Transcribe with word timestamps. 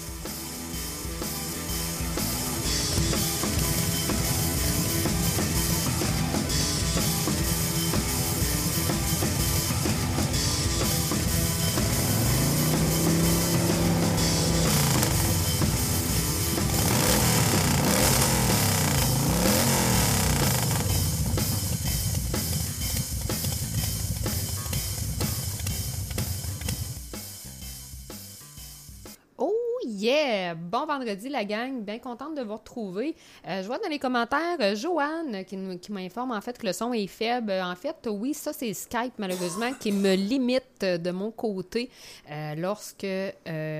Bon 30.56 30.86
vendredi 30.86 31.28
la 31.28 31.44
gang, 31.44 31.82
bien 31.84 31.98
contente 31.98 32.34
de 32.36 32.42
vous 32.42 32.56
retrouver. 32.56 33.14
Euh, 33.46 33.62
je 33.62 33.66
vois 33.66 33.78
dans 33.78 33.88
les 33.88 33.98
commentaires 33.98 34.56
euh, 34.60 34.74
Joanne 34.74 35.44
qui, 35.44 35.56
nous- 35.56 35.78
qui 35.78 35.92
m'informe 35.92 36.32
en 36.32 36.40
fait 36.40 36.58
que 36.58 36.66
le 36.66 36.72
son 36.72 36.92
est 36.92 37.06
faible. 37.06 37.52
En 37.52 37.76
fait, 37.76 37.96
oui, 38.10 38.34
ça 38.34 38.52
c'est 38.52 38.72
Skype 38.74 39.14
malheureusement 39.18 39.72
qui 39.74 39.92
me 39.92 40.14
limite 40.14 40.82
euh, 40.82 40.98
de 40.98 41.10
mon 41.10 41.30
côté 41.30 41.90
euh, 42.30 42.54
lorsque 42.56 43.04
euh, 43.04 43.32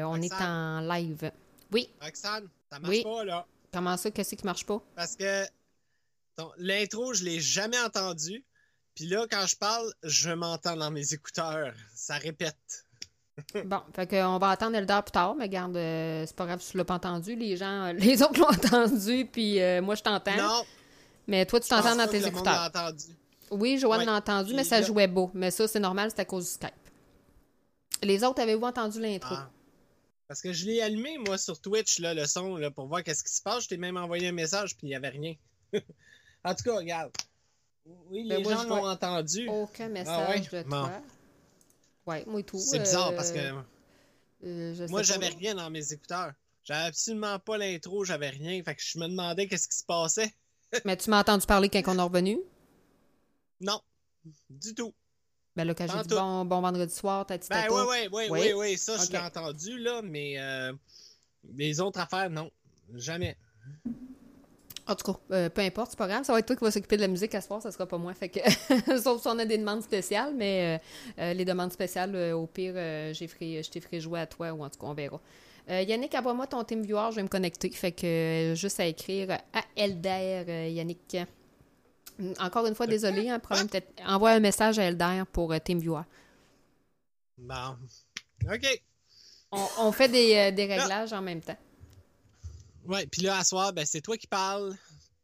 on 0.04 0.20
est 0.20 0.32
en 0.34 0.80
live. 0.80 1.30
Oui, 1.72 1.88
Roxane, 2.00 2.48
ça 2.70 2.78
marche 2.78 2.94
Oui. 2.94 3.02
pas, 3.02 3.24
là. 3.24 3.47
comment 3.72 3.97
ça, 3.97 4.10
qu'est-ce 4.10 4.34
qui 4.36 4.44
marche 4.47 4.64
pas? 4.66 4.80
Parce 4.94 5.16
que 5.16 5.44
l'intro, 6.58 7.14
je 7.14 7.24
l'ai 7.24 7.41
jamais 7.41 7.78
entendu. 7.80 8.44
Puis 8.94 9.06
là, 9.06 9.27
quand 9.30 9.47
je 9.47 9.56
parle, 9.56 9.92
je 10.02 10.30
m'entends 10.30 10.77
dans 10.77 10.91
mes 10.91 11.12
écouteurs. 11.12 11.74
Ça 11.94 12.16
répète. 12.16 12.86
Bon, 13.67 13.81
fait 13.95 14.06
qu'on 14.09 14.39
va 14.39 14.51
attendre 14.51 14.77
Eldar 14.77 15.05
plus 15.05 15.12
tard, 15.12 15.34
mais 15.34 15.48
garde, 15.48 15.77
euh, 15.77 16.25
c'est 16.27 16.34
pas 16.37 16.47
grave 16.47 16.61
si 16.61 16.70
tu 16.73 16.77
l'as 16.79 16.84
pas 16.84 16.95
entendu. 16.95 17.37
Les 17.37 17.56
gens, 17.56 17.93
les 17.97 18.23
autres 18.23 18.39
l'ont 18.41 18.48
entendu, 18.48 19.27
puis 19.31 19.61
euh, 19.61 19.83
moi 19.83 19.95
je 19.95 20.03
t'entends. 20.03 20.37
Non, 20.37 20.65
Mais 21.27 21.45
toi 21.47 21.61
tu 21.61 21.69
t'entends 21.69 21.97
dans 21.97 22.06
tes 22.06 22.19
que 22.20 22.25
le 22.25 22.31
monde 22.31 22.34
écouteurs. 22.34 22.55
l'a 22.55 22.67
entendu. 22.69 23.05
Oui, 23.51 23.78
Joanne 23.78 24.01
Ouais. 24.01 24.06
l'a 24.06 24.15
entendu, 24.15 24.55
mais 24.55 24.65
ça 24.65 24.81
jouait 24.83 25.06
beau. 25.06 25.31
Mais 25.34 25.50
ça, 25.53 25.69
c'est 25.69 25.78
normal, 25.81 26.10
c'est 26.10 26.21
à 26.21 26.25
cause 26.25 26.44
du 26.47 26.50
Skype. 26.53 26.71
Les 28.03 28.25
autres, 28.25 28.41
avez-vous 28.43 28.65
entendu 28.66 29.00
l'intro? 29.00 29.34
Ah. 29.39 29.49
Parce 30.28 30.41
que 30.43 30.53
je 30.53 30.66
l'ai 30.66 30.81
allumé, 30.83 31.19
moi, 31.19 31.39
sur 31.39 31.60
Twitch, 31.60 32.00
là, 32.00 32.12
le 32.12 32.27
son, 32.27 32.56
là, 32.56 32.71
pour 32.72 32.87
voir 32.89 33.05
qu'est-ce 33.05 33.22
qui 33.22 33.33
se 33.33 33.41
passe. 33.43 33.65
Je 33.65 33.69
t'ai 33.69 33.77
même 33.77 33.97
envoyé 33.97 34.27
un 34.28 34.33
message, 34.33 34.77
puis 34.77 34.89
il 34.89 34.91
n'y 34.91 34.97
avait 34.97 35.10
rien. 35.10 35.34
en 36.44 36.55
tout 36.55 36.65
cas, 36.65 36.75
regarde. 36.77 37.12
Oui, 38.10 38.25
les 38.25 38.37
Ben, 38.37 38.43
moi, 38.43 38.53
gens 38.55 38.62
je 38.62 38.69
l'ont 38.69 38.87
entendu. 38.89 39.49
Aucun 39.49 39.89
message 39.89 40.27
Ah 40.28 40.31
ouais? 40.31 40.41
de 40.65 40.69
Bon. 40.69 40.89
Ouais, 42.06 42.25
moi 42.27 42.41
et 42.41 42.44
tout. 42.44 42.59
C'est 42.59 42.78
bizarre 42.78 43.11
euh, 43.11 43.17
parce 43.17 43.33
que 43.33 43.39
euh, 44.44 44.75
je 44.75 44.84
moi, 44.91 45.03
j'avais 45.03 45.28
rien 45.28 45.55
dans 45.55 45.71
mes 45.71 45.93
écouteurs. 45.93 46.33
J'avais 46.65 46.87
absolument 46.87 47.39
pas 47.39 47.59
l'intro, 47.59 48.05
j'avais 48.05 48.28
rien. 48.31 48.62
Fait 48.62 48.75
que 48.75 48.83
je 48.83 48.99
me 48.99 49.09
demandais 49.09 49.47
qu'est-ce 49.47 49.69
qui 49.69 49.77
se 49.77 49.84
passait. 49.84 50.34
Mais 50.84 50.97
tu 50.97 51.11
m'as 51.11 51.21
entendu 51.21 51.47
parler 51.47 51.69
quand 51.69 51.83
on 51.87 51.99
est 51.99 52.03
revenu? 52.03 52.39
Non, 53.61 53.81
du 54.50 54.75
tout. 54.75 54.93
Ben 55.55 55.65
là, 55.65 55.75
quand 55.75 55.87
j'ai 55.87 56.03
dit 56.03 56.15
bon, 56.15 56.45
bon 56.45 56.61
vendredi 56.61 56.95
soir, 56.95 57.25
t'as 57.25 57.39
dit 57.39 57.49
Ben 57.49 57.66
oui, 57.71 57.83
oui, 57.89 58.09
oui, 58.12 58.27
Oui. 58.31 58.53
oui, 58.55 58.78
ça, 58.78 59.03
je 59.03 59.11
l'ai 59.11 59.19
entendu, 59.19 59.78
là, 59.78 60.03
mais 60.03 60.39
euh, 60.39 60.72
les 61.55 61.81
autres 61.81 61.99
affaires, 61.99 62.28
non. 62.28 62.50
Jamais. 62.95 63.37
En 64.88 64.94
tout 64.94 65.12
cas, 65.12 65.19
euh, 65.32 65.48
peu 65.48 65.62
importe, 65.62 65.91
c'est 65.91 65.98
pas 65.98 66.06
grave. 66.06 66.22
Ça 66.24 66.32
va 66.32 66.38
être 66.38 66.47
toi 66.47 66.54
qui 66.54 66.62
vas 66.64 66.70
s'occuper 66.70 66.97
de 66.97 67.00
la 67.02 67.08
musique 67.08 67.34
à 67.34 67.41
ce 67.41 67.48
soir, 67.48 67.60
ça 67.60 67.72
sera 67.72 67.86
pas 67.86 67.98
moi. 67.98 68.14
Fait 68.14 68.28
que, 68.28 68.38
sauf 69.02 69.20
si 69.20 69.26
on 69.28 69.38
a 69.38 69.44
des 69.44 69.58
demandes 69.58 69.82
spéciales, 69.82 70.32
mais 70.34 70.78
euh, 71.19 71.22
euh, 71.22 71.32
les 71.34 71.44
demandes 71.44 71.72
spéciales, 71.72 72.14
euh, 72.14 72.36
au 72.36 72.47
pire, 72.47 72.74
j'ai 73.12 73.26
ferai- 73.26 73.62
je 73.64 73.70
t'ai 73.70 73.80
ferai 73.80 74.00
jouer 74.00 74.20
à 74.20 74.26
toi 74.26 74.52
ou 74.52 74.62
en 74.64 74.70
tout 74.70 74.78
cas, 74.78 74.86
on 74.86 74.94
verra. 74.94 75.20
Yannick, 75.69 76.14
envoie-moi 76.14 76.47
ton 76.47 76.62
team 76.62 76.82
viewer, 76.82 77.08
je 77.10 77.16
vais 77.16 77.24
me 77.24 77.28
connecter. 77.28 77.69
Fait 77.70 77.91
que 77.91 78.52
juste 78.54 78.78
à 78.78 78.86
écrire 78.86 79.32
à 79.52 79.62
Elder, 79.74 80.69
Yannick. 80.70 81.16
Hum, 82.20 82.32
Encore 82.38 82.66
une 82.66 82.76
fois, 82.76 82.86
désolé, 82.86 83.28
un 83.28 83.41
problème 83.41 83.68
peut-être. 83.68 83.88
Envoie 84.06 84.30
un 84.30 84.41
message 84.41 84.78
à 84.78 84.84
Elder 84.84 85.22
pour 85.32 85.53
team 85.60 85.80
viewer. 85.80 86.03
Bon. 87.36 87.76
OK. 88.48 88.82
On, 89.50 89.66
on 89.80 89.92
fait 89.92 90.08
des, 90.08 90.53
des 90.53 90.66
réglages 90.66 91.12
en 91.12 91.22
même 91.22 91.41
temps. 91.41 91.56
Ouais, 92.88 93.06
puis 93.06 93.22
là, 93.22 93.38
à 93.38 93.44
soir, 93.44 93.72
ben, 93.72 93.84
c'est 93.86 94.00
toi 94.00 94.16
qui 94.16 94.26
parles, 94.26 94.74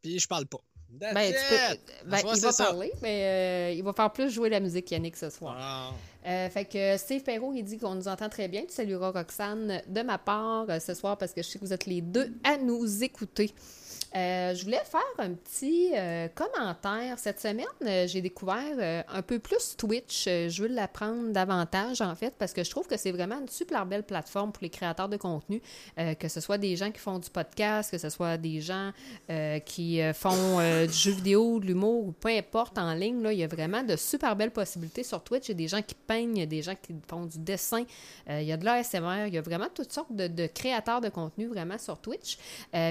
puis 0.02 0.18
je 0.18 0.26
parle 0.28 0.46
pas. 0.46 0.58
That's 1.00 1.14
Ben, 1.14 1.32
tu 1.32 1.38
peux- 1.48 2.10
ben, 2.10 2.18
soir, 2.18 2.34
il 2.36 2.42
va 2.42 2.52
ça. 2.52 2.64
parler, 2.66 2.92
mais 3.00 3.24
euh, 3.24 3.74
il 3.78 3.82
va 3.82 3.92
faire 3.94 4.12
plus 4.12 4.30
jouer 4.30 4.50
la 4.50 4.60
musique, 4.60 4.90
Yannick, 4.90 5.16
ce 5.16 5.30
soir. 5.30 5.56
Ah. 5.58 5.90
Euh, 6.26 6.50
fait 6.50 6.66
que 6.66 6.96
Steve 6.98 7.22
Perrault, 7.22 7.52
il 7.54 7.62
dit 7.64 7.78
qu'on 7.78 7.94
nous 7.94 8.08
entend 8.08 8.28
très 8.28 8.46
bien. 8.46 8.62
Tu 8.66 8.74
salueras 8.74 9.10
Roxane 9.10 9.82
de 9.88 10.02
ma 10.02 10.18
part 10.18 10.66
euh, 10.68 10.78
ce 10.80 10.92
soir 10.94 11.16
parce 11.16 11.32
que 11.32 11.42
je 11.42 11.48
sais 11.48 11.58
que 11.58 11.64
vous 11.64 11.72
êtes 11.72 11.86
les 11.86 12.02
deux 12.02 12.30
à 12.44 12.58
nous 12.58 13.02
écouter. 13.02 13.52
Euh, 14.14 14.54
je 14.54 14.64
voulais 14.64 14.82
faire 14.84 15.00
un 15.18 15.30
petit 15.30 15.92
euh, 15.94 16.28
commentaire. 16.34 17.18
Cette 17.18 17.40
semaine, 17.40 17.66
euh, 17.86 18.06
j'ai 18.06 18.20
découvert 18.20 19.04
un 19.08 19.22
peu 19.22 19.38
plus 19.38 19.76
Twitch. 19.76 20.24
Je 20.24 20.62
veux 20.62 20.68
l'apprendre 20.68 21.30
davantage, 21.30 22.00
en 22.00 22.14
fait, 22.14 22.34
parce 22.38 22.52
que 22.52 22.62
je 22.62 22.70
trouve 22.70 22.86
que 22.86 22.96
c'est 22.96 23.10
vraiment 23.10 23.40
une 23.40 23.48
super 23.48 23.86
belle 23.86 24.02
plateforme 24.02 24.52
pour 24.52 24.62
les 24.62 24.70
créateurs 24.70 25.08
de 25.08 25.16
contenu, 25.16 25.62
que 25.96 26.28
ce 26.28 26.40
soit 26.40 26.58
des 26.58 26.76
gens 26.76 26.90
qui 26.90 26.98
font 26.98 27.18
du 27.18 27.30
podcast, 27.30 27.90
que 27.90 27.98
ce 27.98 28.08
soit 28.08 28.36
des 28.36 28.60
gens 28.60 28.92
qui 29.64 30.00
font 30.14 30.58
du 30.86 30.92
jeu 30.92 31.12
vidéo, 31.12 31.60
de 31.60 31.66
l'humour, 31.66 32.06
ou 32.06 32.12
peu 32.12 32.28
importe 32.28 32.78
en 32.78 32.94
ligne. 32.94 33.22
Là, 33.22 33.32
il 33.32 33.38
y 33.38 33.44
a 33.44 33.48
vraiment 33.48 33.82
de 33.82 33.96
super 33.96 34.36
belles 34.36 34.50
possibilités 34.50 35.02
sur 35.02 35.22
Twitch. 35.22 35.48
Il 35.48 35.52
y 35.52 35.54
a 35.54 35.58
des 35.58 35.68
gens 35.68 35.82
qui 35.82 35.94
peignent, 35.94 36.46
des 36.46 36.62
gens 36.62 36.74
qui 36.74 36.94
font 37.08 37.26
du 37.26 37.38
dessin, 37.38 37.84
il 38.28 38.42
y 38.42 38.52
a 38.52 38.56
de 38.56 38.64
l'ASMR, 38.64 39.26
il 39.28 39.34
y 39.34 39.38
a 39.38 39.42
vraiment 39.42 39.68
toutes 39.72 39.92
sortes 39.92 40.14
de, 40.14 40.26
de 40.26 40.46
créateurs 40.46 41.00
de 41.00 41.08
contenu 41.08 41.46
vraiment 41.46 41.78
sur 41.78 41.98
Twitch. 41.98 42.38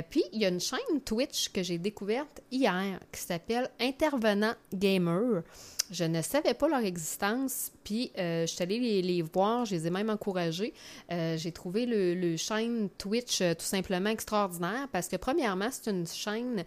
Puis, 0.09 0.23
il 0.33 0.41
y 0.41 0.45
a 0.45 0.49
une 0.49 0.59
chaîne 0.59 0.79
Twitch 1.05 1.10
que 1.51 1.61
j'ai 1.61 1.77
découverte 1.77 2.41
hier 2.51 2.99
qui 3.11 3.19
s'appelle 3.19 3.69
Intervenant 3.79 4.53
Gamer. 4.73 5.43
Je 5.91 6.05
ne 6.05 6.21
savais 6.21 6.53
pas 6.53 6.69
leur 6.69 6.79
existence, 6.79 7.73
puis 7.83 8.13
euh, 8.17 8.47
je 8.47 8.53
suis 8.53 8.63
allée 8.63 9.01
les, 9.01 9.21
voir, 9.21 9.65
je 9.65 9.75
les 9.75 9.87
ai 9.87 9.89
même 9.89 10.09
encouragés. 10.09 10.73
Euh, 11.11 11.35
j'ai 11.37 11.51
trouvé 11.51 11.85
le, 11.85 12.37
chaîne 12.37 12.89
Twitch 12.97 13.41
euh, 13.41 13.53
tout 13.53 13.65
simplement 13.65 14.09
extraordinaire 14.09 14.87
parce 14.93 15.09
que, 15.09 15.17
premièrement, 15.17 15.67
c'est 15.69 15.91
une 15.91 16.07
chaîne 16.07 16.63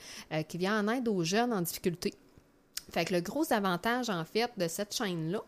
qui 0.49 0.59
vient 0.59 0.79
en 0.79 0.93
aide 0.93 1.09
aux 1.09 1.25
jeunes 1.25 1.53
en 1.53 1.63
difficulté. 1.63 2.13
Fait 2.93 3.07
que 3.07 3.15
le 3.15 3.23
gros 3.23 3.51
avantage, 3.51 4.11
en 4.11 4.25
fait, 4.27 4.51
de 4.59 4.69
cette 4.69 4.95
chaîne-là, 4.95 5.43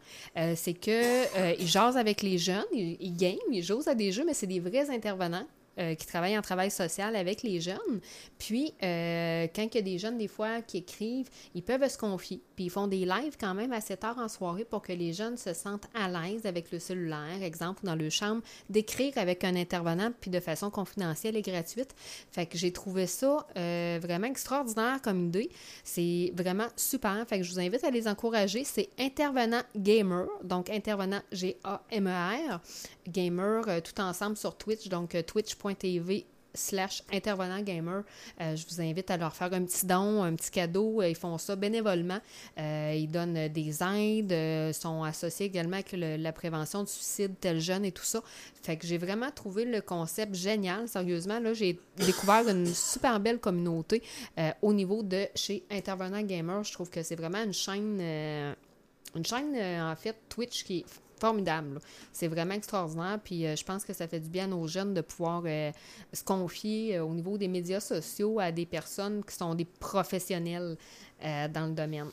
c'est 0.57 0.73
que 0.73 1.39
euh, 1.39 1.55
jasent 1.61 1.99
avec 1.99 2.23
les 2.23 2.39
jeunes, 2.39 2.65
ils, 2.73 2.97
ils 2.99 3.39
ils 3.53 3.63
jouent 3.63 3.87
à 3.87 3.95
des 3.95 4.11
jeux, 4.11 4.25
mais 4.25 4.33
c'est 4.33 4.47
des 4.47 4.61
vrais 4.61 4.89
intervenants. 4.91 5.47
Euh, 5.79 5.95
qui 5.95 6.07
travaillent 6.07 6.39
en 6.39 6.43
travail 6.43 6.71
social 6.71 7.17
avec 7.17 7.43
les 7.43 7.61
jeunes. 7.61 8.01
Puis, 8.39 8.73
euh, 8.83 9.47
quand 9.55 9.63
il 9.63 9.75
y 9.75 9.79
a 9.79 9.83
des 9.83 9.99
jeunes, 9.99 10.19
des 10.19 10.29
fois, 10.29 10.63
qui 10.63 10.79
écrivent, 10.79 11.29
ils 11.55 11.63
peuvent 11.63 11.87
se 11.89 11.99
confier. 11.99 12.41
Puis, 12.57 12.65
ils 12.65 12.71
font 12.71 12.87
des 12.87 13.05
lives 13.05 13.37
quand 13.39 13.55
même 13.55 13.73
assez 13.73 13.97
tard 13.97 14.19
en 14.19 14.29
soirée 14.29 14.65
pour 14.65 14.83
que 14.83 14.93
les 14.93 15.13
jeunes 15.13 15.37
se 15.37 15.53
sentent 15.53 15.87
à 15.95 16.09
l'aise 16.09 16.47
avec 16.47 16.73
le 16.73 16.79
cellulaire, 16.79 17.43
exemple, 17.43 17.85
dans 17.85 17.95
leur 17.95 18.11
chambre, 18.11 18.43
d'écrire 18.71 19.13
avec 19.17 19.45
un 19.45 19.55
intervenant, 19.55 20.11
puis 20.21 20.31
de 20.31 20.41
façon 20.41 20.71
confidentielle 20.71 21.37
et 21.37 21.43
gratuite. 21.43 21.95
Fait 22.33 22.47
que 22.47 22.57
j'ai 22.57 22.73
trouvé 22.73 23.07
ça 23.07 23.47
euh, 23.57 23.99
vraiment 24.03 24.27
extraordinaire 24.27 25.01
comme 25.03 25.27
idée. 25.27 25.51
C'est 25.85 26.33
vraiment 26.35 26.69
super. 26.77 27.25
Fait 27.29 27.39
que 27.39 27.45
je 27.45 27.53
vous 27.53 27.61
invite 27.61 27.85
à 27.85 27.91
les 27.91 28.09
encourager. 28.09 28.65
C'est 28.65 28.89
Intervenant 28.99 29.63
Gamer, 29.77 30.27
donc 30.43 30.71
Intervenant 30.71 31.21
G-A-M-E-R, 31.33 32.61
Gamer, 33.09 33.69
euh, 33.69 33.81
tout 33.81 34.01
ensemble 34.01 34.37
sur 34.37 34.57
Twitch, 34.57 34.89
donc 34.89 35.15
euh, 35.15 35.23
twitch.tv 35.23 36.27
slash 36.57 37.03
intervenant 37.13 37.61
gamer. 37.61 38.03
je 38.41 38.65
vous 38.69 38.81
invite 38.81 39.11
à 39.11 39.17
leur 39.17 39.35
faire 39.35 39.53
un 39.53 39.65
petit 39.65 39.87
don, 39.87 40.23
un 40.23 40.35
petit 40.35 40.51
cadeau. 40.51 41.03
Ils 41.03 41.15
font 41.15 41.39
ça 41.39 41.55
bénévolement. 41.57 42.19
ils 42.59 43.09
donnent 43.09 43.49
des 43.49 43.83
aides, 43.83 44.75
sont 44.75 45.03
associés 45.05 45.47
également 45.47 45.77
avec 45.77 45.93
la 45.93 46.33
prévention 46.33 46.83
du 46.83 46.91
suicide 46.91 47.35
tel 47.41 47.61
jeune 47.61 47.85
et 47.85 47.93
tout 47.93 48.05
ça. 48.05 48.23
Fait 48.63 48.77
que 48.77 48.87
j'ai 48.87 48.99
vraiment 48.99 49.31
trouvé 49.31 49.65
le 49.65 49.81
concept 49.81 50.35
génial. 50.35 50.89
Sérieusement, 50.89 51.39
là, 51.39 51.55
j'ai 51.55 51.79
découvert 51.97 52.49
une 52.49 52.67
super 52.67 53.21
belle 53.21 53.39
communauté 53.39 54.03
au 54.63 54.73
niveau 54.73 55.03
de 55.03 55.27
chez 55.35 55.65
Intervenant 55.71 56.23
Gamer. 56.23 56.65
Je 56.65 56.73
trouve 56.73 56.91
que 56.91 57.03
c'est 57.03 57.17
vraiment 57.17 57.43
une 57.43 57.53
chaîne, 57.53 58.01
une 59.15 59.25
chaîne 59.25 59.57
en 59.83 59.97
fait 59.97 60.17
Twitch 60.29 60.65
qui 60.65 60.85
formidable. 61.19 61.81
C'est 62.13 62.29
vraiment 62.29 62.55
extraordinaire. 62.55 63.19
Puis 63.23 63.47
euh, 63.47 63.57
je 63.57 63.65
pense 63.65 63.85
que 63.85 63.93
ça 63.93 64.09
fait 64.09 64.21
du 64.21 64.29
bien 64.29 64.51
aux 64.53 64.67
jeunes 64.67 64.95
de 64.95 65.01
pouvoir 65.01 65.43
euh, 65.47 65.73
se 66.13 66.23
confier 66.23 66.97
euh, 66.97 67.05
au 67.05 67.15
niveau 67.15 67.39
des 67.39 67.49
médias 67.49 67.81
sociaux 67.81 68.39
à 68.41 68.53
des 68.53 68.67
personnes 68.67 69.25
qui 69.25 69.35
sont 69.35 69.55
des 69.55 69.65
professionnels 69.65 70.77
dans 71.23 71.67
le 71.67 71.73
domaine. 71.73 72.11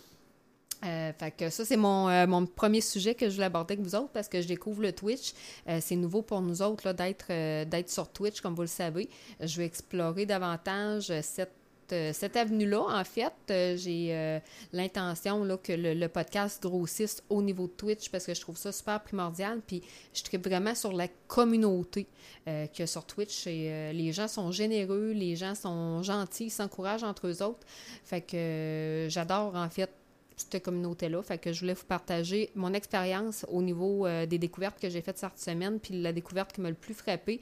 fait 0.81 1.49
ça, 1.49 1.65
c'est 1.65 1.75
mon, 1.75 2.25
mon, 2.25 2.45
premier 2.45 2.79
sujet 2.79 3.15
que 3.15 3.27
je 3.27 3.33
voulais 3.33 3.47
aborder 3.47 3.73
avec 3.73 3.85
vous 3.85 3.95
autres 3.95 4.11
parce 4.13 4.29
que 4.29 4.41
je 4.41 4.47
découvre 4.47 4.81
le 4.81 4.93
Twitch. 4.93 5.33
c'est 5.81 5.97
nouveau 5.97 6.21
pour 6.21 6.41
nous 6.41 6.61
autres 6.61 6.93
d'être, 6.93 7.27
d'être 7.65 7.89
sur 7.89 8.07
Twitch, 8.07 8.39
comme 8.39 8.55
vous 8.55 8.61
le 8.61 8.67
savez. 8.67 9.09
Je 9.41 9.57
vais 9.57 9.65
explorer 9.65 10.25
davantage 10.25 11.11
cette 11.21 11.62
cette 11.89 12.35
avenue-là, 12.35 12.81
en 12.81 13.03
fait, 13.03 13.33
euh, 13.49 13.75
j'ai 13.77 14.09
euh, 14.11 14.39
l'intention 14.71 15.57
que 15.61 15.73
le, 15.73 16.07
podcast 16.07 16.61
grossisse 16.61 17.23
au 17.29 17.41
niveau 17.41 17.67
de 17.67 17.71
Twitch 17.71 18.09
parce 18.09 18.25
que 18.25 18.33
je 18.33 18.41
trouve 18.41 18.57
ça 18.57 18.71
super 18.71 19.01
primordial. 19.01 19.61
Puis 19.65 19.81
je 20.13 20.23
tripe 20.23 20.45
vraiment 20.45 20.75
sur 20.75 20.93
la 20.93 21.07
communauté 21.27 22.07
qu'il 22.45 22.79
y 22.79 22.81
a 22.81 22.87
sur 22.87 23.05
Twitch. 23.05 23.45
les 23.45 24.11
gens 24.11 24.27
sont 24.27 24.51
généreux, 24.51 25.11
les 25.11 25.35
gens 25.35 25.55
sont 25.55 26.03
gentils, 26.03 26.49
s'encouragent 26.49 27.03
entre 27.03 27.27
eux 27.27 27.41
autres. 27.41 27.65
Fait 28.03 28.21
que 28.21 29.07
j'adore, 29.09 29.55
en 29.55 29.69
fait, 29.69 29.89
cette 30.35 30.61
communauté-là. 30.63 31.23
Fait 31.23 31.37
que 31.37 31.53
je 31.53 31.61
voulais 31.61 31.73
vous 31.73 31.85
partager 31.85 32.51
mon 32.55 32.73
expérience 32.73 33.45
au 33.49 33.61
niveau 33.61 34.07
des 34.27 34.37
découvertes 34.37 34.79
que 34.79 34.89
j'ai 34.89 35.01
faites 35.01 35.17
cette 35.17 35.39
semaine. 35.39 35.79
Puis 35.79 35.99
la 36.01 36.11
découverte 36.11 36.53
qui 36.53 36.61
m'a 36.61 36.69
le 36.69 36.75
plus 36.75 36.93
frappé, 36.93 37.39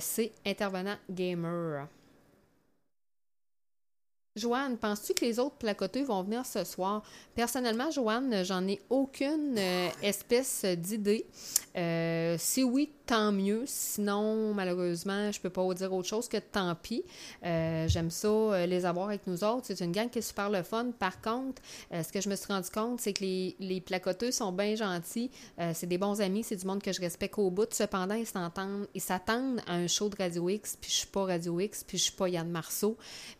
c'est 0.00 0.32
Intervenant 0.46 0.96
Gamer. 1.10 1.86
Joanne, 4.36 4.78
penses-tu 4.78 5.14
que 5.14 5.24
les 5.24 5.40
autres 5.40 5.56
placoteux 5.56 6.04
vont 6.04 6.22
venir 6.22 6.46
ce 6.46 6.62
soir? 6.62 7.02
Personnellement, 7.34 7.90
Joanne, 7.90 8.44
j'en 8.44 8.66
ai 8.68 8.80
aucune 8.88 9.56
euh, 9.58 9.88
espèce 10.02 10.64
d'idée. 10.64 11.26
Euh, 11.76 12.36
si 12.38 12.62
oui, 12.62 12.92
tant 13.10 13.32
mieux. 13.32 13.64
Sinon, 13.66 14.54
malheureusement, 14.54 15.32
je 15.32 15.40
peux 15.40 15.50
pas 15.50 15.64
vous 15.64 15.74
dire 15.74 15.92
autre 15.92 16.06
chose 16.06 16.28
que 16.28 16.36
tant 16.36 16.76
pis. 16.76 17.02
Euh, 17.44 17.88
j'aime 17.88 18.08
ça, 18.08 18.66
les 18.66 18.86
avoir 18.86 19.08
avec 19.08 19.26
nous 19.26 19.42
autres. 19.42 19.66
C'est 19.66 19.80
une 19.80 19.90
gang 19.90 20.08
qui 20.08 20.20
est 20.20 20.22
super 20.22 20.48
le 20.48 20.62
fun. 20.62 20.92
Par 20.96 21.20
contre, 21.20 21.60
ce 21.90 22.12
que 22.12 22.20
je 22.20 22.28
me 22.28 22.36
suis 22.36 22.46
rendu 22.46 22.70
compte, 22.70 23.00
c'est 23.00 23.12
que 23.12 23.24
les, 23.24 23.56
les 23.58 23.80
placoteux 23.80 24.30
sont 24.30 24.52
bien 24.52 24.76
gentils. 24.76 25.30
c'est 25.74 25.88
des 25.88 25.98
bons 25.98 26.20
amis. 26.20 26.44
C'est 26.44 26.54
du 26.54 26.66
monde 26.66 26.82
que 26.82 26.92
je 26.92 27.00
respecte 27.00 27.36
au 27.38 27.50
bout. 27.50 27.72
Cependant, 27.74 28.14
ils 28.14 29.00
s'attendent 29.00 29.60
à 29.66 29.74
un 29.74 29.88
show 29.88 30.08
de 30.08 30.16
Radio 30.16 30.48
X, 30.48 30.76
puis 30.80 30.90
je 30.90 30.96
suis 30.98 31.06
pas 31.08 31.24
Radio 31.24 31.58
X, 31.58 31.82
puis 31.82 31.98
je 31.98 32.04
suis 32.04 32.12
pas 32.12 32.28
Yann 32.28 32.48
Marceau. 32.48 32.96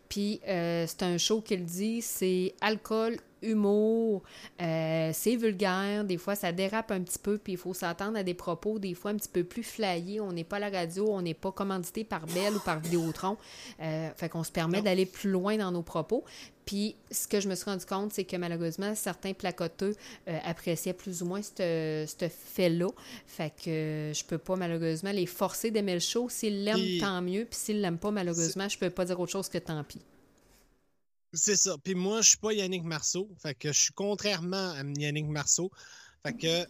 Puis 0.09 0.41
euh, 0.47 0.85
c'est 0.87 1.03
un 1.03 1.17
show 1.17 1.39
qu'il 1.39 1.63
dit, 1.63 2.01
c'est 2.01 2.53
alcool, 2.59 3.15
humour, 3.41 4.23
euh, 4.61 5.11
c'est 5.13 5.35
vulgaire, 5.35 6.03
des 6.03 6.17
fois 6.17 6.35
ça 6.35 6.51
dérape 6.51 6.91
un 6.91 7.01
petit 7.01 7.19
peu, 7.19 7.37
puis 7.37 7.53
il 7.53 7.57
faut 7.57 7.73
s'attendre 7.73 8.17
à 8.17 8.23
des 8.23 8.33
propos 8.33 8.79
des 8.79 8.93
fois 8.93 9.11
un 9.11 9.15
petit 9.15 9.29
peu 9.29 9.43
plus 9.43 9.63
flyés. 9.63 10.19
On 10.19 10.31
n'est 10.31 10.43
pas 10.43 10.57
à 10.57 10.59
la 10.59 10.69
radio, 10.69 11.07
on 11.09 11.21
n'est 11.21 11.33
pas 11.33 11.51
commandité 11.51 12.03
par 12.03 12.25
Belle 12.27 12.55
ou 12.55 12.59
par 12.59 12.79
Vidéotron. 12.79 13.37
Euh, 13.81 14.09
fait 14.15 14.29
qu'on 14.29 14.43
se 14.43 14.51
permet 14.51 14.81
d'aller 14.81 15.05
plus 15.05 15.29
loin 15.29 15.57
dans 15.57 15.71
nos 15.71 15.81
propos. 15.83 16.23
Puis 16.65 16.95
ce 17.09 17.27
que 17.27 17.39
je 17.39 17.49
me 17.49 17.55
suis 17.55 17.65
rendu 17.65 17.85
compte, 17.85 18.13
c'est 18.13 18.23
que 18.23 18.37
malheureusement, 18.37 18.93
certains 18.95 19.33
placoteux 19.33 19.95
euh, 20.27 20.37
appréciaient 20.45 20.93
plus 20.93 21.21
ou 21.21 21.25
moins 21.25 21.41
ce 21.41 22.05
fait-là. 22.29 22.87
Fait 23.25 23.51
que 23.51 24.11
je 24.13 24.23
peux 24.25 24.37
pas 24.37 24.55
malheureusement 24.55 25.11
les 25.11 25.25
forcer 25.25 25.71
d'aimer 25.71 25.95
le 25.95 25.99
show. 25.99 26.29
S'ils 26.29 26.63
l'aiment, 26.63 26.99
tant 26.99 27.21
mieux. 27.21 27.45
Puis 27.45 27.59
s'ils 27.59 27.81
l'aiment 27.81 27.97
pas, 27.97 28.11
malheureusement, 28.11 28.69
je 28.69 28.77
peux 28.77 28.89
pas 28.89 29.05
dire 29.05 29.19
autre 29.19 29.31
chose 29.31 29.49
que 29.49 29.57
tant 29.57 29.83
pis. 29.83 30.01
C'est 31.33 31.55
ça. 31.55 31.77
Puis 31.83 31.95
moi, 31.95 32.21
je 32.21 32.29
suis 32.29 32.37
pas 32.37 32.53
Yannick 32.53 32.83
Marceau. 32.83 33.29
Fait 33.41 33.55
que 33.55 33.71
je 33.71 33.79
suis 33.79 33.93
contrairement 33.93 34.71
à 34.71 34.83
Yannick 34.97 35.27
Marceau. 35.27 35.71
Fait 36.25 36.33
que, 36.33 36.67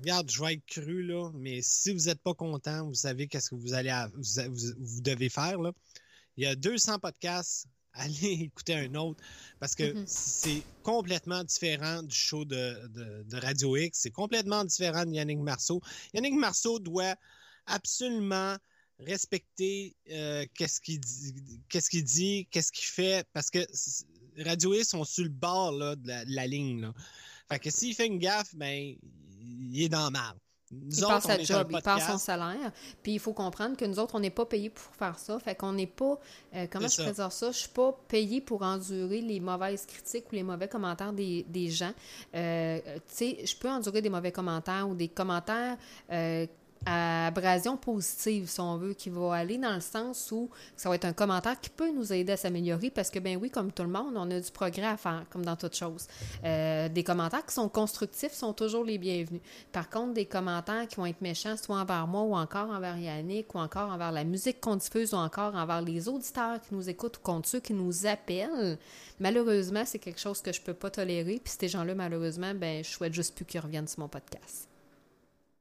regarde, 0.00 0.30
je 0.30 0.42
vais 0.42 0.54
être 0.54 0.66
cru, 0.66 1.02
là, 1.02 1.30
mais 1.34 1.60
si 1.62 1.92
vous 1.92 2.04
n'êtes 2.04 2.20
pas 2.20 2.34
content, 2.34 2.86
vous 2.86 2.94
savez 2.94 3.26
qu'est-ce 3.26 3.50
que 3.50 3.56
vous 3.56 3.74
allez 3.74 3.94
vous, 4.14 5.00
devez 5.00 5.28
faire, 5.28 5.60
là. 5.60 5.72
Il 6.36 6.44
y 6.44 6.46
a 6.46 6.54
200 6.54 6.98
podcasts 6.98 7.66
allez 7.98 8.42
écouter 8.42 8.74
un 8.74 8.94
autre 8.94 9.22
parce 9.58 9.74
que 9.74 9.84
mm-hmm. 9.84 10.04
c'est 10.06 10.62
complètement 10.82 11.42
différent 11.44 12.02
du 12.02 12.14
show 12.14 12.44
de, 12.44 13.38
Radio 13.38 13.74
X. 13.76 14.00
C'est 14.02 14.10
complètement 14.10 14.64
différent 14.64 15.06
de 15.06 15.12
Yannick 15.12 15.38
Marceau. 15.38 15.80
Yannick 16.12 16.34
Marceau 16.34 16.78
doit 16.78 17.14
absolument 17.64 18.56
respecter 18.98 19.94
euh, 20.10 20.44
qu'est-ce 20.54 20.80
qu'il 20.80 21.00
dit, 21.00 21.60
qu'est-ce 21.68 21.90
qu'il 21.90 22.04
dit, 22.04 22.48
qu'est-ce 22.50 22.72
qu'il 22.72 22.86
fait, 22.86 23.26
parce 23.32 23.50
que 23.50 23.58
Radio 24.42 24.74
X 24.74 24.88
sont 24.90 25.04
sur 25.04 25.24
le 25.24 25.30
bord 25.30 25.72
là, 25.72 25.96
de, 25.96 26.12
la, 26.26 26.46
ligne. 26.46 26.80
Là. 26.80 26.94
Fait 27.48 27.58
que 27.58 27.70
s'il 27.70 27.94
fait 27.94 28.06
une 28.06 28.18
gaffe, 28.18 28.54
ben 28.54 28.94
il 29.40 29.82
est 29.82 29.88
dans 29.88 30.10
mal 30.10 30.36
il 30.70 31.00
passe 31.00 31.24
sa 31.24 31.38
job, 31.42 31.68
il 31.70 31.82
passe 31.82 32.06
son 32.06 32.18
salaire. 32.18 32.72
Puis 33.02 33.14
il 33.14 33.20
faut 33.20 33.32
comprendre 33.32 33.76
que 33.76 33.84
nous 33.84 33.98
autres, 33.98 34.14
on 34.14 34.20
n'est 34.20 34.30
pas 34.30 34.46
payés 34.46 34.70
pour 34.70 34.94
faire 34.94 35.18
ça. 35.18 35.38
Fait 35.38 35.54
qu'on 35.54 35.72
n'est 35.72 35.86
pas. 35.86 36.18
Euh, 36.54 36.66
comment 36.70 36.88
je 36.88 37.04
peux 37.04 37.12
dire 37.12 37.32
ça? 37.32 37.50
Je 37.52 37.56
suis 37.56 37.68
pas 37.68 37.92
payé 38.08 38.40
pour 38.40 38.62
endurer 38.62 39.20
les 39.20 39.40
mauvaises 39.40 39.86
critiques 39.86 40.30
ou 40.32 40.34
les 40.34 40.42
mauvais 40.42 40.68
commentaires 40.68 41.12
des, 41.12 41.44
des 41.48 41.70
gens. 41.70 41.92
Euh, 42.34 42.80
tu 42.84 43.00
sais, 43.06 43.46
je 43.46 43.56
peux 43.56 43.70
endurer 43.70 44.02
des 44.02 44.10
mauvais 44.10 44.32
commentaires 44.32 44.88
ou 44.88 44.94
des 44.94 45.08
commentaires 45.08 45.76
euh, 46.10 46.46
à 46.86 47.26
abrasion 47.26 47.76
positive, 47.76 48.48
si 48.48 48.60
on 48.60 48.76
veut, 48.76 48.94
qui 48.94 49.10
va 49.10 49.34
aller 49.34 49.58
dans 49.58 49.74
le 49.74 49.80
sens 49.80 50.30
où 50.32 50.48
ça 50.76 50.88
va 50.88 50.94
être 50.94 51.04
un 51.04 51.12
commentaire 51.12 51.60
qui 51.60 51.70
peut 51.70 51.90
nous 51.90 52.12
aider 52.12 52.32
à 52.32 52.36
s'améliorer 52.36 52.90
parce 52.90 53.10
que, 53.10 53.18
ben 53.18 53.36
oui, 53.36 53.50
comme 53.50 53.72
tout 53.72 53.82
le 53.82 53.88
monde, 53.88 54.14
on 54.16 54.30
a 54.30 54.40
du 54.40 54.50
progrès 54.50 54.86
à 54.86 54.96
faire, 54.96 55.24
comme 55.30 55.44
dans 55.44 55.56
toute 55.56 55.74
chose. 55.74 56.06
Euh, 56.44 56.88
des 56.88 57.02
commentaires 57.02 57.44
qui 57.44 57.54
sont 57.54 57.68
constructifs 57.68 58.32
sont 58.32 58.52
toujours 58.52 58.84
les 58.84 58.98
bienvenus. 58.98 59.42
Par 59.72 59.90
contre, 59.90 60.14
des 60.14 60.26
commentaires 60.26 60.86
qui 60.88 60.96
vont 60.96 61.06
être 61.06 61.20
méchants, 61.20 61.56
soit 61.56 61.76
envers 61.76 62.06
moi 62.06 62.22
ou 62.22 62.34
encore 62.34 62.70
envers 62.70 62.96
Yannick 62.96 63.54
ou 63.54 63.58
encore 63.58 63.90
envers 63.90 64.12
la 64.12 64.24
musique 64.24 64.60
qu'on 64.60 64.76
diffuse 64.76 65.12
ou 65.12 65.16
encore 65.16 65.54
envers 65.54 65.82
les 65.82 66.08
auditeurs 66.08 66.60
qui 66.60 66.74
nous 66.74 66.88
écoutent 66.88 67.18
ou 67.18 67.20
contre 67.20 67.48
ceux 67.48 67.60
qui 67.60 67.74
nous 67.74 68.06
appellent, 68.06 68.78
malheureusement, 69.18 69.82
c'est 69.84 69.98
quelque 69.98 70.20
chose 70.20 70.40
que 70.40 70.52
je 70.52 70.60
peux 70.60 70.74
pas 70.74 70.90
tolérer. 70.90 71.40
Puis 71.42 71.54
ces 71.58 71.68
gens-là, 71.68 71.94
malheureusement, 71.94 72.54
ben 72.54 72.84
je 72.84 72.90
souhaite 72.90 73.14
juste 73.14 73.34
plus 73.34 73.44
qu'ils 73.44 73.60
reviennent 73.60 73.88
sur 73.88 74.00
mon 74.00 74.08
podcast. 74.08 74.68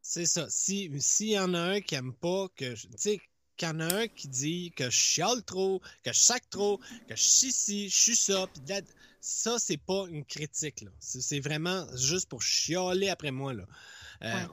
C'est 0.07 0.27
ça. 0.27 0.45
S'il 0.49 1.01
y 1.19 1.39
en 1.39 1.55
a 1.55 1.59
un 1.59 1.81
qui 1.81 1.95
aime 1.95 2.13
pas, 2.13 2.47
que 2.55 2.75
tu 2.75 2.87
sais, 2.95 3.19
qu'il 3.57 3.67
y 3.67 3.71
en 3.71 3.79
a 3.79 3.91
un 4.01 4.07
qui 4.07 4.27
dit 4.27 4.71
que 4.75 4.85
je 4.85 4.95
chiale 4.95 5.43
trop, 5.43 5.81
que 6.03 6.13
je 6.13 6.19
sac 6.19 6.47
trop, 6.51 6.77
que 7.07 7.15
je 7.15 7.23
suis 7.23 7.51
ci, 7.51 7.89
je 7.89 7.95
suis 7.95 8.15
ça, 8.15 8.45
puis 8.53 8.61
ça, 9.19 9.57
c'est 9.57 9.77
pas 9.77 10.05
une 10.07 10.23
critique. 10.23 10.85
C'est 10.99 11.39
vraiment 11.39 11.87
juste 11.97 12.29
pour 12.29 12.43
chialer 12.43 13.09
après 13.09 13.31
moi. 13.31 13.55
Là. 13.55 13.63
Euh, 14.21 14.45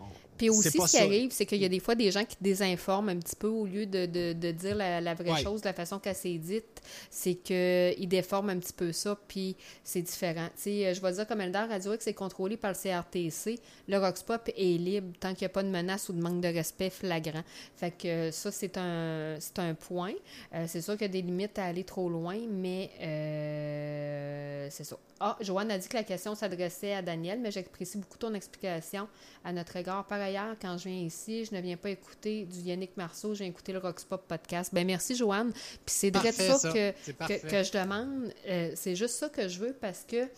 puis 0.42 0.50
aussi, 0.50 0.70
ce 0.70 0.90
qui 0.90 0.98
arrive, 0.98 1.30
c'est 1.30 1.46
qu'il 1.46 1.62
y 1.62 1.64
a 1.64 1.68
des 1.68 1.78
fois 1.78 1.94
des 1.94 2.10
gens 2.10 2.24
qui 2.24 2.36
désinforment 2.40 3.10
un 3.10 3.16
petit 3.16 3.36
peu 3.36 3.46
au 3.46 3.64
lieu 3.64 3.86
de, 3.86 4.06
de, 4.06 4.50
dire 4.50 4.74
la, 4.74 5.14
vraie 5.14 5.40
chose 5.40 5.60
de 5.60 5.68
la 5.68 5.72
façon 5.72 6.00
qu'elle 6.00 6.16
s'est 6.16 6.36
dite. 6.36 6.82
C'est 7.10 7.36
qu'ils 7.36 8.08
déforment 8.08 8.50
un 8.50 8.58
petit 8.58 8.72
peu 8.72 8.90
ça, 8.90 9.16
puis 9.28 9.54
c'est 9.84 10.02
différent. 10.02 10.48
sais, 10.56 10.92
je 10.94 11.00
vais 11.00 11.12
dire 11.12 11.28
comme 11.28 11.40
Eldar 11.40 11.68
Radio 11.68 11.96
que 11.96 12.02
c'est 12.02 12.12
contrôlé 12.12 12.56
par 12.56 12.72
le 12.72 12.76
CRTC. 12.76 13.60
Le 13.86 13.98
Roxpop 13.98 14.48
est 14.48 14.78
libre 14.78 15.12
tant 15.20 15.32
qu'il 15.32 15.42
n'y 15.42 15.46
a 15.46 15.50
pas 15.50 15.62
de 15.62 15.68
menace 15.68 16.08
ou 16.08 16.12
de 16.12 16.20
manque 16.20 16.40
de 16.40 16.48
respect 16.48 16.90
flagrant. 16.90 17.44
Fait 17.76 17.92
que 17.92 18.32
ça, 18.32 18.50
c'est 18.50 18.76
un, 18.78 19.38
un 19.58 19.74
point. 19.74 20.14
Euh, 20.54 20.64
c'est 20.66 20.80
sûr 20.80 20.94
qu'il 20.94 21.02
y 21.02 21.10
a 21.10 21.12
des 21.12 21.22
limites 21.22 21.56
à 21.60 21.66
aller 21.66 21.84
trop 21.84 22.08
loin, 22.08 22.36
mais 22.50 22.90
euh, 23.00 24.66
c'est 24.70 24.84
ça. 24.84 24.96
Ah, 25.20 25.36
Joanne 25.40 25.70
a 25.70 25.78
dit 25.78 25.86
que 25.86 25.96
la 25.96 26.02
question 26.02 26.34
s'adressait 26.34 26.94
à 26.94 27.00
Daniel, 27.00 27.38
mais 27.38 27.52
j'apprécie 27.52 27.96
beaucoup 27.96 28.18
ton 28.18 28.34
explication 28.34 29.06
à 29.44 29.52
notre 29.52 29.76
égard. 29.76 30.04
Par 30.06 30.20
quand 30.60 30.78
je 30.78 30.88
viens 30.88 31.02
ici, 31.02 31.44
je 31.44 31.54
ne 31.54 31.60
viens 31.60 31.76
pas 31.76 31.90
écouter 31.90 32.44
du 32.44 32.60
Yannick 32.60 32.96
Marceau, 32.96 33.34
j'ai 33.34 33.46
écouté 33.46 33.72
le 33.72 33.78
Rockspop 33.78 34.26
podcast. 34.26 34.72
Ben 34.72 34.86
merci, 34.86 35.16
Joanne. 35.16 35.52
Puis 35.52 35.80
c'est 35.86 36.10
de 36.10 36.18
ça, 36.18 36.72
Que, 36.72 36.90
que, 36.92 37.62
je 37.62 37.72
demande. 37.72 38.32
Euh, 38.46 38.72
c'est 38.74 38.94
juste 38.94 39.16
ça 39.16 39.28
que 39.28 39.48
je 39.48 39.58
veux 39.58 39.72
parce 39.72 40.04
que 40.04 40.28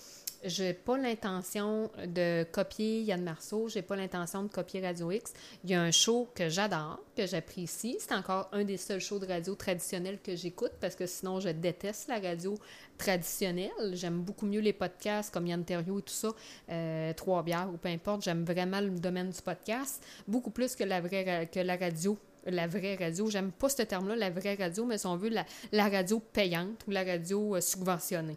j'ai 0.44 0.74
pas 0.74 0.98
l'intention 0.98 1.90
de 2.06 2.44
copier 2.44 3.02
Yann 3.02 3.22
Marceau, 3.22 3.68
j'ai 3.68 3.82
pas 3.82 3.96
l'intention 3.96 4.42
de 4.42 4.48
copier 4.48 4.80
Radio 4.80 5.10
X. 5.10 5.32
Il 5.64 5.70
y 5.70 5.74
a 5.74 5.82
un 5.82 5.90
show 5.90 6.28
que 6.34 6.48
j'adore, 6.48 7.00
que 7.16 7.26
j'apprécie. 7.26 7.96
C'est 7.98 8.14
encore 8.14 8.48
un 8.52 8.64
des 8.64 8.76
seuls 8.76 9.00
shows 9.00 9.18
de 9.18 9.26
radio 9.26 9.54
traditionnels 9.54 10.18
que 10.22 10.36
j'écoute 10.36 10.72
parce 10.80 10.94
que 10.94 11.06
sinon 11.06 11.40
je 11.40 11.48
déteste 11.48 12.08
la 12.08 12.18
radio 12.18 12.56
traditionnelle. 12.98 13.70
J'aime 13.92 14.20
beaucoup 14.20 14.46
mieux 14.46 14.60
les 14.60 14.72
podcasts 14.72 15.32
comme 15.32 15.46
Yann 15.46 15.64
Terrio 15.64 15.98
et 15.98 16.02
tout 16.02 16.12
ça, 16.12 16.32
euh, 16.70 17.12
Trois 17.14 17.42
bières 17.42 17.70
ou 17.72 17.76
peu 17.76 17.88
importe. 17.88 18.22
J'aime 18.22 18.44
vraiment 18.44 18.80
le 18.80 18.90
domaine 18.90 19.30
du 19.30 19.40
podcast, 19.40 20.04
beaucoup 20.28 20.50
plus 20.50 20.76
que 20.76 20.84
la 20.84 21.00
vraie 21.00 21.48
que 21.52 21.60
la 21.60 21.76
radio 21.76 22.18
la 22.46 22.66
vraie 22.66 22.96
radio. 22.96 23.30
J'aime 23.30 23.52
pas 23.52 23.70
ce 23.70 23.82
terme-là, 23.82 24.16
la 24.16 24.28
vraie 24.30 24.54
radio, 24.54 24.84
mais 24.84 24.98
si 24.98 25.06
on 25.06 25.16
veut, 25.16 25.30
la, 25.30 25.46
la 25.72 25.88
radio 25.88 26.20
payante 26.20 26.84
ou 26.86 26.90
la 26.90 27.02
radio 27.02 27.56
euh, 27.56 27.60
subventionnée. 27.62 28.36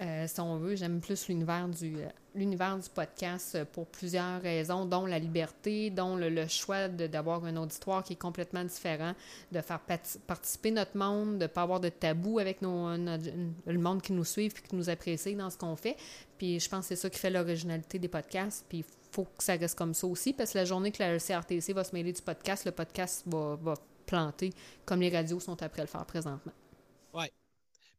Euh, 0.00 0.26
si 0.26 0.40
on 0.40 0.56
veut, 0.56 0.74
j'aime 0.74 1.00
plus 1.00 1.28
l'univers 1.28 1.68
du, 1.68 1.96
euh, 1.96 2.08
l'univers 2.34 2.76
du 2.78 2.88
podcast 2.88 3.54
euh, 3.54 3.64
pour 3.64 3.86
plusieurs 3.86 4.40
raisons, 4.40 4.84
dont 4.84 5.06
la 5.06 5.18
liberté, 5.18 5.90
dont 5.90 6.16
le, 6.16 6.28
le 6.28 6.48
choix 6.48 6.88
d'avoir 6.88 7.44
un 7.44 7.56
auditoire 7.56 8.02
qui 8.02 8.14
est 8.14 8.16
complètement 8.20 8.64
différent, 8.64 9.12
de 9.52 9.60
faire 9.60 9.80
participer 10.26 10.70
notre 10.70 10.96
monde, 10.96 11.38
de 11.38 11.42
ne 11.42 11.46
pas 11.46 11.62
avoir 11.62 11.78
de 11.78 11.88
tabou 11.88 12.38
avec 12.38 12.62
le 12.62 13.78
monde 13.78 14.02
qui 14.02 14.12
nous 14.12 14.24
suit 14.24 14.46
et 14.46 14.50
qui 14.50 14.74
nous 14.74 14.90
apprécie 14.90 15.34
dans 15.34 15.50
ce 15.50 15.58
qu'on 15.58 15.76
fait. 15.76 15.96
Puis 16.38 16.58
je 16.58 16.68
pense 16.68 16.80
que 16.80 16.94
c'est 16.94 17.02
ça 17.02 17.10
qui 17.10 17.18
fait 17.18 17.30
l'originalité 17.30 17.98
des 17.98 18.08
podcasts. 18.08 18.64
Puis 18.68 18.78
il 18.78 18.84
faut 19.12 19.24
que 19.24 19.44
ça 19.44 19.54
reste 19.54 19.78
comme 19.78 19.94
ça 19.94 20.06
aussi, 20.06 20.32
parce 20.32 20.52
que 20.52 20.58
la 20.58 20.64
journée 20.64 20.90
que 20.90 21.02
la 21.02 21.18
CRTC 21.18 21.72
va 21.72 21.84
se 21.84 21.94
mêler 21.94 22.12
du 22.12 22.22
podcast, 22.22 22.64
le 22.64 22.72
podcast 22.72 23.22
va, 23.26 23.56
va 23.62 23.74
planter, 24.06 24.52
comme 24.84 25.00
les 25.00 25.10
radios 25.10 25.38
sont 25.38 25.62
après 25.62 25.82
le 25.82 25.88
faire 25.88 26.04
présentement. 26.06 26.52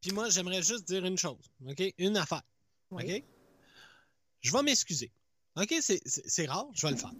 Puis 0.04 0.12
moi, 0.12 0.30
j'aimerais 0.30 0.62
juste 0.62 0.86
dire 0.86 1.06
une 1.06 1.18
chose, 1.18 1.50
OK? 1.66 1.82
Une 1.98 2.18
affaire, 2.18 2.44
Oui. 2.92 3.04
OK? 3.16 3.24
Je 4.42 4.52
vais 4.52 4.62
m'excuser. 4.62 5.12
OK? 5.56 5.74
C'est- 5.80 6.46
rare, 6.46 6.68
je 6.74 6.86
vais 6.86 6.92
le 6.92 6.98
faire. 7.00 7.14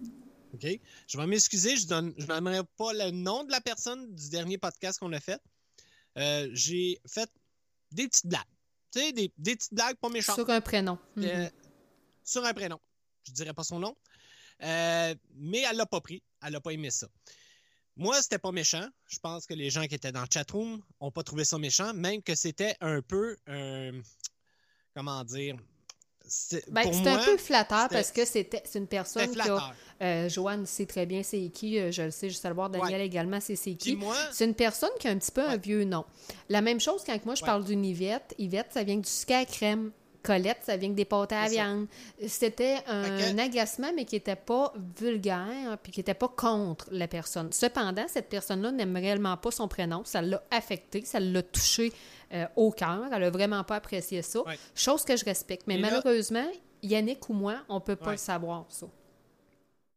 OK? 0.52 0.66
Je 1.08 1.16
vais 1.16 1.26
m'excuser, 1.26 1.76
je 1.78 1.86
donne, 1.86 2.12
je 2.18 2.26
n'aimerais 2.26 2.62
pas 2.76 2.92
le 2.92 3.10
nom 3.10 3.42
de 3.44 3.50
la 3.50 3.62
personne 3.62 4.14
du 4.14 4.28
dernier 4.28 4.58
podcast 4.58 4.98
qu'on 4.98 5.12
a 5.14 5.18
fait. 5.20 5.40
Euh, 6.18 6.48
J'ai 6.52 7.00
fait 7.08 7.30
des 7.90 8.06
petites 8.06 8.26
blagues. 8.26 8.42
Tu 8.92 9.00
sais, 9.00 9.12
des, 9.12 9.32
des 9.38 9.56
petites 9.56 9.72
blagues 9.74 9.96
pas 9.96 10.10
méchantes. 10.10 10.36
Sur 10.36 10.50
un 10.50 10.60
prénom. 10.60 10.98
Euh, 11.18 11.48
sur 12.22 12.44
un 12.44 12.52
prénom. 12.52 12.78
Je 13.26 13.32
dirais 13.32 13.54
pas 13.54 13.64
son 13.64 13.78
nom. 13.80 13.96
Euh, 14.62 15.14
mais 15.36 15.60
elle 15.68 15.76
l'a 15.76 15.86
pas 15.86 16.00
pris. 16.02 16.22
Elle 16.42 16.52
n'a 16.52 16.60
pas 16.60 16.70
aimé 16.72 16.90
ça. 16.90 17.08
Moi, 17.96 18.20
c'était 18.22 18.38
pas 18.38 18.50
méchant. 18.52 18.86
Je 19.08 19.18
pense 19.20 19.46
que 19.46 19.54
les 19.54 19.70
gens 19.70 19.84
qui 19.86 19.94
étaient 19.94 20.10
dans 20.12 20.22
le 20.22 20.26
chatroom 20.32 20.80
ont 21.00 21.10
pas 21.12 21.22
trouvé 21.22 21.44
ça 21.44 21.58
méchant, 21.58 21.94
même 21.94 22.22
que 22.22 22.34
c'était 22.34 22.74
un 22.80 23.00
peu 23.02 23.36
un- 23.46 24.00
comment 24.94 25.22
dire. 25.24 25.56
c'est- 26.26 26.64
Ben, 26.72 26.86
un 27.06 27.24
peu 27.24 27.36
flatteur 27.36 27.88
parce 27.90 28.10
que 28.10 28.24
c'était 28.24 28.62
c'est 28.64 28.78
une 28.78 28.86
personne 28.88 29.30
qui 29.30 29.40
a. 29.42 29.74
Euh, 30.00 30.28
Joanne 30.30 30.64
sait 30.64 30.86
très 30.86 31.04
bien 31.04 31.22
c'est 31.22 31.50
qui, 31.50 31.78
euh, 31.78 31.92
je 31.92 32.00
le 32.02 32.10
sais, 32.10 32.30
juste 32.30 32.44
à 32.46 32.48
le 32.48 32.54
voir. 32.54 32.70
Daniel 32.70 33.02
également, 33.02 33.40
c'est 33.40 33.54
qui. 33.74 33.98
C'est 34.32 34.46
une 34.46 34.54
personne 34.54 34.88
qui 34.98 35.06
a 35.06 35.10
un 35.10 35.18
petit 35.18 35.30
peu 35.32 35.46
un 35.46 35.58
vieux 35.58 35.84
nom. 35.84 36.04
La 36.48 36.62
même 36.62 36.80
chose 36.80 37.02
quand 37.04 37.24
moi 37.26 37.34
je 37.34 37.42
Ouais. 37.42 37.46
parle 37.46 37.64
d'une 37.64 37.84
Yvette. 37.84 38.34
Yvette, 38.38 38.72
ça 38.72 38.82
vient 38.84 38.96
du 38.96 39.08
sucre 39.08 39.34
à 39.34 39.44
crème. 39.44 39.92
Colette, 40.24 40.58
ça 40.62 40.76
vient 40.76 40.88
que 40.88 40.94
des 40.94 41.04
pâtes 41.04 41.32
à 41.32 41.46
viande. 41.48 41.86
C'était 42.26 42.78
un, 42.88 43.38
agacement, 43.38 43.92
mais 43.94 44.04
qui 44.04 44.16
n'était 44.16 44.34
pas 44.34 44.72
vulgaire, 44.98 45.78
puis 45.82 45.92
qui 45.92 46.00
n'était 46.00 46.14
pas 46.14 46.28
contre 46.28 46.86
la 46.90 47.06
personne. 47.06 47.52
Cependant, 47.52 48.06
cette 48.08 48.28
personne-là 48.28 48.72
n'aime 48.72 48.96
réellement 48.96 49.36
pas 49.36 49.50
son 49.50 49.68
prénom. 49.68 50.02
Ça 50.04 50.22
l'a 50.22 50.42
affecté, 50.50 51.04
ça 51.04 51.20
l'a 51.20 51.42
touché 51.42 51.92
euh, 52.32 52.46
au 52.56 52.70
cœur. 52.72 53.04
Elle 53.12 53.22
a 53.22 53.30
vraiment 53.30 53.62
pas 53.64 53.76
apprécié 53.76 54.22
ça. 54.22 54.40
Ouais. 54.42 54.58
Chose 54.74 55.04
que 55.04 55.16
je 55.16 55.24
respecte. 55.24 55.66
Mais 55.66 55.74
Et 55.74 55.78
là- 55.78 55.90
malheureusement, 55.90 56.46
Yannick 56.82 57.28
ou 57.28 57.34
moi, 57.34 57.56
on 57.68 57.80
peut 57.80 57.96
pas 57.96 58.06
Ouais. 58.06 58.12
le 58.12 58.18
savoir, 58.18 58.64
ça. 58.70 58.86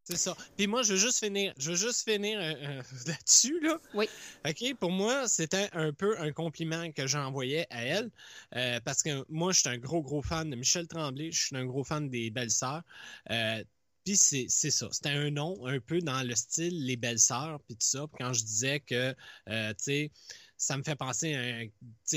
C'est 0.08 0.16
ça. 0.18 0.38
Puis 0.56 0.68
moi, 0.68 0.84
je 0.84 0.94
veux 0.94 1.00
juste 1.00 1.20
finir, 1.20 1.54
je 1.58 1.72
veux 1.72 1.76
juste 1.76 2.10
finir 2.10 2.40
euh, 2.40 2.54
euh, 2.62 2.82
là-dessus 3.08 3.60
là. 3.60 3.78
Oui. 3.94 4.08
OK, 4.48 4.74
pour 4.80 4.92
moi, 4.92 5.28
c'était 5.28 5.70
un 5.74 5.92
peu 5.92 6.18
un 6.20 6.32
compliment 6.32 6.90
que 6.94 7.08
j'envoyais 7.08 7.68
à 7.70 7.84
elle 7.84 8.10
euh, 8.56 8.80
parce 8.86 9.04
que 9.04 9.26
moi, 9.28 9.52
je 9.52 9.60
suis 9.60 9.70
un 9.70 9.78
gros, 9.78 10.02
gros 10.02 10.22
fan 10.22 10.50
de 10.50 10.56
Michel 10.56 10.88
Tremblay, 10.88 11.32
je 11.32 11.48
suis 11.48 11.58
un 11.58 11.66
gros 11.66 11.84
fan 11.84 12.10
des 12.10 12.30
Belles-Sœurs. 12.30 12.84
Euh, 13.32 13.64
puis 14.06 14.16
c'est 14.16 14.46
c'est 14.48 14.72
ça, 14.72 14.88
c'était 14.92 15.10
un 15.10 15.30
nom 15.30 15.66
un 15.66 15.82
peu 15.82 16.00
dans 16.00 16.26
le 16.26 16.34
style 16.36 16.86
Les 16.86 16.96
Belles-Sœurs, 16.96 17.60
puis 17.68 17.76
tout 17.76 17.86
ça. 17.86 18.08
Puis 18.08 18.24
quand 18.24 18.32
je 18.32 18.44
disais 18.46 18.80
que, 18.80 19.12
tu 19.12 19.76
sais, 19.78 20.12
ça 20.58 20.76
me 20.78 20.84
fait 20.84 20.96
penser 20.96 21.36
à 21.36 21.40
un- 21.40 21.68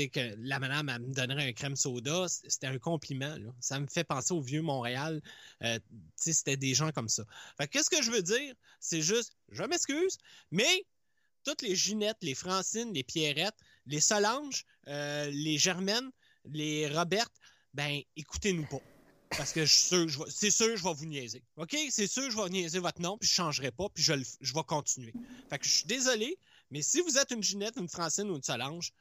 que 0.07 0.35
la 0.39 0.59
madame 0.59 0.89
elle 0.89 1.01
me 1.01 1.13
donnerait 1.13 1.47
un 1.47 1.53
crème 1.53 1.75
soda, 1.75 2.27
c'était 2.27 2.67
un 2.67 2.79
compliment. 2.79 3.35
Là. 3.37 3.53
Ça 3.59 3.79
me 3.79 3.87
fait 3.87 4.03
penser 4.03 4.33
au 4.33 4.41
vieux 4.41 4.61
Montréal. 4.61 5.21
Euh, 5.63 5.79
c'était 6.15 6.57
des 6.57 6.73
gens 6.73 6.91
comme 6.91 7.09
ça. 7.09 7.23
Qu'est-ce 7.69 7.89
que 7.89 8.01
je 8.01 8.11
veux 8.11 8.23
dire? 8.23 8.55
C'est 8.79 9.01
juste, 9.01 9.37
je 9.51 9.63
m'excuse, 9.63 10.17
mais 10.49 10.85
toutes 11.43 11.61
les 11.61 11.75
Ginettes, 11.75 12.17
les 12.21 12.35
Francines, 12.35 12.93
les 12.93 13.03
Pierrettes, 13.03 13.57
les 13.85 14.01
Solange, 14.01 14.65
euh, 14.87 15.29
les 15.31 15.57
Germaines, 15.57 16.09
les 16.45 16.87
Robertes, 16.87 17.35
ben, 17.73 18.01
écoutez-nous 18.15 18.65
pas. 18.65 18.81
Parce 19.37 19.53
que 19.53 19.65
c'est 19.65 20.51
sûr, 20.51 20.75
je 20.75 20.83
vais 20.83 20.93
vous 20.93 21.05
niaiser. 21.05 21.41
OK? 21.55 21.75
C'est 21.89 22.07
sûr, 22.07 22.29
je 22.29 22.35
vais 22.37 22.49
niaiser 22.49 22.79
votre 22.79 23.01
nom, 23.01 23.17
puis 23.17 23.29
je 23.29 23.33
changerai 23.33 23.71
pas, 23.71 23.87
puis 23.89 24.03
je, 24.03 24.13
je 24.41 24.53
vais 24.53 24.63
continuer. 24.63 25.13
Fait 25.49 25.57
que 25.57 25.65
je 25.65 25.69
suis 25.71 25.85
désolé, 25.85 26.37
mais 26.71 26.81
si 26.81 27.01
vous 27.01 27.17
êtes 27.17 27.31
une 27.31 27.43
Ginette, 27.43 27.75
une 27.77 27.89
Francine 27.89 28.29
ou 28.29 28.35
une 28.35 28.43
Solange, 28.43 28.91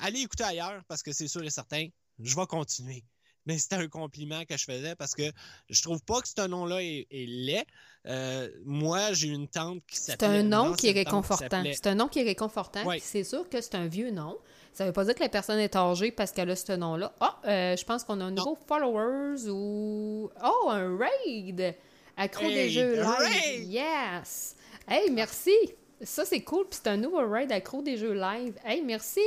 allez 0.00 0.20
écouter 0.20 0.44
ailleurs, 0.44 0.82
parce 0.88 1.02
que 1.02 1.12
c'est 1.12 1.28
sûr 1.28 1.42
et 1.44 1.50
certain, 1.50 1.86
je 2.18 2.36
vais 2.36 2.46
continuer. 2.46 3.04
Mais 3.46 3.56
c'était 3.58 3.76
un 3.76 3.88
compliment 3.88 4.44
que 4.44 4.56
je 4.56 4.64
faisais 4.64 4.94
parce 4.94 5.14
que 5.14 5.22
je 5.70 5.82
trouve 5.82 6.02
pas 6.02 6.20
que 6.20 6.28
ce 6.28 6.46
nom-là 6.46 6.82
est, 6.82 7.06
est 7.10 7.26
laid. 7.26 7.64
Euh, 8.06 8.50
moi, 8.66 9.14
j'ai 9.14 9.28
une 9.28 9.48
tante 9.48 9.80
qui 9.86 9.96
C'est 9.96 10.12
s'appelait. 10.12 10.28
un 10.28 10.42
nom 10.42 10.74
qui 10.74 10.88
est 10.88 10.92
réconfortant. 10.92 11.64
C'est 11.72 11.86
un 11.86 11.94
nom 11.94 12.06
qui 12.08 12.18
est 12.20 12.24
réconfortant. 12.24 12.84
Ouais. 12.84 13.00
C'est 13.02 13.24
sûr 13.24 13.48
que 13.48 13.60
c'est 13.62 13.74
un 13.76 13.86
vieux 13.88 14.10
nom. 14.10 14.38
Ça 14.74 14.84
veut 14.84 14.92
pas 14.92 15.04
dire 15.06 15.14
que 15.14 15.22
la 15.22 15.30
personne 15.30 15.58
est 15.58 15.74
âgée 15.74 16.12
parce 16.12 16.32
qu'elle 16.32 16.50
a 16.50 16.54
ce 16.54 16.72
nom-là. 16.72 17.14
Ah, 17.20 17.40
euh, 17.46 17.76
je 17.76 17.84
pense 17.84 18.04
qu'on 18.04 18.20
a 18.20 18.24
un 18.24 18.30
nouveau 18.30 18.58
followers 18.68 19.48
ou. 19.48 20.30
Oh, 20.44 20.68
un 20.70 20.98
raid! 20.98 21.74
Accro 22.18 22.46
des 22.46 22.68
jeux 22.70 23.02
raid! 23.02 23.66
Yes! 23.66 24.54
Hey, 24.86 25.10
merci! 25.10 25.56
Ça, 26.02 26.24
c'est 26.24 26.40
cool. 26.40 26.66
Puis 26.68 26.80
c'est 26.82 26.88
un 26.90 26.96
nouveau 26.96 27.28
raid 27.28 27.52
accro 27.52 27.82
des 27.82 27.96
jeux 27.96 28.14
live. 28.14 28.54
Hey, 28.64 28.82
merci! 28.82 29.20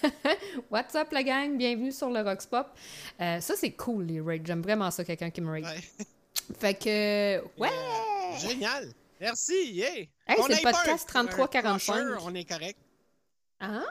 What's 0.70 0.94
up, 0.94 1.08
la 1.10 1.22
gang? 1.22 1.56
Bienvenue 1.56 1.90
sur 1.90 2.10
le 2.10 2.20
Rox 2.20 2.46
Pop. 2.46 2.68
Euh, 3.20 3.40
ça, 3.40 3.54
c'est 3.56 3.72
cool, 3.72 4.04
les 4.04 4.20
raids. 4.20 4.42
J'aime 4.44 4.62
vraiment 4.62 4.90
ça, 4.90 5.04
quelqu'un 5.04 5.30
qui 5.30 5.40
me 5.40 5.50
raid. 5.50 5.64
Ouais. 5.64 6.06
Fait 6.60 6.74
que. 6.74 7.42
Ouais! 7.60 7.68
Génial. 8.38 8.92
Merci. 9.20 9.72
Yeah. 9.72 9.88
Hey, 9.94 10.08
c'est 10.46 10.62
le 10.62 10.62
podcast 10.62 11.10
un- 11.14 11.20
un 11.20 11.26
3345. 11.26 11.92
crusher, 11.94 12.24
On 12.24 12.34
est 12.34 12.44
correct. 12.48 12.78
Hein? 13.60 13.84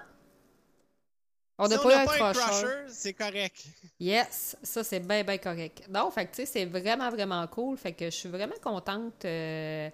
On 1.57 1.67
n'a 1.67 1.77
pas 1.77 2.05
pas 2.05 2.29
un 2.29 2.33
crusher. 2.33 2.67
c'est 2.87 3.13
correct. 3.13 3.65
Yes, 3.99 4.55
ça 4.63 4.81
c'est 4.85 5.01
bien, 5.01 5.23
bien 5.25 5.37
correct. 5.37 5.83
Donc, 5.89 6.13
fait 6.13 6.25
que, 6.27 6.29
tu 6.31 6.35
sais, 6.37 6.45
c'est 6.45 6.65
vraiment, 6.65 7.09
vraiment 7.09 7.45
cool. 7.47 7.77
Fait 7.77 7.91
que 7.91 8.05
je 8.05 8.15
suis 8.15 8.29
vraiment 8.29 8.55
contente, 8.63 9.25
euh, 9.25 9.89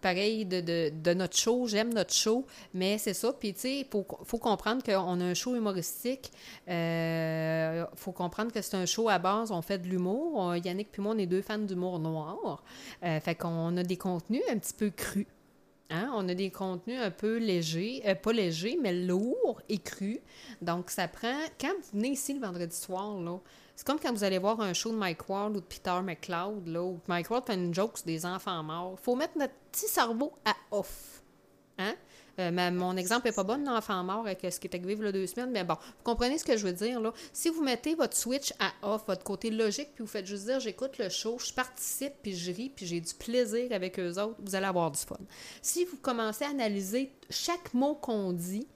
pareil, 0.00 0.44
de, 0.44 0.90
de, 0.90 1.14
notre 1.14 1.36
show. 1.36 1.66
J'aime 1.66 1.92
notre 1.92 2.14
show, 2.14 2.46
mais 2.74 2.98
c'est 2.98 3.14
ça. 3.14 3.32
Puis, 3.32 3.54
tu 3.54 3.60
sais, 3.60 3.78
il 3.80 3.86
faut, 3.90 4.06
faut 4.24 4.38
comprendre 4.38 4.82
qu'on 4.82 5.20
a 5.20 5.24
un 5.24 5.34
show 5.34 5.54
humoristique. 5.54 6.30
Il 6.66 7.86
faut 7.96 8.12
comprendre 8.12 8.52
que 8.52 8.62
c'est 8.62 8.76
un 8.76 8.86
show 8.86 9.08
à 9.08 9.18
base, 9.18 9.50
on 9.50 9.62
fait 9.62 9.78
de 9.78 9.88
l'humour. 9.88 10.56
Yannick 10.56 10.92
puis 10.92 11.02
moi, 11.02 11.14
on 11.14 11.18
est 11.18 11.26
deux 11.26 11.42
fans 11.42 11.58
d'humour 11.58 11.98
noir. 11.98 12.62
Euh, 13.04 13.20
fait 13.20 13.34
qu'on 13.34 13.76
a 13.76 13.82
des 13.82 13.96
contenus 13.96 14.42
un 14.50 14.58
petit 14.58 14.74
peu 14.74 14.90
crus. 14.90 15.26
Hein? 15.90 16.10
On 16.14 16.28
a 16.28 16.34
des 16.34 16.50
contenus 16.50 17.00
un 17.00 17.10
peu 17.10 17.38
légers, 17.38 18.02
euh, 18.06 18.14
pas 18.14 18.32
légers, 18.32 18.78
mais 18.80 18.92
lourds 18.92 19.60
et 19.68 19.78
crus. 19.78 20.20
Donc, 20.60 20.90
ça 20.90 21.08
prend. 21.08 21.38
Quand 21.60 21.68
vous 21.68 21.98
venez 21.98 22.10
ici 22.10 22.34
le 22.34 22.40
vendredi 22.40 22.76
soir, 22.76 23.18
là, 23.18 23.38
c'est 23.78 23.86
comme 23.86 24.00
quand 24.00 24.12
vous 24.12 24.24
allez 24.24 24.38
voir 24.38 24.60
un 24.60 24.72
show 24.72 24.90
de 24.90 24.96
Mike 24.96 25.28
Ward 25.28 25.56
ou 25.56 25.60
de 25.60 25.64
Peter 25.64 26.00
McLeod, 26.02 26.66
là, 26.66 26.82
où 26.82 26.98
Mike 27.06 27.30
Ward 27.30 27.46
fait 27.46 27.54
une 27.54 27.72
joke 27.72 27.96
sur 27.96 28.06
des 28.06 28.26
enfants 28.26 28.60
morts. 28.64 28.98
Faut 29.00 29.14
mettre 29.14 29.38
notre 29.38 29.54
petit 29.70 29.86
cerveau 29.86 30.32
à 30.44 30.56
off. 30.72 31.22
Hein? 31.78 31.94
Euh, 32.40 32.70
mon 32.72 32.96
exemple 32.96 33.28
n'est 33.28 33.32
pas 33.32 33.44
bon, 33.44 33.64
l'enfant 33.64 34.02
mort, 34.02 34.26
avec 34.26 34.40
ce 34.50 34.58
qui 34.58 34.66
est 34.66 34.74
arrivé 34.74 34.98
il 35.00 35.12
deux 35.12 35.28
semaines, 35.28 35.52
mais 35.52 35.62
bon, 35.62 35.74
vous 35.74 36.02
comprenez 36.02 36.38
ce 36.38 36.44
que 36.44 36.56
je 36.56 36.66
veux 36.66 36.72
dire, 36.72 37.00
là? 37.00 37.12
Si 37.32 37.50
vous 37.50 37.62
mettez 37.62 37.94
votre 37.94 38.16
switch 38.16 38.52
à 38.58 38.72
off, 38.82 39.04
votre 39.06 39.22
côté 39.22 39.48
logique, 39.48 39.90
puis 39.94 40.02
vous 40.02 40.10
faites 40.10 40.26
juste 40.26 40.46
dire 40.46 40.58
j'écoute 40.58 40.98
le 40.98 41.08
show, 41.08 41.38
je 41.38 41.52
participe, 41.52 42.14
puis 42.20 42.34
je 42.34 42.50
ris, 42.50 42.70
puis 42.70 42.84
j'ai 42.84 43.00
du 43.00 43.14
plaisir 43.14 43.70
avec 43.70 44.00
eux 44.00 44.20
autres, 44.20 44.40
vous 44.40 44.56
allez 44.56 44.66
avoir 44.66 44.90
du 44.90 44.98
fun. 44.98 45.18
Si 45.62 45.84
vous 45.84 45.98
commencez 45.98 46.44
à 46.44 46.48
analyser 46.48 47.12
chaque 47.30 47.72
mot 47.74 47.94
qu'on 47.94 48.32
dit, 48.32 48.66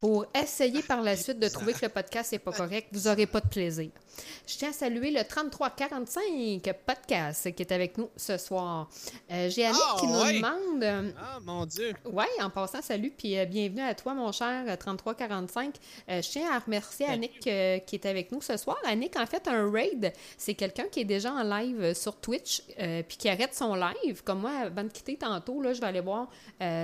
pour 0.00 0.26
essayer 0.34 0.82
par 0.82 1.02
la 1.02 1.14
suite 1.16 1.38
de 1.38 1.48
trouver 1.48 1.74
que 1.74 1.84
le 1.84 1.90
podcast 1.90 2.32
n'est 2.32 2.38
pas 2.38 2.52
correct, 2.52 2.88
vous 2.92 3.08
n'aurez 3.08 3.26
pas 3.26 3.40
de 3.40 3.48
plaisir. 3.48 3.90
Je 4.46 4.56
tiens 4.56 4.70
à 4.70 4.72
saluer 4.72 5.10
le 5.10 5.22
3345 5.24 6.72
podcast 6.86 7.54
qui 7.54 7.62
est 7.62 7.72
avec 7.72 7.96
nous 7.98 8.08
ce 8.16 8.36
soir. 8.36 8.88
Euh, 9.30 9.48
J'ai 9.50 9.64
Annick 9.66 9.80
Ah, 9.84 9.96
qui 10.00 10.06
nous 10.06 10.20
ouais. 10.20 10.34
demande... 10.34 10.82
euh, 10.82 11.10
Ah, 11.20 11.38
mon 11.44 11.66
Dieu. 11.66 11.92
oui, 12.04 12.24
en 12.40 12.50
passant, 12.50 12.82
salut, 12.82 13.12
puis 13.16 13.38
euh, 13.38 13.44
bienvenue 13.44 13.82
à 13.82 13.94
toi, 13.94 14.14
mon 14.14 14.32
cher 14.32 14.64
euh, 14.68 14.76
3345. 14.76 15.74
Euh, 16.08 16.22
je 16.22 16.28
tiens 16.30 16.50
à 16.52 16.58
remercier 16.58 17.06
Salut. 17.06 17.18
Annick 17.18 17.40
qui 17.40 17.48
est 17.96 18.06
avec 18.06 18.32
nous 18.32 18.42
ce 18.42 18.56
soir. 18.56 18.76
Annick, 18.84 19.16
en 19.16 19.26
fait, 19.26 19.46
un 19.48 19.70
raid, 19.70 20.12
c'est 20.36 20.54
quelqu'un 20.54 20.84
qui 20.90 21.00
est 21.00 21.04
déjà 21.04 21.32
en 21.32 21.42
live 21.42 21.94
sur 21.94 22.16
Twitch, 22.16 22.62
puis 23.08 23.16
qui 23.16 23.28
arrête 23.28 23.54
son 23.54 23.74
live. 23.74 24.22
Comme 24.24 24.40
moi, 24.40 24.52
avant 24.64 24.84
de 24.84 24.88
quitter 24.88 25.16
tantôt, 25.16 25.60
là, 25.62 25.72
je 25.72 25.80
vais 25.80 25.86
aller 25.86 26.00
voir 26.00 26.28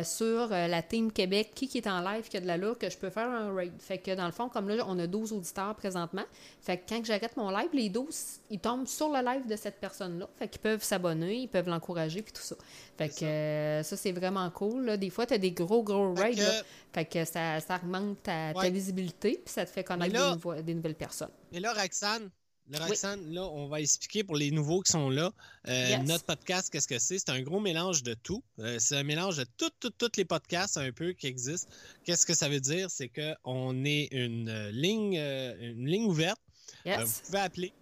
sur 0.05 0.49
la 0.49 0.83
Team 0.83 1.13
Québec 1.13 1.51
qui, 1.55 1.69
qui 1.69 1.79
est 1.79 1.87
en 1.89 2.01
live, 2.01 2.29
qui 2.29 2.37
a 2.37 2.41
de 2.41 2.47
la 2.47 2.57
look, 2.57 2.79
que 2.79 2.91
je 2.91 2.97
peux 2.97 3.11
faire 3.11 3.29
un 3.29 3.55
raid. 3.55 3.73
Fait 3.81 3.99
que 3.99 4.15
dans 4.15 4.27
le 4.27 4.33
fond, 4.33 4.49
comme 4.49 4.69
là, 4.69 4.85
on 4.89 4.99
a 4.99 5.07
12 5.07 5.33
auditeurs 5.33 5.75
présentement. 5.75 6.25
Fait 6.61 6.79
que 6.79 6.83
quand 6.89 7.05
j'arrête 7.21 7.37
mon 7.37 7.51
live, 7.51 7.69
les 7.73 7.89
12, 7.89 8.15
ils 8.51 8.59
tombent 8.61 8.87
sur 8.87 9.09
le 9.09 9.25
live 9.25 9.47
de 9.47 9.57
cette 9.57 9.81
personne-là. 9.81 10.29
Fait 10.39 10.49
qu'ils 10.49 10.61
peuvent 10.61 10.83
s'abonner, 10.83 11.37
ils 11.43 11.49
peuvent 11.49 11.69
l'encourager, 11.69 12.23
puis 12.23 12.33
tout 12.33 12.43
ça. 12.43 12.57
Fait 12.99 13.09
que 13.09 13.15
ça, 13.15 13.27
euh, 13.27 13.83
ça 13.83 13.97
c'est 13.97 14.13
vraiment 14.13 14.49
cool. 14.51 14.85
là. 14.87 14.97
Des 14.97 15.11
fois, 15.11 15.27
tu 15.27 15.35
as 15.35 15.39
des 15.39 15.53
gros, 15.53 15.83
gros 15.83 16.15
Fait 16.17 16.23
raids. 16.23 16.35
que- 16.35 16.41
là. 16.41 16.63
Fait 16.93 17.05
que 17.05 17.25
ça, 17.25 17.61
ça 17.61 17.77
augmente 17.83 18.23
ta, 18.23 18.53
visibilité, 18.71 19.41
puis 19.45 19.53
ça 19.53 19.65
te 19.67 19.71
fait 19.71 19.85
connaître 19.85 20.15
là- 20.15 20.29
des, 20.31 20.35
nouveaux- 20.37 20.55
des 20.63 20.75
nouvelles 20.75 20.95
personnes. 20.95 21.31
Et 21.53 21.61
là, 21.61 21.73
Roxane, 21.73 22.31
là, 22.69 22.79
Oui. 22.83 22.89
Roxane, 22.89 23.33
là, 23.33 23.45
on 23.45 23.69
va 23.69 23.81
expliquer 23.81 24.25
pour 24.25 24.35
les 24.37 24.51
nouveaux 24.51 24.81
qui 24.81 24.91
sont 24.93 25.09
là. 25.11 25.31
euh, 25.69 25.89
Yes. 25.91 26.09
Notre 26.09 26.25
podcast, 26.25 26.69
qu'est-ce 26.73 26.89
que 26.89 26.99
c'est? 26.99 27.19
C'est 27.19 27.31
un 27.31 27.41
gros 27.43 27.61
mélange 27.61 28.03
de 28.03 28.15
tout. 28.15 28.43
Euh, 28.59 28.79
c'est 28.81 28.97
un 28.97 29.03
mélange 29.05 29.37
de 29.37 29.47
tous 29.57 29.71
tout, 29.79 29.91
toutes 29.91 30.17
les 30.17 30.25
podcasts 30.25 30.77
un 30.79 30.91
peu 30.91 31.13
qui 31.13 31.27
existent. 31.29 31.69
Qu'est-ce 32.05 32.27
que 32.27 32.35
ça 32.35 32.49
veut 32.49 32.59
dire? 32.61 32.91
C'est 32.91 33.09
qu'on 33.09 33.85
est 33.85 34.09
une 34.11 34.69
ligne, 34.71 35.15
une 35.17 35.87
ligne 35.87 36.07
ouverte. 36.07 36.41
Euh, 36.87 37.05
vous 37.05 37.21
pouvez 37.27 37.39
appeler. 37.39 37.73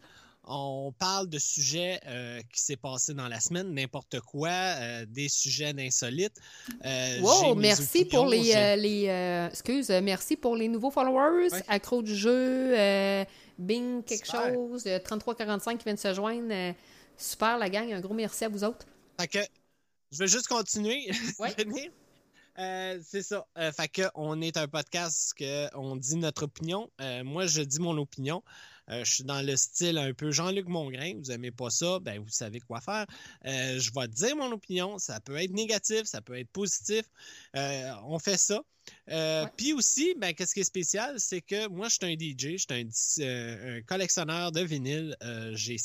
On 0.46 0.92
parle 0.98 1.28
de 1.30 1.38
sujets 1.38 2.00
euh, 2.06 2.40
qui 2.52 2.60
s'est 2.60 2.76
passé 2.76 3.14
dans 3.14 3.28
la 3.28 3.40
semaine, 3.40 3.72
n'importe 3.72 4.20
quoi, 4.20 4.50
euh, 4.50 5.06
des 5.08 5.30
sujets 5.30 5.72
d'insolites. 5.72 6.36
Wow, 7.22 7.54
merci 7.54 8.00
opinions, 8.02 8.08
pour 8.10 8.26
les, 8.26 8.76
les 8.76 9.48
excuse, 9.50 9.88
merci 10.02 10.36
pour 10.36 10.54
les 10.54 10.68
nouveaux 10.68 10.90
followers, 10.90 11.50
Ouais. 11.50 11.62
accro 11.68 12.02
du 12.02 12.14
jeu, 12.14 12.74
Bing 13.58 14.02
quelque 14.04 14.26
Super. 14.26 14.52
chose, 14.52 14.84
euh, 14.86 14.98
3345 14.98 15.78
qui 15.78 15.84
vient 15.84 15.94
de 15.94 15.98
se 15.98 16.12
joindre. 16.12 16.74
super 17.16 17.58
la 17.58 17.70
gang, 17.70 17.92
un 17.92 18.00
gros 18.00 18.14
merci 18.14 18.44
à 18.44 18.48
vous 18.48 18.64
autres. 18.64 18.86
Fait 19.20 19.28
que 19.28 19.38
je 20.10 20.18
vais 20.18 20.28
juste 20.28 20.48
continuer. 20.48 21.08
Ouais. 21.38 21.54
Euh, 22.56 23.00
c'est 23.04 23.22
ça. 23.22 23.46
Euh, 23.58 23.72
fait 23.72 23.88
que 23.88 24.02
on 24.14 24.40
est 24.40 24.56
un 24.56 24.68
podcast 24.68 25.32
que 25.36 25.74
on 25.76 25.96
dit 25.96 26.16
notre 26.16 26.44
opinion. 26.44 26.88
Euh, 27.00 27.24
moi, 27.24 27.46
je 27.46 27.62
dis 27.62 27.80
mon 27.80 27.96
opinion. 27.98 28.44
Euh, 28.90 29.04
je 29.04 29.14
suis 29.14 29.24
dans 29.24 29.42
le 29.42 29.56
style 29.56 29.98
un 29.98 30.12
peu 30.12 30.30
Jean-Luc 30.30 30.68
Mongrain. 30.68 31.14
Vous 31.18 31.30
aimez 31.30 31.50
pas 31.50 31.70
ça, 31.70 31.98
ben 32.00 32.20
vous 32.20 32.28
savez 32.28 32.60
quoi 32.60 32.80
faire. 32.80 33.06
Euh, 33.46 33.78
je 33.78 33.90
vais 33.94 34.08
dire 34.08 34.36
mon 34.36 34.52
opinion. 34.52 34.98
Ça 34.98 35.20
peut 35.20 35.36
être 35.36 35.52
négatif, 35.52 36.04
ça 36.04 36.20
peut 36.20 36.38
être 36.38 36.50
positif. 36.50 37.04
Euh, 37.56 37.92
on 38.04 38.18
fait 38.18 38.38
ça. 38.38 38.62
Euh. 39.10 39.46
Puis 39.56 39.72
aussi, 39.72 40.14
ben, 40.18 40.32
qu'est-ce 40.34 40.54
qui 40.54 40.60
est 40.60 40.64
spécial, 40.64 41.18
c'est 41.18 41.40
que 41.40 41.68
moi, 41.68 41.88
je 41.88 41.94
suis 41.94 42.06
un 42.06 42.14
DJ, 42.14 42.56
je 42.56 42.64
suis 42.66 43.22
un, 43.24 43.24
euh, 43.26 43.82
collectionneur 43.86 44.52
de 44.52 44.60
vinyles. 44.60 45.16
Euh, 45.22 45.52
J'ai 45.54 45.76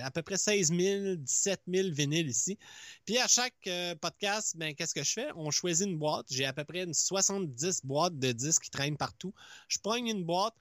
à 0.00 0.10
peu 0.10 0.22
près 0.22 0.36
16 0.36 0.68
000, 0.68 1.16
17 1.16 1.62
000 1.68 1.88
vinyles 1.92 2.28
ici. 2.28 2.58
Puis 3.04 3.18
à 3.18 3.26
chaque 3.26 3.68
podcast, 4.00 4.56
ben, 4.56 4.74
qu'est-ce 4.74 4.94
que 4.94 5.02
je 5.02 5.12
fais? 5.12 5.28
On 5.36 5.50
choisit 5.50 5.86
une 5.86 5.98
boîte. 5.98 6.26
J'ai 6.30 6.44
à 6.44 6.52
peu 6.52 6.64
près 6.64 6.82
une 6.82 6.94
70 6.94 7.82
boîtes 7.84 8.18
de 8.18 8.32
disques 8.32 8.64
qui 8.64 8.70
traînent 8.70 8.96
partout. 8.96 9.34
Je 9.68 9.78
prends 9.78 9.96
une 9.96 10.24
boîte, 10.24 10.54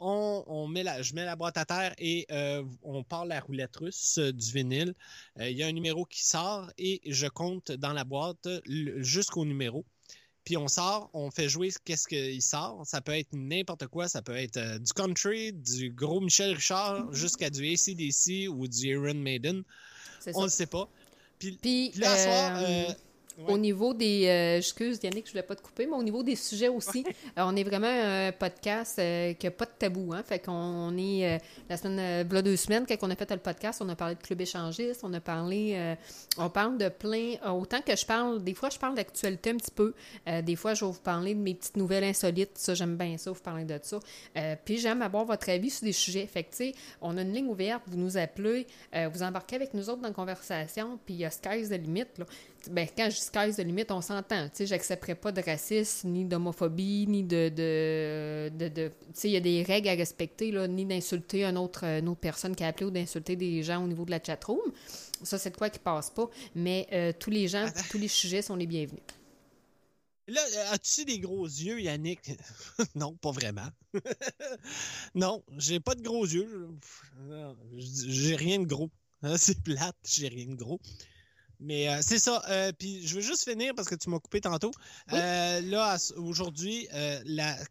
on, 0.00 0.44
on 0.46 0.66
met 0.66 0.82
la, 0.82 1.02
je 1.02 1.14
mets 1.14 1.24
la 1.24 1.36
boîte 1.36 1.56
à 1.56 1.64
terre 1.64 1.94
et 1.98 2.26
euh, 2.30 2.64
on 2.82 3.02
part 3.04 3.24
la 3.24 3.40
roulette 3.40 3.76
russe 3.76 4.18
euh, 4.18 4.32
du 4.32 4.52
vinyle. 4.52 4.94
Euh, 5.40 5.48
Il 5.48 5.56
y 5.56 5.62
a 5.62 5.66
un 5.66 5.72
numéro 5.72 6.04
qui 6.04 6.24
sort 6.24 6.70
et 6.78 7.00
je 7.06 7.26
compte 7.26 7.72
dans 7.72 7.92
la 7.92 8.04
boîte 8.04 8.48
jusqu'au 8.66 9.44
numéro. 9.44 9.84
Puis 10.46 10.56
on 10.56 10.68
sort, 10.68 11.10
on 11.12 11.32
fait 11.32 11.48
jouer 11.48 11.70
qu'est-ce 11.84 12.06
qu'il 12.06 12.40
sort. 12.40 12.82
Ça 12.86 13.00
peut 13.00 13.18
être 13.18 13.32
n'importe 13.32 13.88
quoi. 13.88 14.08
Ça 14.08 14.22
peut 14.22 14.36
être 14.36 14.56
euh, 14.58 14.78
du 14.78 14.92
country, 14.92 15.52
du 15.52 15.90
gros 15.90 16.20
Michel 16.20 16.54
Richard, 16.54 17.12
jusqu'à 17.12 17.50
du 17.50 17.66
ACDC 17.68 18.48
ou 18.48 18.68
du 18.68 18.86
Iron 18.86 19.14
Maiden. 19.14 19.64
On 20.34 20.44
ne 20.44 20.48
sait 20.48 20.66
pas. 20.66 20.88
Puis, 21.40 21.58
Puis 21.60 21.90
puis 21.90 22.00
là, 22.00 22.12
à 22.12 22.16
soir, 22.16 22.96
ouais. 23.38 23.52
Au 23.52 23.58
niveau 23.58 23.94
des. 23.94 24.26
euh, 24.26 24.58
excuse 24.58 24.98
Yannick, 25.02 25.26
je 25.26 25.32
voulais 25.32 25.42
pas 25.42 25.54
te 25.56 25.62
couper, 25.62 25.86
mais 25.86 25.94
au 25.96 26.02
niveau 26.02 26.22
des 26.22 26.36
sujets 26.36 26.68
aussi, 26.68 27.04
euh, 27.06 27.10
on 27.44 27.54
est 27.56 27.64
vraiment 27.64 27.86
un 27.88 28.32
podcast 28.32 28.98
euh, 28.98 29.32
qui 29.34 29.46
n'a 29.46 29.50
pas 29.50 29.64
de 29.66 29.70
tabou. 29.78 30.12
Hein? 30.12 30.22
Fait 30.22 30.38
qu'on 30.38 30.52
on 30.52 30.96
est. 30.96 31.36
euh, 31.36 31.38
la 31.68 31.76
semaine. 31.76 31.98
Euh, 31.98 32.24
voilà 32.26 32.42
deux 32.42 32.56
semaines, 32.56 32.84
quand 32.88 32.96
on 33.02 33.10
a 33.10 33.16
fait 33.16 33.30
le 33.30 33.38
podcast, 33.38 33.80
on 33.82 33.88
a 33.88 33.96
parlé 33.96 34.14
de 34.14 34.20
club 34.22 34.40
échangiste, 34.40 35.00
on 35.02 35.12
a 35.14 35.20
parlé. 35.20 35.96
on 36.38 36.48
parle 36.50 36.78
de 36.78 36.88
plein. 36.88 37.34
autant 37.52 37.80
que 37.80 37.94
je 37.96 38.04
parle. 38.06 38.42
Des 38.42 38.54
fois, 38.54 38.70
je 38.70 38.78
parle 38.78 38.94
d'actualité 38.94 39.50
un 39.50 39.56
petit 39.56 39.70
peu. 39.70 39.94
Des 40.42 40.56
fois, 40.56 40.74
je 40.74 40.84
vais 40.84 40.90
vous 40.90 41.00
parler 41.00 41.34
de 41.34 41.40
mes 41.40 41.54
petites 41.54 41.76
nouvelles 41.76 42.04
insolites. 42.04 42.56
Ça, 42.58 42.74
j'aime 42.74 42.96
bien 42.96 43.16
ça, 43.18 43.30
vous 43.30 43.40
parler 43.40 43.64
de 43.64 43.78
ça. 43.82 43.98
Puis 44.64 44.78
j'aime 44.78 45.02
avoir 45.02 45.24
votre 45.24 45.48
avis 45.50 45.70
sur 45.70 45.84
des 45.84 45.92
sujets. 45.92 46.26
Fait 46.26 46.44
que, 46.44 46.50
tu 46.50 46.56
sais, 46.56 46.74
on 47.00 47.16
a 47.16 47.22
une 47.22 47.32
ligne 47.32 47.48
ouverte, 47.48 47.82
vous 47.86 47.96
nous 47.96 48.16
appelez, 48.16 48.66
vous 49.12 49.22
embarquez 49.22 49.56
avec 49.56 49.74
nous 49.74 49.88
autres 49.90 50.02
dans 50.02 50.08
la 50.08 50.14
conversation, 50.14 50.98
puis 51.04 51.14
il 51.14 51.20
y 51.20 51.24
a 51.24 51.30
sky's 51.30 51.68
the 51.68 51.72
limit. 51.72 52.04
Là. 52.18 52.26
Ben, 52.70 52.88
quand 52.96 53.08
je 53.10 53.16
dis 53.16 53.22
sky's 53.22 53.56
the 53.56 53.60
limit, 53.60 53.84
on 53.90 54.00
s'entend. 54.00 54.48
Tu 54.48 54.56
sais, 54.56 54.66
j'accepterai 54.66 55.14
pas 55.14 55.32
de 55.32 55.40
racisme, 55.40 56.08
ni 56.08 56.24
d'homophobie, 56.24 57.06
ni 57.08 57.22
de. 57.22 57.48
de, 57.48 58.50
de, 58.56 58.68
de- 58.68 58.88
tu 58.88 58.94
sais, 59.14 59.28
il 59.28 59.32
y 59.32 59.36
a 59.36 59.40
des 59.40 59.62
règles 59.62 59.88
à 59.88 59.94
respecter, 59.94 60.50
là, 60.50 60.66
ni 60.68 60.84
d'insulter 60.84 61.44
une 61.44 61.58
autre, 61.58 61.84
une 61.84 62.08
autre 62.08 62.20
personne 62.20 62.56
qui 62.56 62.64
a 62.64 62.68
appelé 62.68 62.86
ou 62.86 62.90
d'insulter 62.90 63.36
des 63.36 63.62
gens 63.62 63.82
au 63.84 63.86
niveau 63.86 64.04
de 64.04 64.10
la 64.10 64.22
chatroom. 64.22 64.60
Ça, 65.22 65.38
c'est 65.38 65.50
de 65.50 65.56
quoi 65.56 65.70
qui 65.70 65.78
passe 65.78 66.10
pas. 66.10 66.28
Mais 66.54 66.86
euh, 66.92 67.12
tous 67.18 67.30
les 67.30 67.48
gens, 67.48 67.66
tous 67.90 67.98
les 67.98 68.08
sujets 68.08 68.42
sont 68.42 68.56
les 68.56 68.66
bienvenus. 68.66 69.00
Là, 70.28 70.40
euh, 70.56 70.72
as-tu 70.72 71.04
des 71.04 71.20
gros 71.20 71.46
yeux, 71.46 71.80
Yannick? 71.80 72.32
non, 72.96 73.14
pas 73.16 73.30
vraiment. 73.30 73.68
non, 75.14 75.42
j'ai 75.56 75.80
pas 75.80 75.94
de 75.94 76.02
gros 76.02 76.24
yeux. 76.26 76.68
J'ai 77.76 78.36
rien 78.36 78.58
de 78.58 78.66
gros. 78.66 78.90
Hein, 79.22 79.36
C'est 79.38 79.62
plate, 79.62 79.96
j'ai 80.04 80.28
rien 80.28 80.46
de 80.46 80.54
gros. 80.56 80.80
Mais 81.60 81.88
euh, 81.88 82.00
c'est 82.02 82.18
ça. 82.18 82.42
euh, 82.50 82.72
Puis 82.78 83.06
je 83.06 83.14
veux 83.16 83.20
juste 83.20 83.48
finir 83.48 83.72
parce 83.74 83.88
que 83.88 83.94
tu 83.94 84.10
m'as 84.10 84.18
coupé 84.18 84.40
tantôt. 84.40 84.70
Oui. 85.10 85.18
Euh, 85.20 85.60
là, 85.62 85.96
aujourd'hui, 86.16 86.88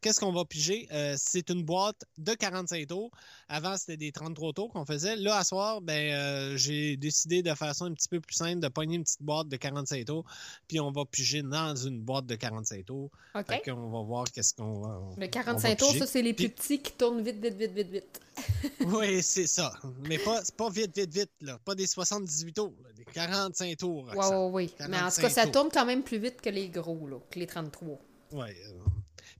qu'est-ce 0.01 0.19
qu'on 0.19 0.31
va 0.31 0.45
piger? 0.45 0.87
C'est 1.17 1.49
une 1.49 1.63
boîte 1.63 2.03
de 2.17 2.33
45 2.33 2.87
tours. 2.87 3.11
Avant, 3.47 3.77
c'était 3.77 3.97
des 3.97 4.11
33 4.11 4.53
tours 4.53 4.71
qu'on 4.73 4.85
faisait. 4.85 5.15
Là, 5.15 5.37
à 5.37 5.43
soir, 5.43 5.81
ben, 5.81 6.55
j'ai 6.57 6.97
décidé 6.97 7.43
de 7.43 7.53
faire 7.53 7.75
ça 7.75 7.85
un 7.85 7.93
petit 7.93 8.07
peu 8.09 8.19
plus 8.19 8.35
simple, 8.35 8.59
de 8.59 8.67
pogner 8.67 8.95
une 8.95 9.03
petite 9.03 9.21
boîte 9.21 9.47
de 9.49 9.55
45 9.57 10.05
tours. 10.05 10.25
Puis 10.67 10.79
on 10.79 10.91
va 10.91 11.05
piger 11.05 11.43
dans 11.43 11.75
une 11.75 12.01
boîte 12.01 12.25
de 12.25 12.35
45 12.35 12.85
tours. 12.85 13.09
OK? 13.35 13.45
Fait 13.47 13.61
qu'on 13.71 13.89
va 13.91 14.01
voir 14.01 14.25
qu'est-ce 14.31 14.53
qu'on 14.53 14.79
va. 14.81 14.99
on- 14.99 15.15
Le 15.19 15.25
on 15.25 15.29
45 15.29 15.69
va 15.69 15.75
tours, 15.75 15.95
ça, 15.95 16.07
c'est 16.07 16.21
les 16.21 16.33
plus 16.33 16.49
petits 16.49 16.81
qui 16.81 16.91
tournent 16.93 17.21
vite, 17.23 17.39
vite, 17.41 17.55
vite, 17.55 17.71
vite, 17.73 17.89
vite. 17.91 18.19
Oui, 18.87 19.21
c'est 19.23 19.47
ça. 19.47 19.71
Mais 20.07 20.17
pas, 20.17 20.41
pas 20.57 20.69
vite, 20.69 20.95
vite, 20.97 21.13
vite. 21.13 21.31
Là. 21.41 21.57
Pas 21.63 21.75
des 21.75 21.87
78 21.87 22.53
tours, 22.53 22.73
là, 22.83 22.89
des 22.93 23.05
45 23.05 23.74
tours. 23.75 24.09
Oui, 24.15 24.25
oui, 24.31 24.49
oui. 24.79 24.87
Mais 24.89 24.97
en 24.97 25.09
tout 25.09 25.21
45 25.21 25.21
cas, 25.21 25.29
ça 25.29 25.43
tours. 25.43 25.51
tourne 25.51 25.69
quand 25.71 25.85
même 25.85 26.03
plus 26.03 26.17
vite 26.17 26.41
que 26.41 26.49
les 26.49 26.69
gros, 26.69 27.07
là, 27.07 27.17
que 27.29 27.39
les 27.39 27.47
33. 27.47 27.99
Ouais, 28.31 28.55
euh. 28.67 28.73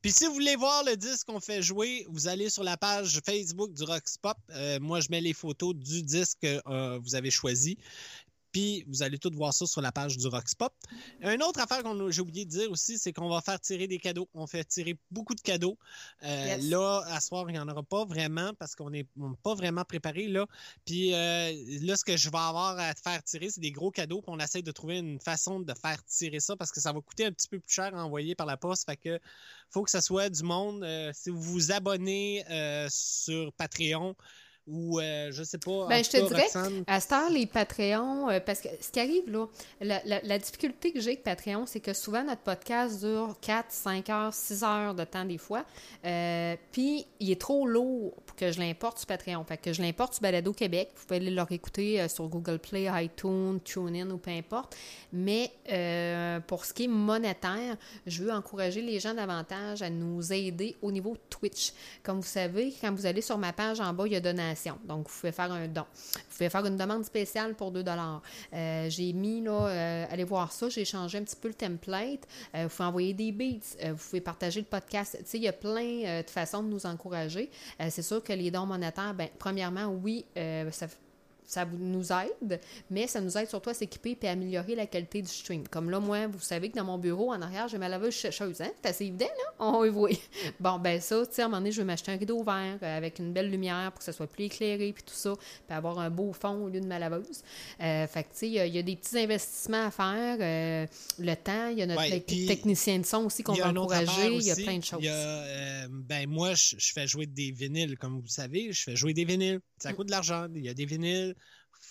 Puis 0.02 0.12
si 0.12 0.26
vous 0.26 0.34
voulez 0.34 0.56
voir 0.56 0.84
le 0.84 0.96
disque 0.96 1.28
qu'on 1.28 1.40
fait 1.40 1.62
jouer, 1.62 2.06
vous 2.10 2.28
allez 2.28 2.50
sur 2.50 2.64
la 2.64 2.78
page 2.78 3.20
Facebook 3.26 3.74
du 3.74 3.84
Rox 3.84 4.18
Pop. 4.18 4.38
Euh, 4.52 4.80
moi, 4.80 5.00
je 5.00 5.08
mets 5.10 5.22
les 5.22 5.34
photos 5.34 5.74
du 5.76 6.04
disque 6.04 6.40
que 6.42 6.62
euh, 6.68 7.00
vous 7.02 7.16
avez 7.16 7.32
choisi. 7.32 7.78
Puis 8.56 8.86
vous 8.88 9.04
allez 9.04 9.18
tout 9.18 9.32
voir 9.34 9.54
ça 9.54 9.66
sur 9.66 9.82
la 9.82 9.92
page 9.92 10.16
du 10.16 10.28
Rox 10.28 10.56
Pop. 10.56 10.72
Une 11.20 11.44
autre 11.44 11.60
affaire 11.60 11.84
que 11.84 12.10
j'ai 12.10 12.22
oublié 12.22 12.46
de 12.46 12.52
dire 12.52 12.72
aussi, 12.72 12.98
c'est 12.98 13.12
qu'on 13.12 13.28
va 13.28 13.42
faire 13.42 13.60
tirer 13.60 13.86
des 13.86 13.98
cadeaux. 13.98 14.30
On 14.34 14.48
fait 14.48 14.64
tirer 14.64 14.96
beaucoup 15.12 15.36
de 15.36 15.42
cadeaux. 15.42 15.78
Euh, 16.24 16.46
Yes. 16.46 16.70
Là, 16.70 17.02
à 17.08 17.20
soir, 17.20 17.50
il 17.50 17.52
n'y 17.52 17.60
en 17.60 17.68
aura 17.68 17.84
pas 17.84 18.06
vraiment 18.06 18.54
parce 18.58 18.74
qu'on 18.74 18.92
n'est 18.92 19.08
pas 19.44 19.56
vraiment 19.56 19.84
préparé 19.84 20.30
là. 20.30 20.48
Puis 20.86 21.14
euh, 21.14 21.52
là, 21.82 21.98
ce 21.98 22.06
que 22.06 22.16
je 22.16 22.30
vais 22.30 22.38
avoir 22.38 22.80
à 22.80 22.94
faire 22.94 23.22
tirer, 23.24 23.50
c'est 23.50 23.60
des 23.60 23.72
gros 23.72 23.92
cadeaux. 23.92 24.22
Puis 24.22 24.32
on 24.34 24.40
essaie 24.40 24.62
de 24.62 24.72
trouver 24.72 25.00
une 25.00 25.20
façon 25.20 25.60
de 25.60 25.74
faire 25.74 26.02
tirer 26.06 26.40
ça 26.40 26.56
parce 26.56 26.72
que 26.72 26.80
ça 26.80 26.94
va 26.94 27.02
coûter 27.02 27.26
un 27.26 27.34
petit 27.34 27.50
peu 27.50 27.60
plus 27.60 27.74
cher 27.74 27.94
à 27.94 28.06
envoyer 28.06 28.36
par 28.36 28.46
la 28.48 28.56
poste. 28.56 28.86
Fait 28.86 28.96
que 28.96 29.20
faut 29.70 29.84
que 29.84 29.92
ça 29.92 30.00
soit 30.00 30.30
du 30.30 30.44
monde. 30.44 30.82
Euh, 30.86 31.12
si 31.14 31.30
vous 31.30 31.42
vous 31.42 31.74
abonnez 31.74 32.46
sur 32.90 33.52
Patreon 33.52 34.16
ou 34.68 35.00
euh, 35.00 35.30
je 35.32 35.44
sais 35.44 35.58
pas. 35.60 35.88
Ben, 35.88 36.00
en 36.00 36.04
je 36.04 36.10
te 36.10 36.18
dirais, 36.28 36.42
Roxane, 36.44 36.84
À 36.88 37.00
les 37.30 37.46
Patreons, 37.46 38.30
euh, 38.30 38.40
parce 38.40 38.62
que 38.62 38.68
ce 38.82 38.90
qui 38.90 39.00
arrive 39.00 39.30
là, 39.30 39.46
la, 39.80 40.02
la- 40.06 40.22
la 40.24 40.40
difficulté 40.40 40.92
que 40.92 41.00
j'ai 41.00 41.12
avec 41.12 41.24
Patreon, 41.24 41.66
c'est 41.68 41.80
que 41.80 41.94
souvent 41.94 42.24
notre 42.24 42.42
podcast 42.42 43.00
dure 43.00 43.36
4, 43.42 43.68
5 43.70 44.10
heures, 44.10 44.34
6 44.34 44.64
heures 44.64 44.96
de 44.96 45.04
temps 45.04 45.26
des 45.26 45.38
fois. 45.38 45.66
Euh, 46.06 46.56
Puis 46.72 47.06
il 47.20 47.30
est 47.32 47.40
trop 47.40 47.68
lourd 47.68 48.14
pour 48.26 48.36
que 48.36 48.52
je 48.52 48.60
l'importe 48.60 48.98
sur 48.98 49.08
Patreon. 49.08 49.44
Fait 49.44 49.58
que 49.58 49.72
je 49.72 49.82
l'importe 49.84 50.14
sur 50.16 50.22
Balado 50.24 50.52
Québec. 50.52 50.90
Vous 50.96 51.06
pouvez 51.06 51.18
aller 51.18 51.30
leur 51.32 51.52
écouter 51.52 52.02
euh, 52.02 52.08
sur 52.08 52.28
Google 52.28 52.58
Play, 52.60 52.88
iTunes, 53.04 53.60
TuneIn 53.64 54.10
ou 54.10 54.18
peu 54.18 54.32
importe. 54.32 54.76
Mais 55.14 55.52
pour 56.48 56.66
ce 56.66 56.74
qui 56.74 56.86
est 56.86 56.88
monétaire, 56.88 57.78
je 58.08 58.24
veux 58.24 58.32
encourager 58.32 58.82
les 58.82 59.00
gens 59.00 59.14
davantage 59.14 59.82
à 59.82 59.90
nous 59.90 60.34
aider 60.34 60.76
au 60.82 60.92
niveau 60.92 61.16
Twitch. 61.30 61.72
Comme 62.04 62.18
vous 62.20 62.28
savez, 62.28 62.74
quand 62.82 62.92
vous 62.94 63.06
allez 63.06 63.22
sur 63.22 63.38
ma 63.38 63.54
page 63.54 63.80
en 63.80 63.94
bas, 63.94 64.04
il 64.08 64.14
y 64.14 64.16
a 64.16 64.20
donation. 64.20 64.55
Donc, 64.86 65.08
vous 65.08 65.20
pouvez 65.20 65.32
faire 65.32 65.52
un 65.52 65.68
don. 65.68 65.86
Vous 65.94 66.38
pouvez 66.38 66.50
faire 66.50 66.66
une 66.66 66.78
demande 66.78 67.06
spéciale 67.06 67.56
pour 67.56 67.72
2 67.72 67.84
euh, 68.54 68.90
J'ai 68.90 69.14
mis, 69.14 69.42
là, 69.42 69.68
euh, 69.68 70.06
allez 70.10 70.24
voir 70.24 70.52
ça, 70.52 70.70
j'ai 70.70 70.86
changé 70.86 71.18
un 71.18 71.24
petit 71.24 71.36
peu 71.36 71.48
le 71.48 71.54
template. 71.54 72.28
Euh, 72.56 72.64
vous 72.64 72.70
pouvez 72.70 72.88
envoyer 72.88 73.14
des 73.14 73.32
beats, 73.32 73.92
vous 73.92 74.10
pouvez 74.10 74.22
partager 74.22 74.60
le 74.60 74.66
podcast. 74.66 75.18
Tu 75.20 75.26
sais, 75.26 75.38
il 75.38 75.44
y 75.44 75.48
a 75.48 75.54
plein 75.54 76.22
de 76.22 76.30
façons 76.30 76.64
de 76.64 76.70
nous 76.70 76.86
encourager. 76.86 77.50
C'est 77.90 78.02
sûr 78.02 78.24
que 78.24 78.34
les 78.34 78.52
dons 78.52 78.66
monétaires, 78.66 79.14
ben, 79.14 79.30
premièrement, 79.38 79.88
oui, 79.88 80.26
ça 80.72 80.88
ça 81.46 81.66
nous 81.66 82.12
aide, 82.12 82.60
mais 82.90 83.08
ça 83.08 83.22
nous 83.22 83.38
aide 83.38 83.48
surtout 83.50 83.70
à 83.70 83.74
s'équiper 83.74 84.18
et 84.22 84.28
à 84.28 84.32
améliorer 84.32 84.76
la 84.76 84.86
qualité 84.88 85.22
du 85.22 85.28
stream. 85.28 85.68
Comme 85.68 85.90
là, 85.90 86.00
moi, 86.00 86.28
vous 86.28 86.40
savez 86.40 86.70
que 86.70 86.76
dans 86.76 86.84
mon 86.86 86.98
bureau, 86.98 87.32
en 87.34 87.42
arrière, 87.42 87.68
j'ai 87.68 87.78
ma 87.78 87.90
laveuse 87.90 88.16
sécheuse. 88.16 88.62
Hein? 88.62 88.72
C'est 88.84 88.90
assez 88.90 89.06
évident, 89.06 89.26
là? 89.26 89.54
On 89.60 89.84
y 89.86 89.90
voir. 89.90 90.10
Bon, 90.60 90.80
ben 90.80 91.00
ça, 91.02 91.26
tu 91.26 91.34
sais, 91.34 91.42
à 91.42 91.46
un 91.46 91.48
moment 91.50 91.58
donné, 91.60 91.72
je 91.72 91.82
vais 91.82 91.86
m'acheter 91.86 92.12
un 92.12 92.18
rideau 92.18 92.44
vert 92.44 92.78
euh, 92.82 92.98
avec 92.98 93.20
une 93.20 93.34
belle 93.34 93.50
lumière 93.50 93.92
pour 93.92 94.00
que 94.00 94.06
ça 94.06 94.14
soit 94.14 94.28
plus 94.28 94.46
éclairé 94.46 94.92
puis 94.94 95.04
tout 95.04 95.14
ça, 95.14 95.34
puis 95.68 95.76
avoir 95.76 96.00
un 96.00 96.10
beau 96.10 96.34
fond 96.34 96.64
au 96.66 96.70
lieu 96.70 96.80
de 96.82 96.88
ma 96.88 97.00
laveuse. 97.00 97.42
Euh, 97.82 98.08
fait 98.08 98.24
que, 98.24 98.30
tu 98.30 98.38
sais, 98.38 98.48
il 98.48 98.54
y 98.54 98.60
a- 98.60 98.66
il 98.66 98.76
y, 98.76 98.80
a 98.80 98.84
des 98.84 98.96
petits 98.96 99.18
investissements 99.18 99.86
à 99.88 99.92
faire. 99.92 100.38
euh, 100.40 100.88
le 101.20 101.34
temps, 101.36 101.70
il 101.70 101.80
y 101.80 101.82
a 101.82 101.86
notre 101.86 102.02
Ouais, 102.02 102.20
technicien 102.22 103.00
de 103.00 103.06
son 103.06 103.26
aussi 103.26 103.44
qu'on 103.44 103.54
va 103.54 103.70
encourager. 103.70 104.34
Il 104.34 104.44
y 104.44 104.52
a 104.52 104.56
plein 104.56 104.78
de 104.78 104.84
choses. 104.84 105.00
Il 105.02 105.06
y 105.06 105.10
a, 105.10 105.14
euh, 105.14 105.88
ben 105.92 106.28
moi, 106.30 106.54
je, 106.54 106.76
je 106.78 106.94
fais 106.94 107.08
jouer 107.08 107.26
des 107.26 107.52
vinyles, 107.52 107.98
comme 107.98 108.20
vous 108.20 108.28
savez. 108.28 108.72
Je 108.72 108.84
fais 108.84 108.96
jouer 108.96 109.14
des 109.14 109.26
vinyles. 109.26 109.60
Ça 109.78 109.92
Mm. 109.92 109.96
coûte 109.96 110.08
de 110.08 110.12
l'argent. 110.12 110.48
Il 110.56 110.64
y 110.66 110.70
a 110.70 110.74
des 110.74 110.86
vinyles. 110.86 111.35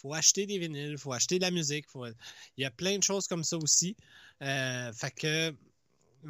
Faut 0.04 0.12
acheter 0.12 0.44
des 0.44 0.58
vinyles. 0.58 0.98
faut 0.98 1.12
acheter 1.14 1.38
de 1.38 1.44
la 1.44 1.50
musique. 1.50 1.86
faut- 1.88 2.04
Il 2.06 2.62
y 2.62 2.64
a 2.66 2.70
plein 2.70 2.98
de 2.98 3.02
choses 3.02 3.26
comme 3.26 3.42
ça 3.42 3.56
aussi. 3.56 3.96
Euh, 4.42 4.92
fait 4.92 5.10
que 5.12 5.54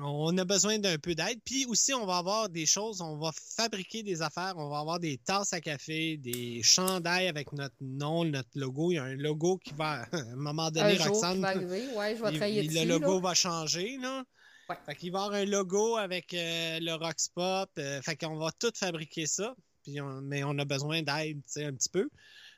on 0.00 0.36
a 0.38 0.44
besoin 0.44 0.78
d'un 0.78 0.96
peu 0.98 1.14
d'aide. 1.14 1.40
Puis 1.44 1.66
aussi, 1.66 1.92
on 1.94 2.04
va 2.06 2.18
avoir 2.18 2.48
des 2.48 2.66
choses, 2.66 3.00
on 3.00 3.16
va 3.16 3.30
fabriquer 3.32 4.02
des 4.04 4.22
affaires, 4.22 4.54
on 4.56 4.68
va 4.68 4.78
avoir 4.80 4.98
des 5.00 5.18
tasses 5.18 5.52
à 5.52 5.60
café, 5.60 6.16
des 6.16 6.62
chandails 6.64 7.28
avec 7.28 7.52
notre 7.52 7.74
nom, 7.80 8.24
notre 8.24 8.48
logo. 8.56 8.90
Il 8.92 8.94
y 8.94 8.98
a 8.98 9.04
un 9.04 9.14
logo 9.16 9.58
qui 9.58 9.72
va, 9.74 10.02
à 10.12 10.16
un 10.18 10.36
moment 10.36 10.70
donné, 10.70 10.98
un 11.00 11.04
Roxane, 11.04 11.40
va. 11.40 11.54
Ouais, 11.56 12.16
je 12.16 12.22
vais 12.22 12.30
il- 12.32 12.36
travailler 12.38 12.60
il- 12.62 12.68
dessus. 12.68 12.86
le 12.86 12.92
logo 12.98 13.14
là. 13.14 13.20
va 13.20 13.34
changer, 13.34 13.96
là. 14.00 14.24
Ouais. 14.68 14.76
Fait 14.86 14.94
qu'il 14.96 15.12
va 15.12 15.18
y 15.20 15.22
avoir 15.24 15.40
un 15.40 15.44
logo 15.44 15.96
avec 15.96 16.32
euh, 16.34 16.78
le 16.80 16.94
Rox 16.94 17.28
Pop. 17.28 17.70
euh, 17.78 18.00
fait 18.02 18.16
qu'on 18.16 18.36
va 18.36 18.50
tout 18.52 18.72
fabriquer 18.74 19.26
ça. 19.26 19.54
Puis 19.84 20.00
on- 20.00 20.22
mais 20.22 20.42
on 20.42 20.58
a 20.58 20.64
besoin 20.64 21.02
d'aide, 21.02 21.36
tu 21.44 21.52
sais, 21.52 21.64
un 21.66 21.72
petit 21.74 21.90
peu. 21.90 22.08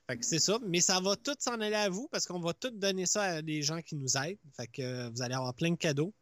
Fait 0.09 0.17
que 0.17 0.25
c'est 0.25 0.39
ça. 0.39 0.59
Mais 0.67 0.81
ça 0.81 1.01
va 1.01 1.17
tout 1.17 1.35
s'en 1.39 1.61
aller 1.61 1.75
à 1.75 1.89
vous 1.89 2.09
parce 2.09 2.27
qu'on 2.27 2.41
va 2.41 2.53
tout 2.55 2.71
donner 2.71 3.07
ça 3.07 3.23
à 3.23 3.43
des 3.43 3.63
gens 3.63 3.83
qui 3.83 3.97
nous 3.97 4.17
aident. 4.17 4.39
Fait 4.57 4.69
que 4.69 4.83
euh, 4.83 5.11
vous 5.11 5.23
allez 5.23 5.35
avoir 5.35 5.55
plein 5.55 5.71
de 5.71 5.77
cadeaux. 5.77 6.15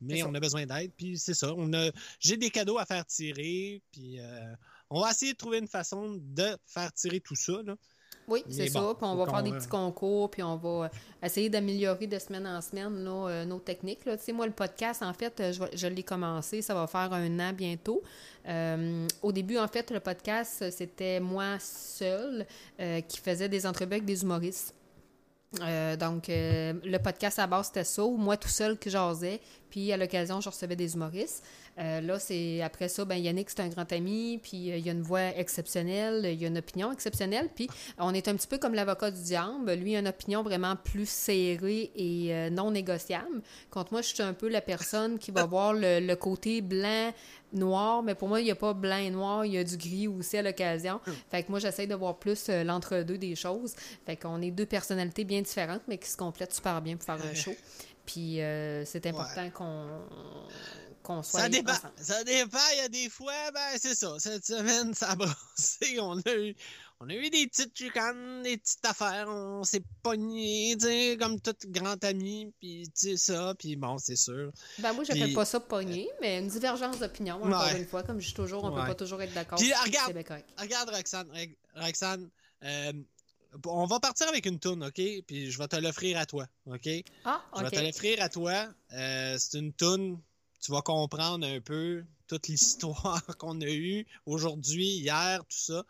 Mais 0.00 0.22
on 0.22 0.34
a 0.34 0.40
besoin 0.40 0.66
d'aide. 0.66 0.92
Puis 0.96 1.18
c'est 1.18 1.34
ça. 1.34 1.52
On 1.56 1.72
a, 1.72 1.90
j'ai 2.20 2.36
des 2.36 2.50
cadeaux 2.50 2.78
à 2.78 2.86
faire 2.86 3.04
tirer. 3.06 3.82
Puis 3.92 4.20
euh, 4.20 4.54
on 4.90 5.00
va 5.00 5.10
essayer 5.10 5.32
de 5.32 5.38
trouver 5.38 5.58
une 5.58 5.68
façon 5.68 6.18
de 6.20 6.56
faire 6.66 6.92
tirer 6.92 7.20
tout 7.20 7.36
ça. 7.36 7.60
Là. 7.64 7.76
Oui, 8.28 8.44
c'est 8.48 8.68
ça. 8.68 8.80
bon, 8.80 8.94
puis 8.94 9.06
on 9.06 9.16
va 9.16 9.26
faire 9.26 9.42
des 9.42 9.52
euh, 9.52 9.56
petits 9.56 9.68
concours, 9.68 10.30
puis 10.30 10.42
on 10.42 10.56
va 10.56 10.84
euh, 10.84 10.88
essayer 11.22 11.48
d'améliorer 11.48 12.06
de 12.06 12.18
semaine 12.18 12.46
en 12.46 12.60
semaine 12.60 13.02
là, 13.02 13.10
euh, 13.28 13.44
nos 13.44 13.58
techniques. 13.58 14.04
Là. 14.04 14.16
Tu 14.16 14.24
sais, 14.24 14.32
moi, 14.32 14.46
le 14.46 14.52
podcast, 14.52 15.02
en 15.02 15.12
fait, 15.12 15.42
je, 15.52 15.62
je 15.74 15.86
l'ai 15.86 16.02
commencé, 16.02 16.62
ça 16.62 16.74
va 16.74 16.86
faire 16.86 17.12
un 17.12 17.40
an 17.40 17.52
bientôt. 17.52 18.02
Euh, 18.48 19.06
au 19.22 19.32
début, 19.32 19.58
en 19.58 19.68
fait, 19.68 19.90
le 19.90 20.00
podcast, 20.00 20.70
c'était 20.70 21.20
moi 21.20 21.58
seule 21.58 22.46
euh, 22.80 23.00
qui 23.00 23.18
faisais 23.18 23.48
des 23.48 23.66
entrevues 23.66 23.94
avec 23.94 24.04
des 24.04 24.22
humoristes. 24.22 24.74
Euh, 25.62 25.96
donc, 25.96 26.28
euh, 26.28 26.74
le 26.84 26.98
podcast 26.98 27.38
à 27.38 27.42
la 27.42 27.46
base, 27.46 27.66
c'était 27.68 27.84
ça, 27.84 28.02
moi 28.04 28.36
tout 28.36 28.48
seul 28.48 28.78
que 28.78 28.90
jasais, 28.90 29.40
puis 29.70 29.90
à 29.92 29.96
l'occasion, 29.96 30.40
je 30.40 30.48
recevais 30.50 30.76
des 30.76 30.94
humoristes. 30.94 31.42
Euh, 31.78 32.00
là, 32.00 32.18
c'est 32.18 32.60
après 32.62 32.88
ça, 32.88 33.04
ben 33.04 33.16
Yannick, 33.16 33.50
c'est 33.50 33.60
un 33.60 33.68
grand 33.68 33.90
ami, 33.92 34.40
puis 34.42 34.72
euh, 34.72 34.78
il 34.78 34.86
y 34.86 34.88
a 34.88 34.92
une 34.92 35.02
voix 35.02 35.36
exceptionnelle, 35.36 36.22
il 36.24 36.40
y 36.40 36.44
a 36.44 36.48
une 36.48 36.58
opinion 36.58 36.90
exceptionnelle, 36.90 37.48
puis 37.54 37.68
on 37.98 38.12
est 38.14 38.26
un 38.26 38.34
petit 38.34 38.48
peu 38.48 38.58
comme 38.58 38.74
l'avocat 38.74 39.12
du 39.12 39.22
diable. 39.22 39.72
Lui, 39.74 39.92
il 39.92 39.96
a 39.96 40.00
une 40.00 40.08
opinion 40.08 40.42
vraiment 40.42 40.74
plus 40.74 41.08
serrée 41.08 41.92
et 41.94 42.34
euh, 42.34 42.50
non 42.50 42.72
négociable. 42.72 43.42
Contre 43.70 43.92
moi, 43.92 44.02
je 44.02 44.08
suis 44.08 44.22
un 44.22 44.32
peu 44.32 44.48
la 44.48 44.60
personne 44.60 45.18
qui 45.18 45.30
va 45.30 45.46
voir 45.46 45.72
le, 45.72 46.00
le 46.00 46.16
côté 46.16 46.62
blanc, 46.62 47.12
noir, 47.52 48.02
mais 48.02 48.16
pour 48.16 48.28
moi, 48.28 48.40
il 48.40 48.44
n'y 48.44 48.50
a 48.50 48.56
pas 48.56 48.74
blanc 48.74 48.98
et 48.98 49.10
noir, 49.10 49.44
il 49.44 49.52
y 49.52 49.58
a 49.58 49.64
du 49.64 49.76
gris 49.76 50.08
aussi 50.08 50.36
à 50.36 50.42
l'occasion. 50.42 51.00
Fait 51.30 51.44
que 51.44 51.50
moi, 51.50 51.60
j'essaie 51.60 51.86
de 51.86 51.94
voir 51.94 52.18
plus 52.18 52.48
euh, 52.48 52.64
l'entre-deux 52.64 53.18
des 53.18 53.36
choses. 53.36 53.74
Fait 54.04 54.16
qu'on 54.16 54.42
est 54.42 54.50
deux 54.50 54.66
personnalités 54.66 55.22
bien 55.22 55.42
différentes, 55.42 55.82
mais 55.86 55.98
qui 55.98 56.10
se 56.10 56.16
complètent 56.16 56.54
super 56.54 56.82
bien 56.82 56.96
pour 56.96 57.06
faire 57.06 57.24
un 57.24 57.34
show. 57.34 57.54
Puis 58.04 58.40
c'est 58.86 59.06
important 59.06 59.50
qu'on 59.50 59.84
qu'on 61.08 61.22
soit 61.22 61.40
Ça 61.40 61.48
dépend. 61.48 61.72
ensemble. 61.72 61.94
Ça 61.96 62.22
dépend. 62.24 62.58
Il 62.74 62.78
y 62.78 62.80
a 62.82 62.88
des 62.88 63.08
fois, 63.08 63.50
ben 63.52 63.78
c'est 63.78 63.94
ça. 63.94 64.14
Cette 64.18 64.44
semaine, 64.44 64.92
ça 64.94 65.10
a 65.10 65.16
brassé. 65.16 65.98
On 66.00 66.18
a 66.20 66.34
eu, 66.36 66.54
on 67.00 67.08
a 67.08 67.14
eu 67.14 67.30
des 67.30 67.46
petites 67.46 67.76
chicanes, 67.78 68.42
des 68.42 68.56
petites 68.58 68.84
affaires. 68.84 69.26
On 69.28 69.62
s'est 69.64 69.82
pogné, 70.02 70.76
tu 70.78 70.86
sais, 70.86 71.16
comme 71.18 71.40
tout 71.40 71.54
grand 71.68 72.02
ami. 72.04 72.52
Puis 72.60 72.90
tu 72.94 73.10
sais 73.10 73.16
ça. 73.16 73.54
Puis 73.58 73.76
bon, 73.76 73.96
c'est 73.98 74.16
sûr. 74.16 74.50
Ben 74.80 74.92
moi, 74.92 75.04
je 75.04 75.12
fais 75.12 75.32
pas 75.32 75.44
ça 75.44 75.60
pogner, 75.60 76.08
mais 76.20 76.38
une 76.40 76.48
divergence 76.48 76.98
d'opinion, 76.98 77.36
encore 77.36 77.62
Ouais. 77.64 77.78
une 77.78 77.86
fois. 77.86 78.02
Comme 78.02 78.20
je 78.20 78.28
dis 78.28 78.34
toujours, 78.34 78.64
on 78.64 78.72
peut 78.72 78.80
Ouais. 78.80 78.86
pas 78.88 78.94
toujours 78.94 79.22
être 79.22 79.32
d'accord. 79.32 79.58
Puis, 79.58 79.72
regarde. 79.84 80.16
Regarde, 80.58 80.90
Roxane. 80.90 81.28
Roxane, 81.76 82.28
euh, 82.64 82.92
on 83.64 83.86
va 83.86 84.00
partir 84.00 84.28
avec 84.28 84.44
une 84.46 84.58
toune, 84.58 84.84
OK? 84.84 85.00
Puis 85.26 85.50
je 85.50 85.58
vais 85.58 85.68
te 85.68 85.76
l'offrir 85.76 86.18
à 86.18 86.26
toi, 86.26 86.46
OK? 86.66 86.88
Ah, 87.24 87.42
Je 87.56 87.60
vais 87.60 87.66
OK. 87.68 87.72
te 87.74 87.80
l'offrir 87.80 88.22
à 88.22 88.28
toi. 88.28 88.66
Euh, 88.92 89.36
c'est 89.38 89.58
une 89.58 89.72
toune. 89.72 90.18
Tu 90.60 90.72
vas 90.72 90.82
comprendre 90.82 91.46
un 91.46 91.60
peu 91.60 92.04
toute 92.26 92.48
l'histoire 92.48 93.24
qu'on 93.38 93.60
a 93.60 93.66
eue 93.68 94.06
aujourd'hui, 94.26 94.86
hier, 94.86 95.40
tout 95.40 95.56
ça. 95.56 95.84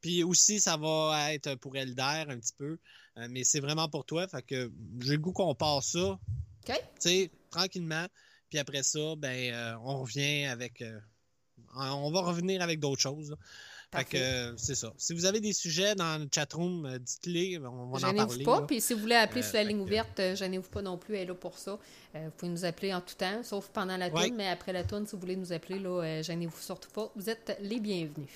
Puis 0.00 0.22
aussi, 0.22 0.60
ça 0.60 0.76
va 0.76 1.32
être 1.32 1.54
pour 1.56 1.76
Elder 1.76 2.24
un 2.28 2.38
petit 2.38 2.54
peu. 2.56 2.78
Euh, 3.16 3.26
mais 3.30 3.44
c'est 3.44 3.60
vraiment 3.60 3.88
pour 3.88 4.04
toi. 4.04 4.28
Fait 4.28 4.42
que 4.42 4.70
j'ai 5.00 5.14
le 5.14 5.18
goût 5.18 5.32
qu'on 5.32 5.54
passe 5.54 5.92
ça, 5.92 6.10
OK. 6.10 6.18
tu 6.66 6.72
sais, 7.00 7.30
tranquillement. 7.50 8.06
Puis 8.50 8.58
après 8.58 8.82
ça, 8.82 9.16
ben, 9.16 9.52
euh, 9.52 9.76
on 9.82 10.02
revient 10.02 10.46
avec. 10.46 10.82
euh, 10.82 11.00
on 11.74 12.10
va 12.10 12.20
revenir 12.20 12.62
avec 12.62 12.80
d'autres 12.80 13.02
choses. 13.02 13.30
là. 13.30 13.36
Fait 13.94 14.04
que 14.04 14.16
euh, 14.18 14.54
c'est 14.58 14.74
ça. 14.74 14.92
Si 14.98 15.14
vous 15.14 15.24
avez 15.24 15.40
des 15.40 15.54
sujets 15.54 15.94
dans 15.94 16.20
le 16.20 16.28
chatroom, 16.32 16.84
euh, 16.84 16.98
dites-les. 16.98 17.58
On 17.58 17.86
va 17.90 18.08
en 18.08 18.14
parler. 18.14 18.44
pas. 18.44 18.62
Puis 18.62 18.82
si 18.82 18.92
vous 18.92 19.00
voulez 19.00 19.14
appeler 19.14 19.40
Euh, 19.40 19.44
sur 19.46 19.54
la 19.54 19.64
ligne 19.64 19.80
ouverte, 19.80 20.20
gênez-vous 20.34 20.68
pas 20.68 20.82
non 20.82 20.98
plus. 20.98 21.14
Elle 21.16 21.22
est 21.22 21.26
là 21.26 21.34
pour 21.34 21.56
ça. 21.56 21.78
Vous 22.14 22.30
pouvez 22.36 22.52
nous 22.52 22.64
appeler 22.66 22.92
en 22.92 23.00
tout 23.00 23.14
temps, 23.14 23.42
sauf 23.42 23.68
pendant 23.68 23.96
la 23.96 24.10
tourne. 24.10 24.34
Mais 24.34 24.48
après 24.48 24.72
la 24.72 24.84
tourne, 24.84 25.06
si 25.06 25.12
vous 25.12 25.20
voulez 25.20 25.36
nous 25.36 25.52
appeler, 25.52 25.78
là, 25.78 26.20
gênez-vous 26.22 26.58
surtout 26.60 26.90
pas. 26.90 27.10
Vous 27.16 27.30
êtes 27.30 27.56
les 27.60 27.80
bienvenus. 27.80 28.28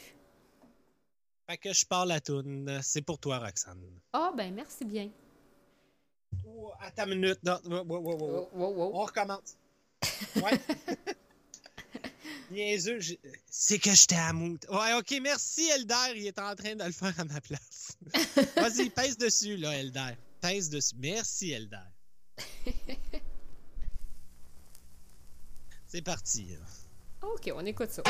Fait 1.48 1.58
que 1.58 1.72
je 1.72 1.84
parle 1.84 2.08
la 2.08 2.20
toune. 2.20 2.80
C'est 2.82 3.02
pour 3.02 3.18
toi, 3.18 3.38
Roxane. 3.38 3.82
Ah, 4.12 4.32
ben 4.34 4.54
merci 4.54 4.84
bien. 4.86 5.10
Oh, 6.46 6.70
attends 6.80 7.06
une 7.10 7.20
minute. 7.20 7.40
Non, 7.42 7.58
wow, 7.66 7.84
wow, 7.84 8.00
wow, 8.00 8.18
wow. 8.18 8.48
Oh. 8.54 8.90
On 8.94 9.04
recommence. 9.04 9.56
Ouais. 10.36 10.58
Niaiseux, 12.52 13.00
c'est 13.50 13.78
que 13.78 13.92
j'étais 13.94 14.16
à 14.16 14.32
mout. 14.32 14.64
Ouais, 14.70 14.92
ok, 14.94 15.18
merci 15.22 15.68
Elder, 15.70 16.12
il 16.16 16.26
est 16.26 16.38
en 16.38 16.54
train 16.54 16.76
de 16.76 16.84
le 16.84 16.92
faire 16.92 17.18
à 17.18 17.24
ma 17.24 17.40
place. 17.40 17.96
Vas-y, 18.56 18.90
pèse 18.90 19.16
dessus, 19.16 19.56
là, 19.56 19.76
Elder. 19.76 20.14
Pèse 20.40 20.70
dessus. 20.70 20.94
Merci, 20.98 21.52
Elder. 21.52 21.78
C'est 25.86 26.02
parti. 26.02 26.46
là. 26.46 27.28
OK, 27.28 27.50
on 27.54 27.64
écoute 27.66 27.90
ça. 27.90 28.02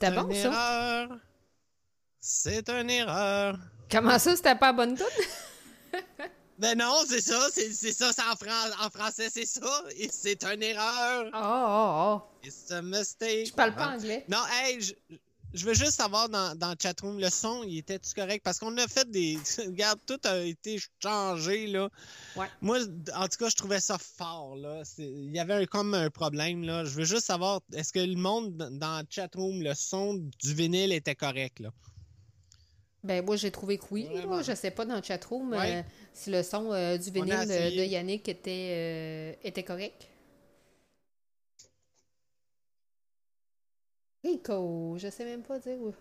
C'était 0.00 0.10
bon 0.10 0.32
ça? 0.34 0.48
erreur. 0.48 1.18
C'est 2.20 2.68
une 2.70 2.90
erreur. 2.90 3.58
Comment 3.90 4.18
ça, 4.18 4.34
c'était 4.36 4.54
pas 4.56 4.72
bonne 4.72 4.96
tune? 4.96 5.06
Ben 6.58 6.78
non, 6.78 7.00
c'est 7.06 7.20
ça, 7.20 7.48
c'est 7.52 7.70
ça, 7.70 8.12
c'est 8.14 8.22
en, 8.22 8.34
fran- 8.34 8.84
en 8.86 8.88
français, 8.88 9.28
c'est 9.30 9.44
ça. 9.44 9.82
C'est 10.10 10.42
une 10.42 10.62
erreur. 10.62 11.26
Oh, 11.34 11.38
oh, 11.38 12.16
oh. 12.16 12.46
It's 12.46 12.70
a 12.70 12.80
mistake. 12.80 13.48
Je 13.48 13.52
parle 13.52 13.74
pas 13.74 13.88
anglais. 13.88 14.24
Non, 14.26 14.38
hey, 14.50 14.80
je, 14.80 14.94
je 15.56 15.64
veux 15.64 15.74
juste 15.74 15.92
savoir 15.92 16.28
dans, 16.28 16.56
dans 16.56 16.70
le 16.70 16.76
chatroom, 16.80 17.18
le 17.18 17.30
son, 17.30 17.64
il 17.64 17.78
était-tu 17.78 18.12
correct? 18.14 18.42
Parce 18.44 18.58
qu'on 18.58 18.76
a 18.78 18.86
fait 18.86 19.10
des. 19.10 19.36
Regarde, 19.58 19.98
tout 20.06 20.20
a 20.24 20.38
été 20.40 20.78
changé, 21.02 21.66
là. 21.66 21.88
Ouais. 22.36 22.46
Moi, 22.60 22.78
en 23.14 23.28
tout 23.28 23.38
cas, 23.38 23.48
je 23.48 23.56
trouvais 23.56 23.80
ça 23.80 23.98
fort, 23.98 24.56
là. 24.56 24.82
Il 24.98 25.34
y 25.34 25.38
avait 25.38 25.54
un- 25.54 25.66
comme 25.66 25.94
un 25.94 26.10
problème, 26.10 26.62
là. 26.62 26.84
Je 26.84 26.90
veux 26.90 27.04
juste 27.04 27.26
savoir, 27.26 27.60
est-ce 27.74 27.92
que 27.92 28.00
le 28.00 28.16
monde 28.16 28.56
dans 28.78 29.00
le 29.00 29.06
chatroom, 29.10 29.62
le 29.62 29.74
son 29.74 30.14
du 30.14 30.54
vinyle 30.54 30.92
était 30.92 31.14
correct, 31.14 31.60
là? 31.60 31.70
Ben, 33.04 33.24
moi, 33.24 33.36
j'ai 33.36 33.50
trouvé 33.52 33.78
que 33.78 33.84
oui. 33.92 34.04
Vraiment. 34.04 34.42
Je 34.42 34.54
sais 34.54 34.70
pas 34.72 34.84
dans 34.84 34.96
le 34.96 35.02
chatroom 35.02 35.52
euh, 35.54 35.82
si 36.12 36.30
le 36.30 36.42
son 36.42 36.72
euh, 36.72 36.98
du 36.98 37.10
vinyle 37.10 37.34
euh, 37.50 37.70
de. 37.70 37.84
Yannick 37.84 38.28
était, 38.28 38.70
euh, 38.70 39.32
était 39.44 39.62
correct. 39.62 40.08
Rico, 44.26 44.96
je 44.98 45.08
sais 45.08 45.24
même 45.24 45.42
pas 45.42 45.58
dire 45.58 45.76
où. 45.80 45.92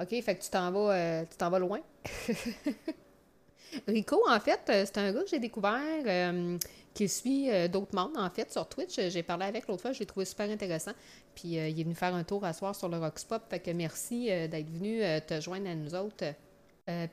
OK, 0.00 0.08
fait 0.22 0.36
que 0.36 0.42
tu 0.42 0.50
t'en 0.50 0.70
vas, 0.70 0.94
euh, 0.94 1.24
tu 1.30 1.36
t'en 1.36 1.50
vas 1.50 1.58
loin. 1.58 1.80
Rico, 3.86 4.22
en 4.28 4.38
fait, 4.40 4.60
euh, 4.68 4.84
c'est 4.84 4.98
un 4.98 5.12
gars 5.12 5.22
que 5.22 5.28
j'ai 5.30 5.38
découvert 5.38 5.80
euh, 6.06 6.58
qui 6.92 7.08
suit 7.08 7.50
euh, 7.50 7.68
d'autres 7.68 7.94
mondes, 7.94 8.16
en 8.16 8.28
fait, 8.28 8.50
sur 8.52 8.68
Twitch. 8.68 9.00
J'ai 9.08 9.22
parlé 9.22 9.46
avec 9.46 9.66
l'autre 9.66 9.82
fois, 9.82 9.92
je 9.92 10.00
l'ai 10.00 10.06
trouvé 10.06 10.26
super 10.26 10.50
intéressant. 10.50 10.92
Puis 11.34 11.58
euh, 11.58 11.68
il 11.68 11.80
est 11.80 11.84
venu 11.84 11.94
faire 11.94 12.14
un 12.14 12.24
tour 12.24 12.44
à 12.44 12.52
soir 12.52 12.74
sur 12.74 12.88
le 12.88 12.98
Rockspop. 12.98 13.42
Fait 13.48 13.60
que 13.60 13.70
merci 13.70 14.26
d'être 14.26 14.68
venu 14.68 15.00
te 15.26 15.40
joindre 15.40 15.68
à 15.68 15.74
nous 15.74 15.94
autres. 15.94 16.24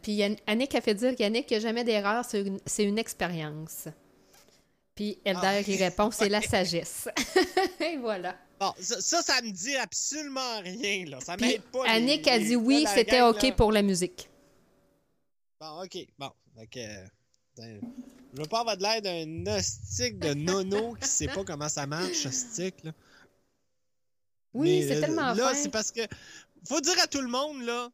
Puis 0.02 0.22
Annick 0.48 0.76
a 0.76 0.82
fait 0.82 0.96
dire 0.96 1.14
n'y 1.18 1.56
a 1.56 1.60
jamais 1.60 1.84
d'erreur, 1.84 2.26
c'est 2.26 2.42
une, 2.42 2.60
c'est 2.66 2.84
une 2.84 2.98
expérience. 2.98 3.88
Puis 4.96 5.18
Elder, 5.24 5.40
Ah. 5.44 5.62
il 5.66 5.82
répond, 5.82 6.12
c'est 6.12 6.28
la 6.28 6.42
sagesse. 6.42 7.08
Et 7.80 7.96
voilà. 7.96 8.36
Bon, 8.60 8.74
ça, 8.80 9.00
ça, 9.00 9.22
ça 9.22 9.41
me 9.41 9.52
dit 9.52 9.76
absolument 9.78 10.60
rien, 10.62 11.06
là. 11.06 11.19
Ça 11.22 11.38
m'aide 11.38 11.62
pas. 11.63 11.86
les- 11.86 11.91
Annick 11.91 12.28
a 12.28 12.39
dit 12.39 12.56
oui, 12.56 12.86
c'était 12.93 13.22
OK 13.22 13.41
là. 13.41 13.52
pour 13.54 13.72
la 13.72 13.82
musique. 13.82 14.30
Bon, 15.60 15.84
ok. 15.84 15.98
Bon. 16.17 16.32
Euh, 16.58 17.06
ben, 17.58 17.82
Je 18.34 18.41
veux 18.41 18.48
pas 18.48 18.60
avoir 18.62 18.76
de 18.76 18.84
l'air 18.84 19.02
d'un 19.02 19.58
hostique 19.58 20.19
de 20.19 20.34
nono 20.34 20.95
qui 20.95 21.08
sait 21.08 21.28
pas 21.28 21.43
comment 21.43 21.69
ça 21.69 21.88
marche, 21.88 22.26
hostique, 22.26 22.84
là. 22.84 22.91
Oui, 24.54 24.84
c'est 24.88 24.98
euh, 24.98 25.02
tellement 25.02 25.34
Là, 25.34 25.54
c'est 25.54 25.69
parce 25.69 25.91
que. 25.91 26.02
Faut 26.67 26.82
dire 26.82 27.00
à 27.02 27.08
tout 27.08 27.22
le 27.22 27.30
monde, 27.30 27.62
là. 27.62 27.89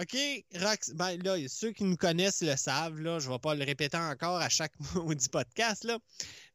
OK, 0.00 0.16
Rox... 0.54 0.92
ben 0.94 1.22
là, 1.22 1.36
ceux 1.48 1.72
qui 1.72 1.84
nous 1.84 1.96
connaissent 1.96 2.40
le 2.42 2.56
savent, 2.56 2.98
là. 2.98 3.18
Je 3.18 3.30
vais 3.30 3.38
pas 3.38 3.54
le 3.54 3.64
répéter 3.64 3.98
encore 3.98 4.38
à 4.38 4.48
chaque 4.48 4.72
maudit 4.94 5.28
podcast, 5.28 5.84
là. 5.84 5.98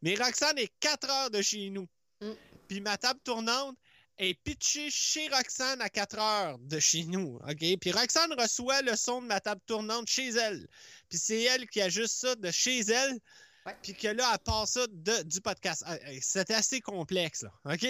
Mais 0.02 0.15
Roxane 0.15 0.58
est 0.58 0.71
4 0.80 1.10
heures 1.10 1.30
de 1.30 1.41
chez 1.41 1.69
nous. 1.69 1.88
Mm. 2.21 2.32
Puis 2.67 2.82
ma 2.82 2.97
table 2.97 3.19
tournante 3.23 3.77
est 4.19 4.34
pitchée 4.34 4.89
chez 4.89 5.27
Roxane 5.30 5.82
à 5.82 5.89
4 5.89 6.17
heures 6.19 6.58
de 6.60 6.80
chez 6.80 7.03
nous. 7.03 7.39
OK? 7.47 7.77
Puis 7.80 7.91
Roxane 7.91 8.34
reçoit 8.39 8.82
le 8.82 8.95
son 8.95 9.21
de 9.21 9.27
ma 9.27 9.39
table 9.39 9.62
tournante 9.67 10.08
chez 10.08 10.30
elle. 10.30 10.67
Puis 11.10 11.19
c'est 11.19 11.41
elle 11.43 11.67
qui 11.69 11.82
ajuste 11.82 12.15
ça 12.15 12.36
de 12.36 12.49
chez 12.51 12.80
elle. 12.80 13.19
Puis 13.84 13.93
que 13.93 14.08
là, 14.08 14.30
elle 14.34 14.39
part 14.39 14.67
ça 14.67 14.88
de- 14.89 15.23
du 15.23 15.41
podcast. 15.41 15.84
Ah, 15.86 15.97
eh, 16.08 16.19
C'était 16.21 16.53
assez 16.53 16.80
complexe, 16.80 17.43
là. 17.43 17.51
OK? 17.73 17.82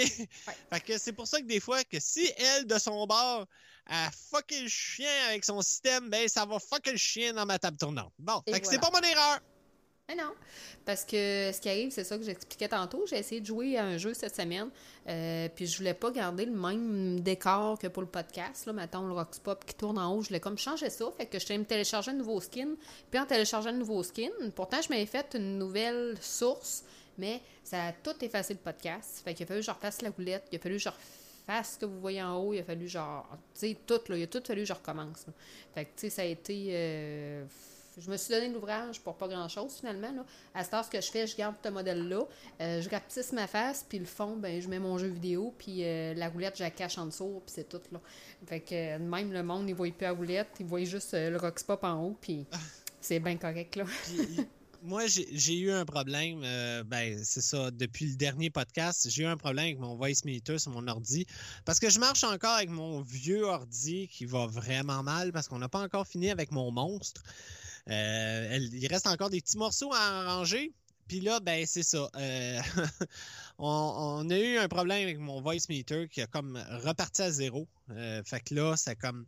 Fait 0.71 0.79
que 0.83 0.97
c'est 0.97 1.13
pour 1.13 1.27
ça 1.27 1.39
que 1.39 1.45
des 1.45 1.59
fois, 1.59 1.83
que 1.83 1.99
si 1.99 2.29
elle, 2.37 2.65
de 2.65 2.77
son 2.79 3.05
bord, 3.05 3.45
a 3.85 4.09
fucké 4.31 4.61
le 4.63 4.67
chien 4.69 5.09
avec 5.29 5.45
son 5.45 5.61
système, 5.61 6.09
ben 6.09 6.27
ça 6.27 6.45
va 6.45 6.57
fucker 6.59 6.91
le 6.91 6.97
chien 6.97 7.33
dans 7.33 7.45
ma 7.45 7.57
table 7.59 7.77
tournante. 7.77 8.11
Bon, 8.17 8.41
Et 8.47 8.53
fait 8.53 8.59
que 8.59 8.67
c'est 8.67 8.79
pas 8.79 8.89
mon 8.91 8.99
erreur. 9.01 9.39
Mais 10.09 10.15
non, 10.15 10.31
parce 10.85 11.03
que 11.03 11.51
ce 11.51 11.59
qui 11.59 11.67
arrive, 11.67 11.91
c'est 11.91 12.05
ça 12.05 12.17
que 12.17 12.23
j'expliquais 12.23 12.69
tantôt. 12.69 13.05
J'ai 13.07 13.17
essayé 13.17 13.41
de 13.41 13.45
jouer 13.45 13.77
à 13.77 13.83
un 13.83 13.97
jeu 13.97 14.13
cette 14.13 14.33
semaine, 14.33 14.69
euh, 15.05 15.49
puis 15.53 15.67
je 15.67 15.77
voulais 15.77 15.93
pas 15.93 16.11
garder 16.11 16.45
le 16.45 16.53
même 16.53 17.19
décor 17.19 17.77
que 17.77 17.87
pour 17.87 18.03
le 18.03 18.07
podcast. 18.07 18.65
Là, 18.67 18.71
mettons 18.71 19.05
le 19.05 19.11
Rox 19.11 19.39
Pop 19.39 19.65
qui 19.65 19.75
tourne 19.75 19.97
en 19.97 20.13
haut, 20.15 20.21
je 20.21 20.29
voulais 20.29 20.39
comme 20.39 20.57
changer 20.57 20.89
ça. 20.89 21.11
Fait 21.17 21.25
que 21.25 21.37
je 21.39 21.45
t'ai 21.45 21.61
télécharger 21.65 22.11
un 22.11 22.13
nouveau 22.13 22.39
skin. 22.39 22.69
Puis 23.11 23.19
en 23.19 23.25
téléchargeant 23.25 23.71
un 23.71 23.73
nouveau 23.73 24.01
skin, 24.01 24.29
pourtant 24.55 24.81
je 24.81 24.87
m'avais 24.87 25.05
fait 25.05 25.35
une 25.35 25.57
nouvelle 25.57 26.15
source, 26.21 26.85
mais 27.17 27.41
ça 27.65 27.87
a 27.87 27.91
tout 27.91 28.15
effacé 28.23 28.53
le 28.53 28.59
podcast. 28.59 29.21
Fait 29.25 29.33
qu'il 29.33 29.43
a 29.43 29.47
fallu 29.47 29.59
que 29.59 29.65
je 29.65 29.71
refasse 29.71 30.01
la 30.01 30.11
roulette, 30.11 30.47
il 30.53 30.55
a 30.55 30.59
fallu 30.59 30.77
que 30.77 30.83
je 30.83 30.89
refasse 30.89 31.73
ce 31.73 31.79
que 31.79 31.85
vous 31.85 31.99
voyez 31.99 32.23
en 32.23 32.37
haut, 32.37 32.53
il 32.53 32.59
a 32.59 32.63
fallu 32.63 32.87
genre, 32.87 33.27
tu 33.53 33.59
sais, 33.59 33.77
tout, 33.85 33.99
là, 34.07 34.15
il 34.17 34.23
a 34.23 34.27
tout 34.27 34.41
fallu 34.47 34.61
que 34.61 34.67
je 34.69 34.73
recommence. 34.73 35.25
Fait 35.75 35.83
que, 35.83 35.89
tu 35.89 36.01
sais, 36.03 36.09
ça 36.11 36.21
a 36.21 36.25
été. 36.25 36.67
euh, 36.69 37.45
je 37.97 38.09
me 38.09 38.17
suis 38.17 38.33
donné 38.33 38.49
l'ouvrage 38.49 38.99
pour 39.01 39.15
pas 39.15 39.27
grand-chose, 39.27 39.77
finalement. 39.79 40.11
Là. 40.11 40.25
À 40.53 40.63
ce 40.63 40.69
temps, 40.69 40.83
ce 40.83 40.89
que 40.89 41.01
je 41.01 41.09
fais, 41.09 41.27
je 41.27 41.35
garde 41.35 41.55
ce 41.63 41.69
modèle-là, 41.69 42.21
euh, 42.61 42.81
je 42.81 42.89
rapetisse 42.89 43.31
ma 43.33 43.47
face, 43.47 43.85
puis 43.87 43.99
le 43.99 44.05
fond, 44.05 44.35
ben, 44.37 44.61
je 44.61 44.67
mets 44.67 44.79
mon 44.79 44.97
jeu 44.97 45.07
vidéo, 45.07 45.53
puis 45.57 45.83
euh, 45.83 46.13
la 46.13 46.29
roulette, 46.29 46.57
je 46.57 46.63
la 46.63 46.71
cache 46.71 46.97
en 46.97 47.07
dessous, 47.07 47.41
puis 47.45 47.53
c'est 47.55 47.69
tout. 47.69 47.81
Là. 47.91 47.99
Fait 48.45 48.59
que 48.59 48.73
euh, 48.73 48.99
même 48.99 49.31
le 49.31 49.43
monde, 49.43 49.67
il 49.67 49.75
voit 49.75 49.89
plus 49.91 50.03
la 50.03 50.11
roulette, 50.11 50.49
il 50.59 50.65
voit 50.65 50.83
juste 50.83 51.13
le 51.13 51.37
Roxpop 51.37 51.83
en 51.83 52.03
haut, 52.03 52.17
puis 52.19 52.45
c'est 53.01 53.19
bien 53.19 53.37
correct. 53.37 53.75
là. 53.75 53.85
Moi, 54.83 55.07
j'ai 55.07 55.27
j'ai 55.31 55.57
eu 55.57 55.71
un 55.71 55.85
problème, 55.85 56.41
euh, 56.43 56.83
ben, 56.83 57.19
c'est 57.23 57.41
ça, 57.41 57.71
depuis 57.71 58.05
le 58.05 58.15
dernier 58.15 58.49
podcast, 58.49 59.09
j'ai 59.09 59.23
eu 59.23 59.25
un 59.25 59.35
problème 59.35 59.65
avec 59.65 59.79
mon 59.79 59.95
voice 59.95 60.23
meter 60.23 60.59
sur 60.59 60.71
mon 60.71 60.87
ordi. 60.87 61.25
Parce 61.65 61.79
que 61.79 61.89
je 61.89 61.99
marche 61.99 62.23
encore 62.23 62.55
avec 62.55 62.69
mon 62.69 63.01
vieux 63.01 63.43
ordi 63.43 64.07
qui 64.07 64.25
va 64.25 64.45
vraiment 64.45 65.01
mal 65.03 65.31
parce 65.31 65.47
qu'on 65.47 65.59
n'a 65.59 65.67
pas 65.67 65.81
encore 65.81 66.07
fini 66.07 66.29
avec 66.29 66.51
mon 66.51 66.71
monstre. 66.71 67.23
Euh, 67.89 68.59
il 68.73 68.87
reste 68.87 69.07
encore 69.07 69.29
des 69.29 69.41
petits 69.41 69.57
morceaux 69.57 69.93
à 69.93 69.99
arranger. 69.99 70.73
Puis 71.07 71.21
là, 71.21 71.39
ben, 71.39 71.65
c'est 71.65 71.83
ça. 71.83 72.09
euh, 72.15 72.59
on, 73.57 74.29
a 74.29 74.37
eu 74.37 74.57
un 74.57 74.67
problème 74.67 75.03
avec 75.03 75.19
mon 75.19 75.41
voice 75.41 75.67
meter 75.69 76.07
qui 76.09 76.21
a 76.21 76.27
comme 76.27 76.61
reparti 76.83 77.21
à 77.21 77.31
zéro. 77.31 77.67
Euh, 77.91 78.21
fait 78.23 78.41
que 78.41 78.55
là, 78.55 78.75
c'est 78.75 78.95
comme. 78.95 79.25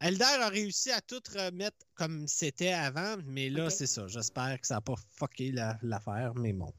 Elder 0.00 0.24
a 0.24 0.48
réussi 0.48 0.90
à 0.90 1.00
tout 1.00 1.20
remettre 1.34 1.76
comme 1.94 2.26
c'était 2.26 2.72
avant, 2.72 3.16
mais 3.26 3.48
là, 3.50 3.70
c'est 3.70 3.86
ça. 3.86 4.06
J'espère 4.08 4.60
que 4.60 4.66
ça 4.66 4.74
n'a 4.76 4.80
pas 4.80 4.94
fucké 5.16 5.52
la- 5.52 5.78
l'affaire, 5.82 6.32
mais 6.34 6.52
bon. 6.52 6.72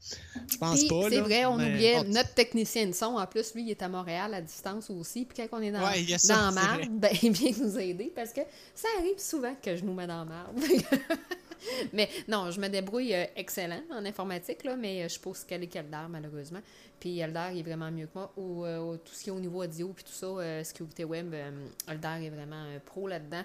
Je 0.50 0.56
pense 0.58 0.80
Puis, 0.80 0.88
pas. 0.88 1.08
c'est 1.10 1.20
vrai, 1.20 1.44
on 1.46 1.54
oubliait 1.54 2.04
notre 2.04 2.34
technicien 2.34 2.86
de 2.86 2.92
son. 2.92 3.16
En 3.16 3.26
plus, 3.26 3.54
lui, 3.54 3.62
il 3.62 3.70
est 3.70 3.80
à 3.82 3.88
Montréal 3.88 4.34
à 4.34 4.42
distance 4.42 4.90
aussi. 4.90 5.24
Puis 5.24 5.36
quand 5.48 5.58
on 5.58 5.62
est 5.62 5.70
dans, 5.72 5.86
Ouais, 5.86 6.04
ça, 6.18 6.50
dans 6.50 6.60
vrai. 6.60 6.88
ben, 6.90 7.10
il 7.22 7.32
vient 7.32 7.52
nous 7.58 7.78
aider 7.78 8.12
parce 8.14 8.32
que 8.32 8.42
ça 8.74 8.88
arrive 8.98 9.18
souvent 9.18 9.54
que 9.62 9.76
je 9.76 9.84
nous 9.84 9.94
mets 9.94 10.06
dans 10.06 10.24
marde. 10.26 10.58
mais 11.92 12.08
non, 12.28 12.50
je 12.50 12.60
me 12.60 12.68
débrouille 12.68 13.14
euh, 13.14 13.26
excellent 13.36 13.82
en 13.90 14.04
informatique, 14.04 14.64
là, 14.64 14.76
mais 14.76 15.00
euh, 15.00 15.02
je 15.04 15.08
suis 15.12 15.20
pas 15.20 15.30
aussi 15.30 15.46
calée 15.46 15.68
qu'Eldar, 15.68 16.08
malheureusement. 16.08 16.60
Puis 17.00 17.18
Eldar, 17.18 17.52
il 17.52 17.58
est 17.58 17.62
vraiment 17.62 17.90
mieux 17.90 18.06
que 18.06 18.12
moi. 18.14 18.32
Au, 18.36 18.64
euh, 18.64 18.96
tout 18.96 19.12
ce 19.12 19.24
qui 19.24 19.28
est 19.28 19.32
au 19.32 19.40
niveau 19.40 19.62
audio 19.62 19.92
puis 19.92 20.04
tout 20.04 20.12
ça, 20.12 20.26
euh, 20.26 20.64
sécurité 20.64 21.04
web, 21.04 21.34
euh, 21.34 21.50
est 21.88 22.30
vraiment 22.30 22.56
un 22.56 22.78
pro 22.80 23.08
là-dedans. 23.08 23.44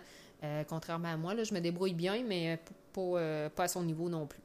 Contrairement 0.67 1.09
à 1.09 1.17
moi, 1.17 1.35
là, 1.35 1.43
je 1.43 1.53
me 1.53 1.59
débrouille 1.59 1.93
bien, 1.93 2.23
mais 2.23 2.59
pas, 2.93 3.49
pas 3.49 3.63
à 3.65 3.67
son 3.67 3.83
niveau 3.83 4.09
non 4.09 4.25
plus. 4.25 4.41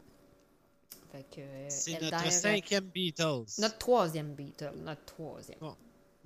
C'est 1.69 1.99
notre 2.03 2.31
cinquième 2.31 2.85
Beatles. 2.85 3.47
notre 3.59 3.79
troisième 3.79 4.35
Beatle, 4.35 4.75
notre 4.85 5.07
troisième. 5.07 5.59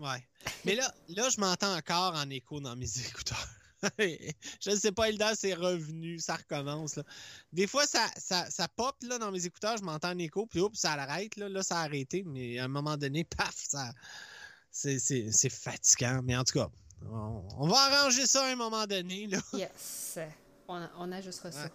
Ouais. 0.01 0.25
Mais 0.65 0.75
là, 0.75 0.93
là, 1.11 1.29
je 1.29 1.39
m'entends 1.41 1.77
encore 1.77 2.15
en 2.17 2.29
écho 2.31 2.59
dans 2.59 2.75
mes 2.75 2.99
écouteurs. 3.07 3.47
je 3.99 4.71
ne 4.71 4.77
sais 4.77 4.93
pas, 4.93 5.09
Hilda, 5.11 5.35
c'est 5.35 5.55
revenu, 5.55 6.19
ça 6.19 6.37
recommence. 6.37 6.97
Là. 6.97 7.03
Des 7.53 7.67
fois, 7.67 7.87
ça, 7.87 8.07
ça, 8.17 8.49
ça 8.51 8.69
pop 8.69 8.97
là, 9.03 9.19
dans 9.19 9.31
mes 9.33 9.47
écouteurs, 9.47 9.77
je 9.79 9.83
m'entends 9.83 10.11
en 10.11 10.19
écho, 10.19 10.47
puis 10.47 10.61
oups, 10.61 10.79
ça 10.79 10.97
l'arrête. 10.97 11.37
Là, 11.37 11.49
là, 11.49 11.63
ça 11.63 11.79
a 11.81 11.85
arrêté, 11.85 12.23
mais 12.27 12.59
à 12.59 12.65
un 12.65 12.69
moment 12.69 12.97
donné, 12.97 13.25
paf, 13.37 13.55
ça. 13.57 13.93
C'est, 14.71 14.99
c'est, 14.99 15.33
c'est 15.33 15.51
fatigant. 15.51 16.21
Mais 16.23 16.37
en 16.37 16.45
tout 16.45 16.59
cas, 16.59 16.69
on, 17.11 17.43
on 17.59 17.67
va 17.69 17.77
arranger 17.79 18.27
ça 18.27 18.45
à 18.45 18.53
un 18.53 18.57
moment 18.57 18.87
donné. 18.87 19.27
Là. 19.27 19.39
Yes. 19.55 20.19
On, 20.69 20.75
a- 20.75 20.91
on 20.99 21.11
ajustera 21.11 21.51
ça. 21.51 21.69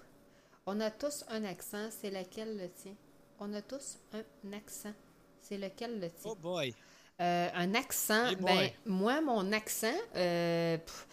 On 0.65 0.79
a 0.79 0.89
tous 0.89 1.23
un 1.29 1.43
accent, 1.43 1.89
c'est 2.01 2.09
lequel 2.09 2.57
le 2.57 2.69
tien? 2.71 2.93
On 3.39 3.53
a 3.53 3.61
tous 3.61 3.97
un 4.13 4.53
accent, 4.53 4.93
c'est 5.41 5.57
lequel 5.57 5.99
le 5.99 6.09
tien? 6.09 6.31
Oh 6.31 6.35
boy. 6.35 6.73
Euh, 7.21 7.49
un 7.53 7.73
accent, 7.75 8.27
Hey 8.27 8.35
ben, 8.37 8.69
moi, 8.85 9.21
mon 9.21 9.51
accent, 9.53 9.93
euh, 10.15 10.77
pff, 10.77 11.07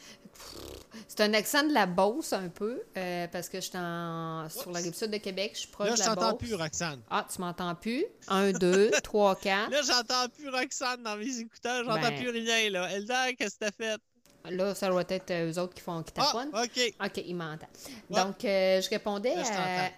c'est 1.09 1.21
un 1.21 1.35
accent 1.35 1.63
de 1.67 1.73
la 1.73 1.87
Beauce 1.87 2.33
un 2.33 2.49
peu, 2.49 2.83
euh, 2.97 3.27
parce 3.29 3.49
que 3.49 3.61
je 3.61 3.67
suis 3.69 3.79
en- 3.79 4.49
sur 4.49 4.71
la 4.71 4.81
rive 4.81 4.95
sud 4.95 5.11
de 5.11 5.19
Québec, 5.19 5.53
je 5.55 5.61
suis 5.61 5.69
proche 5.69 5.89
Là, 5.89 5.93
de 5.95 5.97
je 6.03 6.03
la 6.09 6.15
t'entends 6.15 6.31
Beauce. 6.31 6.39
plus, 6.39 6.55
Roxane. 6.55 7.01
Ah, 7.11 7.27
tu 7.33 7.41
m'entends 7.41 7.75
plus? 7.75 8.05
Un, 8.29 8.53
deux, 8.53 8.91
trois, 9.03 9.37
quatre. 9.37 9.71
Là, 9.73 9.81
j'entends 9.83 10.29
plus 10.35 10.49
Roxane 10.49 11.03
dans 11.03 11.17
mes 11.17 11.39
écouteurs, 11.39 11.85
j'entends 11.85 12.01
Ben. 12.01 12.17
plus 12.19 12.31
rien. 12.31 12.71
là. 12.71 12.91
Elder, 12.93 13.35
qu'est-ce 13.39 13.57
que 13.59 13.65
t'as 13.67 13.73
fait? 13.73 14.01
Là, 14.51 14.75
ça 14.75 14.89
doit 14.89 15.05
être 15.09 15.31
euh, 15.31 15.53
eux 15.53 15.59
autres 15.61 15.75
qui 15.75 15.83
font 15.83 16.03
qui 16.03 16.13
Ah, 16.19 16.25
taponnent. 16.25 16.51
ok. 16.65 16.95
OK, 17.05 17.23
il 17.27 17.37
m'entend. 17.37 17.67
Ouais. 18.11 18.23
Donc, 18.23 18.45
euh, 18.45 18.81
je 18.81 18.89
répondais 18.91 19.35
Là, 19.37 19.43
je 19.45 19.51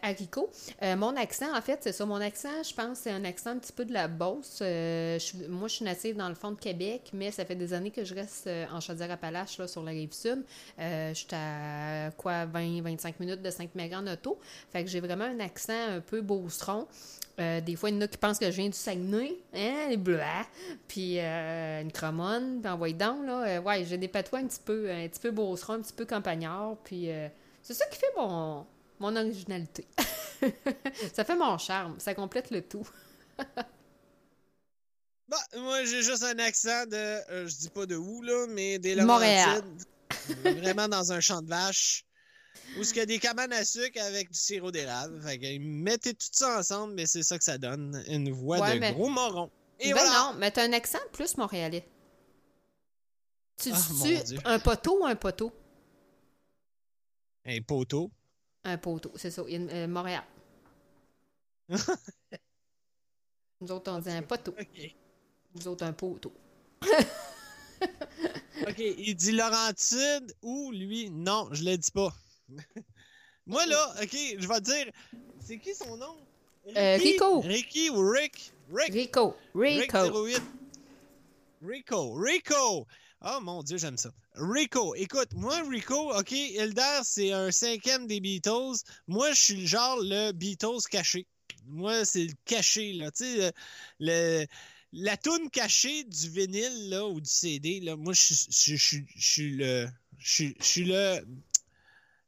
à, 0.07 0.09
à 0.09 0.13
Rico. 0.13 0.51
Euh, 0.83 0.97
mon 0.97 1.17
accent, 1.17 1.57
en 1.57 1.63
fait, 1.63 1.79
c'est 1.83 1.93
ça. 1.93 2.05
Mon 2.05 2.21
accent, 2.21 2.63
je 2.63 2.75
pense, 2.75 2.99
c'est 2.99 3.11
un 3.11 3.25
accent 3.25 3.51
un 3.51 3.59
petit 3.59 3.73
peu 3.73 3.85
de 3.85 3.93
la 3.93 4.07
Beauce. 4.09 4.59
Euh, 4.61 5.19
je 5.19 5.47
moi, 5.49 5.69
je 5.69 5.75
suis 5.77 5.85
native 5.85 6.17
dans 6.17 6.29
le 6.29 6.35
fond 6.35 6.51
de 6.51 6.59
Québec, 6.61 7.11
mais 7.15 7.31
ça 7.31 7.45
fait 7.45 7.55
des 7.55 7.73
années 7.73 7.91
que 7.91 8.05
je 8.05 8.15
reste 8.15 8.49
en 8.73 8.81
Chaudière-Appalaches, 8.81 9.59
là, 9.59 9.67
sur 9.67 9.83
la 9.83 9.93
rive 9.93 10.13
sud. 10.13 10.45
Je 10.79 11.13
suis 11.15 11.27
à, 11.33 12.11
quoi, 12.17 12.45
20-25 12.47 13.15
minutes 13.21 13.43
de 13.43 13.51
Sainte-Marie 13.51 13.97
en 13.97 14.07
auto. 14.07 14.39
Fait 14.73 14.85
que 14.85 14.91
j'ai 14.91 15.01
vraiment 15.01 15.25
un 15.25 15.41
accent 15.41 15.73
un 15.97 16.01
peu 16.01 16.21
beauceron. 16.21 16.87
Euh, 17.41 17.61
des 17.61 17.75
fois, 17.75 17.91
il 17.91 17.97
y 17.97 17.99
en 17.99 18.01
a 18.03 18.09
qui 18.09 18.17
pensent 18.17 18.39
que 18.39 18.47
je 18.51 18.57
viens 18.57 18.69
du 18.69 18.77
Saguenay, 18.77 19.37
hein, 19.55 19.87
les 19.89 19.97
bleus, 19.97 20.21
puis 20.87 21.19
euh, 21.19 21.83
une 21.83 21.91
cromonne, 21.91 22.61
puis 22.61 22.71
envoyez 22.71 22.95
donc, 22.95 23.27
là. 23.27 23.45
Euh, 23.47 23.61
ouais, 23.61 23.85
j'ai 23.85 23.99
des 23.99 24.09
patois 24.09 24.39
un 24.39 24.47
petit 24.47 24.61
peu, 24.65 24.91
un 24.91 25.09
petit 25.09 25.21
peu 25.21 25.31
beauceron, 25.33 25.75
un 25.75 25.81
petit 25.81 25.93
peu 25.93 26.05
campagnard, 26.05 26.77
puis 26.85 27.09
c'est 27.63 27.75
ça 27.75 27.87
qui 27.87 27.99
fait 27.99 28.13
mon, 28.17 28.65
mon 29.01 29.17
originalité. 29.17 29.87
ça 31.13 31.25
fait 31.25 31.37
mon 31.37 31.59
charme, 31.59 31.97
ça 31.99 32.15
complète 32.15 32.51
le 32.51 32.63
tout. 32.63 32.89
Bah, 35.27 35.39
moi, 35.57 35.83
j'ai 35.87 36.03
juste 36.03 36.23
un 36.23 36.39
accent 36.39 36.85
de. 36.85 37.47
je 37.47 37.57
dis 37.57 37.71
pas 37.71 37.87
de 37.87 37.97
où, 37.97 38.21
là, 38.21 38.47
mais 38.51 38.79
des 38.79 38.95
Montréal. 38.97 39.63
Laurentides. 39.63 40.59
Vraiment 40.63 40.87
dans 40.87 41.13
un 41.13 41.21
champ 41.21 41.41
de 41.41 41.49
vache. 41.49 42.05
Où 42.79 42.83
il 42.83 42.97
y 42.97 43.01
a 43.01 43.07
des 43.07 43.19
cabanes 43.19 43.53
à 43.53 43.65
sucre 43.65 44.01
avec 44.03 44.31
du 44.31 44.39
sirop 44.39 44.71
d'érable. 44.71 45.21
Fait 45.23 45.39
que 45.39 45.59
mettez 45.59 46.15
tout 46.15 46.27
ça 46.33 46.59
ensemble, 46.59 46.95
mais 46.95 47.07
c'est 47.07 47.23
ça 47.23 47.39
que 47.39 47.45
ça 47.45 47.59
donne. 47.59 48.03
Une 48.09 48.31
voix 48.33 48.59
Ouais, 48.61 48.75
de 48.75 48.79
mais- 48.81 48.93
gros 48.93 49.09
moron. 49.09 49.51
Et 49.81 49.93
ben 49.93 49.99
voilà! 50.01 50.11
non, 50.33 50.35
mais 50.39 50.51
t'as 50.51 50.65
un 50.65 50.73
accent 50.73 50.99
plus 51.13 51.37
montréalais. 51.37 51.87
Tu 53.57 53.71
Ah, 53.73 53.79
Dieu. 54.25 54.39
un 54.45 54.59
poteau 54.59 55.03
ou 55.03 55.07
un 55.07 55.15
poteau? 55.17 55.53
Un 57.45 57.61
poteau. 57.63 58.11
Un 58.65 58.79
poteau, 58.79 59.13
c'est 59.17 59.31
ça. 59.31 59.43
Il 59.47 59.53
y 59.53 59.55
a 59.55 59.59
une- 59.59 59.71
euh, 59.71 59.87
Montréal. 59.89 60.25
Nous 63.61 63.71
autres, 63.71 63.91
on 63.93 63.99
dit 64.01 64.11
un 64.11 64.23
poteau. 64.23 64.53
OK. 64.59 64.95
Nous 65.55 65.69
autres, 65.69 65.85
un 65.85 65.93
poteau. 65.93 66.33
OK. 67.83 68.79
Il 68.79 69.15
dit 69.15 69.33
Laurentide 69.33 70.35
ou 70.43 70.71
lui? 70.73 71.11
Non, 71.11 71.49
je 71.53 71.65
le 71.65 71.77
dis 71.77 71.91
pas. 71.91 72.13
Moi, 73.47 73.67
là, 73.67 73.95
OK, 74.03 74.17
je 74.39 74.47
vais 74.49 74.61
te 74.61 74.65
dire. 74.65 74.93
C'est 75.41 75.59
qui 75.59 75.75
son 75.75 75.97
nom? 75.97 76.17
Euh, 76.77 76.97
Rico. 76.97 77.41
Ricky 77.41 77.91
ou 77.91 78.09
Rick? 78.09 78.53
Rick. 78.73 78.93
Rico. 78.95 79.37
Rico. 79.55 80.23
Rick 80.23 80.41
08. 80.41 80.43
Rico. 81.63 82.15
Rico. 82.15 82.87
Oh 83.27 83.41
mon 83.43 83.63
Dieu, 83.63 83.77
j'aime 83.79 83.97
ça. 83.99 84.11
Rico. 84.35 84.95
Écoute, 84.95 85.33
moi, 85.35 85.61
Rico, 85.69 86.13
OK, 86.15 86.33
Hilder, 86.33 87.01
c'est 87.03 87.33
un 87.33 87.51
cinquième 87.51 88.07
des 88.07 88.21
Beatles. 88.21 88.77
Moi, 89.07 89.33
je 89.33 89.41
suis 89.41 89.61
le 89.63 89.67
genre 89.67 89.99
le 90.01 90.33
Beatles 90.33 90.83
caché. 90.91 91.27
Moi, 91.67 92.05
c'est 92.05 92.25
le 92.25 92.33
caché, 92.45 92.93
là. 92.95 93.11
Tu 93.11 93.25
sais, 93.25 93.53
le, 93.99 94.41
le- 94.41 94.47
la 94.93 95.17
toune 95.17 95.51
cachée 95.51 96.05
du 96.05 96.29
vinyle, 96.29 96.89
là, 96.91 97.07
ou 97.07 97.21
du 97.21 97.29
CD, 97.31 97.81
là. 97.81 97.97
Moi, 97.97 98.13
je 98.15 98.35
suis- 98.35 99.51
le. 99.57 99.89
Je 100.19 100.53
suis 100.61 100.85
le. 100.85 101.21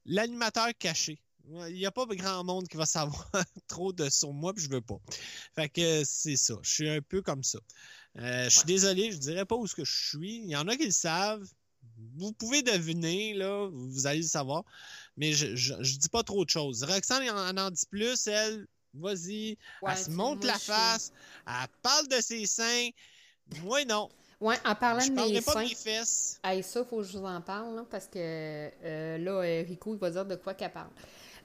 L'animateur 0.07 0.69
caché. 0.79 1.21
Il 1.49 1.75
n'y 1.75 1.87
a 1.87 1.93
pas 1.93 2.07
grand 2.07 2.43
monde 2.43 2.67
qui 2.67 2.77
va 2.77 2.87
savoir 2.87 3.31
trop 3.69 3.93
de 3.93 4.09
sur 4.09 4.33
moi, 4.33 4.53
puis 4.53 4.65
je 4.65 4.71
veux 4.71 4.81
pas. 4.81 4.97
Fait 5.55 5.69
que 5.69 6.03
c'est 6.05 6.37
ça. 6.37 6.55
Je 6.63 6.71
suis 6.71 6.89
un 6.89 7.01
peu 7.01 7.23
comme 7.23 7.45
ça. 7.45 7.61
Euh, 8.19 8.45
je 8.45 8.59
suis 8.59 8.67
désolé, 8.67 9.13
je 9.13 9.19
dirais 9.19 9.45
pas 9.45 9.55
où 9.55 9.67
ce 9.67 9.75
que 9.77 9.85
je 9.85 10.09
suis. 10.09 10.39
Il 10.39 10.51
y 10.51 10.57
en 10.57 10.67
a 10.67 10.77
qui 10.77 10.87
le 10.87 10.91
savent. 10.91 11.47
Vous 12.17 12.33
pouvez 12.33 12.63
deviner, 12.63 13.35
là, 13.35 13.69
vous 13.73 14.07
allez 14.07 14.23
le 14.23 14.27
savoir. 14.27 14.65
Mais 15.17 15.33
je, 15.33 15.55
je, 15.55 15.75
je 15.81 15.99
dis 15.99 16.09
pas 16.09 16.25
trop 16.25 16.45
de 16.45 16.51
choses. 16.51 16.83
Roxane 16.83 17.29
en, 17.31 17.57
en 17.57 17.71
dit 17.71 17.87
plus, 17.89 18.27
elle, 18.27 18.67
Vas-y. 18.99 19.59
Ouais, 19.83 19.93
elle 19.93 19.99
se 19.99 20.11
monte 20.11 20.45
la 20.45 20.59
face. 20.59 21.13
Elle 21.47 21.69
parle 21.83 22.09
de 22.09 22.21
ses 22.21 22.47
seins. 22.47 22.89
Moi, 23.63 23.85
non. 23.85 24.09
Ouais, 24.41 24.57
en 24.67 24.75
parlant 24.75 25.01
Je 25.01 25.11
de 25.11 25.15
mes 25.15 25.41
pas 25.41 25.53
seins. 25.53 25.63
de 25.63 25.69
mes 25.69 25.75
fesses. 25.75 26.39
Hey, 26.45 26.63
ça, 26.63 26.85
faut 26.85 26.99
que 26.99 27.05
je 27.05 27.17
vous 27.19 27.25
en 27.25 27.41
parle, 27.41 27.75
là, 27.75 27.85
parce 27.91 28.07
que 28.07 28.19
euh, 28.19 29.19
là, 29.19 29.31
euh, 29.33 29.65
Rico, 29.67 29.95
il 29.95 29.99
va 29.99 30.11
dire 30.11 30.27
de 30.27 30.35
quoi 30.37 30.53
qu'elle 30.55 30.73
parle. 30.73 30.91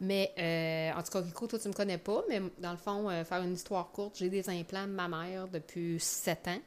Mais, 0.03 0.33
euh, 0.39 0.99
en 0.99 1.03
tout 1.03 1.11
cas, 1.11 1.21
Rico, 1.21 1.45
toi, 1.45 1.59
tu 1.59 1.67
me 1.67 1.73
connais 1.73 1.99
pas, 1.99 2.23
mais 2.27 2.41
dans 2.57 2.71
le 2.71 2.77
fond, 2.77 3.07
euh, 3.07 3.23
faire 3.23 3.43
une 3.43 3.53
histoire 3.53 3.91
courte, 3.91 4.17
j'ai 4.17 4.29
des 4.29 4.49
implants 4.49 4.87
de 4.87 4.91
ma 4.91 5.07
mère 5.07 5.47
depuis 5.47 5.99
sept 5.99 6.47
ans. 6.47 6.59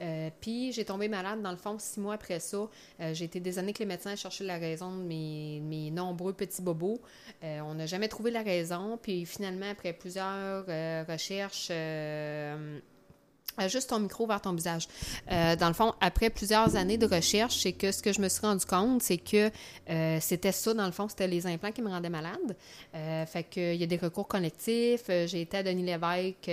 Euh, 0.00 0.30
Puis, 0.40 0.72
j'ai 0.72 0.86
tombé 0.86 1.06
malade, 1.06 1.42
dans 1.42 1.50
le 1.50 1.58
fond, 1.58 1.78
six 1.78 2.00
mois 2.00 2.14
après 2.14 2.40
ça. 2.40 2.66
J'ai 3.12 3.26
été 3.26 3.40
des 3.40 3.58
années 3.58 3.74
que 3.74 3.80
les 3.80 3.86
médecins 3.86 4.16
cherchaient 4.16 4.44
la 4.44 4.56
raison 4.56 4.90
de 4.96 5.02
mes, 5.02 5.60
mes 5.60 5.90
nombreux 5.90 6.32
petits 6.32 6.62
bobos. 6.62 6.98
On 7.42 7.74
n'a 7.74 7.84
jamais 7.86 8.08
trouvé 8.08 8.30
la 8.30 8.42
raison. 8.42 8.98
Puis, 9.00 9.26
finalement, 9.26 9.68
après 9.70 9.92
plusieurs 9.92 10.64
recherches, 11.06 11.70
euh, 13.58 13.64
Ajuste 13.64 13.90
ton 13.90 14.00
micro 14.00 14.26
vers 14.26 14.40
ton 14.40 14.52
visage. 14.52 14.88
Euh, 15.30 15.56
dans 15.56 15.68
le 15.68 15.74
fond, 15.74 15.92
après 16.00 16.30
plusieurs 16.30 16.76
années 16.76 16.96
de 16.96 17.06
recherche, 17.06 17.58
c'est 17.62 17.72
que 17.72 17.92
ce 17.92 18.02
que 18.02 18.12
je 18.12 18.20
me 18.20 18.28
suis 18.28 18.40
rendu 18.40 18.64
compte, 18.64 19.02
c'est 19.02 19.18
que 19.18 19.50
euh, 19.90 20.18
c'était 20.20 20.52
ça, 20.52 20.74
dans 20.74 20.86
le 20.86 20.92
fond, 20.92 21.08
c'était 21.08 21.26
les 21.26 21.46
implants 21.46 21.72
qui 21.72 21.82
me 21.82 21.88
rendaient 21.88 22.08
malade. 22.08 22.56
Euh, 22.94 23.26
fait 23.26 23.42
que 23.44 23.74
il 23.74 23.80
y 23.80 23.84
a 23.84 23.86
des 23.86 23.96
recours 23.96 24.26
collectifs. 24.26 25.04
J'ai 25.08 25.42
été 25.42 25.58
à 25.58 25.62
Denis 25.62 25.82
Lévesque 25.82 26.46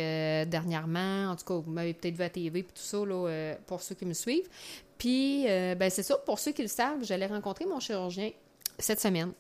dernièrement. 0.50 1.32
En 1.32 1.36
tout 1.36 1.46
cas, 1.46 1.54
vous 1.54 1.72
m'avez 1.72 1.94
peut-être 1.94 2.16
vu 2.16 2.24
à 2.24 2.30
TV 2.30 2.60
et 2.60 2.64
tout 2.64 2.72
ça, 2.76 2.98
pour 3.66 3.82
ceux 3.82 3.96
qui 3.96 4.06
me 4.06 4.14
suivent. 4.14 4.50
Puis, 4.98 5.46
ben, 5.46 5.90
c'est 5.90 6.04
ça, 6.04 6.18
pour 6.18 6.40
ceux 6.40 6.52
qui 6.52 6.62
le 6.62 6.68
savent, 6.68 7.04
j'allais 7.04 7.28
rencontrer 7.28 7.66
mon 7.66 7.80
chirurgien 7.80 8.32
cette 8.78 9.00
semaine. 9.00 9.32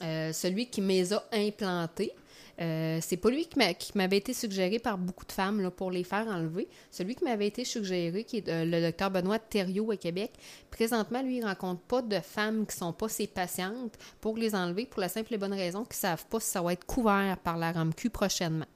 Celui 0.00 0.66
qui 0.66 0.80
me 0.80 0.88
les 0.88 1.12
a 1.12 1.22
implantés. 1.32 2.12
Euh, 2.60 2.98
c'est 3.00 3.16
pas 3.16 3.30
lui 3.30 3.46
qui 3.46 3.58
m'a- 3.58 3.74
qui 3.74 3.92
m'avait 3.96 4.18
été 4.18 4.34
suggéré 4.34 4.78
par 4.78 4.98
beaucoup 4.98 5.24
de 5.24 5.32
femmes 5.32 5.70
pour 5.70 5.90
les 5.90 6.04
faire 6.04 6.26
enlever. 6.28 6.68
Celui 6.90 7.14
qui 7.14 7.24
m'avait 7.24 7.46
été 7.46 7.64
suggéré, 7.64 8.24
qui 8.24 8.38
est 8.38 8.48
euh, 8.48 8.64
le 8.64 8.80
docteur 8.80 9.10
Benoît 9.10 9.38
Thériault 9.38 9.90
à 9.90 9.96
Québec, 9.96 10.32
présentement, 10.70 11.22
lui, 11.22 11.38
il 11.38 11.44
rencontre 11.44 11.80
pas 11.82 12.02
de 12.02 12.20
femmes 12.20 12.66
qui 12.66 12.76
sont 12.76 12.92
pas 12.92 13.08
ses 13.08 13.26
patientes 13.26 13.96
pour 14.20 14.36
les 14.36 14.54
enlever 14.54 14.86
pour 14.86 15.00
la 15.00 15.08
simple 15.08 15.32
et 15.34 15.38
bonne 15.38 15.54
raison 15.54 15.84
qu'ils 15.84 15.96
savent 15.96 16.26
pas 16.26 16.40
si 16.40 16.50
ça 16.50 16.60
va 16.62 16.72
être 16.74 16.84
couvert 16.84 17.38
par 17.38 17.56
la 17.56 17.72
RAMQ 17.72 18.10
prochainement. 18.10 18.66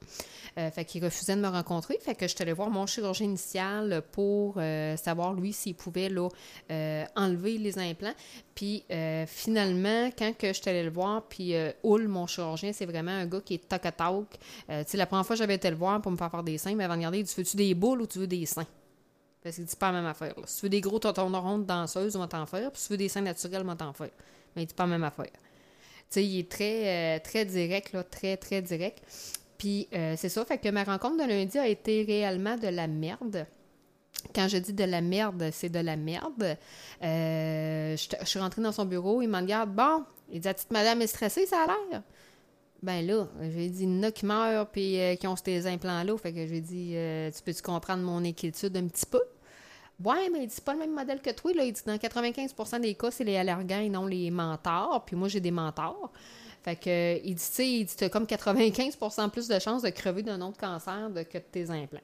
Euh, 0.57 0.71
fait 0.71 0.85
qu'il 0.85 1.03
refusait 1.03 1.35
de 1.35 1.41
me 1.41 1.47
rencontrer. 1.47 1.99
Fait 2.01 2.15
que 2.15 2.27
je 2.27 2.33
suis 2.33 2.41
allée 2.41 2.53
voir 2.53 2.71
mon 2.71 2.87
chirurgien 2.87 3.27
initial 3.27 4.01
pour 4.11 4.55
savoir, 4.97 5.33
lui, 5.33 5.53
s'il 5.53 5.75
pouvait 5.75 6.09
là, 6.09 6.29
enlever 7.15 7.59
les 7.59 7.77
implants. 7.77 8.13
Puis 8.55 8.83
finalement, 9.27 10.09
quand 10.17 10.33
je 10.41 10.53
suis 10.53 10.69
allée 10.69 10.83
le 10.83 10.89
voir, 10.89 11.27
puis 11.27 11.53
Hull, 11.83 12.07
mon 12.07 12.25
chirurgien, 12.25 12.73
c'est 12.73 12.85
vraiment 12.87 13.11
un 13.11 13.27
gars 13.27 13.41
qui 13.41 13.53
est 13.53 13.66
toc 13.67 13.81
toc. 13.95 14.25
Euh, 14.69 14.83
tu 14.83 14.91
sais, 14.91 14.97
la 14.97 15.05
première 15.05 15.25
fois, 15.25 15.35
j'avais 15.35 15.55
été 15.55 15.69
le 15.69 15.75
voir 15.75 16.01
pour 16.01 16.11
me 16.11 16.17
faire 16.17 16.31
faire 16.31 16.43
des 16.43 16.57
seins, 16.57 16.75
mais 16.75 16.83
avant 16.83 16.95
de 16.95 16.99
regarder, 16.99 17.23
dit 17.23 17.33
Veux-tu 17.35 17.57
des 17.57 17.73
boules 17.73 18.01
ou 18.01 18.07
tu 18.07 18.19
veux 18.19 18.27
des 18.27 18.45
seins? 18.45 18.67
Parce 19.43 19.55
qu'il 19.55 19.65
dit 19.65 19.75
pas 19.75 19.91
la 19.91 20.01
même 20.01 20.09
affaire. 20.09 20.33
Si 20.45 20.59
tu 20.59 20.65
veux 20.65 20.69
des 20.69 20.81
gros 20.81 20.99
tontons 20.99 21.29
ronds 21.29 21.59
de 21.59 21.63
danseuse, 21.63 22.15
on 22.15 22.19
va 22.19 22.27
t'en 22.27 22.45
faire. 22.45 22.71
Puis 22.71 22.81
si 22.81 22.87
tu 22.87 22.93
veux 22.93 22.97
des 22.97 23.09
seins 23.09 23.21
naturels, 23.21 23.61
on 23.63 23.67
va 23.67 23.75
t'en 23.75 23.93
faire. 23.93 24.09
Mais 24.55 24.63
il 24.63 24.65
dit 24.65 24.73
pas 24.73 24.83
la 24.83 24.89
même 24.89 25.03
affaire. 25.03 25.25
Tu 25.25 25.31
sais, 26.09 26.25
il 26.25 26.39
est 26.39 26.51
très, 26.51 27.17
euh, 27.17 27.19
très 27.23 27.45
direct, 27.45 27.93
là, 27.93 28.03
très, 28.03 28.37
très 28.37 28.61
direct. 28.61 29.01
Puis 29.57 29.87
euh, 29.93 30.15
c'est 30.17 30.29
ça, 30.29 30.45
fait 30.45 30.57
que 30.57 30.69
ma 30.69 30.83
rencontre 30.83 31.23
de 31.23 31.29
lundi 31.29 31.57
a 31.57 31.67
été 31.67 32.03
réellement 32.03 32.57
de 32.57 32.67
la 32.67 32.87
merde. 32.87 33.45
Quand 34.33 34.47
je 34.47 34.57
dis 34.57 34.73
de 34.73 34.83
la 34.83 35.01
merde, 35.01 35.49
c'est 35.51 35.69
de 35.69 35.79
la 35.79 35.95
merde. 35.95 36.57
Je, 37.01 38.15
suis 38.25 38.39
rentrée 38.39 38.61
dans 38.61 38.71
son 38.71 38.85
bureau, 38.85 39.21
il 39.21 39.27
m'en 39.27 39.39
regarde. 39.39 39.73
Bon, 39.73 40.03
il 40.31 40.39
dit 40.39 40.47
La 40.47 40.53
petite 40.53 40.71
madame 40.71 41.01
est 41.01 41.07
stressée, 41.07 41.45
ça 41.45 41.63
a 41.63 41.67
l'air. 41.67 42.01
Ben 42.87 43.05
là, 43.05 43.27
j'ai 43.41 43.67
dit, 43.67 43.83
il 43.83 43.97
y 43.97 43.99
en 43.99 44.03
a 44.03 44.11
qui 44.11 44.25
meurent 44.25 44.65
puis 44.69 44.97
euh, 44.97 45.15
qui 45.17 45.27
ont 45.27 45.35
ces 45.35 45.67
implants-là. 45.67 46.17
Fait 46.17 46.31
que 46.31 46.47
j'ai 46.47 46.61
dit, 46.61 46.93
euh, 46.95 47.29
tu 47.29 47.43
peux-tu 47.43 47.61
comprendre 47.61 48.01
mon 48.01 48.23
inquiétude 48.23 48.77
un 48.77 48.87
petit 48.87 49.05
peu? 49.05 49.21
Ouais, 50.01 50.29
mais 50.31 50.43
il 50.43 50.47
dit, 50.47 50.61
pas 50.61 50.71
le 50.71 50.79
même 50.79 50.93
modèle 50.93 51.21
que 51.21 51.31
toi. 51.31 51.51
Là. 51.53 51.65
Il 51.65 51.73
dit, 51.73 51.81
dans 51.85 51.97
95% 51.97 52.79
des 52.79 52.95
cas, 52.95 53.11
c'est 53.11 53.25
les 53.25 53.35
allergènes 53.35 53.83
et 53.83 53.89
non 53.89 54.05
les 54.05 54.31
mentors. 54.31 55.03
Puis 55.05 55.17
moi, 55.17 55.27
j'ai 55.27 55.41
des 55.41 55.51
mentors. 55.51 56.13
Fait 56.63 56.77
que, 56.77 57.17
il 57.25 57.35
dit, 57.35 57.43
tu 57.43 57.55
sais, 57.55 57.69
il 57.69 57.83
dit, 57.83 57.93
t'as 57.97 58.07
comme 58.07 58.23
95% 58.23 59.31
plus 59.31 59.49
de 59.49 59.59
chances 59.59 59.81
de 59.81 59.89
crever 59.89 60.23
d'un 60.23 60.39
autre 60.39 60.57
cancer 60.57 61.09
que 61.29 61.39
de 61.39 61.43
tes 61.43 61.69
implants. 61.69 61.99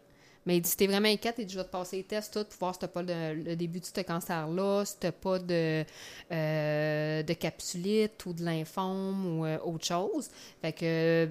Mais 0.46 0.58
il 0.58 0.62
dit, 0.62 0.70
si 0.70 0.78
t'es 0.78 0.88
vraiment 0.88 1.08
inquiète, 1.08 1.36
il 1.38 1.46
dit, 1.46 1.54
je 1.54 1.60
vais 1.60 1.66
te 1.66 1.72
passer 1.72 1.98
les 1.98 2.04
tests, 2.04 2.34
tout, 2.34 2.44
pour 2.44 2.60
voir 2.60 2.74
si 2.74 2.80
t'as 2.80 2.88
pas 2.88 3.02
le, 3.02 3.56
début 3.56 3.80
de 3.80 3.86
ce 3.86 4.02
cancer-là, 4.02 4.84
si 4.86 4.98
t'as 5.00 5.12
pas 5.12 5.40
de, 5.40 5.86
euh, 6.32 7.24
de 7.24 7.34
capsulite 7.34 8.26
ou 8.26 8.34
de 8.34 8.44
lymphome 8.44 9.40
ou 9.40 9.46
euh, 9.46 9.58
autre 9.64 9.86
chose. 9.86 10.30
Fait 10.62 10.74
que, 10.74 11.30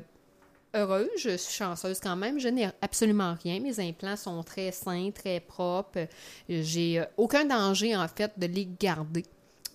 heureuse, 0.75 1.11
je 1.19 1.37
suis 1.37 1.55
chanceuse 1.55 2.01
quand 2.01 2.17
même. 2.17 2.39
Je 2.39 2.49
n'ai 2.49 2.69
absolument 2.81 3.37
rien. 3.43 3.61
Mes 3.61 3.79
implants 3.81 4.17
sont 4.17 4.43
très 4.43 4.73
sains, 4.73 5.11
très 5.11 5.41
propres. 5.41 6.07
J'ai 6.49 7.01
euh, 7.01 7.05
aucun 7.17 7.45
danger, 7.45 7.95
en 7.95 8.09
fait, 8.09 8.33
de 8.39 8.47
les 8.47 8.69
garder 8.81 9.25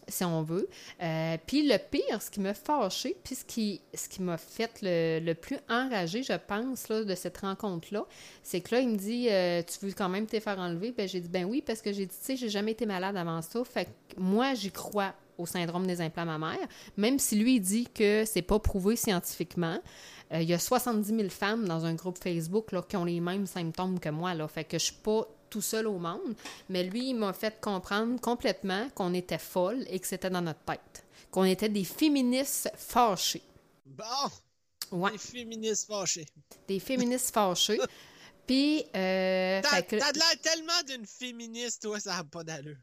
si 0.07 0.23
on 0.23 0.41
veut. 0.41 0.69
Euh, 1.01 1.37
puis 1.45 1.67
le 1.67 1.77
pire, 1.77 2.21
ce 2.21 2.29
qui 2.29 2.39
m'a 2.39 2.53
fâché, 2.53 3.15
puis 3.23 3.35
ce 3.35 3.45
qui, 3.45 3.81
ce 3.93 4.07
qui 4.09 4.21
m'a 4.21 4.37
fait 4.37 4.79
le, 4.81 5.33
plus 5.33 5.57
enragé, 5.69 6.23
je 6.23 6.33
pense, 6.33 6.89
là, 6.89 7.03
de 7.03 7.15
cette 7.15 7.37
rencontre-là, 7.37 8.05
c'est 8.43 8.61
que 8.61 8.75
là, 8.75 8.81
il 8.81 8.89
me 8.89 8.97
dit 8.97 9.27
euh, 9.29 9.61
Tu 9.63 9.85
veux 9.85 9.93
quand 9.93 10.09
même 10.09 10.25
te 10.25 10.39
faire 10.39 10.59
enlever 10.59 10.91
ben, 10.91 11.07
J'ai 11.07 11.19
dit 11.19 11.29
Ben 11.29 11.45
oui, 11.45 11.63
parce 11.65 11.81
que 11.81 11.91
j'ai 11.91 12.05
dit 12.05 12.15
Tu 12.17 12.25
sais, 12.25 12.35
j'ai 12.35 12.49
jamais 12.49 12.71
été 12.71 12.85
malade 12.85 13.17
avant 13.17 13.41
ça. 13.41 13.63
Fait 13.63 13.85
que 13.85 14.19
moi, 14.19 14.53
j'y 14.53 14.71
crois 14.71 15.13
au 15.37 15.45
syndrome 15.45 15.85
des 15.85 16.01
implants 16.01 16.25
mammaires, 16.25 16.67
même 16.97 17.19
si 17.19 17.35
lui 17.35 17.55
il 17.55 17.59
dit 17.59 17.87
que 17.93 18.23
c'est 18.25 18.41
pas 18.41 18.59
prouvé 18.59 18.95
scientifiquement. 18.95 19.79
Euh, 20.33 20.41
il 20.41 20.49
y 20.49 20.53
a 20.53 20.59
70 20.59 21.07
000 21.07 21.29
femmes 21.29 21.67
dans 21.67 21.85
un 21.85 21.93
groupe 21.93 22.17
Facebook 22.21 22.67
qui 22.87 22.97
ont 22.97 23.05
les 23.05 23.19
mêmes 23.19 23.45
symptômes 23.45 23.99
que 23.99 24.09
moi. 24.09 24.33
Là, 24.33 24.47
fait 24.47 24.63
que 24.63 24.77
je 24.77 24.85
suis 24.85 24.95
pas 24.95 25.27
tout 25.49 25.61
seul 25.61 25.87
au 25.87 25.97
monde. 25.97 26.35
Mais 26.69 26.83
lui, 26.83 27.09
il 27.09 27.15
m'a 27.15 27.33
fait 27.33 27.59
comprendre 27.61 28.19
complètement 28.21 28.89
qu'on 28.95 29.13
était 29.13 29.37
folle 29.37 29.85
et 29.89 29.99
que 29.99 30.07
c'était 30.07 30.29
dans 30.29 30.41
notre 30.41 30.61
tête. 30.61 31.05
Qu'on 31.31 31.43
était 31.43 31.69
des 31.69 31.83
féministes 31.83 32.69
fâchées. 32.75 33.43
Bon, 33.85 34.03
Ouais, 34.91 35.11
les 35.11 35.17
féministes 35.17 35.87
fâchés. 35.87 36.25
des 36.67 36.79
féministes 36.79 37.33
fâchées. 37.33 37.79
Puis, 38.45 38.85
euh, 38.95 39.59
T'as 39.61 39.69
fait 39.69 39.83
que, 39.83 39.95
t'as 39.97 40.13
de 40.13 40.17
l'air 40.19 40.41
tellement 40.41 40.81
d'une 40.87 41.05
féministe, 41.05 41.81
toi, 41.81 41.99
ça 41.99 42.15
n'a 42.15 42.23
pas 42.23 42.43
d'allure. 42.45 42.77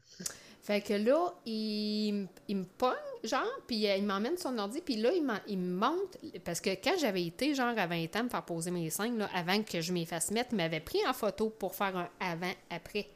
Fait 0.65 0.81
que 0.81 0.93
là, 0.93 1.31
il, 1.45 2.27
il 2.47 2.57
me 2.57 2.63
pogne, 2.63 2.95
genre, 3.23 3.45
puis 3.67 3.87
euh, 3.87 3.97
il 3.97 4.03
m'emmène 4.03 4.35
son 4.35 4.57
ordi, 4.57 4.81
puis 4.81 4.95
là, 4.95 5.11
il, 5.13 5.23
m'en- 5.23 5.37
me 5.47 5.75
montre, 5.75 6.17
parce 6.43 6.59
que 6.59 6.71
quand 6.71 6.95
j'avais 6.97 7.23
été, 7.23 7.53
genre, 7.53 7.77
à 7.77 7.85
20 7.85 8.15
ans, 8.15 8.23
me 8.23 8.29
faire 8.29 8.43
poser 8.43 8.71
mes 8.71 8.89
seins, 8.89 9.15
là, 9.15 9.29
avant 9.35 9.61
que 9.61 9.79
je 9.79 9.93
m'y 9.93 10.07
fasse 10.07 10.31
mettre, 10.31 10.49
il 10.53 10.55
m'avait 10.55 10.79
pris 10.79 11.05
en 11.07 11.13
photo 11.13 11.51
pour 11.51 11.75
faire 11.75 11.95
un 11.95 12.09
avant-après. 12.19 13.07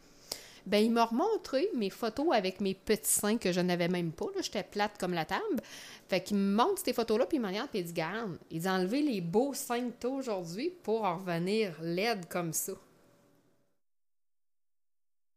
Ben, 0.68 0.78
il 0.86 0.92
m'a 0.92 1.06
remontré 1.06 1.70
mes 1.74 1.90
photos 1.90 2.28
avec 2.36 2.62
mes 2.62 2.76
petits 2.76 3.10
seins 3.10 3.38
que 3.38 3.52
je 3.52 3.62
n'avais 3.62 3.88
même 3.88 4.12
pas. 4.12 4.28
là. 4.36 4.42
J'étais 4.44 4.62
plate 4.64 5.00
comme 5.00 5.14
la 5.14 5.26
table. 5.26 5.62
Fait 6.08 6.22
qu'il 6.22 6.38
me 6.38 6.56
montre 6.56 6.84
ces 6.86 6.94
photos-là, 6.94 7.26
puis 7.26 7.38
il 7.38 7.42
me 7.42 7.48
regarde, 7.48 7.70
puis 7.72 7.80
il 7.80 7.86
dit 7.86 7.94
Garde, 7.94 8.38
il 8.52 8.62
dit 8.62 8.70
enlever 8.70 9.02
les 9.02 9.22
beaux 9.22 9.56
seins 9.56 9.90
que 9.90 9.96
t'as 10.02 10.10
aujourd'hui 10.10 10.72
pour 10.84 11.04
en 11.04 11.18
revenir 11.18 11.74
laide 11.82 12.28
comme 12.28 12.54
ça. 12.54 12.74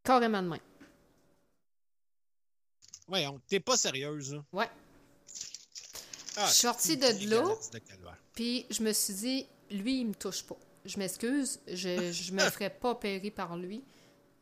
Carrément 0.04 0.42
de. 0.42 0.71
Ouais, 3.08 3.26
on- 3.26 3.40
t'es 3.48 3.60
pas 3.60 3.76
sérieuse, 3.76 4.34
là. 4.34 4.44
Ouais. 4.52 4.68
Ah, 6.36 6.46
Je 6.46 6.52
suis 6.52 6.60
sortie 6.62 6.88
c'est 6.88 6.96
de 6.96 7.78
calvaire. 7.78 8.16
Puis 8.34 8.66
je 8.70 8.82
me 8.82 8.92
suis 8.92 9.14
dit, 9.14 9.46
lui, 9.70 10.00
il 10.00 10.06
me 10.08 10.14
touche 10.14 10.42
pas. 10.44 10.56
Je 10.84 10.98
m'excuse, 10.98 11.60
je, 11.66 12.10
je 12.12 12.32
me 12.32 12.40
ferai 12.50 12.70
pas 12.70 12.90
opérer 12.92 13.30
par 13.30 13.56
lui. 13.56 13.82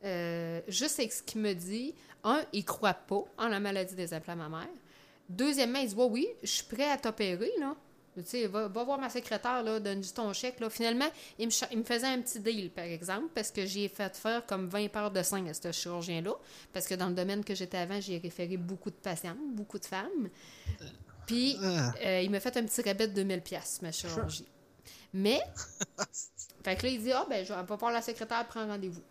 Euh, 0.03 0.61
juste 0.67 0.99
avec 0.99 1.11
ce 1.13 1.21
qu'il 1.21 1.41
me 1.41 1.53
dit, 1.53 1.93
un, 2.23 2.43
il 2.53 2.63
croit 2.65 2.93
pas 2.93 3.23
en 3.37 3.47
la 3.47 3.59
maladie 3.59 3.93
des 3.95 4.13
implants 4.13 4.35
mammaires. 4.35 4.67
Deuxièmement, 5.29 5.79
il 5.79 5.89
dit, 5.89 5.95
ouais, 5.95 6.05
oui, 6.05 6.27
je 6.41 6.47
suis 6.49 6.63
prêt 6.63 6.89
à 6.89 6.97
t'opérer, 6.97 7.51
là. 7.59 7.75
Tu 8.13 8.21
sais, 8.25 8.47
va, 8.47 8.67
va 8.67 8.83
voir 8.83 8.99
ma 8.99 9.09
secrétaire, 9.09 9.63
là, 9.63 9.79
donne-lui 9.79 10.11
ton 10.11 10.33
chèque, 10.33 10.59
là. 10.59 10.69
Finalement, 10.69 11.09
il 11.39 11.47
me, 11.47 11.53
il 11.71 11.77
me 11.77 11.83
faisait 11.83 12.07
un 12.07 12.19
petit 12.21 12.39
deal, 12.41 12.69
par 12.69 12.83
exemple, 12.83 13.29
parce 13.33 13.51
que 13.51 13.65
j'ai 13.65 13.87
fait 13.87 14.15
faire 14.17 14.45
comme 14.45 14.67
20 14.67 14.89
paires 14.89 15.11
de 15.11 15.23
seins 15.23 15.45
à 15.47 15.53
ce 15.53 15.71
chirurgien-là. 15.71 16.33
Parce 16.73 16.87
que 16.87 16.95
dans 16.95 17.07
le 17.07 17.13
domaine 17.15 17.43
que 17.45 17.55
j'étais 17.55 17.77
avant, 17.77 18.01
j'ai 18.01 18.17
référé 18.17 18.57
beaucoup 18.57 18.89
de 18.89 18.95
patientes, 18.95 19.37
beaucoup 19.53 19.79
de 19.79 19.85
femmes. 19.85 20.29
Puis, 21.25 21.57
Ah. 21.63 21.93
euh, 22.03 22.21
il 22.21 22.29
m'a 22.29 22.39
fait 22.41 22.55
un 22.57 22.63
petit 22.65 22.81
rabais 22.81 23.07
de 23.07 23.13
2000 23.13 23.41
pièces 23.41 23.81
ma 23.81 23.91
chirurgie. 23.93 24.47
Mais, 25.13 25.39
fait 26.63 26.75
que 26.75 26.83
là, 26.85 26.89
il 26.91 27.01
dit, 27.01 27.11
ah, 27.13 27.25
ben, 27.29 27.45
je 27.45 27.53
vais 27.53 27.63
pas 27.65 27.75
voir 27.75 27.91
la 27.91 28.01
secrétaire, 28.01 28.45
prends 28.47 28.67
rendez-vous. 28.67 29.03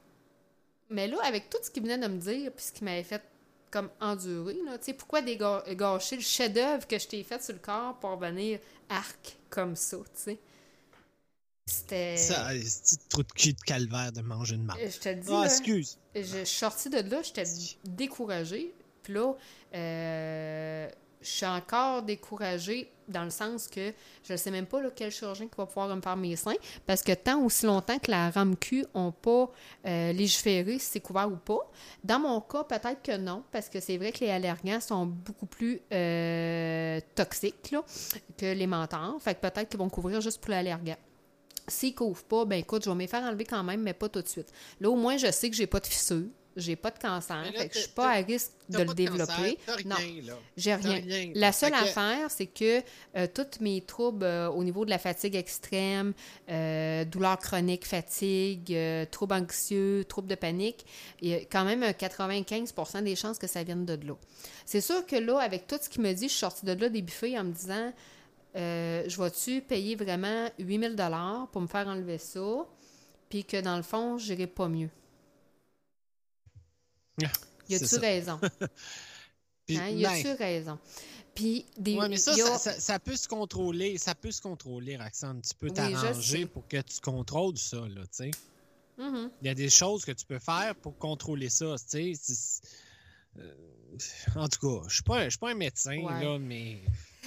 Mais 0.91 1.07
là, 1.09 1.17
avec 1.25 1.49
tout 1.49 1.59
ce 1.63 1.71
qu'il 1.71 1.83
venait 1.85 1.99
de 1.99 2.07
me 2.07 2.19
dire, 2.19 2.53
puis 2.53 2.65
ce 2.67 2.73
qu'il 2.73 2.85
m'avait 2.85 3.03
fait 3.05 3.23
comme 3.71 3.89
endurer, 4.01 4.59
là, 4.65 4.79
tu 4.79 4.87
sais, 4.87 4.95
pourquoi 4.95 5.23
gâcher 5.23 6.17
le 6.17 6.23
chef-d'œuvre 6.23 6.87
que 6.87 6.99
je 6.99 7.07
t'ai 7.07 7.23
fait 7.23 7.43
sur 7.43 7.53
le 7.55 7.61
corps 7.61 7.99
pour 8.01 8.17
venir 8.17 8.59
arc 8.89 9.39
comme 9.49 9.77
ça, 9.77 9.97
tu 9.99 10.05
sais? 10.15 10.39
C'était. 11.67 12.17
Ça, 12.17 12.49
c'est 12.65 13.09
trop 13.09 13.23
de 13.23 13.33
cul 13.33 13.53
de 13.53 13.61
calvaire 13.61 14.11
de 14.13 14.23
manger 14.23 14.57
une 14.57 14.65
marde. 14.65 14.81
Je 14.81 14.99
te 14.99 15.13
dis, 15.15 15.29
Ah, 15.31 15.45
là, 15.45 15.47
excuse. 15.47 15.99
je 16.15 16.45
suis 16.45 16.59
sortie 16.59 16.91
de 16.91 16.99
là, 16.99 17.23
j'étais 17.23 17.45
découragée. 17.85 18.75
Puis 19.03 19.15
là, 19.15 19.35
euh, 19.75 20.91
je 21.21 21.29
suis 21.29 21.47
encore 21.47 22.03
découragée 22.03 22.91
dans 23.11 23.25
le 23.25 23.31
sens 23.31 23.67
que 23.67 23.93
je 24.23 24.33
ne 24.33 24.37
sais 24.37 24.51
même 24.51 24.67
pas 24.67 24.81
là, 24.81 24.89
quel 24.95 25.11
chirurgien 25.11 25.47
qui 25.47 25.57
va 25.57 25.67
pouvoir 25.67 25.95
me 25.95 26.01
faire 26.01 26.17
mes 26.17 26.37
seins 26.37 26.55
parce 26.87 27.03
que 27.03 27.13
tant 27.13 27.43
aussi 27.43 27.67
longtemps 27.67 27.99
que 27.99 28.11
la 28.11 28.31
RAMQ 28.31 28.87
n'ont 28.95 29.13
pas 29.13 29.51
euh, 29.87 30.13
légiféré 30.13 30.79
si 30.79 30.87
c'est 30.87 31.01
couvert 31.01 31.31
ou 31.31 31.37
pas. 31.37 31.59
Dans 32.05 32.21
mon 32.21 32.41
cas, 32.41 32.65
peut-être 32.65 33.03
que 33.03 33.17
non 33.17 33.43
parce 33.51 33.69
que 33.69 33.81
c'est 33.81 33.99
vrai 33.99 34.13
que 34.13 34.21
les 34.21 34.31
allergènes 34.31 34.81
sont 34.81 35.07
beaucoup 35.07 35.47
plus 35.47 35.81
euh, 35.93 37.01
toxiques 37.15 37.75
que 38.39 38.55
les 38.55 38.67
mentors. 38.67 39.17
Fait 39.21 39.35
que 39.35 39.41
peut-être 39.41 39.69
qu'ils 39.69 39.79
vont 39.79 39.91
couvrir 39.91 40.21
juste 40.21 40.41
pour 40.41 40.51
l'allergène. 40.51 40.97
S'ils 41.69 41.91
ne 41.91 41.97
couvrent 41.97 42.25
pas, 42.25 42.45
ben 42.45 42.59
écoute, 42.59 42.85
je 42.85 42.91
vais 42.91 42.97
me 42.97 43.07
faire 43.07 43.23
enlever 43.23 43.45
quand 43.45 43.63
même, 43.63 43.83
mais 43.83 43.93
pas 43.93 44.09
tout 44.09 44.23
de 44.23 44.29
suite. 44.29 44.53
Là, 44.81 44.91
au 44.91 44.97
moins, 44.97 45.17
je 45.17 45.31
sais 45.31 45.51
que 45.51 45.57
j'ai 45.57 45.67
pas 45.67 45.79
de 45.79 45.87
fissure. 45.87 46.27
J'ai 46.57 46.77
pas 46.77 46.91
de 46.91 46.99
cancer, 46.99 47.37
là, 47.37 47.53
fait 47.53 47.69
que 47.69 47.75
je 47.75 47.81
suis 47.81 47.89
pas 47.91 48.11
à 48.11 48.15
risque 48.17 48.51
de 48.69 48.79
le 48.79 48.95
développer. 48.95 49.57
cancer, 49.67 49.85
non, 49.87 49.97
j'ai 50.57 50.75
rien. 50.75 51.01
rien. 51.01 51.33
La 51.35 51.53
seule 51.53 51.75
affaire, 51.75 52.31
c'est 52.31 52.47
que 52.47 52.83
euh, 53.17 53.27
tous 53.33 53.61
mes 53.61 53.81
troubles 53.83 54.25
euh, 54.25 54.51
au 54.51 54.65
niveau 54.65 54.85
de 54.85 54.91
la 54.91 54.99
fatigue 54.99 55.37
extrême, 55.37 56.13
euh, 56.49 57.05
douleur 57.05 57.39
chronique, 57.39 57.87
fatigue, 57.87 58.75
euh, 58.75 59.07
troubles 59.11 59.35
anxieux, 59.35 60.05
troubles 60.09 60.29
de 60.29 60.35
panique, 60.35 60.85
il 61.21 61.29
y 61.29 61.35
a 61.35 61.39
quand 61.41 61.65
même 61.65 61.83
un 61.83 61.93
95% 61.93 63.03
des 63.05 63.17
chances 63.17 63.39
que 63.39 63.47
ça 63.47 63.63
vienne 63.63 63.85
de 63.87 63.95
là. 64.07 64.15
C'est 64.67 64.81
sûr 64.81 65.07
que 65.07 65.17
là, 65.17 65.39
avec 65.39 65.67
tout 65.67 65.77
ce 65.81 65.89
qu'il 65.89 66.03
me 66.03 66.13
dit, 66.13 66.25
je 66.25 66.31
suis 66.33 66.41
sortie 66.41 66.67
de 66.67 66.73
là 66.73 66.89
débuffée 66.89 67.39
en 67.39 67.45
me 67.45 67.53
disant 67.53 67.93
euh, 68.57 69.05
je 69.07 69.21
vais-tu 69.23 69.61
payer 69.61 69.95
vraiment 69.95 70.49
8000 70.59 70.97
dollars 70.97 71.49
pour 71.53 71.61
me 71.61 71.69
faire 71.69 71.87
enlever 71.87 72.19
ça, 72.19 72.67
puis 73.29 73.45
que 73.45 73.61
dans 73.61 73.77
le 73.77 73.83
fond, 73.83 74.19
j'irai 74.19 74.47
pas 74.49 74.69
mieux? 74.69 74.91
Y 77.69 77.75
a-tu 77.77 77.97
raison? 77.97 78.41
Puis, 79.67 79.77
Hein? 79.79 79.89
Y 79.91 80.03
ben, 80.03 80.11
a-tu 80.11 80.33
raison? 80.43 80.79
Puis 81.35 81.65
des. 81.79 81.97
Ouais, 81.97 82.09
mais 82.09 82.17
ça, 82.17 82.33
a- 82.33 82.37
ça, 82.37 82.59
ça- 82.59 82.81
ça 82.81 82.99
peut 82.99 83.17
se 83.17 83.29
contrôler. 83.29 83.97
Ça 83.99 84.15
peut 84.15 84.33
se 84.33 84.43
contrôler, 84.43 84.97
Roxane. 84.97 85.41
Tu 85.43 85.55
peux 85.55 85.69
Oui, 85.69 85.73
t'arranger 85.75 86.47
pour 86.47 86.67
que 86.67 86.81
tu 86.81 87.01
contrôles 87.01 87.57
ça, 87.57 87.77
là, 87.77 88.03
tu 88.03 88.09
sais. 88.11 88.31
Mhm. 88.99 89.31
Il 89.41 89.47
y 89.47 89.51
a 89.51 89.55
des 89.55 89.71
choses 89.71 90.05
que 90.05 90.13
tu 90.13 90.27
peux 90.27 90.39
faire 90.41 90.75
pour 90.75 90.99
contrôler 90.99 91.49
ça, 91.49 91.77
tu 91.91 92.15
sais. 92.17 92.61
Euh, 93.39 93.55
En 94.37 94.49
tout 94.49 94.61
cas, 94.83 94.89
je 94.89 94.95
suis 94.95 95.03
pas, 95.03 95.25
je 95.25 95.31
suis 95.31 95.39
pas 95.39 95.51
un 95.51 95.55
médecin, 95.55 95.97
Ouais. 95.99 96.25
là, 96.25 96.39
mais... 96.39 96.81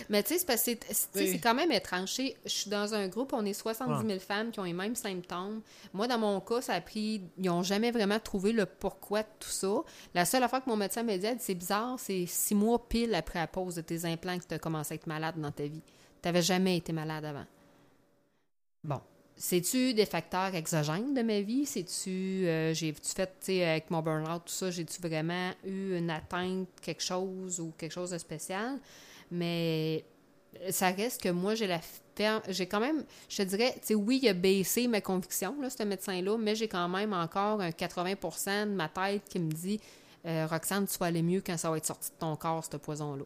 Mais 0.10 0.24
tu 0.24 0.30
sais, 0.30 0.40
c'est 0.40 0.46
parce 0.48 0.64
que 0.64 0.72
c'est- 1.14 1.40
quand 1.40 1.54
même 1.54 1.72
étrange. 1.72 2.16
Je 2.18 2.50
suis 2.50 2.70
dans 2.70 2.94
un 2.96 3.08
groupe, 3.08 3.32
on 3.34 3.46
est 3.46 3.54
70 3.54 4.08
000 4.08 4.20
femmes 4.20 4.52
qui 4.52 4.60
ont 4.60 4.64
les 4.64 4.74
mêmes 4.74 4.96
symptômes. 4.96 5.62
Moi, 5.94 6.08
dans 6.08 6.18
mon 6.18 6.40
cas, 6.42 6.62
ça 6.62 6.74
a 6.74 6.82
pris. 6.82 7.22
Ils 7.38 7.44
n'ont 7.46 7.62
jamais 7.64 7.92
vraiment 7.92 8.20
trouvé 8.20 8.52
le 8.54 8.66
pourquoi 8.66 9.22
de 9.22 9.28
tout 9.40 9.50
ça. 9.50 9.84
La 10.16 10.26
seule 10.26 10.42
affaire 10.44 10.64
que 10.64 10.70
mon 10.70 10.76
médecin 10.78 11.04
m'a 11.04 11.18
dit, 11.18 11.28
c'est 11.40 11.54
bizarre, 11.54 12.00
c'est 12.00 12.26
six 12.26 12.56
mois 12.56 12.88
pile 12.90 13.14
après 13.14 13.40
la 13.40 13.48
pause 13.48 13.76
de 13.76 13.82
tes 13.82 14.04
implants 14.06 14.38
que 14.40 14.46
tu 14.48 14.54
as 14.56 14.60
commencé 14.60 14.94
à 14.94 14.96
être 14.96 15.08
malade 15.08 15.40
dans 15.40 15.52
ta 15.52 15.64
vie. 15.64 15.82
Tu 16.22 16.28
n'avais 16.28 16.42
jamais 16.42 16.78
été 16.78 16.92
malade 16.92 17.26
avant. 17.26 17.46
Bon. 18.84 19.00
C'est-tu 19.36 19.94
des 19.96 20.06
facteurs 20.06 20.54
exogènes 20.54 21.14
de 21.16 21.22
ma 21.24 21.42
vie? 21.42 21.66
C'est-tu. 21.66 22.46
euh, 22.48 22.74
J'ai-tu 22.74 23.10
fait, 23.16 23.28
tu 23.40 23.46
sais, 23.48 23.64
avec 23.66 23.90
mon 23.90 24.02
burn-out, 24.02 24.44
tout 24.46 24.54
ça, 24.54 24.70
j'ai-tu 24.70 25.02
vraiment 25.02 25.52
eu 25.66 25.98
une 25.98 26.10
atteinte, 26.12 26.68
quelque 26.82 27.02
chose 27.02 27.60
ou 27.60 27.74
quelque 27.78 27.92
chose 27.92 28.12
de 28.12 28.18
spécial? 28.20 28.80
Mais 29.32 30.06
ça 30.70 30.90
reste 30.90 31.22
que 31.22 31.30
moi, 31.30 31.56
j'ai 31.56 31.68
la 31.68 31.80
ferme. 32.16 32.42
J'ai 32.48 32.68
quand 32.68 32.80
même, 32.80 33.04
je 33.30 33.38
te 33.38 33.42
dirais, 33.44 33.74
tu 33.76 33.88
sais, 33.88 33.96
oui, 33.96 34.20
il 34.22 34.30
a 34.30 34.34
baissé 34.34 34.88
ma 34.88 35.02
conviction, 35.02 35.56
là, 35.62 35.70
ce 35.70 35.84
médecin-là, 35.84 36.38
mais 36.38 36.56
j'ai 36.56 36.68
quand 36.68 36.88
même 36.90 37.14
encore 37.14 37.62
un 37.62 37.70
80% 37.70 38.66
de 38.70 38.72
ma 38.76 38.90
tête 38.90 39.24
qui 39.30 39.40
me 39.40 39.52
dit 39.52 39.80
euh, 40.26 40.48
Roxane, 40.50 40.88
tu 40.88 40.98
vas 40.98 41.08
aller 41.08 41.22
mieux 41.24 41.42
quand 41.46 41.58
ça 41.58 41.70
va 41.70 41.78
être 41.78 41.86
sorti 41.86 42.12
de 42.12 42.16
ton 42.16 42.36
corps, 42.36 42.64
ce 42.64 42.78
poison-là. 42.78 43.26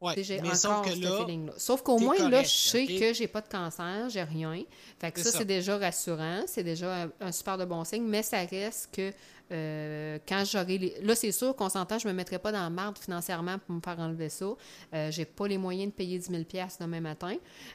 Ouais, 0.00 0.22
J'ai 0.22 0.38
encore 0.40 0.56
sauf 0.56 0.84
que 0.84 0.90
ce 0.90 1.00
là, 1.00 1.18
feeling-là. 1.20 1.52
Sauf 1.56 1.82
qu'au 1.82 1.98
moins, 1.98 2.28
là, 2.28 2.42
je 2.42 2.48
sais 2.48 2.82
ok? 2.82 2.98
que 2.98 3.14
j'ai 3.14 3.26
pas 3.26 3.40
de 3.40 3.48
cancer, 3.48 4.10
j'ai 4.10 4.22
rien. 4.22 4.62
Fait 4.98 5.10
que 5.10 5.22
ça. 5.22 5.30
c'est 5.30 5.46
déjà 5.46 5.78
rassurant. 5.78 6.42
C'est 6.46 6.64
déjà 6.64 7.04
un, 7.04 7.10
un 7.20 7.32
super 7.32 7.56
de 7.56 7.64
bon 7.64 7.84
signe, 7.84 8.02
mais 8.04 8.22
ça 8.22 8.38
reste 8.44 8.90
que 8.94 9.12
euh, 9.52 10.18
quand 10.26 10.44
j'aurai. 10.44 10.94
Là, 11.02 11.14
c'est 11.14 11.32
sûr 11.32 11.54
qu'on 11.54 11.68
s'entend, 11.68 11.98
je 11.98 12.08
me 12.08 12.12
mettrai 12.12 12.38
pas 12.38 12.52
dans 12.52 12.62
la 12.62 12.70
marde 12.70 12.98
financièrement 12.98 13.58
pour 13.58 13.74
me 13.74 13.80
faire 13.80 13.98
enlever 13.98 14.28
ça. 14.28 14.46
Euh, 14.94 15.10
j'ai 15.10 15.24
pas 15.24 15.46
les 15.46 15.58
moyens 15.58 15.90
de 15.90 15.94
payer 15.96 16.18
10 16.18 16.30
000 16.30 16.42
demain 16.80 17.00
matin. 17.00 17.34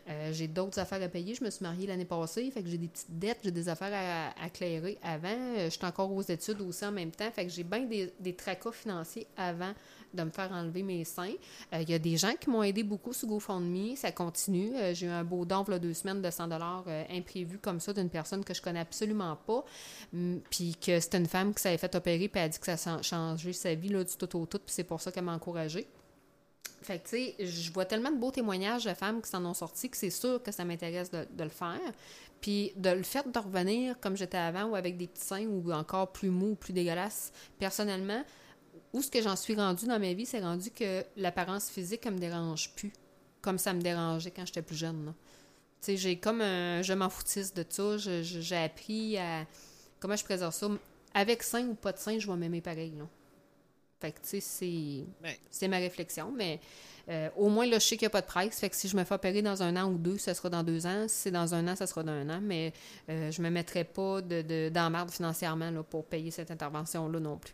Euh, 0.09 0.31
j'ai 0.33 0.47
d'autres 0.47 0.79
affaires 0.79 1.01
à 1.01 1.07
payer. 1.07 1.35
Je 1.35 1.43
me 1.43 1.49
suis 1.49 1.63
mariée 1.63 1.87
l'année 1.87 2.05
passée, 2.05 2.49
fait 2.51 2.63
que 2.63 2.69
j'ai 2.69 2.77
des 2.77 2.87
petites 2.87 3.19
dettes, 3.19 3.39
j'ai 3.43 3.51
des 3.51 3.69
affaires 3.69 3.93
à, 3.93 4.43
à 4.43 4.49
clairer 4.49 4.97
avant. 5.03 5.27
Euh, 5.29 5.65
je 5.65 5.69
suis 5.69 5.85
encore 5.85 6.11
aux 6.11 6.21
études 6.21 6.61
aussi 6.61 6.85
en 6.85 6.91
même 6.91 7.11
temps, 7.11 7.29
fait 7.31 7.45
que 7.45 7.51
j'ai 7.51 7.63
bien 7.63 7.81
des, 7.81 8.13
des 8.19 8.35
tracas 8.35 8.71
financiers 8.71 9.27
avant 9.37 9.73
de 10.13 10.23
me 10.23 10.29
faire 10.29 10.51
enlever 10.51 10.83
mes 10.83 11.03
seins. 11.03 11.33
Euh, 11.73 11.81
Il 11.81 11.89
y 11.89 11.93
a 11.93 11.99
des 11.99 12.17
gens 12.17 12.33
qui 12.39 12.49
m'ont 12.49 12.63
aidé 12.63 12.83
beaucoup 12.83 13.13
sur 13.13 13.27
GoFundMe. 13.27 13.95
Ça 13.95 14.11
continue. 14.11 14.75
Euh, 14.75 14.93
J'ai 14.93 15.07
eu 15.07 15.09
un 15.09 15.23
beau 15.23 15.45
don, 15.45 15.63
deux 15.63 15.93
semaines, 15.93 16.21
de 16.21 16.29
100 16.29 16.49
euh, 16.51 17.03
imprévu 17.09 17.57
comme 17.57 17.79
ça 17.79 17.93
d'une 17.93 18.09
personne 18.09 18.43
que 18.43 18.53
je 18.53 18.61
connais 18.61 18.79
absolument 18.79 19.35
pas. 19.35 19.63
Hum, 20.13 20.41
Puis 20.49 20.75
que 20.75 20.99
c'était 20.99 21.17
une 21.17 21.27
femme 21.27 21.53
qui 21.53 21.61
s'avait 21.61 21.77
fait 21.77 21.93
opérer 21.95 22.27
puis 22.27 22.39
elle 22.39 22.45
a 22.45 22.49
dit 22.49 22.59
que 22.59 22.75
ça 22.75 22.95
a 22.95 23.01
changé 23.01 23.53
sa 23.53 23.73
vie 23.75 23.89
là, 23.89 24.03
du 24.03 24.15
tout 24.15 24.35
au 24.35 24.45
tout. 24.45 24.59
Puis 24.59 24.73
c'est 24.73 24.83
pour 24.83 25.01
ça 25.01 25.11
qu'elle 25.11 25.25
m'a 25.25 25.33
encouragée. 25.33 25.87
Fait 26.81 26.99
que, 26.99 27.09
tu 27.09 27.09
sais, 27.09 27.35
je 27.39 27.71
vois 27.71 27.85
tellement 27.85 28.11
de 28.11 28.17
beaux 28.17 28.31
témoignages 28.31 28.85
de 28.85 28.93
femmes 28.93 29.21
qui 29.21 29.29
s'en 29.29 29.43
ont 29.45 29.53
sorti 29.53 29.89
que 29.89 29.97
c'est 29.97 30.09
sûr 30.09 30.41
que 30.41 30.51
ça 30.51 30.63
m'intéresse 30.63 31.11
de, 31.11 31.25
le 31.37 31.49
faire. 31.49 31.79
Puis 32.41 32.71
de 32.77 32.89
le 32.89 33.03
fait 33.03 33.29
de 33.29 33.37
revenir 33.37 33.99
comme 33.99 34.15
j'étais 34.15 34.37
avant 34.37 34.65
ou 34.65 34.75
avec 34.75 34.97
des 34.97 35.07
petits 35.07 35.25
seins 35.25 35.45
ou 35.45 35.71
encore 35.73 36.11
plus 36.11 36.29
mous, 36.29 36.55
plus 36.55 36.71
dégueulasses, 36.71 37.33
personnellement, 37.57 38.23
où 38.93 39.01
ce 39.01 39.11
que 39.11 39.21
j'en 39.21 39.35
suis 39.35 39.55
rendu 39.55 39.85
dans 39.85 39.99
ma 39.99 40.13
vie, 40.13 40.25
c'est 40.25 40.39
rendu 40.39 40.71
que 40.71 41.03
l'apparence 41.15 41.69
physique, 41.69 42.01
elle 42.05 42.13
me 42.13 42.19
dérange 42.19 42.73
plus, 42.75 42.91
comme 43.41 43.57
ça 43.57 43.73
me 43.73 43.81
dérangeait 43.81 44.31
quand 44.31 44.45
j'étais 44.45 44.61
plus 44.61 44.75
jeune. 44.75 45.13
Tu 45.81 45.85
sais, 45.85 45.97
j'ai 45.97 46.17
comme 46.17 46.41
un... 46.41 46.81
Je 46.81 46.93
m'en 46.93 47.09
foutisse 47.09 47.53
de 47.53 47.63
ça. 47.67 47.97
J'ai 47.97 48.57
appris 48.57 49.17
à... 49.17 49.45
Comment 49.99 50.15
je 50.15 50.23
présente 50.23 50.53
ça? 50.53 50.69
Avec 51.13 51.41
sein 51.43 51.67
ou 51.67 51.73
pas 51.73 51.91
de 51.91 51.97
sein, 51.97 52.19
je 52.19 52.27
vais 52.27 52.35
m'aimer 52.35 52.61
pareil, 52.61 52.93
là. 52.97 53.05
Fait 54.01 54.11
que, 54.11 54.19
tu 54.19 54.27
sais, 54.27 54.39
c'est... 54.39 55.05
Ben. 55.21 55.35
C'est 55.49 55.67
ma 55.67 55.77
réflexion, 55.77 56.31
mais 56.35 56.59
euh, 57.09 57.29
au 57.35 57.49
moins, 57.49 57.65
là, 57.65 57.79
je 57.79 57.85
sais 57.85 57.97
qu'il 57.97 58.05
n'y 58.05 58.11
a 58.11 58.11
pas 58.11 58.21
de 58.21 58.27
presse. 58.27 58.59
Fait 58.59 58.69
que 58.69 58.75
si 58.75 58.87
je 58.87 58.95
me 58.95 59.03
fais 59.03 59.15
opérer 59.15 59.41
dans 59.41 59.61
un 59.63 59.75
an 59.75 59.89
ou 59.89 59.97
deux, 59.97 60.17
ça 60.17 60.33
sera 60.33 60.49
dans 60.49 60.63
deux 60.63 60.85
ans. 60.85 61.07
Si 61.07 61.15
c'est 61.15 61.31
dans 61.31 61.53
un 61.53 61.67
an, 61.67 61.75
ça 61.75 61.87
sera 61.87 62.03
dans 62.03 62.11
un 62.11 62.29
an. 62.29 62.39
Mais 62.41 62.73
euh, 63.09 63.31
je 63.31 63.41
me 63.41 63.49
mettrai 63.49 63.83
pas 63.83 64.21
de, 64.21 64.41
de, 64.41 64.69
d'emmerde 64.69 65.11
financièrement 65.11 65.71
là, 65.71 65.83
pour 65.83 66.05
payer 66.05 66.31
cette 66.31 66.51
intervention-là 66.51 67.19
non 67.19 67.37
plus. 67.37 67.53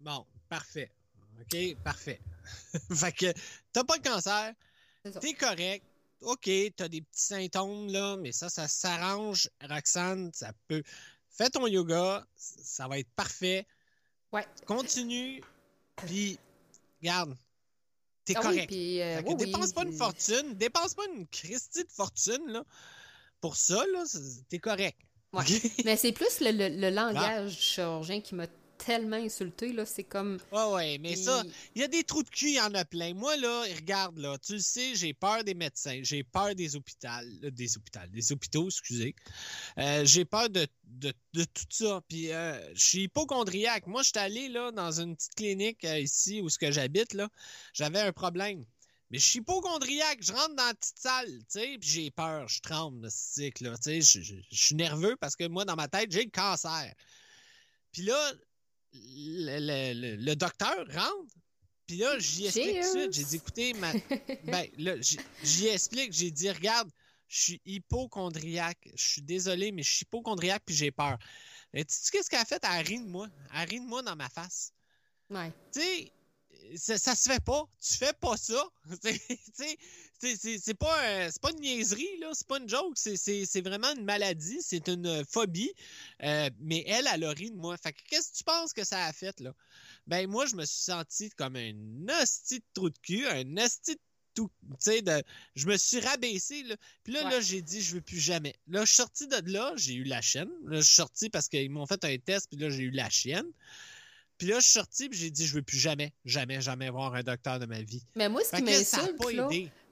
Bon, 0.00 0.26
parfait. 0.48 0.90
OK, 1.40 1.76
parfait. 1.84 2.20
fait 2.94 3.12
que 3.12 3.32
t'as 3.72 3.84
pas 3.84 3.98
de 3.98 4.08
cancer, 4.08 4.52
t'es 5.20 5.34
correct. 5.34 5.84
OK, 6.22 6.48
t'as 6.76 6.88
des 6.88 7.02
petits 7.02 7.22
symptômes, 7.26 7.92
là, 7.92 8.16
mais 8.16 8.32
ça, 8.32 8.48
ça 8.48 8.66
s'arrange, 8.68 9.50
Roxane. 9.62 10.30
Ça 10.32 10.52
peut. 10.66 10.82
Fais 11.30 11.50
ton 11.50 11.66
yoga, 11.66 12.26
ça 12.36 12.88
va 12.88 12.98
être 12.98 13.10
parfait. 13.14 13.66
Ouais. 14.32 14.46
Continue, 14.64 15.42
puis, 15.96 16.38
garde, 17.02 17.36
t'es 18.24 18.34
Ah 18.36 18.40
oui, 18.40 18.44
correct. 18.46 18.66
puis, 18.68 19.02
euh, 19.02 19.16
Fait 19.18 19.22
que 19.24 19.28
oui, 19.28 19.34
oui, 19.38 19.44
dépense 19.46 19.72
pas 19.72 19.82
une 19.82 19.92
fortune, 19.92 20.54
dépense 20.54 20.94
pas 20.94 21.04
une 21.14 21.26
Christie 21.28 21.84
de 21.84 21.90
fortune, 21.92 22.46
là. 22.48 22.64
Pour 23.42 23.56
ça, 23.56 23.84
là, 23.92 24.04
t'es 24.48 24.58
correct. 24.58 24.98
Ouais. 25.34 25.44
Mais 25.84 25.96
c'est 25.96 26.12
plus 26.12 26.40
le, 26.40 26.50
le- 26.52 26.80
le 26.80 26.90
langage 26.90 27.56
du 27.56 27.62
chirurgien 27.62 28.22
qui 28.22 28.34
m'a 28.34 28.46
tellement 28.78 29.16
insulté. 29.16 29.72
Là. 29.72 29.84
C'est 29.86 30.04
comme. 30.04 30.38
Ouais, 30.52 30.64
ouais, 30.72 30.98
mais 30.98 31.16
ça, 31.16 31.42
il- 31.74 31.80
y 31.80 31.84
a 31.84 31.88
des 31.88 32.04
trous 32.04 32.22
de 32.22 32.28
cul, 32.28 32.48
il 32.48 32.54
y 32.54 32.60
en 32.60 32.74
a 32.74 32.84
plein. 32.84 33.14
Moi, 33.14 33.36
là, 33.36 33.62
regarde, 33.74 34.18
là, 34.18 34.38
tu 34.38 34.54
le 34.54 34.58
sais, 34.58 34.94
j'ai 34.94 35.12
peur 35.14 35.44
des 35.44 35.54
médecins, 35.54 36.00
j'ai 36.02 36.22
peur 36.24 36.54
des 36.54 36.76
hôpitaux, 36.76 37.08
euh, 37.44 37.50
des 37.50 37.76
hôpitaux, 37.76 38.00
des 38.08 38.32
hôpitaux, 38.32 38.66
excusez. 38.68 39.14
Euh, 39.78 40.04
j'ai 40.04 40.24
peur 40.24 40.48
de, 40.50 40.66
de, 40.84 41.12
de 41.32 41.44
tout 41.44 41.64
ça. 41.70 42.00
Puis, 42.08 42.32
euh, 42.32 42.74
je 42.74 42.84
suis 42.84 43.02
hypochondriaque. 43.04 43.86
Moi, 43.86 44.02
je 44.02 44.08
suis 44.08 44.18
allé, 44.18 44.48
là, 44.48 44.70
dans 44.72 45.00
une 45.00 45.16
petite 45.16 45.34
clinique 45.34 45.84
euh, 45.84 45.98
ici 46.00 46.40
où 46.40 46.48
ce 46.48 46.58
que 46.58 46.70
j'habite, 46.70 47.14
là, 47.14 47.28
j'avais 47.72 48.00
un 48.00 48.12
problème. 48.12 48.64
Mais 49.10 49.18
je 49.20 49.24
suis 49.24 49.38
hypochondriaque, 49.38 50.18
je 50.20 50.32
rentre 50.32 50.56
dans 50.56 50.66
la 50.66 50.74
petite 50.74 50.98
salle, 50.98 51.28
tu 51.28 51.44
sais, 51.60 51.78
puis 51.80 51.88
j'ai 51.88 52.10
peur, 52.10 52.48
je 52.48 52.60
tremble, 52.60 53.08
cycle, 53.08 53.62
là, 53.62 53.76
tu 53.78 54.02
sais, 54.02 54.22
je 54.50 54.56
suis 54.56 54.74
nerveux 54.74 55.14
parce 55.20 55.36
que 55.36 55.46
moi, 55.46 55.64
dans 55.64 55.76
ma 55.76 55.86
tête, 55.86 56.10
j'ai 56.10 56.24
le 56.24 56.30
cancer. 56.30 56.92
Puis 57.92 58.02
là, 58.02 58.32
le, 59.04 59.92
le- 59.92 60.16
le- 60.16 60.36
docteur 60.36 60.76
rentre, 60.92 61.34
puis 61.86 61.96
là, 61.98 62.18
j'y 62.18 62.46
explique 62.46 62.80
tout 62.82 62.94
de 62.96 63.00
suite. 63.00 63.12
J'ai 63.12 63.24
dit, 63.24 63.36
écoutez, 63.36 63.72
ma... 63.74 63.92
ben, 64.44 64.66
là, 64.78 64.94
j'y- 65.00 65.66
explique, 65.68 66.12
j'ai 66.12 66.30
dit, 66.30 66.50
regarde, 66.50 66.90
je 67.28 67.40
suis 67.40 67.60
hypochondriaque. 67.64 68.88
Je 68.94 69.04
suis 69.06 69.22
désolé, 69.22 69.72
mais 69.72 69.82
je 69.82 69.90
suis 69.92 70.02
hypochondriaque, 70.04 70.62
puis 70.64 70.74
j'ai 70.74 70.90
peur. 70.90 71.18
Tu 71.72 71.84
sais 71.88 72.10
qu'est-ce 72.10 72.30
qu'elle 72.30 72.40
a 72.40 72.44
fait? 72.44 72.62
Elle 72.64 72.86
rit 72.86 73.00
de 73.00 73.08
moi. 73.08 73.28
Elle 73.54 73.68
rit 73.68 73.80
de 73.80 73.86
moi 73.86 74.02
dans 74.02 74.16
ma 74.16 74.28
face. 74.28 74.72
Ouais. 75.30 75.52
Tu 75.72 75.80
sais, 75.80 76.12
ça, 76.76 76.98
ça 76.98 77.14
se 77.14 77.30
fait 77.30 77.42
pas. 77.42 77.64
Tu 77.80 77.94
fais 77.94 78.12
pas 78.12 78.36
ça. 78.36 78.62
C'est- 80.18 80.74
pas, 80.74 81.26
un- 81.26 81.30
pas 81.42 81.50
une 81.50 81.60
niaiserie, 81.60 82.18
là. 82.20 82.30
C'est 82.32 82.46
pas 82.46 82.58
une 82.58 82.68
joke. 82.68 82.96
C'est- 82.96 83.60
vraiment 83.60 83.94
une 83.94 84.04
maladie. 84.04 84.58
C'est 84.62 84.88
une 84.88 85.24
phobie. 85.24 85.72
Euh, 86.22 86.50
mais 86.60 86.84
elle, 86.86 87.06
elle 87.12 87.24
a 87.24 87.30
ri 87.30 87.50
de 87.50 87.56
moi. 87.56 87.76
Fait 87.76 87.92
que 87.92 88.00
qu'est-ce 88.08 88.32
que 88.32 88.36
tu 88.38 88.44
penses 88.44 88.72
que 88.72 88.84
ça 88.84 89.04
a 89.04 89.12
fait, 89.12 89.38
là? 89.40 89.54
Ben, 90.06 90.26
moi, 90.28 90.46
je 90.46 90.56
me 90.56 90.64
suis 90.64 90.80
senti 90.82 91.30
comme 91.30 91.56
un 91.56 91.72
hostie 92.22 92.60
de 92.60 92.64
trou 92.74 92.90
de 92.90 92.98
cul, 92.98 93.26
un 93.26 93.56
hostie 93.58 93.94
de 93.94 94.00
tout, 94.34 94.50
de, 94.84 95.22
je 95.54 95.66
me 95.66 95.76
suis 95.76 95.98
rabaissé, 96.00 96.62
là. 96.62 96.76
Puis 97.04 97.12
là, 97.14 97.24
Ouais. 97.24 97.30
là, 97.32 97.40
j'ai 97.40 97.62
dit, 97.62 97.80
je 97.82 97.94
veux 97.96 98.02
plus 98.02 98.20
jamais. 98.20 98.54
Là, 98.68 98.80
je 98.80 98.86
suis 98.86 98.96
sorti 98.96 99.26
de 99.28 99.50
là, 99.50 99.72
j'ai 99.76 99.94
eu 99.94 100.04
la 100.04 100.20
chienne. 100.22 100.50
Là, 100.64 100.76
je 100.80 100.84
suis 100.86 100.94
sorti 100.94 101.30
parce 101.30 101.48
qu'ils 101.48 101.70
m'ont 101.70 101.86
fait 101.86 102.04
un 102.04 102.16
test, 102.18 102.48
puis 102.48 102.58
là, 102.58 102.68
j'ai 102.70 102.82
eu 102.84 102.90
la 102.90 103.08
chienne. 103.10 103.46
Puis 104.38 104.48
là, 104.48 104.56
je 104.60 104.64
suis 104.64 104.72
sorti, 104.72 105.08
puis 105.08 105.18
j'ai 105.18 105.30
dit, 105.30 105.46
je 105.46 105.54
veux 105.54 105.62
plus 105.62 105.78
jamais, 105.78 106.12
jamais, 106.24 106.60
jamais 106.60 106.90
voir 106.90 107.14
un 107.14 107.22
docteur 107.22 107.58
de 107.58 107.66
ma 107.66 107.80
vie. 107.80 108.02
Mais 108.14 108.28
moi, 108.28 108.42
ce 108.44 108.50
Fait 108.50 108.56
qui 108.58 108.62
m'insulte, 108.64 109.16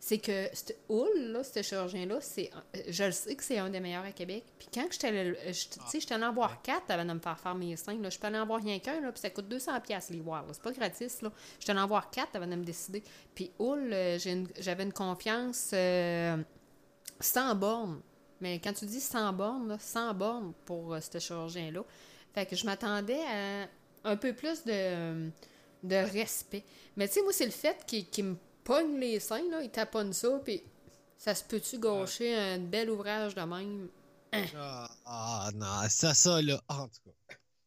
c'est 0.01 0.19
que 0.19 0.49
ce 0.53 0.73
Hull, 0.91 1.33
là, 1.33 1.43
ce 1.43 1.63
chirurgien-là, 1.63 2.19
c'est, 2.21 2.51
je 2.89 3.05
le 3.05 3.13
sais 3.13 3.35
que 3.35 3.43
c'est 3.43 3.57
un 3.59 3.71
des 3.71 3.81
meilleurs 3.81 4.05
à 4.05 4.13
Québec. 4.13 4.45
Puis 4.59 4.69
quand 4.75 4.87
j'étais 4.91 5.07
allée, 5.09 5.31
euh, 5.31 5.35
je- 5.47 5.69
tu 5.69 5.81
sais, 5.89 6.01
j'étais 6.01 6.13
allée 6.15 6.25
en 6.25 6.33
voir 6.35 6.61
quatre 6.61 6.91
avant 6.91 7.07
de 7.07 7.15
me 7.15 7.21
faire 7.21 7.39
faire 7.41 7.55
mes 7.55 7.75
seins. 7.77 7.99
Là. 7.99 8.11
Je 8.11 8.19
peux 8.19 8.27
aller 8.27 8.39
en 8.39 8.45
voir 8.47 8.61
rien 8.63 8.79
qu'un, 8.81 9.01
là, 9.01 9.13
puis 9.13 9.21
ça 9.23 9.31
coûte 9.31 9.49
200$ 9.49 9.81
piastres, 9.81 10.13
les 10.13 10.21
voir. 10.21 10.45
C'est 10.53 10.63
pas 10.63 10.73
gratis. 10.73 11.23
Là. 11.23 11.33
J'étais 11.59 11.71
allée 11.73 11.81
en 11.81 11.87
voir 11.87 12.11
quatre 12.11 12.37
avant 12.37 12.47
de 12.47 12.55
me 12.57 12.65
décider. 12.65 13.03
Puis 13.35 13.51
Hull, 13.59 13.91
euh, 13.95 14.19
j'ai 14.19 14.33
une- 14.33 14.49
j'avais 14.61 14.83
une 14.83 14.93
confiance 14.93 15.71
euh, 15.73 16.37
sans 17.21 17.55
borne. 17.55 18.03
Mais 18.43 18.61
quand 18.61 18.75
tu 18.75 18.85
dis 18.85 19.01
sans 19.01 19.33
borne, 19.33 19.69
là, 19.69 19.79
sans 19.81 20.13
borne 20.13 20.53
pour 20.67 20.93
euh, 20.93 21.01
ce 21.01 21.19
chirurgien-là. 21.19 21.83
Fait 22.35 22.45
que 22.47 22.57
je 22.57 22.67
m'attendais 22.67 23.23
à 23.33 23.69
un 24.05 24.17
peu 24.17 24.33
plus 24.33 24.65
de, 24.65 25.31
de 25.83 25.97
respect. 26.13 26.65
Mais 26.97 27.09
tu 27.09 27.15
sais, 27.15 27.23
moi, 27.23 27.33
c'est 27.33 27.47
le 27.47 27.51
fait 27.51 27.85
qu'il 27.87 28.25
me 28.25 28.37
pogne 28.63 28.99
les 28.99 29.21
seins, 29.21 29.49
là, 29.51 29.63
il 29.63 29.71
taponne 29.71 30.13
ça, 30.13 30.41
puis 30.45 30.63
ça 31.19 31.35
se 31.35 31.45
peut-tu 31.45 31.79
gâcher 31.79 32.35
un 32.35 32.59
bel 32.59 32.91
ouvrage 32.91 33.35
de 33.35 33.43
même? 33.43 33.89
Ah, 34.57 34.89
ah, 35.07 35.51
non, 35.55 35.89
ça, 35.89 36.13
ça, 36.15 36.43
là, 36.43 36.61
en 36.69 36.89
tout 36.89 37.01
cas. 37.05 37.11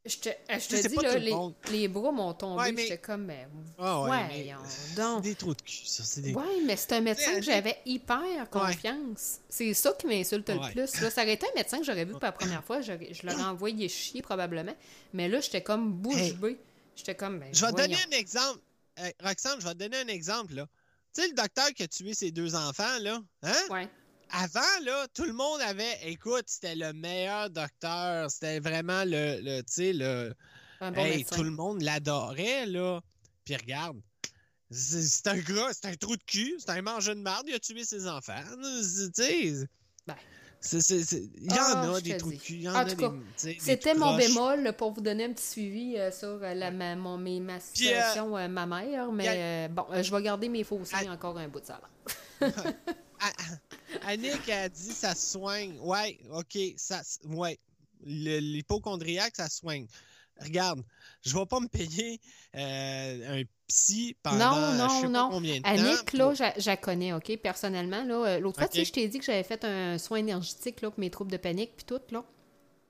Je 0.07 0.17
te, 0.19 0.29
euh, 0.29 0.33
je 0.49 0.67
te 0.67 0.87
dis, 0.87 0.95
là, 0.95 1.13
le 1.13 1.19
les, 1.19 1.35
les 1.71 1.87
bras 1.87 2.11
m'ont 2.11 2.33
tombé, 2.33 2.61
Ouais, 2.63 2.71
mais- 2.71 2.81
j'étais 2.83 2.97
comme, 2.97 3.25
mais 3.25 3.47
Ah 3.77 4.01
ouais, 4.03 4.09
mais 4.27 5.21
des 5.21 5.35
trous 5.35 5.53
de 5.53 5.61
cul, 5.61 5.85
ça. 5.85 6.03
C'est 6.03 6.21
des... 6.21 6.33
Ouais, 6.33 6.61
mais 6.65 6.75
c'est 6.77 6.93
un 6.93 7.01
médecin 7.01 7.35
que 7.35 7.41
j'avais 7.41 7.77
hyper 7.85 8.49
confiance. 8.49 9.39
C'est 9.49 9.73
ça 9.73 9.93
qui 9.99 10.07
m'insulte 10.07 10.49
le 10.49 10.71
plus. 10.71 11.01
Là, 11.01 11.09
ça 11.09 11.21
aurait 11.23 11.33
été 11.33 11.45
un 11.45 11.55
médecin 11.55 11.79
que 11.79 11.83
j'aurais 11.85 12.05
vu 12.05 12.11
pour 12.13 12.21
la 12.23 12.31
première 12.31 12.63
fois, 12.65 12.81
je 12.81 12.91
l'aurais 13.23 13.43
envoyé 13.43 13.89
chier 13.89 14.21
probablement. 14.21 14.75
Mais 15.13 15.27
là, 15.27 15.39
j'étais 15.41 15.61
comme 15.63 15.91
bouche 15.93 16.15
Hey. 16.15 16.33
bée. 16.33 16.57
J'étais 16.95 17.15
comme, 17.15 17.39
ben, 17.39 17.53
Je 17.53 17.63
vais 17.65 17.71
te 17.71 17.77
donner 17.77 17.97
un 18.11 18.17
exemple. 18.17 18.59
Hey, 18.95 19.13
Roxane, 19.23 19.59
je 19.61 19.65
vais 19.67 19.73
te 19.73 19.79
donner 19.79 19.97
un 19.97 20.07
exemple, 20.07 20.55
là. 20.55 20.67
Tu 21.13 21.21
sais, 21.21 21.27
le 21.27 21.33
docteur 21.35 21.67
qui 21.75 21.83
a 21.83 21.87
tué 21.87 22.13
ses 22.13 22.31
deux 22.31 22.55
enfants, 22.55 22.97
là, 23.01 23.21
hein? 23.43 23.53
Ouais. 23.69 23.87
Avant, 24.31 24.83
là, 24.83 25.07
tout 25.13 25.23
le 25.25 25.33
monde 25.33 25.61
avait... 25.61 25.97
Écoute, 26.03 26.45
c'était 26.47 26.75
le 26.75 26.93
meilleur 26.93 27.49
docteur. 27.49 28.29
C'était 28.29 28.59
vraiment 28.59 29.03
le, 29.05 29.39
le 29.41 29.61
tu 29.61 29.73
sais, 29.73 29.93
le... 29.93 30.33
Un 30.79 30.91
bon 30.91 31.05
hey, 31.05 31.17
médecin. 31.17 31.35
tout 31.35 31.43
le 31.43 31.51
monde 31.51 31.81
l'adorait, 31.81 32.65
là. 32.67 33.01
Puis 33.45 33.55
regarde, 33.55 33.97
c'est 34.69 35.27
un 35.27 35.37
gars, 35.37 35.69
c'est 35.71 35.85
un 35.87 35.95
trou 35.95 36.15
de 36.17 36.23
cul, 36.23 36.55
c'est 36.59 36.69
un 36.69 36.81
mangeur 36.81 37.15
de 37.15 37.21
marde, 37.21 37.45
il 37.47 37.55
a 37.55 37.59
tué 37.59 37.83
ses 37.83 38.07
enfants. 38.07 38.33
Tu 38.61 39.11
sais... 39.13 39.67
Ben. 40.05 40.15
Il 40.73 41.45
y 41.45 41.53
en 41.53 41.55
Ah, 41.59 41.93
a 41.95 42.01
des 42.01 42.17
trous 42.17 42.31
de 42.31 42.37
cul. 42.37 42.53
Il 42.55 42.61
y 42.63 42.69
en 42.69 42.73
En 42.73 42.77
a 42.77 42.85
tout 42.85 42.95
des, 43.43 43.57
C'était 43.59 43.93
mon 43.93 44.17
bémol 44.17 44.73
pour 44.75 44.91
vous 44.91 45.01
donner 45.01 45.25
un 45.25 45.31
petit 45.33 45.45
suivi 45.45 45.97
euh, 45.97 46.11
sur 46.11 46.39
euh, 46.43 46.53
la, 46.55 46.71
ma, 46.71 46.95
mon, 46.95 47.17
mes, 47.17 47.39
ma 47.39 47.53
euh, 47.53 47.59
situation, 47.59 48.35
euh, 48.35 48.47
ma 48.47 48.65
mère. 48.65 49.11
Mais 49.11 49.65
a- 49.65 49.67
bon, 49.67 49.85
je 50.01 50.11
vais 50.13 50.21
garder 50.21 50.49
mes 50.49 50.65
Ah. 50.93 51.11
encore 51.13 51.37
un 51.37 51.47
bout 51.47 51.59
de 51.61 51.65
ça. 51.67 51.79
Ah, 53.19 53.31
ah, 53.39 54.07
Annick 54.09 54.47
a 54.49 54.69
dit 54.69 54.91
ça 54.93 55.15
se 55.15 55.31
soigne. 55.31 55.77
Ouais, 55.79 56.19
OK, 56.31 56.57
ça 56.77 57.01
ouais. 57.25 57.59
L'hypochondriaque, 58.03 59.35
ça 59.35 59.49
se 59.49 59.57
soigne. 59.57 59.87
Regarde, 60.39 60.83
je 61.23 61.35
vais 61.35 61.45
pas 61.47 61.59
me 61.59 61.67
payer 61.67 62.19
euh, 62.55 63.41
un 63.41 63.43
psy 63.67 64.15
pendant 64.21 64.55
Non, 64.55 64.73
non, 64.77 64.87
je 64.89 64.93
sais 64.95 65.01
pas 65.01 65.07
non. 65.09 65.29
combien 65.31 65.57
de 65.57 65.61
temps. 65.63 65.69
Annick, 65.69 66.13
là, 66.13 66.33
je 66.35 66.65
la 66.69 66.77
connais, 66.77 67.11
OK, 67.13 67.35
personnellement. 67.37 68.03
là. 68.03 68.15
Euh, 68.27 68.39
L'autre 68.39 68.59
fois, 68.59 68.67
tu 68.67 68.77
sais, 68.77 68.85
je 68.85 68.91
t'ai 68.93 69.07
dit 69.07 69.17
que 69.17 69.25
j'avais 69.25 69.43
fait 69.43 69.63
un 69.65 69.97
soin 69.97 70.19
énergétique 70.19 70.81
là, 70.81 70.91
pour 70.91 70.99
mes 70.99 71.09
troubles 71.09 71.31
de 71.31 71.37
panique, 71.37 71.71
puis 71.75 71.85
tout, 71.85 71.99
là. 72.11 72.23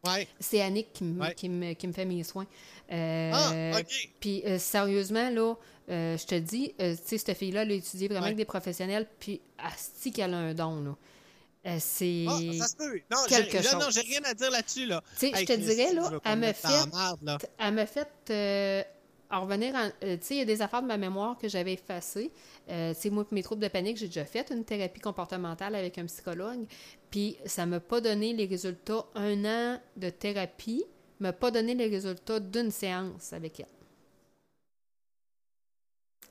Ouais. 0.06 0.28
C'est 0.42 0.62
Annick 0.62 0.92
qui, 0.94 1.04
me- 1.06 1.22
Ouais. 1.22 1.34
qui, 1.36 1.48
me, 1.50 1.74
qui 1.74 1.88
me 1.88 1.94
fait 1.94 2.06
mes 2.06 2.24
soins. 2.24 2.46
Euh, 2.92 3.32
Ah, 3.34 3.80
OK. 3.80 4.10
Puis 4.20 4.44
euh, 4.46 4.60
sérieusement, 4.60 5.30
là, 5.30 5.56
euh, 5.90 6.18
je 6.18 6.26
te 6.26 6.36
dis, 6.36 6.74
euh, 6.82 6.96
tu 6.96 7.02
sais, 7.06 7.18
cette 7.18 7.38
fille-là, 7.38 7.62
elle 7.64 7.72
a 7.72 7.76
étudié 7.76 8.08
vraiment 8.08 8.22
Ouais. 8.22 8.28
avec 8.28 8.38
des 8.38 8.46
professionnels, 8.46 9.08
puis 9.20 9.42
asti 9.58 10.12
qu'elle 10.12 10.34
a 10.34 10.38
un 10.38 10.54
don, 10.54 10.82
là. 10.82 10.96
Euh, 11.66 11.78
c'est... 11.80 12.26
Ça 12.58 12.68
se 12.68 12.76
peut. 12.78 13.00
Non, 13.12 13.18
quelque 13.28 13.58
là, 13.58 13.74
non, 13.74 13.82
chose. 13.82 13.96
j'ai 13.96 14.02
rien 14.02 14.22
à 14.26 14.34
dire 14.34 14.52
là-dessus, 14.52 14.86
là. 14.86 15.02
Tu 15.20 15.30
sais, 15.30 15.34
je 15.36 15.46
te 15.46 15.54
dirais, 15.54 15.94
là, 15.94 16.12
elle 16.24 16.40
me 16.40 16.54
fait... 16.54 16.68
Elle 17.58 17.74
m'a 17.74 17.86
fait 17.86 18.88
en 19.30 19.42
revenir 19.42 19.76
en. 19.76 19.90
tu 19.90 20.08
sais, 20.22 20.36
il 20.36 20.38
y 20.38 20.42
a 20.42 20.46
des 20.46 20.62
affaires 20.62 20.82
de 20.82 20.88
ma 20.88 20.96
mémoire 20.96 21.38
que 21.38 21.50
j'avais 21.50 21.74
effacées. 21.74 22.32
Tu 22.68 22.74
sais, 22.96 23.10
moi, 23.10 23.26
pour 23.26 23.34
mes 23.34 23.44
troubles 23.44 23.62
de 23.62 23.68
panique, 23.68 23.98
j'ai 23.98 24.08
déjà 24.08 24.24
fait 24.24 24.50
une 24.52 24.64
thérapie 24.64 25.02
comportementale 25.02 25.76
avec 25.76 25.98
un 25.98 26.06
psychologue. 26.06 26.66
Puis, 27.12 27.38
ça 27.46 27.66
m'a 27.66 27.82
pas 27.82 28.00
donné 28.00 28.32
les 28.32 28.46
résultats. 28.46 29.06
Un 29.16 29.44
an 29.44 29.82
de 29.98 30.10
thérapie 30.10 30.86
m'a 31.20 31.34
pas 31.34 31.52
donné 31.52 31.74
les 31.76 31.88
résultats 31.88 32.40
d'une 32.40 32.72
séance 32.72 33.34
avec 33.34 33.60
elle. 33.60 33.66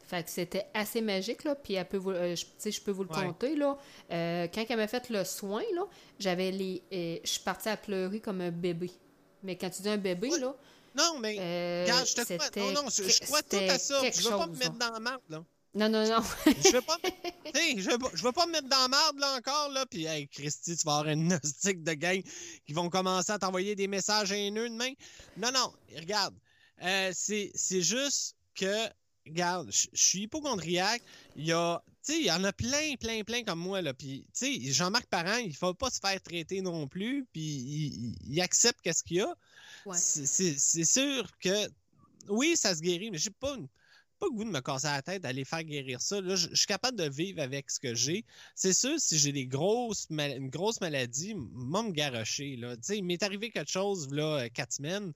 Fait 0.07 0.22
que 0.22 0.30
c'était 0.30 0.66
assez 0.72 1.00
magique, 1.00 1.42
là. 1.44 1.54
Puis, 1.57 1.74
elle 1.74 1.86
peut 1.88 1.96
vous, 1.96 2.11
euh, 2.12 2.36
je, 2.36 2.44
tu 2.44 2.50
sais, 2.59 2.70
je 2.70 2.80
peux 2.80 2.92
vous 2.92 3.02
le 3.04 3.11
Ouais. 3.11 3.26
compter, 3.26 3.57
là. 3.57 3.76
Euh, 4.12 4.46
quand 4.54 4.64
elle 4.68 4.76
m'a 4.76 4.86
fait 4.86 5.11
le 5.11 5.24
soin, 5.24 5.62
là, 5.74 5.82
j'avais 6.18 6.50
les. 6.52 6.82
euh, 6.92 7.18
je 7.24 7.28
suis 7.30 7.40
partie 7.40 7.68
à 7.68 7.76
pleurer 7.76 8.20
comme 8.20 8.40
un 8.40 8.50
bébé. 8.52 8.90
Mais 9.42 9.57
quand 9.57 9.68
tu 9.70 9.82
dis 9.82 9.88
un 9.88 9.96
bébé, 9.98 10.30
là, 10.38 10.54
Non, 10.96 11.18
mais. 11.20 11.32
regarde, 11.82 12.07
je 12.07 12.14
te 12.14 12.22
crois. 12.48 12.72
Non, 12.72 12.82
non, 12.82 12.88
je, 12.88 13.02
je 13.02 13.20
crois 13.26 13.42
tout 13.42 13.57
à 13.57 13.78
ça. 13.78 14.00
Je 14.11 14.22
veux 14.22 14.30
pas 14.36 14.46
me 14.46 14.57
mettre 14.57 14.78
dans 14.78 14.90
la 14.92 15.00
marde, 15.00 15.22
là. 15.28 15.44
Non, 15.74 15.90
non, 15.90 16.09
non. 16.09 16.22
Je 16.64 16.70
veux 16.72 16.80
pas, 16.80 16.96
tu 17.04 17.11
sais, 17.54 17.74
je 17.76 17.90
veux 17.90 17.98
pas, 17.98 18.09
je 18.14 18.22
veux 18.22 18.32
pas 18.32 18.46
me 18.46 18.52
mettre 18.52 18.66
dans 18.68 18.78
la 18.80 18.88
marde, 18.88 19.18
là, 19.18 19.36
encore, 19.36 19.68
là. 19.68 19.84
Puis, 19.84 20.07
hey, 20.07 20.26
Christy, 20.26 20.74
tu 20.74 20.86
vas 20.86 21.00
avoir 21.00 21.12
une 21.12 21.28
gnostique 21.28 21.82
de 21.82 21.92
gang 21.92 22.22
qui 22.66 22.72
vont 22.72 22.88
commencer 22.88 23.30
à 23.32 23.38
t'envoyer 23.38 23.74
des 23.74 23.86
messages 23.86 24.32
haineux 24.32 24.70
demain. 24.70 24.92
Non, 25.36 25.50
non, 25.52 25.70
regarde. 25.94 26.34
C'est, 27.12 27.50
c'est 27.54 27.82
juste 27.82 28.36
que, 28.54 28.86
regarde, 29.27 29.70
je 29.70 29.89
suis 29.93 30.22
hypochondriaque. 30.22 31.03
Il 31.37 31.47
y 31.47 31.53
a, 31.53 31.83
tu 32.05 32.12
sais, 32.12 32.18
il 32.18 32.27
y 32.27 32.31
en 32.31 32.45
a 32.45 32.53
plein, 32.53 32.95
plein, 32.99 33.22
plein 33.24 33.43
comme 33.43 33.61
moi, 33.61 33.83
là. 33.83 33.95
Puis, 33.95 34.27
tu 34.33 34.61
sais, 34.61 34.72
Jean-Marc 34.72 35.07
Parent, 35.07 35.39
il 35.39 35.55
faut 35.55 35.74
pas 35.74 35.91
se 35.91 36.01
faire 36.01 36.20
traiter 36.20 36.61
non 36.61 36.87
plus. 36.87 37.27
Puis, 37.33 38.16
il, 38.24 38.41
accepte 38.41 38.81
qu'est-ce 38.83 39.03
qu'il 39.03 39.18
y 39.18 39.20
a. 39.20 39.35
Ouais. 39.85 39.97
C'est, 39.99 40.85
sûr 40.85 41.31
que, 41.39 41.68
oui, 42.29 42.57
ça 42.57 42.74
se 42.74 42.81
guérit, 42.81 43.11
mais 43.11 43.18
j'ai 43.18 43.31
pas 43.31 43.55
une 43.55 43.68
pas 44.18 44.27
le 44.27 44.33
goût 44.33 44.45
de 44.45 44.51
me 44.51 44.61
casser 44.61 44.87
la 44.87 45.03
tête 45.03 45.22
d'aller 45.22 45.45
faire 45.45 45.62
guérir 45.62 46.01
ça. 46.01 46.20
Là, 46.20 46.37
je, 46.37 46.49
je 46.51 46.55
suis 46.55 46.66
capable 46.66 46.97
de 46.97 47.09
vivre 47.09 47.41
avec 47.41 47.70
ce 47.70 47.79
que 47.79 47.95
j'ai. 47.95 48.24
C'est 48.55 48.72
sûr, 48.72 48.99
si 48.99 49.18
j'ai 49.18 49.33
des 49.33 49.47
grosses 49.47 50.09
mal- 50.11 50.37
une 50.37 50.49
grosse 50.49 50.81
maladie, 50.81 51.35
moi 51.37 51.83
me 51.83 51.91
garocher. 51.91 52.57
Là. 52.57 52.77
Tu 52.77 52.83
sais, 52.83 52.99
il 52.99 53.05
m'est 53.05 53.22
arrivé 53.22 53.51
quelque 53.51 53.70
chose 53.70 54.11
là, 54.12 54.45
euh, 54.45 54.49
quatre 54.49 54.72
semaines. 54.72 55.12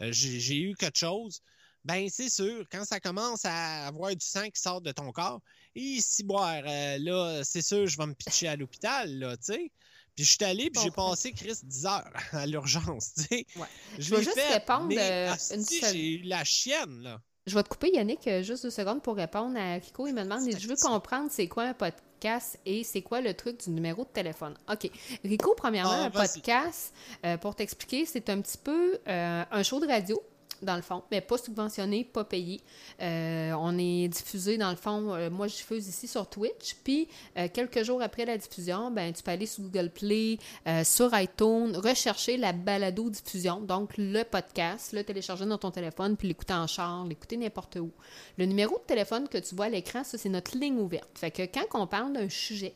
Euh, 0.00 0.12
j'ai 0.12 0.60
eu 0.60 0.74
quelque 0.76 0.98
chose. 0.98 1.42
Ben, 1.88 2.06
c'est 2.10 2.28
sûr, 2.28 2.64
quand 2.70 2.84
ça 2.84 3.00
commence 3.00 3.46
à 3.46 3.86
avoir 3.86 4.10
du 4.14 4.24
sang 4.24 4.44
qui 4.50 4.60
sort 4.60 4.82
de 4.82 4.92
ton 4.92 5.10
corps, 5.10 5.40
et 5.74 5.98
si 6.02 6.22
boire, 6.22 6.62
euh, 6.66 6.98
là, 7.00 7.40
c'est 7.44 7.62
sûr, 7.62 7.86
je 7.86 7.96
vais 7.96 8.04
me 8.06 8.12
pitcher 8.12 8.48
à 8.48 8.56
l'hôpital, 8.56 9.10
là, 9.18 9.36
tu 9.38 9.54
sais. 9.54 9.72
Puis 10.14 10.24
je 10.26 10.32
suis 10.32 10.44
allé, 10.44 10.68
puis 10.68 10.82
j'ai 10.82 10.90
passé, 10.90 11.32
Chris, 11.32 11.54
10 11.62 11.86
heures 11.86 12.10
à 12.32 12.44
l'urgence, 12.44 13.14
tu 13.14 13.22
sais. 13.22 13.46
Ouais. 13.56 13.66
Je 13.98 14.14
vais 14.14 14.22
juste 14.22 14.34
fait, 14.38 14.54
répondre, 14.54 14.84
mais 14.88 15.30
euh, 15.30 15.54
une 15.54 15.64
seule- 15.64 15.92
j'ai 15.94 16.10
eu 16.16 16.22
la 16.24 16.44
chienne, 16.44 17.02
là. 17.02 17.22
Je 17.46 17.54
vais 17.54 17.62
te 17.62 17.70
couper, 17.70 17.90
Yannick, 17.94 18.26
euh, 18.28 18.42
juste 18.42 18.64
deux 18.64 18.70
secondes 18.70 19.00
pour 19.02 19.16
répondre 19.16 19.58
à 19.58 19.74
Rico. 19.76 20.06
Il 20.06 20.12
me 20.12 20.22
demande 20.24 20.42
C'est 20.42 20.60
Je 20.60 20.68
veux 20.68 20.76
comprendre 20.76 21.30
c'est 21.30 21.48
quoi 21.48 21.62
un 21.64 21.72
podcast 21.72 22.58
et 22.66 22.84
c'est 22.84 23.00
quoi 23.00 23.22
le 23.22 23.32
truc 23.32 23.64
du 23.64 23.70
numéro 23.70 24.04
de 24.04 24.10
téléphone? 24.10 24.54
OK. 24.70 24.90
Rico, 25.24 25.54
premièrement, 25.56 25.92
Ah, 25.92 26.04
un 26.04 26.10
podcast, 26.10 26.92
euh, 27.24 27.38
pour 27.38 27.54
t'expliquer, 27.54 28.04
c'est 28.04 28.28
un 28.28 28.42
petit 28.42 28.58
peu 28.58 28.98
un 29.06 29.62
show 29.62 29.80
de 29.80 29.86
radio. 29.86 30.22
Dans 30.62 30.76
le 30.76 30.82
fond, 30.82 31.02
mais 31.10 31.20
pas 31.20 31.38
subventionné, 31.38 32.04
pas 32.04 32.24
payé. 32.24 32.60
Euh, 33.00 33.52
on 33.58 33.78
est 33.78 34.08
diffusé, 34.08 34.58
dans 34.58 34.70
le 34.70 34.76
fond, 34.76 35.14
euh, 35.14 35.30
moi 35.30 35.46
je 35.46 35.54
diffuse 35.54 35.86
ici 35.86 36.08
sur 36.08 36.28
Twitch. 36.28 36.74
Puis, 36.82 37.06
euh, 37.36 37.48
quelques 37.52 37.84
jours 37.84 38.02
après 38.02 38.24
la 38.24 38.36
diffusion, 38.36 38.90
ben, 38.90 39.12
tu 39.12 39.22
peux 39.22 39.30
aller 39.30 39.46
sur 39.46 39.62
Google 39.62 39.90
Play, 39.90 40.38
sur 40.84 41.16
iTunes, 41.18 41.76
rechercher 41.76 42.36
la 42.36 42.52
balado-diffusion, 42.52 43.60
donc 43.60 43.92
le 43.96 44.24
podcast, 44.24 44.92
le 44.92 45.04
télécharger 45.04 45.46
dans 45.46 45.58
ton 45.58 45.70
téléphone, 45.70 46.16
puis 46.16 46.28
l'écouter 46.28 46.54
en 46.54 46.66
char, 46.66 47.06
l'écouter 47.06 47.36
n'importe 47.36 47.76
où. 47.76 47.90
Le 48.36 48.44
numéro 48.44 48.76
de 48.78 48.84
téléphone 48.84 49.28
que 49.28 49.38
tu 49.38 49.54
vois 49.54 49.66
à 49.66 49.70
l'écran, 49.70 50.02
ça, 50.02 50.18
c'est 50.18 50.28
notre 50.28 50.56
ligne 50.58 50.78
ouverte. 50.78 51.10
Fait 51.14 51.30
que 51.30 51.42
quand 51.42 51.66
on 51.74 51.86
parle 51.86 52.12
d'un 52.12 52.28
sujet, 52.28 52.74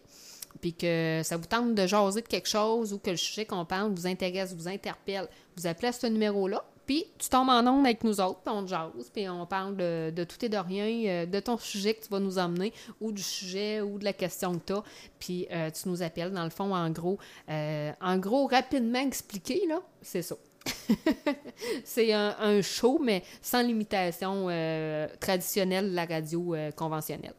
puis 0.60 0.74
que 0.74 1.22
ça 1.24 1.36
vous 1.36 1.46
tente 1.46 1.74
de 1.74 1.86
jaser 1.86 2.22
de 2.22 2.28
quelque 2.28 2.48
chose 2.48 2.92
ou 2.92 2.98
que 2.98 3.10
le 3.10 3.16
sujet 3.16 3.46
qu'on 3.46 3.64
parle 3.64 3.92
vous 3.92 4.06
intéresse, 4.06 4.54
vous 4.54 4.68
interpelle, 4.68 5.28
vous 5.56 5.66
appelez 5.66 5.88
à 5.88 5.92
ce 5.92 6.06
numéro-là, 6.06 6.64
puis 6.92 7.06
tu 7.18 7.30
tombes 7.30 7.48
en 7.48 7.66
onde 7.66 7.86
avec 7.86 8.04
nous 8.04 8.20
autres, 8.20 8.40
puis 8.44 8.52
on 8.54 8.66
jase, 8.66 9.08
puis 9.14 9.26
on 9.26 9.46
parle 9.46 9.76
de, 9.78 10.12
de 10.14 10.24
tout 10.24 10.44
et 10.44 10.50
de 10.50 10.58
rien, 10.58 10.86
euh, 11.08 11.26
de 11.26 11.40
ton 11.40 11.56
sujet 11.56 11.94
que 11.94 12.02
tu 12.04 12.10
vas 12.10 12.20
nous 12.20 12.36
emmener, 12.38 12.70
ou 13.00 13.12
du 13.12 13.22
sujet, 13.22 13.80
ou 13.80 13.98
de 13.98 14.04
la 14.04 14.12
question 14.12 14.58
que 14.58 14.64
tu 14.66 14.72
as. 14.74 14.82
Puis 15.18 15.46
euh, 15.50 15.70
tu 15.70 15.88
nous 15.88 16.02
appelles, 16.02 16.32
dans 16.32 16.44
le 16.44 16.50
fond, 16.50 16.74
en 16.74 16.90
gros. 16.90 17.18
euh, 17.48 17.92
en 17.98 18.18
gros, 18.18 18.46
rapidement 18.46 18.98
expliqué, 18.98 19.62
là, 19.66 19.80
c'est 20.02 20.20
ça. 20.20 20.36
c'est 21.84 22.12
un, 22.12 22.36
un 22.38 22.60
show, 22.60 23.00
mais 23.02 23.22
sans 23.40 23.62
limitation 23.62 24.48
euh, 24.50 25.08
traditionnelle 25.18 25.90
de 25.90 25.96
la 25.96 26.04
radio 26.04 26.54
conventionnelle. 26.76 27.34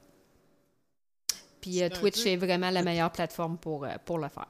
Puis 1.62 1.80
Twitch 1.92 2.24
peu- 2.24 2.30
est 2.30 2.38
vraiment 2.38 2.72
la 2.72 2.82
meilleure 2.82 3.12
plateforme 3.12 3.58
pour, 3.60 3.86
pour 4.04 4.18
le 4.18 4.30
faire. 4.30 4.48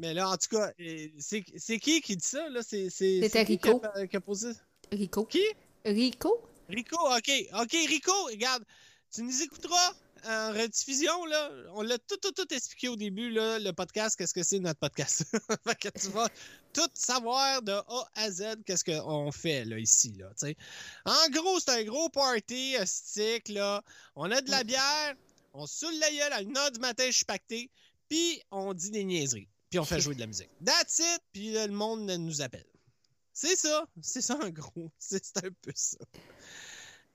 Mais 0.00 0.14
là, 0.14 0.30
en 0.30 0.36
tout 0.38 0.56
cas, 0.56 0.72
c'est 1.18 1.78
qui 1.78 2.00
qui 2.00 2.16
dit 2.16 2.26
ça? 2.26 2.46
C'est 2.62 2.88
c'est 2.88 3.28
qui 3.30 3.38
a, 3.38 3.42
Rico. 3.42 3.82
qui 4.08 4.16
a 4.16 4.20
posé? 4.20 4.52
Rico. 4.90 5.26
Qui? 5.26 5.44
Rico? 5.84 6.42
Rico, 6.70 6.96
OK. 6.96 7.30
OK, 7.60 7.72
Rico, 7.72 8.12
regarde, 8.24 8.64
tu 9.12 9.22
nous 9.22 9.42
écouteras 9.42 9.92
en 10.24 10.52
rediffusion, 10.52 11.26
là. 11.26 11.50
On 11.74 11.82
l'a 11.82 11.98
tout, 11.98 12.16
tout, 12.16 12.32
tout 12.32 12.54
expliqué 12.54 12.88
au 12.88 12.96
début, 12.96 13.30
là, 13.30 13.58
le 13.58 13.72
podcast, 13.72 14.16
qu'est-ce 14.16 14.32
que 14.32 14.42
c'est 14.42 14.58
notre 14.58 14.80
podcast? 14.80 15.24
fait 15.66 15.78
que 15.78 15.88
tu 15.98 16.08
vas 16.08 16.28
tout 16.72 16.88
savoir 16.94 17.60
de 17.60 17.72
A 17.72 18.10
à 18.14 18.30
Z 18.30 18.62
qu'est-ce 18.64 18.84
qu'on 18.84 19.30
fait, 19.32 19.66
là, 19.66 19.78
ici, 19.78 20.14
là. 20.16 20.30
En 21.04 21.28
gros, 21.30 21.60
c'est 21.60 21.72
un 21.72 21.84
gros 21.84 22.08
party 22.08 22.76
euh, 22.76 22.86
stick, 22.86 23.50
là. 23.50 23.82
On 24.16 24.30
a 24.30 24.40
de 24.40 24.50
la 24.50 24.64
bière, 24.64 25.14
on 25.52 25.66
saoule 25.66 25.98
la 25.98 26.10
gueule 26.10 26.32
à 26.32 26.42
1h 26.42 26.72
du 26.72 26.80
matin, 26.80 27.04
je 27.06 27.16
suis 27.16 27.26
pacté, 27.26 27.70
puis 28.08 28.42
on 28.50 28.72
dit 28.72 28.90
des 28.90 29.04
niaiseries, 29.04 29.48
puis 29.70 29.78
on 29.78 29.84
fait 29.84 30.00
jouer 30.00 30.14
de 30.14 30.20
la 30.20 30.26
musique. 30.26 30.50
That's 30.64 30.98
it, 30.98 31.20
puis 31.32 31.52
là, 31.52 31.66
le 31.66 31.72
monde 31.72 32.00
nous 32.10 32.42
appelle. 32.42 32.66
C'est 33.32 33.56
ça, 33.56 33.86
c'est 34.02 34.20
ça 34.20 34.36
en 34.42 34.48
gros, 34.50 34.90
c'est 34.98 35.24
c'est 35.24 35.38
un 35.44 35.50
peu 35.62 35.72
ça. 35.74 35.98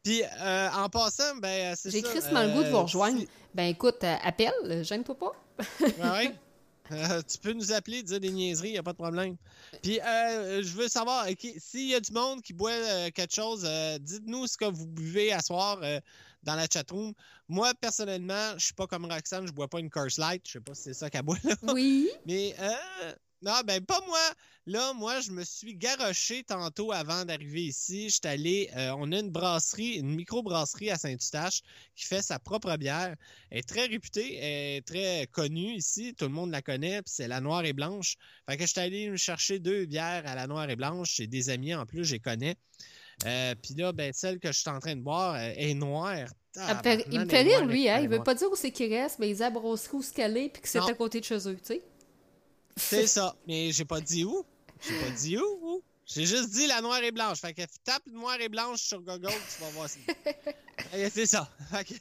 Puis 0.03 0.22
euh, 0.24 0.70
en 0.72 0.89
passant, 0.89 1.36
ben 1.38 1.76
c'est 1.76 1.91
ça. 1.91 1.97
J'ai 1.97 2.03
crissement 2.03 2.43
le 2.43 2.53
goût 2.53 2.64
de 2.64 2.70
vous 2.70 2.78
euh, 2.78 2.82
rejoindre. 2.84 3.20
si- 3.20 3.28
Ben 3.53 3.66
écoute, 3.66 4.03
euh, 4.03 4.16
appelle, 4.24 4.53
euh, 4.66 4.84
gêne-toi 4.84 5.18
pas. 5.18 5.32
Ouais, 5.82 6.10
ouais. 6.12 6.36
Euh, 6.91 7.20
tu 7.28 7.39
peux 7.39 7.53
nous 7.53 7.72
appeler, 7.72 8.03
dire 8.03 8.20
des 8.20 8.30
niaiseries, 8.30 8.74
y 8.74 8.78
a 8.78 8.84
pas 8.84 8.91
de 8.91 8.97
problème. 8.97 9.38
Puis 9.82 9.99
euh, 10.01 10.62
je 10.62 10.72
veux 10.74 10.88
savoir, 10.88 11.26
s'il 11.58 11.88
y 11.88 11.95
a 11.95 11.99
du 11.99 12.12
monde 12.12 12.43
qui 12.43 12.53
boit 12.53 12.70
euh, 12.74 13.10
quelque 13.10 13.34
chose, 13.34 13.64
euh, 13.66 13.97
dites-nous 13.97 14.45
ce 14.45 14.56
que 14.56 14.66
vous 14.66 14.86
buvez 14.86 15.34
à 15.34 15.41
soir 15.41 15.80
euh, 15.82 15.99
dans 16.46 16.56
la 16.56 16.68
chatroom. 16.72 17.14
Moi 17.50 17.74
personnellement, 17.76 18.54
je 18.58 18.66
suis 18.66 18.74
pas 18.74 18.88
comme 18.88 19.06
Roxane, 19.06 19.48
je 19.48 19.52
bois 19.52 19.68
pas 19.68 19.80
une 19.80 19.89
Curse 19.89 20.18
Light, 20.18 20.43
je 20.46 20.54
sais 20.54 20.60
pas 20.62 20.74
si 20.74 20.84
c'est 20.84 20.93
ça 20.93 21.10
qu'elle 21.10 21.24
boit 21.24 21.38
là. 21.43 21.56
Oui. 21.74 22.10
Mais 22.26 22.56
euh, 22.60 23.14
non, 23.41 23.62
ben 23.66 23.84
pas 23.86 24.02
moi. 24.08 24.20
Là, 24.68 24.93
moi, 24.93 25.20
je 25.20 25.30
me 25.30 25.43
suis 25.43 25.76
garoché 25.76 26.43
tantôt 26.43 26.91
avant 26.91 27.24
d'arriver 27.26 27.66
ici. 27.66 28.10
J'étais 28.10 28.30
allé. 28.30 28.70
euh, 28.76 28.96
on 28.98 29.12
a 29.12 29.20
une 29.20 29.30
brasserie, 29.30 29.98
une 29.98 30.16
micro-brasserie 30.16 30.89
à 30.89 30.98
Saint-Eustache 30.98 31.62
qui 31.96 32.06
fait 32.06 32.24
sa 32.24 32.39
propre 32.39 32.76
bière. 32.78 33.16
Elle 33.52 33.60
est 33.60 33.70
très 33.70 33.86
réputée, 33.86 34.38
elle 34.38 34.78
est 34.78 34.88
très 34.88 35.28
connue 35.28 35.76
ici. 35.76 36.16
Tout 36.16 36.26
le 36.26 36.32
monde 36.32 36.50
la 36.50 36.64
connaît, 36.64 37.04
puis 37.04 37.14
c'est 37.16 37.28
la 37.28 37.41
noire 37.41 37.64
et 37.66 37.74
blanche. 37.74 38.16
Fait 38.50 38.58
que 38.58 38.66
j'étais 38.66 38.82
allé 38.82 39.10
me 39.12 39.18
chercher 39.18 39.60
deux 39.60 39.86
bières 39.86 40.24
à 40.26 40.34
la 40.34 40.48
noire 40.48 40.68
et 40.68 40.76
blanche. 40.76 41.14
J'ai 41.16 41.28
des 41.28 41.50
amis 41.52 41.76
en 41.76 41.86
plus, 41.86 42.04
je 42.04 42.14
les 42.14 42.20
connais. 42.20 42.56
Euh, 43.26 43.55
puis 43.61 43.74
là, 43.76 43.91
ben, 43.93 44.11
celle 44.13 44.39
que 44.39 44.51
je 44.51 44.59
suis 44.59 44.70
en 44.70 44.80
train 44.80 44.95
de 44.95 45.01
boire 45.01 45.36
euh, 45.36 45.53
est 45.55 45.74
noire. 45.74 46.28
Ah, 46.57 46.70
il 46.72 46.76
me 46.78 46.84
fait- 46.84 47.05
il 47.11 47.20
me 47.20 47.26
rire, 47.28 47.66
lui, 47.66 47.89
hein. 47.89 47.99
Il 48.01 48.09
veut 48.09 48.24
pas 48.24 48.34
dire 48.36 48.49
où 48.51 48.55
c'est 48.55 48.72
qu'il 48.72 48.93
reste, 48.93 49.20
mais 49.20 49.30
ils 49.30 49.43
a 49.43 49.49
brasserie 49.49 49.97
où 49.97 50.01
ce 50.01 50.11
qu'elle 50.13 50.38
est, 50.38 50.49
puis 50.49 50.61
que 50.61 50.68
c'est 50.70 50.80
à 50.80 50.93
côté 50.93 51.20
de 51.20 51.26
chez 51.26 51.36
eux, 51.47 51.55
tu 51.55 51.66
sais. 51.66 51.82
C'est 52.78 53.07
ça. 53.07 53.36
Mais 53.47 53.72
j'ai 53.72 53.86
pas 53.86 54.01
dit 54.01 54.26
où. 54.26 54.45
J'ai 54.82 54.99
pas 54.99 55.09
dit 55.11 55.38
où. 55.38 55.59
où. 55.61 55.84
J'ai 56.05 56.26
juste 56.26 56.51
dit 56.51 56.68
la 56.68 56.82
noire 56.82 57.01
et 57.03 57.11
blanche. 57.11 57.39
Fait 57.39 57.53
que 57.53 57.61
tape 57.84 58.05
noire 58.07 58.39
et 58.39 58.49
blanche 58.49 58.82
sur 58.82 59.01
Google, 59.01 59.30
tu 59.32 59.61
vas 59.63 59.70
voir. 59.72 59.89
que 60.91 61.09
c'est 61.09 61.26
ça. 61.26 61.49
Fait 61.72 61.84
que- 61.86 61.93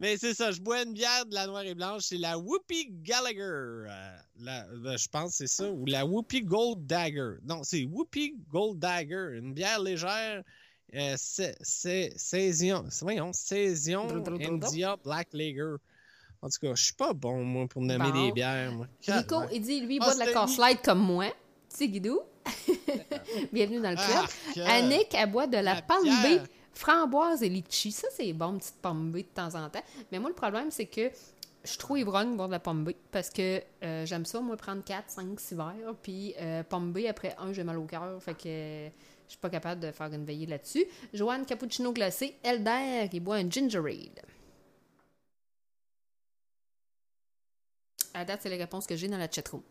Mais 0.00 0.16
c'est 0.16 0.32
ça, 0.34 0.52
je 0.52 0.60
bois 0.60 0.82
une 0.84 0.92
bière 0.92 1.26
de 1.26 1.34
la 1.34 1.46
noire 1.48 1.62
et 1.64 1.74
blanche, 1.74 2.02
c'est 2.04 2.18
la 2.18 2.38
Whoopi 2.38 2.88
Gallagher. 3.02 3.40
Euh, 3.42 4.16
la- 4.40 4.64
ben, 4.76 4.96
je 4.96 5.08
pense 5.08 5.30
que 5.32 5.36
c'est 5.38 5.46
ça. 5.48 5.68
Ou 5.68 5.86
la 5.86 6.06
Whoopi 6.06 6.42
Gold 6.42 6.86
Dagger. 6.86 7.32
Non, 7.44 7.62
c'est 7.64 7.84
Whoopi 7.84 8.36
Gold 8.48 8.78
Dagger. 8.78 9.38
Une 9.38 9.52
bière 9.54 9.80
légère. 9.82 10.42
Euh, 10.94 11.14
c'est 11.18 11.56
c'est 11.60 12.12
Saison. 12.16 12.84
Voyons, 13.02 13.32
Saison 13.32 14.06
India 14.40 14.96
Black 15.02 15.28
Lager. 15.32 15.74
En 16.40 16.48
tout 16.48 16.58
cas, 16.62 16.74
je 16.76 16.84
suis 16.84 16.94
pas 16.94 17.12
bon, 17.12 17.42
moi, 17.44 17.66
pour 17.66 17.82
nommer 17.82 18.12
Bon. 18.12 18.26
des 18.26 18.32
bières, 18.32 18.70
moi. 18.72 18.86
Rico, 19.08 19.42
il 19.52 19.60
dit, 19.60 19.80
lui, 19.80 19.96
il 19.96 19.98
Ah, 20.00 20.04
boit 20.04 20.14
de 20.14 20.32
la. 20.32 20.46
Light 20.68 20.80
comme 20.84 21.00
moi. 21.00 21.26
Petit 21.68 21.88
guidou? 21.88 22.20
Bienvenue 23.52 23.80
dans 23.80 23.90
le 23.90 23.96
club. 23.96 24.06
Ah, 24.24 24.52
que- 24.54 24.60
Annick, 24.60 25.12
elle 25.14 25.30
boit 25.30 25.46
de 25.48 25.56
la, 25.56 25.74
la. 25.74 25.80
B, 25.80 26.40
framboise 26.78 27.42
et 27.42 27.48
litchi. 27.48 27.90
Ça, 27.90 28.06
c'est 28.12 28.32
bon, 28.32 28.56
petite 28.58 28.76
pomme 28.80 29.10
B 29.10 29.16
de 29.16 29.22
temps 29.22 29.54
en 29.56 29.68
temps. 29.68 29.82
Mais 30.12 30.20
moi, 30.20 30.30
le 30.30 30.34
problème, 30.36 30.70
c'est 30.70 30.86
que 30.86 31.10
je 31.64 31.70
suis 31.70 31.78
trop 31.78 31.96
ivrogne 31.96 32.36
boire 32.36 32.46
de 32.48 32.52
la 32.52 32.60
pomme 32.60 32.84
B 32.84 32.90
parce 33.10 33.30
que 33.30 33.60
euh, 33.82 34.06
j'aime 34.06 34.24
ça, 34.24 34.40
moi, 34.40 34.56
prendre 34.56 34.84
4, 34.84 35.10
5, 35.10 35.40
6 35.40 35.54
verres. 35.56 35.94
Puis 36.02 36.34
euh, 36.40 36.62
B, 36.62 36.98
après 37.08 37.34
un, 37.38 37.52
j'ai 37.52 37.64
mal 37.64 37.78
au 37.78 37.84
cœur. 37.84 38.22
Fait 38.22 38.34
que 38.34 38.46
euh, 38.46 38.88
je 39.26 39.30
suis 39.30 39.40
pas 39.40 39.50
capable 39.50 39.80
de 39.80 39.90
faire 39.90 40.12
une 40.12 40.24
veillée 40.24 40.46
là-dessus. 40.46 40.86
Joanne, 41.12 41.44
cappuccino 41.44 41.92
glacé. 41.92 42.36
Elder, 42.44 43.08
il 43.12 43.20
boit 43.20 43.36
un 43.36 43.50
gingerade. 43.50 44.20
À 48.14 48.24
date, 48.24 48.40
c'est 48.42 48.50
les 48.50 48.56
réponses 48.56 48.86
que 48.86 48.94
j'ai 48.94 49.08
dans 49.08 49.18
la 49.18 49.30
chatroom. 49.30 49.62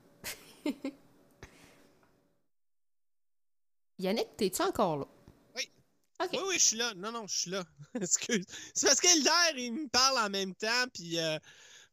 Yannick, 3.99 4.35
t'es-tu 4.37 4.61
encore 4.61 4.97
là? 4.97 5.07
Oui. 6.19 6.27
Oui, 6.33 6.39
oui, 6.49 6.55
je 6.57 6.63
suis 6.63 6.77
là. 6.77 6.93
Non, 6.95 7.11
non, 7.11 7.27
je 7.27 7.37
suis 7.37 7.51
là. 7.51 7.63
Excuse. 8.01 8.45
C'est 8.73 8.87
parce 8.87 8.99
qu'Elder, 8.99 9.29
il 9.61 9.73
me 9.73 9.87
parle 9.87 10.17
en 10.17 10.29
même 10.29 10.55
temps, 10.55 10.85
puis 10.93 11.19
euh, 11.19 11.37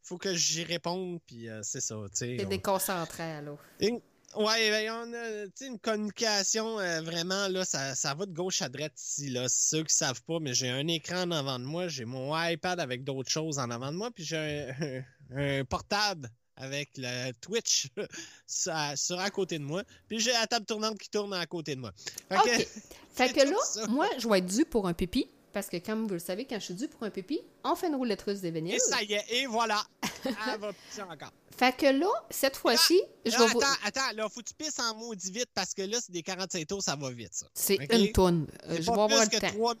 faut 0.01 0.17
que 0.17 0.33
j'y 0.33 0.63
réponde, 0.63 1.19
puis 1.25 1.47
euh, 1.49 1.61
c'est 1.63 1.81
ça, 1.81 1.95
tu 2.11 2.17
sais. 2.17 2.35
T'es 2.37 2.45
on- 2.45 2.49
déconcentré, 2.49 3.41
là. 3.41 3.55
Une- 3.79 4.01
Ouais, 4.35 4.69
ben, 4.69 4.91
on 4.91 5.13
a 5.13 5.65
une 5.65 5.79
communication 5.79 6.77
euh, 6.77 6.99
vraiment, 6.99 7.47
là, 7.47 7.63
ça, 7.63 7.95
ça 7.95 8.13
va 8.15 8.25
de 8.25 8.33
gauche 8.33 8.61
à 8.61 8.67
droite 8.67 8.91
ici, 8.99 9.29
là. 9.29 9.45
Ceux 9.47 9.83
qui 9.85 9.95
savent 9.95 10.21
pas, 10.23 10.39
mais 10.41 10.53
j'ai 10.53 10.67
un 10.69 10.85
écran 10.89 11.21
en 11.21 11.31
avant 11.31 11.57
de 11.57 11.63
moi, 11.63 11.87
j'ai 11.87 12.03
mon 12.03 12.37
iPad 12.37 12.81
avec 12.81 13.05
d'autres 13.05 13.31
choses 13.31 13.59
en 13.59 13.69
avant 13.71 13.93
de 13.93 13.97
moi, 13.97 14.11
puis 14.11 14.25
j'ai 14.25 14.73
un, 14.77 15.03
un 15.61 15.63
portable 15.63 16.29
avec 16.57 16.89
le 16.97 17.31
Twitch 17.41 17.87
sur, 18.47 18.73
sur 18.95 19.19
à 19.19 19.29
côté 19.29 19.59
de 19.59 19.63
moi, 19.63 19.83
puis 20.07 20.19
j'ai 20.19 20.31
la 20.31 20.47
table 20.47 20.65
tournante 20.65 20.97
qui 20.97 21.09
tourne 21.09 21.33
à 21.33 21.45
côté 21.45 21.75
de 21.75 21.81
moi. 21.81 21.91
Fait 22.29 22.37
que-. 22.37 22.67
Fait 23.15 23.45
là, 23.45 23.55
ça. 23.63 23.87
moi, 23.87 24.09
je 24.17 24.27
vais 24.27 24.39
être 24.39 24.45
dû 24.45 24.65
pour 24.65 24.87
un 24.87 24.93
pipi. 24.93 25.29
Parce 25.53 25.69
que, 25.69 25.77
comme 25.77 26.05
vous 26.05 26.15
le 26.15 26.19
savez, 26.19 26.43
quand 26.43 26.59
je 26.59 26.65
suis 26.65 26.73
dû 26.73 26.89
pour 26.89 27.03
un 27.03 27.09
pipi, 27.09 27.39
on 27.63 27.77
fait 27.77 27.87
une 27.87 27.95
roulette 27.95 28.23
russe 28.23 28.41
des 28.41 28.51
vinyles. 28.51 28.75
Et 28.75 28.79
ça 28.79 29.01
y 29.01 29.13
est, 29.13 29.23
et 29.29 29.45
voilà. 29.45 29.81
Elle 30.25 30.59
va 30.59 30.73
pisser 30.73 31.01
encore. 31.03 31.31
Fait 31.57 31.75
que 31.75 31.85
là, 31.85 32.09
cette 32.29 32.57
fois-ci, 32.57 33.01
je 33.25 33.31
vais 33.31 33.37
vous... 33.47 33.59
attends, 33.59 33.67
attends, 33.85 34.15
là, 34.15 34.27
faut 34.27 34.41
que 34.41 34.47
tu 34.47 34.53
pisses 34.53 34.77
en 34.79 34.93
maudit 34.95 35.31
vite 35.31 35.47
parce 35.53 35.73
que 35.73 35.83
là, 35.83 35.99
c'est 36.01 36.11
des 36.11 36.21
45 36.21 36.67
tours, 36.67 36.81
ça 36.83 36.95
va 36.95 37.09
vite, 37.11 37.33
ça. 37.33 37.45
C'est 37.53 37.77
une 37.93 38.11
toune. 38.11 38.47
Euh, 38.65 38.75
je 38.77 38.81
vais 38.81 38.91
avoir 38.91 39.07
le 39.09 39.39
temps. 39.39 39.47
trois 39.47 39.73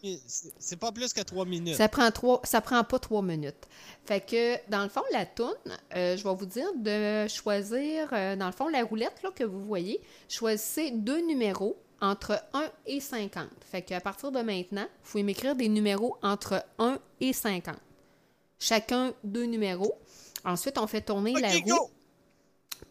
c'est- 0.59 0.77
pas 0.77 0.91
plus 0.91 1.11
que 1.13 1.21
3 1.21 1.45
minutes. 1.45 1.75
Ça 1.75 1.89
prend 1.89 2.09
trois, 2.11 2.41
ça 2.45 2.61
prend 2.61 2.83
pas 2.83 2.99
trois 2.99 3.21
minutes. 3.21 3.67
Fait 4.05 4.21
que, 4.21 4.57
dans 4.69 4.83
le 4.83 4.89
fond, 4.89 5.03
la 5.11 5.25
toune, 5.25 5.53
euh, 5.95 6.15
je 6.15 6.23
vais 6.23 6.35
vous 6.35 6.45
dire 6.45 6.67
de 6.75 7.27
choisir, 7.27 8.09
euh, 8.13 8.35
dans 8.35 8.47
le 8.47 8.51
fond, 8.53 8.67
la 8.69 8.83
roulette 8.83 9.21
là, 9.23 9.31
que 9.31 9.43
vous 9.43 9.65
voyez, 9.65 9.99
choisissez 10.29 10.91
deux 10.91 11.25
numéros 11.25 11.77
entre 12.01 12.41
1 12.53 12.69
et 12.85 12.99
50. 13.01 13.47
Fait 13.69 13.81
qu'à 13.81 13.99
partir 13.99 14.31
de 14.31 14.39
maintenant, 14.41 14.85
vous 15.03 15.11
pouvez 15.11 15.23
m'écrire 15.23 15.55
des 15.55 15.67
numéros 15.69 16.17
entre 16.21 16.63
1 16.79 16.99
et 17.19 17.33
50. 17.33 17.75
Chacun 18.59 19.13
deux 19.23 19.43
numéros. 19.45 19.93
Ensuite, 20.45 20.77
on 20.77 20.87
fait 20.87 21.01
tourner 21.01 21.33
la 21.33 21.51
roue. 21.51 21.61
go! 21.65 21.91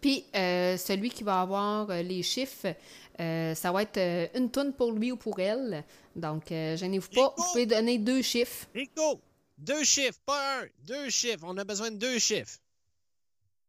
Puis 0.01 0.25
euh, 0.35 0.77
celui 0.77 1.11
qui 1.11 1.23
va 1.23 1.41
avoir 1.41 1.89
euh, 1.89 2.03
les 2.03 2.23
chiffres, 2.23 2.75
euh, 3.21 3.55
ça 3.55 3.73
va 3.73 3.83
être 3.83 3.99
une 4.37 4.51
toune 4.51 4.73
pour 4.73 4.93
lui 4.93 5.13
ou 5.13 5.17
pour 5.17 5.39
elle. 5.39 5.85
Donc, 6.17 6.49
gênez-vous 6.49 7.09
pas, 7.09 7.29
Rico! 7.29 7.35
vous 7.37 7.53
pouvez 7.53 7.67
donner 7.67 7.99
deux 7.99 8.23
chiffres. 8.23 8.67
Rico! 8.75 9.21
Deux 9.57 9.85
chiffres, 9.85 10.19
pas 10.27 10.61
un. 10.61 10.67
Deux 10.83 11.11
chiffres. 11.11 11.45
On 11.45 11.57
a 11.57 11.65
besoin 11.65 11.91
de 11.91 11.97
deux 11.97 12.19
chiffres. 12.19 12.59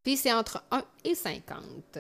Puis 0.03 0.17
c'est 0.17 0.33
entre 0.33 0.63
1 0.71 0.83
et 1.03 1.15
50. 1.15 1.99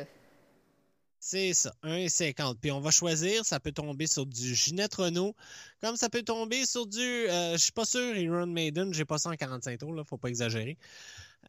C'est 1.19 1.53
ça, 1.53 1.73
1,50. 1.83 2.57
Puis 2.59 2.71
on 2.71 2.79
va 2.79 2.91
choisir, 2.91 3.45
ça 3.45 3.59
peut 3.59 3.71
tomber 3.71 4.05
sur 4.05 4.25
du 4.25 4.53
Ginette 4.53 4.95
Renault, 4.95 5.35
comme 5.81 5.95
ça 5.95 6.09
peut 6.09 6.23
tomber 6.23 6.65
sur 6.65 6.85
du, 6.85 6.99
je 6.99 7.57
suis 7.57 7.71
pas 7.71 7.85
sûr, 7.85 8.15
Iron 8.17 8.45
Maiden, 8.45 8.93
j'ai 8.93 9.05
pas 9.05 9.17
ça 9.17 9.29
en 9.29 9.35
45 9.35 9.79
tours, 9.79 9.93
là, 9.93 10.03
faut 10.03 10.17
pas 10.17 10.27
exagérer. 10.27 10.77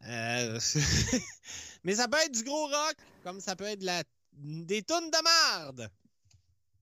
Euh, 0.05 0.59
Mais 1.83 1.95
ça 1.95 2.07
peut 2.07 2.17
être 2.17 2.31
du 2.31 2.43
gros 2.43 2.67
rock, 2.67 2.95
comme 3.23 3.39
ça 3.39 3.55
peut 3.55 3.65
être 3.65 3.79
de 3.79 3.85
la... 3.85 4.03
des 4.33 4.83
tonnes 4.83 5.09
de 5.09 5.17
merde. 5.23 5.89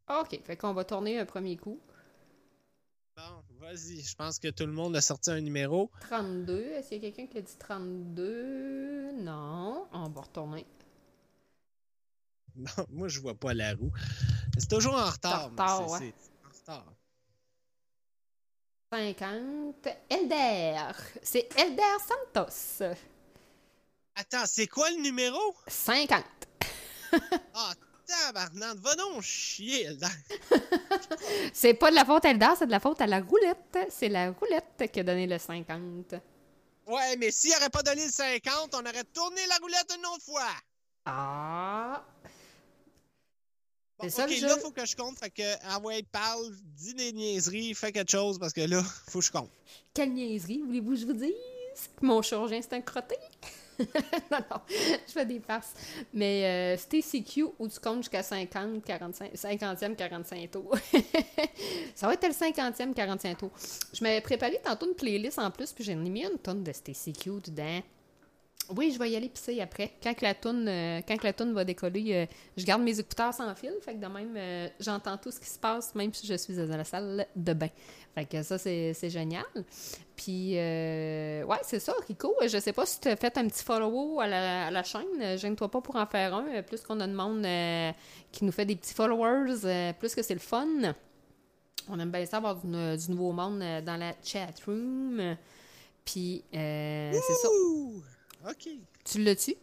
OK, 0.09 0.39
fait 0.43 0.57
qu'on 0.57 0.73
va 0.73 0.83
tourner 0.83 1.19
un 1.19 1.25
premier 1.25 1.57
coup. 1.57 1.79
Bon, 3.17 3.43
vas-y, 3.59 4.01
je 4.01 4.15
pense 4.15 4.39
que 4.39 4.49
tout 4.49 4.65
le 4.65 4.73
monde 4.73 4.95
a 4.95 5.01
sorti 5.01 5.31
un 5.31 5.39
numéro. 5.39 5.89
32. 6.01 6.59
Est-ce 6.73 6.89
qu'il 6.89 7.03
y 7.03 7.07
a 7.07 7.11
quelqu'un 7.11 7.27
qui 7.31 7.37
a 7.37 7.41
dit 7.41 7.55
32? 7.57 9.13
Non. 9.23 9.87
On 9.93 10.09
va 10.09 10.21
retourner. 10.21 10.65
Non, 12.55 12.85
moi, 12.89 13.07
je 13.07 13.19
vois 13.19 13.35
pas 13.35 13.53
la 13.53 13.73
roue. 13.73 13.91
C'est 14.57 14.69
toujours 14.69 14.95
en 14.95 15.09
retard. 15.09 15.45
En 15.45 15.49
retard, 15.49 15.89
ouais. 15.91 16.13
en 16.45 16.49
retard. 16.49 16.93
50. 18.95 19.89
Elder. 20.09 20.93
C'est 21.21 21.49
Elder 21.57 21.81
Santos. 22.07 22.95
Attends, 24.15 24.45
c'est 24.45 24.67
quoi 24.67 24.89
le 24.91 25.01
numéro? 25.01 25.37
50. 25.67 26.23
Ah, 27.53 27.73
tabarnane, 28.05 28.77
va 28.79 28.95
donc 28.95 29.21
chier, 29.21 29.83
Elder. 29.83 30.07
C'est 31.53 31.73
pas 31.73 31.89
de 31.89 31.95
la 31.95 32.05
faute 32.05 32.25
à 32.25 32.29
Elder, 32.29 32.49
c'est 32.57 32.65
de 32.65 32.71
la 32.71 32.79
faute 32.79 32.99
à 33.01 33.07
la 33.07 33.21
roulette. 33.21 33.77
C'est 33.89 34.09
la 34.09 34.31
roulette 34.31 34.91
qui 34.91 34.99
a 34.99 35.03
donné 35.03 35.27
le 35.27 35.37
50. 35.37 36.15
Ouais, 36.87 37.15
mais 37.17 37.31
s'il 37.31 37.55
aurait 37.55 37.69
pas 37.69 37.83
donné 37.83 38.05
le 38.05 38.11
50, 38.11 38.75
on 38.75 38.79
aurait 38.79 39.03
tourné 39.13 39.41
la 39.47 39.55
roulette 39.57 39.93
une 39.97 40.05
autre 40.05 40.23
fois. 40.23 40.51
Ah. 41.05 42.03
Bon, 43.97 44.09
ça, 44.09 44.25
ok, 44.25 44.39
là, 44.41 44.57
faut 44.57 44.71
que 44.71 44.85
je 44.85 44.95
compte. 44.95 45.17
Fait 45.17 45.29
que, 45.29 45.43
ah 45.63 45.79
ouais, 45.79 46.03
parle, 46.11 46.51
dis 46.75 46.93
des 46.93 47.13
niaiseries, 47.13 47.73
fais 47.73 47.91
quelque 47.91 48.11
chose, 48.11 48.37
parce 48.37 48.53
que 48.53 48.61
là, 48.61 48.83
faut 49.07 49.19
que 49.19 49.25
je 49.25 49.31
compte. 49.31 49.49
Quelle 49.93 50.13
niaiserie, 50.13 50.61
voulez-vous 50.65 50.91
que 50.91 50.97
je 50.97 51.05
vous 51.05 51.13
dise? 51.13 51.33
Mon 52.01 52.21
chirurgien, 52.21 52.61
c'est 52.61 52.73
un 52.73 52.81
crotté? 52.81 53.15
non, 53.79 54.39
non, 54.51 54.61
je 55.07 55.11
fais 55.11 55.25
des 55.25 55.39
farces. 55.39 55.73
Mais 56.13 56.75
euh, 56.75 56.77
Stacy 56.77 57.23
Q, 57.23 57.45
où 57.59 57.67
tu 57.67 57.79
comptes 57.79 57.97
jusqu'à 57.97 58.23
50, 58.23 58.83
45, 58.83 59.33
50e, 59.33 59.95
45 59.95 60.51
tours. 60.51 60.75
ça 61.95 62.07
va 62.07 62.13
être 62.13 62.27
le 62.27 62.33
50e, 62.33 62.93
45 62.93 63.37
tours. 63.37 63.51
Je 63.93 64.03
m'avais 64.03 64.21
préparé 64.21 64.59
tantôt 64.63 64.87
une 64.87 64.95
playlist 64.95 65.39
en 65.39 65.51
plus, 65.51 65.73
puis 65.73 65.83
j'ai 65.83 65.95
mis 65.95 66.23
une 66.23 66.37
tonne 66.37 66.63
de 66.63 66.71
Stacy 66.71 67.11
Q 67.11 67.41
dedans. 67.43 67.81
Oui, 68.69 68.91
je 68.91 68.99
vais 68.99 69.11
y 69.11 69.15
aller 69.15 69.29
pisser 69.29 69.61
après. 69.61 69.91
Quand 70.01 70.19
la 70.21 70.33
toune, 70.33 70.67
euh, 70.67 71.01
quand 71.07 71.21
la 71.23 71.33
toune 71.33 71.53
va 71.53 71.63
décoller, 71.63 72.13
euh, 72.13 72.25
je 72.57 72.65
garde 72.65 72.81
mes 72.81 72.99
écouteurs 72.99 73.33
sans 73.33 73.53
fil, 73.53 73.73
fait 73.81 73.93
que 73.93 73.99
de 73.99 74.07
même, 74.07 74.33
euh, 74.35 74.67
j'entends 74.79 75.17
tout 75.17 75.31
ce 75.31 75.39
qui 75.39 75.49
se 75.49 75.59
passe, 75.59 75.93
même 75.93 76.13
si 76.13 76.25
je 76.25 76.33
suis 76.35 76.55
dans 76.55 76.77
la 76.77 76.83
salle 76.83 77.27
de 77.35 77.53
bain. 77.53 77.69
Fait 78.15 78.25
que 78.25 78.41
ça, 78.43 78.57
c'est 78.57 79.09
génial. 79.09 79.43
Puis, 80.15 80.53
ouais, 80.53 81.59
c'est 81.63 81.79
ça, 81.79 81.93
Rico. 82.07 82.33
Je 82.41 82.57
sais 82.59 82.71
pas 82.71 82.85
si 82.85 83.01
tu 83.01 83.09
as 83.09 83.17
fait 83.17 83.37
un 83.37 83.47
petit 83.47 83.63
follow 83.63 84.21
à 84.21 84.27
la, 84.27 84.67
à 84.67 84.71
la 84.71 84.83
chaîne. 84.83 85.37
Gêne-toi 85.37 85.69
pas 85.69 85.81
pour 85.81 85.97
en 85.97 86.05
faire 86.05 86.33
un. 86.33 86.61
Plus 86.63 86.81
qu'on 86.81 86.99
a 87.01 87.07
de 87.07 87.13
monde 87.13 87.45
qui 88.31 88.45
nous 88.45 88.53
fait 88.53 88.65
des 88.65 88.77
petits 88.77 88.93
followers, 88.93 89.93
plus 89.99 90.15
que 90.15 90.21
c'est 90.23 90.33
le 90.33 90.39
fun. 90.39 90.65
On 91.89 91.99
aime 91.99 92.09
bien 92.09 92.25
ça 92.25 92.37
avoir 92.37 92.55
du, 92.55 92.67
du 92.67 93.11
nouveau 93.11 93.33
monde 93.33 93.59
dans 93.85 93.97
la 93.99 94.13
chat 94.23 94.47
room. 94.65 95.35
Puis, 96.05 96.41
c'est 96.53 97.11
ça. 97.11 97.49
OK. 98.49 98.69
Tu 99.03 99.23
l'as-tu? 99.23 99.55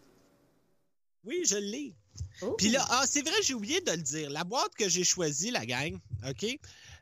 Oui, 1.24 1.42
je 1.46 1.56
l'ai. 1.56 1.94
Oh. 2.42 2.54
Puis 2.58 2.68
là, 2.68 2.84
ah, 2.90 3.04
c'est 3.06 3.22
vrai, 3.22 3.34
j'ai 3.42 3.54
oublié 3.54 3.80
de 3.80 3.92
le 3.92 4.02
dire. 4.02 4.30
La 4.30 4.44
boîte 4.44 4.74
que 4.74 4.88
j'ai 4.88 5.04
choisie, 5.04 5.50
la 5.50 5.64
gang, 5.64 5.98
OK? 6.28 6.58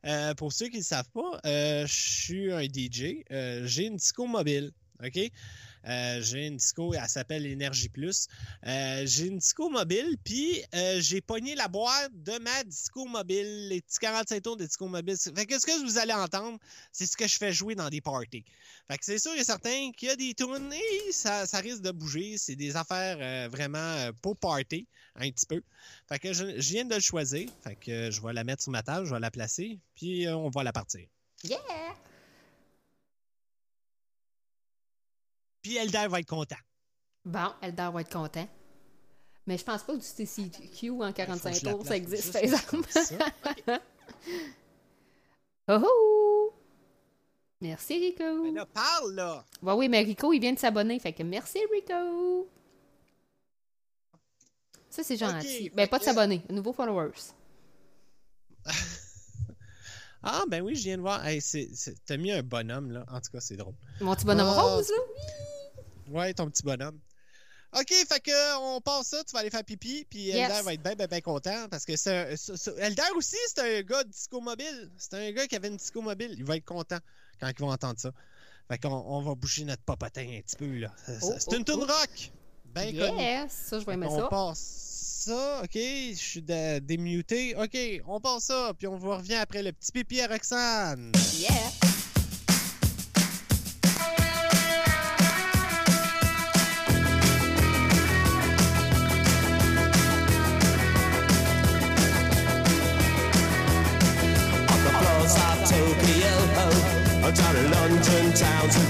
Euh, 0.07 0.35
pour 0.35 0.53
ceux 0.53 0.66
qui 0.66 0.76
ne 0.76 0.81
le 0.81 0.85
savent 0.85 1.11
pas, 1.11 1.41
euh, 1.45 1.87
je 1.87 1.93
suis 1.93 2.53
un 2.53 2.64
DJ. 2.64 3.24
Euh, 3.31 3.66
j'ai 3.66 3.87
une 3.87 3.97
disco 3.97 4.26
mobile, 4.26 4.72
OK? 5.03 5.18
Euh, 5.87 6.20
j'ai 6.20 6.47
une 6.47 6.57
disco, 6.57 6.93
elle 6.95 7.09
s'appelle 7.09 7.47
Énergie 7.47 7.89
Plus. 7.89 8.26
Euh, 8.66 9.03
j'ai 9.07 9.26
une 9.26 9.39
disco 9.39 9.70
mobile, 9.70 10.16
puis 10.24 10.62
euh, 10.74 11.01
j'ai 11.01 11.20
pogné 11.20 11.55
la 11.55 11.68
boîte 11.68 12.12
de 12.22 12.39
ma 12.39 12.64
disco 12.64 13.07
mobile, 13.07 13.68
les 13.68 13.81
petits 13.81 13.99
45 13.99 14.43
tours 14.43 14.57
de 14.57 14.64
disco 14.66 14.87
mobile. 14.87 15.16
Fait 15.16 15.47
que 15.47 15.59
ce 15.59 15.66
que 15.66 15.85
vous 15.85 15.99
allez 15.99 16.12
entendre, 16.12 16.59
c'est 16.93 17.07
ce 17.07 17.16
que 17.16 17.26
je 17.26 17.39
fais 17.39 17.53
jouer 17.53 17.74
dans 17.74 17.89
des 17.89 18.01
parties. 18.01 18.45
Fait 18.89 18.99
que 18.99 19.05
c'est 19.05 19.18
sûr 19.18 19.33
et 19.35 19.45
certain 19.45 19.93
qu'il 19.97 20.09
y 20.09 20.11
a 20.11 20.16
des 20.16 20.35
tunes 20.35 20.72
et 20.72 21.12
ça, 21.12 21.47
ça 21.47 21.59
risque 21.59 21.83
de 21.83 21.91
bouger. 21.91 22.37
C'est 22.39 22.57
des 22.57 22.76
affaires 22.76 23.49
vraiment 23.49 24.11
pour 24.20 24.37
party, 24.37 24.87
un 25.16 25.31
petit 25.31 25.47
peu. 25.47 25.62
Fait 26.09 26.18
que 26.18 26.33
je, 26.33 26.45
viens 26.45 26.85
de 26.85 26.95
le 26.95 27.01
choisir. 27.01 27.49
Fait 27.62 27.76
que 27.76 28.11
je 28.11 28.20
vais 28.20 28.33
la 28.33 28.45
mettre 28.45 28.62
sur 28.62 28.72
ma 28.72 28.83
table, 28.83 29.07
je 29.07 29.14
vais 29.14 29.20
la 29.20 29.31
placer, 29.31 29.78
puis 29.95 30.28
on 30.28 30.51
va 30.51 30.62
la 30.62 30.72
partir. 30.72 31.07
Yeah! 31.45 31.59
Puis 35.63 35.77
Elder 35.77 36.07
va 36.09 36.21
être 36.21 36.29
content. 36.29 36.57
Bon, 37.25 37.53
Eldar 37.61 37.93
va 37.93 38.01
être 38.01 38.13
content. 38.13 38.49
Mais 39.47 39.59
je 39.59 39.65
pense 39.65 39.83
pas 39.83 39.95
que 39.95 39.99
du 39.99 40.07
TCQ 40.07 40.91
en 40.91 41.09
Faut 41.09 41.13
45 41.13 41.53
que 41.53 41.59
je 41.59 41.65
la 41.65 41.73
tours, 41.73 41.87
ça 41.87 41.97
existe, 41.97 42.33
par 42.33 42.43
exemple. 42.43 42.89
Oh 45.73 45.79
oh! 45.85 46.53
Merci, 47.61 47.99
Rico. 47.99 48.43
Mais 48.43 48.51
là, 48.51 48.67
parle, 48.67 49.15
là! 49.15 49.45
Ouais, 49.63 49.73
oui, 49.75 49.89
mais 49.89 50.01
Rico, 50.01 50.33
il 50.33 50.41
vient 50.41 50.53
de 50.53 50.59
s'abonner. 50.59 50.99
Fait 50.99 51.13
que 51.13 51.23
merci, 51.23 51.61
Rico. 51.73 52.49
Ça, 54.89 55.05
c'est 55.05 55.17
gentil. 55.17 55.71
Ben, 55.71 55.89
pas 55.89 55.99
de 56.01 56.05
s'abonner. 56.05 56.43
Nouveaux 56.51 56.73
followers. 56.73 57.13
Ah, 60.23 60.45
ben 60.49 60.61
oui, 60.62 60.75
je 60.75 60.83
viens 60.85 60.97
de 60.97 61.03
voir. 61.03 61.25
Hey, 61.27 61.43
T'as 62.07 62.16
mis 62.16 62.33
un 62.33 62.43
bonhomme, 62.43 62.91
là. 62.91 63.05
En 63.09 63.21
tout 63.21 63.31
cas, 63.33 63.41
c'est 63.41 63.57
drôle. 63.57 63.75
Mon 64.01 64.14
petit 64.14 64.27
bonhomme 64.27 64.49
Ah. 64.55 64.61
rose, 64.61 64.91
là. 64.91 66.12
Ouais, 66.12 66.35
ton 66.35 66.51
petit 66.51 66.62
bonhomme. 66.62 66.99
OK, 67.73 67.89
fait 67.89 68.21
que 68.21 68.59
on 68.59 68.81
passe 68.81 69.09
ça, 69.09 69.23
tu 69.23 69.33
vas 69.33 69.39
aller 69.41 69.51
faire 69.51 69.62
pipi, 69.64 70.05
puis 70.11 70.23
Yes. 70.25 70.51
Elder 70.51 70.62
va 70.64 70.75
être 70.75 70.83
bien, 70.83 70.97
bien, 70.97 71.07
bien 71.07 71.21
content 71.21 71.68
parce 71.71 71.85
que 71.85 71.95
c'est 71.95 72.35
Elder 72.79 73.03
aussi, 73.14 73.37
c'est 73.47 73.79
un 73.79 73.83
gars 73.83 74.03
de 74.03 74.09
disco 74.11 74.41
mobile. 74.41 74.91
C'est 74.99 75.14
un 75.14 75.31
gars 75.31 75.47
qui 75.47 75.55
avait 75.55 75.68
une 75.68 75.77
disco 75.77 76.03
mobile. 76.03 76.35
Il 76.37 76.45
va 76.45 76.57
être 76.57 76.64
content 76.64 76.99
quand 77.41 77.49
il 77.49 77.64
va 77.64 77.66
entendre 77.68 78.01
ça. 78.01 78.11
Fait 78.68 78.79
qu'on 78.79 78.89
on 78.91 79.23
va 79.23 79.37
bouger 79.37 79.64
notre 79.64 79.83
papotin 79.85 80.23
un 80.23 80.41
petit 80.41 80.57
peu, 80.57 80.79
là. 80.79 80.93
Oh, 81.23 81.33
c'est 81.39 81.53
une 81.53 81.62
oh, 81.62 81.73
tune 81.73 81.83
oh. 81.83 81.87
rock. 81.87 82.33
Bien 82.75 82.87
connue. 82.87 83.21
Yes! 83.21 83.53
Ça, 83.53 83.79
je 83.79 83.87
vais 83.87 83.95
aimer 83.95 84.07
on 84.07 84.18
ça. 84.18 84.29
passe 84.29 84.89
ça, 85.21 85.61
OK. 85.62 85.71
Je 85.75 86.14
suis 86.16 86.43
dé- 86.43 86.81
démuté. 86.81 87.55
OK, 87.57 87.77
on 88.07 88.21
passe 88.21 88.45
ça, 88.45 88.73
puis 88.79 88.87
on 88.87 88.97
vous 88.97 89.11
revient 89.11 89.35
après 89.35 89.62
le 89.62 89.73
petit 89.73 89.93
pipi 89.93 90.21
à 90.21 90.27
Roxane. 90.27 91.12
Yeah! 91.39 91.71
down 108.41 108.68
to 108.71 108.89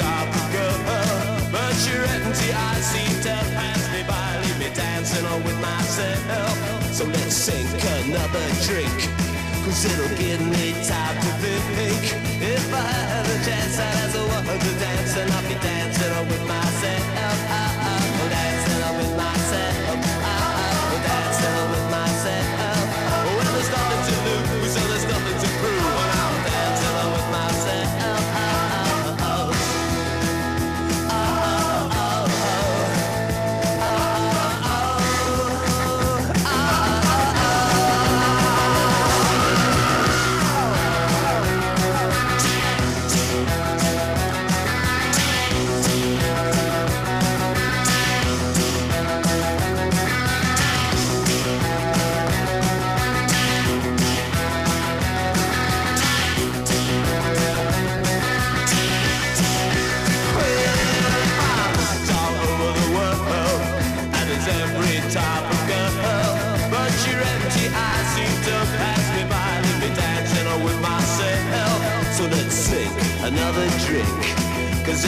girl, 0.00 0.78
but 1.52 1.76
your 1.86 2.04
empty 2.04 2.52
eyes 2.52 2.84
seem 2.84 3.14
to 3.22 3.34
pass 3.54 3.82
me 3.92 4.02
by, 4.08 4.40
leave 4.42 4.58
me 4.58 4.74
dancing 4.74 5.24
on 5.26 5.44
with 5.44 5.60
myself. 5.60 6.92
So 6.92 7.04
let's 7.04 7.36
sink 7.36 7.68
another 8.02 8.46
drink. 8.66 9.24
Cause 9.64 9.84
it'll 9.86 10.18
give 10.18 10.40
me 10.40 10.72
time 10.84 11.16
to 11.16 11.30
think 11.72 12.02
If 12.42 12.74
I 12.74 12.82
had 12.82 13.24
a 13.24 13.44
chance 13.46 13.78
I'd 13.78 13.96
ask 14.04 14.14
a 14.14 14.58
to 14.58 14.78
dance 14.78 15.16
And 15.16 15.32
I'll 15.32 15.48
be 15.48 15.54
dancing 15.54 16.12
on 16.12 16.28
with 16.28 16.46
myself 16.46 16.63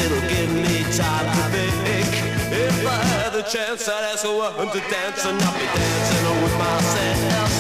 it'll 0.05 0.29
give 0.29 0.51
me 0.53 0.83
time 0.97 1.27
to 1.37 1.45
think. 1.85 2.11
If 2.53 2.87
I 2.87 3.01
had 3.15 3.33
the 3.33 3.43
chance, 3.43 3.89
I'd 3.89 4.05
ask 4.13 4.25
a 4.25 4.33
woman 4.33 4.69
to 4.69 4.81
dance 4.91 5.25
and 5.25 5.41
I'll 5.43 5.59
be 5.59 5.67
dancing 5.67 6.25
with 6.43 6.57
myself. 6.59 7.51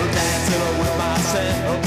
Oh, 0.00 0.08
dancing 0.14 0.78
with 0.80 0.94
myself. 0.98 1.83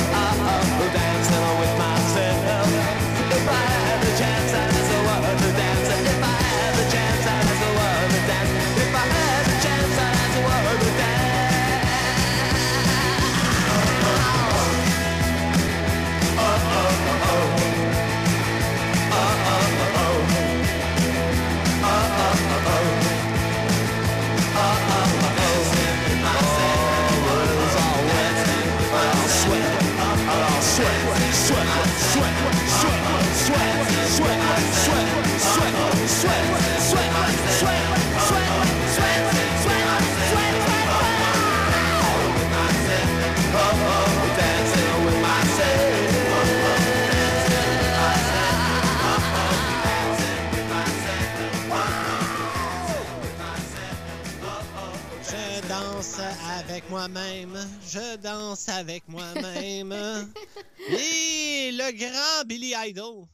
Moi-même, 56.90 57.56
je 57.88 58.16
danse 58.18 58.70
avec 58.70 59.08
moi-même. 59.08 59.92
Et 60.90 61.72
le 61.74 61.92
grand 61.98 62.46
Billy 62.46 62.74
Idol. 62.76 63.26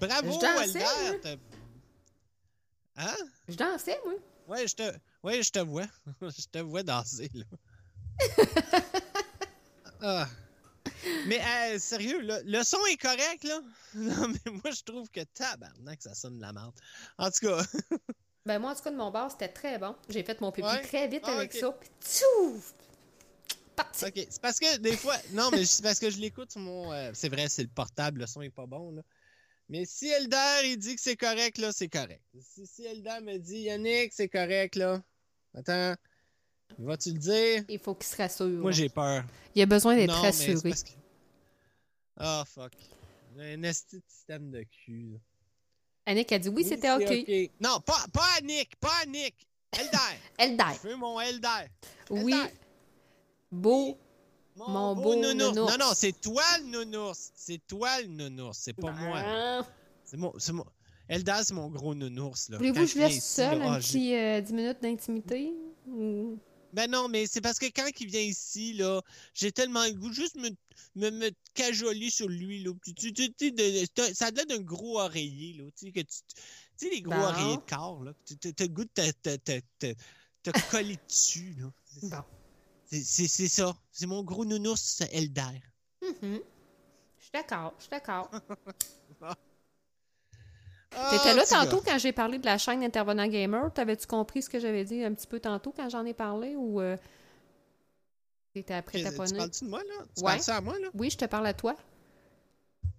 Bravo, 0.00 0.32
Je 0.32 0.38
dansais, 0.40 0.84
Albert. 0.84 1.38
Hein? 2.96 3.16
Je 3.48 3.54
dansais, 3.54 4.00
moi. 4.04 4.14
Ouais, 4.46 4.66
je 4.66 4.74
te, 4.74 4.92
ouais, 5.22 5.42
je 5.42 5.50
te 5.50 5.58
vois. 5.58 5.86
je 6.22 6.46
te 6.50 6.58
vois 6.58 6.82
danser, 6.82 7.30
là. 7.34 7.44
Ah. 10.06 10.28
Mais 11.26 11.40
euh, 11.40 11.78
sérieux, 11.78 12.20
là, 12.20 12.38
le 12.44 12.62
son 12.62 12.76
est 12.90 12.98
correct, 12.98 13.42
là? 13.44 13.60
Non, 13.94 14.28
mais 14.28 14.52
moi, 14.52 14.70
je 14.70 14.82
trouve 14.82 15.08
que 15.08 15.20
tabarnak, 15.20 16.02
ça 16.02 16.14
sonne 16.14 16.36
de 16.36 16.42
la 16.42 16.52
merde. 16.52 16.74
En 17.16 17.30
tout 17.30 17.46
cas, 17.46 17.62
Ben, 18.44 18.58
moi, 18.58 18.72
en 18.72 18.74
tout 18.74 18.82
cas, 18.82 18.90
de 18.90 18.96
mon 18.96 19.10
bar, 19.10 19.30
c'était 19.30 19.48
très 19.48 19.78
bon. 19.78 19.96
J'ai 20.10 20.22
fait 20.22 20.38
mon 20.42 20.52
pipi 20.52 20.68
Ouais? 20.68 20.82
très 20.82 21.08
vite 21.08 21.22
Ah, 21.24 21.36
avec 21.36 21.54
ça. 21.54 21.72
Puis, 21.72 21.88
tchouf! 22.02 22.74
Parti. 23.76 24.04
OK. 24.04 24.26
C'est 24.30 24.40
parce 24.40 24.58
que 24.58 24.78
des 24.78 24.96
fois. 24.96 25.16
Non, 25.32 25.50
mais 25.52 25.64
c'est 25.64 25.82
parce 25.82 25.98
que 25.98 26.10
je 26.10 26.18
l'écoute 26.18 26.50
sur 26.52 26.60
mon. 26.60 26.92
euh, 26.92 27.10
c'est 27.14 27.28
vrai, 27.28 27.48
c'est 27.48 27.62
le 27.62 27.68
portable, 27.68 28.20
le 28.20 28.26
son 28.26 28.42
est 28.42 28.50
pas 28.50 28.66
bon, 28.66 28.92
là. 28.92 29.02
Mais 29.68 29.84
si 29.86 30.08
Eldar, 30.08 30.62
il 30.64 30.76
dit 30.76 30.94
que 30.94 31.00
c'est 31.00 31.16
correct, 31.16 31.56
là, 31.58 31.72
c'est 31.72 31.88
correct. 31.88 32.20
Si, 32.38 32.66
si 32.66 32.84
Eldar 32.84 33.22
me 33.22 33.38
dit 33.38 33.60
Yannick, 33.60 34.12
c'est 34.12 34.28
correct, 34.28 34.76
là. 34.76 35.02
Attends. 35.54 35.94
Vas-tu 36.78 37.12
le 37.12 37.18
dire? 37.18 37.64
Il 37.68 37.78
faut 37.78 37.94
qu'il 37.94 38.06
se 38.06 38.16
rassure. 38.16 38.46
Moi, 38.46 38.72
j'ai 38.72 38.88
peur. 38.88 39.24
Il 39.54 39.62
a 39.62 39.66
besoin 39.66 39.96
d'être 39.96 40.14
rassuré. 40.14 40.54
que. 40.70 40.90
Ah, 42.16 42.44
fuck. 42.46 42.72
Un 43.38 43.62
esti 43.62 43.96
de 43.96 44.02
système 44.06 44.50
de 44.50 44.62
cul. 44.62 45.12
là. 45.12 45.18
Annick 46.06 46.30
a 46.32 46.38
dit 46.38 46.48
oui, 46.50 46.64
c'était 46.64 46.90
OK. 46.92 47.50
Non, 47.60 47.80
pas, 47.80 48.04
pas 48.12 48.26
Annick, 48.38 48.76
pas 48.76 48.92
Annick. 49.02 49.34
Eldar. 49.72 50.12
Eldar. 50.38 50.74
Je 50.82 50.88
veux 50.88 50.96
mon 50.96 51.18
Eldar. 51.20 51.64
Oui. 52.10 52.34
Beau. 53.54 53.98
Mon 54.56 54.94
beau 54.94 55.14
nounours. 55.16 55.54
Non, 55.56 55.66
non, 55.78 55.92
c'est 55.94 56.12
toi 56.20 56.42
le 56.60 56.66
nounours. 56.66 57.32
C'est 57.34 57.60
toi 57.66 58.00
le 58.02 58.06
nounours, 58.08 58.56
c'est 58.58 58.72
pas 58.72 58.92
moi. 58.92 59.18
Ah. 59.24 59.66
C'est 60.04 60.16
mon, 60.16 60.32
c'est 60.38 60.52
mon... 60.52 60.64
Eldar, 61.08 61.44
c'est 61.44 61.54
mon 61.54 61.68
gros 61.70 61.94
nounours. 61.94 62.48
là. 62.50 62.58
Voulez-vous 62.58 62.80
que 62.80 62.86
je 62.86 62.98
laisse 62.98 63.24
seul 63.24 63.60
un 63.62 63.78
petit 63.78 64.14
euh, 64.14 64.40
10 64.40 64.52
minutes 64.52 64.80
d'intimité? 64.82 65.52
Ou- 65.86 66.38
Ben 66.72 66.90
non, 66.90 67.08
mais 67.08 67.26
c'est 67.26 67.40
parce 67.40 67.58
que 67.58 67.66
quand 67.66 67.88
il 68.00 68.06
vient 68.06 68.20
ici, 68.20 68.72
là, 68.74 69.02
j'ai 69.34 69.50
tellement 69.52 69.84
le 69.84 69.92
goût 69.92 70.12
juste 70.12 70.36
me, 70.36 70.48
me, 70.94 71.10
me 71.10 71.30
cajoler 71.54 72.08
sur 72.10 72.28
lui, 72.28 72.62
là. 72.62 72.70
Tu, 72.96 73.12
tu, 73.12 73.32
tu, 73.34 73.52
de- 73.52 73.84
ça 74.14 74.26
a 74.26 74.30
l'air 74.30 74.46
d'un 74.46 74.60
gros 74.60 74.98
oreiller, 75.00 75.54
là. 75.58 75.64
Tu 75.76 75.86
sais, 75.86 75.92
que 75.92 76.00
tu, 76.00 76.16
sais, 76.76 76.88
les 76.90 77.02
gros 77.02 77.14
Bon. 77.14 77.22
oreillers 77.22 77.56
de 77.56 77.62
corps, 77.74 78.02
là. 78.04 78.12
Tu 78.24 78.36
t'as 78.38 78.64
le 78.64 78.70
goût 78.70 78.84
de 78.84 78.90
te, 78.94 79.10
te, 79.10 79.36
te, 79.36 79.60
te, 79.78 79.92
te 80.50 80.70
coller 80.70 80.98
dessus, 81.08 81.54
là. 81.58 81.70
Bon. 82.02 82.24
C'est 82.86 83.02
c'est- 83.02 83.28
c'est 83.28 83.48
ça. 83.48 83.76
C'est 83.92 84.06
mon 84.06 84.22
gros 84.22 84.44
nounours, 84.44 85.02
Eldar. 85.12 85.52
Mhm. 86.02 86.40
Je 87.18 87.22
suis 87.22 87.32
d'accord, 87.32 87.74
je 87.78 87.82
suis 87.84 87.90
d'accord. 87.90 88.30
Ah, 90.96 91.10
T'étais 91.10 91.34
là 91.34 91.42
petit 91.42 91.54
gars. 91.54 91.64
tantôt 91.64 91.80
quand 91.84 91.98
j'ai 91.98 92.12
parlé 92.12 92.38
de 92.38 92.44
la 92.44 92.56
chaîne 92.56 92.82
Intervenant 92.84 93.26
Gamer. 93.26 93.72
T'avais-tu 93.72 94.06
compris 94.06 94.42
ce 94.42 94.48
que 94.50 94.60
j'avais 94.60 94.84
dit 94.84 95.02
un 95.02 95.12
petit 95.12 95.26
peu 95.26 95.40
tantôt 95.40 95.72
quand 95.76 95.88
j'en 95.90 96.04
ai 96.04 96.14
parlé 96.14 96.54
ou 96.54 96.80
euh, 96.80 96.96
t'étais 98.52 98.74
après 98.74 98.98
Tu 98.98 99.04
taponner? 99.04 99.38
parles-tu 99.38 99.64
de 99.64 99.70
moi, 99.70 99.80
là? 99.82 100.04
Tu 100.14 100.22
Ouais. 100.22 100.30
parles 100.30 100.40
ça 100.42 100.56
à 100.56 100.60
moi, 100.60 100.78
là? 100.78 100.88
Oui, 100.94 101.10
je 101.10 101.16
te 101.16 101.24
parle 101.24 101.46
à 101.48 101.54
toi. 101.54 101.74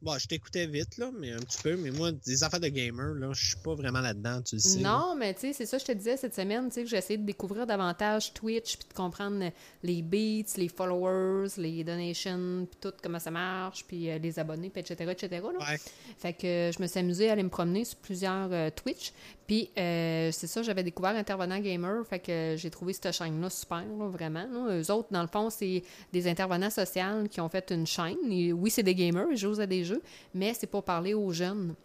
Bon, 0.05 0.19
je 0.19 0.27
t'écoutais 0.27 0.67
vite, 0.67 0.99
là, 0.99 1.09
mais 1.19 1.31
un 1.31 1.39
petit 1.39 1.57
peu. 1.63 1.75
Mais 1.77 1.89
moi, 1.89 2.11
des 2.11 2.43
affaires 2.43 2.59
de 2.59 2.67
gamer, 2.67 3.15
là, 3.15 3.33
je 3.33 3.47
suis 3.47 3.57
pas 3.57 3.73
vraiment 3.73 4.01
là-dedans, 4.01 4.39
tu 4.43 4.57
le 4.57 4.61
sais. 4.61 4.79
là. 4.79 4.89
Non, 4.89 5.15
mais 5.15 5.33
tu 5.33 5.41
sais, 5.41 5.53
c'est 5.53 5.65
ça 5.65 5.77
que 5.77 5.81
je 5.81 5.87
te 5.87 5.97
disais 5.97 6.15
cette 6.15 6.35
semaine, 6.35 6.67
tu 6.67 6.75
sais, 6.75 6.83
que 6.83 6.89
j'ai 6.89 6.97
essayé 6.97 7.17
de 7.17 7.25
découvrir 7.25 7.65
davantage 7.65 8.31
Twitch, 8.35 8.77
puis 8.77 8.87
de 8.87 8.93
comprendre 8.93 9.51
les 9.81 10.03
beats, 10.03 10.57
les 10.57 10.67
followers, 10.67 11.47
les 11.57 11.83
donations, 11.83 12.67
puis 12.69 12.77
tout, 12.79 12.93
comment 13.01 13.17
ça 13.17 13.31
marche, 13.31 13.83
puis 13.87 14.11
euh, 14.11 14.19
les 14.19 14.37
abonnés, 14.37 14.69
puis 14.69 14.81
etc., 14.81 15.11
etc. 15.11 15.41
là. 15.41 15.71
Ouais. 15.71 15.79
Fait 16.19 16.33
que 16.33 16.45
euh, 16.45 16.71
je 16.71 16.79
me 16.79 16.85
suis 16.85 16.99
amusée 16.99 17.29
à 17.29 17.31
aller 17.31 17.41
me 17.41 17.49
promener 17.49 17.83
sur 17.83 17.97
plusieurs 17.97 18.49
euh, 18.51 18.69
Twitch. 18.69 19.11
Puis 19.47 19.69
euh, 19.77 20.29
c'est 20.31 20.47
ça, 20.47 20.63
j'avais 20.63 20.83
découvert 20.83 21.15
Intervenant 21.15 21.59
Gamer. 21.59 22.05
Fait 22.05 22.19
que 22.19 22.55
j'ai 22.57 22.69
trouvé 22.69 22.93
cette 22.93 23.11
chaîne-là 23.11 23.49
super, 23.49 23.83
vraiment. 24.09 24.45
Là. 24.51 24.79
Eux 24.79 24.91
autres, 24.91 25.09
dans 25.11 25.21
le 25.21 25.27
fond, 25.27 25.49
c'est 25.49 25.83
des 26.11 26.27
intervenants 26.27 26.69
sociaux 26.69 27.27
qui 27.29 27.41
ont 27.41 27.49
fait 27.49 27.71
une 27.71 27.85
chaîne. 27.85 28.17
Oui, 28.53 28.69
c'est 28.69 28.83
des 28.83 28.95
gamers, 28.95 29.27
ils 29.31 29.37
jouent 29.37 29.59
à 29.59 29.67
des 29.67 29.83
jeux, 29.83 30.01
mais 30.33 30.53
c'est 30.53 30.67
pour 30.67 30.83
parler 30.83 31.13
aux 31.13 31.31
jeunes. 31.31 31.75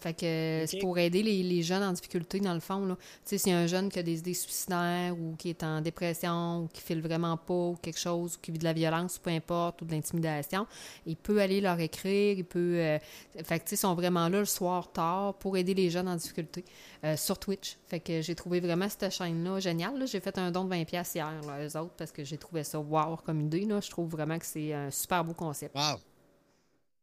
Fait 0.00 0.14
que 0.14 0.24
euh, 0.24 0.66
c'est 0.66 0.78
pour 0.78 0.98
aider 0.98 1.22
les, 1.22 1.42
les 1.42 1.62
jeunes 1.62 1.82
en 1.82 1.92
difficulté, 1.92 2.40
dans 2.40 2.54
le 2.54 2.60
fond. 2.60 2.84
là. 2.86 2.96
Tu 2.96 3.02
sais, 3.24 3.38
s'il 3.38 3.52
y 3.52 3.54
a 3.54 3.58
un 3.58 3.66
jeune 3.66 3.88
qui 3.88 3.98
a 3.98 4.02
des 4.02 4.18
idées 4.18 4.34
suicidaires 4.34 5.14
ou 5.18 5.36
qui 5.36 5.50
est 5.50 5.62
en 5.62 5.80
dépression 5.80 6.64
ou 6.64 6.68
qui 6.68 6.80
file 6.80 7.00
vraiment 7.02 7.36
pas 7.36 7.52
ou 7.54 7.76
quelque 7.80 7.98
chose, 7.98 8.36
ou 8.36 8.40
qui 8.40 8.50
vit 8.52 8.58
de 8.58 8.64
la 8.64 8.72
violence, 8.72 9.18
peu 9.18 9.30
importe, 9.30 9.82
ou 9.82 9.84
de 9.84 9.92
l'intimidation, 9.92 10.66
il 11.06 11.16
peut 11.16 11.40
aller 11.40 11.60
leur 11.60 11.78
écrire, 11.80 12.36
il 12.38 12.44
peut... 12.44 12.76
euh, 12.76 12.98
fait 13.44 13.58
que, 13.58 13.64
tu 13.64 13.70
sais, 13.70 13.74
ils 13.74 13.78
sont 13.78 13.94
vraiment 13.94 14.28
là 14.28 14.38
le 14.40 14.44
soir 14.44 14.90
tard 14.92 15.34
pour 15.34 15.56
aider 15.56 15.74
les 15.74 15.90
jeunes 15.90 16.08
en 16.08 16.16
difficulté 16.16 16.64
euh, 17.04 17.16
sur 17.16 17.38
Twitch. 17.38 17.76
Fait 17.86 18.00
que 18.00 18.20
j'ai 18.22 18.34
trouvé 18.34 18.60
vraiment 18.60 18.88
cette 18.88 19.10
chaîne-là 19.12 19.60
géniale. 19.60 19.98
là. 19.98 20.06
J'ai 20.06 20.20
fait 20.20 20.36
un 20.38 20.50
don 20.50 20.64
de 20.64 20.74
20$ 20.74 20.84
piastres 20.86 21.16
hier, 21.16 21.32
là, 21.46 21.64
eux 21.66 21.76
autres, 21.78 21.94
parce 21.96 22.12
que 22.12 22.24
j'ai 22.24 22.38
trouvé 22.38 22.64
ça 22.64 22.78
wow 22.80 23.16
comme 23.24 23.40
idée. 23.40 23.64
Là. 23.66 23.80
Je 23.80 23.90
trouve 23.90 24.08
vraiment 24.10 24.38
que 24.38 24.46
c'est 24.46 24.72
un 24.72 24.90
super 24.90 25.24
beau 25.24 25.34
concept. 25.34 25.74
Wow. 25.76 25.98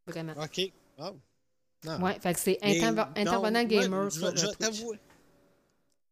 Vraiment. 0.06 0.32
OK. 0.42 0.72
Wow. 0.98 1.16
Non. 1.84 2.02
Ouais, 2.02 2.18
fait 2.20 2.34
que 2.34 2.40
c'est 2.40 2.58
non, 2.62 3.10
intervenant 3.16 3.60
moi, 3.60 3.66
gamer 3.66 4.10
je 4.10 4.20
je 4.20 4.46
vais 4.46 4.54
t'avouer. 4.54 4.98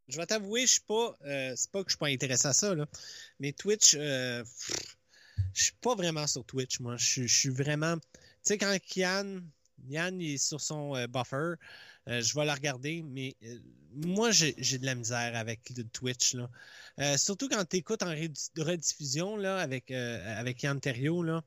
Je 0.09 0.16
vais 0.16 0.27
t'avouer, 0.27 0.62
je 0.62 0.73
suis 0.73 0.81
pas. 0.81 1.16
euh, 1.27 1.53
c'est 1.55 1.71
pas 1.71 1.83
que 1.85 1.91
je 1.91 1.93
suis 1.93 1.99
pas 1.99 2.07
intéressé 2.09 2.49
à 2.49 2.55
ça, 2.55 2.75
là. 2.75 2.87
Mais 3.41 3.53
Twitch, 3.53 3.95
euh, 3.99 4.43
pff, 4.43 4.97
je 5.53 5.62
suis 5.64 5.75
pas 5.83 5.95
vraiment 5.95 6.27
sur 6.27 6.45
Twitch, 6.45 6.81
moi. 6.81 6.97
Je 6.97 7.05
suis- 7.05 7.29
je 7.29 7.39
suis 7.39 7.49
vraiment. 7.51 7.97
Tu 7.99 8.01
sais, 8.43 8.57
quand 8.59 8.75
Yann, 8.97 9.47
Yann 9.89 10.19
il 10.21 10.35
est 10.35 10.39
sur 10.39 10.61
son 10.62 10.97
euh, 10.97 11.07
buffer, 11.07 11.55
euh, 12.09 12.23
je 12.23 12.35
vais 12.35 12.47
la 12.47 12.55
regarder, 12.55 13.03
mais 13.03 13.37
moi, 13.93 14.31
j'ai 14.31 14.55
de 14.79 14.87
la 14.87 14.95
misère 14.95 15.37
avec 15.37 15.69
le 15.77 15.85
Twitch, 15.85 16.35
là. 16.35 16.49
Surtout 17.19 17.49
quand 17.49 17.62
tu 17.69 17.77
écoutes 17.77 18.03
en 18.03 18.14
redi- 18.14 18.51
rediffusion, 18.57 19.37
là, 19.37 19.59
avec, 19.59 19.91
avec 19.91 20.62
Yann 20.62 20.81
Terriot, 20.81 21.23
là. 21.23 21.45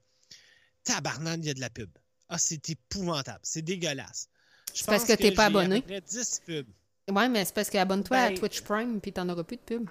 Tabarnan, 0.84 1.40
il 1.42 1.46
y 1.46 1.50
a 1.50 1.54
de 1.56 1.60
la 1.60 1.70
pub. 1.72 1.90
Ah, 2.34 2.38
c'est 2.38 2.70
épouvantable. 2.70 3.40
C'est 3.44 3.62
dégueulasse. 3.62 4.28
C'est 4.74 4.86
parce 4.86 5.04
que 5.06 5.14
t'es 5.14 5.32
pas 5.34 5.46
à 5.46 5.52
peu 5.52 5.58
abonné. 5.60 5.82
près 5.82 6.02
10 6.02 6.42
pubs. 6.46 6.66
Ouais, 7.12 7.28
mais 7.28 7.44
c'est 7.44 7.54
parce 7.54 7.70
que 7.70 7.78
abonne-toi 7.78 8.18
à 8.18 8.30
Ben- 8.30 8.38
Twitch 8.40 8.62
Prime 8.62 9.02
puis 9.02 9.12
t'en 9.12 9.28
auras 9.28 9.44
plus 9.44 9.58
de 9.58 9.62
pub. 9.62 9.90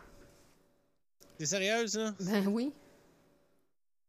T'es 1.39 1.47
sérieuse, 1.47 1.97
là? 1.97 2.15
Ben 2.21 2.47
oui. 2.47 2.73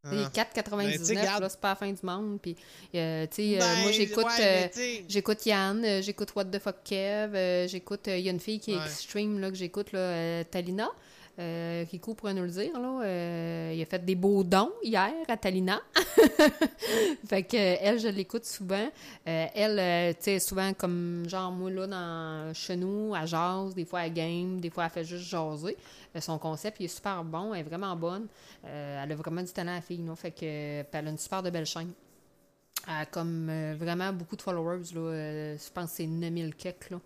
Ah. 0.03 0.11
Les 0.15 0.23
4,99, 0.29 0.97
Ben, 0.97 1.03
tu 1.05 1.13
là, 1.13 1.49
c'est 1.49 1.59
pas 1.59 1.69
la 1.69 1.75
fin 1.75 1.91
du 1.91 1.99
monde. 2.03 2.39
Puis, 2.41 2.55
euh, 2.95 3.27
tu 3.27 3.35
sais, 3.35 3.55
euh, 3.57 3.59
Ben, 3.59 3.81
moi, 3.83 3.91
j'écoute 3.91 4.25
ouais, 4.25 4.65
euh, 4.65 4.67
tu 4.73 5.05
j'écoute 5.07 5.45
Yann, 5.45 6.01
j'écoute 6.01 6.33
What 6.35 6.45
the 6.45 6.57
Fuck 6.59 6.77
Kev, 6.83 7.67
j'écoute, 7.67 8.07
il 8.07 8.21
y 8.21 8.27
a 8.29 8.31
une 8.31 8.39
fille 8.39 8.59
qui 8.59 8.71
est 8.71 8.77
Ouais. 8.77 8.85
extreme, 8.85 9.39
là, 9.39 9.49
que 9.51 9.55
j'écoute, 9.57 9.91
là, 9.91 10.43
Talina. 10.45 10.89
Euh, 11.39 11.85
Rico 11.89 12.13
pourrait 12.13 12.33
nous 12.33 12.43
le 12.43 12.49
dire, 12.49 12.77
là. 12.79 13.01
euh, 13.03 13.71
il 13.73 13.81
a 13.81 13.85
fait 13.85 14.03
des 14.03 14.15
beaux 14.15 14.43
dons 14.43 14.71
hier 14.83 15.13
à 15.27 15.37
Talina. 15.37 15.79
fait 17.25 17.43
que 17.43 17.55
euh, 17.55 17.77
elle, 17.79 17.99
je 17.99 18.09
l'écoute 18.09 18.45
souvent. 18.45 18.89
Euh, 19.27 19.45
elle, 19.55 20.15
tu 20.15 20.23
sais, 20.23 20.39
souvent 20.39 20.73
comme 20.73 21.23
genre 21.27 21.51
moi 21.51 21.71
là 21.71 21.87
dans 21.87 22.53
chez 22.53 22.75
nous, 22.75 23.15
elle 23.15 23.27
jase, 23.27 23.73
des 23.73 23.85
fois 23.85 24.05
elle 24.05 24.13
game, 24.13 24.59
des 24.59 24.69
fois 24.69 24.85
elle 24.85 24.89
fait 24.89 25.03
juste 25.05 25.23
jaser. 25.23 25.77
Son 26.19 26.37
concept 26.37 26.81
il 26.81 26.85
est 26.85 26.89
super 26.89 27.23
bon, 27.23 27.53
elle 27.53 27.61
est 27.61 27.63
vraiment 27.63 27.95
bonne. 27.95 28.27
Elle 28.63 29.11
a 29.11 29.15
vraiment 29.15 29.41
du 29.41 29.51
talent 29.51 29.71
à 29.71 29.75
la 29.75 29.81
fille, 29.81 30.05
là. 30.05 30.15
Fait 30.15 30.31
que 30.31 30.43
elle 30.43 31.07
a 31.07 31.09
une 31.09 31.17
super 31.17 31.41
de 31.41 31.49
belle 31.49 31.65
chaîne. 31.65 31.93
Elle 32.87 32.93
a 32.93 33.05
comme 33.05 33.49
vraiment 33.75 34.11
beaucoup 34.11 34.35
de 34.35 34.41
followers 34.41 34.93
là. 34.93 35.55
Je 35.55 35.71
pense 35.73 35.91
que 35.91 35.95
c'est 35.95 36.07
9000 36.07 36.55
quelques 36.55 36.89
là. 36.89 36.99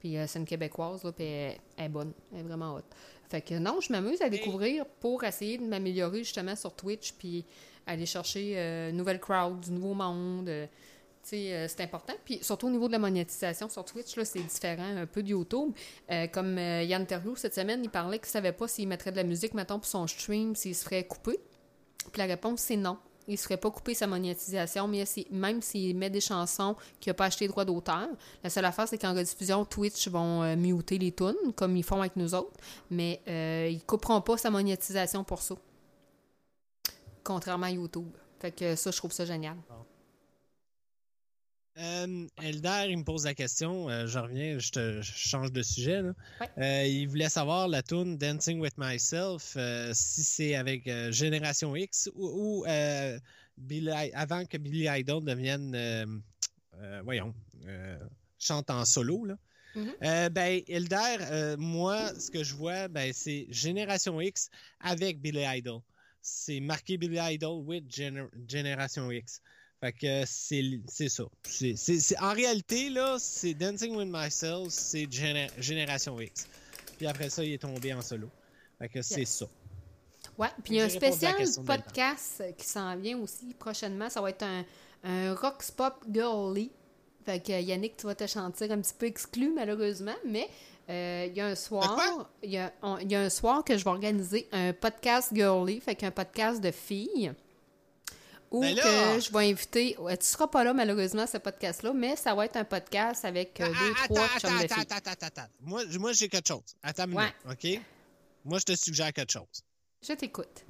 Puis 0.00 0.16
c'est 0.26 0.38
une 0.38 0.46
québécoise 0.46 1.04
là, 1.04 1.12
puis 1.12 1.24
elle, 1.26 1.58
est 1.76 1.88
bonne, 1.88 2.12
elle 2.32 2.40
est 2.40 2.42
vraiment 2.44 2.76
hot. 2.76 2.82
Fait 3.28 3.42
que 3.42 3.54
non, 3.54 3.80
je 3.80 3.92
m'amuse 3.92 4.22
à 4.22 4.28
découvrir 4.30 4.86
pour 5.00 5.22
essayer 5.24 5.58
de 5.58 5.64
m'améliorer 5.64 6.18
justement 6.18 6.56
sur 6.56 6.74
Twitch 6.74 7.12
puis 7.12 7.44
aller 7.86 8.06
chercher 8.06 8.54
euh, 8.56 8.92
nouvelle 8.92 9.20
crowd, 9.20 9.60
du 9.60 9.72
nouveau 9.72 9.94
monde. 9.94 10.48
euh, 10.48 10.66
tu 11.22 11.30
sais, 11.30 11.52
euh, 11.52 11.68
c'est 11.68 11.82
important. 11.82 12.14
Puis 12.24 12.38
surtout 12.42 12.68
au 12.68 12.70
niveau 12.70 12.86
de 12.86 12.92
la 12.92 12.98
monétisation 12.98 13.68
sur 13.68 13.84
Twitch, 13.84 14.16
là, 14.16 14.24
c'est 14.24 14.40
différent 14.40 14.96
un 14.96 15.06
peu 15.06 15.22
de 15.22 15.28
YouTube. 15.28 15.72
Comme 16.32 16.58
Yann 16.58 17.06
Terlou, 17.06 17.36
cette 17.36 17.54
semaine, 17.54 17.80
il 17.82 17.90
parlait 17.90 18.18
qu'il 18.18 18.28
savait 18.28 18.52
pas 18.52 18.68
s'il 18.68 18.88
mettrait 18.88 19.10
de 19.10 19.16
la 19.16 19.24
musique, 19.24 19.52
mettons, 19.52 19.78
pour 19.78 19.86
son 19.86 20.06
stream, 20.06 20.54
s'il 20.54 20.74
se 20.74 20.84
ferait 20.84 21.04
couper. 21.04 21.38
Puis 22.12 22.18
la 22.18 22.26
réponse, 22.26 22.60
c'est 22.60 22.76
non. 22.76 22.98
Il 23.28 23.32
ne 23.32 23.36
se 23.36 23.42
ferait 23.42 23.58
pas 23.58 23.70
couper 23.70 23.94
sa 23.94 24.06
monétisation, 24.06 24.88
mais 24.88 25.04
même 25.30 25.62
s'il 25.62 25.96
met 25.96 26.10
des 26.10 26.20
chansons 26.20 26.74
qu'il 26.98 27.10
n'a 27.10 27.14
pas 27.14 27.26
acheté 27.26 27.46
droit 27.46 27.64
d'auteur, 27.64 28.08
la 28.42 28.50
seule 28.50 28.64
affaire, 28.64 28.88
c'est 28.88 28.98
qu'en 28.98 29.14
rediffusion, 29.14 29.64
Twitch 29.64 30.08
vont 30.08 30.42
euh, 30.42 30.56
muter 30.56 30.98
les 30.98 31.12
tunes, 31.12 31.52
comme 31.54 31.76
ils 31.76 31.84
font 31.84 32.00
avec 32.00 32.16
nous 32.16 32.34
autres, 32.34 32.56
mais 32.90 33.20
euh, 33.28 33.68
ils 33.70 33.76
ne 33.76 33.82
couperont 33.82 34.20
pas 34.22 34.36
sa 34.38 34.50
monétisation 34.50 35.24
pour 35.24 35.42
ça. 35.42 35.54
Contrairement 37.22 37.66
à 37.66 37.70
YouTube. 37.70 38.08
Fait 38.40 38.50
que 38.50 38.74
ça, 38.74 38.90
je 38.90 38.96
trouve 38.96 39.12
ça 39.12 39.24
génial. 39.24 39.56
Euh, 41.78 42.26
Eldar, 42.42 42.86
il 42.86 42.98
me 42.98 43.04
pose 43.04 43.24
la 43.24 43.34
question. 43.34 43.88
euh, 43.88 44.06
je 44.06 44.18
reviens, 44.18 44.58
je, 44.58 44.70
te, 44.70 45.00
je 45.00 45.12
change 45.14 45.52
de 45.52 45.62
sujet. 45.62 46.02
là. 46.02 46.12
Ouais. 46.40 46.48
Euh, 46.58 46.86
il 46.86 47.06
voulait 47.06 47.28
savoir 47.28 47.68
la 47.68 47.82
tune 47.82 48.16
Dancing 48.18 48.58
with 48.60 48.74
Myself, 48.78 49.54
euh, 49.56 49.92
si 49.94 50.24
c'est 50.24 50.54
avec 50.56 50.86
euh, 50.88 51.12
Génération 51.12 51.76
X 51.76 52.10
ou, 52.14 52.62
ou, 52.62 52.64
Billy- 53.56 53.90
avant 54.14 54.44
que 54.44 54.56
Billy 54.56 54.86
Idol 54.88 55.24
devienne, 55.24 56.20
voyons, 57.04 57.34
chante 58.38 58.70
en 58.70 58.84
solo. 58.84 59.24
Là. 59.24 59.36
Mhm. 59.74 59.92
Euh, 60.02 60.28
ben, 60.30 60.60
Eldar, 60.68 61.18
euh, 61.30 61.56
moi, 61.56 62.12
ce 62.18 62.30
que 62.30 62.42
je 62.42 62.54
vois, 62.54 62.88
ben, 62.88 63.12
c'est 63.12 63.46
Génération 63.50 64.20
X 64.20 64.48
avec 64.80 65.20
Billy 65.20 65.44
Idol. 65.44 65.80
C'est 66.22 66.60
marqué 66.60 66.96
Billy 66.98 67.18
Idol 67.34 67.62
with 67.64 67.88
Gener- 67.88 68.28
Génération 68.48 69.10
X. 69.10 69.40
Fait 69.80 69.92
que 69.92 70.24
c'est 70.26 70.80
c'est 70.88 71.08
ça. 71.08 71.24
C'est- 71.44 71.76
c'est- 71.76 72.00
c'est- 72.00 72.18
en 72.18 72.32
réalité, 72.32 72.90
là, 72.90 73.16
c'est 73.18 73.54
Dancing 73.54 73.94
with 73.94 74.08
Myself, 74.10 74.70
c'est 74.70 75.04
Géné- 75.06 75.50
Génération 75.58 76.20
X. 76.20 76.46
Puis 76.96 77.06
après 77.06 77.30
ça, 77.30 77.44
il 77.44 77.52
est 77.52 77.58
tombé 77.62 77.94
en 77.94 78.02
solo. 78.02 78.28
Fait 78.78 78.88
que 78.88 79.02
c'est 79.02 79.20
Yes. 79.20 79.28
ça. 79.30 79.46
Ouais, 80.36 80.48
puis 80.64 80.74
il 80.74 80.76
y 80.78 80.80
a 80.80 80.84
un 80.84 80.88
spécial 80.88 81.34
podcast 81.64 82.42
qui 82.56 82.66
s'en 82.66 82.96
vient 82.96 83.18
aussi 83.18 83.54
prochainement. 83.58 84.08
Ça 84.10 84.20
va 84.20 84.30
être 84.30 84.42
un, 84.44 84.64
un 85.04 85.34
Rock 85.34 85.62
Pop 85.76 86.04
Girly. 86.12 86.70
Fait 87.24 87.40
que 87.40 87.60
Yannick, 87.60 87.96
tu 87.96 88.06
vas 88.06 88.14
te 88.14 88.26
sentir 88.26 88.70
un 88.72 88.80
petit 88.80 88.94
peu 88.98 89.06
exclu 89.06 89.52
malheureusement, 89.52 90.14
mais 90.24 90.48
euh, 90.88 91.26
il 91.28 91.36
y 91.36 91.40
a 91.40 91.46
un 91.46 91.54
soir, 91.54 92.30
il 92.42 92.50
y 92.50 92.56
a, 92.58 92.72
on- 92.82 92.98
il 92.98 93.10
y 93.12 93.14
a 93.14 93.20
un 93.20 93.28
soir 93.30 93.62
que 93.62 93.76
je 93.76 93.84
vais 93.84 93.90
organiser 93.90 94.48
un 94.52 94.72
podcast 94.72 95.30
girly, 95.34 95.80
fait 95.80 95.94
qu'un 95.94 96.10
podcast 96.10 96.60
de 96.60 96.70
filles. 96.72 97.32
Ben 98.50 98.74
là! 98.74 98.82
que 99.16 99.20
je 99.20 99.30
vais 99.32 99.50
inviter. 99.50 99.96
ouais, 99.98 100.16
tu 100.16 100.26
seras 100.26 100.46
pas 100.48 100.64
là 100.64 100.72
malheureusement 100.72 101.26
ce 101.26 101.36
podcast-là, 101.38 101.92
mais 101.92 102.16
ça 102.16 102.34
va 102.34 102.46
être 102.46 102.56
un 102.56 102.64
podcast 102.64 103.24
avec 103.24 103.60
euh, 103.60 103.68
deux, 103.68 103.92
Ah, 104.02 104.04
trois 104.08 104.24
attends, 104.24 104.38
chums 104.48 104.58
de 104.58 104.64
attends, 104.64 104.74
filles. 104.74 104.84
attends, 104.90 105.10
attends, 105.10 105.26
attends. 105.26 105.52
Moi, 105.60 105.84
moi 105.98 106.12
j'ai 106.12 106.28
quelque 106.28 106.48
chose. 106.48 106.74
Attends 106.82 107.04
une 107.04 107.10
minute, 107.18 107.34
OK? 107.50 107.80
Moi, 108.44 108.58
je 108.60 108.64
te 108.64 108.76
suggère 108.76 109.12
quelque 109.12 109.32
chose. 109.32 109.62
Je 110.06 110.12
t'écoute. 110.14 110.64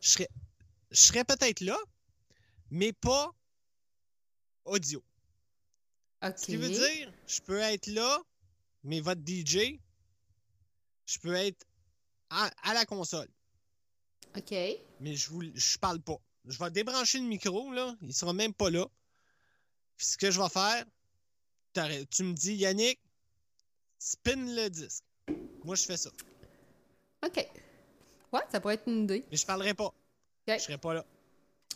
Je 0.00 0.08
serais, 0.10 0.28
je 0.90 1.00
serais 1.00 1.24
peut-être 1.24 1.60
là, 1.60 1.78
mais 2.70 2.92
pas 2.92 3.32
audio. 4.64 5.02
OK. 6.22 6.32
Ce 6.36 6.44
qui 6.46 6.56
veut 6.56 6.68
dire, 6.70 7.12
je 7.26 7.40
peux 7.40 7.58
être 7.58 7.86
là, 7.88 8.20
mais 8.84 9.00
votre 9.00 9.20
DJ, 9.26 9.78
je 11.06 11.18
peux 11.18 11.34
être 11.34 11.66
à, 12.30 12.50
à 12.62 12.74
la 12.74 12.84
console, 12.84 13.28
OK. 14.36 14.54
mais 15.00 15.16
je 15.16 15.30
vous, 15.30 15.42
je 15.54 15.78
parle 15.78 16.00
pas. 16.00 16.18
Je 16.46 16.58
vais 16.58 16.70
débrancher 16.70 17.18
le 17.18 17.24
micro, 17.24 17.72
là, 17.72 17.94
il 18.02 18.12
sera 18.12 18.32
même 18.32 18.52
pas 18.52 18.70
là. 18.70 18.86
Puis 19.96 20.06
ce 20.06 20.18
que 20.18 20.30
je 20.30 20.40
vais 20.40 20.48
faire, 20.48 20.84
tu 22.10 22.24
me 22.24 22.32
dis, 22.32 22.54
Yannick, 22.54 23.00
spin 23.98 24.36
le 24.36 24.68
disque. 24.68 25.04
Moi, 25.64 25.76
je 25.76 25.84
fais 25.84 25.96
ça. 25.96 26.10
OK. 27.24 27.36
Ouais, 28.32 28.40
ça 28.50 28.60
pourrait 28.60 28.74
être 28.74 28.88
une 28.88 29.04
idée. 29.04 29.24
Mais 29.30 29.36
je 29.36 29.46
parlerai 29.46 29.74
pas. 29.74 29.94
Je 30.46 30.58
serai 30.58 30.76
pas 30.76 30.94
là. 30.94 31.06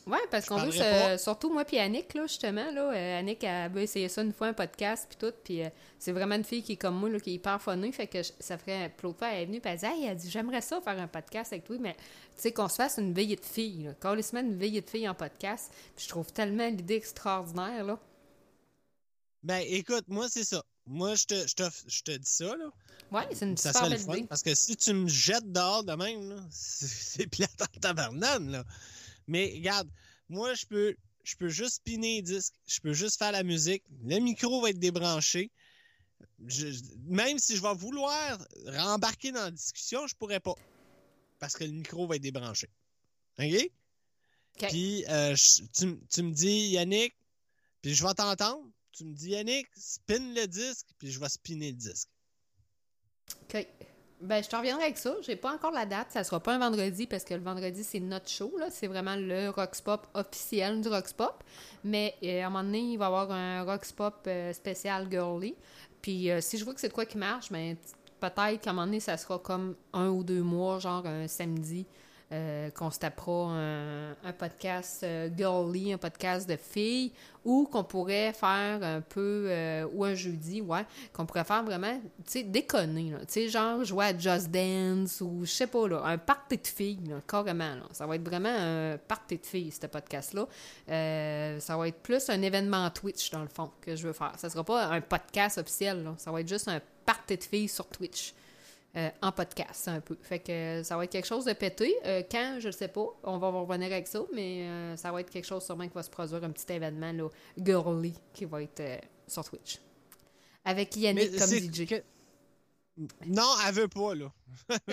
Ouais, 0.09 0.19
parce 0.31 0.47
qu'on 0.47 0.57
veut, 0.57 0.71
parlerai 0.77 1.19
se- 1.19 1.23
surtout 1.25 1.53
moi 1.53 1.65
puis 1.65 1.79
Annick, 1.79 2.15
là, 2.15 2.23
justement, 2.27 2.71
là, 2.73 2.93
euh, 2.93 3.19
Annick, 3.21 3.45
veut 3.73 3.83
essayer 3.83 4.09
ça 4.09 4.23
une 4.23 4.33
fois, 4.33 4.47
un 4.49 4.53
podcast, 4.55 5.07
puis 5.09 5.19
tout, 5.19 5.35
puis 5.45 5.63
euh, 5.63 5.69
c'est 5.99 6.13
vraiment 6.13 6.35
une 6.35 6.45
fille 6.45 6.63
qui 6.63 6.73
est 6.73 6.77
comme 6.77 6.95
moi, 6.97 7.11
là, 7.11 7.21
qui 7.21 7.31
est 7.31 7.35
hyper 7.35 7.61
funny, 7.61 7.93
fait 7.93 8.07
que 8.07 8.23
je- 8.23 8.33
ça 8.41 8.57
ferait, 8.57 8.91
l'autre 9.03 9.19
fois, 9.19 9.29
elle 9.33 9.43
est 9.43 9.47
venue, 9.47 9.61
puis 9.61 9.71
elle 9.71 9.79
dit, 9.79 9.85
hey, 9.85 10.07
elle 10.07 10.17
dit, 10.17 10.31
j'aimerais 10.31 10.63
ça 10.63 10.81
faire 10.81 10.99
un 10.99 11.09
podcast 11.09 11.53
avec 11.53 11.65
toi, 11.65 11.77
mais, 11.79 11.95
tu 11.95 12.01
sais, 12.39 12.53
qu'on 12.53 12.69
se 12.69 12.77
fasse 12.77 12.97
une 12.99 13.13
veillée 13.13 13.37
de 13.37 13.45
filles, 13.45 13.83
là, 13.85 13.93
carrément 14.01 14.41
une 14.41 14.57
veillée 14.57 14.81
de 14.81 14.89
filles 14.89 15.09
en 15.09 15.15
podcast, 15.15 15.71
puis 15.95 16.05
je 16.05 16.09
trouve 16.09 16.33
tellement 16.33 16.67
l'idée 16.69 16.95
extraordinaire, 16.97 17.85
là. 17.85 17.99
Ben, 19.43 19.63
écoute, 19.69 20.05
moi, 20.09 20.27
c'est 20.29 20.45
ça. 20.45 20.63
Moi, 20.87 21.15
je 21.15 21.25
te, 21.27 21.47
je 21.47 21.55
te, 21.55 21.63
je 21.87 22.03
te 22.03 22.11
dis 22.13 22.31
ça, 22.31 22.47
là. 22.57 22.71
Ouais, 23.13 23.27
c'est 23.33 23.45
une 23.47 23.57
Ça 23.57 23.73
super 23.73 23.91
belle 23.91 23.99
fun. 23.99 24.15
idée. 24.17 24.27
Parce 24.27 24.43
que 24.43 24.55
si 24.55 24.77
tu 24.77 24.93
me 24.95 25.07
jettes 25.09 25.53
dehors 25.53 25.85
de 25.85 25.93
même, 25.93 26.47
c'est 26.51 27.27
plate 27.27 27.61
en 27.61 27.81
tabarnane, 27.81 28.51
là. 28.51 28.65
Mais 29.29 29.53
regarde, 29.55 29.89
moi, 30.29 30.55
je 30.55 30.67
peux, 30.67 30.97
je 31.23 31.37
peux 31.37 31.49
juste 31.49 31.77
spinner 31.77 32.17
les 32.17 32.23
disques. 32.23 32.55
Je 32.67 32.81
peux 32.81 32.93
juste 32.93 33.19
faire 33.19 33.33
la 33.33 33.43
musique. 33.43 33.85
Le 34.05 34.19
micro 34.19 34.61
va 34.61 34.71
être 34.71 34.79
débranché. 34.79 35.51
Je- 36.47 36.83
même 37.07 37.39
si 37.39 37.57
je 37.57 37.63
vais 37.63 37.75
vouloir 37.75 38.39
rembarquer 38.67 39.31
dans 39.33 39.45
la 39.45 39.51
discussion, 39.51 40.07
je 40.07 40.15
pourrais 40.17 40.41
pas. 40.41 40.55
Parce 41.39 41.55
que 41.55 41.65
le 41.65 41.71
micro 41.71 42.07
va 42.07 42.17
être 42.17 42.23
débranché. 42.23 42.69
OK? 43.39 43.71
Puis, 44.69 45.05
euh, 45.09 45.37
je- 45.37 45.63
tu, 45.67 46.01
tu 46.11 46.23
me 46.23 46.33
dis, 46.33 46.71
Yannick, 46.71 47.15
puis 47.83 47.95
je 47.95 48.05
vais 48.05 48.15
t'entendre. 48.15 48.69
Tu 48.93 49.05
me 49.05 49.15
dis, 49.15 49.31
Yannick, 49.31 49.69
spin 49.77 50.35
le 50.35 50.47
disque, 50.47 50.87
puis 50.99 51.13
je 51.13 51.21
vais 51.21 51.29
spinner 51.29 51.71
le 51.71 51.77
disque. 51.77 52.09
OK. 53.43 53.67
Ben, 54.21 54.43
je 54.43 54.49
te 54.49 54.57
reviendrai 54.57 54.85
avec 54.85 54.99
ça. 54.99 55.15
J'ai 55.23 55.37
pas 55.37 55.53
encore 55.55 55.71
la 55.71 55.87
date. 55.87 56.09
Ça 56.11 56.25
sera 56.25 56.41
pas 56.41 56.55
un 56.55 56.59
vendredi 56.59 57.07
parce 57.07 57.25
que 57.25 57.35
le 57.35 57.41
vendredi, 57.41 57.85
c'est 57.85 58.01
notre 58.01 58.29
show. 58.29 58.53
Là. 58.59 58.67
C'est 58.71 58.89
vraiment 58.89 59.15
le 59.17 59.51
Rox 59.51 59.81
Pop 59.81 60.07
officiel 60.15 60.81
du 60.81 60.89
Rox 60.89 61.13
Pop. 61.13 61.45
Mais 61.85 62.15
euh, 62.25 62.43
à 62.43 62.47
un 62.47 62.51
moment 62.51 62.65
donné, 62.65 62.81
il 62.81 62.97
va 62.99 63.05
y 63.05 63.09
avoir 63.09 63.31
un 63.31 63.63
Rox 63.63 63.93
Pop 63.93 64.15
euh, 64.27 64.53
spécial 64.53 65.07
girly. 65.09 65.55
Puis 66.03 66.31
euh, 66.31 66.41
si 66.41 66.59
je 66.59 66.65
vois 66.65 66.75
que 66.75 66.81
c'est 66.81 66.89
de 66.89 66.93
quoi 66.93 67.07
qui 67.07 67.17
marche, 67.17 67.53
ben, 67.53 67.77
peut-être 68.19 68.61
qu'à 68.61 68.71
un 68.71 68.73
moment 68.73 68.87
donné, 68.87 68.99
ça 68.99 69.17
sera 69.17 69.39
comme 69.39 69.77
un 69.93 70.09
ou 70.09 70.25
deux 70.25 70.43
mois, 70.43 70.81
genre 70.81 71.07
un 71.07 71.29
samedi, 71.29 71.87
euh, 72.31 72.69
qu'on 72.71 72.91
se 72.91 72.99
tapera 72.99 73.53
un, 73.55 74.33
podcast 74.39 75.03
euh, 75.03 75.31
girly, 75.35 75.95
un 75.95 75.99
podcast 75.99 76.47
de 76.47 76.57
filles, 76.57 77.11
ou 77.43 77.67
qu'on 77.73 77.85
pourrait 77.85 78.35
faire 78.35 78.81
un 78.83 79.01
peu, 79.01 79.47
euh, 79.49 79.87
ou 79.95 80.05
un 80.05 80.15
jeudi, 80.15 80.61
ouais, 80.61 80.85
qu'on 81.15 81.25
pourrait 81.25 81.45
faire 81.45 81.65
vraiment, 81.65 81.99
tu 81.99 82.25
sais, 82.27 82.43
déconner. 82.43 83.15
Tu 83.21 83.27
sais, 83.29 83.49
genre 83.49 83.83
jouer 83.83 84.05
à 84.05 84.19
Just 84.19 84.51
Dance, 84.51 85.23
ou 85.23 85.47
je 85.47 85.51
sais 85.51 85.67
pas, 85.67 85.89
là, 85.89 86.03
un 86.05 86.19
party 86.19 86.59
de 86.59 86.67
filles, 86.67 87.15
carrément. 87.27 87.77
Ça 87.93 88.07
va 88.07 88.17
être 88.17 88.29
vraiment 88.29 88.55
un 88.55 88.99
party 88.99 89.39
de 89.39 89.47
filles, 89.47 89.71
ce 89.71 89.87
podcast-là. 89.87 90.47
Euh, 90.91 91.61
ça 91.61 91.79
va 91.79 91.89
être 91.89 92.03
plus 92.03 92.29
un 92.29 92.43
événement 92.43 92.91
Twitch, 92.91 93.31
dans 93.31 93.43
le 93.43 93.49
fond, 93.49 93.71
que 93.81 93.97
je 93.97 94.07
veux 94.07 94.13
faire. 94.13 94.35
Ça 94.37 94.51
sera 94.51 94.65
pas 94.65 94.89
un 94.89 95.01
podcast 95.01 95.57
officiel, 95.57 96.05
là. 96.05 96.15
Ça 96.19 96.31
va 96.31 96.43
être 96.43 96.49
juste 96.49 96.69
un 96.69 96.83
party 97.07 97.39
de 97.39 97.45
filles 97.45 97.69
sur 97.69 97.87
Twitch. 97.87 98.35
Euh, 98.97 99.11
en 99.23 99.33
podcast, 99.33 99.87
un 99.89 100.01
peu. 100.01 100.17
Fait 100.23 100.39
que 100.39 100.51
euh, 100.51 100.83
ça 100.85 100.97
va 100.97 101.05
être 101.05 101.11
quelque 101.13 101.27
chose 101.27 101.45
de 101.45 101.53
pété. 101.53 101.95
Euh, 102.07 102.23
quand, 102.31 102.57
je 102.61 102.67
ne 102.69 102.73
sais 102.73 102.89
pas. 102.89 103.07
On 103.23 103.39
va 103.39 103.49
revenir 103.51 103.93
avec 103.93 104.07
ça, 104.09 104.21
mais 104.35 104.63
euh, 104.63 104.97
ça 104.97 105.13
va 105.13 105.21
être 105.21 105.31
quelque 105.31 105.45
chose 105.47 105.65
sûrement 105.65 105.87
qui 105.87 105.95
va 105.95 106.03
se 106.03 106.11
produire, 106.11 106.43
un 106.43 106.51
petit 106.51 106.73
événement 106.73 107.13
là, 107.13 107.29
girly 107.59 108.15
qui 108.33 108.45
va 108.47 108.63
être 108.63 108.83
sur 109.27 109.45
Twitch. 109.45 109.79
Avec 110.65 110.97
Yannick 110.97 111.39
comme 111.39 111.49
DJ. 111.51 111.87
que- 111.87 112.03
Non, 113.27 113.51
elle 113.67 113.75
veut 113.75 113.89
pas, 113.89 114.15
là. 114.15 114.33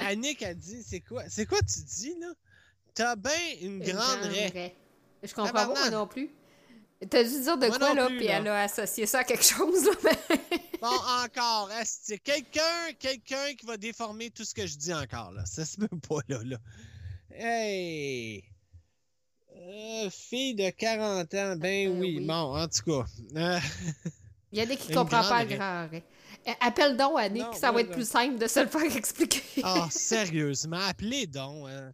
Annick 0.00 0.42
a 0.42 0.54
dit, 0.54 0.82
c'est 0.82 1.00
quoi? 1.00 1.24
C'est 1.28 1.46
quoi 1.46 1.58
tu 1.60 1.80
dis, 1.82 2.14
là? 2.20 2.32
T'as 2.94 3.16
bien 3.16 3.32
une 3.60 3.74
Une 3.74 3.82
grande 3.82 4.22
raie. 4.22 4.48
raie. 4.48 4.76
Je 5.22 5.34
comprends 5.34 5.52
pas, 5.52 5.66
moi 5.66 5.90
non 5.90 6.06
plus. 6.06 6.30
T'as 7.08 7.24
dû 7.24 7.30
dire 7.40 7.56
de 7.56 7.66
Moi 7.68 7.78
quoi, 7.78 7.94
là, 7.94 8.06
puis 8.08 8.26
elle 8.26 8.46
a 8.48 8.62
associé 8.62 9.06
ça 9.06 9.20
à 9.20 9.24
quelque 9.24 9.44
chose, 9.44 9.84
là. 10.04 10.10
Bon, 10.82 10.88
encore, 11.24 11.70
c'est 11.84 12.18
quelqu'un 12.18 12.92
quelqu'un 12.98 13.54
qui 13.58 13.64
va 13.66 13.76
déformer 13.78 14.30
tout 14.30 14.44
ce 14.44 14.54
que 14.54 14.66
je 14.66 14.76
dis 14.76 14.92
encore, 14.92 15.30
là? 15.32 15.44
Ça 15.46 15.64
se 15.64 15.76
peut 15.78 15.88
pas, 15.88 16.18
là. 16.28 16.40
là. 16.44 16.58
Hey! 17.32 18.44
Euh, 19.56 20.10
fille 20.10 20.54
de 20.54 20.68
40 20.70 21.32
ans, 21.34 21.56
ben 21.56 21.88
Euh, 21.88 21.92
oui. 21.92 22.16
oui. 22.18 22.26
Bon, 22.26 22.56
en 22.58 22.68
tout 22.68 22.82
cas. 22.84 23.06
euh, 23.36 23.58
Il 24.52 24.58
y 24.58 24.62
a 24.62 24.66
des 24.66 24.76
qui 24.76 24.88
Une 24.90 24.94
comprennent 24.96 25.22
pas 25.28 25.44
le 25.44 25.54
grand 25.56 25.64
arrêt. 25.84 26.04
Euh, 26.48 26.52
Appelle 26.60 26.96
donc 26.96 27.18
Annick, 27.18 27.42
Non, 27.42 27.52
ça 27.52 27.70
va 27.72 27.80
être 27.80 27.88
non. 27.88 27.94
plus 27.94 28.08
simple 28.08 28.38
de 28.38 28.46
se 28.46 28.60
le 28.60 28.66
faire 28.68 28.82
expliquer. 28.96 29.42
Ah, 29.62 29.88
sérieusement, 29.90 30.78
appelez 30.86 31.26
donc. 31.26 31.68
Hein. 31.68 31.92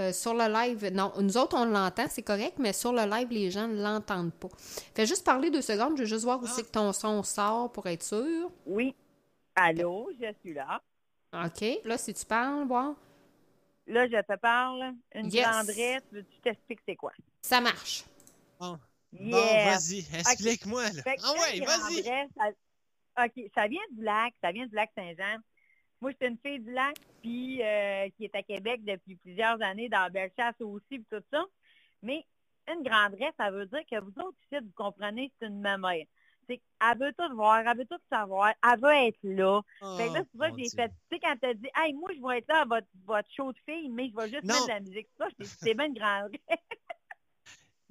Euh, 0.00 0.12
sur 0.12 0.34
le 0.34 0.50
live, 0.52 0.90
non. 0.92 1.12
Nous 1.20 1.36
autres, 1.36 1.56
on 1.56 1.64
l'entend, 1.66 2.06
c'est 2.08 2.22
correct, 2.22 2.54
mais 2.58 2.72
sur 2.72 2.92
le 2.92 3.02
live, 3.08 3.28
les 3.30 3.50
gens 3.50 3.68
ne 3.68 3.80
l'entendent 3.82 4.32
pas. 4.34 4.48
Fais 4.94 5.06
juste 5.06 5.24
parler 5.24 5.50
deux 5.50 5.62
secondes, 5.62 5.96
je 5.96 6.02
veux 6.02 6.08
juste 6.08 6.24
voir 6.24 6.40
où 6.42 6.46
Ah. 6.46 6.52
c'est 6.54 6.62
que 6.62 6.70
ton 6.70 6.92
son 6.92 7.22
sort 7.22 7.70
pour 7.70 7.86
être 7.86 8.02
sûr. 8.02 8.50
Oui. 8.66 8.94
Allô, 9.54 10.10
je 10.20 10.32
suis 10.42 10.54
là. 10.54 10.80
OK, 11.32 11.64
là, 11.84 11.98
si 11.98 12.12
tu 12.14 12.24
parles, 12.24 12.66
voir, 12.66 12.94
Là, 13.86 14.06
je 14.06 14.20
te 14.22 14.36
parle. 14.38 14.92
Une 15.14 15.30
Yes. 15.32 15.44
grande 15.48 15.66
raie, 15.66 16.00
tu 16.08 16.14
veux 16.16 16.22
que 16.22 16.28
je 16.36 16.40
t'explique 16.42 16.80
c'est 16.86 16.94
quoi? 16.96 17.12
ça 17.42 17.60
marche. 17.60 18.04
Bon, 18.60 18.78
bon 19.12 19.36
Yeah. 19.36 19.72
vas-y, 19.74 20.06
explique-moi. 20.16 20.90
que 20.90 20.98
Ah 21.24 21.32
ouais, 21.32 21.60
vas-y. 21.60 22.02
ça- 22.04 23.24
OK, 23.24 23.50
ça 23.54 23.66
vient 23.66 23.80
du 23.90 24.04
lac, 24.04 24.32
ça 24.42 24.52
vient 24.52 24.66
du 24.66 24.74
lac 24.76 24.90
Saint-Jean. 24.96 25.38
Moi, 26.00 26.12
je 26.12 26.16
suis 26.16 26.32
une 26.32 26.38
fille 26.38 26.60
du 26.60 26.72
lac, 26.72 26.96
puis 27.22 27.62
euh, 27.62 28.08
qui 28.16 28.24
est 28.24 28.34
à 28.34 28.42
Québec 28.42 28.84
depuis 28.84 29.16
plusieurs 29.16 29.60
années, 29.62 29.88
dans 29.88 30.10
Bellechasse 30.10 30.60
aussi, 30.60 30.84
puis 30.98 31.06
tout 31.10 31.22
ça. 31.30 31.44
Mais 32.02 32.24
une 32.68 32.82
grande 32.82 33.14
raie, 33.14 33.32
ça 33.38 33.50
veut 33.50 33.66
dire 33.66 33.82
que 33.90 34.00
vous 34.00 34.12
autres, 34.22 34.36
ici, 34.50 34.62
vous 34.62 34.72
comprenez, 34.74 35.30
c'est 35.38 35.46
une 35.48 35.60
mamère. 35.60 36.04
C'est 36.48 36.58
qu'elle 36.80 36.98
veut 36.98 37.12
tout 37.16 37.34
voir, 37.36 37.58
elle 37.66 37.76
veut 37.76 37.86
tout 37.86 38.00
savoir, 38.10 38.52
elle 38.64 38.80
veut 38.80 39.06
être 39.08 39.18
là. 39.22 39.60
fait 39.96 40.08
que 40.08 40.14
là, 40.14 40.22
c'est 40.24 40.38
Oh, 40.50 40.56
que 40.56 40.62
j'ai 40.62 40.70
fait, 40.70 40.88
tu 40.88 40.94
sais, 41.12 41.20
quand 41.20 41.36
t'as 41.40 41.54
dit, 41.54 41.68
hey, 41.76 41.92
moi, 41.92 42.10
je 42.14 42.26
vais 42.26 42.38
être 42.38 42.48
là 42.48 42.62
à 42.62 42.64
votre, 42.64 42.86
votre 43.04 43.28
show 43.30 43.52
de 43.52 43.58
filles, 43.68 43.88
mais 43.90 44.08
je 44.10 44.16
vais 44.16 44.30
juste 44.30 44.44
Non. 44.44 44.54
mettre 44.54 44.66
de 44.66 44.70
la 44.72 44.80
musique. 44.80 45.08
Ça, 45.18 45.26
c'est 45.62 45.74
bien 45.74 45.86
une 45.86 45.94
grande 45.94 46.30
raie. 46.48 46.58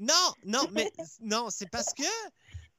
Non, 0.01 0.13
non, 0.45 0.61
mais 0.71 0.89
non, 1.19 1.49
c'est 1.49 1.69
parce 1.69 1.93
que, 1.93 2.03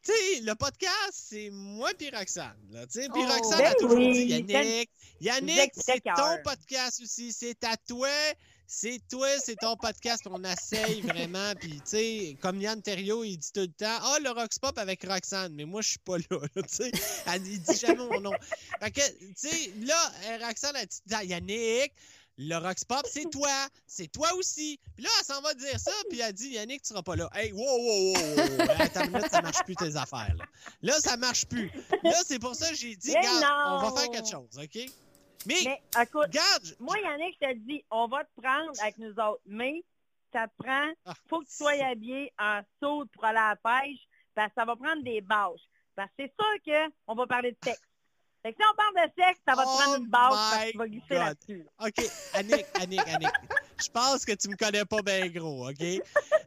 tu 0.02 0.12
sais, 0.12 0.40
le 0.40 0.55
podcast, 0.55 1.12
c'est 1.12 1.51
moi 1.51 1.90
puis 1.98 2.10
Roxane. 2.10 2.56
Là, 2.70 2.86
puis 2.86 3.09
Oh. 3.14 3.27
Roxane 3.27 3.59
Ben 3.59 3.66
a 3.66 3.74
toujours 3.74 3.98
oui, 3.98 4.12
dit, 4.12 4.24
Yannick, 4.52 4.90
Yannick, 5.20 5.59
êtes 5.59 5.72
c'est 5.74 6.01
ton 6.01 6.39
podcast 6.43 7.01
aussi, 7.02 7.32
c'est 7.32 7.62
à 7.64 7.77
toi, 7.77 8.09
c'est 8.66 9.01
toi, 9.10 9.28
c'est 9.44 9.56
ton 9.56 9.77
podcast, 9.77 10.22
on 10.31 10.43
essaye 10.44 11.02
vraiment, 11.02 11.52
puis 11.59 11.72
tu 11.72 11.81
sais, 11.85 12.36
comme 12.40 12.60
Yann 12.60 12.81
Terriot, 12.81 13.24
il 13.24 13.36
dit 13.36 13.52
tout 13.52 13.60
le 13.60 13.66
temps, 13.68 13.98
ah, 14.01 14.16
le 14.22 14.31
Rox 14.31 14.59
Pop 14.59 14.78
avec 14.78 15.05
Roxane, 15.05 15.52
mais 15.55 15.64
moi, 15.64 15.82
je 15.82 15.90
suis 15.90 15.98
pas 15.98 16.16
là, 16.18 16.39
là, 16.55 16.62
tu 16.62 16.68
sais, 16.68 16.90
il 17.36 17.60
dit 17.60 17.77
jamais 17.77 17.97
mon 17.97 18.20
nom. 18.20 18.32
Fait 18.81 18.90
que, 18.93 19.01
tu 19.01 19.35
sais, 19.35 19.72
là, 19.82 20.12
euh, 20.27 20.47
Roxane 20.47 20.77
a 20.77 20.86
dit, 20.86 21.01
Ah, 21.12 21.24
Yannick, 21.24 21.93
le 22.39 22.57
Rox 22.57 22.85
Pop, 22.85 23.02
c'est 23.05 23.24
toi. 23.31 23.51
C'est 23.86 24.09
toi 24.09 24.28
aussi. 24.35 24.78
Puis 24.94 25.05
là, 25.05 25.11
elle 25.19 25.27
s'en 25.27 25.40
va 25.43 25.55
dire 25.55 25.78
ça, 25.78 25.93
puis 26.09 26.20
elle 26.20 26.32
dit 26.32 26.51
Yannick, 26.51 26.82
tu 26.82 26.89
seras 26.89 27.02
pas 27.02 27.16
là. 27.16 27.28
Hey, 27.35 27.52
wow, 27.52 27.61
wow, 27.61 28.12
wow. 28.12 28.16
Attends 28.78 29.05
une 29.05 29.12
minute, 29.12 29.31
ça 29.31 29.43
marche 29.43 29.62
plus 29.65 29.77
tes 29.77 29.97
affaires. 29.97 30.35
Là, 30.36 30.44
là 30.82 30.93
ça 31.01 31.16
marche 31.16 31.47
plus. 31.47 31.70
Là, 32.02 32.15
c'est 32.24 32.39
pour 32.39 32.55
ça 32.55 32.70
que 32.70 32.77
j'ai 32.77 32.97
dit, 32.97 33.11
regarde, 33.16 33.44
on 33.69 33.90
va 33.90 34.01
faire 34.01 34.11
quelque 34.11 34.28
chose, 34.28 34.59
OK? 34.59 34.90
Mais, 35.47 35.55
Mais 35.65 35.82
écoute, 36.02 36.27
regarde, 36.27 36.77
Moi, 36.81 36.98
Yannick, 37.01 37.36
je 37.40 37.48
te 37.48 37.55
dis, 37.59 37.85
on 37.90 38.07
va 38.09 38.24
te 38.24 38.40
prendre 38.40 38.70
avec 38.82 38.98
nous 38.98 39.12
autres, 39.12 39.40
mais 39.47 39.82
ça 40.32 40.47
te 40.48 40.62
prend, 40.62 40.93
Ah, 41.07 41.15
faut 41.28 41.40
que 41.40 41.48
tu 41.48 41.57
sois 41.57 41.82
habillé 41.85 42.32
en 42.39 42.61
saut 42.81 43.07
pour 43.12 43.24
aller 43.24 43.39
à 43.39 43.51
la 43.51 43.57
pêche, 43.57 44.01
parce 44.35 44.48
que 44.48 44.55
ça 44.57 44.65
va 44.65 44.77
prendre 44.77 45.02
des 45.02 45.20
bâches. 45.20 45.61
Parce 45.97 46.11
que 46.11 46.24
c'est 46.24 46.32
sûr 46.39 46.93
qu'on 47.07 47.15
va 47.15 47.27
parler 47.27 47.52
de 47.52 47.59
sexe. 47.62 47.81
Fait 48.43 48.53
que 48.55 48.59
si 48.59 48.67
on 48.71 48.75
parle 48.75 49.07
de 49.07 49.12
sexe, 49.23 49.41
ça 49.47 49.55
va 49.55 49.65
te 49.65 49.69
Oh 49.69 49.77
prendre 49.79 49.97
une 49.99 50.07
bâche 50.09 50.31
parce 50.31 50.65
que 50.65 50.71
tu 50.73 50.79
vas 50.79 50.89
glisser 50.89 51.05
God. 51.11 51.19
là-dessus. 51.19 51.67
là. 51.79 51.87
OK, 51.87 52.11
Annick, 52.35 52.67
Annick, 52.81 53.09
Annick. 53.09 53.31
Je 53.83 53.89
pense 53.91 54.25
que 54.25 54.33
tu 54.33 54.49
me 54.49 54.57
connais 54.57 54.85
pas 54.85 55.03
bien 55.03 55.29
gros, 55.29 55.69
OK? 55.69 55.83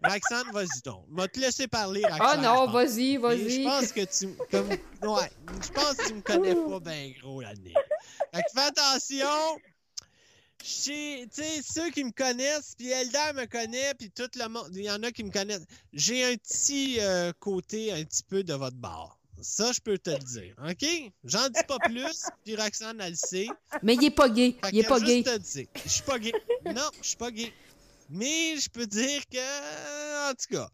Roxane, 0.03 0.51
vas-y 0.51 0.81
donc. 0.83 1.05
Je 1.11 1.15
vais 1.21 1.27
te 1.27 1.39
laisser 1.39 1.67
parler, 1.67 2.01
Oh 2.05 2.13
Roxane. 2.13 2.41
non, 2.41 2.61
je 2.61 2.65
pense. 2.65 2.73
vas-y, 2.73 3.17
Mais 3.17 3.37
Je 3.37 3.43
vas-y. 3.45 3.63
pense 3.63 3.91
que 3.91 4.05
tu 4.05 4.35
comme 4.51 4.69
ouais, 4.69 5.31
je 5.63 5.69
pense 5.71 5.93
que 5.97 6.07
tu 6.07 6.13
me 6.15 6.21
connais 6.21 6.55
pas 6.55 6.79
bien 6.79 7.11
gros 7.21 7.41
l'année. 7.41 7.73
Fait 8.33 8.41
que 8.41 8.49
fais 8.59 8.67
attention. 8.67 9.59
Chez, 10.65 11.27
tu 11.33 11.41
sais, 11.43 11.61
ceux 11.61 11.89
qui 11.89 12.05
me 12.05 12.11
connaissent, 12.11 12.73
puis 12.77 12.89
Elder 12.89 13.33
me 13.35 13.45
connaît, 13.47 13.93
puis 13.95 14.09
tout 14.09 14.29
le 14.35 14.47
monde, 14.47 14.69
il 14.73 14.83
y 14.83 14.89
en 14.89 15.03
a 15.03 15.11
qui 15.11 15.23
me 15.25 15.29
connaissent. 15.31 15.65
J'ai 15.91 16.23
un 16.23 16.35
petit 16.37 16.99
euh, 17.01 17.33
côté 17.37 17.91
un 17.91 18.01
petit 18.05 18.23
peu 18.23 18.43
de 18.45 18.53
votre 18.53 18.77
bar. 18.77 19.19
Ça, 19.43 19.71
je 19.73 19.79
peux 19.81 19.97
te 19.97 20.09
le 20.09 20.17
dire, 20.19 20.55
OK? 20.67 21.11
J'en 21.25 21.49
dis 21.49 21.63
pas 21.67 21.77
plus, 21.79 22.23
puis 22.45 22.55
Roxane, 22.55 22.99
elle 23.01 23.11
le 23.11 23.15
sait. 23.15 23.47
Mais 23.83 23.95
il 23.95 24.05
est 24.05 24.11
pas 24.11 24.29
gay. 24.29 24.55
Fait 24.63 24.69
Il 24.71 24.79
est 24.79 24.87
pas 24.87 24.99
juste 24.99 25.07
gay. 25.11 25.23
te 25.23 25.29
le 25.31 25.39
dire. 25.39 25.67
Je 25.83 25.89
suis 25.89 26.03
pas 26.03 26.17
gay. 26.19 26.31
Non, 26.65 26.89
je 27.01 27.07
suis 27.09 27.17
pas 27.17 27.31
gay. 27.31 27.53
Mais 28.09 28.57
je 28.57 28.69
peux 28.69 28.85
dire 28.87 29.21
que, 29.31 30.29
en 30.31 30.33
tout 30.33 30.55
cas, 30.55 30.69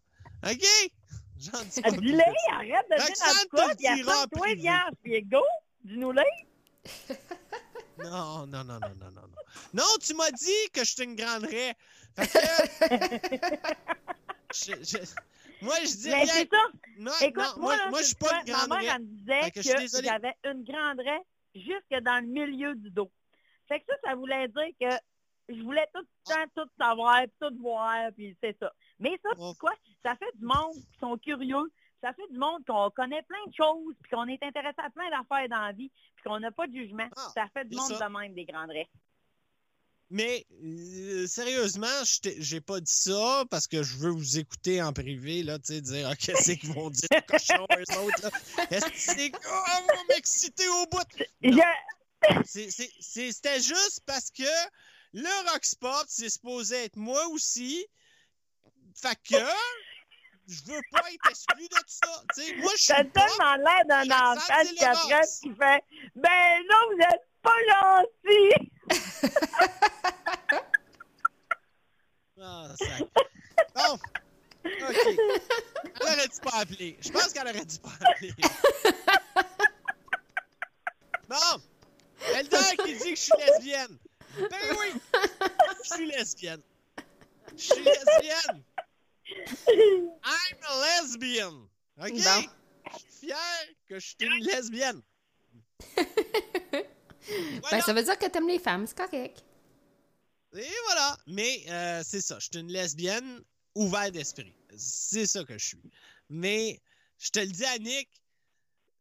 OK? 0.52 0.66
J'en 1.40 1.64
dis 1.64 1.82
pas 1.82 1.92
plus. 1.92 2.02
Dis-le, 2.12 2.22
arrête 2.54 2.86
de 2.92 2.96
dire 2.96 3.06
Roxane 3.08 3.48
quoi, 3.50 3.70
te 3.74 3.78
puis 3.78 3.88
en 3.88 3.92
après, 3.94 4.04
toi, 4.14 4.28
privé. 4.42 4.56
vierge, 4.62 4.92
puis 5.04 5.22
go, 5.24 5.44
dis-nous-le. 5.84 6.24
Non, 8.04 8.46
non, 8.48 8.64
non, 8.64 8.64
non, 8.64 8.80
non, 8.80 9.12
non, 9.12 9.12
non. 9.12 9.28
Non, 9.74 9.84
tu 10.02 10.14
m'as 10.16 10.32
dit 10.32 10.70
que 10.74 10.84
je 10.84 10.92
suis 10.92 11.04
une 11.04 11.16
grande 11.16 11.44
raie. 11.44 11.76
Fait 12.16 12.28
que... 12.28 13.58
je- 14.54 14.84
je- 14.84 15.06
Moi, 15.62 15.76
je 15.82 15.98
dis 15.98 16.10
Mais 16.10 16.26
c'est 16.26 16.50
ça. 16.50 16.58
Non, 16.98 17.12
Écoute, 17.22 17.44
non, 17.56 17.62
moi, 17.62 17.76
moi, 17.90 18.00
je 18.02 18.06
suis 18.08 18.16
pas 18.16 18.40
une 18.40 18.52
grande 18.54 18.70
Ma 18.70 18.80
mère, 18.82 18.96
elle 18.96 19.02
me 19.02 19.08
disait 19.08 19.52
que 19.52 19.62
j'avais 19.62 20.34
une 20.46 20.64
grande 20.64 21.00
raie 21.00 21.22
jusque 21.56 22.04
dans 22.04 22.24
le 22.24 22.28
milieu 22.28 22.76
du 22.76 22.90
dos. 22.92 23.12
Fait 23.68 23.80
que 23.80 23.86
ça, 23.88 23.96
ça 24.06 24.16
voulait 24.16 24.48
dire 24.48 24.70
que 24.80 24.96
je 25.50 25.62
voulais 25.62 25.88
tout 25.94 26.02
le 26.02 26.34
temps 26.34 26.46
tout 26.56 26.70
savoir, 26.80 27.22
puis 27.24 27.32
tout 27.42 27.56
voir, 27.62 28.12
puis 28.16 28.38
c'est 28.42 28.58
ça. 28.60 28.72
Mais 29.00 29.20
ça, 29.24 29.30
Oh. 29.38 29.52
c'est 29.52 29.60
quoi? 29.60 29.74
Ça 30.04 30.16
fait 30.16 30.32
du 30.38 30.46
monde 30.46 30.74
qui 30.74 31.00
sont 31.00 31.18
curieux. 31.18 31.72
Ça 32.02 32.14
fait 32.14 32.28
du 32.32 32.38
monde 32.38 32.64
qu'on 32.66 32.90
connaît 32.92 33.22
plein 33.24 33.46
de 33.48 33.54
choses, 33.54 33.94
puis 34.02 34.10
qu'on 34.12 34.28
est 34.28 34.42
intéressé 34.42 34.78
à 34.78 34.90
plein 34.90 35.10
d'affaires 35.10 35.50
dans 35.50 35.66
la 35.66 35.72
vie, 35.74 35.92
puis 36.16 36.24
qu'on 36.24 36.40
n'a 36.40 36.52
pas 36.52 36.68
de 36.68 36.74
jugement. 36.74 37.08
Ah, 37.16 37.32
ça 37.34 37.48
fait 37.54 37.66
du 37.66 37.76
monde 37.76 37.92
ça. 37.94 38.08
de 38.08 38.14
même, 38.18 38.34
des 38.34 38.46
grandes 38.46 38.70
raies. 38.70 38.88
Mais 40.12 40.46
euh, 40.64 41.28
sérieusement, 41.28 41.88
j'ai 42.24 42.62
pas 42.62 42.80
dit 42.80 42.92
ça 42.92 43.44
parce 43.52 43.68
que 43.68 43.84
je 43.84 43.98
veux 43.98 44.10
vous 44.10 44.40
écouter 44.40 44.82
en 44.82 44.92
privé, 44.92 45.44
là, 45.44 45.60
tu 45.60 45.74
sais, 45.74 45.82
dire 45.82 46.10
ah, 46.10 46.16
qu'est-ce 46.16 46.54
qu'ils 46.54 46.74
vont 46.74 46.90
dire, 46.90 47.08
les 47.12 47.22
cochons, 47.22 47.68
eux 47.78 47.98
autres, 48.00 48.24
là. 48.24 48.66
Est-ce 48.72 48.86
que 48.86 48.98
c'est. 48.98 49.32
Oh, 49.36 49.50
on 49.54 49.86
va 49.86 50.04
m'exciter 50.10 50.68
au 50.68 50.86
bout! 50.88 51.04
C'était 52.44 53.62
juste 53.62 54.02
parce 54.08 54.32
que 54.32 54.44
le 55.14 55.52
Rox 55.52 55.76
Pop, 55.76 56.06
c'est 56.08 56.30
supposé 56.30 56.86
être 56.86 56.98
moi 56.98 57.28
aussi. 57.28 57.86
Fait 58.96 59.16
que 59.24 59.38
je 60.48 60.64
veux 60.66 60.82
pas 60.92 61.04
être 61.12 61.30
exclu 61.30 61.68
de 61.68 61.84
ça. 61.86 62.24
Tu 62.36 62.42
sais, 62.42 62.56
moi, 62.58 62.72
je 62.76 62.82
suis 62.82 62.94
T'as 62.94 63.04
tellement 63.04 63.56
l'air 63.56 63.86
d'un 63.88 64.16
enfant 64.16 64.64
de 64.64 64.80
4 64.80 64.98
ans 64.98 65.08
Télérosse. 65.08 65.40
qui 65.42 65.50
fait 65.50 65.84
Ben 66.16 66.64
non, 66.70 66.96
vous 66.96 67.02
êtes 67.04 67.29
pas 67.42 67.60
gentil! 67.70 68.72
Ah, 72.42 72.70
sac. 72.78 73.04
Bon. 73.76 73.94
OK. 73.94 74.00
Elle 74.64 76.02
aurait 76.02 76.28
dû 76.28 76.40
pas 76.42 76.58
appeler. 76.60 76.98
Je 77.02 77.10
pense 77.12 77.34
qu'elle 77.34 77.48
aurait 77.48 77.66
dû 77.66 77.80
pas 77.80 77.92
appeler. 78.00 78.34
Bon. 81.28 81.62
Elder 82.34 82.58
qui 82.84 82.94
dit 82.94 83.14
que 83.14 83.16
je 83.16 83.22
suis 83.22 83.34
lesbienne. 83.38 83.98
Ben 84.38 84.76
oui. 84.80 85.02
Je 85.84 85.96
suis 85.96 86.06
lesbienne. 86.08 86.62
Je 87.56 87.62
suis 87.62 87.84
lesbienne. 87.84 88.64
I'm 89.68 90.58
a 90.64 91.02
lesbian. 91.02 91.70
OK? 92.02 92.12
Bon. 92.12 92.16
Je 92.16 93.00
suis 93.00 93.28
fier 93.28 93.76
que 93.88 94.00
je 94.00 94.08
suis 94.08 94.18
une 94.22 94.44
lesbienne. 94.46 95.02
Ben, 97.72 97.82
ça 97.82 97.94
veut 97.94 98.04
dire 98.04 98.18
que 98.18 98.26
t'aimes 98.28 98.48
les 98.48 98.60
femmes, 98.60 98.86
c'est 98.88 98.98
correct. 98.98 99.44
Et 100.56 100.66
voilà. 100.86 101.18
Mais 101.28 101.64
euh, 101.70 102.02
c'est 102.06 102.22
ça. 102.22 102.38
Je 102.40 102.48
suis 102.52 102.60
une 102.60 102.72
lesbienne 102.72 103.42
ouverte 103.76 104.12
d'esprit. 104.12 104.54
C'est 104.78 105.26
ça 105.28 105.44
que 105.44 105.58
je 105.58 105.68
suis. 105.68 105.92
Mais 106.30 106.80
je 107.20 107.30
te 107.30 107.40
le 107.40 107.48
dis, 107.48 107.66
Annick, 107.66 108.10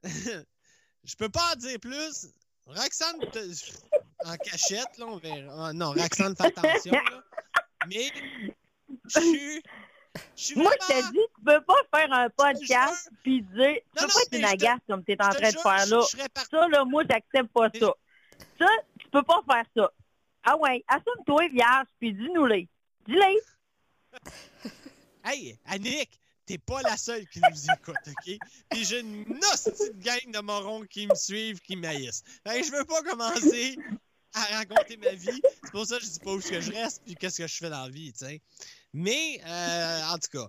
je 0.04 1.16
peux 1.16 1.28
pas 1.28 1.52
en 1.52 1.56
dire 1.56 1.78
plus. 1.80 2.28
Roxane, 2.66 3.18
te- 3.32 4.26
en 4.26 4.36
cachette, 4.36 4.98
là, 4.98 5.06
on 5.06 5.16
verra. 5.16 5.68
Ah, 5.68 5.72
non, 5.72 5.92
Roxane, 5.92 6.36
fais 6.36 6.46
attention. 6.46 6.92
là. 6.92 7.24
Mais 7.86 8.10
je 9.14 9.20
suis. 9.20 9.62
Moi, 10.56 10.72
je 10.82 10.86
te 10.86 11.12
dis, 11.12 11.18
tu 11.34 11.44
peux 11.44 11.60
pas 11.62 11.74
faire 11.94 12.12
un 12.12 12.28
podcast 12.30 13.10
puis 13.22 13.40
dire, 13.42 13.76
tu 13.76 13.82
peux 13.94 14.02
non, 14.02 14.08
pas 14.08 14.20
être 14.22 14.32
une 14.38 14.44
agace 14.44 14.80
comme 14.86 15.04
tu 15.04 15.12
es 15.12 15.22
en 15.22 15.28
train 15.30 15.50
de 15.50 15.56
faire 15.58 15.86
je- 15.86 15.90
là. 15.94 16.02
Ça, 16.50 16.68
là, 16.68 16.84
moi, 16.84 17.04
j'accepte 17.08 17.52
pas 17.52 17.70
ça. 17.78 17.92
Ça, 18.58 18.66
tu 18.98 19.08
peux 19.10 19.22
pas 19.22 19.42
faire 19.50 19.64
ça. 19.76 19.92
Ah 20.44 20.56
ouais, 20.56 20.84
assume-toi, 20.88 21.48
vierge, 21.48 21.86
puis 21.98 22.12
dis-nous-les. 22.12 22.68
Dis-les. 23.06 23.40
Hey, 25.24 25.58
Annick, 25.66 26.18
t'es 26.46 26.56
pas 26.56 26.80
la 26.80 26.96
seule 26.96 27.26
qui 27.28 27.40
nous 27.40 27.70
écoute, 27.74 27.96
OK? 28.06 28.38
Puis 28.70 28.84
j'ai 28.84 29.00
une 29.00 29.24
de 29.24 30.02
gang 30.02 30.32
de 30.32 30.40
morons 30.40 30.86
qui 30.86 31.06
me 31.06 31.14
suivent, 31.14 31.60
qui 31.60 31.76
m'haïssent. 31.76 32.22
Fait 32.46 32.60
que 32.60 32.66
je 32.66 32.72
veux 32.72 32.84
pas 32.86 33.02
commencer 33.02 33.76
à 34.32 34.56
raconter 34.56 34.96
ma 34.96 35.10
vie. 35.10 35.42
C'est 35.64 35.72
pour 35.72 35.84
ça 35.84 35.98
que 35.98 36.04
je 36.04 36.10
dis 36.10 36.18
pas 36.20 36.32
où 36.32 36.40
je 36.40 36.72
reste 36.72 37.02
puis 37.04 37.14
qu'est-ce 37.14 37.42
que 37.42 37.46
je 37.46 37.56
fais 37.56 37.68
dans 37.68 37.82
la 37.82 37.90
vie, 37.90 38.12
tu 38.14 38.24
sais. 38.24 38.40
Mais, 38.94 39.40
euh, 39.44 40.02
en 40.06 40.18
tout 40.18 40.30
cas, 40.32 40.48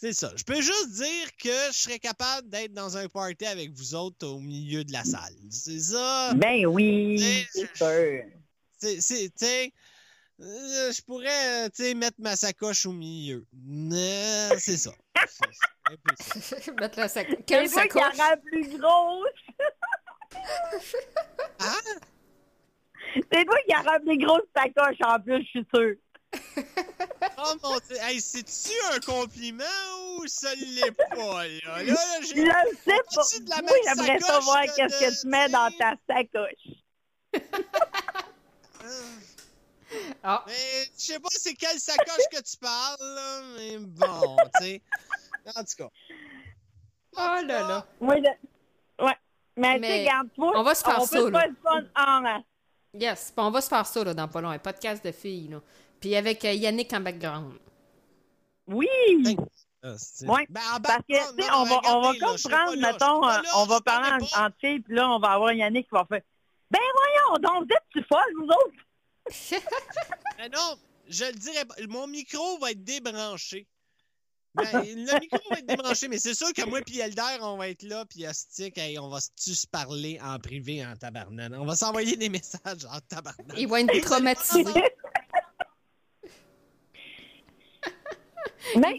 c'est 0.00 0.12
ça. 0.12 0.30
Je 0.36 0.44
peux 0.44 0.60
juste 0.60 0.90
dire 0.92 1.36
que 1.42 1.72
je 1.72 1.76
serais 1.76 1.98
capable 1.98 2.48
d'être 2.48 2.72
dans 2.72 2.96
un 2.96 3.08
party 3.08 3.44
avec 3.46 3.72
vous 3.72 3.96
autres 3.96 4.28
au 4.28 4.38
milieu 4.38 4.84
de 4.84 4.92
la 4.92 5.02
salle. 5.02 5.34
C'est 5.50 5.80
ça? 5.80 6.32
Ben 6.36 6.64
oui, 6.66 7.18
c'est 7.52 7.76
sûr. 7.76 8.22
C'est, 8.78 9.00
c'est, 9.00 9.28
tu 9.30 9.44
sais, 9.44 9.72
euh, 10.40 10.92
je 10.92 11.02
pourrais, 11.02 11.68
tu 11.70 11.82
sais, 11.82 11.94
mettre 11.94 12.18
ma 12.20 12.36
sacoche 12.36 12.86
au 12.86 12.92
milieu. 12.92 13.44
Euh, 13.92 14.50
c'est 14.58 14.76
ça. 14.76 14.92
C'est- 15.26 16.52
c'est. 16.60 16.70
Mettre 16.80 17.00
la 17.00 17.08
sac... 17.08 17.26
C'est 17.28 17.44
Quelle 17.44 17.68
sacoche? 17.68 18.16
la 18.16 18.24
rend 18.28 18.40
plus 18.46 18.78
grosse. 18.78 19.26
Hein? 21.58 21.98
C'est 23.32 23.44
toi 23.44 23.56
qui 23.66 23.70
la 23.72 23.80
rend 23.82 23.98
plus 24.00 24.18
grosse 24.18 24.42
sacoche 24.56 24.96
en 25.04 25.18
plus, 25.20 25.42
je 25.42 25.48
suis 25.48 25.66
sûr. 25.74 25.94
Oh 27.40 27.54
mon 27.62 27.78
dieu, 27.78 27.96
hey, 28.02 28.20
c'est-tu 28.20 28.72
un 28.92 28.98
compliment 29.00 29.64
ou 30.16 30.26
ça 30.26 30.52
l'est 30.54 30.90
pas, 30.92 31.14
là? 31.16 31.46
Là, 31.46 31.82
là, 31.82 32.20
Je 32.22 32.34
le 32.34 32.76
sais 32.84 33.00
On 33.10 33.14
pas. 33.14 33.38
de 33.44 33.50
la 33.50 33.62
Moi, 33.62 33.76
j'aimerais 33.84 34.18
sacoche 34.18 34.26
savoir 34.44 34.62
que 34.64 34.76
qu'est-ce 34.76 35.00
que 35.00 35.20
tu 35.22 35.26
mets 35.28 35.48
dans 35.48 35.70
tu 35.70 35.78
ta 35.78 35.94
sacoche. 36.08 36.68
Ah, 40.22 40.44
Mais 40.46 40.52
je 40.98 41.02
sais 41.02 41.18
pas 41.18 41.28
c'est 41.30 41.54
quelle 41.54 41.78
sacoche 41.78 42.28
que 42.30 42.42
tu 42.42 42.56
parles, 42.58 42.96
là, 43.00 43.40
mais 43.56 43.78
bon, 43.78 44.36
tu 44.60 44.64
sais. 44.64 44.82
En 45.56 45.64
tout 45.64 45.76
cas. 45.78 45.88
oh 47.16 47.46
là 47.46 47.60
là. 47.62 47.86
Je... 48.00 48.06
Ouais. 48.06 49.16
Mais, 49.56 49.74
tu 49.76 49.80
Mais 49.80 49.88
sais, 49.88 49.98
regarde, 50.00 50.28
toi, 50.34 50.52
on 50.56 50.62
va 50.62 50.74
se 50.74 50.84
faire 50.84 51.00
on 51.00 51.06
ça, 51.06 51.16
peut 51.18 51.30
là. 51.30 51.40
pas 51.40 51.46
le 51.46 51.56
fun 51.62 51.84
en. 51.96 52.44
Yes, 52.94 53.32
on 53.36 53.50
va 53.50 53.60
se 53.62 53.68
faire 53.68 53.86
ça 53.86 54.04
là, 54.04 54.12
dans 54.12 54.28
pas 54.28 54.40
long, 54.42 54.50
un 54.50 54.58
podcast 54.58 55.02
de 55.02 55.12
filles. 55.12 55.48
Là. 55.48 55.60
Puis 56.00 56.14
avec 56.16 56.44
euh, 56.44 56.52
Yannick 56.52 56.92
en 56.92 57.00
background. 57.00 57.54
Oui! 58.66 58.86
Ah, 59.82 59.94
c'est- 59.96 60.26
Ouais, 60.26 60.46
Ben, 60.48 60.60
en 60.74 60.80
Parce 60.80 61.02
que, 61.08 61.14
sais, 61.14 61.32
non, 61.36 61.46
on 61.58 61.64
va, 61.64 61.80
on 61.86 62.00
va 62.02 62.08
regardez, 62.10 62.18
là, 62.18 62.26
comme 62.26 62.36
je 62.36 62.42
serai 62.42 62.52
pas 62.52 62.58
prendre, 62.64 62.76
là, 62.80 62.88
je 62.88 62.92
mettons, 62.92 63.20
là, 63.20 63.42
on 63.56 63.66
va 63.66 63.80
parler 63.80 64.26
en, 64.36 64.46
en 64.46 64.50
puis 64.50 64.82
là, 64.88 65.10
on 65.10 65.18
va 65.18 65.28
avoir 65.30 65.52
Yannick 65.52 65.86
qui 65.88 65.94
va 65.94 66.04
faire 66.04 66.22
Ben 66.70 66.80
voyons, 66.94 67.38
donc, 67.42 67.68
vous 67.68 67.74
êtes-tu 67.74 68.04
folles, 68.08 68.34
vous 68.38 68.46
autres? 68.48 68.76
Mais 70.38 70.48
non, 70.54 70.76
je 71.08 71.24
le 71.24 71.32
dirais 71.32 71.64
pas. 71.64 71.74
Mon 71.88 72.06
micro 72.06 72.58
va 72.58 72.72
être 72.72 72.82
débranché. 72.84 73.66
Ben, 74.54 74.64
le 74.72 75.20
micro 75.20 75.38
va 75.50 75.58
être 75.58 75.66
débranché, 75.66 76.08
mais 76.08 76.18
c'est 76.18 76.34
sûr 76.34 76.52
que 76.52 76.64
moi 76.64 76.80
puis 76.84 76.98
Elder, 76.98 77.38
on 77.42 77.56
va 77.56 77.68
être 77.68 77.82
là, 77.84 78.04
puis 78.04 78.26
Astic, 78.26 78.76
hey, 78.78 78.98
on 78.98 79.08
va 79.08 79.20
se 79.20 79.66
parler 79.68 80.18
en 80.22 80.38
privé 80.38 80.84
en 80.84 80.96
tabarnane. 80.96 81.54
On 81.54 81.64
va 81.64 81.76
s'envoyer 81.76 82.16
des 82.16 82.28
messages 82.28 82.84
en 82.90 82.98
tabarnane. 83.08 83.56
Il 83.56 83.68
va 83.68 83.80
être 83.80 84.00
traumatisé. 84.00 84.64
Mais 88.76 88.96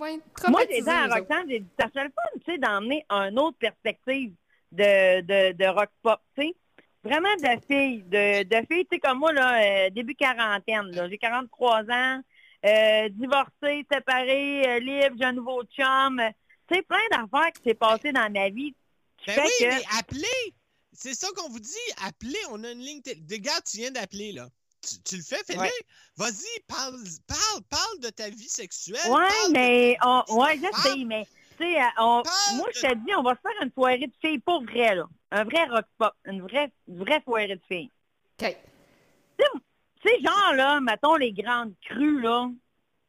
moi, 0.50 0.66
dit 0.66 0.90
à. 0.90 1.08
Roxane, 1.08 1.50
j'ai 1.50 1.60
dit, 1.60 1.70
ça 1.80 1.88
serait 1.90 2.06
le 2.06 2.12
fun, 2.12 2.40
tu 2.46 2.52
sais, 2.52 2.58
d'emmener 2.58 3.06
une 3.10 3.40
autre 3.40 3.58
perspective 3.58 4.34
de, 4.72 5.22
de, 5.22 5.52
de 5.54 5.66
rock 5.66 5.90
pop, 6.02 6.20
tu 6.38 6.44
sais. 6.44 6.56
Vraiment 7.04 7.34
de 7.36 7.62
filles, 7.66 8.04
de, 8.04 8.44
de 8.44 8.66
filles, 8.68 8.86
tu 8.86 8.96
sais, 8.96 9.00
comme 9.00 9.20
moi, 9.20 9.32
là, 9.32 9.62
euh, 9.62 9.90
début 9.90 10.16
quarantaine, 10.16 10.92
là. 10.92 11.08
J'ai 11.10 11.18
43 11.18 11.84
ans, 11.90 12.22
euh, 12.66 13.10
divorcée, 13.10 13.86
séparée, 13.92 14.68
euh, 14.68 14.80
libre, 14.80 15.16
j'ai 15.18 15.26
un 15.26 15.34
nouveau 15.34 15.64
chum. 15.64 16.22
Tu 16.68 16.76
sais, 16.76 16.82
plein 16.82 16.98
d'affaires 17.12 17.52
qui 17.54 17.64
s'est 17.64 17.74
passé 17.74 18.12
dans 18.12 18.30
ma 18.32 18.50
vie. 18.50 18.76
Ben 19.26 19.36
oui, 19.38 19.50
que... 19.60 19.66
mais 19.66 19.82
appelez! 20.00 20.54
C'est 20.92 21.14
ça 21.14 21.28
qu'on 21.36 21.50
vous 21.50 21.60
dit, 21.60 21.72
appelez, 22.06 22.40
on 22.52 22.64
a 22.64 22.72
une 22.72 22.80
ligne 22.80 23.02
gars, 23.02 23.62
tu 23.66 23.78
viens 23.78 23.92
d'appeler, 23.92 24.34
là. 24.34 24.50
Tu, 24.82 25.02
tu 25.04 25.18
le 25.18 25.24
fais. 25.24 25.58
Ouais. 25.58 25.70
Vas-y, 26.16 26.62
parle, 26.68 26.96
parle, 27.28 27.62
parle 27.70 28.00
de 28.00 28.10
ta 28.10 28.30
vie 28.30 28.48
sexuelle. 28.50 29.00
Ouais, 29.12 29.50
mais 29.52 29.98
on, 30.04 30.24
ouais, 30.30 30.58
je 30.58 30.70
Parle. 30.70 30.84
sais, 31.00 31.04
mais 31.06 31.28
tu 31.58 31.66
sais, 31.66 31.82
euh, 31.82 31.86
on- 31.98 32.24
moi 32.56 32.68
je 32.74 32.82
te 32.82 32.96
dis, 32.96 33.14
on 33.16 33.24
va 33.24 33.36
se 33.36 33.42
faire 33.42 33.62
une 33.62 33.72
soirée 33.74 33.98
de 34.08 34.14
filles 34.22 34.40
pour 34.40 34.64
vrai 34.64 34.96
là, 34.96 35.06
un 35.32 35.44
vrai 35.44 35.66
rock 35.66 35.86
pop, 35.98 36.14
une 36.26 36.42
vraie, 36.42 36.72
une 36.88 37.00
vraie 37.04 37.22
soirée 37.24 37.48
de 37.50 37.60
filles. 37.68 37.92
OK. 38.42 38.58
Tu 39.38 40.10
sais, 40.10 40.22
genre 40.22 40.54
là, 40.54 40.80
mettons 40.80 41.16
les 41.16 41.34
grandes 41.34 41.74
crues 41.82 42.22
là. 42.22 42.48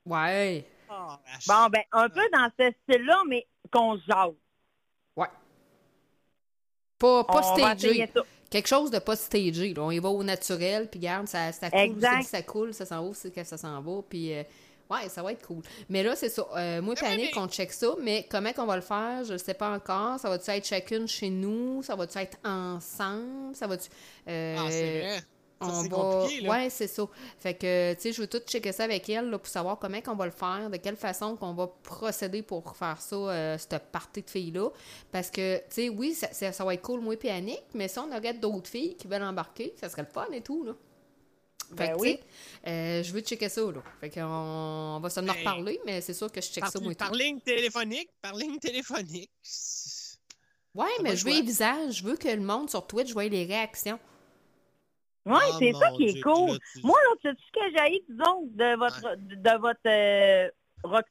Ouais. 0.07 0.67
Vache. 0.89 1.47
Bon 1.47 1.69
ben, 1.69 1.83
un 1.93 2.09
peu 2.09 2.29
dans 2.33 2.51
ce 2.59 2.73
style-là, 2.83 3.23
mais 3.29 3.47
qu'on 3.73 3.97
jase. 4.09 4.35
Ouais. 5.15 5.29
Pas, 6.99 7.23
pas 7.25 7.43
stagé. 7.45 8.11
Quelque 8.51 8.67
chose 8.69 8.91
de 8.91 8.99
pas 8.99 9.15
stagé. 9.17 9.73
Là. 9.75 9.83
On 9.83 9.91
y 9.93 9.99
va 10.01 10.09
au 10.09 10.23
naturel, 10.25 10.89
puis 10.91 10.99
garde, 11.01 11.29
ça, 11.29 11.53
ça 11.53 11.71
coule, 11.71 11.81
Exact. 11.81 12.17
c'est 12.19 12.25
que 12.25 12.31
ça 12.31 12.43
coule, 12.43 12.75
ça 12.75 12.85
s'en 12.85 13.07
va, 13.07 13.15
c'est 13.15 13.33
que 13.33 13.45
ça 13.45 13.57
s'en 13.57 13.81
va, 13.81 14.03
puis 14.09 14.35
euh, 14.35 14.43
ouais, 14.91 15.09
ça 15.09 15.23
va 15.23 15.31
être 15.33 15.47
cool. 15.47 15.63
Mais 15.89 16.03
là, 16.03 16.17
c'est 16.17 16.29
ça. 16.29 16.45
Euh, 16.57 16.83
moi, 16.83 16.95
Panique, 16.97 17.37
on 17.37 17.47
check 17.47 17.73
ça, 17.73 17.95
mais 18.03 18.27
comment 18.29 18.53
qu'on 18.53 18.67
va 18.67 18.75
le 18.77 18.83
faire, 18.83 19.23
je 19.25 19.35
ne 19.35 19.39
sais 19.39 19.55
pas 19.55 19.71
encore. 19.71 20.19
Ça 20.19 20.29
va-tu 20.29 20.51
être 20.51 20.67
chacune 20.67 21.07
chez 21.07 21.31
nous? 21.31 21.83
Ça 21.85 21.95
va-tu 21.95 22.19
être 22.19 22.39
ensemble? 22.45 23.55
Ça 23.55 23.67
va-tu... 23.69 23.89
euh, 24.29 24.57
Ah, 24.59 24.67
c'est 24.69 25.01
vrai. 25.01 25.21
On 25.63 25.83
c'est 25.83 25.89
va... 25.91 25.97
compliqué, 25.97 26.41
là. 26.41 26.51
Ouais, 26.51 26.71
c'est 26.71 26.87
ça. 26.87 27.07
Fait 27.39 27.55
que, 27.55 27.93
tu 27.95 28.01
sais, 28.01 28.13
je 28.13 28.21
veux 28.23 28.27
tout 28.29 28.39
checker 28.47 28.73
ça 28.73 28.85
avec 28.85 29.09
elle 29.11 29.29
là, 29.29 29.39
pour 29.39 29.47
savoir 29.49 29.79
comment 29.79 30.01
qu'on 30.01 30.15
va 30.15 30.25
le 30.25 30.31
faire, 30.31 30.71
de 30.71 30.77
quelle 30.79 30.97
façon 30.97 31.37
qu'on 31.37 31.53
va 31.53 31.67
procéder 31.83 32.43
pour 32.43 32.75
faire 32.77 33.01
ça, 33.01 33.15
euh, 33.17 33.59
cette 33.59 33.91
partie 33.93 34.23
de 34.23 34.31
filles-là. 34.31 34.71
Parce 35.13 35.31
que, 35.31 35.59
tu 35.59 35.65
sais, 35.69 35.89
oui, 35.91 36.15
ça, 36.15 36.33
ça, 36.33 36.53
ça 36.53 36.65
va 36.65 36.73
être 36.75 36.83
cool, 36.83 37.01
moi 37.01 37.15
et 37.23 37.31
Annick, 37.31 37.63
mais 37.75 37.89
si 37.89 37.99
on 37.99 38.11
aurait 38.11 38.33
d'autres 38.35 38.71
filles 38.71 38.97
qui 38.97 39.07
veulent 39.07 39.23
embarquer, 39.23 39.75
ça 39.79 39.89
serait 39.91 40.03
le 40.03 40.09
fun 40.09 40.27
et 40.33 40.41
tout, 40.41 40.65
là. 40.65 40.73
Fait 41.77 41.89
Ben 41.89 41.93
que, 41.95 42.01
oui. 42.01 42.17
tu 42.17 42.23
sais, 42.65 42.71
euh, 42.71 43.03
je 43.03 43.13
veux 43.13 43.21
checker 43.21 43.49
ça, 43.49 43.61
là. 43.61 43.83
Fait 44.01 44.11
qu'on 44.11 44.23
on 44.25 44.99
va 45.01 45.11
se 45.11 45.21
en 45.21 45.25
Ben, 45.25 45.33
reparler, 45.33 45.79
mais 45.85 46.01
c'est 46.01 46.15
sûr 46.15 46.33
que 46.33 46.41
je 46.41 46.49
check 46.49 46.63
Par, 46.65 46.73
ça, 46.73 46.81
moi 46.81 46.93
et 46.93 46.95
tout. 46.97 47.05
par 47.05 47.13
ligne 47.15 47.39
téléphonique, 47.41 48.09
par 48.23 48.35
ligne 48.35 48.59
téléphonique. 48.59 49.31
Ouais, 50.75 50.89
mais 51.03 51.17
je 51.17 51.25
veux 51.25 51.33
les 51.33 51.43
visages, 51.43 51.99
je 51.99 52.05
veux 52.05 52.17
que 52.17 52.29
le 52.29 52.41
monde 52.41 52.71
sur 52.71 52.87
Twitch 52.87 53.13
voie 53.13 53.25
les 53.29 53.45
réactions. 53.45 53.99
Ouais, 55.27 55.39
Ah, 55.43 55.57
c'est 55.59 55.73
ça 55.73 55.91
qui 55.97 56.05
est 56.05 56.21
cool. 56.23 56.53
là, 56.53 56.59
tu- 56.73 56.81
Moi 56.83 56.99
là, 57.03 57.11
sais-tu 57.23 57.43
ce 57.45 57.53
que 57.53 57.77
j'ai 57.77 58.05
disons 58.09 58.43
de 58.53 58.77
votre 58.77 59.17
de, 59.17 59.35
de 59.35 59.59
votre 59.61 59.81
euh, 59.87 60.51
rock 60.83 61.05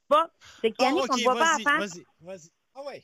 c'est 0.62 0.68
Ah, 0.68 0.72
qu'Yannick, 0.78 1.04
ok, 1.04 1.10
on 1.12 1.18
ne 1.18 1.24
voit 1.24 1.36
pas 1.36 1.54
à 1.56 1.60
face. 1.60 1.94
Vas-y, 1.96 2.06
vas-y. 2.22 2.50
Ah 2.76 2.84
ouais. 2.86 3.04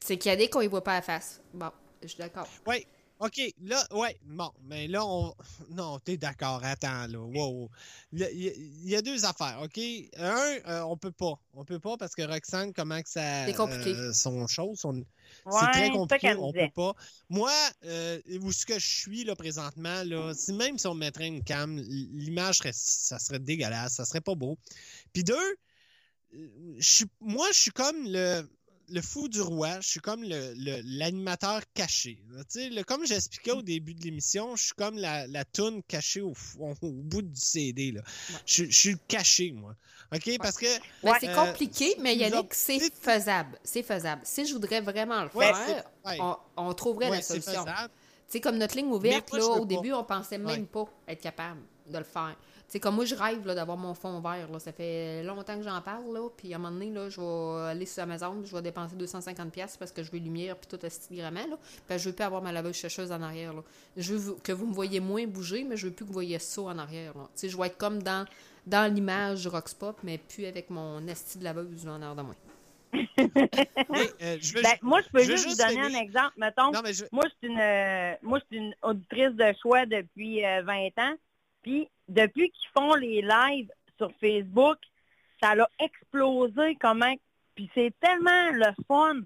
C'est 0.00 0.16
qu'il 0.18 0.30
y 0.30 0.32
a 0.32 0.36
des 0.36 0.48
qu'on 0.48 0.60
y 0.62 0.66
voit 0.68 0.82
pas 0.84 0.96
à 0.96 1.02
face. 1.02 1.42
Bon, 1.52 1.70
je 2.02 2.08
suis 2.08 2.18
d'accord. 2.18 2.48
Ouais. 2.66 2.86
OK, 3.18 3.40
là, 3.62 3.82
ouais, 3.92 4.18
bon, 4.24 4.50
mais 4.64 4.88
là, 4.88 5.02
on. 5.04 5.34
Non, 5.70 5.98
t'es 6.00 6.18
d'accord, 6.18 6.60
attends, 6.62 7.06
là. 7.06 7.18
Wow. 7.18 7.70
Il 8.12 8.18
y, 8.20 8.24
a- 8.24 8.30
y 8.30 8.48
a- 8.48 8.52
y 8.90 8.94
a 8.96 9.00
deux 9.02 9.24
affaires, 9.24 9.58
OK? 9.64 9.78
Un, 10.18 10.56
euh, 10.68 10.82
on 10.82 10.98
peut 10.98 11.12
pas. 11.12 11.32
On 11.54 11.64
peut 11.64 11.78
pas 11.78 11.96
parce 11.96 12.14
que 12.14 12.20
Roxane, 12.22 12.74
comment 12.74 13.00
que 13.02 13.08
ça. 13.08 13.46
C'est 13.46 13.54
compliqué. 13.54 13.90
euh, 13.94 14.12
son 14.12 14.46
chose, 14.46 14.78
son- 14.80 15.02
Ouais, 15.46 15.52
c'est 15.60 15.66
très 15.72 15.90
compliqué, 15.92 16.26
on 16.42 16.52
peut 16.52 16.72
pas. 16.74 16.94
Moi, 17.28 17.52
euh, 17.84 18.20
où 18.42 18.52
ce 18.52 18.66
que 18.66 18.78
je 18.78 18.86
suis 18.86 19.24
là 19.24 19.36
présentement, 19.36 20.02
là, 20.04 20.34
si 20.34 20.52
même 20.52 20.78
si 20.78 20.86
on 20.86 20.94
mettrait 20.94 21.28
une 21.28 21.42
cam, 21.44 21.78
l'image 21.78 22.58
serait, 22.58 22.72
ça 22.74 23.18
serait 23.18 23.38
dégueulasse, 23.38 23.94
ça 23.94 24.04
serait 24.04 24.20
pas 24.20 24.34
beau. 24.34 24.58
Puis 25.12 25.22
deux, 25.24 25.34
euh, 26.34 26.48
je 26.78 26.88
suis, 26.88 27.04
moi, 27.20 27.46
je 27.52 27.58
suis 27.60 27.70
comme 27.70 27.96
le, 28.06 28.48
le 28.88 29.00
fou 29.02 29.28
du 29.28 29.40
roi, 29.40 29.80
je 29.80 29.88
suis 29.88 30.00
comme 30.00 30.22
le, 30.22 30.52
le- 30.54 30.80
l'animateur 30.84 31.62
caché. 31.74 32.22
le- 32.54 32.82
comme 32.82 33.06
j'expliquais 33.06 33.52
au 33.52 33.62
début 33.62 33.94
de 33.94 34.02
l'émission, 34.02 34.54
je 34.56 34.64
suis 34.66 34.74
comme 34.74 34.96
la, 34.96 35.26
la 35.26 35.44
toune 35.44 35.82
cachée 35.84 36.20
au, 36.20 36.34
au 36.58 36.74
bout 36.92 37.22
du 37.22 37.40
CD. 37.40 37.92
Là. 37.92 38.02
Je, 38.46 38.64
je 38.64 38.70
suis 38.76 38.96
caché, 39.08 39.52
moi. 39.52 39.74
OK? 40.14 40.38
Parce 40.40 40.56
que. 40.56 40.66
Ben, 41.02 41.14
c'est 41.20 41.28
Euh, 41.28 41.34
compliqué, 41.34 41.96
mais 42.00 42.14
Yannick, 42.16 42.54
c'est 42.54 42.78
faisable. 42.94 43.58
C'est 43.64 43.82
faisable. 43.82 44.20
Si 44.24 44.46
je 44.46 44.52
voudrais 44.52 44.80
vraiment 44.80 45.22
le 45.24 45.30
Ouais, 45.34 45.46
faire, 45.46 45.84
c'est- 46.04 46.08
ouais. 46.10 46.18
on, 46.20 46.36
on 46.56 46.72
trouverait 46.74 47.10
Ouais, 47.10 47.16
la 47.16 47.22
c'est 47.22 47.40
solution. 47.40 47.64
sais, 48.28 48.40
comme 48.40 48.56
notre 48.58 48.76
ligne 48.76 48.86
ouverte, 48.92 49.28
moi, 49.32 49.38
là, 49.40 49.46
au 49.46 49.58
pas. 49.60 49.64
début, 49.66 49.92
on 49.92 50.04
pensait 50.04 50.38
même 50.38 50.46
Ouais. 50.62 50.66
pas 50.72 50.84
être 51.08 51.20
capable 51.20 51.60
de 51.86 51.98
le 51.98 52.04
faire. 52.04 52.36
Sais, 52.68 52.80
comme 52.80 52.96
moi, 52.96 53.04
je 53.04 53.14
rêve 53.14 53.46
là, 53.46 53.54
d'avoir 53.54 53.76
mon 53.76 53.94
fond 53.94 54.18
vert. 54.20 54.50
Là. 54.50 54.58
Ça 54.58 54.72
fait 54.72 55.22
longtemps 55.22 55.56
que 55.56 55.62
j'en 55.62 55.80
parle. 55.82 56.12
Là, 56.12 56.28
puis 56.36 56.52
à 56.52 56.56
un 56.56 56.58
moment 56.58 56.72
donné, 56.72 56.90
là, 56.90 57.08
je 57.08 57.20
vais 57.20 57.70
aller 57.70 57.86
sur 57.86 58.02
Amazon, 58.02 58.42
je 58.44 58.52
vais 58.56 58.60
dépenser 58.62 58.96
250$ 58.96 59.50
piastres 59.50 59.78
parce 59.78 59.92
que 59.92 60.02
je 60.02 60.10
veux 60.10 60.18
lumière 60.18 60.56
puis 60.56 60.66
tout 60.76 60.86
gramment. 61.12 61.46
Là. 61.48 61.56
Puis 61.88 61.98
je 62.00 62.08
veux 62.08 62.14
plus 62.14 62.24
avoir 62.24 62.42
ma 62.42 62.50
laveuse 62.50 62.74
sécheuse 62.74 63.12
en 63.12 63.22
arrière. 63.22 63.52
Là. 63.54 63.62
Je 63.96 64.14
veux 64.14 64.34
que 64.42 64.50
vous 64.50 64.66
me 64.66 64.74
voyez 64.74 64.98
moins 64.98 65.24
bouger, 65.28 65.62
mais 65.62 65.76
je 65.76 65.86
veux 65.86 65.92
plus 65.92 66.04
que 66.04 66.08
vous 66.08 66.14
voyez 66.14 66.40
ça 66.40 66.62
en 66.62 66.76
arrière. 66.78 67.12
Là. 67.16 67.28
Je 67.40 67.56
vais 67.56 67.66
être 67.68 67.78
comme 67.78 68.02
dans, 68.02 68.26
dans 68.66 68.92
l'image 68.92 69.46
Rox 69.46 69.74
Pop, 69.74 69.98
mais 70.02 70.18
plus 70.18 70.46
avec 70.46 70.70
mon 70.70 71.06
esti 71.06 71.38
de 71.38 71.44
laveuse 71.44 71.86
en 71.86 72.02
arrière 72.02 72.16
de 72.16 72.22
moi. 72.22 72.34
Mais, 72.92 73.06
euh, 74.22 74.38
je 74.40 74.54
veux 74.54 74.62
Ben, 74.62 74.76
moi, 74.82 75.00
je 75.02 75.08
peux 75.10 75.22
je 75.22 75.30
juste 75.32 75.48
vous 75.48 75.56
donner 75.56 75.80
un 75.96 76.00
exemple. 76.00 76.32
Mettons, 76.36 76.72
Non, 76.72 76.80
mais 76.82 76.92
je- 76.92 77.04
moi, 77.12 77.24
je 77.24 77.34
suis 77.46 77.52
une, 77.54 77.60
euh, 77.60 78.14
moi, 78.22 78.38
je 78.40 78.44
suis 78.46 78.64
une 78.64 78.74
auditrice 78.82 79.32
de 79.34 79.52
choix 79.60 79.86
depuis 79.86 80.44
euh, 80.44 80.62
20 80.62 80.88
ans. 80.98 81.14
Puis, 81.62 81.88
depuis 82.08 82.50
qu'ils 82.50 82.70
font 82.76 82.94
les 82.94 83.22
lives 83.22 83.70
sur 83.98 84.10
Facebook, 84.20 84.78
ça 85.42 85.50
a 85.52 85.68
explosé 85.78 86.76
comment. 86.80 87.14
Puis, 87.54 87.70
c'est 87.74 87.92
tellement 88.00 88.50
le 88.52 88.72
fun 88.86 89.20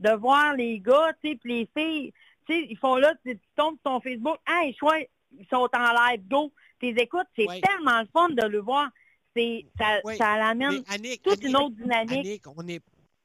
de 0.00 0.10
voir 0.10 0.54
les 0.54 0.80
gars, 0.80 1.12
tu 1.22 1.30
sais, 1.30 1.36
puis 1.36 1.52
les 1.60 1.68
filles, 1.76 2.12
tu 2.46 2.52
sais, 2.54 2.66
ils 2.68 2.76
font 2.76 2.96
là, 2.96 3.14
tu 3.24 3.38
tombes 3.56 3.76
sur 3.76 3.82
ton 3.92 4.00
Facebook, 4.00 4.38
hey, 4.48 4.74
chouette, 4.74 5.08
ils 5.38 5.46
sont 5.46 5.68
en 5.74 5.92
live, 6.10 6.26
go. 6.28 6.52
Tes 6.92 7.02
écoutes, 7.02 7.26
c'est 7.36 7.46
Ouais. 7.46 7.60
tellement 7.62 8.00
le 8.00 8.06
fun 8.12 8.28
de 8.30 8.46
le 8.46 8.60
voir. 8.60 8.90
C'est, 9.36 9.64
ça, 9.78 10.00
Ouais. 10.04 10.16
ça 10.16 10.36
l'amène 10.38 10.82
Mais 10.88 10.94
Annick, 10.94 11.22
toute 11.22 11.32
Annick, 11.34 11.48
une 11.48 11.56
autre 11.56 11.74
dynamique. 11.76 12.18
Annick, 12.26 12.42
on 12.56 12.68
est. 12.68 12.80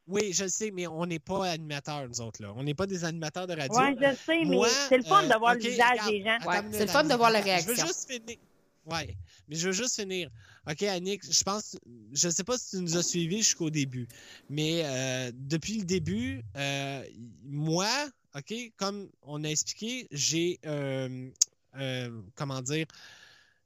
Oui, 0.07 0.31
je 0.34 0.44
le 0.44 0.49
sais, 0.49 0.72
mais 0.72 0.88
on 0.88 1.06
n'est 1.06 1.19
pas 1.19 1.45
animateurs, 1.52 2.07
nous 2.07 2.19
autres, 2.22 2.41
là. 2.41 2.52
On 2.56 2.64
n'est 2.64 2.73
pas 2.73 2.88
des 2.88 3.03
animateurs 3.06 3.45
de 3.45 3.53
radio. 3.53 3.77
Oui, 3.80 3.95
je 4.02 4.15
sais, 4.15 4.44
mais 4.45 4.57
c'est 4.88 4.98
le 4.98 5.03
fun 5.03 5.23
euh, 5.23 5.27
de 5.27 5.38
voir 5.38 5.53
ok, 5.56 5.64
le 5.64 5.69
visage 5.69 5.90
regarde, 5.91 6.10
des 6.10 6.23
gens. 6.23 6.38
Ouais, 6.49 6.61
c'est 6.72 6.86
le 6.86 6.91
fun 6.91 7.03
de 7.03 7.14
voir 7.14 7.30
la 7.30 7.40
attends, 7.40 7.48
Je 7.48 7.52
réaction. 7.52 7.72
veux 7.73 7.88
juste 7.88 8.11
finir. 8.11 8.38
Ouais, 8.86 9.15
mais 9.48 9.56
je 9.56 9.68
veux 9.68 9.73
juste 9.73 9.95
finir. 10.02 10.30
OK, 10.68 10.81
Annick, 10.84 11.22
je 11.31 11.44
pense, 11.44 11.77
je 12.11 12.30
sais 12.30 12.44
pas 12.44 12.57
si 12.57 12.77
tu 12.77 12.81
nous 12.81 12.98
as 12.98 13.03
suivis 13.03 13.40
jusqu'au 13.40 13.69
début, 13.69 14.07
mais 14.49 14.81
euh, 14.84 15.31
depuis 15.36 15.77
le 15.77 15.84
début, 15.84 16.41
euh, 16.56 17.03
moi, 17.44 17.88
OK, 18.36 18.53
comme 18.77 19.10
on 19.22 19.44
a 19.44 19.48
expliqué, 19.48 20.07
j'ai, 20.11 20.60
euh, 20.65 21.30
euh, 21.77 22.22
comment 22.36 22.61
dire, 22.61 22.88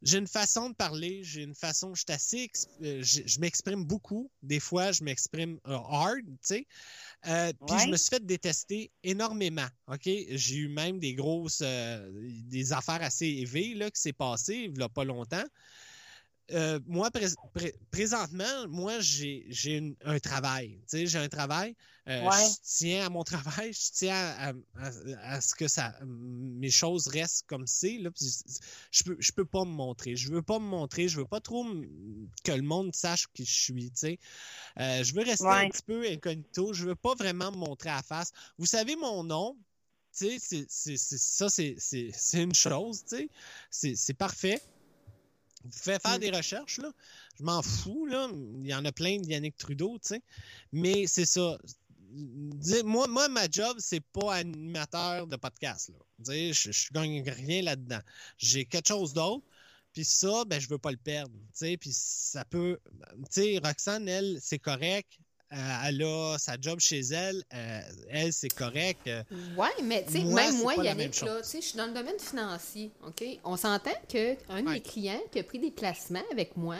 j'ai 0.03 0.17
une 0.17 0.27
façon 0.27 0.69
de 0.69 0.75
parler, 0.75 1.23
j'ai 1.23 1.43
une 1.43 1.55
façon, 1.55 1.95
je 1.95 2.03
suis 2.05 2.13
assez, 2.13 2.51
euh, 2.81 3.01
je, 3.01 3.21
je 3.25 3.39
m'exprime 3.39 3.85
beaucoup. 3.85 4.29
Des 4.41 4.59
fois, 4.59 4.91
je 4.91 5.03
m'exprime 5.03 5.59
euh, 5.67 5.75
hard, 5.75 6.23
tu 6.25 6.37
sais. 6.41 6.67
Euh, 7.27 7.53
Puis 7.67 7.79
je 7.79 7.87
me 7.87 7.95
suis 7.95 8.09
fait 8.09 8.25
détester 8.25 8.91
énormément. 9.03 9.67
OK? 9.87 10.03
J'ai 10.03 10.55
eu 10.55 10.67
même 10.67 10.99
des 10.99 11.13
grosses, 11.13 11.61
euh, 11.63 12.11
des 12.47 12.73
affaires 12.73 13.01
assez 13.01 13.27
élevées 13.27 13.73
là, 13.75 13.89
qui 13.89 14.01
s'est 14.01 14.13
passé 14.13 14.69
il 14.69 14.77
y 14.77 14.83
a 14.83 14.89
pas 14.89 15.05
longtemps. 15.05 15.45
Euh, 16.51 16.79
moi, 16.85 17.09
prés- 17.09 17.33
pré- 17.53 17.73
présentement, 17.89 18.67
moi, 18.67 18.99
j'ai 18.99 19.95
un 20.03 20.19
travail. 20.19 20.71
Tu 20.81 20.97
sais, 20.97 21.07
j'ai 21.07 21.19
un 21.19 21.29
travail. 21.29 21.75
Euh, 22.09 22.21
Ouais. 22.21 22.31
Je 22.35 22.55
tiens 22.77 23.05
à 23.05 23.09
mon 23.09 23.23
travail. 23.67 23.71
Je 23.71 23.91
tiens 23.93 24.13
à, 24.37 24.49
à- 24.75 25.35
à 25.35 25.41
ce 25.41 25.55
que 25.55 25.69
ça, 25.69 25.95
mes 26.05 26.69
choses 26.69 27.07
restent 27.07 27.45
comme 27.47 27.65
c'est. 27.65 27.97
Je 28.91 29.03
peux, 29.05 29.15
je 29.19 29.31
peux 29.31 29.45
pas 29.45 29.63
me 29.63 29.71
montrer. 29.71 30.17
Je 30.17 30.29
veux 30.33 30.41
pas 30.41 30.59
me 30.59 30.65
montrer. 30.65 31.07
Je 31.07 31.17
veux 31.17 31.25
pas 31.25 31.39
trop 31.39 31.65
que 32.43 32.51
le 32.51 32.61
monde 32.61 32.93
sache 32.93 33.27
qui 33.33 33.45
je 33.45 33.53
suis. 33.53 33.85
Tu 33.91 33.95
sais. 33.95 34.19
Euh, 34.79 35.01
je 35.03 35.13
veux 35.13 35.23
rester 35.23 35.45
Ouais. 35.45 35.65
un 35.65 35.69
petit 35.69 35.81
peu 35.83 36.05
incognito. 36.09 36.73
Je 36.73 36.85
veux 36.87 36.95
pas 36.95 37.15
vraiment 37.15 37.51
me 37.51 37.57
montrer 37.57 37.89
à 37.91 38.03
face. 38.03 38.33
Vous 38.57 38.65
savez 38.65 38.97
mon 38.97 39.23
nom. 39.23 39.57
Ça, 40.11 40.27
c'est- 41.49 42.33
une 42.33 42.53
chose. 42.53 43.03
Tu 43.07 43.15
sais. 43.15 43.29
C'est 43.71 43.95
c'est 43.95 44.13
parfait. 44.13 44.61
Vous 45.63 45.69
pouvez 45.69 45.99
faire 45.99 46.17
Mm. 46.17 46.19
des 46.19 46.31
recherches, 46.31 46.77
là. 46.79 46.91
Je 47.39 47.43
m'en 47.43 47.61
fous, 47.61 48.05
là. 48.05 48.29
Il 48.61 48.67
y 48.67 48.73
en 48.73 48.83
a 48.85 48.91
plein 48.91 49.17
de 49.19 49.25
Yannick 49.27 49.57
Trudeau, 49.57 49.97
tu 49.99 50.09
sais. 50.09 50.21
Mais 50.71 51.07
c'est 51.07 51.25
ça. 51.25 51.57
Moi, 52.83 53.07
moi, 53.07 53.27
ma 53.29 53.49
job, 53.49 53.77
c'est 53.79 53.99
pas 54.01 54.35
animateur 54.35 55.25
de 55.27 55.35
podcast, 55.35 55.89
là. 55.89 56.51
Je, 56.53 56.71
je 56.71 56.87
gagne 56.93 57.23
rien 57.27 57.63
là-dedans. 57.63 58.01
J'ai 58.37 58.65
quelque 58.65 58.87
chose 58.87 59.13
d'autre. 59.13 59.45
Puis 59.93 60.05
ça, 60.05 60.43
ben, 60.45 60.59
je 60.59 60.67
veux 60.69 60.79
pas 60.79 60.91
le 60.91 60.97
perdre. 60.97 61.33
Tu 61.33 61.49
sais, 61.53 61.77
puis 61.77 61.91
ça 61.93 62.45
peut. 62.45 62.79
Tu 63.31 63.41
sais, 63.41 63.59
Roxane, 63.63 64.07
elle, 64.07 64.39
c'est 64.41 64.59
correct. 64.59 65.19
Euh, 65.53 65.87
elle 65.87 66.01
a 66.03 66.37
sa 66.39 66.55
job 66.59 66.79
chez 66.79 66.99
elle. 67.01 67.43
Euh, 67.53 67.81
elle, 68.09 68.33
c'est 68.33 68.49
correct. 68.53 69.07
Oui, 69.57 69.67
mais 69.83 70.03
tu 70.05 70.13
sais, 70.13 70.19
Moi, 70.23 70.41
même 70.41 70.57
moi, 70.57 70.73
pas 70.75 70.83
la 70.83 70.89
Yannick, 70.89 71.21
même 71.21 71.29
là, 71.29 71.35
chose. 71.35 71.43
tu 71.45 71.49
sais, 71.51 71.61
je 71.61 71.67
suis 71.67 71.77
dans 71.77 71.85
le 71.85 71.93
domaine 71.93 72.19
financier, 72.19 72.91
OK? 73.05 73.23
On 73.43 73.55
s'entend 73.55 73.91
qu'un 74.07 74.33
de 74.33 74.53
Ouais. 74.53 74.73
mes 74.73 74.81
clients 74.81 75.21
qui 75.31 75.39
a 75.39 75.43
pris 75.43 75.59
des 75.59 75.69
placements 75.71 76.23
avec 76.31 76.57
moi, 76.57 76.77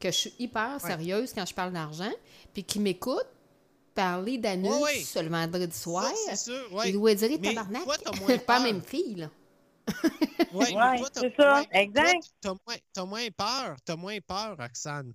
que 0.00 0.10
je 0.10 0.16
suis 0.16 0.34
hyper 0.38 0.80
sérieuse 0.80 1.32
quand 1.32 1.46
je 1.46 1.54
parle 1.54 1.72
d'argent, 1.72 2.10
puis 2.52 2.64
qui 2.64 2.80
m'écoute 2.80 3.26
parler 3.94 4.38
d'anus 4.38 4.70
Ouais, 4.70 5.04
ouais. 5.14 5.22
le 5.22 5.28
vendredi 5.28 5.76
soir, 5.76 6.04
ça, 6.26 6.34
c'est 6.36 6.50
sûr, 6.50 6.72
ouais. 6.72 6.88
il 6.88 6.92
doit 6.94 7.14
dire 7.14 7.40
tabarnak, 7.40 7.84
toi, 7.84 7.94
moins 8.20 8.38
pas 8.38 8.60
même 8.60 8.82
fille, 8.82 9.14
là. 9.16 9.30
Ouais, 10.52 10.74
Ouais, 10.74 11.00
t'as- 11.12 11.20
c'est 11.20 11.34
ça, 11.36 11.60
ouais, 11.60 11.68
exact. 11.72 12.24
T'as 12.40 12.50
moins, 12.66 12.76
t'as 12.92 13.04
moins 13.04 13.28
peur, 13.36 13.76
t'as 13.84 13.96
moins 13.96 14.18
peur, 14.20 14.56
Roxane. 14.58 15.12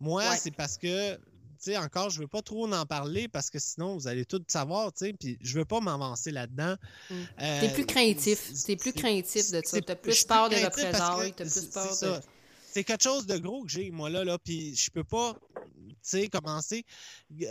Moi, 0.00 0.22
Ouais. 0.22 0.36
c'est 0.36 0.50
parce 0.50 0.76
que, 0.78 1.18
sais, 1.64 1.76
encore, 1.76 2.10
je 2.10 2.20
veux 2.20 2.26
pas 2.28 2.42
trop 2.42 2.70
en 2.72 2.86
parler 2.86 3.28
parce 3.28 3.50
que 3.50 3.58
sinon, 3.58 3.96
vous 3.96 4.06
allez 4.08 4.24
tout 4.24 4.42
savoir, 4.48 4.92
tu 4.92 5.06
sais, 5.06 5.12
puis 5.12 5.38
je 5.40 5.58
veux 5.58 5.64
pas 5.64 5.80
m'avancer 5.80 6.30
là-dedans. 6.30 6.76
Mm. 7.10 7.14
Euh, 7.42 7.60
T'es 7.60 7.72
plus 7.72 7.86
craintif. 7.86 8.52
T'es 8.64 8.76
plus 8.76 8.92
craintif 8.92 9.50
de 9.50 9.60
ça. 9.64 9.80
T'as 9.80 9.96
plus 9.96 10.24
peur 10.24 10.48
que 10.48 10.64
représailles, 10.64 11.32
t'as 11.36 11.44
c'est- 11.46 11.60
plus 11.60 11.70
peur 11.70 11.92
c'est 11.94 12.06
de... 12.06 12.12
ça. 12.14 12.20
C'est 12.70 12.84
quelque 12.84 13.02
chose 13.02 13.26
de 13.26 13.38
gros 13.38 13.64
que 13.64 13.70
j'ai, 13.70 13.90
moi, 13.90 14.10
là, 14.10 14.24
là, 14.24 14.38
puis 14.38 14.76
je 14.76 14.90
peux 14.90 15.02
pas, 15.02 15.34
tu 15.54 15.94
sais, 16.02 16.28
commencer. 16.28 16.84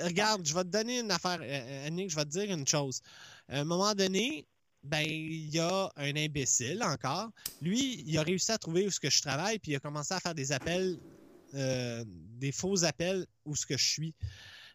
Regarde, 0.01 0.45
je 0.47 0.53
vais 0.53 0.63
te 0.63 0.69
donner 0.69 0.99
une 0.99 1.11
affaire, 1.11 1.39
euh, 1.41 1.87
Annick, 1.87 2.11
je 2.11 2.15
vais 2.15 2.23
te 2.25 2.29
dire 2.29 2.51
une 2.51 2.67
chose. 2.67 3.01
À 3.49 3.59
un 3.61 3.63
moment 3.65 3.93
donné, 3.95 4.45
ben, 4.83 5.03
il 5.05 5.49
y 5.53 5.59
a 5.59 5.91
un 5.97 6.15
imbécile 6.15 6.81
encore. 6.83 7.29
Lui, 7.61 8.03
il 8.05 8.17
a 8.17 8.21
réussi 8.21 8.51
à 8.51 8.57
trouver 8.57 8.85
où 8.85 8.91
ce 8.91 8.99
que 8.99 9.09
je 9.09 9.21
travaille, 9.21 9.57
puis 9.59 9.71
il 9.71 9.75
a 9.75 9.79
commencé 9.79 10.13
à 10.13 10.19
faire 10.19 10.35
des 10.35 10.51
appels, 10.51 10.97
euh, 11.55 12.03
des 12.07 12.51
faux 12.51 12.83
appels 12.83 13.25
où 13.45 13.55
ce 13.55 13.65
que 13.65 13.77
je 13.77 13.85
suis. 13.87 14.13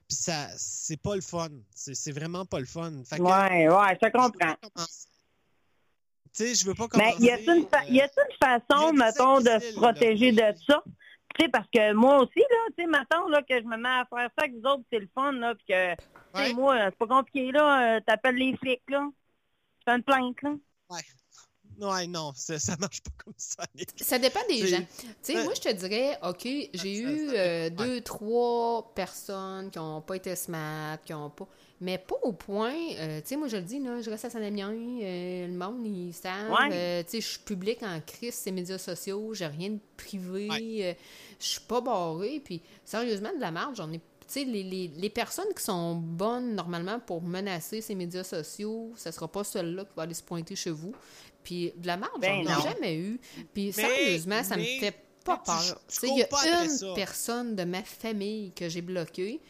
Puis 0.08 0.16
ça, 0.16 0.48
c'est 0.56 1.00
pas 1.00 1.14
le 1.14 1.20
fun. 1.20 1.48
C'est 1.74 2.12
vraiment 2.12 2.44
pas 2.44 2.58
le 2.60 2.66
fun. 2.66 2.92
Fait 3.04 3.18
que, 3.18 3.22
Ouais, 3.22 3.68
ouais, 3.68 3.98
je 4.02 4.08
comprends. 4.10 4.56
Tu 6.34 6.44
sais, 6.46 6.54
je 6.54 6.64
veux 6.66 6.74
pas 6.74 6.86
Mais 6.94 7.10
commencer. 7.12 7.22
y 7.24 7.30
a-t-il 7.30 7.50
une, 7.58 7.68
fa- 7.68 7.82
euh, 7.82 7.90
y 7.90 8.00
a-t-il 8.00 8.24
une 8.30 8.36
façon, 8.38 8.88
a 8.88 8.90
des 8.92 8.96
mettons, 8.98 9.38
de 9.40 9.60
se 9.62 9.74
protéger 9.74 10.32
là. 10.32 10.52
de 10.52 10.58
ça? 10.66 10.82
Tu 11.34 11.44
sais, 11.44 11.48
parce 11.50 11.68
que 11.72 11.92
moi 11.92 12.18
aussi, 12.22 12.38
là, 12.38 12.56
tu 12.76 12.82
sais, 12.84 12.86
mettons, 12.90 13.28
là, 13.28 13.42
que 13.42 13.58
je 13.58 13.64
me 13.66 13.76
mets 13.76 13.88
à 13.88 14.06
faire 14.08 14.28
ça 14.36 14.44
avec 14.44 14.52
vous 14.54 14.66
autres, 14.66 14.82
c'est 14.90 14.98
le 14.98 15.08
fun, 15.14 15.32
là, 15.32 15.54
puis 15.54 15.64
que, 15.68 15.94
tu 15.94 16.00
sais, 16.34 16.48
Ouais. 16.48 16.52
moi, 16.54 16.78
c'est 16.86 16.96
pas 16.96 17.06
compliqué, 17.06 17.52
là, 17.52 17.96
euh, 17.96 18.00
t'appelles 18.06 18.36
les 18.36 18.56
flics, 18.56 18.82
là. 18.88 19.06
Tu 19.10 19.84
fais 19.84 19.96
une 19.96 20.02
plainte, 20.02 20.36
là. 20.42 20.50
Ouais, 20.90 21.00
non, 21.78 22.32
ça, 22.34 22.58
ça 22.58 22.76
marche 22.78 23.00
pas 23.02 23.10
comme 23.24 23.34
ça. 23.36 23.64
Ça 24.00 24.18
dépend 24.18 24.40
des 24.48 24.66
gens. 24.66 24.84
Tu 25.00 25.06
sais, 25.22 25.36
Ouais. 25.36 25.44
moi, 25.44 25.52
je 25.54 25.60
te 25.60 25.72
dirais, 25.72 26.18
OK, 26.22 26.42
j'ai 26.74 26.98
eu 26.98 27.30
euh, 27.34 27.70
deux, 27.70 28.00
trois 28.00 28.92
personnes 28.94 29.70
qui 29.70 29.78
n'ont 29.78 30.00
pas 30.00 30.16
été 30.16 30.34
smart, 30.36 30.98
qui 31.04 31.12
ont 31.14 31.30
pas. 31.30 31.46
Mais 31.80 31.98
pas 31.98 32.14
au 32.22 32.32
point. 32.32 32.74
euh, 32.98 33.20
tu 33.22 33.28
sais, 33.28 33.36
moi, 33.36 33.48
je 33.48 33.56
le 33.56 33.62
dis, 33.62 33.80
là, 33.80 34.00
je 34.00 34.08
reste 34.08 34.24
à 34.26 34.30
Saint-Damien, 34.30 34.72
euh, 34.72 35.46
le 35.48 35.52
monde, 35.52 35.84
ils 35.84 36.12
savent. 36.12 36.50
Ouais. 36.52 36.68
euh, 36.72 37.02
tu 37.02 37.10
sais, 37.10 37.20
je 37.20 37.26
suis 37.30 37.38
public 37.40 37.82
en 37.82 38.00
crise, 38.00 38.34
ces 38.34 38.52
médias 38.52 38.78
sociaux, 38.78 39.34
j'ai 39.34 39.46
rien 39.46 39.70
de 39.70 39.78
privé, 39.96 40.48
Ouais. 40.48 40.78
euh, 40.84 40.94
je 41.40 41.46
suis 41.46 41.60
pas 41.60 41.80
barrée. 41.80 42.40
Puis, 42.44 42.62
sérieusement, 42.84 43.34
de 43.34 43.40
la 43.40 43.50
marge, 43.50 43.78
j'en 43.78 43.92
ai. 43.92 43.98
Tu 43.98 44.38
sais, 44.40 44.44
les, 44.44 44.62
les, 44.62 44.88
les 44.96 45.10
personnes 45.10 45.52
qui 45.54 45.62
sont 45.64 45.96
bonnes 45.96 46.54
normalement 46.54 47.00
pour 47.00 47.20
menacer 47.20 47.80
ces 47.80 47.96
médias 47.96 48.22
sociaux, 48.24 48.92
ce 48.96 49.10
sera 49.10 49.26
pas 49.26 49.42
celle-là 49.42 49.84
qui 49.84 49.90
va 49.96 50.04
aller 50.04 50.14
se 50.14 50.22
pointer 50.22 50.54
chez 50.54 50.70
vous. 50.70 50.94
Puis 51.44 51.72
de 51.76 51.86
la 51.86 51.96
merde, 51.96 52.12
Ben 52.20 52.42
j'en 52.44 52.50
ai 52.50 52.54
non. 52.54 52.62
jamais 52.62 52.96
eu. 52.96 53.20
Puis 53.52 53.66
Mais- 53.66 53.72
sérieusement, 53.72 54.42
ça 54.44 54.56
me 54.56 54.62
fait 54.62 54.94
pas 55.24 55.38
peur. 55.38 55.80
il 56.02 56.18
y 56.18 56.22
a 56.22 56.64
une 56.64 56.70
ça. 56.70 56.92
personne 56.94 57.54
de 57.54 57.64
ma 57.64 57.82
famille 57.82 58.52
que 58.52 58.68
j'ai 58.68 58.80
bloquée 58.82 59.40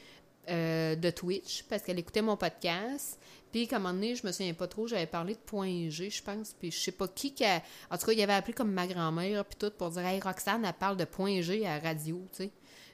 euh, 0.50 0.94
de 0.96 1.10
Twitch 1.10 1.62
parce 1.64 1.82
qu'elle 1.82 1.98
écoutait 1.98 2.22
mon 2.22 2.36
podcast. 2.36 3.18
Puis, 3.52 3.68
comme 3.68 3.84
un 3.86 3.92
moment 3.92 3.94
donné, 3.94 4.14
je 4.16 4.26
me 4.26 4.32
souviens 4.32 4.54
pas 4.54 4.66
trop, 4.66 4.86
j'avais 4.86 5.06
parlé 5.06 5.34
de 5.34 5.38
point 5.38 5.88
G, 5.90 6.08
je 6.08 6.22
pense. 6.22 6.54
Puis, 6.58 6.70
je 6.70 6.78
sais 6.80 6.90
pas 6.92 7.06
qui 7.06 7.34
qui 7.34 7.44
a... 7.44 7.62
En 7.90 7.98
tout 7.98 8.06
cas, 8.06 8.12
il 8.12 8.22
avait 8.22 8.32
appelé 8.32 8.54
comme 8.54 8.72
ma 8.72 8.86
grand-mère, 8.86 9.44
puis 9.44 9.56
tout, 9.58 9.70
pour 9.76 9.90
dire 9.90 10.06
Hey, 10.06 10.20
Roxane, 10.20 10.64
elle 10.64 10.72
parle 10.72 10.96
de 10.96 11.04
point 11.04 11.42
G 11.42 11.66
à 11.66 11.78
la 11.78 11.88
radio, 11.90 12.16
tu 12.32 12.44
sais. 12.44 12.50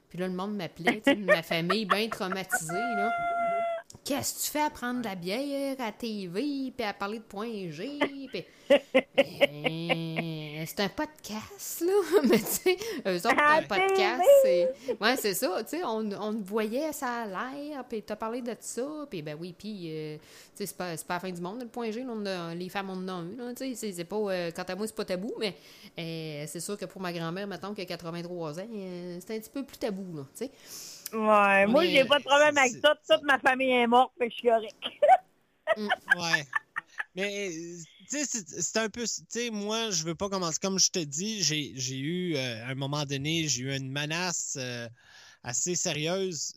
Puis 0.09 0.19
là, 0.19 0.27
le 0.27 0.35
monde 0.35 0.57
m'appelait, 0.57 1.01
ma 1.19 1.43
famille 1.45 1.85
bien 1.87 2.09
traumatisée, 2.09 2.73
là. 2.73 3.11
Qu'est-ce 4.09 4.35
que 4.39 4.45
tu 4.47 4.51
fais 4.53 4.63
à 4.63 4.71
prendre 4.71 5.01
de 5.01 5.05
la 5.05 5.15
bière 5.15 5.77
à 5.81 5.93
TV, 5.93 6.73
puis 6.75 6.87
à 6.87 6.95
parler 6.95 7.19
de 7.19 7.25
point 7.25 7.71
G, 7.71 7.99
puis... 8.33 8.45
C'est 10.67 10.81
un 10.81 10.89
podcast, 10.89 11.83
là. 11.87 11.93
Mais 12.29 12.39
tu 12.39 12.45
sais, 12.45 12.77
eux 13.07 13.17
autres, 13.17 13.37
un 13.39 13.63
podcast, 13.63 14.23
c'est... 14.43 14.75
Ouais, 15.01 15.17
c'est 15.17 15.33
ça, 15.35 15.63
tu 15.63 15.79
sais, 15.79 15.85
on, 15.85 16.11
on 16.21 16.33
voyait 16.43 16.93
ça 16.93 17.23
à 17.23 17.27
l'air, 17.27 17.85
puis 17.89 18.03
t'as 18.03 18.17
parlé 18.17 18.43
de 18.43 18.55
ça, 18.61 18.87
puis 19.09 19.23
ben 19.23 19.37
oui, 19.41 19.55
puis, 19.57 19.87
euh, 19.89 20.17
tu 20.17 20.23
sais, 20.57 20.67
c'est 20.67 20.77
pas, 20.77 20.95
pas 21.07 21.15
la 21.15 21.21
fin 21.21 21.31
du 21.31 21.41
monde, 21.41 21.61
le 21.63 21.69
point 21.69 21.91
G, 21.91 22.03
là, 22.03 22.11
on 22.15 22.27
a- 22.27 22.55
les 22.55 22.69
femmes, 22.69 22.91
on 22.91 23.09
en 23.09 23.09
a 23.09 23.45
un, 23.51 23.55
tu 23.55 23.75
sais, 23.77 23.93
c'est- 23.93 24.05
pas... 24.05 24.17
euh, 24.17 24.51
quant 24.51 24.63
à 24.65 24.75
moi, 24.75 24.87
c'est 24.87 24.97
pas 24.97 25.05
tabou, 25.05 25.33
mais 25.39 25.55
euh, 25.99 26.45
c'est 26.47 26.61
sûr 26.61 26.77
que 26.77 26.85
pour 26.87 27.01
ma 27.01 27.13
grand-mère, 27.13 27.47
mettons, 27.47 27.73
qui 27.73 27.81
a 27.83 27.87
83 27.87 28.59
ans, 28.61 28.67
c'est 29.21 29.37
un 29.37 29.39
petit 29.41 29.51
peu 29.51 29.65
plus 29.65 29.79
tabou, 29.79 30.17
là, 30.19 30.25
tu 30.37 30.47
sais. 30.47 30.51
Ouais, 31.13 31.67
moi, 31.67 31.83
Mais- 31.83 31.91
j'ai 31.91 32.05
pas 32.05 32.19
de 32.19 32.25
problème 32.25 32.57
avec 32.57 32.73
ça. 32.83 32.95
Toute 33.09 33.23
ma 33.23 33.39
famille 33.39 33.71
est 33.71 33.87
morte, 33.87 34.13
que 34.19 34.29
je 34.29 34.35
suis 34.35 34.49
correct. 34.49 34.77
Ouais. 36.17 36.47
Mais, 37.15 37.51
tu 38.09 38.25
sais, 38.25 38.45
c'est 38.47 38.79
un 38.79 38.89
peu. 38.89 39.03
Tu 39.03 39.23
sais, 39.29 39.51
moi, 39.51 39.91
je 39.91 40.05
veux 40.05 40.15
pas 40.15 40.29
commencer. 40.29 40.59
Comme 40.61 40.79
je 40.79 40.91
te 40.91 40.99
dis, 40.99 41.43
j'ai 41.43 41.99
eu, 41.99 42.37
euh, 42.37 42.65
à 42.65 42.69
un 42.69 42.75
moment 42.75 43.05
donné, 43.05 43.49
j'ai 43.49 43.63
eu 43.63 43.77
une 43.77 43.91
menace 43.91 44.57
euh, 44.59 44.89
assez 45.43 45.75
sérieuse 45.75 46.55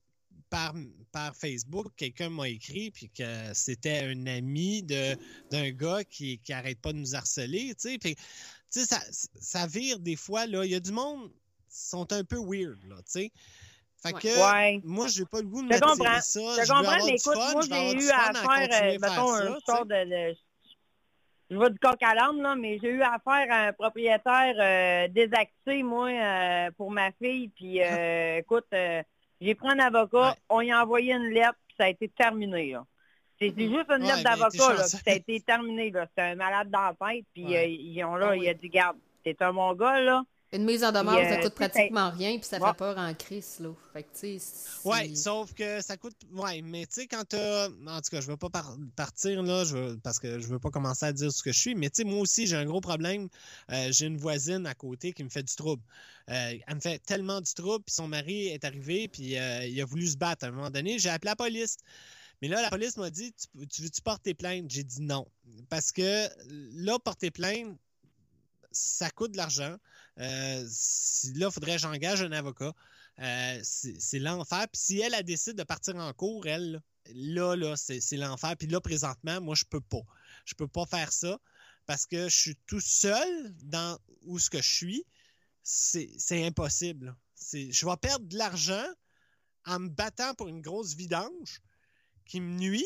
par, 0.49 0.73
par 1.11 1.35
Facebook. 1.35 1.87
Quelqu'un 1.97 2.29
m'a 2.29 2.47
écrit, 2.47 2.91
puis 2.91 3.09
que 3.09 3.53
c'était 3.53 3.99
un 3.99 4.25
ami 4.27 4.83
d'un 4.83 5.71
gars 5.71 6.03
qui, 6.03 6.39
qui 6.39 6.53
arrête 6.53 6.79
pas 6.79 6.93
de 6.93 6.97
nous 6.99 7.15
harceler, 7.15 7.73
tu 7.75 7.89
sais. 7.89 7.97
Puis, 7.97 8.15
tu 8.15 8.81
sais, 8.81 8.85
ça, 8.85 9.01
ça 9.39 9.67
vire 9.67 9.99
des 9.99 10.15
fois, 10.15 10.45
là. 10.45 10.63
Il 10.65 10.71
y 10.71 10.75
a 10.75 10.79
du 10.79 10.91
monde 10.91 11.31
qui 11.69 11.79
sont 11.79 12.11
un 12.13 12.23
peu 12.23 12.37
weird, 12.37 12.83
là, 12.87 12.97
tu 12.97 13.03
sais. 13.11 13.31
Fait 14.03 14.13
que, 14.13 14.51
Ouais. 14.51 14.81
moi, 14.83 15.07
j'ai 15.07 15.25
pas 15.25 15.39
le 15.41 15.45
goût 15.47 15.61
de 15.61 15.73
Je 15.73 15.79
comprends. 15.79 16.21
ça. 16.21 16.39
Je 16.39 16.61
veux 16.61 16.67
comprends, 16.67 17.05
mais 17.05 17.11
écoute, 17.15 17.33
fun, 17.35 17.51
moi, 17.53 17.61
je 17.61 17.69
j'ai 17.69 17.93
eu 17.93 18.07
fun 18.07 18.15
à 18.17 18.29
à 18.29 18.33
faire, 18.33 18.83
euh, 18.83 18.95
à 18.95 18.99
mettons, 18.99 19.35
faire 19.35 19.51
un 19.51 19.59
ça, 19.65 19.75
sort 19.75 19.85
de... 19.85 20.05
de- 20.31 20.37
Je 21.51 21.55
vois 21.55 21.69
du 21.69 21.77
coq 21.79 22.01
à 22.01 22.15
l'âne, 22.15 22.41
là, 22.41 22.55
mais 22.55 22.79
j'ai 22.81 22.89
eu 22.89 23.01
affaire 23.03 23.45
à 23.51 23.67
un 23.67 23.73
propriétaire 23.73 24.55
euh, 24.57 25.07
désaxé, 25.09 25.83
moi, 25.83 26.09
euh, 26.09 26.71
pour 26.77 26.89
ma 26.91 27.11
fille. 27.11 27.49
Puis, 27.49 27.81
euh, 27.83 28.37
écoute, 28.39 28.65
euh, 28.73 29.03
j'ai 29.39 29.53
pris 29.53 29.67
un 29.69 29.79
avocat, 29.79 30.29
Ouais. 30.29 30.35
on 30.49 30.61
y 30.61 30.71
a 30.71 30.81
envoyé 30.81 31.13
une 31.13 31.29
lettre, 31.29 31.57
puis 31.67 31.75
ça 31.77 31.83
a 31.85 31.89
été 31.89 32.07
terminé, 32.09 32.71
là. 32.71 32.85
C'est 33.39 33.53
c'est 33.57 33.69
juste 33.69 33.89
une 33.89 34.03
Ouais, 34.03 34.07
lettre 34.07 34.17
mais 34.17 34.23
d'avocat, 34.23 34.73
là, 34.73 34.81
puis 34.83 34.97
ça 35.03 35.11
a 35.11 35.13
été 35.13 35.39
terminé, 35.41 35.89
là. 35.91 36.05
C'était 36.09 36.21
un 36.21 36.35
malade 36.35 36.69
dans 36.69 36.81
la 36.81 36.93
tête, 37.11 37.25
puis 37.33 37.43
Ouais. 37.45 37.57
euh, 37.57 37.65
ils 37.67 38.03
ont 38.03 38.15
là, 38.15 38.29
Ah 38.31 38.35
il 38.35 38.41
oui. 38.41 38.49
a 38.49 38.53
dit, 38.53 38.69
garde, 38.69 38.97
t'es 39.23 39.35
un 39.41 39.51
bon 39.53 39.73
gars, 39.73 39.99
là. 39.99 40.23
Une 40.53 40.65
mise 40.65 40.83
en 40.83 40.91
demeure, 40.91 41.15
Puis, 41.15 41.25
euh, 41.25 41.29
ça 41.29 41.35
coûte 41.37 41.43
sais, 41.45 41.69
pratiquement 41.69 42.09
rien, 42.09 42.37
puis 42.37 42.45
ça 42.45 42.59
Ouais. 42.59 42.67
fait 42.69 42.77
peur 42.77 42.97
en 42.97 43.13
crise, 43.13 43.59
là. 43.61 43.69
Fait 43.93 44.03
que, 44.03 44.09
tu 44.13 44.19
sais... 44.19 44.39
c'est- 44.39 44.85
Ouais, 44.87 45.15
sauf 45.15 45.53
que 45.53 45.81
ça 45.81 45.95
coûte. 45.95 46.15
Ouais, 46.33 46.61
mais 46.61 46.85
tu 46.87 46.95
sais, 46.95 47.07
quand 47.07 47.23
t'as. 47.23 47.69
En 47.69 48.01
tout 48.01 48.09
cas, 48.11 48.19
je 48.19 48.27
veux 48.27 48.35
pas 48.35 48.49
par- 48.49 48.75
partir 48.97 49.43
là, 49.43 49.63
je 49.63 49.77
veux- 49.77 49.97
parce 50.03 50.19
que 50.19 50.39
je 50.39 50.47
veux 50.47 50.59
pas 50.59 50.69
commencer 50.69 51.05
à 51.05 51.13
dire 51.13 51.31
ce 51.31 51.41
que 51.41 51.53
je 51.53 51.59
suis, 51.59 51.73
mais 51.75 51.89
tu 51.89 52.01
sais, 52.01 52.03
moi 52.03 52.19
aussi, 52.19 52.47
j'ai 52.47 52.57
un 52.57 52.65
gros 52.65 52.81
problème. 52.81 53.29
Euh, 53.71 53.93
j'ai 53.93 54.07
une 54.07 54.17
voisine 54.17 54.65
à 54.67 54.73
côté 54.73 55.13
qui 55.13 55.23
me 55.23 55.29
fait 55.29 55.43
du 55.43 55.55
trouble. 55.55 55.81
Euh, 56.29 56.57
elle 56.67 56.75
me 56.75 56.81
fait 56.81 56.99
tellement 56.99 57.39
du 57.39 57.53
trouble, 57.53 57.85
puis 57.85 57.93
son 57.95 58.09
mari 58.09 58.47
est 58.47 58.65
arrivé, 58.65 59.07
puis 59.07 59.37
euh, 59.37 59.65
il 59.65 59.79
a 59.79 59.85
voulu 59.85 60.05
se 60.07 60.17
battre. 60.17 60.43
À 60.43 60.49
un 60.49 60.51
moment 60.51 60.69
donné, 60.69 60.99
j'ai 60.99 61.09
appelé 61.09 61.29
la 61.29 61.35
police. 61.37 61.77
Mais 62.41 62.49
là, 62.49 62.61
la 62.61 62.69
police 62.69 62.97
m'a 62.97 63.09
dit 63.09 63.33
Tu, 63.33 63.67
tu 63.67 63.81
veux-tu 63.83 64.01
porter 64.01 64.33
plainte? 64.33 64.65
J'ai 64.69 64.83
dit 64.83 65.01
non. 65.01 65.25
Parce 65.69 65.93
que 65.93 66.27
là, 66.73 66.99
porter 66.99 67.31
plainte, 67.31 67.77
ça 68.71 69.09
coûte 69.09 69.31
de 69.31 69.37
l'argent. 69.37 69.77
Euh, 70.21 70.65
si- 70.69 71.33
là, 71.33 71.47
il 71.49 71.51
faudrait 71.53 71.73
que 71.73 71.81
j'engage 71.81 72.21
un 72.21 72.31
avocat. 72.31 72.73
Euh, 73.19 73.59
c'est 73.63 74.19
l'enfer. 74.19 74.67
Puis 74.71 74.81
si 74.81 74.99
elle, 74.99 75.13
elle 75.13 75.23
décide 75.23 75.55
de 75.57 75.63
partir 75.63 75.95
en 75.97 76.13
cours, 76.13 76.47
elle, 76.47 76.81
là, 77.13 77.55
là, 77.55 77.75
c'est 77.75 78.17
l'enfer. 78.17 78.55
Puis 78.57 78.67
là, 78.67 78.79
présentement, 78.81 79.41
moi, 79.41 79.55
je 79.55 79.65
peux 79.65 79.81
pas. 79.81 80.01
Je 80.45 80.53
peux 80.55 80.67
pas 80.67 80.85
faire 80.85 81.11
ça 81.11 81.39
parce 81.85 82.05
que 82.05 82.29
je 82.29 82.37
suis 82.37 82.55
tout 82.67 82.79
seul 82.79 83.53
dans 83.63 83.99
où 84.23 84.39
ce 84.39 84.49
que 84.49 84.61
je 84.61 84.71
suis. 84.71 85.05
C'est 85.63 86.45
impossible. 86.45 87.15
Je 87.53 87.85
vais 87.85 87.97
perdre 87.97 88.25
de 88.27 88.37
l'argent 88.37 88.85
en 89.65 89.79
me 89.79 89.89
battant 89.89 90.33
pour 90.35 90.47
une 90.47 90.61
grosse 90.61 90.95
vidange 90.95 91.61
qui 92.25 92.39
me 92.39 92.57
nuit. 92.57 92.85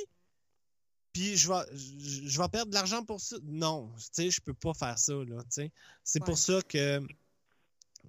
Puis 1.14 1.38
je 1.38 1.48
vais, 1.48 1.64
je, 1.74 2.28
je 2.28 2.42
vais 2.42 2.50
perdre 2.50 2.70
de 2.72 2.76
l'argent 2.76 3.06
pour 3.06 3.22
ça. 3.22 3.38
Non, 3.44 3.94
tu 3.98 4.04
sais, 4.12 4.32
je 4.32 4.42
peux 4.42 4.54
pas 4.54 4.74
faire 4.74 5.00
ça, 5.00 5.14
là, 5.14 5.42
tu 5.44 5.48
sais. 5.52 5.72
C'est 6.04 6.20
Ouais. 6.22 6.26
pour 6.26 6.38
ça 6.38 6.62
que... 6.62 7.00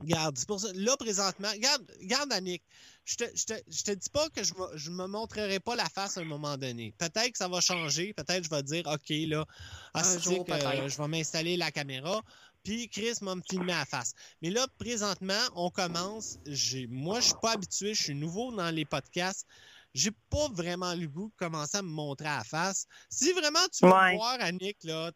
Regarde, 0.00 0.36
c'est 0.38 0.46
pour 0.46 0.60
ça. 0.60 0.68
Là, 0.74 0.96
présentement, 0.96 1.50
regarde, 1.50 1.90
regarde 2.00 2.32
Annick, 2.32 2.62
je 3.04 3.16
te, 3.16 3.24
je, 3.34 3.44
te, 3.44 3.54
je 3.68 3.82
te 3.82 3.90
dis 3.92 4.10
pas 4.10 4.28
que 4.30 4.42
je 4.44 4.54
me, 4.54 4.76
je 4.76 4.90
me 4.90 5.06
montrerai 5.06 5.60
pas 5.60 5.74
la 5.76 5.88
face 5.88 6.16
à 6.16 6.20
un 6.20 6.24
moment 6.24 6.56
donné. 6.56 6.92
Peut-être 6.98 7.32
que 7.32 7.38
ça 7.38 7.48
va 7.48 7.60
changer. 7.60 8.12
Peut-être 8.14 8.40
que 8.40 8.44
je 8.44 8.50
vais 8.50 8.62
dire, 8.62 8.86
OK, 8.86 9.08
là, 9.28 9.46
ah, 9.94 10.00
Un 10.00 10.02
c'est 10.18 10.20
jour, 10.20 10.44
que, 10.44 10.52
euh, 10.52 10.88
je 10.88 10.96
vais 10.96 11.08
m'installer 11.08 11.56
la 11.56 11.70
caméra. 11.70 12.22
Puis 12.62 12.88
Chris 12.88 13.14
m'a 13.22 13.34
me 13.36 13.42
filmé 13.48 13.72
à 13.72 13.78
la 13.80 13.84
face. 13.84 14.12
Mais 14.42 14.50
là, 14.50 14.66
présentement, 14.78 15.38
on 15.54 15.70
commence. 15.70 16.36
J'ai, 16.46 16.86
moi, 16.88 17.20
je 17.20 17.26
suis 17.26 17.34
pas 17.40 17.52
habitué. 17.52 17.94
Je 17.94 18.02
suis 18.02 18.14
nouveau 18.14 18.52
dans 18.52 18.70
les 18.70 18.84
podcasts. 18.84 19.46
J'ai 19.94 20.10
pas 20.30 20.48
vraiment 20.50 20.94
le 20.94 21.06
goût 21.06 21.28
de 21.28 21.34
commencer 21.36 21.78
à 21.78 21.82
me 21.82 21.88
montrer 21.88 22.26
à 22.28 22.38
la 22.38 22.44
face. 22.44 22.86
Si 23.08 23.32
vraiment 23.32 23.66
tu 23.72 23.84
veux 23.84 23.90
Ouais. 23.92 24.16
voir, 24.16 24.36
Annick, 24.40 24.76
là, 24.84 25.10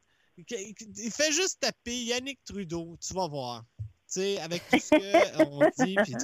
fais 0.49 1.33
juste 1.33 1.59
taper 1.61 2.05
Yannick 2.05 2.39
Trudeau. 2.45 2.97
Tu 3.01 3.13
vas 3.13 3.29
voir. 3.29 3.65
Tu 4.13 4.21
sais, 4.21 4.41
avec 4.41 4.63
tout 4.69 4.79
ce 4.79 5.37
qu'on 5.37 5.85
dit, 5.85 5.95
puis 6.03 6.15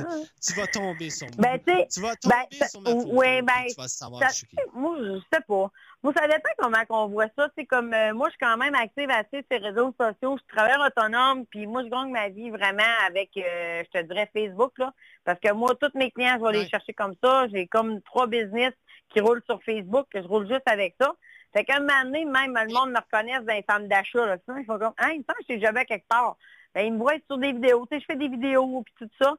tu, 0.44 0.52
vas 0.54 0.66
tomber 0.66 1.08
sur 1.08 1.28
moi. 1.38 1.56
Ben, 1.56 1.86
tu 1.88 2.00
vas 2.00 2.16
tomber 2.16 2.34
ben, 2.58 2.68
sur 2.68 2.80
ma 2.80 2.90
photo, 2.90 3.08
puis 3.20 3.42
ben, 3.42 3.66
tu 3.68 3.74
vas 3.76 3.86
savoir 3.88 4.22
ça- 4.28 4.44
je. 4.50 4.78
Moi, 4.78 4.96
je 4.98 5.20
sais 5.32 5.40
pas. 5.46 5.70
Moi, 6.02 6.12
ça 6.16 6.26
dépend 6.26 6.50
comment 6.58 6.84
qu'on 6.88 7.06
voit 7.08 7.28
ça. 7.38 7.48
C'est 7.56 7.64
comme 7.64 7.94
euh, 7.94 8.12
moi, 8.12 8.26
je 8.28 8.32
suis 8.32 8.38
quand 8.40 8.56
même 8.56 8.74
active 8.74 9.08
assez 9.10 9.38
sur 9.38 9.44
les 9.60 9.68
réseaux 9.68 9.94
sociaux. 10.00 10.36
Je 10.36 10.56
travaille 10.56 10.84
autonome, 10.84 11.46
puis 11.46 11.66
moi, 11.68 11.84
je 11.84 11.88
gagne 11.88 12.10
ma 12.10 12.28
vie 12.28 12.50
vraiment 12.50 12.82
avec, 13.06 13.30
euh, 13.36 13.84
je 13.84 14.00
te 14.00 14.04
dirais, 14.04 14.28
Facebook, 14.32 14.72
là. 14.78 14.92
Parce 15.24 15.38
que 15.38 15.52
moi, 15.52 15.72
tous 15.80 15.96
mes 15.96 16.10
clients, 16.10 16.34
je 16.38 16.42
vais 16.42 16.48
Ouais. 16.58 16.64
les 16.64 16.68
chercher 16.68 16.92
comme 16.92 17.14
ça. 17.22 17.46
J'ai 17.52 17.68
comme 17.68 18.02
trois 18.02 18.26
business 18.26 18.72
qui 19.10 19.20
roulent 19.20 19.42
sur 19.48 19.62
Facebook, 19.62 20.06
que 20.12 20.20
je 20.20 20.26
roule 20.26 20.48
juste 20.48 20.66
avec 20.66 20.96
ça. 21.00 21.12
Fait 21.56 21.64
qu'à 21.64 21.76
un 21.76 21.80
moment 21.80 22.02
donné, 22.04 22.24
même 22.24 22.52
le 22.52 22.72
monde 22.74 22.90
me 22.90 22.98
reconnaît 22.98 23.38
dans 23.40 23.54
les 23.54 23.62
femmes 23.62 23.86
d'achat. 23.86 24.36
Sinon, 24.44 24.58
Ils 24.58 24.64
font 24.66 24.78
comme, 24.78 24.92
hein, 24.98 25.10
il 25.12 25.18
me 25.20 25.24
semble 25.24 25.38
que 25.38 25.44
j'étais 25.48 25.60
jamais 25.64 25.84
quelque 25.84 26.08
part. 26.08 26.36
Ben, 26.76 26.88
ils 26.88 26.92
me 26.92 26.98
voient 26.98 27.14
sur 27.26 27.38
des 27.38 27.52
vidéos. 27.52 27.86
Tu 27.90 27.96
sais, 27.96 28.00
je 28.02 28.04
fais 28.04 28.18
des 28.18 28.28
vidéos, 28.28 28.82
puis 28.84 28.94
tout 28.98 29.10
ça. 29.18 29.32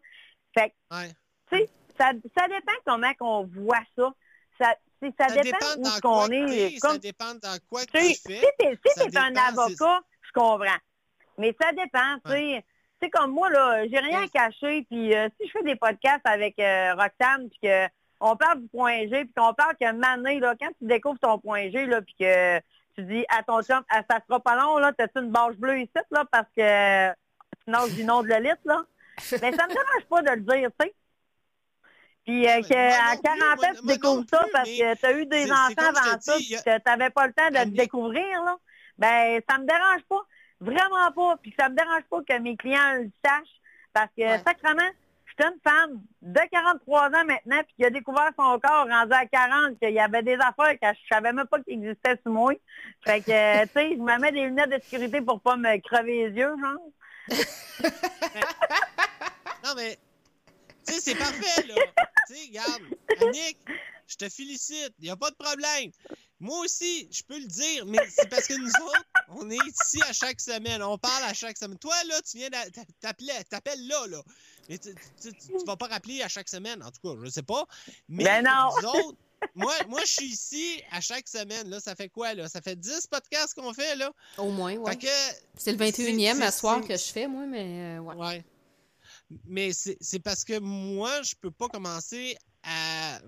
Fait 0.57 0.71
que, 0.71 0.95
Ouais. 0.97 1.11
tu 1.51 1.57
sais, 1.59 1.69
ça, 1.95 2.11
ça 2.35 2.47
dépend 2.47 2.71
comment 2.83 3.13
qu'on 3.13 3.43
voit 3.45 3.77
ça. 3.95 4.11
Ça, 4.59 4.75
ça, 5.19 5.27
Ça 5.29 5.43
dépend, 5.43 5.57
dépend 5.75 5.97
où 5.97 6.01
qu'on 6.01 6.31
est. 6.31 6.79
Comme, 6.81 6.93
ça 6.93 6.97
dépend 6.97 7.33
dans 7.35 7.57
quoi 7.69 7.85
que 7.85 7.91
tu 7.91 7.97
fais. 7.99 8.13
si 8.15 8.41
t'es 8.57 8.79
si 8.83 9.17
un 9.19 9.35
avocat, 9.35 10.01
je 10.23 10.31
comprends. 10.33 10.79
Mais 11.37 11.55
ça 11.61 11.71
dépend, 11.73 12.15
tu 12.25 12.31
sais. 12.31 12.65
Tu 12.99 13.05
sais, 13.05 13.09
comme 13.11 13.33
moi, 13.33 13.51
là, 13.51 13.87
j'ai 13.87 13.99
rien 13.99 14.23
à 14.23 14.27
cacher. 14.27 14.83
Puis 14.89 15.13
euh, 15.15 15.29
si 15.39 15.47
je 15.47 15.51
fais 15.51 15.63
des 15.63 15.75
podcasts 15.75 16.25
avec 16.25 16.57
euh, 16.57 16.95
Roxane, 16.95 17.49
puis 17.51 17.59
que 17.61 17.85
on 18.19 18.35
parle 18.35 18.61
du 18.61 18.67
point 18.69 19.01
G, 19.01 19.25
puis 19.25 19.33
qu'on 19.37 19.53
parle 19.53 19.75
que 19.79 19.91
Mané, 19.91 20.39
là, 20.39 20.55
quand 20.59 20.69
tu 20.79 20.87
découvres 20.87 21.19
ton 21.19 21.37
point 21.37 21.69
G, 21.69 21.85
là, 21.85 22.01
puis 22.01 22.15
que 22.19 22.57
tu 22.95 23.03
dis 23.03 23.23
à 23.29 23.43
ton 23.43 23.61
chum, 23.61 23.83
Ah, 23.89 24.01
ça 24.09 24.19
sera 24.27 24.39
pas 24.39 24.55
long, 24.55 24.79
là, 24.79 24.91
t'as-tu 24.91 25.19
une 25.19 25.29
bâche 25.29 25.55
bleue 25.57 25.81
ici, 25.81 25.91
là, 26.09 26.25
parce 26.31 26.47
que 26.57 27.13
nages 27.67 27.93
du 27.93 28.03
nom 28.03 28.23
de 28.23 28.27
la 28.29 28.39
liste, 28.39 28.65
là. 28.65 28.83
Ben, 29.41 29.53
ça 29.55 29.65
me 29.67 29.73
dérange 29.73 30.05
pas 30.09 30.21
de 30.21 30.29
le 30.31 30.41
dire, 30.41 30.69
tu 30.79 30.87
sais. 30.87 30.93
Puis 32.25 32.45
euh, 32.47 32.61
qu'à 32.61 32.89
moi 32.89 33.15
non 33.15 33.21
40 33.21 33.59
plus, 33.59 33.67
ans, 33.67 33.81
tu 33.81 33.87
découvres 33.87 34.25
ça 34.29 34.39
plus, 34.39 34.51
parce 34.51 34.69
mais 34.69 34.77
que 34.79 34.99
tu 34.99 35.05
as 35.05 35.11
eu 35.13 35.25
des 35.25 35.51
enfants 35.51 35.89
avant 35.89 36.19
ça, 36.19 36.35
puis 36.35 36.49
que 36.49 36.75
tu 36.77 36.81
n'avais 36.85 37.09
pas 37.09 37.27
le 37.27 37.33
temps 37.33 37.47
de 37.49 37.53
te 37.53 37.59
Annick- 37.59 37.77
découvrir, 37.77 38.43
là. 38.43 38.57
Ben, 38.97 39.41
ça 39.49 39.57
me 39.59 39.65
dérange 39.65 40.01
pas. 40.09 40.21
Vraiment 40.59 41.11
pas. 41.15 41.37
Puis 41.41 41.55
ça 41.57 41.69
me 41.69 41.75
dérange 41.75 42.03
pas 42.09 42.19
que 42.27 42.39
mes 42.39 42.57
clients 42.57 42.95
le 42.95 43.09
sachent. 43.23 43.47
Parce 43.93 44.09
que, 44.17 44.21
Ouais. 44.23 44.41
sacrément, 44.45 44.89
je 45.25 45.43
suis 45.43 45.53
une 45.53 45.59
femme 45.63 46.01
de 46.21 46.39
43 46.51 47.07
ans 47.07 47.25
maintenant, 47.25 47.61
puis 47.63 47.73
qui 47.77 47.85
a 47.85 47.89
découvert 47.91 48.31
son 48.37 48.59
corps 48.59 48.87
rendu 48.89 49.13
à 49.13 49.25
40, 49.25 49.79
qu'il 49.79 49.91
y 49.93 49.99
avait 49.99 50.23
des 50.23 50.33
affaires 50.35 50.73
que 50.81 50.87
je 50.99 51.07
savais 51.15 51.31
même 51.31 51.47
pas 51.47 51.59
qu'ils 51.61 51.73
existaient 51.81 52.19
sur 52.23 52.31
moi. 52.31 52.53
Fait 53.05 53.21
que, 53.21 53.25
tu 53.67 53.69
sais, 53.73 53.91
je 53.91 54.01
me 54.01 54.19
mets 54.19 54.31
des 54.31 54.45
lunettes 54.45 54.69
de 54.71 54.79
sécurité 54.81 55.21
pour 55.21 55.39
pas 55.41 55.55
me 55.55 55.77
crever 55.79 56.27
les 56.27 56.33
yeux, 56.35 56.55
genre. 56.59 56.81
Non, 59.63 59.73
mais, 59.75 59.97
tu 60.85 60.93
sais, 60.93 61.01
c'est 61.01 61.15
parfait, 61.15 61.63
là. 61.67 61.75
tu 62.27 62.35
sais, 62.35 62.41
regarde, 62.47 62.81
Annick, 63.21 63.57
je 64.07 64.15
te 64.15 64.29
félicite. 64.29 64.93
Il 64.99 65.05
n'y 65.05 65.09
a 65.09 65.17
pas 65.17 65.29
de 65.29 65.35
problème. 65.35 65.91
Moi 66.39 66.59
aussi, 66.59 67.09
je 67.11 67.23
peux 67.23 67.37
le 67.39 67.47
dire, 67.47 67.85
mais 67.85 67.97
c'est 68.09 68.29
parce 68.29 68.47
que 68.47 68.53
nous 68.53 68.69
autres, 68.85 69.03
on 69.29 69.49
est 69.49 69.57
ici 69.67 69.99
à 70.07 70.13
chaque 70.13 70.39
semaine. 70.39 70.81
On 70.83 70.97
parle 70.97 71.23
à 71.23 71.33
chaque 71.33 71.57
semaine. 71.57 71.79
Toi, 71.79 71.95
là, 72.07 72.21
tu 72.21 72.37
viens 72.37 72.49
t'appelles 73.49 73.87
là, 73.87 74.07
là. 74.07 74.21
Mais 74.69 74.77
tu, 74.77 74.93
tu, 75.21 75.31
tu- 75.33 75.57
tu 75.57 75.65
vas 75.65 75.75
pas 75.75 75.87
rappeler 75.87 76.21
à 76.21 76.27
chaque 76.27 76.47
semaine. 76.47 76.81
En 76.83 76.91
tout 76.91 77.01
cas, 77.03 77.19
je 77.25 77.29
sais 77.29 77.41
pas. 77.43 77.65
Mais 78.07 78.23
Ben 78.23 78.43
non. 78.45 78.69
nous 78.81 78.87
autres, 78.87 79.17
moi, 79.55 79.73
moi, 79.87 80.01
je 80.05 80.11
suis 80.11 80.25
ici 80.27 80.81
à 80.91 81.01
chaque 81.01 81.27
semaine. 81.27 81.69
Là, 81.69 81.79
ça 81.79 81.95
fait 81.95 82.09
quoi, 82.09 82.33
là? 82.33 82.47
Ça 82.47 82.61
fait 82.61 82.75
10 82.75 83.07
podcasts 83.07 83.53
qu'on 83.53 83.73
fait, 83.73 83.95
là. 83.95 84.11
Au 84.37 84.49
moins, 84.51 84.75
que 84.95 85.07
C'est 85.57 85.71
le 85.71 85.77
21e 85.77 86.37
c'est- 86.37 86.43
à 86.43 86.51
soir 86.51 86.81
que 86.81 86.95
je 86.97 87.03
fais, 87.11 87.27
moi, 87.27 87.45
mais 87.45 87.97
euh, 87.97 87.99
ouais. 87.99 88.15
Ouais. 88.15 88.45
Mais 89.45 89.73
c'est 89.73 89.97
c'est 89.99 90.19
parce 90.19 90.43
que 90.45 90.57
moi, 90.59 91.21
je 91.21 91.35
peux 91.35 91.51
pas 91.51 91.67
commencer 91.67 92.37
à. 92.63 93.19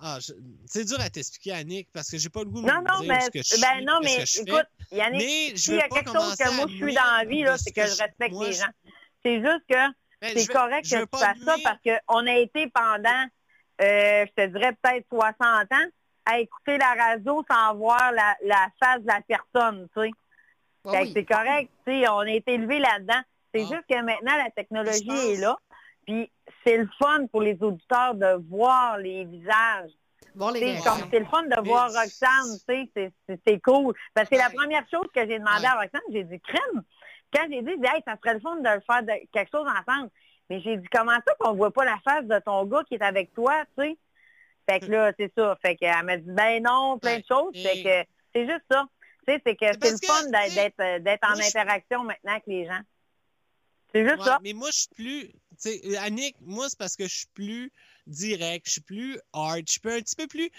Ah, 0.00 0.18
je- 0.20 0.32
c'est 0.66 0.84
dur 0.84 1.00
à 1.00 1.10
t'expliquer, 1.10 1.52
Annick, 1.52 1.88
parce 1.92 2.08
que 2.10 2.18
j'ai 2.18 2.28
pas 2.28 2.40
le 2.40 2.46
goût 2.50 2.62
de 2.62 2.66
Non, 2.66 2.82
me 2.82 2.88
non, 2.88 3.00
dire 3.00 3.08
mais, 3.08 3.20
ce 3.22 3.30
que 3.30 3.42
je 3.42 3.60
ben 3.60 3.84
non, 3.84 3.98
mais 4.02 4.24
je 4.26 4.42
écoute, 4.42 4.66
Yannick, 4.92 5.58
s'il 5.58 5.74
y 5.74 5.80
a 5.80 5.88
quelque 5.88 6.12
chose 6.12 6.36
que 6.36 6.54
moi 6.54 6.66
je 6.68 6.76
suis 6.76 6.94
dans 6.94 7.16
la 7.18 7.24
vie, 7.24 7.44
c'est 7.58 7.72
que 7.72 7.82
je 7.82 7.94
je- 7.94 8.02
respecte 8.02 8.32
moi, 8.32 8.46
les 8.46 8.52
gens. 8.52 8.68
C'est 9.24 9.36
juste 9.40 9.64
que 9.68 9.74
Ben, 10.20 10.32
c'est 10.36 10.46
correct 10.46 10.82
que 10.88 11.02
tu 11.02 11.18
fasses 11.18 11.38
ça 11.44 11.56
parce 11.64 11.78
qu'on 11.82 12.26
a 12.28 12.36
été 12.36 12.68
pendant, 12.70 13.26
euh, 13.80 14.26
je 14.26 14.32
te 14.32 14.46
dirais 14.48 14.72
peut-être 14.82 15.06
60 15.08 15.40
ans, 15.72 15.88
à 16.26 16.38
écouter 16.40 16.76
la 16.78 16.92
radio 16.94 17.42
sans 17.50 17.74
voir 17.76 18.12
la, 18.12 18.36
la 18.44 18.66
face 18.82 19.00
de 19.00 19.06
la 19.06 19.20
personne, 19.26 19.88
tu 19.96 20.02
sais. 20.02 20.10
Oui. 20.84 21.12
C'est 21.14 21.24
correct, 21.24 21.70
tu 21.86 21.92
sais, 22.02 22.08
on 22.08 22.18
a 22.20 22.30
été 22.30 22.54
élevé 22.54 22.78
là-dedans. 22.78 23.20
C'est 23.54 23.62
Ah. 23.62 23.74
juste 23.74 23.86
que 23.88 24.00
maintenant, 24.02 24.36
la 24.36 24.50
technologie 24.50 25.08
est 25.32 25.40
là. 25.40 25.56
Puis 26.06 26.30
c'est 26.64 26.76
le 26.78 26.88
fun 27.02 27.26
pour 27.30 27.42
les 27.42 27.56
auditeurs 27.62 28.14
de 28.14 28.40
voir 28.48 28.98
les 28.98 29.24
visages. 29.24 29.90
Les 30.54 30.78
comme 30.84 31.08
c'est 31.10 31.18
le 31.18 31.24
fun 31.26 31.42
de 31.42 31.66
voir 31.66 31.86
Roxane, 31.92 32.58
tu 32.68 32.88
sais, 32.96 33.12
c'est- 33.44 33.60
cool. 33.60 33.94
Parce 34.14 34.28
que 34.28 34.36
c'est 34.36 34.42
la 34.42 34.50
première 34.50 34.84
chose 34.88 35.06
que 35.14 35.20
j'ai 35.26 35.38
demandé 35.38 35.62
Ouais. 35.62 35.66
à 35.66 35.74
Roxane, 35.80 36.00
j'ai 36.12 36.24
dit 36.24 36.40
crème. 36.40 36.82
Quand 37.34 37.46
j'ai 37.50 37.60
dit, 37.62 37.70
hey, 37.72 38.02
ça 38.06 38.14
serait 38.22 38.34
le 38.34 38.40
fun 38.40 38.56
de 38.56 38.80
faire 38.86 39.02
de- 39.02 39.26
quelque 39.32 39.50
chose 39.50 39.66
ensemble. 39.66 40.10
Mais 40.50 40.60
j'ai 40.60 40.76
dit, 40.76 40.86
comment 40.90 41.18
ça 41.26 41.34
qu'on 41.38 41.54
voit 41.54 41.70
pas 41.70 41.84
la 41.84 41.98
face 42.04 42.24
de 42.24 42.38
ton 42.40 42.64
gars 42.64 42.82
qui 42.88 42.94
est 42.94 43.02
avec 43.02 43.32
toi, 43.34 43.64
tu 43.76 43.84
sais? 43.84 43.98
Fait 44.68 44.80
que 44.80 44.86
là, 44.86 45.12
c'est 45.18 45.32
ça. 45.36 45.56
Fait 45.62 45.76
qu'elle 45.76 46.04
m'a 46.04 46.16
dit, 46.16 46.30
ben 46.30 46.62
non, 46.62 46.98
plein 46.98 47.18
de 47.18 47.24
choses. 47.26 47.54
Fait 47.54 47.82
que 47.82 48.10
c'est 48.34 48.46
juste 48.46 48.64
ça. 48.70 48.86
Tu 49.26 49.34
sais, 49.34 49.42
c'est 49.44 49.56
que 49.56 49.66
c'est 49.66 49.90
le 49.90 50.06
fun 50.06 50.30
d'être 50.30 51.02
d'être 51.02 51.26
en 51.26 51.38
interaction 51.38 52.04
maintenant 52.04 52.32
avec 52.32 52.46
les 52.46 52.66
gens. 52.66 52.80
C'est 53.94 54.04
juste 54.04 54.18
Ouais, 54.18 54.24
ça. 54.24 54.38
mais 54.42 54.52
moi, 54.52 54.68
je 54.70 54.78
suis 54.78 54.88
plus. 54.94 55.28
Tu 55.28 55.34
sais, 55.56 55.80
euh, 55.86 56.00
Annick, 56.00 56.36
moi, 56.42 56.68
c'est 56.68 56.78
parce 56.78 56.96
que 56.96 57.04
je 57.04 57.16
suis 57.16 57.28
plus 57.32 57.72
direct, 58.06 58.66
je 58.66 58.72
suis 58.72 58.80
plus 58.82 59.18
hard, 59.32 59.62
je 59.66 59.72
suis 59.72 59.80
un 59.84 60.00
petit 60.00 60.16
peu 60.16 60.26
plus. 60.26 60.50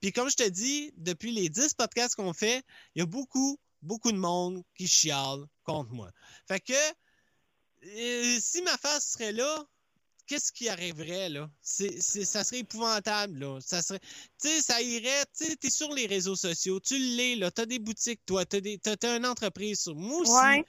Puis 0.00 0.12
comme 0.12 0.30
je 0.30 0.36
te 0.36 0.48
dis, 0.48 0.92
depuis 0.96 1.32
les 1.32 1.48
10 1.48 1.74
podcasts 1.74 2.16
qu'on 2.16 2.32
fait, 2.32 2.62
il 2.94 3.00
y 3.00 3.02
a 3.02 3.06
beaucoup, 3.06 3.58
beaucoup 3.82 4.12
de 4.12 4.16
monde 4.18 4.62
qui 4.74 4.86
chiale 4.88 5.40
contre 5.64 5.92
moi. 5.92 6.10
Fait 6.46 6.60
que 6.60 6.72
euh, 7.84 8.38
si 8.40 8.62
ma 8.62 8.76
face 8.78 9.12
serait 9.12 9.32
là, 9.32 9.64
qu'est-ce 10.26 10.52
qui 10.52 10.68
arriverait, 10.68 11.28
là? 11.30 11.50
C'est, 11.62 12.00
c'est- 12.00 12.24
ça 12.24 12.44
serait 12.44 12.58
épouvantable, 12.60 13.38
là. 13.38 13.58
Ça 13.60 13.82
serait. 13.82 14.00
Tu 14.40 14.48
sais, 14.48 14.60
ça 14.62 14.80
irait. 14.82 15.24
Tu 15.36 15.46
sais, 15.46 15.56
t'es 15.56 15.70
sur 15.70 15.92
les 15.94 16.06
réseaux 16.06 16.36
sociaux, 16.36 16.80
tu 16.80 16.98
l'es, 16.98 17.36
là. 17.36 17.50
T'as 17.50 17.66
des 17.66 17.78
boutiques, 17.78 18.24
toi. 18.26 18.44
T'as, 18.44 18.60
des, 18.60 18.78
t'as, 18.78 18.96
t'as 18.96 19.16
une 19.16 19.26
entreprise 19.26 19.80
sur. 19.80 19.94
Moi 19.94 20.20
aussi. 20.20 20.32
Ouais. 20.32 20.64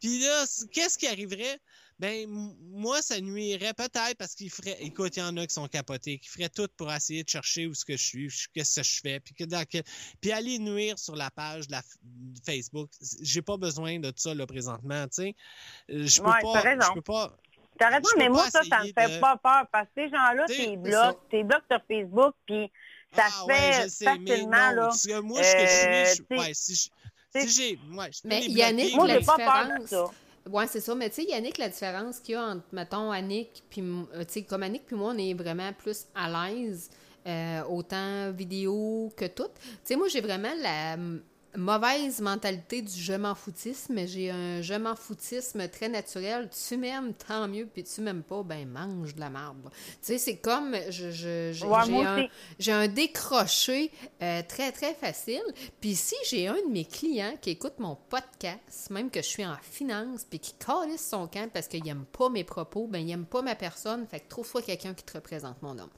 Puis 0.00 0.18
là, 0.20 0.44
qu'est-ce 0.72 0.98
qui 0.98 1.06
arriverait? 1.06 1.60
Ben, 2.02 2.26
moi, 2.28 3.00
ça 3.00 3.20
nuirait 3.20 3.74
peut-être 3.74 4.16
parce 4.18 4.34
qu'il 4.34 4.50
ferait. 4.50 4.76
Écoute, 4.80 5.16
il 5.16 5.20
y 5.20 5.22
en 5.22 5.36
a 5.36 5.46
qui 5.46 5.54
sont 5.54 5.68
capotés, 5.68 6.18
qui 6.18 6.28
feraient 6.28 6.48
tout 6.48 6.66
pour 6.76 6.92
essayer 6.92 7.22
de 7.22 7.28
chercher 7.28 7.68
où 7.68 7.74
ce 7.74 7.84
que 7.84 7.96
je 7.96 8.04
suis, 8.04 8.28
qu'est-ce 8.52 8.80
que 8.80 8.84
je 8.84 9.00
fais, 9.00 9.20
puis 9.20 9.34
que 9.34 9.44
dans 9.44 9.64
quel- 9.64 9.84
puis 10.20 10.32
aller 10.32 10.58
nuire 10.58 10.98
sur 10.98 11.14
la 11.14 11.30
page 11.30 11.68
de, 11.68 11.72
la, 11.72 11.80
f- 11.80 11.94
de 12.02 12.40
Facebook. 12.44 12.90
J'ai 13.20 13.40
pas 13.40 13.56
besoin 13.56 14.00
de 14.00 14.12
ça 14.16 14.34
là 14.34 14.44
présentement, 14.48 15.04
tu 15.04 15.22
sais. 15.22 15.36
Euh, 15.90 16.04
Je 16.08 16.20
peux 16.20 16.28
Ouais, 16.28 16.42
pas. 16.42 16.52
t'as 16.54 16.60
raison. 16.70 16.86
Je 16.88 16.94
peux 16.94 17.02
pas. 17.02 17.36
T'as 17.78 17.88
raison, 17.90 18.08
Je 18.14 18.18
mais 18.18 18.28
moi, 18.28 18.50
ça, 18.50 18.62
ça 18.68 18.80
me 18.80 18.86
fait 18.92 19.14
de- 19.16 19.20
pas 19.20 19.36
peur 19.36 19.66
parce 19.70 19.86
que 19.94 20.02
ces 20.02 20.08
gens-là, 20.10 20.44
t'es 20.48 20.76
ça. 20.90 21.14
t'es 21.30 21.44
blocs 21.44 21.62
sur 21.70 21.80
Facebook, 21.86 22.34
puis 22.46 22.68
ça 23.14 23.26
Ah, 23.32 23.46
ouais, 23.46 23.54
fait 23.54 23.82
je 23.84 23.88
sais, 23.90 24.18
mais 24.18 24.30
facilement, 24.30 24.70
non, 24.70 24.74
là. 24.74 24.86
parce 24.88 25.06
que 25.06 25.20
moi, 25.20 25.40
ce 25.44 25.52
que 25.54 25.60
je 25.60 25.66
suis, 25.66 25.86
Euh, 25.86 26.04
je- 26.04 26.14
tu 26.16 26.26
sais, 26.28 26.36
ouais, 26.36 26.54
si 26.54 26.74
je- 26.74 27.40
si 27.40 27.48
j'ai, 27.48 27.78
ouais, 27.96 28.10
je 28.12 28.18
Mais 28.24 28.44
Yannick, 28.46 28.92
Moi, 28.96 29.06
j'ai 29.08 29.24
pas 29.24 29.36
peur 29.36 29.78
de 29.80 29.86
ça. 29.86 30.04
Ouais, 30.50 30.66
c'est 30.66 30.80
ça. 30.80 30.94
Mais 30.94 31.08
tu 31.08 31.16
sais, 31.16 31.24
Yannick, 31.24 31.58
la 31.58 31.68
différence 31.68 32.18
qu'il 32.18 32.34
y 32.34 32.36
a 32.36 32.44
entre, 32.44 32.64
mettons, 32.72 33.10
Annick, 33.10 33.62
puis, 33.70 33.82
euh, 33.82 34.24
tu 34.24 34.32
sais, 34.32 34.42
comme 34.42 34.62
Annick, 34.62 34.86
puis 34.86 34.96
moi, 34.96 35.12
on 35.14 35.18
est 35.18 35.34
vraiment 35.34 35.72
plus 35.72 36.06
à 36.14 36.50
l'aise, 36.50 36.90
euh, 37.26 37.62
autant 37.64 38.32
vidéo 38.32 39.12
que 39.16 39.26
tout. 39.26 39.44
Tu 39.44 39.70
sais, 39.84 39.96
moi, 39.96 40.08
j'ai 40.08 40.20
vraiment 40.20 40.52
la 40.60 40.96
mauvaise 41.56 42.20
mentalité 42.20 42.82
du 42.82 42.92
je 43.00 43.12
m'en 43.12 43.34
foutisme, 43.34 43.94
mais 43.94 44.06
j'ai 44.06 44.30
un 44.30 44.62
je 44.62 44.74
m'en 44.74 44.96
foutisme 44.96 45.68
très 45.68 45.88
naturel. 45.88 46.48
Tu 46.68 46.76
m'aimes, 46.76 47.12
tant 47.14 47.46
mieux, 47.48 47.66
puis 47.66 47.84
tu 47.84 48.00
m'aimes 48.00 48.22
pas, 48.22 48.42
ben 48.42 48.66
mange 48.68 49.14
de 49.14 49.20
la 49.20 49.28
là. 49.30 49.70
Tu 49.72 49.72
sais, 50.00 50.18
c'est 50.18 50.36
comme, 50.36 50.74
je, 50.90 51.10
je- 51.10 51.50
j'ai 51.52 51.66
Ouais, 51.66 51.80
j'ai 51.86 52.04
un, 52.04 52.28
j'ai 52.58 52.72
décroché 52.88 53.90
euh, 54.22 54.42
très, 54.48 54.72
très 54.72 54.94
facile. 54.94 55.42
Puis 55.80 55.94
si 55.94 56.14
j'ai 56.28 56.48
un 56.48 56.54
de 56.54 56.70
mes 56.70 56.84
clients 56.84 57.34
qui 57.40 57.50
écoute 57.50 57.74
mon 57.78 57.96
podcast, 58.08 58.90
même 58.90 59.10
que 59.10 59.20
je 59.22 59.26
suis 59.28 59.44
en 59.44 59.56
finance, 59.62 60.24
puis 60.28 60.38
qui 60.38 60.54
calisse 60.54 61.06
son 61.08 61.26
camp 61.26 61.50
parce 61.52 61.68
qu'il 61.68 61.82
n'aime 61.84 62.04
pas 62.06 62.28
mes 62.28 62.44
propos, 62.44 62.86
ben 62.86 62.98
il 62.98 63.06
n'aime 63.06 63.26
pas 63.26 63.42
ma 63.42 63.54
personne, 63.54 64.06
fait 64.06 64.20
que 64.20 64.28
trouve-toi 64.28 64.62
quelqu'un 64.62 64.94
qui 64.94 65.04
te 65.04 65.12
représente, 65.14 65.60
mon 65.62 65.78
homme. 65.78 65.90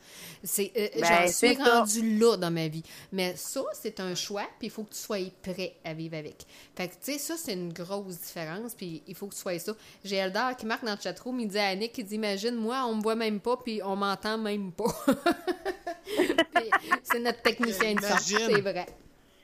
C'est, 0.43 0.73
euh, 0.77 0.89
Ben, 1.01 1.27
j'en 1.27 1.33
suis 1.33 1.55
ça. 1.57 1.79
rendue 1.81 2.19
là 2.19 2.37
dans 2.37 2.51
ma 2.51 2.69
vie. 2.69 2.83
Mais 3.13 3.35
ça, 3.37 3.63
c'est 3.73 4.01
un 4.01 4.15
choix, 4.15 4.47
puis 4.59 4.69
il 4.69 4.71
faut 4.71 4.85
que 4.85 4.93
tu 4.95 5.01
sois 5.01 5.19
prêt 5.53 5.77
à 5.85 5.95
vivre 5.95 6.17
avec. 6.17 6.45
Fait 6.77 6.89
que, 6.89 6.95
tu 6.95 7.13
sais, 7.13 7.19
ça, 7.19 7.37
c'est 7.37 7.53
une 7.53 7.73
grosse 7.73 8.19
différence, 8.21 8.75
puis 8.75 9.03
il 9.07 9.15
faut 9.15 9.27
que 9.29 9.35
tu 9.35 9.41
sois 9.41 9.59
ça. 9.59 9.73
J'ai 10.05 10.17
Eldar 10.17 10.57
qui 10.57 10.67
marque 10.67 10.85
dans 10.85 10.95
le 10.95 11.01
chatroom, 11.01 11.41
il 11.41 11.49
dit 11.49 11.59
à 11.59 11.69
Annick, 11.69 11.97
il 11.99 12.05
dit, 12.05 12.15
imagine, 12.17 12.55
moi, 12.55 12.85
on 12.87 12.97
me 12.97 13.03
voit 13.03 13.15
même 13.15 13.41
pas, 13.41 13.57
puis 13.57 13.81
on 13.83 13.97
m'entend 13.97 14.39
même 14.39 14.73
pas. 14.73 14.85
C'est 17.03 17.19
notre 17.21 17.43
technicien 17.43 17.95
de 17.95 18.01
son, 18.01 18.17
c'est 18.19 18.61
vrai. 18.61 18.87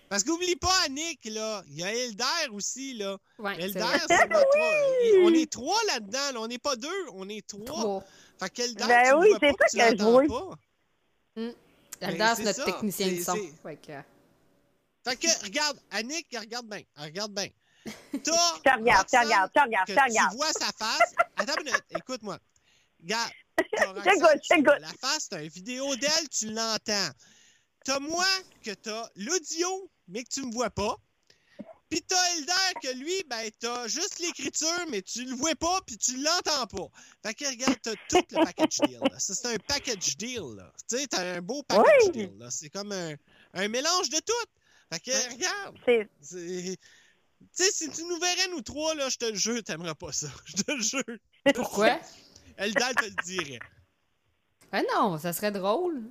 Parce 0.09 0.25
qu'oublie 0.25 0.57
pas, 0.57 0.73
Annick, 0.87 1.21
là, 1.27 1.63
il 1.71 1.79
y 1.79 1.85
a 1.85 1.95
Elder 1.95 2.49
aussi, 2.53 2.95
là. 2.95 3.17
Ouais, 3.39 3.55
Elder, 3.63 3.85
c'est 4.09 4.29
notre 4.29 4.51
trois. 4.51 5.23
On 5.25 5.33
est 5.35 5.51
trois 5.51 5.79
là-dedans, 5.87 6.19
là. 6.35 6.41
On 6.41 6.49
n'est 6.49 6.59
pas 6.59 6.75
deux, 6.77 6.89
on 7.15 7.29
est 7.29 7.47
trois. 7.47 7.65
Trois. 7.65 8.05
Fait 8.41 8.51
qu'Elder, 8.51 8.85
Ben 8.89 9.03
tu 9.11 9.15
oui, 9.21 9.29
vois 9.31 9.39
c'est 9.41 9.57
pas, 9.57 9.69
ça 9.69 9.71
tu 9.71 9.77
que 9.77 9.83
je 9.99 10.05
l'entends 10.05 10.11
vois. 10.27 10.57
pas. 11.37 11.47
Eldar, 12.01 12.31
c'est 12.31 12.43
c'est 12.43 12.45
notre 12.49 12.59
ça. 12.59 12.65
technicien 12.65 13.07
de 13.09 13.15
C'est- 13.17 13.23
son. 13.23 13.37
Fait 15.11 15.17
que- 15.17 15.45
regarde, 15.45 15.81
Annick, 15.91 16.27
regarde 16.37 16.67
bien, 16.69 16.83
regarde 16.97 17.33
bien. 17.35 17.49
Je 18.13 18.19
regarde, 18.21 19.09
je 19.11 19.19
regarde, 19.19 19.51
je 19.57 19.61
regarde, 19.63 19.89
je 19.89 20.31
tu 20.31 20.37
vois 20.37 20.53
sa 20.53 20.71
face. 20.73 21.15
Attends 21.37 21.55
une 21.61 21.65
minute, 21.65 21.85
écoute-moi. 21.97 22.39
Regarde, 23.03 23.33
J'écoute, 24.05 24.41
j'écoute. 24.51 24.81
La 24.81 24.89
face, 25.01 25.29
t'as 25.31 25.43
une 25.43 25.49
vidéo 25.49 25.97
d'elle, 25.97 26.29
tu 26.31 26.47
l'entends. 26.53 27.11
T'as 27.85 27.99
moi, 27.99 28.27
que 28.63 28.73
t'as 28.73 29.09
l'audio, 29.17 29.91
mais 30.09 30.25
que 30.25 30.29
tu 30.29 30.43
me 30.45 30.53
vois 30.53 30.69
pas. 30.71 30.97
Puis 31.89 32.03
t'as 32.03 32.23
Elder, 32.37 32.53
que 32.83 32.93
lui, 32.99 33.25
ben, 33.29 33.51
t'as 33.59 33.89
juste 33.89 34.19
l'écriture, 34.21 34.87
mais 34.91 35.03
tu 35.03 35.25
le 35.25 35.35
vois 35.35 35.55
pas, 35.57 35.81
puis 35.87 35.97
tu 35.99 36.17
l'entends 36.19 36.67
pas. 36.67 36.89
Fait 37.25 37.35
que 37.35 37.47
regarde, 37.49 37.77
t'as 37.83 37.95
tout 38.09 38.25
le 38.31 38.45
package 38.45 38.79
deal. 38.87 39.01
là. 39.11 39.19
Ça, 39.19 39.35
c'est 39.35 39.55
un 39.55 39.59
package 39.67 40.17
deal. 40.19 40.71
Tu 40.89 40.99
sais, 40.99 41.07
t'as 41.07 41.37
un 41.37 41.41
beau 41.41 41.63
package 41.65 41.87
Oui. 42.05 42.11
deal. 42.13 42.47
C'est 42.51 42.69
comme 42.71 42.93
un, 42.93 43.15
un 43.55 43.69
mélange 43.69 44.11
de 44.11 44.19
tout. 44.21 44.47
Fait 44.93 45.01
que, 45.01 45.33
regarde, 45.33 45.77
C'est 45.87 46.09
c'est- 46.21 46.77
Tu 47.41 47.47
sais, 47.65 47.71
si 47.73 47.91
tu 47.91 48.03
nous 48.05 48.19
verrais, 48.19 48.49
nous 48.51 48.61
trois, 48.61 48.95
là, 48.95 49.09
je 49.09 49.17
te 49.17 49.25
le 49.25 49.35
jure, 49.35 49.63
t'aimerais 49.65 49.95
pas 49.95 50.13
ça. 50.13 50.27
Je 50.45 50.63
te 50.63 50.73
le 50.73 50.83
jure. 50.83 51.05
Pourquoi? 51.55 51.99
Eldal 52.59 52.95
te 52.95 53.05
le 53.07 53.15
dirait. 53.25 53.59
Ah 54.73 54.83
non, 54.95 55.17
ça 55.19 55.33
serait 55.33 55.51
drôle. 55.51 56.03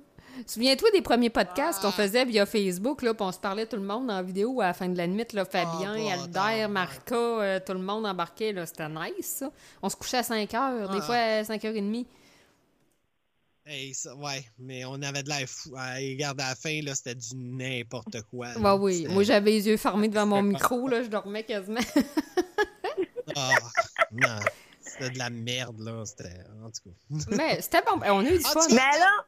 Souviens-toi 0.46 0.90
des 0.92 1.02
premiers 1.02 1.30
podcasts 1.30 1.78
Ah. 1.82 1.86
qu'on 1.86 1.92
faisait 1.92 2.24
via 2.24 2.46
Facebook, 2.46 3.02
là, 3.02 3.14
puis 3.14 3.22
on 3.24 3.30
se 3.32 3.38
parlait 3.38 3.66
tout 3.66 3.76
le 3.76 3.82
monde 3.82 4.10
en 4.10 4.22
vidéo 4.22 4.60
à 4.60 4.66
la 4.66 4.74
fin 4.74 4.88
de 4.88 4.96
la 4.96 5.06
nuit, 5.06 5.24
là, 5.32 5.44
Fabien, 5.44 5.94
bah, 5.94 6.12
Alder, 6.12 6.62
attends, 6.62 6.68
Marca, 6.72 7.14
euh, 7.16 7.60
tout 7.64 7.72
le 7.74 7.78
monde 7.80 8.06
embarqué, 8.06 8.52
là, 8.52 8.66
c'était 8.66 8.88
nice, 8.88 9.26
ça. 9.26 9.52
On 9.82 9.88
se 9.88 9.96
couchait 9.96 10.18
à 10.18 10.22
5 10.22 10.52
heures, 10.54 10.88
des 10.90 10.98
Ah. 11.00 11.02
fois 11.02 11.14
à 11.16 11.44
5h30. 11.44 12.06
Hey, 13.66 13.92
ça, 13.94 14.14
ouais, 14.16 14.44
mais 14.58 14.84
on 14.84 15.00
avait 15.02 15.22
de 15.22 15.28
l'air 15.28 15.46
fou. 15.46 15.74
Ah, 15.76 15.94
regarde, 15.96 16.40
à 16.40 16.48
la 16.50 16.54
fin, 16.54 16.80
là, 16.82 16.94
c'était 16.94 17.14
du 17.14 17.36
n'importe 17.36 18.22
quoi. 18.22 18.54
là. 18.54 18.58
Bah 18.60 18.74
oui, 18.74 19.06
moi 19.08 19.22
j'avais 19.22 19.50
les 19.50 19.68
yeux 19.68 19.76
fermés 19.76 20.08
devant 20.08 20.26
mon 20.26 20.42
micro, 20.42 20.88
là, 20.88 21.02
je 21.02 21.08
dormais 21.08 21.44
quasiment. 21.44 21.80
Ah, 23.36 23.54
non, 24.10 24.38
c'était 24.80 25.10
de 25.10 25.18
la 25.18 25.30
merde, 25.30 25.78
là. 25.80 26.04
C'était. 26.04 26.34
En 26.64 26.70
tout 26.70 26.90
cas. 26.90 27.24
Mais 27.36 27.60
c'était 27.60 27.82
bon, 27.82 28.00
on 28.02 28.24
a 28.26 28.30
eu 28.30 28.38
du 28.38 28.44
Ah, 28.44 28.48
fun. 28.52 28.66
Mais 28.70 28.98
là, 28.98 29.24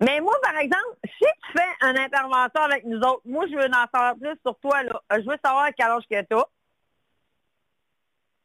mais 0.00 0.20
moi, 0.20 0.34
par 0.42 0.56
exemple, 0.58 0.96
si 1.04 1.24
tu 1.24 1.52
fais 1.56 1.68
un 1.80 1.96
intervention 1.96 2.60
avec 2.62 2.84
nous 2.84 2.98
autres, 2.98 3.22
moi, 3.24 3.46
je 3.50 3.56
veux 3.56 3.66
en 3.66 3.86
savoir 3.92 4.16
plus 4.16 4.36
sur 4.46 4.56
toi, 4.60 4.82
là. 4.84 5.02
Euh, 5.12 5.16
Je 5.24 5.28
veux 5.30 5.38
savoir 5.44 5.70
quel 5.76 5.86
âge 5.86 6.04
que 6.08 6.22
t'as. 6.22 6.44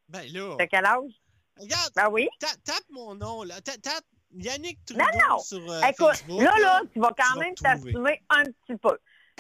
Ben 0.10 0.26
là, 0.34 0.56
T'as 0.58 0.68
quel 0.68 0.86
âge? 0.86 1.12
regarde, 1.60 1.92
Ben 1.96 2.10
oui. 2.10 2.28
ta- 2.40 2.48
tape 2.64 2.86
mon 2.90 3.14
nom, 3.14 3.44
là. 3.44 3.60
Ta- 3.62 3.78
Tape, 3.78 4.04
Yannick 4.32 4.84
Trudeau 4.86 5.04
Non, 5.04 5.20
non. 5.30 5.40
sur 5.40 5.72
euh, 5.72 5.82
Écoute, 5.90 6.08
Facebook. 6.18 6.42
là, 6.42 6.52
là, 6.60 6.82
tu 6.94 7.00
vas 7.00 7.14
quand 7.18 7.40
même 7.40 7.56
t'assumer 7.56 8.22
un 8.30 8.44
petit 8.44 8.78
peu. 8.82 8.98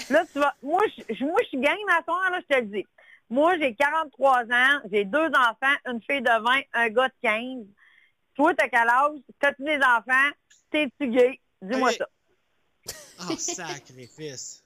Là, 0.09 0.25
tu 0.31 0.39
vas. 0.39 0.55
Moi, 0.61 0.81
je, 1.09 1.23
moi, 1.25 1.39
je 1.43 1.47
suis 1.49 1.59
gang 1.59 1.75
soir, 2.05 2.29
là, 2.31 2.39
je 2.49 2.55
te 2.55 2.59
le 2.61 2.67
dis. 2.67 2.85
Moi, 3.29 3.57
j'ai 3.59 3.75
43 3.75 4.43
ans, 4.45 4.79
j'ai 4.91 5.03
deux 5.03 5.27
enfants, 5.27 5.75
une 5.85 6.01
fille 6.01 6.21
de 6.21 6.41
20, 6.43 6.61
un 6.73 6.89
gars 6.89 7.09
de 7.09 7.13
15. 7.21 7.65
Toi, 8.35 8.53
t'as 8.55 8.69
quel 8.69 8.87
âge? 8.87 9.19
T'as-tu 9.39 9.63
des 9.63 9.77
enfants? 9.77 10.29
T'es-tu 10.71 11.07
gay? 11.09 11.39
Dis-moi 11.61 11.91
ça. 11.93 12.05
Oh, 13.29 13.35
sacrifice. 13.37 14.63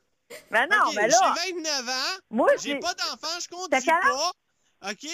Mais 0.51 0.67
non, 0.67 0.91
mais 0.95 1.07
là, 1.07 1.33
J'ai 1.45 1.53
29 1.53 1.89
ans. 1.89 2.19
moi, 2.29 2.49
J'ai 2.61 2.79
pas 2.79 2.93
d'enfant, 2.93 3.39
je 3.41 3.47
conduis 3.47 3.85
pas. 3.85 4.89
OK? 4.91 5.07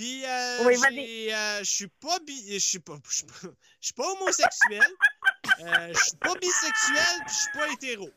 Puis, 0.00 0.24
euh, 0.24 0.64
Oui, 0.64 1.30
euh, 1.30 1.58
je 1.58 1.70
suis 1.70 1.86
pas 1.86 2.18
bi... 2.20 2.54
Je 2.54 2.58
suis 2.58 2.78
pas... 2.78 2.94
Pas... 3.96 4.02
homosexuel. 4.12 4.80
euh, 5.60 5.92
je 5.92 6.04
suis 6.04 6.16
pas 6.16 6.34
bisexuel, 6.36 7.16
puis 7.26 7.34
je 7.34 7.40
suis 7.40 7.52
pas 7.52 7.68
hétéro. 7.70 8.10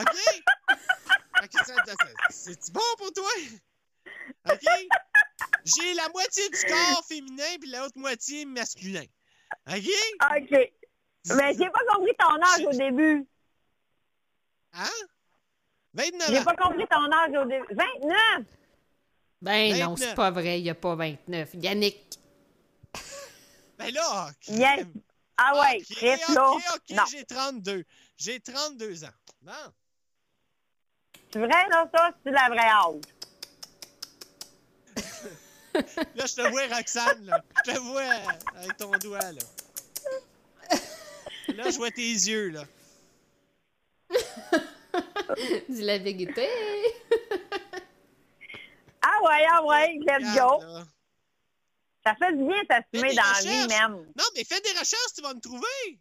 OK? 0.00 0.42
OK, 1.44 1.50
c'est 2.30 2.72
bon 2.72 2.80
pour 2.98 3.12
toi? 3.12 3.30
OK? 4.50 4.88
J'ai 5.64 5.94
la 5.94 6.08
moitié 6.08 6.48
du 6.48 6.58
corps 6.66 7.04
féminin, 7.06 7.56
puis 7.60 7.70
l'autre 7.70 7.96
moitié 7.96 8.44
masculin. 8.44 9.04
OK? 9.68 9.86
OK. 10.38 10.72
Mais 11.36 11.54
j'ai 11.54 11.70
pas 11.70 11.84
compris 11.94 12.16
ton 12.18 12.42
âge 12.42 12.66
au 12.66 12.76
début. 12.76 13.28
Hein? 14.72 15.06
29 15.94 16.30
J'ai 16.30 16.44
pas 16.44 16.56
compris 16.56 16.86
ton 16.88 17.12
âge 17.12 17.44
au 17.44 17.44
début. 17.44 17.74
29! 17.76 18.59
Ben 19.42 19.72
non, 19.78 19.94
29. 19.94 19.98
c'est 20.08 20.14
pas 20.14 20.30
vrai, 20.30 20.60
il 20.60 20.64
n'y 20.64 20.70
a 20.70 20.74
pas 20.74 20.94
29. 20.94 21.50
Yannick, 21.54 22.18
Ben 23.78 23.92
là, 23.94 24.30
Yes. 24.48 24.86
Ah 25.38 25.58
ouais, 25.58 25.78
Ok, 25.80 25.96
Chris, 25.96 26.34
là. 26.34 26.50
ok, 26.50 26.62
ok, 26.74 26.90
Non. 26.90 27.02
j'ai 27.10 27.24
32. 27.24 27.84
J'ai 28.18 28.40
32 28.40 29.04
ans. 29.04 29.08
Bon. 29.40 29.52
C'est 31.32 31.38
vrai, 31.38 31.68
là, 31.70 31.88
ça, 31.94 32.10
c'est 32.22 32.30
la 32.32 32.48
vraie 32.50 32.58
âge. 32.68 33.00
Là, 36.16 36.26
je 36.26 36.34
te 36.34 36.50
vois, 36.50 36.66
Roxane, 36.76 37.24
là. 37.26 37.42
Je 37.64 37.72
te 37.72 37.78
vois 37.78 38.02
euh, 38.02 38.56
avec 38.56 38.76
ton 38.76 38.90
doigt, 38.98 39.20
là. 39.20 39.40
Là, 41.54 41.70
je 41.70 41.76
vois 41.76 41.92
tes 41.92 42.02
yeux, 42.10 42.50
là. 42.50 42.64
dis 45.68 45.82
la 45.82 45.98
vérité. 45.98 46.48
Ah 49.12 49.22
ouais, 49.24 49.44
ah 49.52 49.64
ouais, 49.64 49.98
let's 50.06 50.34
go. 50.36 50.60
là. 50.62 50.84
Ça 52.06 52.14
fait 52.14 52.32
du 52.36 52.44
bien 52.44 52.62
s'assumer 52.70 53.14
dans 53.14 53.22
la 53.22 53.40
vie, 53.40 53.68
même. 53.68 53.92
Non, 54.16 54.24
mais 54.34 54.44
fais 54.44 54.60
des 54.60 54.70
recherches, 54.70 55.12
tu 55.16 55.22
vas 55.22 55.34
me 55.34 55.40
trouver. 55.40 55.98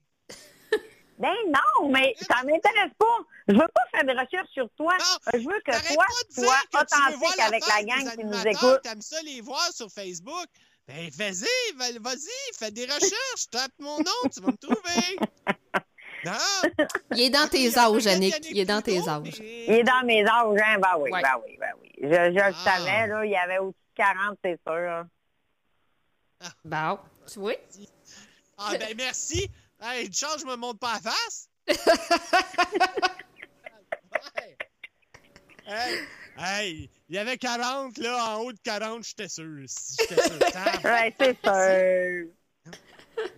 Ben 1.17 1.33
non, 1.47 1.89
mais 1.89 2.15
ça 2.29 2.43
m'intéresse 2.43 2.93
pas. 2.97 3.17
Je 3.49 3.53
veux 3.53 3.67
pas 3.73 3.81
faire 3.91 4.05
des 4.05 4.13
recherches 4.13 4.49
sur 4.53 4.69
toi. 4.77 4.95
Non, 4.97 5.31
Je 5.33 5.39
veux 5.39 5.59
que 5.65 5.93
toi, 5.93 6.05
sois 6.29 6.61
authentique 6.81 7.37
la 7.37 7.45
avec 7.45 7.63
la 7.67 7.83
gang 7.83 8.15
qui 8.15 8.23
nous 8.23 8.47
écoute. 8.47 8.81
T'aimes 8.83 9.01
ça 9.01 9.21
les 9.23 9.41
voir 9.41 9.69
sur 9.73 9.89
Facebook. 9.91 10.47
Ben, 10.87 11.09
vas-y, 11.17 11.75
va- 11.75 11.99
vas-y, 11.99 12.55
fais 12.57 12.71
des 12.71 12.85
recherches. 12.85 13.49
Tape 13.51 13.73
mon 13.79 13.97
nom, 13.99 14.29
tu 14.33 14.39
vas 14.41 14.47
me 14.51 14.57
trouver. 14.57 15.17
Non. 16.31 16.85
Il 17.15 17.21
est 17.21 17.29
dans 17.29 17.47
tes 17.47 17.77
âges, 17.77 18.03
Yannick. 18.05 18.49
Il 18.51 18.59
est 18.59 18.65
dans 18.65 18.81
tes 18.81 18.99
âges. 19.07 19.39
Il 19.39 19.73
est 19.73 19.83
dans 19.83 20.03
mes 20.05 20.21
âges, 20.25 20.59
hein? 20.65 20.79
Ben 20.79 20.95
oui, 20.97 21.11
Ouais. 21.11 21.21
ben 21.21 21.41
oui, 21.45 21.57
ben 21.59 21.71
oui. 21.81 21.91
Je, 22.01 22.07
je 22.07 22.33
le 22.33 22.41
Ah. 22.41 22.53
savais, 22.63 23.07
là, 23.07 23.25
il 23.25 23.31
y 23.31 23.35
avait 23.35 23.57
au-dessus 23.59 23.77
de 23.91 23.95
40, 23.95 24.37
c'est 24.43 24.59
sûr. 24.67 25.05
Bon, 26.63 26.99
tu 27.31 27.39
vois? 27.39 27.53
Ah, 28.57 28.71
ben, 28.79 28.93
merci. 28.97 29.49
Hey, 29.81 30.11
chance, 30.13 30.39
je 30.41 30.45
me 30.45 30.55
montre 30.55 30.79
pas 30.79 30.93
la 31.03 31.11
face. 31.11 31.49
Ouais. 34.35 34.57
Hey, 35.67 35.99
hey, 36.37 36.89
il 37.09 37.15
y 37.15 37.19
avait 37.19 37.37
40, 37.37 37.97
là, 37.99 38.35
en 38.37 38.39
haut 38.41 38.51
de 38.51 38.57
40, 38.63 39.03
j'étais 39.03 39.27
sûr. 39.29 39.45
J'étais 39.99 40.15
sûr. 40.21 40.39
Ouais, 40.83 41.13
c'est 41.19 41.37
sûr. 41.43 42.27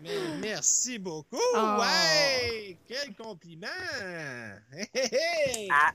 Mais 0.02 0.18
merci 0.40 1.00
beaucoup. 1.00 1.38
Oh. 1.56 1.78
Ouais, 1.80 2.78
quel 2.88 3.14
compliment. 3.16 3.68
Hey, 4.72 4.90
hey, 4.94 5.10
hey. 5.14 5.70
Ah. 5.72 5.92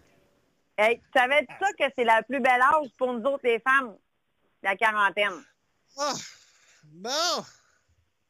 Hey, 0.78 0.98
tu 1.00 1.06
savais 1.18 1.46
ça 1.60 1.72
que 1.78 1.84
c'est 1.96 2.04
la 2.04 2.22
plus 2.22 2.40
belle 2.40 2.60
âge 2.60 2.88
pour 2.98 3.12
nous 3.12 3.24
autres, 3.24 3.44
les 3.44 3.60
femmes? 3.60 3.96
La 4.62 4.76
quarantaine. 4.76 5.42
Ah, 5.98 6.12
bon, 6.84 7.44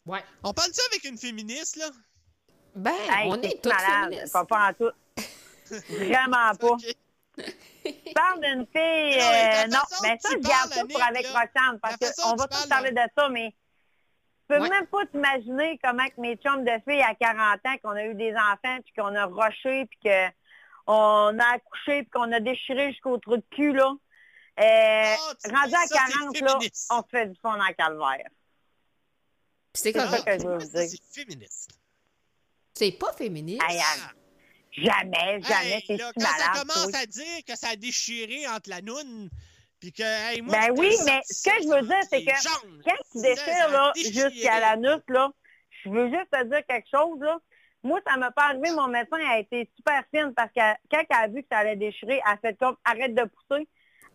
Ouais. 0.07 0.23
on 0.45 0.53
parle 0.53 0.71
de 0.71 0.75
ça 0.75 0.83
avec 0.93 1.05
une 1.05 1.19
féministe, 1.19 1.77
là? 1.77 1.87
Ben, 2.77 2.93
Hey, 3.11 3.29
on 3.29 3.43
est 3.43 3.61
tous 3.63 3.69
malade. 3.71 4.11
féministes. 4.11 4.33
Pas, 4.33 4.45
pas 4.45 4.69
en 4.69 4.73
tout. 4.75 4.93
Vraiment 5.89 6.55
pas. 6.61 6.67
Ok. 6.69 6.87
Tu 7.85 8.13
parles 8.15 8.41
d'une 8.41 8.67
fille. 8.67 9.19
Non, 9.19 9.31
mais 9.31 9.65
euh, 9.65 9.67
non, 9.69 9.79
mais 10.03 10.19
ça, 10.21 10.29
je 10.33 10.39
garde 10.39 10.73
ça 10.73 10.85
pour 10.87 11.03
avec 11.03 11.27
Roxane, 11.27 11.79
parce 11.81 11.97
qu'on 12.15 12.35
va 12.37 12.47
tous 12.49 12.67
parler 12.69 12.93
de 12.93 13.01
ça, 13.17 13.29
mais 13.29 13.55
peux 14.49 14.61
Ouais. 14.61 14.69
même 14.69 14.87
pas 14.87 15.05
t'imaginer 15.07 15.79
comment 15.83 16.07
que 16.07 16.21
mes 16.21 16.37
chums 16.37 16.65
de 16.65 16.71
filles 16.89 17.03
à 17.03 17.15
40 17.15 17.61
ans, 17.67 17.77
qu'on 17.83 17.91
a 17.91 18.05
eu 18.05 18.15
des 18.15 18.33
enfants, 18.35 18.79
puis 18.85 18.93
qu'on 18.97 19.15
a 19.15 19.27
rushé, 19.27 19.87
puis 19.87 19.99
qu'on 20.05 21.39
a 21.39 21.45
accouché, 21.55 22.03
puis 22.03 22.11
qu'on 22.11 22.31
a 22.33 22.41
déchiré 22.41 22.93
jusqu'au 22.93 23.19
trou 23.19 23.37
de 23.37 23.45
cul, 23.51 23.73
là. 23.73 23.93
Euh, 24.59 24.63
Ah, 24.65 25.17
rendu 25.61 25.75
à 25.75 25.79
ça, 25.87 25.87
c'est 25.87 26.13
40, 26.13 26.41
là, 26.41 26.59
on 26.91 27.03
se 27.03 27.09
fait 27.11 27.27
du 27.27 27.39
fond 27.43 27.53
dans 27.57 27.67
le 27.67 27.75
calvaire. 27.75 28.29
C'est 29.75 29.93
ça 29.93 30.21
que 30.23 30.39
je 30.39 30.47
veux 30.47 30.61
ça, 30.61 30.67
dire. 30.87 30.89
c'est 31.13 31.21
féministe. 31.25 31.71
C'est 32.73 32.93
pas 32.93 33.13
féministe. 33.13 33.61
Jamais, 34.73 35.41
jamais, 35.43 35.73
Hey, 35.77 35.85
c'est 35.87 35.97
là, 35.97 36.13
si 36.17 36.23
quand 36.23 36.27
ça 36.27 36.39
malade. 36.49 36.61
commence 36.69 36.91
toi. 36.91 37.01
à 37.01 37.07
dire 37.07 37.45
que 37.47 37.57
ça 37.57 37.69
a 37.69 37.77
déchiré 37.77 38.47
entre 38.49 38.69
la 38.71 38.83
noune, 38.83 39.31
puis 39.81 39.93
que, 39.93 40.03
hey, 40.03 40.43
moi, 40.43 40.55
Ben 40.57 40.75
oui, 40.79 40.95
mais 41.05 41.21
ce 41.25 41.43
que 41.49 41.63
je 41.63 41.69
veux 41.69 41.83
dire, 41.87 42.03
c'est 42.11 42.25
que 42.25 42.31
jambes, 42.31 42.83
Quand 42.85 42.97
tu 43.13 43.21
déchires, 43.23 43.69
là, 43.71 43.93
jusqu'à 43.97 44.61
l'anus, 44.61 45.03
là, 45.09 45.31
je 45.85 45.91
veux 45.91 46.09
juste 46.09 46.31
te 46.31 46.45
dire 46.45 46.63
quelque 46.67 46.89
chose, 46.91 47.19
là. 47.21 47.39
Moi, 47.83 48.01
ça 48.07 48.17
m'a 48.17 48.31
pas 48.33 48.47
arrivé. 48.47 48.71
Mon 48.73 48.89
médecin 48.89 49.19
a 49.31 49.39
été 49.39 49.71
super 49.77 50.03
fine 50.13 50.33
parce 50.35 50.51
que 50.51 50.61
quand 50.91 51.03
elle 51.09 51.17
a 51.17 51.29
vu 51.29 51.43
que 51.43 51.49
ça 51.53 51.59
allait 51.59 51.77
déchirer, 51.77 52.21
elle 52.27 52.33
a 52.33 52.37
fait 52.39 52.59
comme 52.59 52.77
arrête 52.85 53.15
de 53.15 53.23
pousser. 53.23 53.69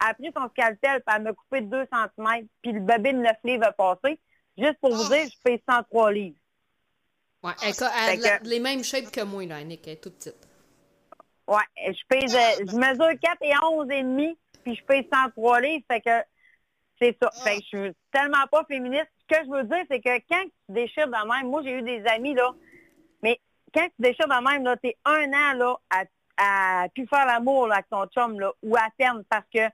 Elle 0.03 0.09
a 0.09 0.13
pris 0.13 0.31
son 0.35 0.49
scalpel 0.49 1.01
puis 1.05 1.15
elle 1.15 1.21
m'a 1.23 1.33
coupé 1.33 1.61
de 1.61 1.67
2 1.67 1.85
cm 1.93 2.47
puis 2.61 2.71
le 2.73 2.79
bébé 2.81 3.13
de 3.13 3.19
9 3.19 3.31
livres 3.45 3.65
a 3.67 3.71
passé. 3.71 4.19
Juste 4.57 4.77
pour 4.81 4.93
vous 4.93 5.03
Ah. 5.13 5.15
dire, 5.15 5.25
je 5.31 5.37
fais 5.41 5.63
103 5.69 6.11
livres. 6.11 6.35
Ouais, 7.43 7.53
elle, 7.63 7.73
elle 8.09 8.19
que- 8.19 8.47
les 8.47 8.59
mêmes 8.59 8.83
shapes 8.83 9.09
que 9.11 9.21
moi, 9.21 9.45
là, 9.45 9.57
Annick. 9.57 9.87
Elle 9.87 9.93
est 9.93 9.97
toute 10.03 10.15
petite. 10.17 10.47
Ouais, 11.47 11.63
je 11.77 12.01
pèse, 12.09 12.35
euh, 12.35 12.65
je 12.69 12.75
mesure 12.75 13.19
4 13.21 13.41
et 13.41 13.53
11 13.63 13.87
et 13.89 14.03
demi, 14.03 14.37
puis 14.63 14.75
je 14.75 14.83
pèse 14.83 15.05
103 15.11 15.61
livres, 15.61 15.85
fait 15.89 16.01
que 16.01 16.23
c'est 17.01 17.17
ça. 17.21 17.29
Ah. 17.33 17.43
Fait 17.43 17.57
que 17.57 17.63
je 17.71 17.77
suis 17.77 17.95
tellement 18.11 18.45
pas 18.51 18.63
féministe. 18.65 19.09
Ce 19.21 19.37
que 19.37 19.45
je 19.45 19.49
veux 19.49 19.63
dire, 19.63 19.83
c'est 19.89 19.99
que 19.99 20.17
quand 20.29 20.43
tu 20.43 20.73
déchires 20.73 21.07
de 21.07 21.11
même, 21.11 21.49
moi 21.49 21.61
j'ai 21.63 21.73
eu 21.73 21.81
des 21.81 22.05
amis 22.07 22.33
là, 22.33 22.51
mais 23.23 23.39
quand 23.73 23.85
tu 23.85 23.95
déchires 23.99 24.27
de 24.27 24.49
même, 24.49 24.63
là, 24.63 24.75
t'es 24.77 24.97
un 25.05 25.31
an 25.31 25.53
là 25.55 25.75
à, 25.89 26.03
à 26.83 26.89
plus 26.89 27.07
faire 27.07 27.25
l'amour 27.25 27.71
avec 27.71 27.89
ton 27.89 28.05
chum 28.07 28.39
là, 28.39 28.51
ou 28.61 28.75
à 28.75 28.87
peine 28.97 29.23
parce 29.29 29.45
que 29.53 29.69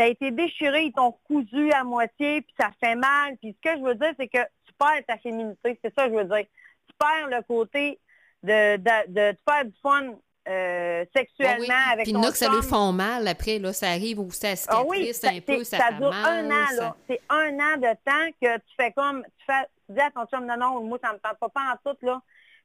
a 0.00 0.06
été 0.06 0.30
déchiré, 0.30 0.84
ils 0.84 0.92
t'ont 0.92 1.12
cousu 1.24 1.72
à 1.72 1.84
moitié, 1.84 2.42
puis 2.42 2.54
ça 2.58 2.70
fait 2.80 2.94
mal. 2.94 3.36
Puis 3.38 3.56
ce 3.56 3.70
que 3.70 3.78
je 3.78 3.82
veux 3.82 3.94
dire, 3.94 4.12
c'est 4.18 4.28
que 4.28 4.42
tu 4.66 4.72
perds 4.78 5.04
ta 5.06 5.18
féminité. 5.18 5.78
C'est 5.82 5.94
ça 5.94 6.06
que 6.06 6.12
je 6.12 6.16
veux 6.16 6.24
dire. 6.24 6.46
Tu 6.88 6.94
perds 6.98 7.28
le 7.28 7.42
côté 7.42 8.00
de, 8.42 8.76
de, 8.76 9.12
de 9.12 9.32
te 9.32 9.40
faire 9.48 9.64
du 9.64 9.74
fun 9.82 10.14
euh, 10.50 11.04
sexuellement 11.14 11.54
Ah 11.70 11.84
oui. 11.86 11.92
avec 11.92 12.04
Puis 12.04 12.12
ton 12.12 12.22
que 12.22 12.36
ça 12.36 12.48
lui 12.48 12.62
font 12.62 12.92
mal 12.92 13.26
après, 13.28 13.58
là. 13.58 13.72
Ça 13.72 13.88
arrive 13.90 14.18
où 14.18 14.30
ça 14.30 14.48
Ah 14.68 14.82
oui, 14.84 15.14
ça, 15.14 15.28
un 15.30 15.40
peu, 15.40 15.62
ça, 15.64 15.78
ça 15.78 15.92
dure 15.92 16.10
mal. 16.10 16.44
un 16.44 16.50
an, 16.50 16.66
ça- 16.68 16.82
là. 16.82 16.96
C'est 17.08 17.20
un 17.28 17.54
an 17.58 17.76
de 17.76 17.92
temps 18.04 18.32
que 18.42 18.56
tu 18.58 18.74
fais 18.78 18.92
comme, 18.92 19.22
tu 19.38 19.44
fais, 19.46 19.64
tu 19.86 19.92
dis 19.94 20.00
à 20.00 20.10
ton 20.10 20.26
chum, 20.26 20.44
non, 20.46 20.56
non, 20.56 20.82
moi, 20.82 20.98
ça 21.02 21.12
me 21.12 21.18
tente 21.18 21.38
pas, 21.38 21.48
pas 21.48 21.72
en 21.72 21.90
tout, 21.92 21.96
là. 22.02 22.20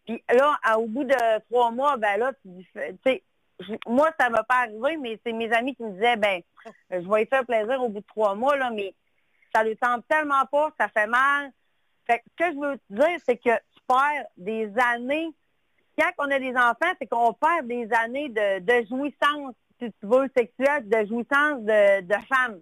Puis 0.06 0.24
là, 0.34 0.58
à- 0.64 0.80
au 0.80 0.88
bout 0.88 1.04
de 1.04 1.40
trois 1.50 1.72
mois, 1.72 1.98
ben 1.98 2.18
là, 2.18 2.32
tu 2.42 2.48
dis, 2.50 2.68
tu 2.74 2.82
sais, 3.06 3.24
moi, 3.88 4.10
ça 4.20 4.30
m'a 4.30 4.44
pas 4.44 4.64
arrivé, 4.64 4.98
mais 4.98 5.20
c'est 5.26 5.32
mes 5.34 5.52
amis 5.54 5.76
qui 5.76 5.84
me 5.84 5.92
disaient, 5.92 6.18
ben, 6.18 6.42
je 6.92 7.08
vais 7.10 7.24
y 7.24 7.26
faire 7.26 7.46
plaisir 7.46 7.82
au 7.82 7.90
bout 7.90 8.02
de 8.02 8.06
trois 8.08 8.36
mois, 8.36 8.56
là, 8.58 8.70
mais 8.72 8.94
ça 9.54 9.64
lui 9.64 9.78
tente 9.78 10.06
tellement 10.08 10.46
pas, 10.52 10.72
ça 10.80 10.90
fait 10.90 11.08
mal. 11.08 11.52
Fait 12.08 12.20
que 12.20 12.24
ce 12.32 12.46
que 12.46 12.52
je 12.54 12.60
veux 12.60 12.78
te 12.78 12.94
dire, 12.94 13.20
c'est 13.26 13.38
que 13.38 13.56
tu 13.56 13.82
perds 13.88 14.26
des 14.38 14.72
années. 14.94 15.30
Quand 15.98 16.12
on 16.20 16.32
a 16.32 16.40
des 16.40 16.56
enfants, 16.56 16.94
c'est 17.00 17.08
qu'on 17.08 17.34
perd 17.34 17.68
des 17.68 17.88
années 17.94 18.30
de, 18.30 18.60
de 18.60 18.88
jouissance, 18.88 19.56
si 19.82 19.92
tu 19.92 20.08
veux, 20.08 20.30
sexuelle, 20.36 20.88
de 20.88 21.06
jouissance 21.08 21.62
de, 21.62 22.02
de 22.02 22.16
femme. 22.28 22.60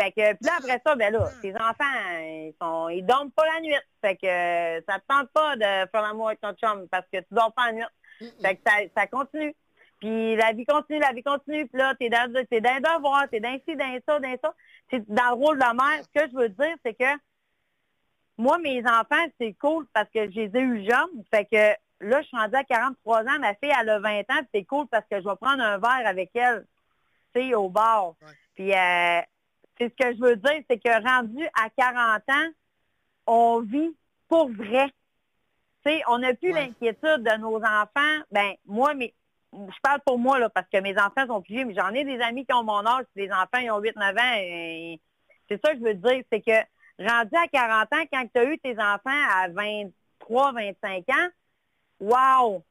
Fait 0.00 0.12
que, 0.12 0.32
puis 0.34 0.46
là, 0.46 0.52
après 0.58 0.80
ça, 0.84 0.94
ben 0.94 1.12
là, 1.12 1.28
tes 1.42 1.54
enfants, 1.56 2.18
ils 2.20 2.54
sont, 2.60 2.88
ils 2.88 3.04
dorment 3.04 3.32
pas 3.32 3.44
la 3.54 3.60
nuit. 3.60 3.74
Fait 4.00 4.16
que, 4.16 4.84
ça 4.88 5.00
te 5.00 5.04
tente 5.08 5.28
pas 5.32 5.56
de 5.56 5.90
faire 5.90 6.02
l'amour 6.02 6.28
avec 6.28 6.40
ton 6.40 6.52
chum 6.52 6.86
parce 6.88 7.06
que 7.12 7.18
tu 7.18 7.26
dors 7.32 7.52
pas 7.52 7.66
la 7.66 7.72
nuit. 7.72 7.84
Mm-mm. 8.20 8.40
Fait 8.40 8.56
que 8.56 8.60
ça, 8.64 8.72
ça 8.96 9.06
continue. 9.08 9.54
Puis 9.98 10.36
la 10.36 10.52
vie 10.52 10.64
continue, 10.64 11.00
la 11.00 11.12
vie 11.12 11.24
continue. 11.24 11.66
Puis 11.66 11.78
là, 11.78 11.94
t'es 11.98 12.08
dans, 12.08 12.32
t'es 12.48 12.60
dans 12.60 12.74
les 12.74 12.80
devoirs, 12.80 13.28
t'es 13.28 13.40
dans 13.40 13.58
ci, 13.66 13.74
dans 13.74 13.98
ça, 14.06 14.20
dans 14.20 14.36
ça. 14.42 14.54
C'est 14.90 15.08
dans 15.08 15.30
le 15.30 15.34
rôle 15.34 15.56
de 15.56 15.64
la 15.64 15.74
mère. 15.74 16.04
Ce 16.04 16.20
que 16.20 16.30
je 16.30 16.36
veux 16.36 16.48
dire, 16.48 16.76
c'est 16.84 16.94
que 16.94 17.18
moi, 18.36 18.58
mes 18.58 18.80
enfants, 18.86 19.26
c'est 19.40 19.54
cool 19.54 19.86
parce 19.92 20.08
que 20.10 20.30
je 20.30 20.40
les 20.40 20.56
ai 20.56 20.60
eu 20.60 20.84
jeunes. 20.88 21.24
Fait 21.32 21.44
que 21.44 21.74
là, 22.00 22.20
je 22.22 22.26
suis 22.28 22.36
rendue 22.36 22.56
à 22.56 22.64
43 22.64 23.22
ans. 23.22 23.38
Ma 23.40 23.54
fille, 23.54 23.72
elle 23.80 23.88
a 23.90 23.98
20 23.98 24.20
ans. 24.30 24.40
C'est 24.54 24.64
cool 24.64 24.86
parce 24.88 25.04
que 25.10 25.20
je 25.20 25.28
vais 25.28 25.36
prendre 25.36 25.62
un 25.62 25.78
verre 25.78 26.06
avec 26.06 26.30
elle, 26.34 26.66
tu 27.34 27.40
sais, 27.42 27.54
au 27.54 27.68
bar. 27.68 28.08
Ouais. 28.22 28.28
Puis, 28.54 28.72
euh, 28.72 29.20
c'est 29.78 29.88
ce 29.90 29.94
que 30.04 30.14
je 30.16 30.20
veux 30.20 30.36
dire, 30.36 30.62
c'est 30.68 30.78
que 30.78 31.02
rendu 31.02 31.44
à 31.54 31.70
40 31.76 32.22
ans, 32.28 32.50
on 33.26 33.60
vit 33.60 33.94
pour 34.28 34.50
vrai. 34.50 34.88
Tu 35.84 35.90
sais, 35.92 36.02
on 36.08 36.18
n'a 36.18 36.34
plus 36.34 36.52
Ouais. 36.52 36.66
l'inquiétude 36.66 37.22
de 37.22 37.36
nos 37.38 37.56
enfants. 37.56 38.24
Ben, 38.30 38.52
moi, 38.66 38.94
mais 38.94 39.14
je 39.52 39.80
parle 39.82 40.00
pour 40.04 40.18
moi, 40.18 40.38
là, 40.38 40.48
parce 40.50 40.68
que 40.72 40.78
mes 40.80 40.98
enfants 40.98 41.26
sont 41.26 41.40
plus 41.40 41.54
vieux, 41.54 41.64
mais 41.64 41.74
j'en 41.74 41.90
ai 41.94 42.04
des 42.04 42.20
amis 42.20 42.44
qui 42.44 42.52
ont 42.52 42.64
mon 42.64 42.84
âge, 42.84 43.04
les 43.16 43.30
enfants, 43.30 43.58
ils 43.60 43.70
ont 43.70 43.80
8-9 43.80 44.18
ans. 44.18 44.34
et 44.36 45.00
c'est 45.48 45.58
ça 45.64 45.72
que 45.72 45.78
je 45.78 45.84
veux 45.84 45.94
dire, 45.94 46.22
c'est 46.30 46.42
que 46.42 46.58
rendu 47.02 47.34
à 47.36 47.48
40 47.48 47.92
ans, 47.94 48.04
quand 48.12 48.24
tu 48.34 48.40
as 48.40 48.44
eu 48.44 48.58
tes 48.58 48.78
enfants 48.78 48.98
à 49.06 49.48
23, 49.48 50.52
25 50.52 51.08
ans, 51.08 51.28
wow! 52.00 52.62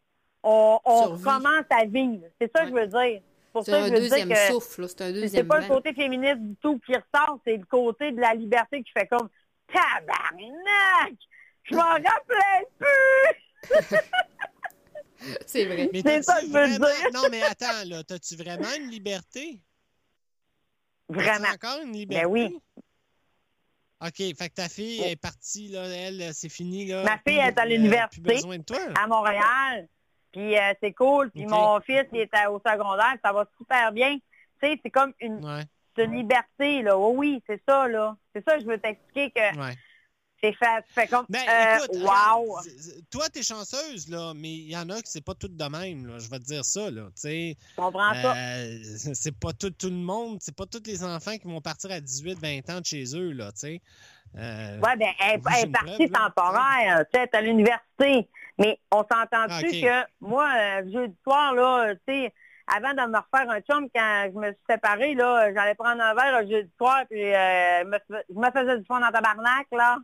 On, 0.43 0.79
on 0.85 1.17
commence 1.17 1.65
à 1.69 1.85
vivre. 1.85 2.25
C'est 2.39 2.51
ça 2.55 2.63
que 2.63 2.69
je 2.69 2.73
veux 2.73 2.87
dire. 2.87 3.21
Pour 3.51 3.65
C'est 3.65 3.71
ça, 3.71 3.77
un 3.79 3.87
je 3.87 3.93
veux 3.93 3.99
deuxième 3.99 4.35
souffle. 4.51 4.87
C'est 4.87 5.01
un 5.01 5.05
c'est 5.07 5.13
deuxième 5.13 5.47
pas 5.47 5.59
le 5.59 5.67
côté 5.67 5.93
féministe 5.93 6.39
du 6.39 6.55
tout 6.57 6.79
qui 6.85 6.93
ressort, 6.93 7.39
c'est 7.45 7.57
le 7.57 7.65
côté 7.65 8.11
de 8.11 8.21
la 8.21 8.33
liberté 8.33 8.83
qui 8.83 8.91
fait 8.91 9.07
comme 9.07 9.29
tabarnak! 9.73 11.13
Je 11.63 11.75
m'en 11.75 11.81
rappelais 11.83 12.67
plus! 12.77 13.97
C'est 15.47 15.65
vrai. 15.65 15.89
Mais 15.91 16.01
C'est 16.05 16.21
ça 16.21 16.35
que 16.39 16.41
je 16.41 16.45
veux 16.45 16.51
vraiment- 16.53 16.85
dire. 16.85 17.09
Non, 17.13 17.21
mais 17.31 17.41
attends, 17.41 17.83
là, 17.87 18.03
t'as-tu 18.03 18.35
vraiment 18.35 18.69
une 18.79 18.89
liberté? 18.89 19.59
Vraiment. 21.09 21.47
encore 21.53 21.79
une 21.83 21.91
liberté? 21.93 22.25
Ben 22.25 22.31
oui. 22.31 22.59
OK, 23.99 24.17
fait 24.17 24.49
que 24.49 24.53
ta 24.53 24.69
fille 24.69 25.01
est 25.03 25.15
partie, 25.15 25.69
là, 25.69 25.85
elle, 25.87 26.31
c'est 26.33 26.49
fini, 26.49 26.85
là. 26.85 27.03
Ma 27.03 27.17
fille 27.27 27.39
est 27.39 27.57
à 27.57 27.63
Euh, 27.63 27.65
l'université. 27.65 28.21
Plus 28.21 28.33
besoin 28.35 28.57
de 28.59 28.63
toi. 28.63 28.77
à 29.01 29.07
Montréal. 29.07 29.87
Puis 30.31 30.55
euh, 30.57 30.73
c'est 30.81 30.93
cool. 30.93 31.31
Puis 31.31 31.45
mon 31.47 31.79
fils, 31.81 32.03
il 32.13 32.19
est 32.19 32.33
à- 32.35 32.51
au 32.51 32.59
secondaire. 32.59 33.15
Ça 33.23 33.33
va 33.33 33.45
super 33.57 33.91
bien. 33.91 34.17
Tu 34.61 34.67
sais, 34.67 34.79
c'est 34.83 34.91
comme 34.91 35.13
une, 35.19 35.43
Ouais, 35.43 35.63
une 35.97 36.15
liberté, 36.15 36.83
là. 36.83 36.95
Oh 36.97 37.13
oui, 37.15 37.41
c'est 37.47 37.59
ça, 37.67 37.87
là. 37.87 38.15
C'est 38.35 38.43
ça 38.47 38.55
que 38.57 38.61
je 38.61 38.67
veux 38.67 38.77
t'expliquer 38.77 39.31
que 39.31 39.57
ouais. 39.59 39.73
C'est 40.41 40.53
fait, 40.53 40.83
fait 40.89 41.07
comme, 41.07 41.25
Ben, 41.29 41.39
euh, 41.49 41.77
écoute, 41.77 41.97
wow. 42.03 42.57
toi, 43.09 43.27
t'es 43.29 43.43
chanceuse, 43.43 44.07
là, 44.09 44.33
mais 44.35 44.49
il 44.51 44.69
y 44.71 44.77
en 44.77 44.89
a 44.89 44.95
que 45.01 45.07
c'est 45.07 45.23
pas 45.23 45.33
tout 45.33 45.47
de 45.47 45.63
même, 45.63 46.05
là. 46.05 46.19
Je 46.19 46.29
vais 46.29 46.39
te 46.39 46.43
dire 46.45 46.63
ça, 46.63 46.91
là. 46.91 47.03
Tu 47.19 47.55
comprends 47.75 48.13
ça? 48.13 48.35
euh, 48.35 48.77
c'est 49.13 49.37
pas 49.37 49.53
tout, 49.53 49.71
tout 49.71 49.89
le 49.89 49.95
monde, 49.95 50.37
c'est 50.41 50.55
pas 50.55 50.65
tous 50.65 50.83
les 50.85 51.03
enfants 51.03 51.37
qui 51.37 51.47
vont 51.47 51.61
partir 51.61 51.91
à 51.91 51.99
18, 51.99 52.39
20 52.39 52.69
ans 52.75 52.79
de 52.81 52.85
chez 52.85 53.03
eux, 53.15 53.31
là, 53.31 53.51
tu 53.51 53.59
sais. 53.59 53.81
Euh, 54.37 54.79
Ouais, 54.79 54.95
ben, 54.97 55.09
elle, 55.19 55.39
est 55.39 55.71
partie 55.71 56.09
temporaire, 56.09 57.05
tu 57.13 57.19
sais, 57.19 57.29
à 57.35 57.41
l'université. 57.41 58.29
Mais 58.59 58.79
on 58.91 58.97
s'entend-tu 58.99 59.49
Ah, 59.49 59.59
ok. 59.61 59.71
que 59.71 60.09
moi, 60.19 60.81
jeudi 60.83 61.15
soir, 61.23 61.53
là, 61.53 61.93
tu 61.95 62.13
sais, 62.13 62.33
avant 62.67 62.89
de 62.93 63.09
me 63.11 63.17
refaire 63.17 63.49
un 63.49 63.61
chum, 63.61 63.87
quand 63.93 64.29
je 64.33 64.37
me 64.39 64.47
suis 64.47 64.63
séparée, 64.69 65.13
là, 65.15 65.53
j'allais 65.53 65.75
prendre 65.75 66.01
un 66.01 66.13
verre 66.13 66.41
le 66.41 66.49
jeudi 66.49 66.69
soir, 66.77 67.03
puis 67.09 67.23
euh, 67.33 67.83
je 68.29 68.35
me 68.35 68.51
faisais 68.51 68.77
du 68.79 68.85
fond 68.85 68.99
dans 68.99 69.09
tabarnak, 69.11 69.67
là. 69.71 69.97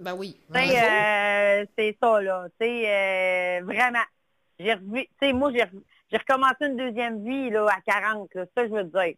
Ben 0.00 0.14
oui. 0.14 0.36
Sais, 0.54 0.78
euh, 1.62 1.66
c'est 1.76 1.96
ça, 2.02 2.20
là. 2.22 2.48
Tu 2.60 2.66
sais, 2.66 3.60
euh, 3.60 3.64
vraiment. 3.64 4.04
J'ai 4.58 4.74
revu, 4.74 5.02
tu 5.04 5.10
sais, 5.20 5.32
moi, 5.32 5.52
j'ai 5.52 5.60
re- 5.64 5.82
j'ai 6.10 6.16
recommencé 6.16 6.56
une 6.66 6.76
deuxième 6.76 7.24
vie, 7.24 7.50
là, 7.50 7.66
à 7.68 7.80
40, 7.82 8.34
là. 8.34 8.44
C'est 8.46 8.62
ça 8.62 8.62
que 8.62 8.68
je 8.70 8.74
veux 8.74 8.84
dire. 8.84 9.14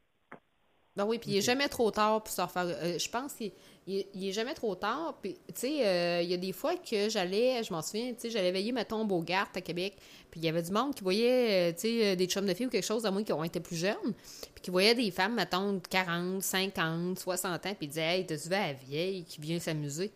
Ben 0.96 1.04
oui, 1.04 1.18
puis 1.20 1.30
il 1.30 1.36
est 1.36 1.42
jamais 1.42 1.68
trop 1.68 1.90
tard 1.92 2.22
pour 2.24 2.32
se 2.34 2.40
refaire. 2.40 2.66
euh, 2.66 2.98
je 2.98 3.08
pense 3.08 3.34
qu'il 3.34 3.52
il, 3.86 4.04
il 4.14 4.28
est 4.28 4.32
jamais 4.32 4.54
trop 4.54 4.74
tard. 4.74 5.16
Puis, 5.22 5.34
tu 5.34 5.54
sais, 5.54 5.86
euh, 5.86 6.22
il 6.22 6.28
y 6.28 6.34
a 6.34 6.36
des 6.36 6.52
fois 6.52 6.74
que 6.76 7.08
j'allais, 7.08 7.62
je 7.62 7.72
m'en 7.72 7.82
souviens, 7.82 8.12
tu 8.14 8.22
sais, 8.22 8.30
j'allais 8.30 8.50
veiller, 8.50 8.72
mettons, 8.72 9.02
au 9.02 9.04
Beaugard 9.04 9.48
à 9.54 9.60
Québec. 9.60 9.96
Puis 10.30 10.40
il 10.40 10.44
y 10.44 10.48
avait 10.48 10.62
du 10.62 10.72
monde 10.72 10.94
qui 10.96 11.04
voyait, 11.04 11.72
tu 11.74 11.82
sais, 11.82 12.16
des 12.16 12.26
chums 12.26 12.46
de 12.46 12.52
filles 12.54 12.66
ou 12.66 12.70
quelque 12.70 12.84
chose, 12.84 13.06
à 13.06 13.12
moins 13.12 13.22
qui 13.22 13.32
ont 13.32 13.44
été 13.44 13.60
plus 13.60 13.76
jeunes. 13.76 14.12
Puis 14.54 14.62
qui 14.62 14.70
voyaient 14.70 14.96
des 14.96 15.10
femmes, 15.12 15.34
mettons, 15.36 15.74
de 15.74 15.86
40, 15.88 16.42
50, 16.42 17.18
60 17.18 17.64
ans, 17.66 17.74
puis 17.74 17.86
ils 17.86 17.88
disaient, 17.88 18.18
hey, 18.18 18.26
t'as-tu 18.26 18.44
vu 18.48 18.50
la 18.50 18.72
vieille 18.72 19.24
qui 19.24 19.40
vient 19.40 19.60
s'amuser? 19.60 20.10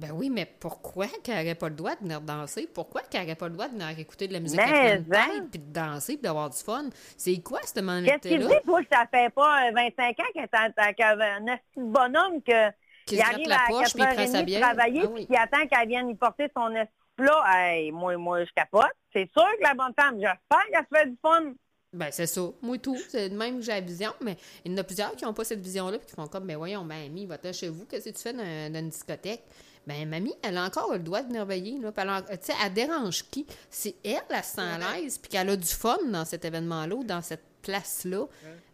Ben 0.00 0.12
oui, 0.12 0.30
mais 0.30 0.46
pourquoi 0.46 1.06
qu'elle 1.22 1.36
n'aurait 1.36 1.54
pas 1.54 1.68
le 1.68 1.74
droit 1.74 1.94
de 1.94 2.00
venir 2.00 2.22
danser? 2.22 2.66
Pourquoi 2.72 3.02
qu'elle 3.02 3.20
n'aurait 3.22 3.34
pas 3.34 3.48
le 3.48 3.52
droit 3.54 3.68
de 3.68 3.74
venir 3.74 3.98
écouter 3.98 4.28
de 4.28 4.32
la 4.32 4.40
musique 4.40 4.58
à 4.58 4.66
Mais, 4.66 4.98
pleine 5.02 5.06
hein? 5.12 5.28
tête, 5.40 5.50
puis 5.50 5.58
de 5.60 5.72
danser, 5.72 6.14
puis 6.14 6.22
d'avoir 6.22 6.48
du 6.48 6.56
fun? 6.56 6.88
C'est 7.18 7.36
quoi 7.42 7.60
cette 7.62 7.74
Qu'est-ce 7.74 7.84
mentalité-là? 7.86 8.38
qu'il 8.38 8.48
dit, 8.48 8.64
toi, 8.64 8.80
que 8.82 8.88
ça 8.90 9.06
fait 9.12 9.30
pas 9.34 9.68
euh, 9.68 9.72
25 9.74 10.18
ans 10.20 10.22
que 10.34 10.46
t'as 10.50 10.70
t'as- 10.70 10.94
qu'avait 10.94 11.24
un 11.24 11.44
petit 11.44 11.60
bonhomme 11.76 12.42
que 12.42 12.70
Qui 13.04 13.16
il 13.16 13.20
arrive 13.20 13.46
la 13.48 13.56
à 13.56 13.68
poche, 13.68 13.92
puis 13.92 14.02
il 14.02 14.08
prend 14.14 14.26
sa 14.26 14.42
4h30 14.42 14.44
bière? 14.46 14.60
travailler, 14.62 15.00
Ah 15.04 15.06
puis 15.08 15.14
oui. 15.14 15.26
qui 15.26 15.36
attend 15.36 15.66
qu'elle 15.66 15.88
vienne 15.88 16.08
y 16.08 16.14
porter 16.14 16.50
son 16.56 16.72
plat. 17.16 17.42
Hey, 17.54 17.92
moi, 17.92 18.16
moi, 18.16 18.42
je 18.44 18.50
capote. 18.56 18.86
C'est 19.12 19.30
sûr 19.36 19.44
que 19.58 19.62
la 19.62 19.74
bonne 19.74 19.92
femme, 20.00 20.14
j'espère 20.18 20.64
qu'elle 20.72 20.86
se 20.90 20.98
fait 20.98 21.10
du 21.10 21.18
fun. 21.20 21.52
Ben, 21.92 22.08
c'est 22.12 22.26
ça. 22.26 22.42
Moi, 22.62 22.78
tout. 22.78 22.96
C'est 23.08 23.28
de 23.28 23.36
même 23.36 23.56
que 23.58 23.62
j'ai 23.62 23.72
la 23.72 23.80
vision, 23.80 24.12
mais 24.22 24.36
il 24.64 24.70
y 24.70 24.74
en 24.74 24.78
a 24.78 24.84
plusieurs 24.84 25.10
qui 25.16 25.24
n'ont 25.24 25.34
pas 25.34 25.44
cette 25.44 25.60
vision-là, 25.60 25.98
puis 25.98 26.06
qui 26.06 26.14
font 26.14 26.28
comme, 26.28 26.46
ben 26.46 26.56
voyons, 26.56 26.84
mamie, 26.84 27.26
va-t'en 27.26 27.52
chez 27.52 27.68
vous, 27.68 27.84
qu'est-ce 27.84 28.08
que 28.10 28.16
tu 28.16 28.22
fais 28.22 28.32
dans, 28.32 28.72
dans 28.72 28.78
une 28.78 28.88
discothèque? 28.90 29.42
Ben, 29.86 30.08
mamie, 30.08 30.34
elle 30.42 30.56
a 30.58 30.64
encore 30.64 30.92
le 30.92 30.98
droit 30.98 31.22
de 31.22 31.28
venir 31.28 31.44
veiller, 31.46 31.78
là. 31.78 31.90
Puis 31.90 32.02
elle, 32.02 32.10
a- 32.10 32.22
tu 32.22 32.46
sais, 32.46 32.52
elle 32.64 32.72
dérange 32.74 33.24
qui? 33.30 33.46
C'est 33.70 33.96
elle, 34.04 34.22
elle 34.28 34.44
se 34.44 34.50
sent 34.54 34.60
à 34.60 34.78
l'aise, 35.00 35.18
puis 35.18 35.30
qu'elle 35.30 35.48
a 35.48 35.56
du 35.56 35.66
fun 35.66 35.98
dans 36.06 36.24
cet 36.24 36.44
événement-là, 36.44 36.94
ou 36.94 37.02
dans 37.04 37.22
cette 37.22 37.42
place-là. 37.62 38.26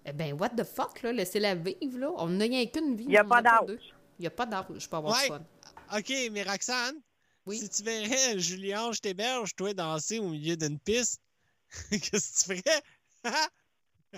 Eh 0.04 0.12
ben, 0.12 0.32
what 0.34 0.50
the 0.50 0.64
fuck, 0.64 1.02
là? 1.02 1.12
Laissez-la 1.12 1.54
vivre, 1.54 1.98
là. 1.98 2.10
On 2.16 2.28
n'a 2.28 2.44
rien 2.44 2.66
qu'une 2.66 2.96
vie. 2.96 3.04
Il 3.08 3.12
y 3.12 3.16
a 3.18 3.24
on 3.24 3.28
pas 3.28 3.38
a 3.38 3.42
d'âge. 3.42 3.94
Il 4.18 4.22
n'y 4.22 4.26
a 4.26 4.30
pas 4.30 4.46
d'âge 4.46 4.88
pour 4.88 4.98
avoir 4.98 5.14
Ouais. 5.16 5.22
du 5.22 5.28
fun. 5.28 5.42
OK, 5.98 6.12
mais 6.32 6.42
Roxane, 6.42 6.96
Oui. 7.46 7.58
si 7.58 7.68
tu 7.68 7.82
verrais 7.82 8.38
Julien, 8.38 8.92
je 8.92 9.00
t'héberge, 9.00 9.54
toi, 9.54 9.72
danser 9.74 10.18
au 10.18 10.28
milieu 10.28 10.56
d'une 10.56 10.78
piste, 10.78 11.20
qu'est-ce 11.90 12.46
que 12.48 12.54
tu 12.54 12.62
ferais? 12.62 12.82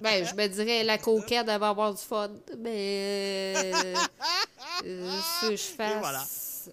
Ben, 0.00 0.24
je 0.24 0.34
me 0.34 0.46
dirais, 0.46 0.84
la 0.84 0.96
coquette, 0.96 1.48
elle 1.48 1.58
va 1.58 1.70
avoir 1.70 1.92
du 1.92 2.00
fun. 2.02 2.30
Mais. 2.58 3.52
Euh, 3.74 3.94
euh, 4.84 5.18
ce 5.40 5.48
que 5.48 5.56
je 5.56 5.62
fasse. 5.62 5.92
Et 5.96 5.98
voilà. 5.98 6.24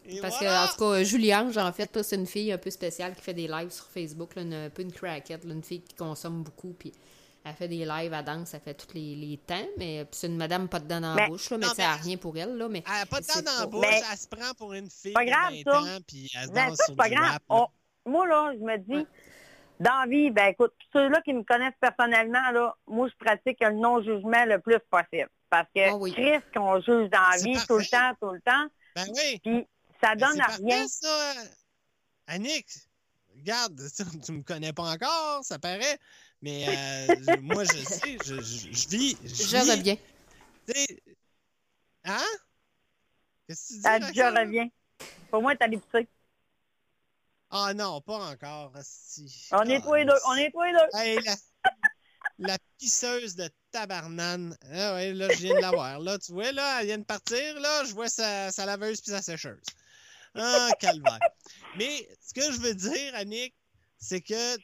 Et 0.05 0.19
Parce 0.21 0.37
voilà. 0.39 0.65
que, 0.67 0.71
en 0.71 0.73
tout 0.73 0.91
cas, 0.93 1.03
Juliange, 1.03 1.57
en 1.57 1.71
fait, 1.71 2.01
c'est 2.03 2.15
une 2.15 2.25
fille 2.27 2.51
un 2.51 2.57
peu 2.57 2.69
spéciale 2.69 3.15
qui 3.15 3.21
fait 3.21 3.33
des 3.33 3.47
lives 3.47 3.71
sur 3.71 3.85
Facebook, 3.85 4.35
là, 4.35 4.41
une, 4.43 4.53
un 4.53 4.69
peu 4.69 4.81
une 4.81 4.91
craquette, 4.91 5.43
là, 5.45 5.53
une 5.53 5.63
fille 5.63 5.81
qui 5.81 5.95
consomme 5.95 6.43
beaucoup, 6.43 6.73
puis 6.77 6.91
elle 7.43 7.53
fait 7.53 7.67
des 7.67 7.85
lives 7.85 8.13
à 8.13 8.23
danse, 8.23 8.53
elle 8.53 8.59
fait 8.61 8.73
tous 8.73 8.93
les, 8.95 9.15
les 9.15 9.37
temps, 9.37 9.67
mais 9.77 10.03
puis 10.05 10.17
c'est 10.19 10.27
une 10.27 10.37
madame 10.37 10.67
pas 10.67 10.79
de 10.79 10.87
dents 10.87 11.01
dans 11.01 11.13
la 11.15 11.27
bouche, 11.27 11.49
là, 11.51 11.57
mais 11.57 11.65
non, 11.65 11.71
tu 11.71 11.75
sais, 11.77 11.81
elle 11.83 11.89
a 11.89 11.95
mais- 11.97 12.01
rien 12.01 12.17
pour 12.17 12.37
elle, 12.37 12.57
là, 12.57 12.67
mais... 12.67 12.83
Elle 12.87 12.93
n'a 12.99 13.05
pas 13.05 13.21
de 13.21 13.25
temps 13.27 13.41
dans 13.41 13.59
la 13.59 13.65
bouche, 13.67 13.85
Mais- 13.89 14.01
elle 14.11 14.17
se 14.17 14.27
prend 14.27 14.53
pour 14.57 14.73
une 14.73 14.89
fille 14.89 15.13
Pas 15.13 15.23
de 15.25 15.29
grave, 15.29 15.53
20 15.53 15.71
ça. 15.71 15.79
ans, 15.81 15.99
puis 16.07 16.31
elle 16.35 16.47
se 16.47 16.51
Ben, 16.51 16.67
danse 16.69 16.77
ça, 16.77 16.85
sur 16.85 16.93
c'est 16.93 16.97
pas 16.97 17.09
du 17.09 17.15
grave. 17.15 17.25
rap. 17.31 17.43
là. 17.49 17.55
On- 17.55 18.09
moi, 18.11 18.27
là, 18.27 18.51
je 18.53 18.59
me 18.63 18.77
dis, 18.79 18.95
Ouais. 18.95 19.05
dans 19.79 19.99
la 20.01 20.07
vie, 20.07 20.31
ben 20.31 20.47
écoute, 20.47 20.73
ceux-là 20.93 21.21
qui 21.21 21.33
me 21.33 21.43
connaissent 21.43 21.73
personnellement, 21.79 22.51
là, 22.51 22.75
moi, 22.87 23.07
je 23.09 23.25
pratique 23.25 23.57
le 23.61 23.73
non-jugement 23.73 24.45
le 24.45 24.59
plus 24.59 24.79
possible. 24.89 25.29
Parce 25.49 25.67
que 25.75 25.89
Ah 25.91 25.95
oui. 25.95 26.11
Chris, 26.13 26.39
qu'on 26.55 26.77
juge 26.81 27.09
dans 27.11 27.29
la 27.31 27.37
vie 27.37 27.53
parfait. 27.53 27.67
tout 27.67 27.77
le 27.77 27.85
temps, 27.85 28.11
tout 28.19 28.31
le 28.33 28.41
temps, 28.41 28.65
Ben 28.95 29.05
oui. 29.15 29.39
puis 29.43 29.67
ça 30.01 30.15
donne 30.15 30.39
à 30.41 30.45
parfait, 30.45 30.63
rien. 30.63 30.87
ça. 30.87 31.33
Annick, 32.27 32.67
regarde, 33.37 33.81
tu, 34.25 34.31
me 34.31 34.41
connais 34.43 34.73
pas 34.73 34.83
encore, 34.93 35.43
ça 35.43 35.59
paraît, 35.59 35.99
mais 36.41 36.65
euh, 36.67 37.37
moi, 37.41 37.63
je 37.63 37.69
sais, 37.83 38.17
je, 38.25 38.35
je, 38.41 38.71
je 38.71 38.87
vis. 38.89 39.17
Je, 39.23 39.27
Je 39.35 39.57
vis, 39.57 39.71
reviens. 39.71 39.95
tu 40.67 40.73
sais- 40.73 41.03
Hein? 42.05 42.23
Qu'est-ce 43.47 43.73
que 43.81 44.05
tu 44.05 44.11
dis? 44.11 44.17
Je 44.19 44.21
reviens. 44.23 44.67
Pour 45.31 45.41
moi, 45.41 45.55
t'as 45.55 45.67
l'épicerie. 45.67 46.07
Ah 47.49 47.73
non, 47.73 48.01
pas 48.01 48.31
encore. 48.31 48.73
On 49.51 49.61
est 49.69 49.75
Ah, 49.77 49.81
tous 49.81 49.93
les 49.93 50.05
deux. 50.05 50.13
On 50.27 50.33
est 50.35 50.51
tous 50.51 50.61
les 50.63 50.71
deux. 50.73 50.97
Hey, 50.99 51.19
la, 51.23 51.35
la 52.39 52.57
pisseuse 52.77 53.35
de 53.35 53.49
tabarnane. 53.71 54.57
Ah 54.71 54.95
ouais, 54.95 55.13
là, 55.13 55.27
je 55.31 55.37
viens 55.37 55.55
de 55.55 55.61
la 55.61 55.71
voir. 55.71 55.99
Là, 55.99 56.17
tu 56.19 56.31
vois, 56.33 56.51
là, 56.51 56.81
elle 56.81 56.87
vient 56.87 56.97
de 56.97 57.03
partir. 57.03 57.59
Là, 57.59 57.83
je 57.85 57.93
vois 57.93 58.09
sa, 58.09 58.51
sa 58.51 58.65
laveuse 58.65 58.99
puis 59.01 59.11
sa 59.11 59.21
sécheuse. 59.21 59.61
Ah, 60.35 60.69
calvaire. 60.79 61.19
Mais 61.77 62.07
ce 62.21 62.33
que 62.33 62.51
je 62.51 62.59
veux 62.59 62.75
dire, 62.75 63.15
Annick, 63.15 63.53
c'est 63.97 64.21
que 64.21 64.57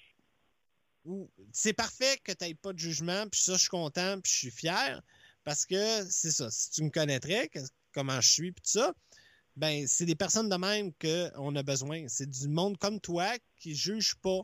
c'est 1.52 1.74
parfait 1.74 2.20
que 2.24 2.32
tu 2.32 2.46
n'aies 2.46 2.54
pas 2.56 2.74
de 2.74 2.80
jugement, 2.80 3.28
puis 3.28 3.42
ça, 3.42 3.54
je 3.54 3.60
suis 3.60 3.70
content, 3.70 4.20
puis 4.22 4.32
je 4.32 4.38
suis 4.38 4.52
fier, 4.52 5.02
parce 5.44 5.66
que 5.66 6.06
c'est 6.10 6.32
ça. 6.32 6.52
Si 6.52 6.70
tu 6.72 6.84
me 6.84 6.90
connaîtrais, 6.90 7.48
que- 7.50 7.60
comment 7.94 8.22
je 8.22 8.30
suis, 8.32 8.52
puis 8.52 8.62
tout 8.64 8.72
ça, 8.80 8.94
ben, 9.56 9.88
c'est 9.88 10.06
des 10.06 10.16
personnes 10.16 10.48
de 10.50 10.56
même 10.56 10.94
qu'on 10.94 11.56
a 11.56 11.64
besoin. 11.64 12.08
C'est 12.08 12.30
du 12.30 12.48
monde 12.48 12.78
comme 12.78 13.00
toi 13.02 13.34
qui 13.58 13.76
juge 13.76 14.16
pas. 14.16 14.42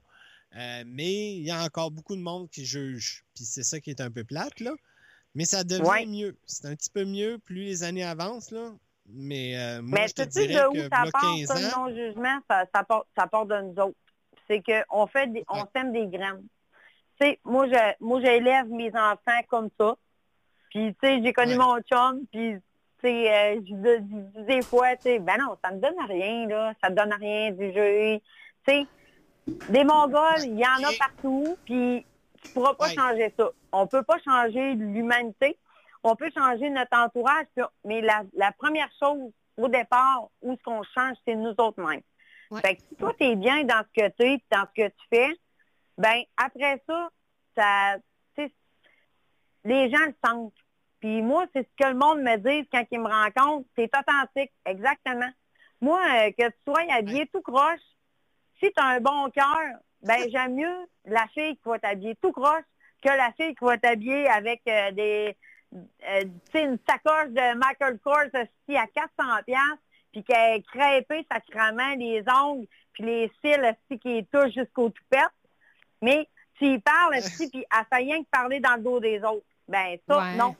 Euh, 0.55 0.83
mais 0.87 1.35
il 1.35 1.43
y 1.43 1.51
a 1.51 1.61
encore 1.63 1.91
beaucoup 1.91 2.15
de 2.15 2.21
monde 2.21 2.49
qui 2.49 2.65
juge. 2.65 3.25
Puis 3.35 3.43
c'est 3.45 3.63
ça 3.63 3.79
qui 3.79 3.89
est 3.89 4.01
un 4.01 4.09
peu 4.09 4.23
plate, 4.23 4.59
là. 4.61 4.73
Mais 5.35 5.45
ça 5.45 5.63
devient 5.63 5.83
Ouais. 5.83 6.05
mieux. 6.05 6.37
C'est 6.45 6.65
un 6.65 6.75
petit 6.75 6.89
peu 6.89 7.05
mieux 7.05 7.37
plus 7.37 7.63
les 7.65 7.83
années 7.83 8.03
avancent, 8.03 8.51
là. 8.51 8.73
Mais 9.09 9.57
euh, 9.57 9.81
moi, 9.81 9.99
Mais 10.01 10.07
je 10.07 10.13
te 10.13 10.21
de 10.23 10.67
où 10.69 10.81
ça 10.89 11.03
part, 11.11 11.21
15 11.37 11.45
ça, 11.47 11.55
le 11.55 11.75
non-jugement? 11.89 12.39
Ça, 12.49 12.65
ça, 12.73 12.83
part, 12.83 13.05
ça 13.17 13.27
part 13.27 13.45
de 13.45 13.59
nous 13.61 13.79
autres. 13.81 13.95
C'est 14.49 14.61
qu'on 14.63 15.07
fait 15.07 15.27
des, 15.31 15.43
on 15.49 15.59
Ouais. 15.59 15.63
sème 15.75 15.91
des 15.93 16.07
graines. 16.07 16.45
Tu 17.19 17.25
sais, 17.27 17.39
moi, 17.43 17.67
je, 17.67 17.93
moi, 17.99 18.19
j'élève 18.21 18.67
mes 18.69 18.89
enfants 18.95 19.41
comme 19.47 19.69
ça. 19.79 19.95
Puis, 20.69 20.93
tu 21.01 21.07
sais, 21.07 21.21
j'ai 21.23 21.33
connu 21.33 21.53
Ouais. 21.53 21.57
mon 21.57 21.79
chum, 21.81 22.21
puis 22.31 22.55
Tu 22.99 23.07
sais, 23.09 23.31
euh, 23.31 23.55
je 23.63 23.99
dis- 23.99 24.45
des 24.47 24.61
fois, 24.63 24.95
tu 24.95 25.03
sais, 25.03 25.19
ben 25.19 25.37
non, 25.37 25.55
ça 25.63 25.69
me 25.71 25.79
donne 25.79 26.03
rien, 26.07 26.47
là. 26.47 26.73
Ça 26.83 26.89
me 26.89 26.95
donne 26.95 27.13
rien 27.13 27.51
du 27.51 27.71
jeu. 27.71 28.19
Tu 28.67 28.73
sais, 28.73 28.85
des 29.69 29.83
Mongols, 29.83 30.45
il 30.45 30.57
y 30.59 30.65
en 30.65 30.83
a 30.83 30.91
partout, 30.97 31.55
puis 31.63 32.03
tu 32.41 32.51
pourras 32.53 32.73
pas 32.73 32.87
Ouais. 32.87 32.95
changer 32.95 33.31
ça. 33.37 33.51
On 33.71 33.85
peut 33.85 34.01
pas 34.01 34.17
changer 34.25 34.73
l'humanité. 34.73 35.59
On 36.09 36.15
peut 36.15 36.31
changer 36.35 36.69
notre 36.69 36.97
entourage, 36.97 37.45
mais 37.83 38.01
la, 38.01 38.23
la 38.33 38.51
première 38.53 38.89
chose, 38.97 39.31
au 39.57 39.67
départ, 39.67 40.29
où 40.41 40.55
ce 40.55 40.63
qu'on 40.63 40.83
change, 40.83 41.17
c'est 41.25 41.35
nous 41.35 41.53
autres 41.57 41.81
mêmes. 41.81 42.01
Ouais. 42.49 42.61
Fait 42.61 42.75
que 42.75 42.81
si 42.81 42.95
toi, 42.95 43.13
tu 43.19 43.25
es 43.25 43.35
bien 43.35 43.63
dans 43.65 43.83
ce 43.83 44.01
que 44.01 44.09
tu 44.15 44.23
es, 44.23 44.43
dans 44.49 44.65
ce 44.67 44.83
que 44.83 44.87
tu 44.87 45.05
fais, 45.11 45.29
ben 45.97 46.21
après 46.37 46.81
ça, 46.87 47.09
ça, 47.57 47.97
les 49.65 49.89
gens 49.89 50.05
le 50.05 50.15
sentent. 50.25 50.53
Puis 51.01 51.21
moi, 51.21 51.45
c'est 51.53 51.67
ce 51.67 51.83
que 51.83 51.89
le 51.89 51.97
monde 51.97 52.21
me 52.21 52.37
dit 52.37 52.67
quand 52.71 52.85
ils 52.89 53.01
me 53.01 53.09
rencontrent. 53.09 53.67
C'est 53.75 53.91
authentique, 53.95 54.51
exactement. 54.65 55.29
Moi, 55.81 55.99
euh, 55.99 56.31
que 56.31 56.47
tu 56.47 56.57
sois 56.65 56.85
habillé 56.89 57.27
tout 57.27 57.41
croche, 57.41 57.81
si 58.59 58.71
tu 58.71 58.81
as 58.81 58.85
un 58.85 59.01
bon 59.01 59.29
cœur, 59.31 59.77
ben 60.03 60.17
j'aime 60.31 60.55
mieux 60.55 60.87
la 61.05 61.27
fille 61.33 61.57
qui 61.57 61.69
va 61.69 61.79
t'habiller 61.79 62.15
tout 62.21 62.31
croche 62.31 62.63
que 63.03 63.09
la 63.09 63.31
fille 63.33 63.55
qui 63.55 63.65
va 63.65 63.77
t'habiller 63.77 64.27
avec 64.29 64.61
euh, 64.67 64.91
des 64.91 65.37
euh, 65.73 66.23
une 66.53 66.77
sacoche 66.87 67.29
de 67.29 67.55
Michael 67.57 67.99
Kors 67.99 68.29
aussi 68.33 68.77
à 68.77 68.87
400 68.87 69.43
pièces 69.45 69.59
puis 70.11 70.23
qu'elle 70.23 70.57
est 70.57 70.61
crêpée 70.67 71.25
sacrément 71.31 71.93
les 71.97 72.23
ongles 72.33 72.67
puis 72.93 73.03
les 73.03 73.31
cils 73.43 73.61
aussi 73.61 73.99
qui 73.99 74.25
touchent 74.31 74.53
jusqu'au 74.53 74.89
toupette. 74.89 75.29
Mais 76.01 76.27
tu 76.57 76.65
y 76.65 76.79
parles 76.79 77.15
aussi 77.17 77.49
puis 77.49 77.65
elle 77.71 77.85
fait 77.89 78.03
rien 78.03 78.23
que 78.23 78.29
parler 78.31 78.59
dans 78.59 78.75
le 78.75 78.81
dos 78.81 78.99
des 78.99 79.19
autres. 79.23 79.45
Ben 79.67 79.97
ça, 80.07 80.17
Ouais. 80.19 80.35
non. 80.35 80.55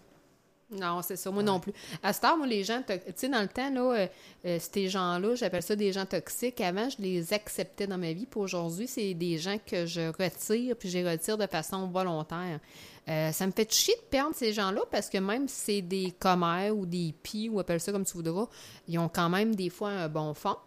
Non, 0.69 1.02
c'est 1.02 1.15
ça, 1.15 1.31
moi 1.31 1.44
non 1.44 1.61
plus. 1.61 1.72
À 2.03 2.11
cette 2.11 2.26
heure, 2.26 2.35
moi, 2.38 2.45
les 2.45 2.65
gens, 2.65 2.81
tu 2.85 2.94
sais, 3.15 3.30
dans 3.30 3.41
le 3.41 3.48
temps, 3.48 3.69
là, 3.69 3.81
euh, 4.02 4.07
euh, 4.45 4.57
ces 4.60 4.89
gens-là, 4.89 5.34
j'appelle 5.35 5.64
ça 5.64 5.77
des 5.77 5.94
gens 5.94 6.06
toxiques. 6.06 6.60
Avant, 6.60 6.89
je 6.89 6.98
les 7.02 7.31
acceptais 7.31 7.88
dans 7.88 7.98
ma 7.98 8.11
vie, 8.11 8.26
puis 8.26 8.41
aujourd'hui, 8.41 8.85
c'est 8.85 9.14
des 9.14 9.38
gens 9.38 9.57
que 9.65 9.85
je 9.85 10.10
retire, 10.22 10.76
puis 10.76 10.89
je 10.89 10.98
les 10.98 11.10
retire 11.10 11.38
de 11.38 11.48
façon 11.48 11.88
volontaire. 11.88 12.60
Euh, 13.07 13.31
ça 13.31 13.48
me 13.48 13.53
fait 13.53 13.72
chier 13.72 13.95
de 13.95 14.02
perdre 14.10 14.35
ces 14.35 14.52
gens-là 14.52 14.81
parce 14.91 15.10
que 15.10 15.18
même 15.19 15.48
si 15.48 15.56
c'est 15.56 15.81
des 15.81 16.14
commères 16.19 16.76
ou 16.76 16.85
des 16.85 17.15
pis, 17.23 17.48
ou 17.48 17.61
appelle 17.61 17.80
ça 17.80 17.94
comme 17.94 18.03
tu 18.03 18.11
voudras, 18.15 18.48
ils 18.89 18.99
ont 18.99 19.07
quand 19.07 19.30
même 19.30 19.56
des 19.56 19.69
fois 19.69 19.91
un 19.91 20.10
bon 20.10 20.34
fond. 20.34 20.57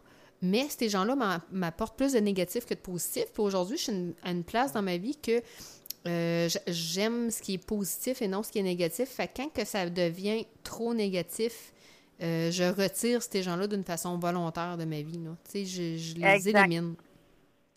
Mais 0.41 0.67
ces 0.71 0.89
gens-là 0.89 1.15
m'a- 1.15 1.43
m'apportent 1.53 1.99
plus 1.99 2.15
de 2.15 2.19
négatif 2.21 2.65
que 2.65 2.73
de 2.73 2.79
positif. 2.79 3.27
Puis 3.35 3.43
aujourd'hui, 3.43 3.77
je 3.77 3.83
suis 3.83 3.93
une- 3.93 4.15
à 4.23 4.31
une 4.31 4.45
place 4.45 4.73
dans 4.73 4.81
ma 4.81 4.97
vie 4.97 5.17
que 5.17 5.43
euh, 6.07 6.49
j'aime 6.67 7.31
ce 7.31 7.43
qui 7.43 7.55
est 7.55 7.65
positif 7.65 8.23
et 8.23 8.29
non 8.29 8.43
ce 8.43 8.51
qui 8.51 8.59
est 8.59 8.63
négatif. 8.63 9.09
Fait 9.11 9.29
que 9.29 9.33
quand 9.37 9.53
que 9.53 9.65
ça 9.65 9.89
devient 9.89 10.47
trop 10.65 10.95
négatif, 10.95 11.73
euh, 12.23 12.51
je 12.51 12.65
retire 12.65 13.23
ces 13.23 13.43
gens-là 13.43 13.67
d'une 13.67 13.85
façon 13.85 14.19
volontaire 14.19 14.77
de 14.77 14.85
ma 14.85 15.03
vie. 15.03 15.19
là. 15.25 15.37
Tu 15.45 15.51
sais, 15.51 15.65
je, 15.65 15.97
je 15.99 16.15
les 16.17 16.25
Exact. 16.27 16.57
élimine. 16.67 16.95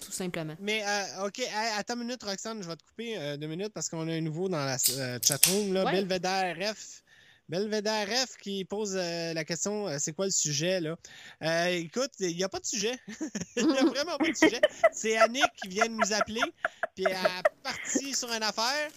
Tout 0.03 0.11
simplement. 0.11 0.55
Mais, 0.59 0.83
euh, 0.85 1.27
OK, 1.27 1.41
attends 1.77 1.93
une 1.93 2.01
minute, 2.01 2.21
Roxane, 2.23 2.61
je 2.61 2.67
vais 2.67 2.75
te 2.75 2.83
couper 2.83 3.17
euh, 3.17 3.37
deux 3.37 3.47
minutes 3.47 3.71
parce 3.73 3.87
qu'on 3.87 4.05
a 4.09 4.11
un 4.11 4.19
nouveau 4.21 4.49
dans 4.49 4.57
la 4.65 4.75
euh, 4.97 5.19
chatroom, 5.21 5.71
là, 5.73 5.85
Ouais. 5.85 6.03
Belvedere 6.03 6.73
F. 6.75 7.02
Belvedere 7.49 8.07
F 8.25 8.37
qui 8.37 8.63
pose 8.65 8.95
euh, 8.95 9.33
la 9.33 9.43
question 9.43 9.87
euh, 9.87 9.97
c'est 9.99 10.13
quoi 10.13 10.25
le 10.25 10.31
sujet, 10.31 10.79
là? 10.79 10.95
Euh, 11.43 11.65
Écoute, 11.67 12.11
il 12.19 12.35
n'y 12.35 12.43
a 12.43 12.49
pas 12.49 12.59
de 12.59 12.65
sujet. 12.65 12.97
Il 13.57 13.67
n'y 13.67 13.77
a 13.77 13.83
vraiment 13.83 14.17
pas 14.17 14.29
de 14.29 14.35
sujet. 14.35 14.61
C'est 14.91 15.17
Annick 15.17 15.45
qui 15.61 15.67
vient 15.69 15.85
de 15.87 15.91
nous 15.93 16.13
appeler, 16.13 16.41
puis 16.95 17.05
elle 17.05 17.11
est 17.13 17.61
partie 17.63 18.13
sur 18.13 18.31
une 18.31 18.43
affaire, 18.43 18.89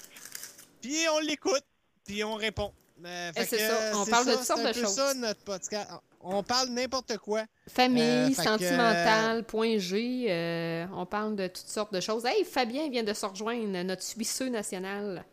puis 0.80 0.96
on 1.14 1.18
l'écoute, 1.20 1.64
puis 2.04 2.22
on 2.24 2.34
répond. 2.34 2.72
Euh, 3.04 3.32
Eh, 3.36 3.44
c'est 3.44 3.58
ça. 3.58 3.92
On 3.94 4.04
c'est 4.04 4.10
parle 4.10 4.26
de 4.26 4.32
toutes 4.32 4.44
sortes 4.44 4.60
c'est 4.62 4.80
de 4.80 4.84
choses. 4.86 4.94
ça, 4.94 5.14
notre 5.14 5.40
podcast. 5.42 5.90
On 6.22 6.42
parle 6.42 6.70
n'importe 6.70 7.18
quoi. 7.18 7.44
Famille, 7.68 8.34
que, 8.34 8.42
sentimentale, 8.42 9.44
point 9.44 9.78
G, 9.78 10.86
on 10.92 11.04
parle 11.04 11.36
de 11.36 11.46
toutes 11.48 11.68
sortes 11.68 11.92
de 11.92 12.00
choses. 12.00 12.24
Hey, 12.24 12.44
Fabien 12.44 12.88
vient 12.88 13.02
de 13.04 13.12
se 13.12 13.26
rejoindre, 13.26 13.82
notre 13.82 14.02
Suisseux 14.02 14.48
national. 14.48 15.24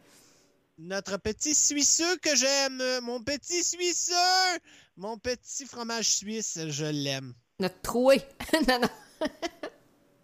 Notre 0.79 1.17
petit 1.17 1.53
Suisseux 1.53 2.17
que 2.17 2.35
j'aime, 2.35 2.81
mon 3.01 3.23
petit 3.23 3.63
Suisseux, 3.63 4.59
mon 4.97 5.17
petit 5.19 5.65
fromage 5.65 6.07
suisse, 6.15 6.57
je 6.67 6.85
l'aime. 6.85 7.35
Notre 7.59 7.79
troué. 7.81 8.21
non, 8.67 8.79
non. 8.79 8.89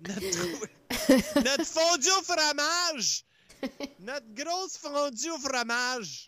Notre, 0.07 1.43
notre 1.43 1.65
fondue 1.65 2.09
au 2.09 2.23
fromage, 2.23 3.25
notre 3.99 4.25
grosse 4.33 4.77
fondue 4.77 5.29
au 5.31 5.37
fromage. 5.37 6.25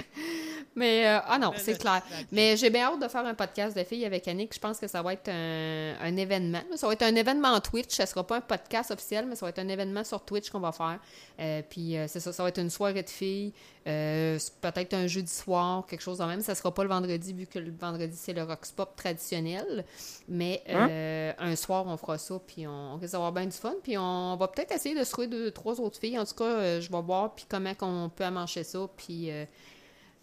Mais, 0.75 1.07
euh, 1.07 1.19
ah 1.25 1.37
non, 1.39 1.53
c'est 1.57 1.77
clair. 1.77 2.01
la- 2.09 2.17
Mais 2.31 2.57
j'ai 2.57 2.69
bien 2.69 2.87
hâte 2.91 3.01
de 3.01 3.07
faire 3.07 3.25
un 3.25 3.33
podcast 3.33 3.75
de 3.77 3.83
filles 3.83 4.05
avec 4.05 4.27
Annick. 4.27 4.53
Je 4.53 4.59
pense 4.59 4.79
que 4.79 4.87
ça 4.87 5.01
va 5.01 5.13
être 5.13 5.29
un, 5.29 5.95
un 6.01 6.17
événement. 6.17 6.61
Ça 6.75 6.87
va 6.87 6.93
être 6.93 7.01
un 7.03 7.15
événement 7.15 7.59
Twitch. 7.61 7.95
Ça 7.95 8.05
sera 8.05 8.25
pas 8.25 8.37
un 8.37 8.41
podcast 8.41 8.91
officiel, 8.91 9.25
mais 9.27 9.35
ça 9.35 9.45
va 9.45 9.49
être 9.49 9.59
un 9.59 9.67
événement 9.67 10.03
sur 10.03 10.21
Twitch 10.23 10.49
qu'on 10.49 10.59
va 10.59 10.71
faire. 10.71 10.99
Euh, 11.39 11.61
puis 11.69 11.97
euh, 11.97 12.05
c'est 12.07 12.19
ça, 12.19 12.31
ça 12.33 12.43
va 12.43 12.49
être 12.49 12.59
une 12.59 12.69
soirée 12.69 13.03
de 13.03 13.09
filles. 13.09 13.53
Euh, 13.87 14.37
peut-être 14.61 14.93
un 14.93 15.07
jeudi 15.07 15.31
soir, 15.33 15.85
quelque 15.87 16.01
chose 16.01 16.19
de 16.19 16.23
même. 16.25 16.41
Ça 16.41 16.53
sera 16.53 16.71
pas 16.71 16.83
le 16.83 16.89
vendredi, 16.89 17.33
vu 17.33 17.47
que 17.47 17.57
le 17.57 17.71
vendredi, 17.71 18.15
c'est 18.15 18.33
le 18.33 18.43
Rox 18.43 18.71
Pop 18.71 18.95
traditionnel. 18.95 19.85
Mais 20.27 20.61
euh, 20.69 21.33
un 21.39 21.55
soir, 21.55 21.85
on 21.87 21.97
fera 21.97 22.17
ça, 22.19 22.39
puis 22.45 22.67
on, 22.67 22.93
on 22.93 22.97
risque 22.97 23.13
d'avoir 23.13 23.31
bien 23.31 23.45
du 23.45 23.57
fun. 23.57 23.73
Puis 23.81 23.97
on 23.97 24.35
va 24.37 24.47
peut-être 24.49 24.71
essayer 24.71 24.97
de 24.97 25.03
se 25.03 25.11
trouver 25.11 25.27
deux, 25.27 25.49
trois 25.51 25.79
autres 25.81 25.99
filles. 25.99 26.19
En 26.19 26.25
tout 26.25 26.35
cas, 26.35 26.43
euh, 26.45 26.81
je 26.81 26.91
vais 26.91 27.01
voir 27.01 27.20
puis 27.29 27.45
comment 27.47 27.73
on 27.81 28.09
peut 28.09 28.23
amancher 28.25 28.63
ça. 28.63 28.79
Puis... 28.97 29.29
euh, 29.31 29.45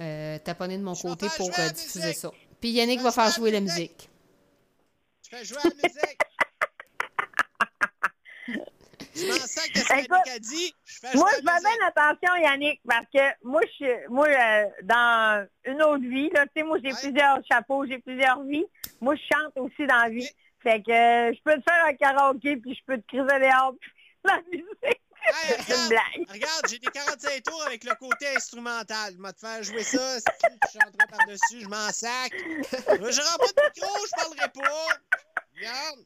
euh, 0.00 0.38
taponner 0.38 0.78
de 0.78 0.82
mon 0.84 0.94
côté 0.94 1.26
pour 1.36 1.48
euh, 1.58 1.68
diffuser 1.70 2.12
ça. 2.12 2.30
Puis 2.60 2.70
Yannick 2.70 3.00
va 3.00 3.10
faire 3.10 3.32
jouer 3.32 3.50
la 3.50 3.58
musique. 3.58 4.08
Je 5.24 5.36
fais 5.36 5.44
jouer 5.44 5.58
la 5.64 5.70
musique. 5.70 6.18
je 9.14 9.26
m'en 9.26 9.34
sac 9.34 9.72
de 9.74 9.78
ce 9.80 9.92
Écoute, 9.94 10.08
qu'Annick 10.24 10.28
a 10.28 10.38
dit. 10.38 10.74
Je 10.84 10.98
fais 11.00 11.10
jouer 11.12 11.18
Moi, 11.20 11.30
je 11.32 11.36
fais 11.36 11.42
bien 11.42 11.86
attention, 11.88 12.36
Yannick, 12.36 12.80
parce 12.86 13.06
que 13.12 13.18
moi, 13.42 13.60
je 13.80 14.08
moi, 14.08 14.28
euh, 14.28 14.66
dans 14.84 15.46
une 15.64 15.82
autre 15.82 16.04
vie, 16.04 16.30
là, 16.32 16.46
tu 16.46 16.52
sais, 16.56 16.62
moi, 16.62 16.78
j'ai 16.82 16.92
Ouais. 16.92 16.98
plusieurs 17.02 17.38
chapeaux, 17.50 17.84
j'ai 17.86 17.98
plusieurs 17.98 18.40
vies. 18.44 18.66
Moi, 19.00 19.16
je 19.16 19.22
chante 19.34 19.56
aussi 19.56 19.86
dans 19.86 19.96
la 19.96 20.10
vie. 20.10 20.28
Fait 20.62 20.80
que 20.82 20.90
euh, 20.92 21.32
je 21.34 21.42
peux 21.42 21.56
te 21.60 21.62
faire 21.68 21.84
un 21.86 21.94
karaoké, 21.94 22.56
puis 22.56 22.74
je 22.74 22.84
peux 22.86 22.98
te 23.00 23.06
criser 23.08 23.24
dehors, 23.40 23.74
puis 23.80 23.90
la 24.24 24.40
musique. 24.50 24.97
Hey, 25.28 26.24
regarde, 26.32 26.66
j'ai 26.68 26.78
des 26.78 26.86
45 26.86 27.42
tours 27.42 27.62
avec 27.66 27.84
le 27.84 27.94
côté 27.94 28.26
instrumental. 28.36 29.14
Je 29.16 29.22
vais 29.22 29.32
te 29.32 29.38
faire 29.40 29.62
jouer 29.62 29.82
ça. 29.82 30.18
Si 30.18 30.24
tu 30.24 30.78
chanteras 30.78 31.06
par-dessus, 31.10 31.60
je 31.62 31.68
m'en 31.68 31.90
sac. 31.92 32.32
Je 32.32 33.20
rends 33.20 33.38
pas 33.38 33.46
de 33.46 33.62
micro, 33.74 34.06
je 34.06 34.10
parlerai 34.16 34.48
pas. 34.55 34.86
Regarde. 35.56 35.98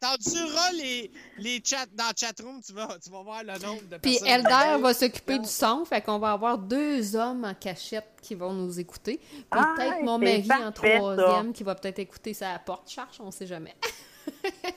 T'endureras 0.00 0.70
les, 0.74 1.10
les 1.38 1.60
chats 1.64 1.86
dans 1.92 2.04
le 2.06 2.12
chatroom, 2.16 2.62
tu 2.62 2.72
vas, 2.72 2.86
tu 3.02 3.10
vas 3.10 3.22
voir 3.24 3.42
le 3.42 3.58
nombre 3.58 3.82
de 3.88 3.96
Puis 3.96 4.20
personnes. 4.20 4.28
Elder 4.28 4.80
va 4.80 4.94
s'occuper 4.94 5.40
du 5.40 5.48
son, 5.48 5.84
fait 5.84 6.00
qu'on 6.02 6.20
va 6.20 6.30
avoir 6.30 6.56
deux 6.56 7.16
hommes 7.16 7.44
en 7.44 7.52
cachette 7.52 8.06
qui 8.22 8.36
vont 8.36 8.52
nous 8.52 8.78
écouter. 8.78 9.16
Puis 9.18 9.44
Ah, 9.50 9.74
peut-être 9.76 10.02
mon 10.04 10.18
mari 10.18 10.46
en 10.52 10.70
troisième 10.70 11.52
qui 11.52 11.64
va 11.64 11.74
peut-être 11.74 11.98
écouter 11.98 12.32
sa 12.32 12.56
porte 12.60 12.88
charge, 12.88 13.16
on 13.18 13.32
sait 13.32 13.46
jamais. 13.48 13.74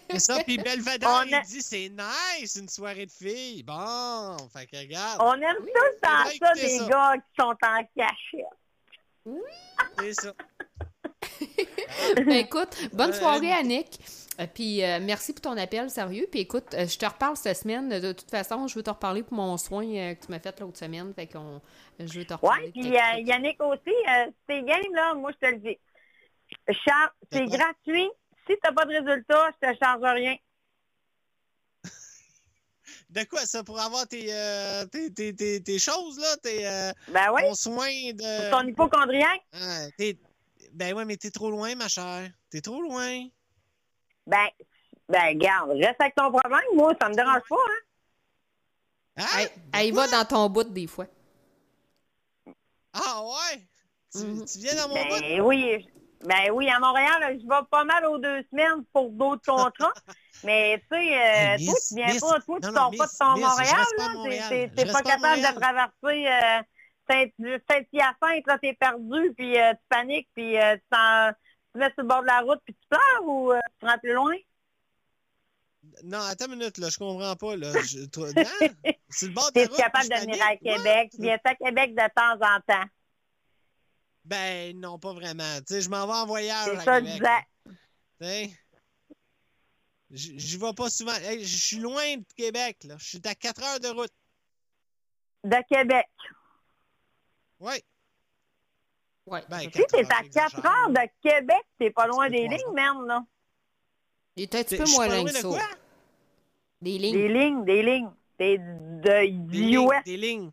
C'est 0.09 0.19
ça, 0.19 0.43
puis 0.43 0.57
Belvedere, 0.57 1.09
On 1.09 1.23
il 1.23 1.33
a- 1.35 1.41
dit 1.41 1.61
c'est 1.61 1.89
nice, 1.89 2.55
une 2.55 2.67
soirée 2.69 3.05
de 3.05 3.11
filles. 3.11 3.63
Bon, 3.63 4.37
fait 4.53 4.65
que 4.67 4.77
regarde, 4.77 5.19
On 5.21 5.33
aime 5.35 5.55
tout 5.57 5.65
le 5.65 5.99
temps 6.01 6.29
faudrait 6.29 6.37
ça, 6.39 6.53
des 6.61 6.77
ça. 6.79 6.87
gars 6.87 7.13
qui 7.17 7.41
sont 7.41 7.55
en 7.63 7.87
cachette. 7.95 9.39
c'est 9.99 10.13
ça. 10.13 10.33
Ben, 12.15 12.29
écoute, 12.31 12.75
bonne 12.93 13.11
Euh, 13.11 13.13
soirée 13.13 13.51
Annick. 13.51 13.99
Euh, 14.39 14.47
puis 14.53 14.83
euh, 14.83 14.99
merci 15.01 15.33
pour 15.33 15.41
ton 15.41 15.57
appel, 15.57 15.89
sérieux. 15.89 16.27
Puis 16.31 16.41
écoute, 16.41 16.73
euh, 16.73 16.87
je 16.87 16.97
te 16.97 17.05
reparle 17.05 17.37
cette 17.37 17.57
semaine. 17.57 17.89
De 17.89 18.11
toute 18.11 18.29
façon, 18.29 18.67
je 18.67 18.75
veux 18.75 18.83
te 18.83 18.89
reparler 18.89 19.23
pour 19.23 19.33
mon 19.33 19.57
soin 19.57 19.85
euh, 19.85 20.15
que 20.15 20.25
tu 20.25 20.31
m'as 20.31 20.39
fait 20.39 20.59
l'autre 20.59 20.77
semaine. 20.77 21.13
Fait 21.13 21.27
qu'on 21.27 21.61
je 21.99 22.19
veux 22.19 22.25
te 22.25 22.33
reparler. 22.33 22.63
Ouais, 22.63 22.67
de 22.67 22.71
puis 22.71 22.97
euh. 22.97 23.19
Yannick 23.25 23.61
aussi, 23.61 23.79
euh, 23.89 24.31
c'est 24.49 24.63
game, 24.63 24.93
là, 24.93 25.13
moi, 25.13 25.31
je 25.41 25.47
te 25.47 25.51
le 25.51 25.59
dis. 25.59 25.77
Char- 26.85 27.13
c'est 27.31 27.45
gratuit. 27.45 28.09
Si 28.47 28.53
t'as 28.61 28.71
pas 28.71 28.85
de 28.85 28.91
résultat, 28.93 29.49
je 29.61 29.67
te 29.67 29.77
charge 29.77 30.01
rien. 30.03 30.35
De 33.09 33.23
quoi 33.25 33.45
ça 33.45 33.63
pour 33.63 33.79
avoir 33.79 34.07
tes, 34.07 34.33
euh, 34.33 34.85
tes, 34.85 35.11
tes, 35.13 35.35
tes, 35.35 35.61
tes 35.61 35.79
choses 35.79 36.17
là, 36.19 36.37
tes 36.37 36.67
euh, 36.67 36.91
Ben 37.09 37.31
oui, 37.33 37.41
ton 37.43 37.53
soin 37.55 37.87
de. 37.87 38.51
ton 38.51 38.65
hypochondriaque. 38.67 39.41
Ah, 39.53 39.85
Ben 40.73 40.93
ouais, 40.93 41.05
mais 41.05 41.17
t'es 41.17 41.31
trop 41.31 41.49
loin, 41.51 41.75
ma 41.75 41.87
chère. 41.87 42.29
T'es 42.49 42.61
trop 42.61 42.81
loin. 42.81 43.27
Ben, 44.27 44.47
ben, 45.09 45.37
garde, 45.37 45.71
reste 45.71 45.99
avec 45.99 46.15
ton 46.15 46.31
problème. 46.31 46.61
Moi, 46.73 46.93
ça 47.01 47.09
me 47.09 47.15
dérange 47.15 47.41
pas, 47.49 47.55
hein. 47.55 47.81
Hein? 49.17 49.25
Elle, 49.39 49.47
De 49.47 49.51
elle 49.73 49.93
va 49.93 50.07
dans 50.07 50.25
ton 50.25 50.49
bout 50.49 50.63
des 50.63 50.87
fois. 50.87 51.05
Ah 52.93 53.21
ouais? 53.23 53.61
Tu, 54.13 54.19
Mhm. 54.19 54.45
tu 54.45 54.59
viens 54.59 54.75
dans 54.75 54.87
mon 54.89 55.03
bout? 55.05 55.19
Ben 55.21 55.41
oui, 55.41 55.79
je- 55.81 56.00
ben 56.25 56.51
oui, 56.51 56.69
à 56.69 56.79
Montréal, 56.79 57.39
je 57.41 57.47
vais 57.47 57.65
pas 57.69 57.83
mal 57.83 58.05
aux 58.05 58.17
deux 58.17 58.43
semaines 58.51 58.83
pour 58.93 59.09
d'autres 59.11 59.45
contrats. 59.45 59.93
Mais 60.43 60.79
tu 60.91 60.97
sais, 60.97 61.17
euh, 61.17 61.57
toi, 61.65 61.75
tu 61.87 61.95
viens 61.95 62.07
Miss, 62.07 62.19
pas, 62.19 62.39
toi, 62.39 62.59
tu 62.59 62.67
non, 62.67 62.71
non, 62.71 62.77
sors 62.79 62.91
pas 62.97 63.05
de 63.05 63.17
ton 63.17 63.33
Miss, 63.33 63.45
Montréal, 63.45 63.85
là. 63.97 64.69
T'es- 64.75 64.91
pas 64.91 65.01
capable 65.03 65.41
de 65.41 65.59
traverser 65.59 66.27
euh, 66.27 66.61
Saint- 67.09 67.59
Saint-Hyacinthe, 67.69 68.47
là, 68.47 68.57
t'es 68.59 68.73
perdu, 68.73 69.33
puis 69.37 69.59
euh, 69.59 69.73
tu 69.73 69.79
paniques, 69.89 70.29
puis 70.35 70.57
euh, 70.57 70.75
tu, 70.75 70.81
tu 70.81 71.73
te 71.73 71.77
mets 71.77 71.91
sur 71.93 72.01
le 72.01 72.07
bord 72.07 72.21
de 72.21 72.27
la 72.27 72.39
route, 72.41 72.59
puis 72.65 72.73
tu 72.73 72.87
pleures 72.89 73.23
ou 73.23 73.53
tu 73.79 73.85
rends 73.85 73.97
plus 73.99 74.13
loin? 74.13 74.35
Non, 76.03 76.19
attends 76.19 76.45
une 76.45 76.57
minute, 76.57 76.77
là, 76.77 76.89
je 76.89 76.97
comprends 76.97 77.35
pas, 77.35 77.55
là. 77.55 77.71
Je, 77.81 78.05
toi, 78.05 78.27
hein? 78.37 78.67
Sur 79.09 79.27
le 79.29 79.33
bord 79.33 79.51
de 79.51 79.59
la 79.59 79.65
T'es 79.65 79.71
route, 79.71 79.77
capable 79.77 80.09
de 80.09 80.15
venir 80.15 80.43
à? 80.43 80.55
Québec? 80.55 81.11
What? 81.13 81.19
Viens 81.19 81.37
à 81.43 81.55
Québec 81.55 81.95
de 81.95 82.07
temps 82.15 82.55
en 82.55 82.59
temps? 82.61 82.87
Ben, 84.23 84.79
non, 84.79 84.99
pas 84.99 85.13
vraiment. 85.13 85.57
Tu 85.67 85.73
sais, 85.73 85.81
je 85.81 85.89
m'en 85.89 86.05
vais 86.05 86.13
en 86.13 86.25
voyage 86.25 86.69
C'est 86.77 86.83
ça, 86.83 86.99
je 86.99 87.05
Québec. 87.05 87.21
disais. 87.21 87.77
Tu 88.19 88.25
sais? 88.25 88.57
J'y 90.11 90.57
vais 90.57 90.73
pas 90.73 90.89
souvent. 90.89 91.13
Hey, 91.15 91.43
je 91.43 91.57
suis 91.57 91.77
loin 91.79 92.17
de 92.17 92.25
Québec, 92.35 92.83
là. 92.83 92.95
Je 92.99 93.05
suis 93.05 93.21
à 93.25 93.33
4 93.33 93.63
heures 93.63 93.79
de 93.79 93.87
route. 93.87 94.11
De 95.43 95.57
Québec. 95.69 96.07
Oui. 97.59 97.73
Ouais. 99.25 99.41
Ben, 99.49 99.61
Si 99.61 99.69
t'es 99.71 99.99
à 100.11 100.23
4 100.23 100.23
j'exagère. 100.23 100.65
heures 100.65 100.89
de 100.89 101.09
Québec, 101.21 101.63
t'es 101.79 101.91
pas 101.91 102.07
loin 102.07 102.29
des 102.29 102.47
lignes, 102.47 102.73
même, 102.73 103.05
là. 103.07 103.23
Il 104.35 104.43
est 104.43 104.55
un 104.55 104.63
petit 104.63 104.77
peu 104.77 104.89
moins 104.91 105.07
loin 105.07 105.23
de 105.23 105.41
quoi? 105.41 105.59
Des 106.81 106.97
lignes. 106.97 107.15
Des 107.15 107.27
lignes, 107.27 107.65
des 107.65 107.83
lignes. 107.83 108.11
T'es 108.37 108.57
de, 108.57 109.01
Des 109.01 109.27
lignes, 109.27 109.89
des 110.05 110.17
lignes. 110.17 110.51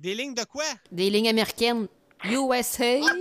Des 0.00 0.14
lignes 0.14 0.34
de 0.34 0.44
quoi? 0.44 0.64
Des 0.90 1.10
lignes 1.10 1.28
américaines. 1.28 1.88
USA. 2.24 3.00
Ah, 3.02 3.14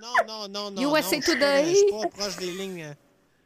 non, 0.00 0.12
non, 0.26 0.48
non, 0.48 0.70
non. 0.70 0.96
USA 0.96 1.16
non, 1.16 1.22
Today? 1.22 1.70
Je 1.70 1.74
suis 1.74 1.90
pas 1.90 2.08
proche 2.08 2.36
des 2.36 2.52
lignes. 2.52 2.82
euh, 2.82 2.94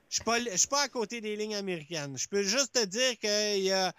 Je 0.08 0.14
suis 0.16 0.24
pas, 0.24 0.38
je 0.38 0.56
suis 0.56 0.68
pas 0.68 0.82
à 0.82 0.88
côté 0.88 1.20
des 1.20 1.36
lignes 1.36 1.56
américaines. 1.56 2.16
Je 2.16 2.28
peux 2.28 2.42
juste 2.42 2.74
te 2.74 2.84
dire 2.84 3.18
que 3.18 3.56
il 3.56 3.64
y 3.64 3.72
a. 3.72 3.92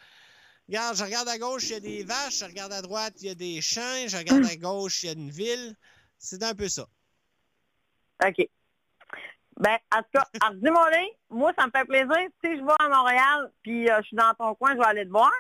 Regarde, 0.68 0.96
je 0.96 1.04
regarde 1.04 1.28
à 1.28 1.38
gauche, 1.38 1.64
il 1.66 1.72
y 1.72 1.76
a 1.76 1.80
des 1.82 2.04
vaches. 2.04 2.40
Je 2.40 2.46
regarde 2.46 2.72
à 2.72 2.82
droite, 2.82 3.14
il 3.22 3.28
y 3.28 3.30
a 3.30 3.36
des 3.36 3.60
champs. 3.62 4.08
Je 4.08 4.16
regarde 4.16 4.46
à 4.46 4.56
gauche, 4.56 5.04
il 5.04 5.08
y 5.08 5.10
a 5.10 5.14
une 5.14 5.30
ville. 5.30 5.76
C'est 6.18 6.42
un 6.44 6.56
peu 6.56 6.70
ça. 6.70 6.88
OK. 8.24 8.48
Ben, 9.58 9.78
en 9.94 10.02
tout 10.02 10.10
cas, 10.14 10.26
dis-moi 10.54 10.90
là, 10.92 11.04
moi, 11.30 11.52
ça 11.58 11.66
me 11.66 11.72
fait 11.72 11.86
plaisir. 11.86 12.30
Si 12.44 12.58
je 12.58 12.64
vais 12.64 12.74
à 12.80 12.88
Montréal, 12.90 13.52
puis 13.64 13.90
euh, 13.90 13.98
je 14.02 14.08
suis 14.08 14.16
dans 14.16 14.34
ton 14.36 14.56
coin, 14.56 14.74
je 14.74 14.78
vais 14.78 14.86
aller 14.86 15.06
te 15.06 15.10
voir. 15.12 15.32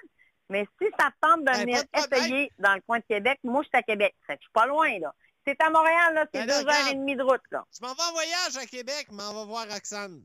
Mais 0.49 0.67
si 0.81 0.87
ça 0.99 1.09
te 1.11 1.15
tente 1.21 1.39
de 1.41 1.45
Ben, 1.45 1.61
venir 1.61 1.83
essayer 1.95 2.51
dans 2.59 2.75
le 2.75 2.81
coin 2.81 2.99
de 2.99 3.05
Québec, 3.07 3.39
moi, 3.43 3.61
je 3.63 3.69
suis 3.69 3.77
à 3.77 3.83
Québec. 3.83 4.13
Fait 4.27 4.33
que 4.33 4.39
je 4.41 4.45
suis 4.45 4.51
pas 4.53 4.65
loin, 4.67 4.99
là. 4.99 5.13
T'es 5.45 5.55
à 5.59 5.69
Montréal, 5.69 6.13
là, 6.13 6.25
c'est 6.33 6.45
Ben 6.45 6.47
deux 6.47 6.67
heures 6.69 6.87
et 6.91 6.95
demie 6.95 7.15
de 7.15 7.23
route, 7.23 7.41
là. 7.51 7.65
Je 7.73 7.85
m'en 7.85 7.93
vais 7.93 8.03
en 8.03 8.11
voyage 8.13 8.57
à 8.57 8.65
Québec, 8.65 9.07
mais 9.11 9.23
on 9.23 9.33
va 9.33 9.45
voir 9.45 9.67
Roxane. 9.69 10.21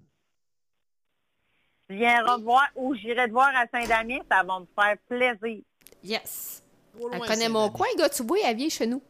Tu 1.88 1.96
viendras 1.96 2.36
te 2.36 2.42
voir 2.42 2.68
ou 2.74 2.94
j'irai 2.94 3.26
te 3.26 3.32
voir 3.32 3.50
à 3.56 3.66
Saint-Damien, 3.72 4.18
ça 4.30 4.42
va 4.42 4.60
me 4.60 4.66
faire 4.78 4.96
plaisir. 5.08 5.62
Yes. 6.02 6.62
Trop 6.94 7.10
Elle 7.12 7.18
loin, 7.18 7.26
connaît 7.26 7.42
c'est 7.44 7.48
mon 7.48 7.70
coin, 7.70 7.86
gars, 7.96 8.08
tu 8.10 8.22
vois, 8.24 8.38
elle 8.44 8.56
vient 8.56 8.68
chez 8.68 8.86
nous. 8.86 9.02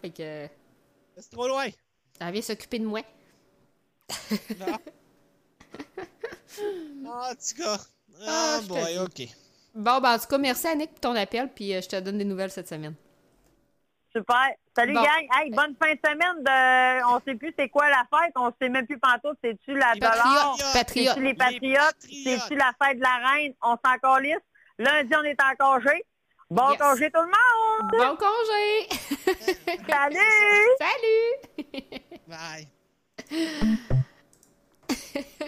Fait 0.00 0.10
que, 0.10 0.48
C'est 1.16 1.30
trop 1.30 1.48
loin. 1.48 1.68
elle 2.20 2.32
vient 2.32 2.42
s'occuper 2.42 2.78
de 2.80 2.86
moi. 2.86 3.00
Non. 4.58 4.78
Ah, 7.06 7.30
en 7.30 7.34
tout 7.34 7.62
cas. 7.62 7.78
Ah, 8.20 8.56
Ah, 8.56 8.60
je 8.62 8.68
boy. 8.68 8.98
OK. 8.98 9.28
Bon, 9.74 10.00
ben, 10.00 10.14
en 10.14 10.18
tout 10.18 10.26
cas, 10.26 10.38
merci 10.38 10.66
Annick 10.66 10.90
pour 10.90 11.00
ton 11.00 11.14
appel, 11.14 11.48
puis 11.54 11.74
euh, 11.74 11.80
je 11.80 11.88
te 11.88 12.00
donne 12.00 12.18
des 12.18 12.24
nouvelles 12.24 12.50
cette 12.50 12.68
semaine. 12.68 12.94
Super. 14.18 14.54
Salut, 14.76 14.94
Bon. 14.94 15.02
gang. 15.02 15.26
Hey, 15.34 15.50
bonne 15.50 15.74
fin 15.80 15.92
de 15.92 15.98
semaine 16.04 16.42
de, 16.44 17.04
on 17.14 17.20
sait 17.26 17.34
plus 17.36 17.52
c'est 17.58 17.68
quoi 17.68 17.88
la 17.88 18.04
fête, 18.12 18.32
on 18.36 18.52
sait 18.60 18.68
même 18.68 18.86
plus 18.86 18.98
pantoute, 18.98 19.38
c'est-tu 19.42 19.74
la 19.74 19.94
Les 19.94 20.00
dollar? 20.00 20.16
Patriote. 20.56 20.72
Patriote. 20.72 21.08
C'est-tu 21.14 21.20
les 21.22 21.28
Les 21.30 21.34
patriotes? 21.34 21.80
patriotes? 21.80 22.40
C'est-tu 22.40 22.54
la 22.56 22.72
fête 22.82 22.98
de 22.98 23.02
la 23.02 23.28
reine? 23.30 23.52
On 23.62 23.76
s'en 23.84 23.98
calisse. 24.02 24.36
Lundi, 24.78 25.12
on 25.16 25.22
est 25.24 25.40
en 25.42 25.54
congé. 25.58 26.04
Bon 26.50 26.70
Yes. 26.70 26.78
congé 26.78 27.10
tout 27.10 27.20
le 27.20 27.26
monde! 27.26 27.90
Bon 27.92 28.16
congé! 28.16 28.88
Salut! 29.86 30.18
Salut! 30.80 32.18
Bye. 32.26 32.68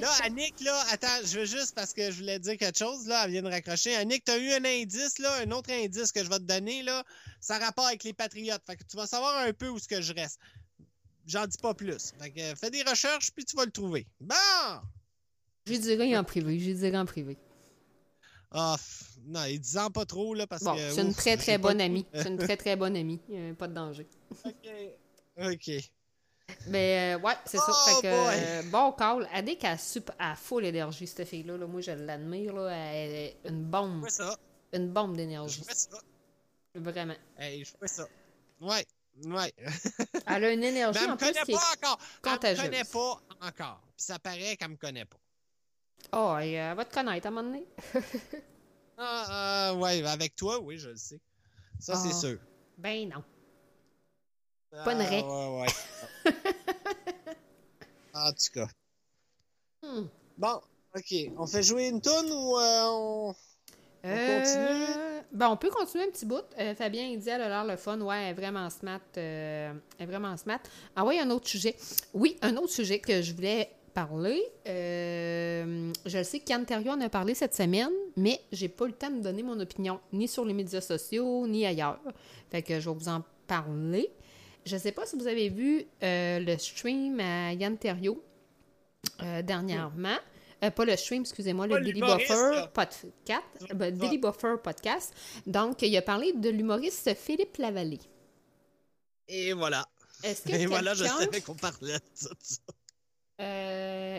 là, 0.00 0.10
Annick, 0.24 0.60
là, 0.60 0.84
attends, 0.90 1.06
je 1.24 1.40
veux 1.40 1.44
juste 1.44 1.74
parce 1.74 1.92
que 1.92 2.10
je 2.10 2.18
voulais 2.18 2.38
dire 2.38 2.56
quelque 2.56 2.78
chose, 2.78 3.06
là, 3.06 3.24
elle 3.24 3.32
vient 3.32 3.42
de 3.42 3.48
raccrocher. 3.48 3.94
Annick, 3.96 4.24
t'as 4.24 4.38
eu 4.38 4.50
un 4.52 4.64
indice, 4.64 5.18
là, 5.18 5.34
un 5.42 5.50
autre 5.50 5.70
indice 5.72 6.12
que 6.12 6.22
je 6.24 6.28
vais 6.28 6.38
te 6.38 6.44
donner, 6.44 6.82
là, 6.82 7.04
ça 7.40 7.56
a 7.56 7.58
rapport 7.58 7.86
avec 7.86 8.04
les 8.04 8.12
Patriotes. 8.12 8.62
Fait 8.66 8.76
que 8.76 8.84
tu 8.84 8.96
vas 8.96 9.06
savoir 9.06 9.36
un 9.38 9.52
peu 9.52 9.68
où 9.68 9.78
ce 9.78 9.88
que 9.88 10.00
je 10.00 10.12
reste. 10.12 10.38
J'en 11.26 11.46
dis 11.46 11.58
pas 11.58 11.74
plus. 11.74 12.12
Fait 12.20 12.30
que 12.30 12.54
fais 12.56 12.70
des 12.70 12.82
recherches, 12.82 13.30
puis 13.32 13.44
tu 13.44 13.56
vas 13.56 13.64
le 13.64 13.70
trouver. 13.70 14.06
Bon! 14.20 14.34
Je 15.66 15.72
lui 15.72 15.78
dirai 15.78 16.16
en 16.16 16.24
privé, 16.24 16.58
je 16.58 16.64
lui 16.66 16.74
dirai 16.74 16.96
en 16.98 17.06
privé. 17.06 17.36
Ah, 18.52 18.74
f- 18.76 19.16
non, 19.26 19.44
il 19.44 19.60
disant 19.60 19.90
pas 19.90 20.04
trop, 20.04 20.34
là, 20.34 20.46
parce 20.46 20.64
Bon, 20.64 20.74
que... 20.74 20.90
c'est 20.90 21.02
une 21.02 21.08
ouf, 21.10 21.16
très 21.16 21.36
très 21.36 21.56
bonne 21.58 21.80
amie. 21.80 22.04
C'est 22.12 22.26
une 22.28 22.38
très 22.38 22.56
très 22.56 22.74
bonne 22.74 22.96
amie. 22.96 23.20
Euh, 23.30 23.54
pas 23.54 23.68
de 23.68 23.74
danger. 23.74 24.08
OK. 24.44 24.68
OK. 25.40 25.70
Mais 26.68 27.14
euh, 27.16 27.18
ouais, 27.20 27.34
c'est 27.46 27.58
ça. 27.58 27.64
Oh 27.68 27.72
Fait 28.00 28.08
que, 28.08 28.10
boy. 28.10 28.34
euh, 28.36 28.62
bon 28.70 28.92
call. 28.92 29.28
Annick 29.32 29.64
a 29.64 29.76
super, 29.78 30.14
à 30.18 30.34
full 30.36 30.64
énergie, 30.64 31.06
cette 31.06 31.26
fille-là. 31.26 31.56
là. 31.56 31.66
Moi, 31.66 31.80
je 31.80 31.90
l'admire. 31.92 32.54
Là. 32.54 32.70
Elle 32.70 33.10
est 33.14 33.36
une 33.44 33.60
Je 33.64 33.70
bombe. 33.70 34.04
fais 34.04 34.10
ça. 34.10 34.36
Une 34.72 34.88
bombe 34.90 35.12
Je 35.12 35.16
d'énergie. 35.16 35.62
fais 35.64 35.74
ça. 35.74 35.98
Vraiment. 36.74 37.14
Hey, 37.38 37.64
je 37.64 37.72
fais 37.80 37.88
ça. 37.88 38.06
Ouais. 38.60 38.86
Ouais. 39.24 39.52
Elle 40.26 40.44
a 40.44 40.52
une 40.52 40.62
énergie 40.62 41.00
elle 41.02 41.10
en 41.10 41.12
me 41.12 41.16
plus 41.18 41.26
connaît 41.32 41.42
qui 41.44 41.52
est... 41.52 41.54
pas 41.54 41.72
encore. 41.88 41.98
Elle 42.24 42.30
me 42.30 42.34
contagieuse. 42.36 42.64
connaît 42.64 42.84
pas 42.84 43.20
encore. 43.48 43.80
Puis 43.96 44.04
ça 44.06 44.18
paraît 44.18 44.56
qu'elle 44.56 44.68
me 44.70 44.76
connaît 44.76 45.04
pas. 45.04 45.16
Oh, 46.12 46.38
et, 46.38 46.58
euh, 46.60 46.70
elle 46.70 46.76
va 46.76 46.84
te 46.84 46.94
connaître 46.94 47.26
à 47.26 47.28
un 47.28 47.32
moment 47.32 47.48
donné. 47.48 47.66
Ah, 49.02 49.70
ah, 49.70 49.74
ouais, 49.76 50.04
avec 50.06 50.36
toi, 50.36 50.58
oui, 50.60 50.76
je 50.76 50.90
le 50.90 50.96
sais. 50.96 51.18
Ça, 51.78 51.96
c'est 51.96 52.10
Ah. 52.10 52.20
sûr. 52.20 52.38
Ben 52.76 53.08
non. 53.08 53.24
Pas 54.84 54.92
une 54.92 55.00
Ah. 55.00 55.10
Ouais, 55.10 55.60
ouais. 55.62 55.66
en 58.14 58.32
tout 58.32 58.52
cas. 58.54 58.68
Hmm. 59.82 60.06
Bon, 60.38 60.60
OK. 60.96 61.14
On 61.38 61.46
fait 61.46 61.62
jouer 61.62 61.88
une 61.88 62.00
toune 62.00 62.30
ou 62.32 62.58
euh, 62.58 62.84
on... 62.86 63.34
On 64.02 64.08
continue? 64.08 65.20
Ben, 65.32 65.50
on 65.50 65.56
peut 65.56 65.70
continuer 65.70 66.04
un 66.04 66.10
petit 66.10 66.24
bout. 66.26 66.42
Euh, 66.58 66.74
Fabien, 66.74 67.04
il 67.04 67.18
dit, 67.18 67.28
elle 67.28 67.42
a 67.42 67.48
l'air 67.48 67.64
le 67.64 67.76
fun. 67.76 68.00
Ouais, 68.00 68.22
elle 68.22 68.30
est 68.30 68.32
vraiment 68.32 68.68
smart. 68.70 69.00
euh, 69.16 69.72
elle 69.98 70.04
est 70.04 70.06
vraiment 70.06 70.36
smart. 70.36 70.60
Ah 70.96 71.04
oui, 71.04 71.18
un 71.18 71.30
autre 71.30 71.48
sujet. 71.48 71.76
Oui, 72.14 72.36
un 72.42 72.56
autre 72.56 72.72
sujet 72.72 72.98
que 72.98 73.20
je 73.22 73.34
voulais 73.34 73.70
parler. 73.92 74.42
Euh, 74.66 75.92
je 76.06 76.18
le 76.18 76.24
sais 76.24 76.40
qu'Yann 76.40 76.64
Terriot 76.64 76.92
en 76.92 77.00
a 77.00 77.08
parlé 77.08 77.34
cette 77.34 77.54
semaine, 77.54 77.90
mais 78.16 78.40
j'ai 78.52 78.68
pas 78.68 78.86
eu 78.86 78.88
le 78.88 78.94
temps 78.94 79.10
de 79.10 79.20
donner 79.20 79.42
mon 79.42 79.58
opinion, 79.60 80.00
ni 80.12 80.26
sur 80.28 80.44
les 80.44 80.54
médias 80.54 80.80
sociaux, 80.80 81.46
ni 81.46 81.66
ailleurs. 81.66 82.00
Fait 82.50 82.62
que 82.62 82.80
je 82.80 82.88
vais 82.88 82.96
vous 82.96 83.08
en 83.08 83.22
parler. 83.46 84.10
Je 84.64 84.76
sais 84.76 84.92
pas 84.92 85.06
si 85.06 85.16
vous 85.16 85.26
avez 85.26 85.48
vu 85.48 85.86
euh, 86.02 86.38
le 86.38 86.58
stream 86.58 87.18
à 87.20 87.52
Yann 87.52 87.76
Terriot 87.78 88.22
euh, 89.22 89.42
dernièrement. 89.42 90.16
Euh, 90.62 90.70
pas 90.70 90.84
le 90.84 90.94
stream, 90.96 91.22
excusez-moi, 91.22 91.66
le 91.66 91.80
Daily 91.80 92.00
Buffer 92.00 92.66
podcast. 92.74 93.44
Ben. 93.74 93.96
Daily 93.96 94.18
Buffer 94.18 94.56
podcast. 94.62 95.14
Donc, 95.46 95.80
il 95.82 95.96
a 95.96 96.02
parlé 96.02 96.34
de 96.34 96.50
l'humoriste 96.50 97.14
Philippe 97.14 97.56
Lavallée. 97.56 98.00
Et 99.28 99.54
voilà. 99.54 99.86
Est-ce 100.22 100.42
que 100.42 100.52
Et 100.54 100.66
voilà, 100.66 100.92
je 100.92 101.04
savais 101.04 101.40
qu'on 101.40 101.54
parlait 101.54 101.94
de 101.94 102.00
ça. 102.12 102.30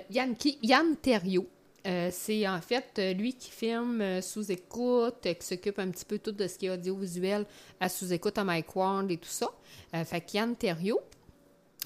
Yann, 0.10 0.36
qui, 0.36 0.58
Yann 0.64 0.96
Terriot. 0.98 1.48
Euh, 1.88 2.10
c'est 2.12 2.48
en 2.48 2.62
fait 2.62 2.92
euh, 3.00 3.14
lui 3.14 3.34
qui 3.34 3.50
filme 3.50 4.02
euh, 4.02 4.22
sous 4.22 4.52
écoute, 4.52 5.16
qui 5.24 5.36
s'occupe 5.46 5.80
un 5.80 5.90
petit 5.90 6.06
peu 6.06 6.20
tout 6.20 6.32
de 6.32 6.48
ce 6.48 6.58
qui 6.58 6.68
est 6.68 6.70
audiovisuel 6.70 7.46
à 7.80 7.90
sous 7.90 8.14
écoute 8.14 8.38
à 8.38 8.44
Mike 8.44 8.76
Ward 8.76 9.10
et 9.10 9.18
tout 9.18 9.28
ça. 9.30 9.48
Euh, 9.96 10.06
fait 10.06 10.22
que 10.22 10.34
Yann 10.38 10.56
Terriot, 10.56 11.02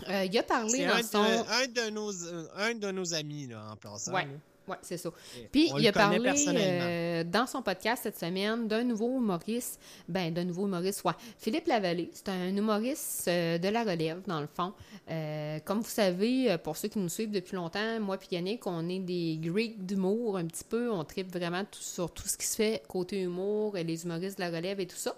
euh, 0.09 0.25
il 0.25 0.37
a 0.37 0.43
parlé 0.43 0.85
dans 0.85 0.95
un, 0.95 1.03
son. 1.03 1.23
de- 1.23 1.49
un 1.49 1.67
de 1.67 1.89
nos, 1.91 2.11
un 2.57 2.73
de 2.75 2.91
nos 2.91 3.13
amis, 3.13 3.47
là, 3.47 3.69
en 3.71 3.77
plaçant. 3.77 4.11
Ouais. 4.13 4.23
là. 4.25 4.31
Oui, 4.67 4.75
c'est 4.81 4.97
ça. 4.97 5.09
Puis, 5.51 5.69
on 5.73 5.77
il 5.77 5.87
a 5.87 5.91
parlé 5.91 6.19
euh, 6.47 7.23
dans 7.23 7.45
son 7.45 7.61
podcast 7.61 8.03
cette 8.03 8.17
semaine 8.19 8.67
d'un 8.67 8.83
nouveau 8.83 9.17
humoriste. 9.17 9.79
Ben, 10.07 10.33
d'un 10.33 10.43
nouveau 10.43 10.65
humoriste, 10.65 11.03
ouais. 11.03 11.13
Philippe 11.37 11.67
Lavallée, 11.67 12.09
c'est 12.13 12.29
un 12.29 12.55
humoriste 12.55 13.27
euh, 13.27 13.57
de 13.57 13.67
la 13.69 13.83
relève, 13.83 14.21
dans 14.27 14.41
le 14.41 14.47
fond. 14.47 14.73
Euh, 15.09 15.59
comme 15.65 15.79
vous 15.81 15.89
savez, 15.89 16.57
pour 16.63 16.77
ceux 16.77 16.87
qui 16.87 16.99
nous 16.99 17.09
suivent 17.09 17.31
depuis 17.31 17.55
longtemps, 17.55 17.99
moi 17.99 18.17
et 18.31 18.35
Yannick, 18.35 18.65
on 18.65 18.89
est 18.89 18.99
des 18.99 19.37
Greeks 19.39 19.85
d'humour 19.85 20.37
un 20.37 20.45
petit 20.45 20.63
peu. 20.63 20.91
On 20.91 21.03
tripe 21.03 21.31
vraiment 21.31 21.63
tout- 21.63 21.79
sur 21.81 22.11
tout 22.11 22.27
ce 22.27 22.37
qui 22.37 22.45
se 22.47 22.55
fait 22.55 22.81
côté 22.87 23.21
humour, 23.21 23.77
et 23.77 23.83
les 23.83 24.03
humoristes 24.03 24.37
de 24.39 24.43
la 24.43 24.49
relève 24.49 24.79
et 24.79 24.87
tout 24.87 24.95
ça. 24.97 25.15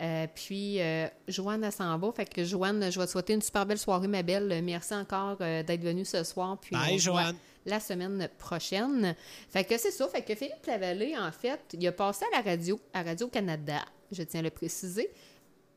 Euh, 0.00 0.26
puis, 0.34 0.80
euh, 0.80 1.06
Joanne, 1.28 1.62
elle 1.62 1.70
s'en 1.72 1.96
va. 1.98 2.10
Fait 2.12 2.24
que, 2.26 2.42
Joanne, 2.44 2.90
je 2.90 2.98
vais 2.98 3.06
te 3.06 3.10
souhaiter 3.12 3.32
une 3.34 3.42
super 3.42 3.64
belle 3.64 3.78
soirée, 3.78 4.08
ma 4.08 4.22
belle. 4.22 4.60
Merci 4.64 4.94
encore 4.94 5.36
euh, 5.40 5.62
d'être 5.62 5.82
venue 5.82 6.04
ce 6.04 6.24
soir. 6.24 6.58
Puis, 6.60 6.74
Bye, 6.74 6.90
voit 6.90 6.98
Joanne. 6.98 7.36
La 7.66 7.80
semaine 7.80 8.28
prochaine. 8.38 9.14
Fait 9.48 9.64
que 9.64 9.76
c'est 9.78 9.90
ça. 9.90 10.08
Fait 10.08 10.22
que 10.22 10.34
Philippe 10.34 10.66
Lavallée, 10.66 11.16
en 11.16 11.32
fait, 11.32 11.60
il 11.72 11.86
a 11.86 11.92
passé 11.92 12.24
à 12.32 12.36
la 12.36 12.42
radio, 12.50 12.78
à 12.92 13.02
Radio-Canada, 13.02 13.84
je 14.12 14.22
tiens 14.22 14.40
à 14.40 14.42
le 14.44 14.50
préciser, 14.50 15.10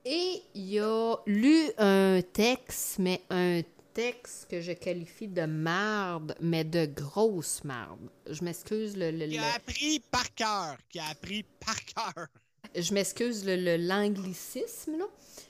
et 0.06 0.42
il 0.56 0.80
a 0.80 1.16
lu 1.26 1.70
un 1.78 2.22
texte, 2.34 3.00
mais 3.00 3.22
un 3.30 3.62
texte 3.94 4.48
que 4.50 4.62
je 4.62 4.72
qualifie 4.74 5.28
de 5.28 5.46
marde, 5.46 6.36
mais 6.40 6.64
de 6.64 6.86
grosse 6.86 7.64
marde. 7.64 8.00
Je 8.30 8.44
m'excuse, 8.44 8.96
le... 8.96 9.12
le- 9.12 9.28
Qui 9.28 9.38
le- 9.38 9.44
a 9.44 9.56
appris 9.56 10.00
par 10.12 10.36
cœur. 10.36 10.78
Qui 10.90 11.00
a 11.00 11.08
appris 11.08 11.44
par 11.66 11.76
cœur. 11.86 12.28
je 12.76 12.94
m'excuse 12.94 13.44
le, 13.46 13.56
le- 13.56 13.78
l'anglicisme, 13.78 14.98
là, 15.00 15.06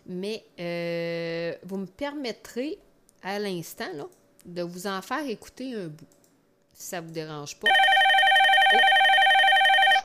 mais 0.05 0.43
euh, 0.59 1.53
vous 1.63 1.77
me 1.77 1.85
permettrez 1.87 2.77
à 3.21 3.37
l'instant 3.39 3.91
là, 3.93 4.05
de 4.45 4.61
vous 4.61 4.87
en 4.87 5.01
faire 5.01 5.27
écouter 5.27 5.73
un 5.75 5.87
bout, 5.87 6.05
ça 6.77 7.01
vous 7.01 7.11
dérange 7.11 7.57
pas. 7.59 7.67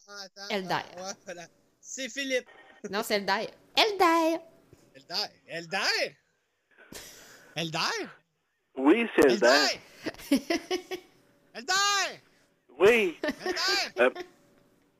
Ah, 0.08 0.22
attends, 0.24 0.48
Elder. 0.50 0.74
ah, 0.96 1.02
ouais, 1.02 1.12
voilà. 1.24 1.42
C'est 1.80 2.08
Philippe. 2.08 2.48
Non, 2.90 3.02
c'est 3.02 3.14
Elder. 3.16 3.46
Elder! 3.76 4.38
Elder. 4.94 5.26
Elder? 5.46 5.78
Elder? 7.56 8.08
Oui, 8.76 9.06
c'est 9.14 9.30
Elder. 9.30 9.66
Elder! 11.54 11.72
Oui. 12.78 13.18
Elder! 13.96 14.14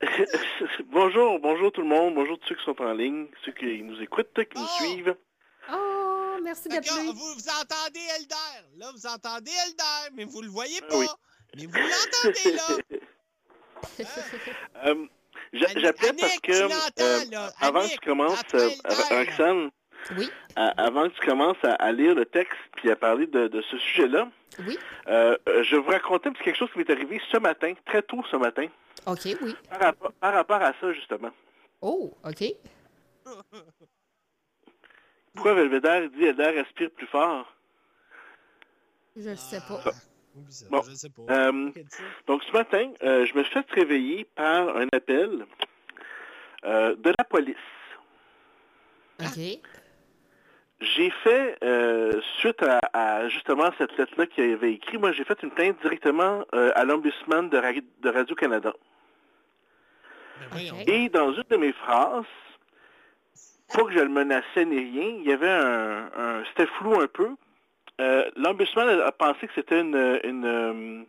bonjour, 0.93 1.39
bonjour 1.41 1.73
tout 1.73 1.81
le 1.81 1.87
monde, 1.89 2.15
bonjour 2.15 2.39
tous 2.39 2.49
ceux 2.51 2.55
qui 2.57 2.65
sont 2.65 2.81
en 2.83 2.93
ligne, 2.93 3.27
ceux 3.45 3.53
qui 3.53 3.83
nous 3.83 4.01
écoutent, 4.03 4.33
qui 4.35 4.59
nous 4.59 4.63
Oh! 4.65 4.83
suivent. 4.85 5.17
Oh, 5.73 6.37
merci 6.45 6.69
d'appeler. 6.69 7.07
vous, 7.07 7.15
vous 7.15 7.49
entendez 7.49 8.01
Elder. 8.19 8.67
Là, 8.77 8.93
vous 8.93 9.07
entendez 9.07 9.51
Elder, 9.67 10.15
mais 10.15 10.25
vous 10.25 10.43
le 10.43 10.49
voyez 10.49 10.79
Ah 10.83 10.87
pas. 10.89 10.99
oui. 10.99 11.07
Mais 11.57 11.67
vous 11.67 11.79
l'entendez, 11.79 12.53
là? 12.57 12.63
Euh, 14.85 15.07
J'appelais 15.53 16.13
parce 16.19 16.39
que 16.41 16.53
euh, 16.53 16.69
là. 17.31 17.51
avant 17.61 17.81
Annick, 17.81 17.99
que 17.99 18.01
tu 18.05 18.09
commences, 18.09 18.43
euh. 18.55 18.71
Roxane, 19.11 19.71
Oui, 20.17 20.31
à- 20.57 20.69
avant 20.85 21.09
que 21.09 21.15
tu 21.15 21.27
commences 21.27 21.57
à, 21.65 21.73
à 21.75 21.91
lire 21.93 22.15
le 22.15 22.25
texte 22.25 22.57
puis 22.77 22.91
à 22.91 22.97
parler 22.97 23.27
de, 23.27 23.49
de 23.49 23.61
ce 23.61 23.77
sujet-là, 23.77 24.29
oui. 24.61 24.79
euh, 25.09 25.37
je 25.65 25.77
vais 25.77 25.83
vous 25.83 25.91
raconter 25.91 26.29
un 26.29 26.33
petit 26.33 26.45
quelque 26.45 26.57
chose 26.59 26.71
qui 26.73 26.79
m'est 26.79 26.89
arrivé 26.91 27.21
ce 27.31 27.37
matin, 27.39 27.75
très 27.85 28.03
tôt 28.03 28.23
ce 28.31 28.37
matin, 28.37 28.67
OK, 29.07 29.21
oui. 29.43 29.55
par 29.69 29.81
rapport, 29.81 30.13
par 30.13 30.33
rapport 30.33 30.63
à 30.63 30.73
ça 30.81 30.93
justement. 30.93 31.31
Oh, 31.81 32.15
OK. 32.25 32.45
Pourquoi 35.35 35.55
Belvédère 35.55 36.09
dit 36.11 36.25
Elder 36.25 36.51
respire 36.63 36.91
plus 36.93 37.07
fort? 37.09 37.53
Je 39.17 39.29
ne 39.31 39.35
sais 39.35 39.61
pas. 39.61 39.83
Oublie 40.37 40.53
ça, 40.53 40.67
Bon. 40.71 40.83
je 40.83 40.95
sais 40.95 41.11
pas. 41.11 41.23
Euh. 41.33 41.71
Donc 42.27 42.43
ce 42.45 42.53
matin, 42.53 42.91
euh, 43.03 43.27
je 43.27 43.35
me 43.37 43.43
suis 43.45 43.53
fait 43.53 43.71
réveiller 43.71 44.25
par 44.35 44.77
un 44.77 44.87
appel 44.93 45.47
euh, 46.65 46.95
de 46.97 47.13
la 47.19 47.25
police. 47.25 47.57
OK. 49.21 49.61
J'ai 50.81 51.11
fait, 51.11 51.59
euh, 51.63 52.21
suite 52.39 52.61
à, 52.65 52.81
à, 52.93 53.29
justement 53.29 53.71
cette 53.79 53.97
lettre-là 53.97 54.27
qu'il 54.27 54.53
avait 54.53 54.73
écrit, 54.73 54.99
moi 54.99 55.13
j'ai 55.13 55.23
fait 55.25 55.41
une 55.45 55.51
plainte 55.53 55.81
directement 55.81 56.45
euh, 56.55 56.73
à 56.75 56.85
l'ombudsman 56.85 57.49
de, 57.49 57.57
Ra- 57.57 57.73
de 58.01 58.09
Radio-Canada. 58.11 58.73
Ben. 60.53 60.75
Et 60.89 61.09
dans 61.09 61.33
une 61.33 61.45
de 61.49 61.57
mes 61.57 61.73
phrases, 61.73 62.25
pas 63.73 63.85
que 63.85 63.93
je 63.93 64.01
le 64.01 64.09
menaçais 64.09 64.65
ni 64.65 64.77
rien, 64.77 65.09
il 65.21 65.25
y 65.25 65.33
avait 65.33 65.49
un... 65.49 66.11
un 66.17 66.45
C'était 66.47 66.67
flou 66.79 67.01
un 67.01 67.07
peu. 67.07 67.31
Euh, 68.01 68.31
L'ombudsman 68.37 68.89
a, 69.01 69.13
pensé 69.13 69.47
que 69.47 69.53
c'était 69.55 69.81
une, 69.81 70.21
une, 70.25 70.45
euh, 70.45 71.05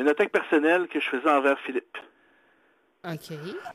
une 0.00 0.08
attaque 0.08 0.30
personnelle 0.32 0.88
que 0.88 0.98
je 1.00 1.08
faisais 1.08 1.30
envers 1.30 1.58
Philippe. 1.60 1.96
OK. 3.04 3.32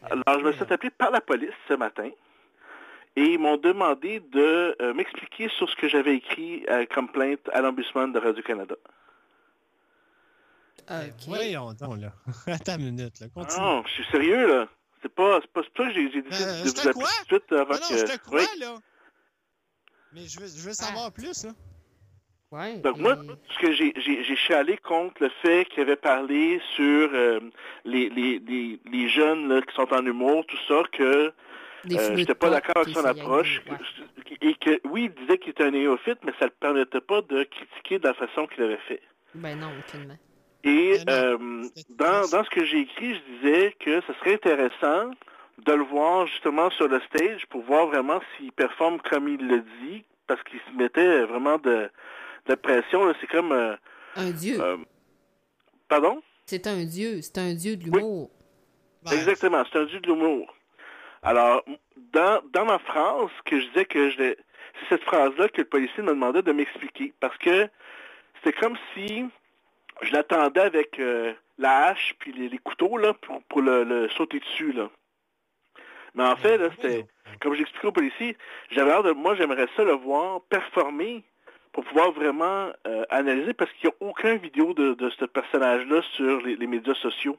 Alors, 0.09 0.39
je 0.39 0.45
me 0.45 0.51
suis 0.51 0.63
appeler 0.63 0.89
par 0.89 1.11
la 1.11 1.21
police 1.21 1.53
ce 1.67 1.73
matin 1.75 2.09
et 3.15 3.23
ils 3.23 3.39
m'ont 3.39 3.57
demandé 3.57 4.19
de 4.19 4.75
euh, 4.81 4.93
m'expliquer 4.93 5.49
sur 5.49 5.69
ce 5.69 5.75
que 5.75 5.87
j'avais 5.87 6.15
écrit 6.15 6.65
euh, 6.69 6.85
comme 6.93 7.09
plainte 7.09 7.47
à 7.53 7.61
l'ombudsman 7.61 8.11
de 8.11 8.19
Radio-Canada. 8.19 8.75
OK. 10.89 11.27
Voyons 11.27 11.73
donc, 11.73 11.99
là. 11.99 12.11
Attends 12.47 12.77
une 12.77 12.85
minute, 12.95 13.19
là. 13.19 13.27
Continue. 13.33 13.61
Non, 13.63 13.83
je 13.85 13.91
suis 13.91 14.05
sérieux, 14.11 14.47
là. 14.47 14.67
C'est 15.01 15.09
pas, 15.13 15.39
c'est 15.41 15.51
pas, 15.51 15.61
c'est 15.63 15.73
pas 15.73 15.87
que 15.87 15.93
j'ai 15.93 16.11
j'ai 16.11 16.21
décidé 16.21 16.43
Euh, 16.49 16.51
de 16.51 16.57
je 16.59 16.63
vous 16.65 16.73
te 16.73 16.79
appeler 16.79 16.93
crois? 16.93 17.09
tout 17.27 17.35
de 17.35 17.39
suite 17.39 17.51
avant 17.53 17.73
non, 17.73 17.79
non, 17.81 17.87
que... 17.89 17.97
je 17.97 18.05
te 18.05 18.17
crois, 18.19 18.39
Oui. 18.39 18.59
là. 18.59 18.75
Mais 20.13 20.21
je 20.27 20.39
veux, 20.39 20.47
je 20.47 20.61
veux 20.67 20.73
savoir 20.73 21.11
plus, 21.11 21.45
là. 21.45 21.51
Ouais. 22.51 22.77
Donc 22.79 22.97
moi, 22.97 23.15
ce 23.49 23.59
que 23.59 23.71
j'ai, 23.71 23.93
j'ai, 23.95 24.23
j'ai 24.23 24.35
chialé 24.35 24.77
contre 24.77 25.23
le 25.23 25.29
fait 25.41 25.65
qu'il 25.65 25.83
avait 25.83 25.95
parlé 25.95 26.59
sur 26.75 27.09
euh, 27.13 27.39
les, 27.85 28.09
les, 28.09 28.39
les, 28.39 28.79
les 28.91 29.07
jeunes 29.07 29.47
là, 29.47 29.61
qui 29.61 29.73
sont 29.73 29.91
en 29.93 30.05
humour, 30.05 30.45
tout 30.45 30.57
ça, 30.67 30.83
que 30.91 31.31
euh, 31.91 32.15
j'étais 32.15 32.35
pas 32.35 32.49
d'accord 32.49 32.83
avec 32.83 32.93
son 32.93 33.05
approche, 33.05 33.61
ouais. 33.69 34.37
et 34.41 34.53
que 34.55 34.81
oui, 34.83 35.05
il 35.05 35.21
disait 35.21 35.37
qu'il 35.37 35.51
était 35.51 35.63
un 35.63 35.71
néophyte, 35.71 36.19
mais 36.25 36.33
ça 36.39 36.45
ne 36.45 36.49
le 36.49 36.55
permettait 36.59 37.01
pas 37.01 37.21
de 37.21 37.43
critiquer 37.43 37.99
de 37.99 38.07
la 38.07 38.13
façon 38.13 38.45
qu'il 38.47 38.63
avait 38.63 38.79
fait. 38.87 39.01
Ben 39.33 39.57
non, 39.57 39.69
aucunement. 39.79 40.17
Et 40.65 40.97
euh, 41.09 41.37
dans, 41.89 42.29
dans 42.29 42.43
ce 42.43 42.49
que 42.49 42.65
j'ai 42.65 42.81
écrit, 42.81 43.15
je 43.15 43.35
disais 43.37 43.75
que 43.79 44.01
ce 44.01 44.13
serait 44.19 44.33
intéressant 44.33 45.11
de 45.65 45.71
le 45.71 45.83
voir 45.83 46.27
justement 46.27 46.69
sur 46.71 46.89
le 46.89 46.99
stage 47.01 47.45
pour 47.47 47.61
voir 47.61 47.87
vraiment 47.87 48.19
s'il 48.35 48.51
performe 48.51 48.99
comme 49.09 49.29
il 49.29 49.47
le 49.47 49.63
dit, 49.83 50.03
parce 50.27 50.43
qu'il 50.43 50.59
se 50.59 50.77
mettait 50.77 51.23
vraiment 51.23 51.57
de, 51.57 51.89
de 52.47 52.55
pression. 52.55 53.13
C'est 53.19 53.27
comme... 53.27 53.51
euh, 53.51 53.75
Un 54.15 54.31
dieu. 54.31 54.59
euh, 54.61 54.77
pardon? 55.87 56.21
C'est 56.45 56.67
un 56.67 56.83
dieu. 56.83 57.21
C'est 57.21 57.37
un 57.37 57.53
dieu 57.53 57.75
de 57.77 57.83
l'humour. 57.85 58.29
Ben, 59.03 59.13
Exactement, 59.13 59.63
c'est 59.71 59.79
un 59.79 59.85
dieu 59.85 59.99
de 59.99 60.07
l'humour. 60.07 60.53
Alors, 61.23 61.63
dans, 62.13 62.41
dans 62.51 62.65
ma 62.65 62.79
phrase, 62.79 63.29
que 63.45 63.59
je 63.59 63.67
disais 63.67 63.85
que 63.85 64.09
je 64.09 64.17
c'est 64.17 64.89
cette 64.95 65.03
phrase-là 65.03 65.49
que 65.49 65.61
le 65.61 65.67
policier 65.67 66.01
me 66.01 66.09
demandait 66.09 66.41
de 66.41 66.51
m'expliquer. 66.51 67.13
Parce 67.19 67.37
que 67.37 67.67
c'était 68.37 68.57
comme 68.59 68.77
si 68.93 69.25
je 70.01 70.11
l'attendais 70.13 70.61
avec 70.61 70.99
euh, 70.99 71.33
la 71.57 71.87
hache 71.87 72.15
puis 72.19 72.31
les, 72.31 72.49
les 72.49 72.57
couteaux 72.57 72.97
là, 72.97 73.13
pour, 73.13 73.41
pour 73.43 73.61
le, 73.61 73.83
le 73.83 74.09
sauter 74.09 74.39
dessus. 74.39 74.71
Là. 74.71 74.89
Mais 76.15 76.23
en 76.23 76.35
fait, 76.37 76.57
là, 76.57 76.69
c'était, 76.75 77.05
comme 77.41 77.53
j'expliquais 77.53 77.87
au 77.87 77.91
policier, 77.91 78.37
j'avais 78.71 78.89
l'air 78.89 79.03
de, 79.03 79.11
moi, 79.11 79.35
j'aimerais 79.35 79.67
ça 79.75 79.83
le 79.83 79.93
voir 79.93 80.41
performer 80.49 81.23
pour 81.71 81.85
pouvoir 81.85 82.11
vraiment 82.11 82.69
euh, 82.87 83.03
analyser 83.09 83.53
parce 83.53 83.71
qu'il 83.73 83.89
n'y 83.89 83.95
a 83.95 84.09
aucun 84.09 84.35
vidéo 84.35 84.73
de, 84.73 85.09
ce 85.17 85.25
personnage-là 85.25 86.01
sur 86.15 86.41
les, 86.41 86.67
médias 86.67 86.95
sociaux. 86.95 87.37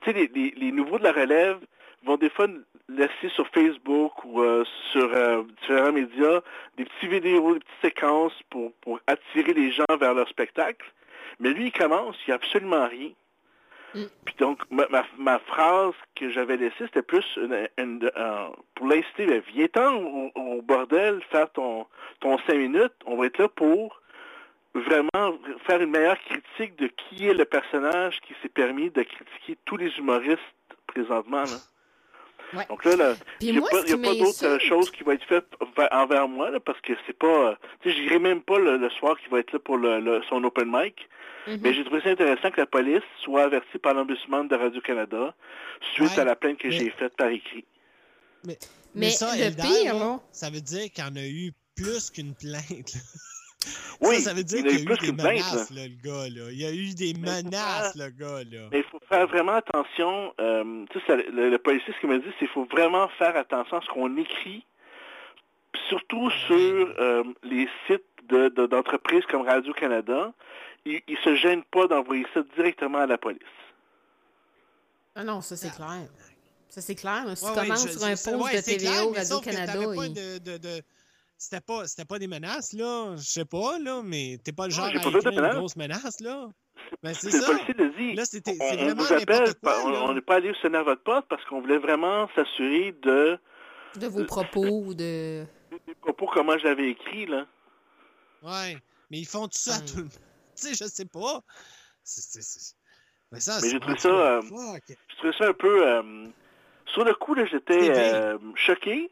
Tu 0.00 0.12
sais, 0.12 0.30
les, 0.34 0.72
nouveaux 0.72 0.98
de 0.98 1.04
la 1.04 1.12
relève 1.12 1.58
vont 2.04 2.16
des 2.16 2.30
fois 2.30 2.48
laisser 2.88 3.28
sur 3.34 3.46
Facebook 3.48 4.24
ou 4.24 4.42
euh, 4.42 4.64
sur 4.90 5.10
euh, 5.14 5.42
différents 5.60 5.92
médias 5.92 6.40
des 6.76 6.84
petites 6.84 7.10
vidéos, 7.10 7.54
des 7.54 7.60
petites 7.60 7.82
séquences 7.82 8.38
pour, 8.50 8.72
pour 8.80 9.00
attirer 9.06 9.54
les 9.54 9.70
gens 9.70 9.84
vers 10.00 10.14
leur 10.14 10.28
spectacle. 10.28 10.92
Mais 11.38 11.50
lui, 11.50 11.66
il 11.66 11.72
commence, 11.72 12.16
il 12.26 12.30
n'y 12.30 12.32
a 12.32 12.36
absolument 12.36 12.88
rien. 12.88 13.10
Mm. 13.94 14.04
Puis 14.24 14.34
donc, 14.38 14.58
ma, 14.70 14.86
ma, 14.88 15.04
ma 15.18 15.38
phrase 15.38 15.94
que 16.16 16.30
j'avais 16.30 16.56
laissée, 16.56 16.86
c'était 16.86 17.02
plus 17.02 17.24
une, 17.36 18.10
pour 18.74 18.86
l'inciter, 18.86 19.40
viens-t'en 19.54 19.96
au, 19.96 20.30
au 20.34 20.62
bordel, 20.62 21.20
faire 21.30 21.50
ton, 21.52 21.86
ton 22.20 22.38
cinq 22.46 22.54
minutes, 22.54 22.94
on 23.06 23.16
va 23.16 23.26
être 23.26 23.38
là 23.38 23.48
pour 23.48 24.00
vraiment 24.74 25.38
faire 25.66 25.82
une 25.82 25.90
meilleure 25.90 26.18
critique 26.20 26.76
de 26.76 26.86
qui 26.86 27.26
est 27.26 27.34
le 27.34 27.44
personnage 27.44 28.20
qui 28.22 28.34
s'est 28.42 28.48
permis 28.48 28.90
de 28.90 29.02
critiquer 29.02 29.58
tous 29.64 29.76
les 29.76 29.90
humoristes 29.98 30.40
présentement. 30.86 31.42
Là. 31.42 31.58
Ouais. 32.54 32.66
Donc 32.68 32.84
là, 32.84 33.14
il 33.40 33.52
n'y 33.52 33.58
a 33.58 33.60
pas, 33.62 33.68
ce 33.70 33.76
y 33.88 33.92
a 33.92 33.96
qui 33.96 34.02
pas 34.02 34.14
d'autre 34.14 34.44
euh, 34.46 34.58
chose 34.58 34.90
qui 34.90 35.02
va 35.04 35.14
être 35.14 35.24
faite 35.24 35.46
envers 35.90 36.28
moi, 36.28 36.50
là, 36.50 36.60
parce 36.60 36.80
que 36.82 36.92
c'est 37.06 37.16
pas... 37.18 37.26
euh, 37.50 37.54
tu 37.82 37.90
sais, 37.90 37.96
j'irai 37.96 38.18
même 38.18 38.42
pas 38.42 38.58
le, 38.58 38.76
le 38.76 38.90
soir 38.90 39.16
qui 39.18 39.28
va 39.30 39.38
être 39.38 39.52
là 39.52 39.58
pour 39.58 39.78
le, 39.78 40.00
le- 40.00 40.22
son 40.28 40.42
open 40.44 40.70
mic, 40.70 41.08
Mhm. 41.48 41.58
mais 41.60 41.74
j'ai 41.74 41.84
trouvé 41.84 42.00
ça 42.02 42.10
intéressant 42.10 42.52
que 42.52 42.60
la 42.60 42.66
police 42.66 43.02
soit 43.24 43.42
avertie 43.42 43.78
par 43.78 43.94
l'ombudsman 43.94 44.46
de 44.46 44.54
Radio-Canada 44.54 45.34
suite 45.94 46.10
Ouais, 46.12 46.20
à 46.20 46.24
la 46.24 46.36
plainte 46.36 46.58
que 46.58 46.68
mais- 46.68 46.72
j'ai 46.78 46.90
faite 46.90 47.16
par 47.16 47.28
écrit. 47.30 47.64
Mais, 48.44 48.58
Mais 48.94 49.10
ça, 49.10 49.34
le 49.34 49.50
pire, 49.50 49.94
là- 49.94 50.20
ça 50.30 50.50
veut 50.50 50.60
dire 50.60 50.90
qu'il 50.92 51.02
y 51.02 51.06
en 51.06 51.16
a 51.16 51.26
eu 51.26 51.52
plus 51.74 52.10
qu'une 52.10 52.34
plainte. 52.34 52.94
Oui, 54.00 54.16
ça, 54.16 54.30
ça 54.30 54.34
veut 54.34 54.42
dire 54.44 54.58
il 54.58 54.66
y 54.66 54.68
en 54.68 54.72
a 54.72 54.72
qu'il 54.76 54.80
y 54.80 54.82
eu 54.82 54.88
a 54.88 54.94
eu 54.94 54.96
plus 54.96 55.06
des 55.06 55.12
menaces, 55.12 55.70
là, 55.70 55.82
le 55.86 55.94
gars. 56.02 56.28
Là. 56.28 56.50
Il 56.50 56.58
y 56.60 56.66
a 56.66 56.72
eu 56.72 56.94
des 56.94 57.14
Mais 57.14 57.42
menaces, 57.42 57.94
le 57.94 58.08
gars. 58.10 58.38
Là. 58.50 58.68
Mais 58.72 58.78
il 58.78 58.84
faut 58.84 59.00
faire 59.08 59.26
vraiment 59.28 59.52
attention. 59.54 60.34
Euh, 60.40 60.84
ça- 61.06 61.16
le, 61.16 61.50
le 61.50 61.58
policier, 61.58 61.92
ce 61.94 62.00
qu'il 62.00 62.08
m'a 62.08 62.18
dit, 62.18 62.24
c'est 62.32 62.38
qu'il 62.38 62.48
faut 62.48 62.64
vraiment 62.64 63.08
faire 63.18 63.36
attention 63.36 63.76
à 63.78 63.80
ce 63.82 63.88
qu'on 63.88 64.16
écrit, 64.16 64.64
surtout 65.88 66.30
sur 66.46 66.94
euh, 66.98 67.22
les 67.42 67.68
sites 67.86 68.02
de- 68.28 68.48
de- 68.48 68.66
d'entreprises 68.66 69.24
comme 69.26 69.42
Radio-Canada. 69.42 70.32
Ils 70.84 71.00
ne 71.08 71.16
se 71.16 71.36
gênent 71.36 71.62
pas 71.64 71.86
d'envoyer 71.86 72.26
ça 72.34 72.40
directement 72.56 72.98
à 72.98 73.06
la 73.06 73.16
police. 73.18 73.38
Ah 75.14 75.22
non, 75.24 75.40
ça, 75.40 75.56
c'est 75.56 75.70
clair. 75.74 76.08
Ça, 76.68 76.80
c'est 76.80 76.94
clair. 76.94 77.24
Si 77.36 77.44
Ouais, 77.44 77.50
tu 77.52 77.58
ouais, 77.60 77.66
commences 77.66 77.86
je- 77.86 77.92
sur 77.92 78.04
un 78.04 78.10
post 78.10 78.26
ouais, 78.28 78.56
de 78.56 78.64
TVA 78.64 78.90
que 79.06 79.14
Radio-Canada, 79.14 79.72
C'était 81.42 81.60
pas, 81.60 81.88
c'était 81.88 82.04
pas 82.04 82.20
des 82.20 82.28
menaces, 82.28 82.72
là. 82.72 83.16
Je 83.16 83.22
sais 83.24 83.44
pas, 83.44 83.76
là, 83.80 84.00
mais 84.04 84.38
t'es 84.44 84.52
pas 84.52 84.66
le 84.66 84.70
genre 84.72 84.86
j'ai 84.90 84.98
à 84.98 85.00
écrire 85.00 85.18
une 85.28 85.34
menaces. 85.34 85.56
grosse 85.56 85.74
menace, 85.76 86.20
là. 86.20 86.48
Ben, 87.02 87.12
c'est 87.14 87.32
ça. 87.32 87.46
policier 87.46 87.74
le 87.74 87.90
dit. 87.98 88.12
Là, 88.14 88.24
c'était- 88.24 88.52
on, 88.60 88.68
c'est 88.68 88.74
on 88.80 88.84
vraiment 88.84 89.02
vous 89.02 89.12
appelle, 89.12 89.54
quoi, 89.60 89.84
on- 89.84 90.10
on 90.10 90.14
n'est 90.14 90.20
pas 90.20 90.36
allé 90.36 90.54
sonner 90.62 90.78
à 90.78 90.84
votre 90.84 91.02
porte 91.02 91.26
parce 91.28 91.44
qu'on 91.46 91.60
voulait 91.60 91.78
vraiment 91.78 92.28
s'assurer 92.36 92.94
de 93.02 93.38
de 93.96 94.06
vos 94.06 94.24
propos 94.24 94.84
ou 94.84 94.94
de... 94.94 95.44
des 95.86 95.94
propos 96.00 96.26
comment 96.32 96.56
je 96.58 96.64
l'avais 96.64 96.90
écrit. 96.90 97.26
Là. 97.26 97.44
Ouais. 98.42 98.78
Mais 99.10 99.18
ils 99.18 99.26
font 99.26 99.48
tout 99.48 99.58
ça 99.58 99.74
à 99.74 99.78
Ouais. 99.80 99.84
tout 99.84 99.96
le 99.96 100.02
monde. 100.04 100.12
Tu 100.56 100.68
sais, 100.68 100.74
je 100.74 100.88
sais 100.88 101.06
pas. 101.06 101.40
C'est- 102.04 102.20
c'est- 102.20 102.42
c'est- 102.42 102.76
Mais 103.32 103.40
ça, 103.40 103.54
Mais 103.56 103.60
c'est- 103.62 103.70
j'ai 103.70 103.80
trouvé 103.80 103.98
ça, 103.98 104.08
euh. 104.08 104.42
Je 104.42 105.16
trouvais 105.16 105.32
ça 105.38 105.48
un 105.48 105.54
peu 105.54 105.88
euh, 105.88 106.26
Sur 106.86 107.04
le 107.04 107.14
coup, 107.14 107.34
là, 107.34 107.46
j'étais 107.46 107.90
euh, 107.90 108.38
choqué. 108.54 109.10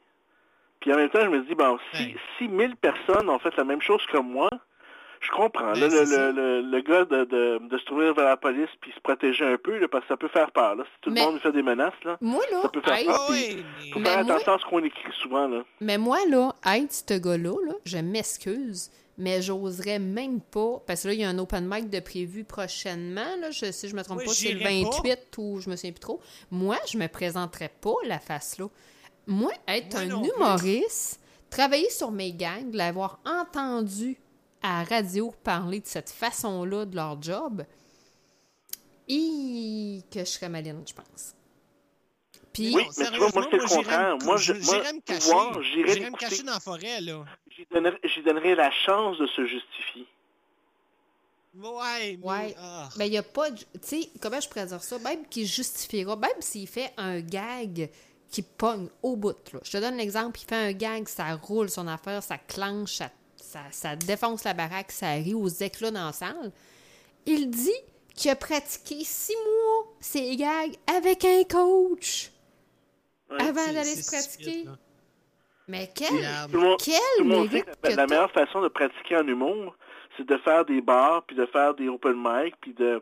Puis 0.80 0.92
en 0.92 0.96
même 0.96 1.10
temps, 1.10 1.22
je 1.22 1.28
me 1.28 1.40
dis, 1.44 1.54
bon, 1.54 1.78
si, 1.92 2.02
Ouais. 2.04 2.16
si 2.38 2.48
1000 2.48 2.76
personnes 2.76 3.28
ont 3.28 3.38
fait 3.38 3.54
la 3.56 3.64
même 3.64 3.82
chose 3.82 4.02
que 4.10 4.16
moi, 4.18 4.48
je 5.20 5.28
comprends. 5.30 5.72
Ben, 5.72 5.80
là, 5.80 5.88
le, 5.88 6.04
le, 6.04 6.32
le, 6.32 6.60
le 6.70 6.80
gars 6.80 7.04
de, 7.04 7.24
de, 7.24 7.68
de 7.68 7.78
se 7.78 7.84
tourner 7.84 8.10
vers 8.12 8.24
la 8.24 8.38
police 8.38 8.70
puis 8.80 8.90
se 8.94 9.00
protéger 9.00 9.44
un 9.44 9.58
peu, 9.58 9.78
là, 9.78 9.86
parce 9.88 10.04
que 10.04 10.08
ça 10.08 10.16
peut 10.16 10.28
faire 10.28 10.50
peur. 10.52 10.76
Là. 10.76 10.84
Si 10.84 11.00
tout 11.02 11.10
Mais- 11.10 11.20
le 11.20 11.26
monde 11.26 11.34
lui 11.34 11.40
fait 11.42 11.52
des 11.52 11.62
menaces, 11.62 11.92
là, 12.04 12.16
Moi, 12.22 12.42
là, 12.50 12.62
Ça 12.62 12.68
peut 12.70 12.80
faire 12.80 13.04
peur. 13.04 13.14
Ah 13.18 13.26
oui, 13.30 13.62
faut 13.92 13.98
mais- 13.98 14.08
faire 14.08 14.24
moi- 14.24 14.34
attention 14.36 14.52
à 14.54 14.58
ce 14.58 14.64
qu'on 14.64 14.82
écrit 14.82 15.12
souvent. 15.20 15.46
Là. 15.46 15.62
Mais 15.82 15.98
moi, 15.98 16.18
là, 16.30 16.54
être 16.74 16.92
ce 16.92 17.18
gars-là, 17.18 17.54
là, 17.66 17.74
je 17.84 17.98
m'excuse, 17.98 18.90
mais 19.18 19.42
j'oserais 19.42 19.98
même 19.98 20.40
pas, 20.40 20.78
parce 20.86 21.02
que 21.02 21.08
là, 21.08 21.12
il 21.14 21.20
y 21.20 21.24
a 21.24 21.28
un 21.28 21.38
open 21.38 21.68
mic 21.70 21.90
de 21.90 22.00
prévu 22.00 22.44
prochainement, 22.44 23.36
là, 23.42 23.50
je, 23.50 23.70
si 23.72 23.88
je 23.90 23.94
me 23.94 24.02
trompe 24.02 24.24
pas, 24.24 24.30
c'est 24.32 24.52
le 24.52 24.58
j'irais 24.60 24.84
pas. 24.84 24.96
28 25.02 25.18
ou 25.36 25.60
je 25.60 25.68
me 25.68 25.76
souviens 25.76 25.92
plus 25.92 26.00
trop. 26.00 26.20
Moi, 26.50 26.76
je 26.90 26.96
me 26.96 27.08
présenterais 27.08 27.70
pas 27.82 27.92
la 28.06 28.18
face 28.18 28.58
là. 28.58 28.64
Moi, 29.26 29.52
être 29.68 29.92
Moi 29.92 30.00
un 30.16 30.20
plus. 30.22 30.30
humoriste, 30.36 31.20
travailler 31.50 31.90
sur 31.90 32.10
mes 32.10 32.32
gangs, 32.32 32.72
l'avoir 32.74 33.20
entendu 33.24 34.18
à 34.62 34.78
la 34.82 34.84
radio 34.84 35.32
parler 35.44 35.80
de 35.80 35.86
cette 35.86 36.10
façon-là 36.10 36.84
de 36.84 36.96
leur 36.96 37.20
job, 37.22 37.64
et 39.08 40.00
que 40.10 40.20
je 40.20 40.24
serais 40.24 40.48
maline, 40.48 40.82
je 40.86 40.94
pense. 40.94 41.34
Puis, 42.52 42.74
Oui, 42.74 42.82
Non, 42.84 42.90
mais 42.98 43.04
tu 43.10 43.16
vois, 43.18 43.18
moi, 43.18 43.30
c'est 43.32 43.56
le 43.56 43.68
sérieusement, 43.68 43.76
contraire. 43.76 44.16
Moi, 44.24 44.36
je- 44.36 44.52
j'irais 44.54 44.64
moi, 44.82 44.92
me 44.92 45.00
cacher. 45.00 45.20
pouvoir, 45.20 45.62
j'irais 45.62 45.72
J'irais 45.72 46.00
me 46.00 46.04
l'écouter. 46.06 46.26
cacher 46.26 46.42
dans 46.42 46.52
la 46.52 46.60
forêt, 46.60 47.00
là. 47.00 47.24
J'y 47.48 48.22
donnerais, 48.22 48.54
la 48.54 48.70
chance 48.70 49.18
de 49.18 49.26
se 49.28 49.44
justifier. 49.46 50.06
Ouais, 51.54 52.16
mais... 52.16 52.26
Ouais. 52.26 52.54
ah. 52.58 52.88
Ben, 52.96 53.04
il 53.06 53.10
n'y 53.10 53.18
a 53.18 53.22
pas 53.22 53.50
de. 53.50 53.58
Tu 53.58 53.64
sais, 53.82 54.10
comment 54.20 54.40
je 54.40 54.48
pourrais 54.48 54.66
dire 54.66 54.82
ça? 54.82 54.98
Même 55.00 55.26
qu'il 55.28 55.46
justifiera, 55.46 56.14
même 56.16 56.40
s'il 56.40 56.68
fait 56.68 56.92
un 56.96 57.20
gag 57.20 57.90
qui 58.30 58.42
pogne 58.42 58.88
au 59.02 59.16
bout, 59.16 59.36
là. 59.52 59.60
Je 59.62 59.72
te 59.72 59.76
donne 59.78 59.96
l'exemple, 59.96 60.38
il 60.40 60.46
fait 60.46 60.68
un 60.68 60.72
gag, 60.72 61.08
ça 61.08 61.34
roule 61.34 61.68
son 61.68 61.88
affaire, 61.88 62.22
ça 62.22 62.38
clenche, 62.38 62.94
ça, 62.96 63.10
ça, 63.36 63.60
ça 63.70 63.96
défonce 63.96 64.44
la 64.44 64.54
baraque, 64.54 64.92
ça 64.92 65.12
rit 65.12 65.34
aux 65.34 65.48
éclats 65.48 65.90
dans 65.90 66.06
la 66.06 66.12
salle. 66.12 66.52
Il 67.26 67.50
dit 67.50 67.70
qu'il 68.14 68.30
a 68.30 68.36
pratiqué 68.36 69.02
six 69.04 69.34
mois 69.34 69.94
ses 70.00 70.36
gags 70.36 70.74
avec 70.96 71.24
un 71.24 71.42
coach 71.44 72.30
Ouais, 73.30 73.42
avant 73.42 73.72
d'aller 73.72 73.94
se 73.94 74.10
pratiquer. 74.10 74.64
Mais 75.68 75.88
quel, 75.94 76.16
Regarde. 76.16 76.50
Tout 76.50 76.56
le 76.56 76.62
monde, 76.64 76.78
quel 76.84 76.94
sait 76.94 77.24
mérite 77.24 77.66
que 77.80 77.92
la, 77.92 78.06
meilleure 78.06 78.32
façon 78.32 78.60
de 78.60 78.68
pratiquer 78.68 79.16
en 79.16 79.26
humour, 79.26 79.76
c'est 80.16 80.26
de 80.26 80.36
faire 80.38 80.64
des 80.64 80.80
bars, 80.80 81.22
puis 81.22 81.36
de 81.36 81.46
faire 81.46 81.74
des 81.74 81.88
open 81.88 82.16
mic, 82.16 82.54
puis 82.60 82.74
de 82.74 83.00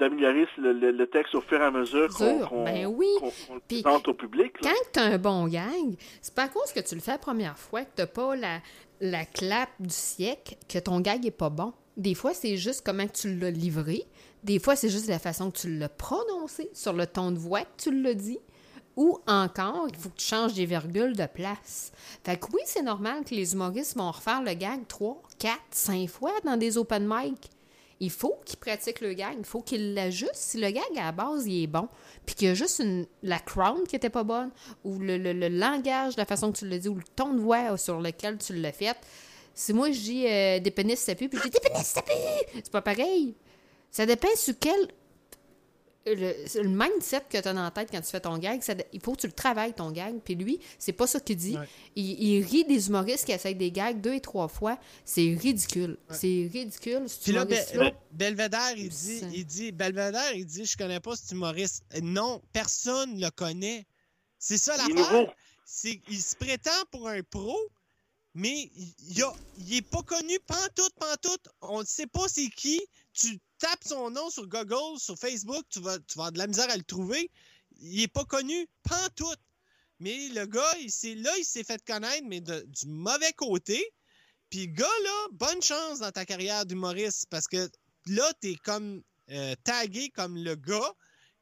d'améliorer 0.00 0.46
le, 0.58 0.72
le- 0.72 0.90
le 0.90 1.06
texte 1.06 1.34
au 1.34 1.40
fur 1.40 1.60
et 1.60 1.64
à 1.64 1.70
mesure 1.70 2.08
qu'on 2.14 2.64
ben 2.64 2.86
oui. 2.86 3.06
le 3.22 3.60
Puis 3.68 3.82
présente 3.82 4.08
au 4.08 4.14
public. 4.14 4.52
là. 4.62 4.70
Quand 4.70 4.90
tu 4.92 4.98
as 5.00 5.04
un 5.14 5.18
bon 5.18 5.46
gag, 5.46 5.96
c'est 6.20 6.34
pas 6.34 6.44
à 6.44 6.48
cause 6.48 6.72
que 6.72 6.80
tu 6.80 6.94
le 6.96 7.00
fais 7.00 7.12
la 7.12 7.18
première 7.18 7.58
fois 7.58 7.84
que 7.84 8.02
tu 8.02 8.06
pas 8.08 8.34
la, 8.34 8.58
la 9.00 9.24
clap 9.24 9.68
du 9.78 9.94
siècle 9.94 10.56
que 10.68 10.78
ton 10.78 11.00
gag 11.00 11.24
est 11.24 11.30
pas 11.30 11.50
bon. 11.50 11.72
Des 11.96 12.14
fois, 12.14 12.34
c'est 12.34 12.56
juste 12.56 12.82
comment 12.84 13.06
tu 13.06 13.36
l'as 13.38 13.50
livré. 13.50 14.04
Des 14.42 14.58
fois, 14.58 14.74
c'est 14.74 14.88
juste 14.88 15.06
la 15.08 15.18
façon 15.18 15.50
que 15.50 15.58
tu 15.58 15.76
l'as 15.78 15.88
prononcé, 15.90 16.70
sur 16.72 16.94
le 16.94 17.06
ton 17.06 17.30
de 17.30 17.38
voix 17.38 17.60
que 17.60 17.82
tu 17.84 18.02
l'as 18.02 18.14
dit. 18.14 18.38
Ou 18.96 19.18
encore, 19.26 19.86
il 19.88 19.96
faut 19.96 20.08
que 20.08 20.16
tu 20.16 20.26
changes 20.26 20.54
des 20.54 20.66
virgules 20.66 21.14
de 21.16 21.26
place. 21.26 21.92
Fait 22.24 22.38
que 22.38 22.46
oui, 22.52 22.60
c'est 22.64 22.82
normal 22.82 23.24
que 23.24 23.34
les 23.34 23.52
humoristes 23.54 23.96
vont 23.96 24.10
refaire 24.10 24.42
le 24.42 24.52
gag 24.54 24.86
trois, 24.88 25.22
quatre, 25.38 25.60
cinq 25.70 26.08
fois 26.08 26.32
dans 26.44 26.56
des 26.56 26.76
open 26.76 27.06
mic. 27.08 27.50
Il 28.02 28.10
faut 28.10 28.40
qu'ils 28.46 28.58
pratiquent 28.58 29.00
le 29.02 29.12
gag, 29.12 29.34
il 29.38 29.44
faut 29.44 29.60
qu'ils 29.60 29.92
l'ajustent. 29.94 30.34
Si 30.34 30.58
le 30.58 30.70
gag 30.70 30.82
à 30.96 31.04
la 31.06 31.12
base 31.12 31.46
il 31.46 31.64
est 31.64 31.66
bon, 31.66 31.86
puis 32.24 32.34
qu'il 32.34 32.48
y 32.48 32.50
a 32.50 32.54
juste 32.54 32.82
la 33.22 33.38
crown 33.38 33.86
qui 33.86 33.94
était 33.94 34.08
pas 34.10 34.24
bonne, 34.24 34.50
ou 34.84 34.98
le, 34.98 35.18
le- 35.18 35.34
le 35.34 35.48
langage, 35.48 36.16
la 36.16 36.24
façon 36.24 36.50
que 36.50 36.58
tu 36.58 36.68
l'as 36.68 36.78
dit, 36.78 36.88
ou 36.88 36.94
le 36.94 37.02
ton 37.14 37.34
de 37.34 37.40
voix 37.40 37.76
sur 37.76 38.00
lequel 38.00 38.38
tu 38.38 38.54
l'as 38.54 38.72
fait, 38.72 38.96
si 39.54 39.74
moi 39.74 39.90
je 39.92 40.00
dis 40.00 40.26
euh, 40.26 40.60
des 40.60 40.96
ça 40.96 41.14
pue, 41.14 41.28
puis 41.28 41.38
je 41.38 41.42
dis 41.44 41.50
des 41.50 41.60
pénis 41.60 41.86
ça 41.86 42.00
pue, 42.02 42.12
c'est 42.54 42.70
pas 42.70 42.80
pareil. 42.82 43.34
Ça 43.90 44.06
dépend 44.06 44.28
sur 44.36 44.54
quel. 44.58 44.88
Le, 46.06 46.14
le 46.62 46.68
mindset 46.68 47.20
que 47.28 47.36
tu 47.40 47.46
as 47.48 47.52
dans 47.52 47.62
la 47.62 47.70
tête 47.70 47.90
quand 47.92 48.00
tu 48.00 48.08
fais 48.10 48.20
ton 48.20 48.38
gag, 48.38 48.62
ça- 48.62 48.74
il 48.92 49.00
faut 49.00 49.12
que 49.12 49.20
tu 49.20 49.26
le 49.26 49.32
travailles 49.34 49.74
ton 49.74 49.90
gag. 49.90 50.18
Puis 50.24 50.34
lui, 50.34 50.58
c'est 50.78 50.94
pas 50.94 51.06
ça 51.06 51.20
qu'il 51.20 51.36
dit. 51.36 51.56
Ouais. 51.58 51.68
Il, 51.94 52.22
il 52.22 52.42
rit 52.44 52.64
des 52.64 52.88
humoristes 52.88 53.26
qui 53.26 53.32
essayent 53.32 53.54
des 53.54 53.70
gags 53.70 54.00
deux 54.00 54.14
et 54.14 54.20
trois 54.20 54.48
fois. 54.48 54.78
C'est 55.04 55.36
ridicule. 55.40 55.98
C'est 56.08 56.48
ridicule. 56.52 57.06
ce 57.06 57.20
Puis 57.22 57.32
là, 57.32 57.44
Belvedere, 58.12 58.72
il 58.76 58.88
dit, 58.88 59.22
il 59.34 59.44
dit, 59.44 59.72
Belvedere, 59.72 60.32
il 60.34 60.46
dit, 60.46 60.64
je 60.64 60.76
connais 60.76 61.00
pas 61.00 61.16
cet 61.16 61.32
humoriste. 61.32 61.84
Non, 62.02 62.40
personne 62.52 63.20
le 63.20 63.30
connaît. 63.30 63.86
C'est 64.38 64.56
ça 64.58 64.76
l'affaire. 64.78 65.34
il 66.08 66.20
se 66.22 66.34
prétend 66.34 66.70
pour 66.90 67.08
un 67.08 67.22
pro, 67.22 67.54
mais 68.34 68.70
il, 68.74 68.94
il 69.08 69.22
a- 69.22 69.34
il 69.58 69.74
est 69.74 69.82
pas 69.82 70.02
connu 70.02 70.38
pantoute, 70.46 70.94
pantoute. 70.98 71.48
On 71.60 71.80
ne 71.80 71.86
sait 71.86 72.06
pas 72.06 72.28
c'est 72.28 72.48
qui. 72.50 72.80
Tu 73.12 73.38
tapes 73.58 73.84
son 73.84 74.10
nom 74.10 74.30
sur 74.30 74.46
Google, 74.46 74.98
sur 74.98 75.18
Facebook, 75.18 75.64
tu 75.68 75.80
vas, 75.80 75.98
tu 75.98 76.16
vas 76.18 76.24
avoir 76.26 76.32
de 76.32 76.38
la 76.38 76.46
misère 76.46 76.70
à 76.70 76.76
le 76.76 76.82
trouver. 76.84 77.30
Il 77.80 78.00
est 78.02 78.08
pas 78.08 78.24
connu 78.24 78.68
pantoute. 78.82 79.40
Mais 79.98 80.28
le 80.28 80.46
gars, 80.46 80.74
il 80.80 81.22
là, 81.22 81.36
il 81.38 81.44
s'est 81.44 81.64
fait 81.64 81.84
connaître, 81.84 82.24
mais 82.26 82.40
du 82.40 82.86
mauvais 82.86 83.32
côté. 83.34 83.84
Puis, 84.48 84.66
gars, 84.68 84.86
là, 85.04 85.28
bonne 85.32 85.62
chance 85.62 85.98
dans 86.00 86.10
ta 86.10 86.24
carrière 86.24 86.64
d'humoriste 86.66 87.26
parce 87.30 87.46
que 87.46 87.68
là, 88.06 88.32
t'es 88.40 88.56
comme 88.64 89.02
euh, 89.30 89.54
tagué 89.62 90.08
comme 90.10 90.36
le 90.36 90.54
gars 90.56 90.92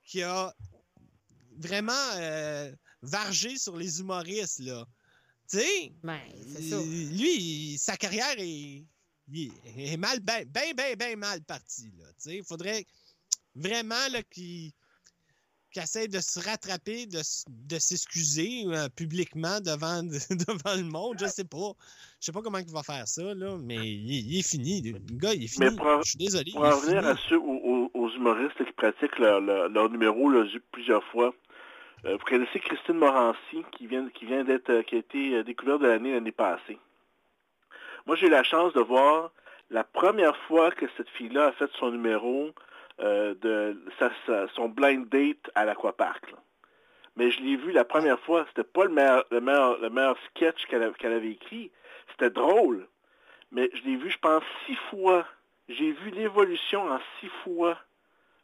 qui 0.05 0.23
a 0.23 0.52
vraiment 1.56 1.93
euh, 2.16 2.70
vargé 3.02 3.56
sur 3.59 3.77
les 3.77 4.01
humoristes, 4.01 4.59
là. 4.60 4.85
Tu 5.50 5.58
sais, 5.58 5.92
Ben, 6.02 6.18
c'est 6.54 6.62
ça. 6.62 6.76
lui, 6.80 7.36
il- 7.72 7.78
sa 7.78 7.96
carrière 7.96 8.34
est, 8.38 8.84
il 9.32 9.50
est 9.78 9.96
mal, 9.96 10.20
ben, 10.20 10.44
ben, 10.46 10.74
ben, 10.76 10.94
ben 10.96 11.18
mal 11.18 11.42
partie, 11.42 11.90
là. 11.98 12.06
Tu 12.08 12.30
sais, 12.30 12.36
il 12.36 12.44
faudrait 12.44 12.84
vraiment, 13.54 14.08
là, 14.12 14.22
qu'il 14.22 14.72
qu'il 15.70 15.82
essaie 15.82 16.08
de 16.08 16.18
se 16.20 16.40
rattraper, 16.40 17.04
de, 17.04 17.20
de 17.46 17.78
s'excuser 17.78 18.64
euh, 18.68 18.88
publiquement 18.88 19.60
devant, 19.60 20.02
devant 20.30 20.74
le 20.76 20.84
monde. 20.84 21.18
Je 21.20 21.26
sais 21.26 21.44
pas. 21.44 21.72
Je 22.20 22.24
sais 22.26 22.32
pas 22.32 22.40
comment 22.40 22.56
il 22.58 22.70
va 22.70 22.82
faire 22.82 23.06
ça, 23.06 23.34
là, 23.34 23.58
mais 23.58 23.76
il, 23.76 24.10
il 24.32 24.38
est 24.38 24.48
fini. 24.48 24.80
Le 24.80 24.98
gars, 24.98 25.34
il 25.34 25.44
est 25.44 25.46
fini. 25.46 25.66
Mais 25.66 25.76
pour 25.76 25.86
en- 25.86 26.00
Je 26.02 26.08
suis 26.10 26.18
désolé. 26.18 26.52
Pour 26.52 26.64
en 26.64 26.70
revenir 26.74 27.06
à 27.06 27.14
ceux, 27.28 27.38
aux, 27.38 28.10
humoristes 28.16 28.64
qui 28.64 28.72
pratiquent 28.72 29.18
leur, 29.18 29.40
leur, 29.42 29.68
leur 29.68 29.90
numéro 29.90 30.30
là, 30.30 30.46
plusieurs 30.72 31.04
fois. 31.12 31.34
Euh, 32.04 32.16
vous 32.16 32.24
connaissez 32.24 32.60
Christine 32.60 32.96
Morancy, 32.96 33.64
qui 33.72 33.86
vient, 33.86 34.08
qui 34.10 34.24
vient 34.26 34.44
d'être, 34.44 34.70
euh, 34.70 34.82
qui 34.82 34.94
a 34.94 34.98
été 34.98 35.34
euh, 35.34 35.42
découverte 35.42 35.82
de 35.82 35.88
l'année 35.88 36.12
l'année 36.12 36.32
passée. 36.32 36.78
Moi, 38.06 38.16
j'ai 38.16 38.28
eu 38.28 38.30
la 38.30 38.44
chance 38.44 38.72
de 38.72 38.80
voir 38.80 39.32
la 39.70 39.84
première 39.84 40.36
fois 40.46 40.70
que 40.70 40.86
cette 40.96 41.08
fille-là 41.10 41.46
a 41.46 41.52
fait 41.52 41.70
son 41.78 41.90
numéro 41.90 42.52
de 43.00 43.76
son 44.56 44.68
blind 44.68 45.08
date 45.08 45.50
à 45.54 45.64
l'Aquapark. 45.64 46.34
Mais 47.16 47.30
je 47.30 47.40
l'ai 47.42 47.54
vu 47.54 47.70
la 47.70 47.84
première 47.84 48.18
fois. 48.20 48.44
C'était 48.48 48.64
pas 48.64 48.84
le 48.84 48.90
meilleur, 48.90 49.24
le 49.30 49.40
meilleur, 49.40 49.78
le 49.78 49.90
meilleur 49.90 50.16
sketch 50.30 50.66
qu'elle 50.66 50.82
avait 50.82 51.30
écrit. 51.30 51.70
C'était 52.10 52.30
drôle. 52.30 52.88
Mais 53.52 53.70
je 53.74 53.82
l'ai 53.82 53.96
vu, 53.96 54.10
je 54.10 54.18
pense, 54.18 54.42
six 54.66 54.76
fois. 54.90 55.26
J'ai 55.68 55.92
vu 55.92 56.10
l'évolution 56.10 56.90
en 56.90 56.98
six 57.20 57.30
fois 57.44 57.78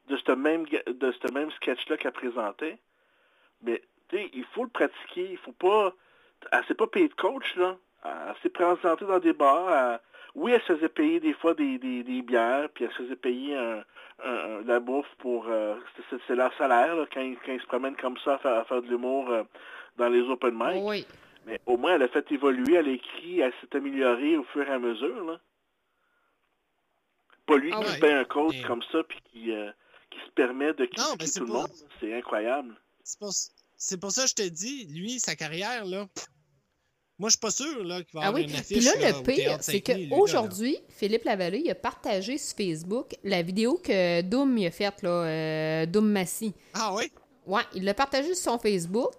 de 0.09 0.17
ce 0.19 0.33
même, 0.33 0.67
de 0.67 1.13
ce 1.13 1.33
même 1.33 1.51
sketch-là 1.53 1.97
qu'elle 1.97 2.13
présentait. 2.13 2.79
Mais, 3.63 3.83
tu 4.09 4.17
sais, 4.17 4.31
il 4.33 4.45
faut 4.47 4.65
le 4.65 4.71
pratiquer. 4.71 5.31
Il 5.33 5.39
faut 5.39 5.53
pas... 5.53 5.93
Elle 6.53 6.65
s'est 6.67 6.75
pas 6.75 6.87
payée 6.87 7.09
de 7.09 7.15
coach, 7.15 7.57
là. 7.57 7.77
Elle 8.05 8.35
s'est 8.43 8.51
présentée 8.51 9.05
dans 9.07 9.19
des 9.19 9.33
bars. 9.33 9.71
elle- 9.73 10.01
Oui, 10.35 10.53
elle 10.53 10.61
se 10.63 10.75
faisait 10.75 10.89
payer 10.89 11.21
des 11.21 11.33
fois 11.33 11.55
des, 11.55 11.79
des, 11.79 12.03
des 12.03 12.21
bières, 12.23 12.69
puis 12.71 12.85
elle 12.85 12.91
se 12.91 12.97
faisait 13.05 13.17
payer 13.17 13.57
un, 13.57 13.85
un- 14.25 14.59
un- 14.59 14.63
la 14.65 14.81
bouffe 14.81 15.09
pour... 15.19 15.47
euh, 15.49 15.77
c'est- 16.11 16.35
leur 16.35 16.53
salaire, 16.59 16.97
là, 16.97 17.07
quand, 17.13 17.21
ils- 17.23 17.39
quand 17.39 17.53
ils 17.53 17.61
se 17.61 17.67
promènent 17.67 17.97
comme 17.97 18.19
ça 18.19 18.35
à 18.35 18.39
faire, 18.39 18.55
à 18.57 18.65
faire 18.65 18.83
de 18.83 18.89
l'humour 18.89 19.31
euh, 19.31 19.45
dans 19.97 20.09
les 20.09 20.21
open 20.23 20.55
mic. 20.55 20.83
Oui. 20.85 21.07
Mais 21.47 21.61
au 21.67 21.77
moins, 21.77 21.95
elle 21.95 22.03
a 22.03 22.09
fait 22.09 22.31
évoluer, 22.33 22.75
elle 22.75 22.89
a 22.89 22.93
écrit, 22.93 23.41
elle 23.41 23.53
s'est 23.61 23.77
améliorée 23.77 24.37
au 24.37 24.45
fur 24.45 24.67
et 24.69 24.73
à 24.73 24.79
mesure. 24.79 25.25
Là. 25.25 25.39
Pas 27.47 27.57
lui 27.59 27.71
Ah 27.73 27.81
qui 27.81 27.85
ouais. 27.87 27.91
se 27.93 28.01
paye 28.01 28.13
un 28.15 28.25
coach 28.25 28.55
Mais- 28.61 28.67
comme 28.67 28.83
ça 28.91 29.03
puis 29.05 29.21
qui, 29.31 29.53
euh, 29.53 29.71
qui 30.11 30.19
se 30.21 30.31
permet 30.31 30.73
de 30.75 30.85
mais 31.19 31.27
c'est 31.27 31.41
tout 31.41 31.47
le 31.47 31.53
monde. 31.53 31.69
C'est 32.01 32.15
incroyable. 32.15 32.75
C'est 33.05 33.19
pour, 33.19 33.33
c'est 33.77 33.97
pour 33.99 34.11
ça 34.11 34.23
que 34.23 34.29
je 34.31 34.35
te 34.35 34.49
dis, 34.49 34.87
lui, 34.87 35.21
sa 35.21 35.37
carrière, 35.37 35.85
là. 35.85 36.09
Moi, 37.19 37.29
je 37.29 37.33
suis 37.35 37.39
pas 37.41 37.51
sûr 37.51 37.85
là, 37.85 38.03
qu'il 38.03 38.15
va 38.15 38.23
Ah 38.25 38.29
avoir 38.29 38.43
oui. 38.43 38.49
une 38.51 38.57
affiche. 38.57 38.79
Puis 38.79 38.81
là, 38.81 39.13
le 39.13 39.23
pire, 39.23 39.59
c'est 39.61 39.81
qu'aujourd'hui, 39.83 40.79
Philippe 40.89 41.25
Lavallée, 41.25 41.63
il 41.65 41.71
a 41.71 41.75
partagé 41.77 42.39
sur 42.39 42.57
Facebook 42.57 43.15
la 43.23 43.43
vidéo 43.43 43.79
que 43.83 44.23
Doom 44.23 44.59
il 44.59 44.67
a 44.67 44.71
faite, 44.71 45.03
là, 45.03 45.11
euh, 45.11 45.87
Doom 45.87 46.11
Massy. 46.11 46.55
Ah 46.73 46.93
oui? 46.95 47.13
Ouais, 47.47 47.63
il 47.75 47.85
l'a 47.85 47.95
partagé 47.95 48.35
sur 48.35 48.53
son 48.53 48.59
Facebook. 48.59 49.13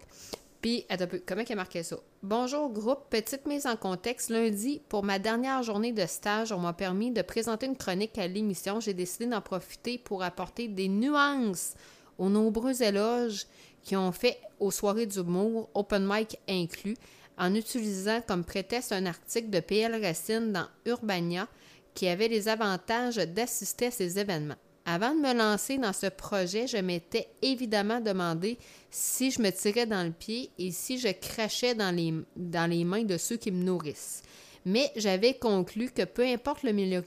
Puis, 0.61 0.83
attends 0.89 1.03
un 1.03 1.07
peu, 1.07 1.21
comment 1.25 1.43
il 1.47 1.51
a 1.53 1.55
marqué 1.55 1.83
ça? 1.83 1.97
Bonjour 2.23 2.69
groupe, 2.73 3.07
petite 3.11 3.45
mise 3.45 3.67
en 3.67 3.77
contexte. 3.77 4.29
Lundi, 4.29 4.81
pour 4.89 5.03
ma 5.03 5.19
dernière 5.19 5.61
journée 5.61 5.91
de 5.93 6.05
stage, 6.07 6.51
on 6.51 6.57
m'a 6.57 6.73
permis 6.73 7.11
de 7.11 7.21
présenter 7.21 7.67
une 7.67 7.77
chronique 7.77 8.17
à 8.17 8.27
l'émission. 8.27 8.79
J'ai 8.79 8.95
décidé 8.95 9.27
d'en 9.27 9.41
profiter 9.41 9.99
pour 9.99 10.23
apporter 10.23 10.67
des 10.67 10.89
nuances 10.89 11.75
aux 12.17 12.29
nombreux 12.29 12.81
éloges 12.81 13.45
qui 13.85 13.95
ont 13.95 14.11
fait 14.11 14.37
aux 14.59 14.71
soirées 14.71 15.05
d'humour, 15.05 15.69
open 15.73 16.05
mic 16.05 16.37
inclus, 16.49 16.97
en 17.37 17.53
utilisant 17.55 18.21
comme 18.27 18.43
prétexte 18.43 18.91
un 18.91 19.05
article 19.05 19.49
de 19.49 19.59
PL 19.61 20.03
Racine 20.03 20.51
dans 20.51 20.67
Urbania 20.85 21.47
qui 21.93 22.07
avait 22.07 22.27
les 22.27 22.49
avantages 22.49 23.15
d'assister 23.15 23.87
à 23.87 23.91
ces 23.91 24.19
événements. 24.19 24.55
Avant 24.85 25.15
de 25.15 25.19
me 25.19 25.33
lancer 25.33 25.77
dans 25.77 25.93
ce 25.93 26.07
projet, 26.07 26.67
je 26.67 26.77
m'étais 26.77 27.27
évidemment 27.41 28.01
demandé 28.01 28.57
si 28.91 29.31
je 29.31 29.41
me 29.41 29.49
tirais 29.49 29.85
dans 29.85 30.03
le 30.03 30.11
pied 30.11 30.51
et 30.59 30.71
si 30.71 30.99
je 30.99 31.07
crachais 31.07 31.73
dans 31.73 31.93
les, 31.95 32.13
dans 32.35 32.69
les 32.69 32.83
mains 32.83 33.03
de 33.03 33.17
ceux 33.17 33.37
qui 33.37 33.51
me 33.51 33.63
nourrissent. 33.63 34.21
Mais 34.67 34.91
j'avais 34.95 35.35
conclu 35.35 35.91
que 35.91 36.03
peu 36.03 36.25
importe 36.25 36.63
le 36.63 36.71
milieu, 36.71 37.03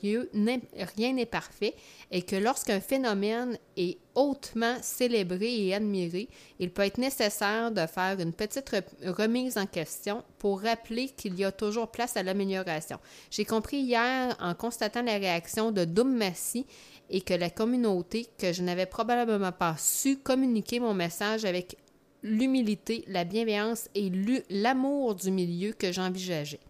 rien 0.96 1.12
n'est 1.12 1.26
parfait 1.26 1.74
et 2.12 2.22
que 2.22 2.36
lorsqu'un 2.36 2.80
phénomène 2.80 3.58
est 3.76 3.98
hautement 4.14 4.76
célébré 4.80 5.66
et 5.66 5.74
admiré, 5.74 6.28
il 6.60 6.70
peut 6.70 6.82
être 6.82 6.98
nécessaire 6.98 7.72
de 7.72 7.84
faire 7.86 8.20
une 8.20 8.32
petite 8.32 8.70
re- 8.70 9.10
remise 9.10 9.58
en 9.58 9.66
question 9.66 10.22
pour 10.38 10.60
rappeler 10.62 11.08
qu'il 11.08 11.36
y 11.36 11.44
a 11.44 11.50
toujours 11.50 11.88
place 11.88 12.16
à 12.16 12.22
l'amélioration. 12.22 12.98
J'ai 13.30 13.44
compris 13.44 13.78
hier 13.78 14.36
en 14.40 14.54
constatant 14.54 15.02
la 15.02 15.18
réaction 15.18 15.72
de 15.72 15.84
Doom 15.84 16.16
Massy 16.16 16.64
et 17.10 17.22
que 17.22 17.34
la 17.34 17.50
communauté, 17.50 18.28
que 18.38 18.52
je 18.52 18.62
n'avais 18.62 18.86
probablement 18.86 19.52
pas 19.52 19.74
su 19.78 20.18
communiquer 20.18 20.78
mon 20.78 20.94
message 20.94 21.44
avec 21.44 21.76
l'humilité, 22.22 23.04
la 23.08 23.24
bienveillance 23.24 23.88
et 23.94 24.12
l'amour 24.50 25.16
du 25.16 25.30
milieu 25.32 25.72
que 25.72 25.90
j'envisageais. 25.90 26.60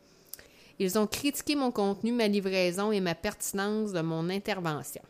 Ils 0.79 0.99
ont 0.99 1.07
critiqué 1.07 1.57
mon 1.57 1.71
contenu, 1.73 2.13
ma 2.13 2.29
livraison 2.29 2.93
et 2.93 3.01
ma 3.01 3.15
pertinence 3.15 3.93
de 3.93 4.01
mon 4.01 4.29
intervention. 4.31 5.03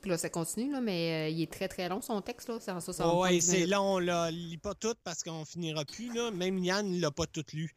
Puis 0.00 0.10
là, 0.10 0.16
ça 0.16 0.30
continue, 0.30 0.72
là, 0.72 0.80
mais 0.80 1.26
euh, 1.26 1.28
il 1.28 1.42
est 1.42 1.52
très 1.52 1.68
très 1.68 1.86
long 1.88 2.00
son 2.00 2.22
texte, 2.22 2.48
là. 2.48 2.56
C'est 2.60 2.70
en 2.70 2.80
60 2.80 3.06
Oh, 3.12 3.20
ouais, 3.22 3.28
minutes. 3.30 3.42
c'est 3.44 3.66
long, 3.66 3.98
là. 3.98 4.30
Lis 4.30 4.56
pas 4.56 4.74
tout 4.74 4.94
parce 5.04 5.22
qu'on 5.22 5.44
finira 5.44 5.84
plus, 5.84 6.10
là. 6.14 6.30
Même 6.30 6.58
Yann, 6.58 6.86
il 6.94 7.00
l'a 7.02 7.10
pas 7.10 7.26
tout 7.26 7.44
lu. 7.52 7.74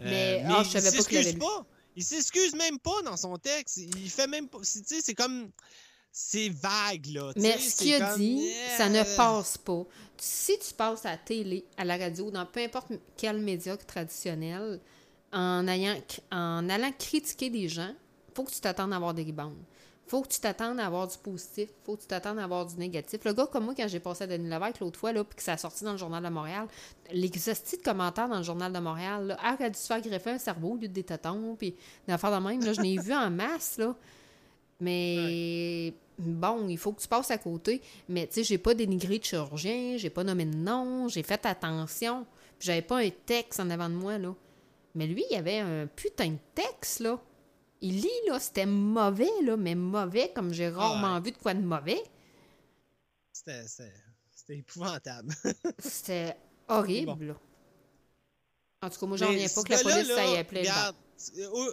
Euh, 0.00 0.04
Mais- 0.04 0.42
ah, 0.46 0.62
je 0.62 0.68
il 0.68 0.80
savais 0.80 0.96
pas 0.96 1.04
qu'il 1.04 1.14
l'avait 1.18 1.24
s'excuse 1.32 1.38
pas. 1.46 1.66
Il 1.96 2.04
s'excuse 2.04 2.54
même 2.54 2.78
pas 2.78 3.02
dans 3.04 3.16
son 3.18 3.36
texte. 3.36 3.76
Il 3.76 4.08
fait 4.08 4.26
même 4.28 4.48
pas. 4.48 4.58
c'est- 4.62 4.80
Tu 4.80 4.94
sais, 4.96 5.00
c'est 5.02 5.14
comme. 5.14 5.50
C'est 6.10 6.48
vague, 6.48 7.06
là. 7.12 7.32
Mais 7.36 7.58
ce 7.58 7.76
qu'il 7.76 7.94
a 7.94 8.10
comme, 8.12 8.18
dit, 8.20 8.50
ça 8.78 8.88
ne 8.88 9.02
passe 9.16 9.58
pas. 9.58 9.84
Si 10.16 10.58
tu 10.58 10.72
passes 10.74 11.04
à 11.04 11.10
la 11.12 11.16
télé, 11.18 11.64
à 11.76 11.84
la 11.84 11.96
radio, 11.98 12.30
dans 12.30 12.46
peu 12.46 12.60
importe 12.60 12.88
quel 13.16 13.38
média 13.40 13.76
traditionnel, 13.76 14.80
en, 15.32 15.66
allant 15.68 16.92
critiquer 16.98 17.50
des 17.50 17.68
gens, 17.68 17.92
faut 18.34 18.44
que 18.44 18.50
tu 18.50 18.60
t'attendes 18.60 18.92
à 18.92 18.96
avoir 18.96 19.14
des 19.14 19.24
rebounds. 19.24 19.56
faut 20.06 20.22
que 20.22 20.28
tu 20.28 20.40
t'attendes 20.40 20.80
à 20.80 20.86
avoir 20.86 21.06
du 21.08 21.18
positif. 21.18 21.70
faut 21.84 21.96
que 21.96 22.02
tu 22.02 22.06
t'attendes 22.06 22.38
à 22.38 22.44
avoir 22.44 22.66
du 22.66 22.76
négatif. 22.76 23.24
Le 23.24 23.32
gars 23.32 23.46
comme 23.46 23.64
moi, 23.64 23.74
quand 23.76 23.88
j'ai 23.88 24.00
passé 24.00 24.24
à 24.24 24.26
Denis 24.26 24.48
Lévesque 24.48 24.80
l'autre 24.80 24.98
fois, 24.98 25.12
puis 25.12 25.36
que 25.36 25.42
ça 25.42 25.52
a 25.54 25.56
sorti 25.56 25.84
dans 25.84 25.92
le 25.92 25.98
Journal 25.98 26.22
de 26.22 26.28
Montréal, 26.28 26.66
les 27.12 27.30
hosties 27.48 27.78
de 27.78 27.82
commentaires 27.82 28.28
dans 28.28 28.38
le 28.38 28.42
Journal 28.44 28.72
de 28.72 28.78
Montréal, 28.78 29.26
là, 29.28 29.36
ah, 29.42 29.56
a 29.58 29.70
dû 29.70 29.78
se 29.78 29.86
faire 29.86 30.00
greffer 30.00 30.30
un 30.30 30.38
cerveau 30.38 30.70
au 30.70 30.76
lieu 30.76 30.88
de 30.88 30.94
des 30.94 31.04
tétons, 31.04 31.56
puis 31.56 31.74
des 32.06 32.12
affaires 32.12 32.40
de 32.40 32.46
même, 32.46 32.64
là, 32.64 32.72
je 32.72 32.80
n'ai 32.80 32.98
vu 32.98 33.12
en 33.12 33.30
masse, 33.30 33.78
là. 33.78 33.94
Mais 34.80 35.92
bon, 36.18 36.68
il 36.68 36.78
faut 36.78 36.92
que 36.92 37.00
tu 37.00 37.08
passes 37.08 37.30
à 37.30 37.38
côté. 37.38 37.82
Mais 38.08 38.26
tu 38.26 38.34
sais, 38.34 38.44
j'ai 38.44 38.58
pas 38.58 38.74
dénigré 38.74 39.18
de 39.18 39.24
chirurgien, 39.24 39.96
j'ai 39.96 40.10
pas 40.10 40.24
nommé 40.24 40.44
de 40.44 40.56
nom, 40.56 41.08
j'ai 41.08 41.22
fait 41.22 41.44
attention. 41.46 42.26
J'avais 42.60 42.82
pas 42.82 42.98
un 42.98 43.10
texte 43.26 43.60
en 43.60 43.70
avant 43.70 43.88
de 43.88 43.94
moi. 43.94 44.14
Mais 44.98 45.06
lui, 45.06 45.24
il 45.30 45.36
avait 45.36 45.60
un 45.60 45.86
putain 45.86 46.30
de 46.30 46.38
texte, 46.56 46.98
là. 47.00 47.20
Il 47.80 48.00
lit, 48.00 48.08
là, 48.26 48.40
c'était 48.40 48.66
mauvais, 48.66 49.30
là, 49.44 49.56
mais 49.56 49.76
mauvais 49.76 50.32
comme 50.34 50.52
j'ai 50.52 50.68
rarement 50.68 51.14
Ouais. 51.14 51.20
vu 51.20 51.30
de 51.30 51.36
quoi 51.36 51.54
de 51.54 51.60
mauvais. 51.60 52.02
C'était 53.32 54.58
épouvantable. 54.58 55.32
C'était 55.78 56.34
horrible, 56.66 57.26
là. 57.26 57.34
En 58.82 58.90
tout 58.90 59.00
cas, 59.00 59.06
moi, 59.06 59.16
j'en 59.16 59.26
reviens 59.28 59.46
pas 59.52 59.62
que 59.64 59.72
la 59.72 59.78
police, 59.78 60.06
ça 60.14 60.24
y 60.24 60.36
appelait 60.36 60.60
regarde, 60.60 60.94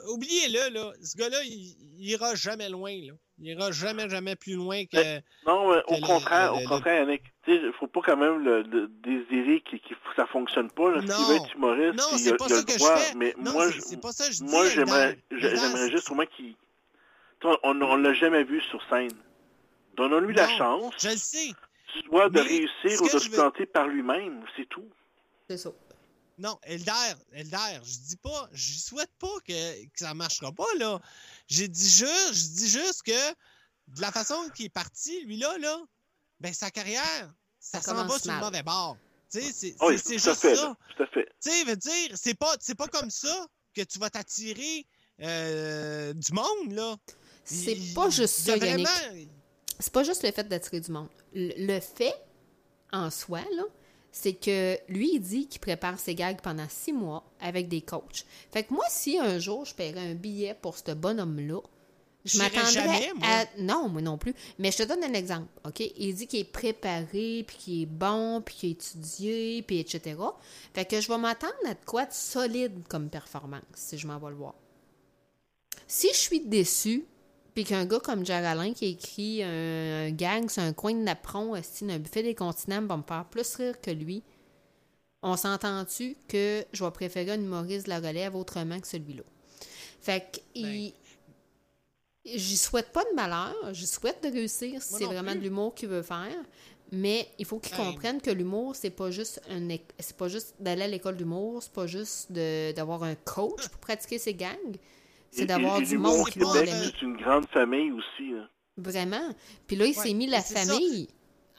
Oubliez-le, 0.10 0.74
là. 0.74 0.92
Ce 1.04 1.16
gars-là, 1.16 1.38
il, 1.44 1.76
il 2.00 2.10
ira 2.10 2.34
jamais 2.34 2.68
loin, 2.68 2.90
là. 2.92 3.14
Il 3.38 3.48
ira 3.48 3.72
jamais, 3.72 4.10
jamais 4.10 4.36
plus 4.36 4.54
loin 4.54 4.86
que. 4.86 5.18
Non, 5.46 5.70
mais 5.72 5.82
au 5.88 5.96
que 5.98 6.02
contraire, 6.02 6.54
le- 6.54 6.58
au 6.58 6.62
le- 6.62 6.68
contraire, 6.68 7.02
Yannick. 7.04 7.22
Tu 7.44 7.54
sais, 7.56 7.62
faut 7.80 7.86
pas 7.88 8.00
quand 8.04 8.18
même 8.18 8.40
le, 8.44 8.64
le 8.64 8.88
désirer 8.88 9.62
que, 9.62 9.76
que 9.78 9.94
ça 10.16 10.26
fonctionne 10.26 10.72
pas. 10.72 10.90
Là. 10.90 11.02
Non. 11.02 11.28
veut 11.30 11.36
être 11.36 11.54
humoriste, 11.54 11.94
Non, 11.96 12.06
il 12.14 12.20
c'est 12.20 12.32
a, 12.32 12.36
pas 12.38 12.46
il 12.50 12.54
a 12.54 12.56
ça 12.56 12.62
le 12.62 12.66
que 12.66 12.72
je 12.74 12.78
droit, 12.80 12.96
fais. 12.98 13.16
Mais 13.16 13.36
Non, 13.38 13.52
moi, 13.52 13.68
c'est- 13.68 13.74
je- 13.76 13.82
c'est 13.82 14.02
pas 14.02 14.12
ça 14.12 14.28
que 14.28 14.34
je 14.34 14.38
dis, 14.44 14.50
Moi, 14.50 14.70
j'aimerais, 14.70 15.20
j'aimerais 15.32 15.92
juste 15.92 16.10
au 16.10 16.16
moins 16.16 16.26
qu'il... 16.26 16.56
On, 17.44 17.58
on 17.82 17.98
l'a 17.98 18.14
jamais 18.16 18.44
vu 18.44 18.60
sur 18.62 18.82
scène. 18.90 19.12
Donnons-lui 19.96 20.34
la 20.34 20.48
Non, 20.48 20.58
chance, 20.58 20.94
Je 20.98 21.10
le 21.10 21.18
sais. 21.18 21.52
soit 22.08 22.30
de 22.30 22.40
réussir 22.40 23.00
ou 23.02 23.06
de 23.06 23.10
je 23.12 23.18
se 23.20 23.30
veux- 23.30 23.36
planter 23.36 23.68
par 23.68 23.88
lui-même, 23.88 24.42
c'est 24.58 24.68
tout. 24.68 24.90
C'est 25.48 25.58
ça. 25.58 25.70
Non, 26.38 26.60
Eldar, 26.64 27.16
Eldar, 27.32 27.84
je 27.84 27.98
dis 27.98 28.18
pas, 28.18 28.50
je 28.52 28.78
souhaite 28.78 29.12
pas 29.20 29.40
que, 29.48 29.84
que 29.86 29.90
ça 30.00 30.14
marchera 30.14 30.52
pas, 30.52 30.66
là. 30.78 31.00
J'ai 31.48 31.68
dit 31.68 31.90
juste, 31.90 32.34
je 32.34 32.48
dis 32.58 32.70
juste 32.70 33.04
que 33.04 33.32
de 33.88 34.02
la 34.02 34.12
façon 34.12 34.50
qu'il 34.54 34.66
est 34.66 34.70
parti, 34.70 35.22
lui 35.26 35.38
là, 35.38 35.58
là, 35.60 35.78
ben 36.42 36.54
sa 36.54 36.72
carrière, 36.72 37.34
ça, 37.60 37.82
Ça 37.82 37.94
s'en 37.94 38.06
va 38.06 38.20
sur 38.20 38.34
le 38.34 38.40
mauvais 38.40 38.64
bord. 38.64 38.98
Tu 39.32 39.42
sais, 39.42 39.52
c'est 39.54 39.76
Oui, 39.82 39.94
juste 39.98 40.34
fait. 40.36 40.56
ça. 40.56 40.78
Tu 41.12 41.24
sais, 41.40 41.64
veut 41.64 41.76
dire, 41.78 42.10
c'est 42.16 42.34
pas, 42.34 42.54
c'est 42.60 42.76
pas 42.76 42.88
comme 42.88 43.10
ça 43.10 43.48
que 43.74 43.82
tu 43.82 43.98
vas 44.00 44.10
t'attirer 44.10 44.86
euh, 45.22 46.14
du 46.14 46.32
monde, 46.34 46.72
là. 46.74 46.96
C'est 47.46 47.78
pas 47.94 48.10
juste 48.10 48.36
ça, 48.42 48.58
Yannick. 48.58 48.86
vraiment- 48.88 49.26
c'est 49.80 49.94
pas 49.94 50.04
juste 50.04 50.24
le 50.24 50.32
fait 50.32 50.44
d'attirer 50.48 50.80
du 50.82 50.92
monde. 50.92 51.10
Le, 51.34 51.54
le 51.76 51.80
fait, 51.80 52.16
en 52.92 53.10
soi, 53.10 53.42
là, 53.56 53.64
c'est 54.18 54.34
que 54.34 54.80
lui, 54.88 55.16
il 55.16 55.20
dit 55.20 55.46
qu'il 55.46 55.60
prépare 55.60 56.00
ses 56.00 56.16
gags 56.16 56.40
pendant 56.40 56.68
six 56.70 56.94
mois 56.94 57.26
avec 57.42 57.68
des 57.68 57.82
coachs. 57.82 58.26
Fait 58.50 58.64
que 58.64 58.74
moi, 58.74 58.86
si 58.88 59.20
un 59.20 59.40
jour 59.40 59.66
je 59.66 59.76
paierais 59.76 60.12
un 60.12 60.16
billet 60.16 60.58
pour 60.60 60.78
ce 60.78 60.94
bonhomme-là, 60.94 61.60
je 62.24 62.38
m'attendrais 62.38 63.12
à... 63.22 63.46
Non, 63.60 63.90
moi 63.90 64.02
non 64.02 64.18
plus. 64.18 64.34
Mais 64.58 64.72
je 64.72 64.78
te 64.78 64.84
donne 64.84 65.04
un 65.04 65.14
exemple, 65.14 65.50
OK? 65.66 65.82
Il 65.98 66.16
dit 66.16 66.28
qu'il 66.28 66.40
est 66.40 66.46
préparé, 66.46 67.44
puis 67.46 67.58
qu'il 67.58 67.82
est 67.82 67.86
bon, 67.86 68.42
puis 68.42 68.56
qu'il 68.56 68.70
a 68.70 68.72
étudié, 68.72 69.64
puis 69.64 69.80
etc. 69.80 70.16
Fait 70.74 70.86
que 70.86 71.02
je 71.02 71.10
vais 71.10 71.18
m'attendre 71.18 71.54
à 71.66 71.74
de 71.74 71.86
quoi 71.86 72.06
de 72.06 72.14
solide 72.14 72.88
comme 72.88 73.10
performance, 73.10 73.64
si 73.74 73.98
je 73.98 74.08
m'en 74.08 74.18
vais 74.18 74.30
le 74.30 74.38
voir. 74.38 74.56
Si 75.88 76.08
je 76.08 76.20
suis 76.20 76.40
déçu, 76.40 77.06
puis 77.56 77.64
qu'un 77.64 77.86
gars 77.86 78.00
comme 78.00 78.26
Jack 78.26 78.44
Alain 78.46 78.74
qui 78.74 78.86
écrit 78.88 79.42
un, 79.42 80.08
un 80.08 80.12
gang 80.12 80.48
sur 80.50 80.62
un 80.62 80.74
coin 80.74 80.94
de 80.94 81.00
napperon, 81.00 81.56
un 81.56 82.00
buffet 82.00 82.22
des 82.22 82.36
continents, 82.36 82.82
va 82.86 82.98
me 82.98 83.04
faire 83.04 83.26
plus 83.26 83.56
rire 83.56 83.80
que 83.82 83.90
lui, 83.92 84.22
on 85.24 85.38
s'entend-tu 85.38 86.16
que 86.28 86.64
je 86.72 86.84
vais 86.84 86.92
préférer 86.92 87.32
un 87.32 87.40
humoriste 87.42 87.86
de 87.86 87.90
la 87.90 88.00
relève 88.00 88.36
autrement 88.36 88.80
que 88.80 88.88
celui-là? 88.88 89.24
Fait 90.02 90.30
que, 90.32 90.40
il- 90.54 90.94
j'y 92.26 92.58
souhaite 92.58 92.92
pas 92.92 93.04
de 93.04 93.16
malheur, 93.16 93.56
j'y 93.74 93.88
souhaite 93.88 94.22
de 94.24 94.30
réussir 94.32 94.82
si 94.82 94.96
c'est 94.96 95.06
vraiment 95.06 95.32
plus. 95.32 95.40
de 95.40 95.44
l'humour 95.44 95.74
qu'il 95.76 95.90
veut 95.90 96.02
faire, 96.04 96.36
mais 96.92 97.28
il 97.40 97.46
faut 97.46 97.60
qu'il 97.60 97.76
Ben. 97.78 97.86
comprenne 97.86 98.22
que 98.22 98.32
l'humour, 98.32 98.76
c'est 98.76 98.90
pas 98.90 99.12
juste 99.12 99.42
un 99.50 99.68
c'est 100.00 100.18
pas 100.18 100.28
juste 100.28 100.56
d'aller 100.60 100.84
à 100.84 100.88
l'école 100.88 101.18
d'humour, 101.18 101.64
c'est 101.64 101.72
pas 101.74 101.88
juste 101.88 102.32
d'avoir 102.32 103.04
un 103.04 103.16
coach 103.16 103.68
pour 103.70 103.80
pratiquer 103.80 104.20
ses 104.20 104.34
gangs, 104.34 104.76
c'est 105.36 105.46
d'avoir 105.46 105.82
du 105.82 105.98
monde 105.98 106.30
qui 106.30 106.40
va 106.40 106.54
Québec, 106.54 106.66
l'aimer. 106.70 106.92
C'est 106.94 107.02
une 107.06 107.18
grande 107.18 107.48
famille 107.50 107.92
aussi. 107.92 108.32
là. 108.32 108.50
Vraiment. 108.78 109.30
Puis 109.68 109.76
là, 109.76 109.86
il 109.86 109.98
Ouais, 109.98 110.04
s'est 110.04 110.14
mis 110.14 110.28
la 110.28 110.42
famille 110.42 111.08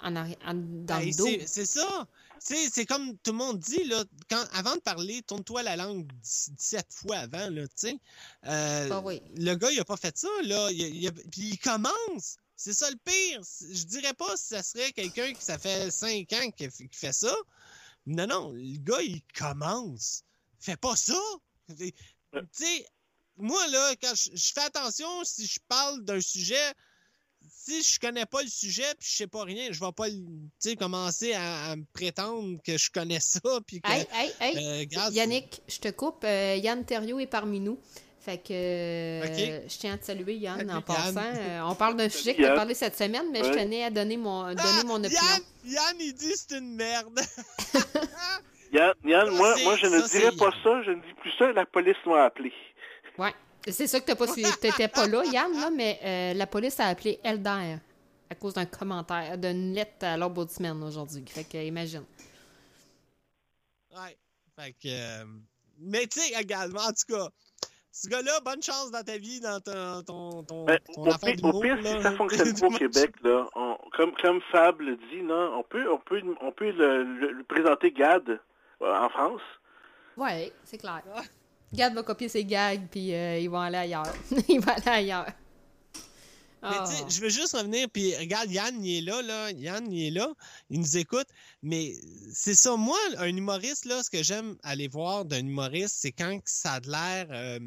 en 0.03 0.15
arri- 0.15 0.37
en- 0.47 0.55
dans 0.55 0.99
Ben, 0.99 1.07
le 1.07 1.17
dos. 1.17 1.27
c'est- 1.47 1.65
ça. 1.67 2.07
Tu 2.47 2.55
sais, 2.55 2.69
C'est 2.71 2.85
comme 2.87 3.17
tout 3.19 3.33
le 3.33 3.39
monde 3.39 3.59
dit, 3.59 3.83
là, 3.85 4.05
quand, 4.31 4.45
avant 4.53 4.75
de 4.77 4.81
parler, 4.81 5.23
tourne-toi 5.23 5.63
la 5.63 5.75
langue 5.77 6.07
17 6.23 6.87
fois 6.91 7.17
avant, 7.17 7.49
là, 7.51 7.67
tu 7.67 7.73
sais. 7.77 7.99
Euh, 8.47 8.89
Ah 8.93 9.01
oui. 9.05 9.23
Le 9.37 9.55
gars, 9.55 9.71
il 9.73 9.81
a 9.81 9.85
pas 9.85 9.97
fait 9.97 10.17
ça, 10.17 10.29
là. 10.45 10.71
Il, 10.71 10.81
il 10.97 11.09
a- 11.09 11.13
puis 11.13 11.41
il 11.53 11.59
commence. 11.59 12.37
C'est 12.55 12.75
ça 12.75 12.89
le 12.91 12.97
pire. 13.05 13.41
Je 13.73 13.85
dirais 13.85 14.13
pas 14.15 14.37
si 14.37 14.49
ça 14.49 14.63
serait 14.63 14.93
quelqu'un 14.93 15.33
qui 15.33 15.43
ça 15.43 15.59
fait 15.59 15.91
5 15.91 16.31
ans 16.35 16.51
qui, 16.51 16.69
qui 16.69 16.89
fait 16.93 17.13
ça. 17.13 17.35
Non, 18.07 18.27
non, 18.27 18.53
le 18.53 18.79
gars, 18.79 19.01
il 19.03 19.21
commence. 19.37 20.23
Fais 20.61 20.77
pas 20.77 20.95
ça. 20.95 21.19
Tu 21.77 21.93
sais, 22.53 22.87
moi, 23.37 23.67
là, 23.69 23.93
quand 24.03 24.15
je, 24.15 24.31
je 24.35 24.53
fais 24.55 24.63
attention, 24.67 25.07
si 25.25 25.47
je 25.47 25.59
parle 25.69 26.03
d'un 26.05 26.21
sujet, 26.21 26.73
si 27.49 27.83
je 27.83 27.99
connais 28.01 28.27
pas 28.27 28.43
le 28.43 28.49
sujet 28.49 28.87
puis 28.99 29.09
je 29.11 29.17
sais 29.17 29.27
pas 29.27 29.45
rien, 29.45 29.69
je 29.71 29.79
vais 29.81 29.93
pas 29.97 30.07
commencer 30.79 31.33
à, 31.35 31.71
à 31.71 31.77
me 31.77 31.85
prétendre 31.93 32.59
que 32.65 32.77
je 32.77 32.91
connais 32.91 33.21
ça 33.21 33.41
puis 33.67 33.81
que 33.81 33.89
Hey, 33.91 34.07
hey, 34.13 34.33
hey! 34.41 34.57
euh, 34.57 34.79
regarde, 34.81 35.15
Yannick, 35.15 35.63
je 35.69 35.79
te 35.79 35.89
coupe. 35.89 36.25
euh, 36.25 36.57
Yann 36.57 36.85
Thériault 36.85 37.19
est 37.21 37.27
parmi 37.27 37.61
nous. 37.61 37.79
Fait 38.21 38.39
que 38.39 38.53
euh, 38.53 39.69
je 39.69 39.79
tiens 39.79 39.93
à 39.95 39.99
te 39.99 40.05
saluer, 40.07 40.35
Yann, 40.35 40.69
en 40.69 40.75
Yann. 40.75 40.83
passant. 40.83 41.21
Euh, 41.23 41.61
on 41.63 41.77
parle 41.77 41.97
d'un 41.97 42.09
sujet 42.09 42.35
que 42.35 42.39
tu 42.43 42.47
as 42.47 42.57
parlé 42.57 42.75
cette 42.75 42.99
semaine, 42.99 43.27
mais 43.31 43.45
je 43.45 43.51
tenais 43.53 43.85
à 43.85 43.91
donner 43.91 44.17
mon, 44.17 44.47
donner 44.49 44.59
Ah, 44.59 44.83
mon 44.85 44.97
opinion. 44.97 45.21
Yann, 45.23 45.43
Yann, 45.65 45.97
il 46.01 46.13
dit 46.15 46.33
c'est 46.35 46.59
une 46.59 46.75
merde. 46.75 47.21
Yann, 48.73 48.95
Yann, 49.05 49.31
moi, 49.31 49.55
moi, 49.63 49.77
je 49.77 49.87
ne 49.87 50.01
ça, 50.01 50.09
dirais 50.09 50.33
pas 50.37 50.47
Yann. 50.47 50.63
ça. 50.65 50.83
Je 50.83 50.91
ne 50.91 50.97
dis 51.03 51.15
plus 51.21 51.31
ça. 51.39 51.53
La 51.53 51.65
police 51.67 51.97
m'a 52.05 52.25
appelé. 52.25 52.53
Ouais. 53.19 53.35
C'est 53.69 53.87
ça 53.89 53.99
que 54.01 54.05
t'as 54.07 54.15
pas 54.15 54.27
suivi. 54.29 54.51
T'étais 54.61 54.89
pas 54.89 55.07
là, 55.07 55.25
Yann, 55.25 55.53
là, 55.61 55.71
mais 55.71 55.99
euh, 56.05 56.35
la 56.35 56.47
police 56.47 56.79
a 56.81 56.87
appelé 56.87 57.19
Elder 57.25 57.77
à 58.31 58.35
cause 58.35 58.55
d'un 58.55 58.67
commentaire, 58.67 59.37
d'une 59.39 59.73
lettre 59.75 60.05
à 60.07 60.17
l'ombudsman 60.17 60.83
aujourd'hui. 60.85 61.25
Fait 61.27 61.45
que 61.45 61.59
imagine. 61.59 62.05
Ouais. 63.93 64.17
Fait 64.59 64.73
que. 64.73 64.89
euh, 64.89 65.25
Mais 65.79 66.07
tu 66.07 66.21
sais, 66.21 66.41
également, 66.41 66.81
en 66.81 66.93
tout 66.93 67.15
cas, 67.15 67.29
ce 67.93 68.09
gars-là, 68.09 68.41
bonne 68.45 68.63
chance 68.63 68.91
dans 68.91 69.03
ta 69.03 69.17
vie, 69.19 69.41
dans 69.41 69.61
ton, 69.61 70.03
ton, 70.03 70.43
ton, 70.45 70.65
Ben, 70.65 70.79
ton 70.95 71.03
au 71.03 71.09
affaire 71.09 71.35
pire, 71.35 71.45
au 71.45 71.51
d'humour, 71.51 71.63
pire, 71.63 71.83
là. 71.83 71.97
si 71.97 72.03
ça 72.03 72.13
fonctionne 72.13 72.55
pas 72.61 72.67
au 72.67 72.71
Québec, 72.71 73.15
là, 73.23 73.47
on- 73.55 73.79
comme, 73.97 74.13
comme 74.23 74.41
Fab 74.53 74.81
le 74.81 74.97
dit, 74.97 75.23
là, 75.27 75.51
on 75.57 75.63
peut, 75.63 75.91
on 75.91 75.99
peut, 75.99 76.23
on 76.41 76.53
peut 76.53 76.71
le, 76.71 77.05
le- 77.05 77.33
le 77.33 77.45
présenter 77.45 77.91
GAD 77.93 78.29
euh, 78.29 78.39
en 79.05 79.09
France. 79.09 79.41
Ouais, 80.17 80.53
c'est 80.65 80.79
clair. 80.79 81.03
Gad 81.73 81.95
va 81.95 82.03
copier 82.03 82.29
ses 82.29 82.45
gags, 82.45 82.87
puis 82.91 83.13
euh, 83.15 83.39
ils 83.39 83.49
vont 83.51 83.61
aller 83.61 83.79
ailleurs. 83.79 84.13
ils 84.49 84.61
vont 84.61 84.73
aller 84.73 84.89
ailleurs. 84.89 85.27
Mais 86.63 86.69
Ah. 86.73 86.85
tu 86.89 86.97
sais, 86.97 87.05
je 87.09 87.21
veux 87.21 87.29
juste 87.29 87.55
revenir, 87.57 87.87
puis 87.93 88.17
regarde, 88.17 88.51
Yann, 88.51 88.83
il 88.85 88.99
est 88.99 89.01
là, 89.03 89.23
là. 89.23 89.51
Yann, 89.53 89.93
il 89.93 90.07
est 90.09 90.11
là. 90.11 90.33
Il 90.71 90.81
nous 90.81 90.97
écoute. 90.97 91.27
Mais 91.63 91.93
c'est 92.33 92.55
ça, 92.55 92.77
moi, 92.77 92.99
un 93.19 93.29
humoriste, 93.29 93.85
là, 93.85 94.03
ce 94.03 94.11
que 94.11 94.23
j'aime 94.23 94.57
aller 94.63 94.89
voir 94.89 95.25
d'un 95.25 95.41
humoriste, 95.41 95.97
c'est 96.01 96.13
quand 96.13 96.41
ça 96.45 96.73
a 96.75 96.81
de 96.81 96.91
l'air 96.91 97.27
euh, 97.31 97.59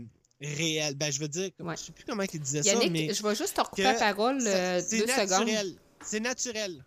réel. 0.42 0.96
Ben, 0.96 1.12
je 1.12 1.20
veux 1.20 1.28
dire, 1.30 1.52
Ouais. 1.60 1.78
je 1.78 1.84
sais 1.84 1.92
plus 1.92 2.04
comment 2.04 2.24
il 2.34 2.40
disait 2.42 2.64
ça, 2.64 2.76
mais. 2.90 3.14
je 3.14 3.24
vais 3.24 3.36
juste 3.36 3.56
te 3.56 3.62
recouper 3.62 3.84
la 3.84 3.94
parole 3.94 4.40
euh, 4.46 4.82
c'est 4.86 4.98
deux 5.00 5.08
secondes. 5.08 5.30
naturel. 5.48 5.76
C'est 6.04 6.20
naturel. 6.20 6.84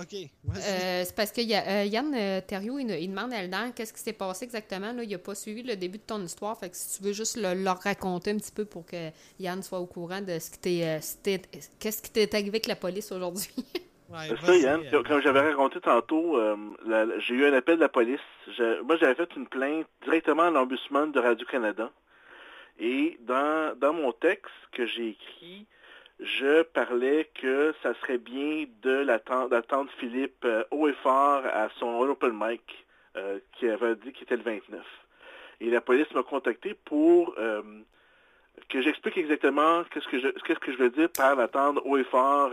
OK. 0.00 0.14
Euh, 0.56 1.02
c'est 1.04 1.14
parce 1.14 1.30
que 1.32 1.40
y 1.40 1.54
a- 1.54 1.82
euh, 1.82 1.84
Yann 1.84 2.14
euh, 2.14 2.40
Thériault, 2.40 2.78
il, 2.78 2.90
il 2.90 3.08
demande 3.08 3.32
à 3.32 3.42
Eldan 3.42 3.72
qu'est-ce 3.74 3.92
qui 3.92 4.00
s'est 4.00 4.12
passé 4.12 4.44
exactement. 4.44 4.92
Là, 4.92 5.02
il 5.02 5.10
n'a 5.10 5.18
pas 5.18 5.34
suivi 5.34 5.62
le 5.62 5.76
début 5.76 5.98
de 5.98 6.02
ton 6.04 6.22
histoire. 6.24 6.58
Fait 6.58 6.70
que 6.70 6.76
si 6.76 6.98
tu 6.98 7.04
veux 7.04 7.12
juste 7.12 7.36
le, 7.36 7.54
leur 7.62 7.78
raconter 7.80 8.30
un 8.30 8.36
petit 8.38 8.52
peu 8.52 8.64
pour 8.64 8.86
que 8.86 9.10
Yann 9.38 9.62
soit 9.62 9.80
au 9.80 9.86
courant 9.86 10.20
de 10.20 10.38
ce 10.38 10.50
qui 10.50 10.58
t'est, 10.58 10.84
euh, 10.84 11.38
qu'est-ce 11.78 12.02
qui 12.02 12.10
t'est 12.10 12.32
arrivé 12.34 12.48
avec 12.50 12.66
la 12.66 12.76
police 12.76 13.12
aujourd'hui. 13.12 13.50
Ouais, 14.12 14.26
C'est 14.28 14.44
ça, 14.44 14.56
Yann. 14.56 14.80
euh, 14.92 15.04
Comme 15.04 15.22
j'avais 15.22 15.38
raconté 15.38 15.78
tantôt, 15.80 16.36
euh, 16.36 16.56
la- 16.84 17.04
la- 17.04 17.16
j'ai 17.20 17.32
eu 17.34 17.44
un 17.46 17.52
appel 17.52 17.76
de 17.76 17.80
la 17.82 17.88
police. 17.88 18.18
Je- 18.58 18.80
moi, 18.82 18.96
j'avais 18.96 19.14
fait 19.14 19.28
une 19.36 19.46
plainte 19.46 19.86
directement 20.02 20.42
à 20.42 20.50
l'Ombudsman 20.50 21.12
de 21.12 21.20
Radio-Canada. 21.20 21.92
Et 22.80 23.18
dans, 23.20 23.78
dans 23.78 23.92
mon 23.92 24.10
texte 24.10 24.50
que 24.72 24.84
j'ai 24.84 25.10
écrit, 25.10 25.64
je 26.22 26.62
parlais 26.62 27.30
que 27.34 27.74
ça 27.82 27.94
serait 27.94 28.18
bien 28.18 28.66
d'attendre 28.82 29.90
Philippe 29.98 30.44
euh, 30.44 30.64
haut 30.70 30.88
et 30.88 30.92
fort 30.92 31.42
à 31.46 31.68
son 31.78 31.88
open 32.02 32.32
mic 32.34 32.86
euh, 33.16 33.38
qui 33.52 33.68
avait 33.68 33.96
dit 33.96 34.12
qu'il 34.12 34.24
était 34.24 34.36
le 34.36 34.42
29. 34.42 34.84
Et 35.60 35.70
la 35.70 35.80
police 35.80 36.10
m'a 36.12 36.22
contacté 36.22 36.74
pour 36.84 37.34
euh, 37.38 37.62
que 38.68 38.82
j'explique 38.82 39.16
exactement 39.16 39.84
qu'est-ce 39.84 40.08
que 40.08 40.72
je 40.72 40.76
veux 40.76 40.90
dire 40.90 41.08
par 41.10 41.36
l'attendre 41.36 41.84
haut 41.86 41.96
et 41.96 42.04
fort 42.04 42.52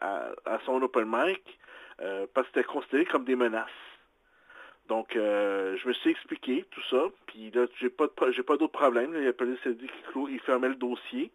à, 0.00 0.58
son 0.64 0.82
open 0.82 1.04
mic 1.06 1.42
parce 2.32 2.48
que 2.48 2.54
c'était 2.54 2.64
considéré 2.64 3.04
comme 3.04 3.24
des 3.24 3.36
menaces. 3.36 3.68
Donc 4.88 5.10
je 5.14 5.88
me 5.88 5.92
suis 5.92 6.10
expliqué 6.10 6.64
tout 6.70 6.82
ça, 6.90 7.04
puis 7.26 7.50
là 7.54 7.66
j'ai 7.80 7.90
pas 7.90 8.08
pas 8.08 8.56
d'autres 8.56 8.68
problèmes. 8.68 9.12
La 9.14 9.32
police 9.32 9.58
a 9.66 9.70
dit 9.70 9.88
qu'il 10.12 10.40
fermait 10.40 10.68
le 10.68 10.74
dossier, 10.74 11.30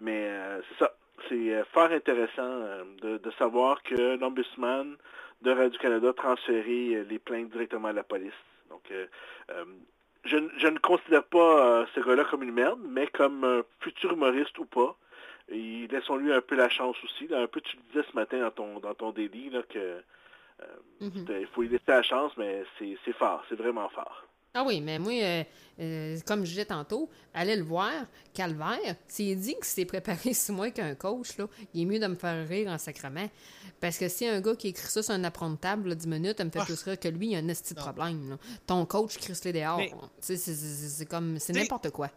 mais 0.00 0.28
euh, 0.30 0.60
c'est 0.68 0.84
ça. 0.84 0.94
C'est 1.28 1.54
euh, 1.54 1.64
fort 1.72 1.90
intéressant 1.92 2.42
euh, 2.42 2.84
de, 3.02 3.18
de 3.18 3.30
savoir 3.32 3.82
que 3.82 4.16
l'ombudsman 4.16 4.96
de 5.42 5.50
Radio-Canada 5.50 6.08
a 6.10 6.12
transféré 6.12 7.04
les 7.04 7.18
plaintes 7.18 7.50
directement 7.50 7.88
à 7.88 7.92
la 7.92 8.02
police. 8.04 8.32
Donc 8.68 8.82
je, 10.24 10.36
ne- 10.36 10.50
je 10.58 10.66
ne 10.68 10.78
considère 10.78 11.24
pas 11.24 11.86
ce 11.94 12.00
gars-là 12.00 12.24
comme 12.24 12.42
une 12.42 12.52
merde, 12.52 12.80
mais 12.86 13.06
comme 13.06 13.42
un 13.44 13.62
futur 13.80 14.12
humoriste 14.12 14.58
ou 14.58 14.66
pas. 14.66 14.96
Et 15.48 15.86
laissons-lui 15.88 16.32
un 16.32 16.40
peu 16.42 16.54
la 16.56 16.68
chance 16.68 16.96
aussi. 17.04 17.26
là. 17.26 17.40
Un 17.40 17.46
peu, 17.46 17.60
tu 17.62 17.76
le 17.76 17.82
disais 17.90 18.04
ce 18.10 18.14
matin 18.14 18.38
dans 18.40 18.50
ton 18.50 18.78
dans 18.80 18.94
ton 18.94 19.10
délit 19.12 19.50
là, 19.50 19.62
que 19.62 19.78
euh, 19.78 20.02
Mhm. 21.00 21.24
il 21.40 21.46
faut 21.48 21.62
lui 21.62 21.68
laisser 21.70 21.84
la 21.88 22.02
chance, 22.02 22.36
mais 22.36 22.62
c'est 22.78 23.12
fort, 23.14 23.42
c'est 23.48 23.56
vraiment 23.56 23.88
fort. 23.88 24.24
Ah 24.52 24.64
oui, 24.66 24.80
mais 24.80 24.98
moi, 24.98 25.12
euh, 25.12 25.44
euh, 25.78 26.18
comme 26.26 26.44
je 26.44 26.50
disais 26.50 26.64
tantôt, 26.64 27.08
allez 27.32 27.54
le 27.54 27.62
voir, 27.62 27.92
Calvaire, 28.34 28.96
s'il 29.06 29.38
dit 29.38 29.54
qu'il 29.54 29.64
s'est 29.64 29.84
préparé 29.84 30.34
six 30.34 30.50
mois 30.50 30.70
qu'un 30.72 30.94
coach, 30.96 31.36
là, 31.38 31.46
il 31.72 31.82
est 31.82 31.84
mieux 31.84 32.00
de 32.00 32.06
me 32.08 32.16
faire 32.16 32.48
rire 32.48 32.68
en 32.68 32.76
sacrement. 32.78 33.30
Parce 33.80 33.96
que 33.96 34.08
si 34.08 34.26
un 34.26 34.40
gars 34.40 34.56
qui 34.56 34.68
écrit 34.68 34.88
ça 34.88 35.02
sur 35.04 35.14
un 35.14 35.22
apprendre-table, 35.22 35.90
là, 35.90 35.94
10 35.94 36.06
minutes, 36.08 36.38
ça 36.38 36.44
me 36.44 36.50
fait 36.50 36.58
Ah. 36.60 36.64
plus 36.64 36.82
rire 36.82 36.98
que 36.98 37.08
lui, 37.08 37.26
il 37.28 37.32
y 37.32 37.36
a 37.36 37.38
un 37.38 37.48
esti 37.48 37.74
de 37.74 37.78
Non. 37.78 37.84
problème. 37.84 38.30
là. 38.30 38.38
Ton 38.66 38.84
coach, 38.86 39.16
Chris 39.18 39.38
les 39.44 39.52
dehors. 39.52 39.78
Mais- 39.78 39.92
c'est- 40.20 40.36
c'est 40.36 40.54
c'est 40.54 41.06
comme, 41.06 41.38
c'est 41.38 41.52
n'importe 41.52 41.90
quoi. 41.90 42.10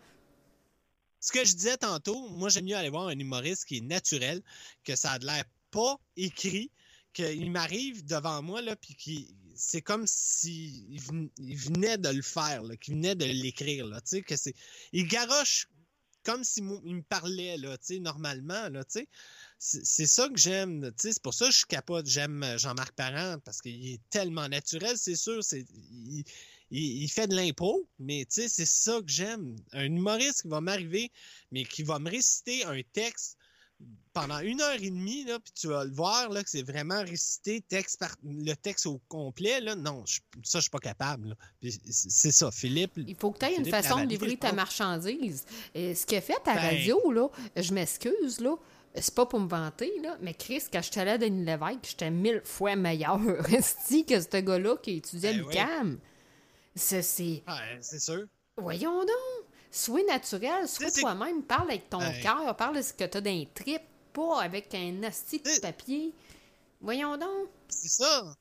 Ce 1.19 1.31
que 1.31 1.45
je 1.45 1.53
disais 1.55 1.77
tantôt, 1.77 2.27
moi, 2.29 2.49
j'aime 2.49 2.65
mieux 2.65 2.75
aller 2.75 2.89
voir 2.89 3.07
un 3.07 3.17
humoriste 3.17 3.65
qui 3.65 3.77
est 3.77 3.81
naturel, 3.81 4.41
que 4.83 4.95
ça 4.95 5.11
a 5.11 5.19
de 5.19 5.25
l'air 5.25 5.45
pas 5.71 5.97
écrit, 6.17 6.69
qu'il 7.13 7.51
m'arrive 7.51 8.03
devant 8.05 8.41
moi, 8.41 8.61
là, 8.61 8.75
puis 8.75 8.95
qui. 8.95 9.35
C'est 9.55 9.81
comme 9.81 10.05
si 10.07 10.85
il 10.89 11.01
ven- 11.01 11.29
il 11.37 11.57
venait 11.57 11.97
de 11.97 12.09
le 12.09 12.21
faire, 12.21 12.63
qu'il 12.81 12.95
venait 12.95 13.15
de 13.15 13.25
l'écrire, 13.25 13.87
tu 14.07 14.21
que 14.23 14.35
c'est. 14.35 14.53
Il 14.93 15.07
garoche 15.07 15.67
comme 16.23 16.43
si 16.43 16.61
mo- 16.61 16.81
il 16.85 16.95
me 16.95 17.01
parlait, 17.03 17.57
là, 17.57 17.77
tu 17.77 17.99
normalement, 17.99 18.69
là, 18.69 18.83
tu. 18.85 19.07
C'est 19.59 20.07
ça 20.07 20.27
que 20.29 20.37
j'aime, 20.39 20.91
tu 20.99 21.11
c'est 21.11 21.21
pour 21.21 21.33
ça 21.33 21.45
que 21.45 21.51
je 21.51 21.57
suis 21.57 21.65
capable, 21.67 22.07
j'aime 22.07 22.43
euh, 22.43 22.57
Jean-Marc 22.57 22.93
Parent, 22.95 23.37
parce 23.45 23.61
qu'il 23.61 23.87
est 23.93 24.01
tellement 24.09 24.47
naturel, 24.49 24.97
c'est 24.97 25.15
sûr, 25.15 25.43
c'est. 25.43 25.65
il- 25.91 26.23
il, 26.71 27.07
fait 27.09 27.27
de 27.27 27.35
l'impro, 27.35 27.87
mais 27.99 28.25
tu 28.25 28.49
c'est 28.49 28.65
ça 28.65 28.99
que 29.01 29.11
j'aime. 29.11 29.55
Un 29.73 29.85
humoriste 29.85 30.41
qui 30.43 30.47
va 30.47 30.59
m'arriver, 30.61 31.11
mais 31.51 31.65
qui 31.65 31.83
va 31.83 31.99
me 31.99 32.09
réciter 32.09 32.65
un 32.65 32.81
texte 32.93 33.37
pendant 34.13 34.39
une 34.39 34.61
heure 34.61 34.75
et 34.79 34.89
demie, 34.91 35.23
là, 35.25 35.39
puis 35.39 35.51
tu 35.59 35.67
vas 35.67 35.83
le 35.85 35.91
voir, 35.91 36.29
là, 36.29 36.43
que 36.43 36.49
c'est 36.49 36.61
vraiment 36.61 37.01
récité 37.01 37.61
texte 37.67 37.99
par, 37.99 38.15
le 38.23 38.53
texte 38.53 38.85
au 38.85 39.01
complet, 39.07 39.59
là. 39.59 39.75
Non, 39.75 40.05
je- 40.05 40.19
ça, 40.43 40.59
je 40.59 40.63
suis 40.63 40.69
pas 40.69 40.77
capable, 40.77 41.29
là. 41.29 41.69
C'est 41.89 42.31
ça, 42.31 42.51
Philippe. 42.51 42.91
Il 42.97 43.15
faut 43.15 43.31
que 43.31 43.39
tu 43.39 43.45
aies 43.45 43.55
une 43.55 43.65
façon 43.65 44.03
de 44.03 44.09
livrer 44.09 44.37
ta 44.37 44.51
marchandise. 44.53 45.45
Et 45.73 45.95
ce 45.95 46.05
qu'il 46.05 46.17
a 46.19 46.21
fait 46.21 46.33
à 46.45 46.53
Ben- 46.53 46.59
radio, 46.61 47.11
là, 47.11 47.27
je 47.55 47.73
m'excuse, 47.73 48.39
là, 48.39 48.55
c'est 48.95 49.15
pas 49.15 49.25
pour 49.25 49.39
me 49.39 49.47
vanter, 49.47 49.91
là, 50.03 50.15
mais 50.21 50.35
Chris, 50.35 50.61
quand 50.71 50.83
j'étais 50.83 50.99
allé 50.99 51.11
à 51.11 51.17
Denis 51.17 51.43
Lévesque, 51.45 51.79
j'étais 51.89 52.11
mille 52.11 52.41
fois 52.45 52.75
meilleur 52.75 53.19
esti 53.51 54.05
que 54.05 54.21
ce 54.21 54.37
gars-là 54.37 54.77
qui 54.77 54.97
étudiait 54.97 55.33
Ben 55.33 55.41
oui. 55.41 55.53
l'UQAM. 55.55 55.99
C'est... 56.75 57.01
c'est- 57.01 57.43
c'est 57.81 57.99
sûr. 57.99 58.25
Voyons 58.57 58.99
donc! 58.99 59.42
Sois 59.75 60.03
naturel, 60.07 60.67
sois 60.67 60.91
toi-même, 60.91 61.41
parle 61.41 61.71
avec 61.71 61.89
ton 61.89 61.97
cœur, 62.21 62.55
parle 62.55 62.77
de 62.77 62.81
ce 62.83 62.93
que 62.93 63.05
t'as 63.05 63.21
dans 63.21 63.31
les 63.31 63.49
tripes, 63.55 63.81
pas 64.13 64.41
avec 64.43 64.71
un 64.75 65.01
asti 65.01 65.39
de 65.39 65.59
papier. 65.59 66.13
Voyons 66.79 67.17
donc! 67.17 67.49
C'est 67.69 67.87
ça. 67.89 68.35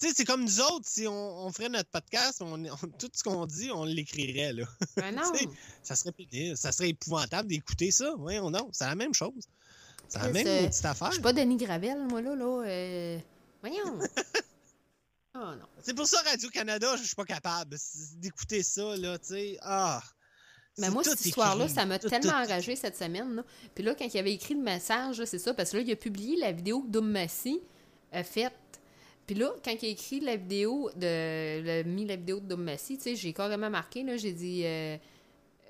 Tu 0.00 0.06
sais, 0.08 0.14
c'est 0.16 0.24
comme 0.24 0.44
nous 0.44 0.60
autres, 0.60 0.86
si 0.88 1.06
on, 1.06 1.44
on 1.46 1.52
ferait 1.52 1.68
notre 1.68 1.90
podcast, 1.90 2.40
on, 2.40 2.64
on- 2.64 2.76
tout 2.98 3.10
ce 3.12 3.22
qu'on 3.22 3.44
dit, 3.44 3.70
on 3.70 3.84
l'écrirait, 3.84 4.52
là. 4.54 4.64
Ben 4.96 5.14
non! 5.14 5.30
Ça 5.82 5.94
serait 5.94 6.12
pénible, 6.12 6.56
ça 6.56 6.72
serait 6.72 6.88
épouvantable 6.90 7.48
d'écouter 7.48 7.90
ça. 7.90 8.14
Voyons 8.16 8.48
non, 8.50 8.70
c'est 8.72 8.86
la 8.86 8.94
même 8.94 9.12
chose. 9.12 9.44
C'est 10.08 10.20
la 10.20 10.30
même 10.30 10.68
petite 10.70 10.84
affaire. 10.86 11.08
Je 11.08 11.14
suis 11.14 11.22
pas 11.22 11.34
Denis 11.34 11.56
Gravel, 11.58 11.98
moi, 12.08 12.22
là, 12.22 12.34
là. 12.34 12.62
euh, 12.66 13.18
Voyons! 13.60 13.98
Oh 15.34 15.38
non. 15.58 15.66
C'est 15.82 15.92
pour 15.94 16.06
ça, 16.06 16.22
Radio-Canada, 16.22 16.96
je 16.96 17.02
suis 17.02 17.16
pas 17.16 17.24
capable 17.26 17.76
d'écouter 18.16 18.62
ça, 18.62 18.96
là, 18.96 19.18
tu 19.18 19.26
sais. 19.26 19.58
Ah! 19.60 20.02
Mais 20.78 20.90
moi, 20.90 21.02
cette 21.04 21.24
histoire-là, 21.24 21.68
ça 21.68 21.84
m'a 21.86 21.98
tellement 21.98 22.30
tout. 22.30 22.36
enragé 22.50 22.76
cette 22.76 22.96
semaine. 22.96 23.34
Là. 23.36 23.44
Puis 23.74 23.82
là, 23.84 23.94
quand 23.94 24.06
il 24.12 24.18
avait 24.18 24.32
écrit 24.32 24.54
le 24.54 24.60
message, 24.62 25.22
c'est 25.24 25.38
ça, 25.38 25.54
parce 25.54 25.70
que 25.72 25.76
là, 25.78 25.82
il 25.82 25.90
a 25.92 25.96
publié 25.96 26.36
la 26.36 26.52
vidéo 26.52 26.82
que 26.82 26.88
Doom 26.88 27.10
Massy 27.10 27.60
a 28.12 28.22
faite. 28.24 28.52
Puis 29.26 29.34
là, 29.36 29.50
quand 29.64 29.72
il 29.82 29.86
a 29.86 29.88
écrit 29.90 30.20
la 30.20 30.36
vidéo 30.36 30.90
de. 30.96 31.60
Il 31.60 31.68
a 31.70 31.82
mis 31.84 32.06
la 32.06 32.16
vidéo 32.16 32.40
de 32.40 32.46
Doom 32.46 32.62
Massy, 32.62 32.96
tu 32.96 33.02
sais, 33.04 33.16
j'ai 33.16 33.32
carrément 33.32 33.68
marqué, 33.70 34.02
là, 34.02 34.16
j'ai 34.16 34.32
dit. 34.32 34.62
euh, 34.64 34.96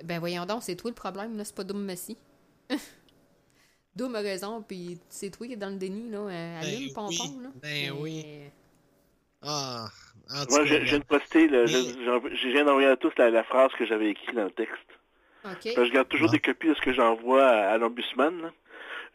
ben 0.05 0.20
voyons 0.20 0.47
donc, 0.47 0.62
c'est 0.62 0.76
toi 0.76 0.90
le 0.90 0.94
problème, 0.94 1.36
là, 1.36 1.44
c'est 1.44 1.55
pas 1.55 1.64
Doom 1.64 1.82
Massy. 1.85 2.16
Doom 3.97 4.14
a 4.14 4.20
raison, 4.20 4.62
puis 4.62 4.98
c'est 5.09 5.30
toi 5.30 5.47
qui 5.47 5.55
es 5.55 5.56
dans 5.56 5.70
le 5.70 5.76
déni, 5.76 6.09
là. 6.10 6.18
euh, 6.18 6.60
Allume, 6.60 6.86
Ben 6.89 6.94
pompon, 6.94 7.10
oui, 7.20 7.43
là. 7.43 7.48
ben 7.60 7.93
oui. 8.01 8.24
Ah! 9.43 9.89
En 10.30 10.44
tout 10.44 10.51
Moi, 10.51 10.59
cas, 10.60 10.64
je, 10.66 10.74
je 10.80 10.85
viens 10.90 10.98
de 10.98 11.05
poster, 11.05 11.48
le- 11.48 11.64
Mais- 11.64 12.36
je, 12.36 12.48
viens 12.48 12.64
d'envoyer 12.64 12.89
à 12.89 12.97
tous 12.97 13.12
la, 13.16 13.30
la 13.30 13.43
phrase 13.44 13.70
que 13.78 13.86
j'avais 13.86 14.10
écrite 14.10 14.35
dans 14.36 14.44
le 14.44 14.51
texte. 14.51 14.76
OK. 15.53 15.62
Parce 15.65 15.75
que 15.77 15.85
je 15.87 15.93
garde 15.93 16.09
toujours 16.09 16.29
Ah. 16.31 16.33
des 16.33 16.41
copies 16.41 16.69
de 16.69 16.75
ce 16.75 16.81
que 16.81 16.93
j'envoie 16.93 17.47
à, 17.47 17.70
à 17.73 17.79
l'ombudsman. 17.79 18.43
là. 18.43 18.51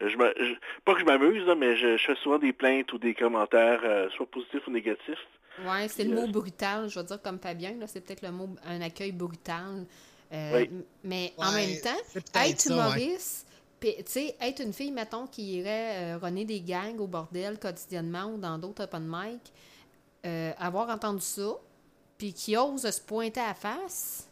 Je 0.00 0.16
me, 0.16 0.34
je- 0.38 0.54
pas 0.84 0.94
que 0.94 1.00
je 1.00 1.04
m'amuse, 1.04 1.44
mais 1.56 1.76
je, 1.76 1.96
je 1.96 2.04
fais 2.06 2.16
souvent 2.16 2.38
des 2.38 2.52
plaintes 2.52 2.92
ou 2.92 2.98
des 2.98 3.14
commentaires, 3.14 3.80
euh, 3.84 4.08
soit 4.16 4.26
positifs 4.26 4.66
ou 4.66 4.70
négatifs. 4.70 5.18
Ouais, 5.64 5.86
c'est 5.88 6.02
le 6.04 6.10
Puis, 6.10 6.20
mot 6.20 6.26
brutal, 6.26 6.88
je 6.88 6.98
veux 6.98 7.04
dire 7.06 7.22
comme 7.22 7.38
Fabien, 7.38 7.74
là, 7.78 7.86
c'est 7.86 8.00
peut-être 8.00 8.22
le 8.22 8.32
mot 8.32 8.48
un 8.66 8.80
accueil 8.80 9.12
brutal. 9.12 9.86
Euh, 10.32 10.52
Oui. 10.56 10.70
Mais 11.04 11.32
en 11.38 11.52
même 11.52 11.78
temps, 11.80 11.90
être 12.16 12.66
ouais. 12.66 12.72
humoriste, 12.72 13.46
puis, 13.78 13.94
tu 13.98 14.02
sais, 14.06 14.34
être 14.40 14.60
une 14.62 14.72
fille, 14.72 14.90
mettons, 14.90 15.26
qui 15.28 15.58
irait 15.58 16.14
euh, 16.14 16.18
runner 16.20 16.44
des 16.44 16.60
gangs 16.60 16.98
au 16.98 17.06
bordel 17.06 17.58
quotidiennement 17.60 18.24
ou 18.32 18.38
dans 18.38 18.58
d'autres 18.58 18.82
open 18.84 19.04
mic, 19.06 19.40
euh, 20.26 20.50
avoir 20.58 20.88
entendu 20.90 21.20
ça, 21.20 21.52
puis 22.18 22.32
qui 22.32 22.56
ose 22.56 22.90
se 22.90 23.00
pointer 23.00 23.40
à 23.40 23.48
la 23.48 23.54
face, 23.54 24.28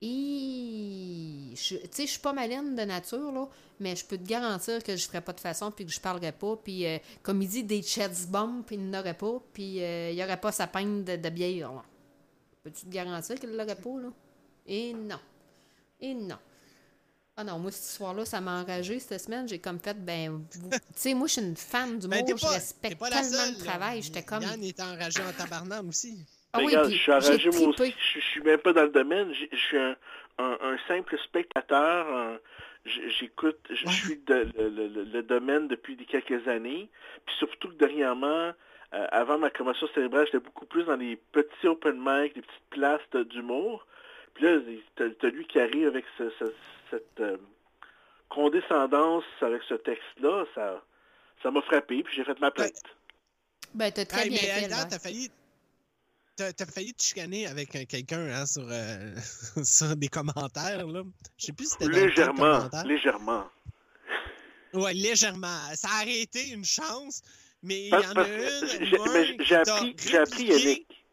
et 0.00 1.52
tu 1.54 1.76
sais, 1.90 2.06
je 2.06 2.10
suis 2.10 2.20
pas 2.20 2.32
maline 2.32 2.74
de 2.74 2.82
nature, 2.82 3.32
là, 3.32 3.48
mais 3.80 3.96
je 3.96 4.04
peux 4.04 4.16
te 4.18 4.26
garantir 4.26 4.82
que 4.82 4.96
je 4.96 5.06
ferais 5.06 5.20
pas 5.20 5.32
de 5.32 5.40
façon, 5.40 5.70
puis 5.70 5.86
que 5.86 5.92
je 5.92 6.00
parlerais 6.00 6.32
pas, 6.32 6.56
puis 6.56 6.86
euh, 6.86 6.98
comme 7.22 7.42
il 7.42 7.48
dit, 7.48 7.64
des 7.64 7.82
chest 7.82 8.28
bombs, 8.28 8.62
puis 8.66 8.76
il 8.76 8.90
n'aurait 8.90 9.14
pas, 9.14 9.40
puis 9.52 9.82
euh, 9.82 10.10
il 10.10 10.16
y 10.16 10.22
aurait 10.22 10.40
pas 10.40 10.52
sa 10.52 10.66
peine 10.66 11.04
de, 11.04 11.16
de 11.16 11.28
bière, 11.28 11.72
là. 11.72 11.82
Peux-tu 12.62 12.86
te 12.86 12.90
garantir 12.90 13.38
qu'il 13.38 13.50
l'aurait 13.50 13.76
pas, 13.76 14.00
là? 14.00 14.08
Et 14.66 14.92
non. 14.92 15.18
Et 16.00 16.14
non. 16.14 16.38
Ah 17.36 17.44
non, 17.44 17.58
moi, 17.60 17.70
cette 17.70 17.84
histoire-là, 17.84 18.24
ça 18.24 18.40
m'a 18.40 18.60
enragé 18.62 18.98
cette 18.98 19.20
semaine. 19.22 19.48
J'ai 19.48 19.60
comme 19.60 19.78
fait, 19.78 19.94
ben, 19.94 20.44
vous- 20.54 20.70
tu 20.70 20.78
sais, 20.96 21.14
moi, 21.14 21.28
je 21.28 21.34
suis 21.34 21.42
une 21.42 21.56
fan 21.56 21.98
du 21.98 22.08
Ben, 22.08 22.24
t'es 22.24 22.36
je 22.36 22.46
respecte 22.46 22.98
pas 22.98 23.10
la 23.10 23.20
tellement 23.22 23.36
seule, 23.38 23.54
le 23.54 23.58
travail. 23.64 24.02
J'étais 24.02 24.24
comme. 24.24 24.42
Yann 24.42 24.62
est 24.62 24.80
enragé 24.80 25.20
en 25.22 25.32
tabarnane 25.32 25.88
aussi. 25.88 26.18
Ah 26.52 26.58
oui, 26.60 26.66
regarde, 26.66 26.86
puis 26.88 26.96
je 26.96 27.02
suis 27.02 27.12
enragé 27.12 27.50
moi 27.50 27.68
aussi. 27.68 27.94
Je, 27.98 28.20
je 28.20 28.24
suis 28.24 28.40
même 28.42 28.58
pas 28.58 28.72
dans 28.72 28.82
le 28.84 28.88
domaine. 28.90 29.32
Je 29.52 29.56
suis 29.56 29.76
un, 29.78 29.96
un- 30.38 30.58
un 30.62 30.78
simple 30.88 31.18
spectateur. 31.18 32.38
J'écoute, 32.84 33.58
je 33.70 33.84
Ouais. 33.86 33.92
suis 33.92 34.16
de- 34.18 34.48
le, 34.56 34.68
le- 34.70 34.86
le- 34.88 35.04
le 35.04 35.22
domaine 35.22 35.68
depuis 35.68 35.94
des 35.96 36.06
quelques 36.06 36.48
années. 36.48 36.88
Puis 37.26 37.34
surtout 37.36 37.68
que 37.68 37.74
dernièrement, 37.74 38.52
euh, 38.94 39.06
avant 39.12 39.36
ma 39.38 39.50
commotion 39.50 39.86
cérébrale, 39.94 40.24
j'étais 40.26 40.38
beaucoup 40.38 40.64
plus 40.64 40.84
dans 40.84 40.96
les 40.96 41.16
petits 41.16 41.66
open 41.66 41.96
mic, 41.98 42.34
les 42.34 42.42
petites 42.42 42.70
places 42.70 43.10
d'humour. 43.28 43.86
Puis 44.34 44.44
là, 44.44 44.58
t'as 44.96 45.28
lui 45.28 45.46
qui 45.46 45.60
arrive 45.60 45.86
avec 45.88 46.06
ce- 46.16 46.30
ce- 46.38 46.54
cette 46.90 47.20
euh, 47.20 47.36
condescendance 48.28 49.24
avec 49.42 49.62
ce 49.68 49.74
texte-là. 49.74 50.44
Ça 50.54 50.82
ça 51.42 51.50
m'a 51.52 51.60
frappé, 51.62 52.02
puis 52.02 52.16
j'ai 52.16 52.24
fait 52.24 52.40
ma 52.40 52.50
plainte. 52.50 52.72
Ben, 53.74 53.92
t'as 53.92 54.04
très 54.06 54.22
Hey, 54.22 54.30
bien 54.30 54.38
mais 54.42 54.48
fait, 54.48 54.64
Albert. 54.64 54.88
t'as 54.88 54.98
failli. 54.98 55.30
T'as 56.38 56.52
t'as 56.52 56.66
failli 56.66 56.94
te 56.94 57.02
chicaner 57.02 57.48
avec 57.48 57.70
quelqu'un 57.88 58.30
hein, 58.30 58.46
sur, 58.46 58.62
euh, 58.70 59.12
sur 59.64 59.96
des 59.96 60.06
commentaires. 60.06 60.86
Là. 60.86 61.02
Je 61.36 61.46
sais 61.46 61.52
plus 61.52 61.64
si 61.64 61.70
c'était 61.72 61.88
Légèrement, 61.88 62.68
légèrement. 62.84 63.44
Ouais, 64.72 64.94
légèrement. 64.94 65.58
Ça 65.74 65.88
a 65.90 66.02
arrêté 66.02 66.50
une 66.50 66.64
chance, 66.64 67.22
mais 67.60 67.86
il 67.86 67.88
y 67.88 67.94
en 67.94 68.12
a 68.12 68.28
une. 68.28 69.40
j'ai- 69.40 69.56
appris, 69.56 69.96
j'ai 69.98 70.16
appris. 70.16 70.44
Yannick. 70.44 71.04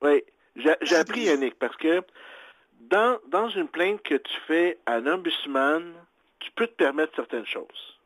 Oui, 0.00 0.24
j'ai 0.56 0.96
appris? 0.96 1.22
Yannick 1.22 1.56
parce 1.60 1.76
que 1.76 2.02
dans, 2.80 3.20
dans 3.28 3.48
une 3.48 3.68
plainte 3.68 4.02
que 4.02 4.16
tu 4.16 4.34
fais 4.48 4.76
à 4.86 4.94
un 4.94 5.06
ombudsman, 5.06 5.94
tu 6.40 6.50
peux 6.56 6.66
te 6.66 6.74
permettre 6.74 7.14
certaines 7.14 7.46
choses. 7.46 7.96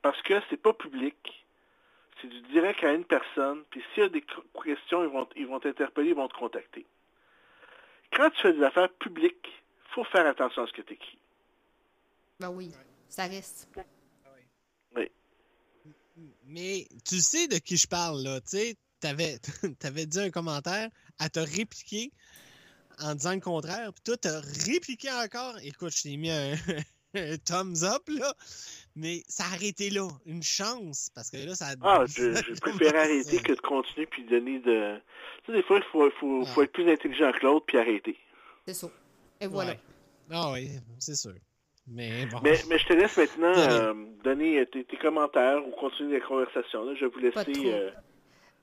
Parce 0.00 0.22
que 0.22 0.34
c'est 0.48 0.62
pas 0.62 0.72
public. 0.74 1.16
C'est 2.20 2.28
du 2.28 2.40
direct 2.52 2.82
à 2.84 2.92
une 2.92 3.04
personne. 3.04 3.62
Puis 3.70 3.82
s'il 3.92 4.02
y 4.02 4.06
a 4.06 4.08
des 4.08 4.22
qu- 4.22 4.62
questions, 4.64 5.02
ils 5.04 5.10
vont, 5.10 5.28
ils 5.36 5.46
vont 5.46 5.60
t'interpeller, 5.60 6.08
ils 6.10 6.14
vont 6.14 6.28
te 6.28 6.36
contacter. 6.36 6.86
Quand 8.12 8.30
tu 8.30 8.40
fais 8.40 8.52
des 8.54 8.62
affaires 8.62 8.92
publiques, 8.94 9.48
faut 9.94 10.04
faire 10.04 10.26
attention 10.26 10.62
à 10.62 10.66
ce 10.66 10.72
que 10.72 10.82
tu 10.82 10.94
écris. 10.94 11.18
Ben 12.40 12.50
oui, 12.50 12.70
ça 13.08 13.26
reste. 13.26 13.68
Mais 16.46 16.86
tu 17.04 17.20
sais 17.20 17.48
de 17.48 17.56
qui 17.58 17.76
je 17.76 17.86
parle, 17.86 18.22
là. 18.22 18.40
Tu 18.40 18.48
sais, 18.56 18.76
t'avais, 19.00 19.38
t'avais 19.78 20.06
dit 20.06 20.20
un 20.20 20.30
commentaire, 20.30 20.88
elle 21.20 21.30
t'a 21.30 21.44
répliqué 21.44 22.10
en 23.00 23.14
disant 23.14 23.34
le 23.34 23.40
contraire, 23.40 23.92
puis 23.92 24.02
toi, 24.04 24.16
t'as 24.16 24.40
répliqué 24.40 25.10
encore. 25.12 25.58
Écoute, 25.62 25.90
je 25.94 26.02
t'ai 26.04 26.16
mis 26.16 26.30
un 26.30 26.54
thumbs 27.44 27.82
up, 27.84 28.02
là. 28.08 28.32
Mais 28.94 29.22
ça 29.28 29.44
a 29.44 29.48
arrêté 29.54 29.90
là. 29.90 30.08
Une 30.24 30.42
chance, 30.42 31.10
parce 31.14 31.30
que 31.30 31.36
là, 31.36 31.54
ça 31.54 31.66
a... 31.66 31.74
Ah, 31.82 32.04
je, 32.06 32.54
préfère 32.60 32.96
arrêter 32.96 33.38
que 33.38 33.52
de 33.52 33.60
continuer 33.60 34.06
puis 34.06 34.24
donner 34.24 34.58
de... 34.60 34.96
Tu 35.44 35.52
sais, 35.52 35.58
des 35.58 35.62
fois, 35.62 35.78
il 35.78 35.84
faut, 35.92 36.10
faut, 36.18 36.44
faut 36.46 36.62
être 36.62 36.72
plus 36.72 36.90
intelligent 36.90 37.30
que 37.32 37.44
l'autre 37.44 37.66
puis 37.66 37.76
arrêter. 37.78 38.16
C'est 38.66 38.74
ça. 38.74 38.88
Et 39.40 39.46
voilà. 39.46 39.72
Ouais. 39.72 39.78
Ah 40.30 40.50
oui, 40.52 40.70
c'est 40.98 41.14
sûr. 41.14 41.34
Mais 41.86 42.24
bon. 42.26 42.40
Mais, 42.42 42.58
mais 42.68 42.78
je 42.78 42.86
te 42.86 42.92
laisse 42.94 43.16
maintenant 43.16 43.52
euh, 43.56 43.94
donner 44.24 44.60
euh, 44.60 44.64
tes, 44.66 44.82
tes 44.84 44.96
commentaires 44.96 45.60
ou 45.68 45.70
continuer 45.72 46.18
la 46.18 46.26
conversation. 46.26 46.84
Là. 46.84 46.94
Je 46.98 47.04
vais 47.04 47.10
vous 47.10 47.18
laisser... 47.18 47.70
euh, 47.70 47.90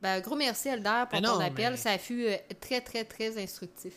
Ben, 0.01 0.19
gros 0.19 0.35
merci, 0.35 0.67
Elder, 0.67 1.03
pour 1.09 1.21
Mais 1.21 1.25
ton 1.27 1.35
non, 1.35 1.39
appel. 1.45 1.71
mais- 1.71 1.77
Ça 1.77 1.97
fut 1.99 2.25
euh, 2.25 2.35
très, 2.59 2.81
très, 2.81 3.05
très 3.05 3.37
instructif. 3.41 3.93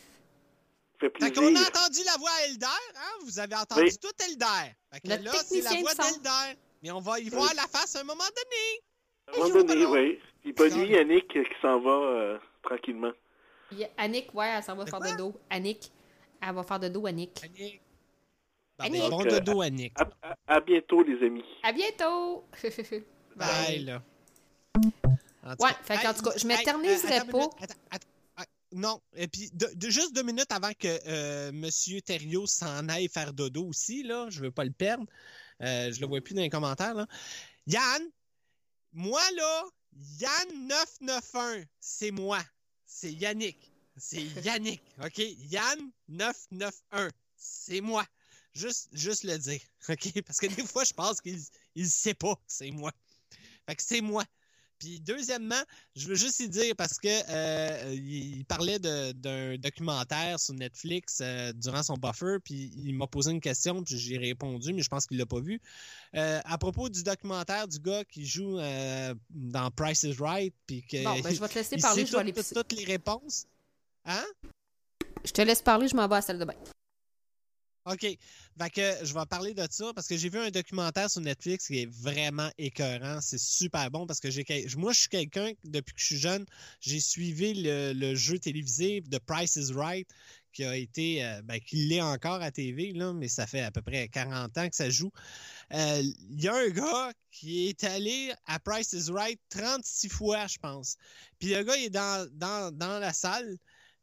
Fait 0.99 1.05
Fait 1.05 1.09
plaisir. 1.11 1.33
qu'on 1.35 1.55
a 1.55 1.61
entendu 1.61 1.99
la 2.05 2.17
voix 2.17 2.29
Elder, 2.47 2.65
hein? 2.95 3.11
Vous 3.23 3.39
avez 3.39 3.55
entendu 3.55 3.81
Oui. 3.83 3.97
tout 4.01 4.23
Elder. 4.29 4.71
Fait 4.93 4.99
que 5.01 5.07
là, 5.07 5.31
c'est 5.43 5.61
la 5.61 5.69
voix 5.81 5.93
de 5.93 5.97
d'Elder. 6.13 6.59
Mais 6.83 6.91
on 6.91 6.99
va 7.01 7.19
y 7.19 7.29
voir 7.29 7.51
la 7.55 7.63
face 7.67 7.95
à 7.95 8.01
un 8.01 8.03
moment 8.03 8.23
donné. 8.23 8.81
À 9.27 9.43
un 9.45 9.47
moment 9.49 9.63
donné, 9.63 9.85
oui. 9.85 10.19
Puis 10.41 10.53
bonne 10.53 10.73
nuit, 10.73 10.89
Yannick, 10.91 11.35
euh, 11.35 11.43
qui 11.43 11.53
s'en 11.61 11.79
va 11.81 11.91
euh, 11.91 12.37
tranquillement. 12.63 13.11
Annick, 13.97 14.33
ouais, 14.33 14.47
elle 14.47 14.63
s'en 14.63 14.75
va 14.75 14.85
De 14.85 14.89
faire 14.89 14.99
de 15.01 15.17
dos. 15.17 15.33
Annick, 15.49 15.91
elle 16.41 16.53
va 16.55 16.63
faire 16.63 16.79
de 16.79 16.87
dos, 16.87 17.05
Annick. 17.07 17.43
Annick. 17.43 17.81
Annick. 18.79 19.01
bon 19.01 19.09
Donc, 19.09 19.25
euh, 19.25 19.39
dodo, 19.39 19.61
Annick. 19.61 19.93
À, 19.99 20.07
à- 20.21 20.55
à 20.55 20.59
bientôt, 20.61 21.03
les 21.03 21.25
amis. 21.25 21.43
À 21.63 21.71
bientôt! 21.73 22.45
Bye, 23.35 23.79
là. 23.85 24.01
En 25.43 25.55
tout 25.55 25.63
Ouais, 25.63 25.71
fait 25.83 25.95
qu'en 25.97 26.11
hey, 26.11 26.15
tout 26.15 26.23
cas, 26.23 26.31
je 26.37 26.47
m'éterniserai 26.47 27.19
euh, 27.19 27.23
pas. 27.25 27.43
attends, 27.61 27.73
attends, 27.91 28.07
non, 28.73 29.01
et 29.15 29.27
puis 29.27 29.49
juste 29.87 30.13
deux 30.13 30.23
minutes 30.23 30.51
avant 30.51 30.73
que 30.73 30.99
euh, 31.07 31.51
Monsieur 31.51 32.01
Thériault 32.01 32.47
s'en 32.47 32.89
aille 32.89 33.07
faire 33.07 33.33
dodo 33.33 33.65
aussi, 33.65 34.03
là, 34.03 34.27
je 34.29 34.41
veux 34.41 34.51
pas 34.51 34.65
le 34.65 34.71
perdre. 34.71 35.05
Euh, 35.61 35.91
je 35.91 35.99
le 36.01 36.07
vois 36.07 36.21
plus 36.21 36.33
dans 36.33 36.41
les 36.41 36.49
commentaires, 36.49 36.93
là. 36.93 37.07
Yann, 37.65 38.03
moi, 38.93 39.21
là, 39.35 39.63
Yann 40.19 40.67
991, 40.67 41.65
c'est 41.79 42.11
moi. 42.11 42.43
C'est 42.85 43.11
Yannick. 43.11 43.71
C'est 43.95 44.23
Yannick, 44.43 44.81
OK? 45.03 45.17
Yann 45.17 45.91
991, 46.07 47.11
c'est 47.35 47.81
moi. 47.81 48.05
Juste, 48.53 48.89
juste 48.91 49.23
le 49.23 49.37
dire, 49.37 49.61
OK? 49.89 50.21
Parce 50.23 50.39
que 50.39 50.47
des 50.47 50.65
fois, 50.65 50.83
je 50.83 50.93
pense 50.93 51.21
qu'il 51.21 51.39
il 51.75 51.89
sait 51.89 52.13
pas 52.13 52.35
que 52.35 52.41
c'est 52.47 52.71
moi. 52.71 52.91
Fait 53.65 53.75
que 53.75 53.83
c'est 53.83 54.01
moi. 54.01 54.23
Puis 54.79 54.99
deuxièmement, 54.99 55.61
je 55.95 56.07
veux 56.07 56.15
juste 56.15 56.39
y 56.39 56.49
dire 56.49 56.75
parce 56.75 56.97
que 56.99 57.07
euh, 57.07 57.93
il 57.93 58.45
parlait 58.45 58.79
d'un 58.79 59.57
documentaire 59.57 60.39
sur 60.39 60.53
Netflix 60.53 61.19
euh, 61.21 61.51
durant 61.53 61.83
son 61.83 61.95
buffer, 61.95 62.37
puis 62.43 62.71
il 62.75 62.93
m'a 62.95 63.07
posé 63.07 63.31
une 63.31 63.41
question, 63.41 63.83
puis 63.83 63.97
j'ai 63.97 64.17
répondu, 64.17 64.73
mais 64.73 64.81
je 64.81 64.89
pense 64.89 65.07
qu'il 65.07 65.17
l'a 65.17 65.25
pas 65.25 65.39
vu. 65.39 65.61
Euh, 66.15 66.39
à 66.45 66.57
propos 66.57 66.89
du 66.89 67.03
documentaire 67.03 67.67
du 67.67 67.79
gars 67.79 68.03
qui 68.05 68.25
joue 68.25 68.57
dans 69.29 69.71
Price 69.75 70.03
is 70.03 70.15
Right, 70.19 70.53
puis 70.65 70.83
que 70.83 71.03
Bon, 71.03 71.19
ben, 71.19 71.33
je 71.33 71.39
vais 71.39 71.47
te 71.47 71.55
laisser 71.55 71.77
parler, 71.81 72.05
je 72.05 72.11
vais 72.11 72.19
aller 72.19 72.33
toutes 72.33 72.73
les 72.73 72.85
réponses. 72.85 73.45
Hein? 74.05 74.25
Je 75.25 75.31
te 75.31 75.41
laisse 75.41 75.61
parler, 75.61 75.87
je 75.87 75.95
m'en 75.95 76.07
vais 76.07 76.15
à 76.15 76.17
la 76.17 76.21
salle 76.21 76.39
de 76.39 76.45
bain. 76.45 76.55
OK. 77.87 78.01
Fait 78.01 78.69
que 78.69 79.05
je 79.05 79.13
vais 79.13 79.25
parler 79.29 79.53
de 79.53 79.65
ça 79.69 79.93
parce 79.93 80.07
que 80.07 80.17
j'ai 80.17 80.29
vu 80.29 80.39
un 80.39 80.49
documentaire 80.49 81.09
sur 81.09 81.21
Netflix 81.21 81.67
qui 81.67 81.83
est 81.83 81.89
vraiment 81.89 82.49
écœurant. 82.57 83.21
C'est 83.21 83.39
super 83.39 83.89
bon 83.91 84.05
parce 84.05 84.19
que 84.19 84.27
moi, 84.77 84.91
je 84.91 84.99
suis 84.99 85.09
quelqu'un, 85.09 85.51
depuis 85.63 85.93
que 85.93 86.01
je 86.01 86.05
suis 86.05 86.17
jeune, 86.17 86.45
j'ai 86.81 86.99
suivi 86.99 87.53
le, 87.55 88.15
jeu 88.15 88.39
télévisé 88.39 89.01
de 89.01 89.17
Price 89.19 89.55
is 89.55 89.71
Right 89.73 90.07
qui 90.51 90.63
a 90.63 90.75
été, 90.75 91.23
euh, 91.23 91.41
ben, 91.43 91.59
qui 91.59 91.87
l'est 91.87 92.01
encore 92.01 92.41
à 92.41 92.51
TV, 92.51 92.91
mais 93.13 93.27
ça 93.27 93.45
fait 93.45 93.61
à 93.61 93.71
peu 93.71 93.81
près 93.81 94.07
40 94.07 94.57
ans 94.57 94.69
que 94.69 94.75
ça 94.75 94.89
joue. 94.89 95.11
Euh, 95.71 96.01
Il 96.31 96.41
y 96.41 96.47
a 96.47 96.55
un 96.55 96.69
gars 96.69 97.13
qui 97.31 97.67
est 97.67 97.83
allé 97.83 98.33
à 98.45 98.57
Price 98.59 98.91
is 98.93 99.11
Right 99.11 99.39
36 99.49 100.09
fois, 100.09 100.47
je 100.47 100.57
pense. 100.57 100.97
Puis 101.39 101.53
le 101.53 101.63
gars, 101.63 101.77
est 101.77 101.89
dans, 101.89 102.27
dans 102.33 102.99
la 102.99 103.13
salle. 103.13 103.57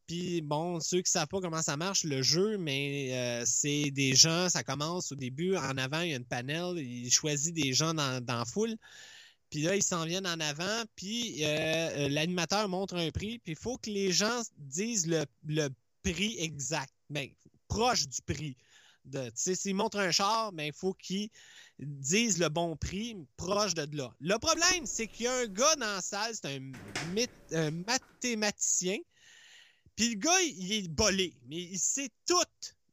Puis 0.07 0.43
bon, 0.43 0.81
ceux 0.81 1.01
qui 1.01 1.11
savent 1.11 1.29
pas 1.29 1.41
comment 1.41 1.63
ça 1.63 1.77
marche, 1.77 2.05
le 2.05 2.21
jeu, 2.21 2.59
mais 2.59 3.15
euh, 3.15 3.45
c'est 3.47 3.91
des 3.91 4.15
gens, 4.15 4.51
ça 4.51 4.63
commence 4.63 5.13
au 5.13 5.15
début, 5.15 5.57
en 5.57 5.79
avant, 5.79 6.01
il 6.01 6.11
y 6.11 6.13
a 6.13 6.17
une 6.17 6.27
panel, 6.27 6.79
il 6.79 7.11
choisit 7.11 7.55
des 7.55 7.73
gens 7.73 7.95
dans, 7.95 8.23
dans 8.23 8.45
foule. 8.45 8.77
Puis 9.49 9.63
là, 9.63 9.77
ils 9.77 9.83
s'en 9.83 10.05
viennent 10.05 10.27
en 10.27 10.41
avant, 10.41 10.83
puis 10.97 11.45
euh, 11.45 12.09
l'animateur 12.09 12.69
montre 12.69 12.97
un 12.97 13.11
prix, 13.11 13.39
puis 13.39 13.53
il 13.53 13.57
faut 13.57 13.79
que 13.79 13.89
les 13.89 14.13
gens 14.13 14.43
disent 14.59 15.07
le, 15.07 15.69
prix 16.03 16.37
exact, 16.39 16.93
ben, 17.09 17.29
proche 17.69 18.07
du 18.07 18.21
prix. 18.21 18.57
S'ils 19.35 19.75
montrent 19.75 20.01
un 20.01 20.11
char, 20.11 20.53
ben, 20.53 20.65
il 20.65 20.73
faut 20.73 20.93
qu'ils 20.93 21.31
disent 21.79 22.39
le 22.39 22.49
bon 22.49 22.77
prix, 22.77 23.17
proche 23.37 23.75
de 23.75 23.97
là. 23.97 24.13
Le 24.21 24.37
problème, 24.39 24.85
c'est 24.85 25.07
qu'il 25.07 25.27
y 25.27 25.29
a 25.29 25.35
un 25.35 25.47
gars 25.47 25.77
dans 25.77 25.87
la 25.87 26.01
salle, 26.03 26.35
c'est 26.35 26.61
un 27.57 27.71
mathématicien, 27.71 28.99
puis 29.97 30.11
le 30.11 30.17
gars, 30.17 30.43
il 30.43 30.73
est 30.73 30.89
bolé, 30.89 31.35
mais 31.47 31.63
il 31.63 31.79
sait 31.79 32.11
tout. 32.27 32.35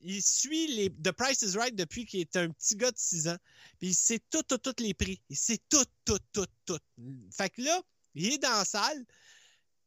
Il 0.04 0.22
suit 0.22 0.68
les 0.68 0.90
The 0.90 1.12
Price 1.12 1.42
is 1.44 1.56
Right 1.58 1.76
depuis 1.76 2.06
qu'il 2.06 2.22
est 2.22 2.36
un 2.36 2.50
petit 2.50 2.76
gars 2.76 2.92
de 2.92 2.98
6 2.98 3.28
ans. 3.28 3.38
Puis 3.80 3.90
il 3.90 3.96
sait 3.96 4.20
tout, 4.30 4.42
tout, 4.44 4.58
tous 4.58 4.82
les 4.82 4.94
prix. 4.94 5.22
Il 5.30 5.38
sait 5.38 5.60
tout, 5.70 5.86
tout, 6.06 6.18
tout, 6.34 6.48
tout. 6.66 6.80
Fait 7.32 7.50
que 7.50 7.62
là, 7.62 7.82
il 8.16 8.34
est 8.34 8.38
dans 8.40 8.50
la 8.50 8.66
salle, 8.66 9.06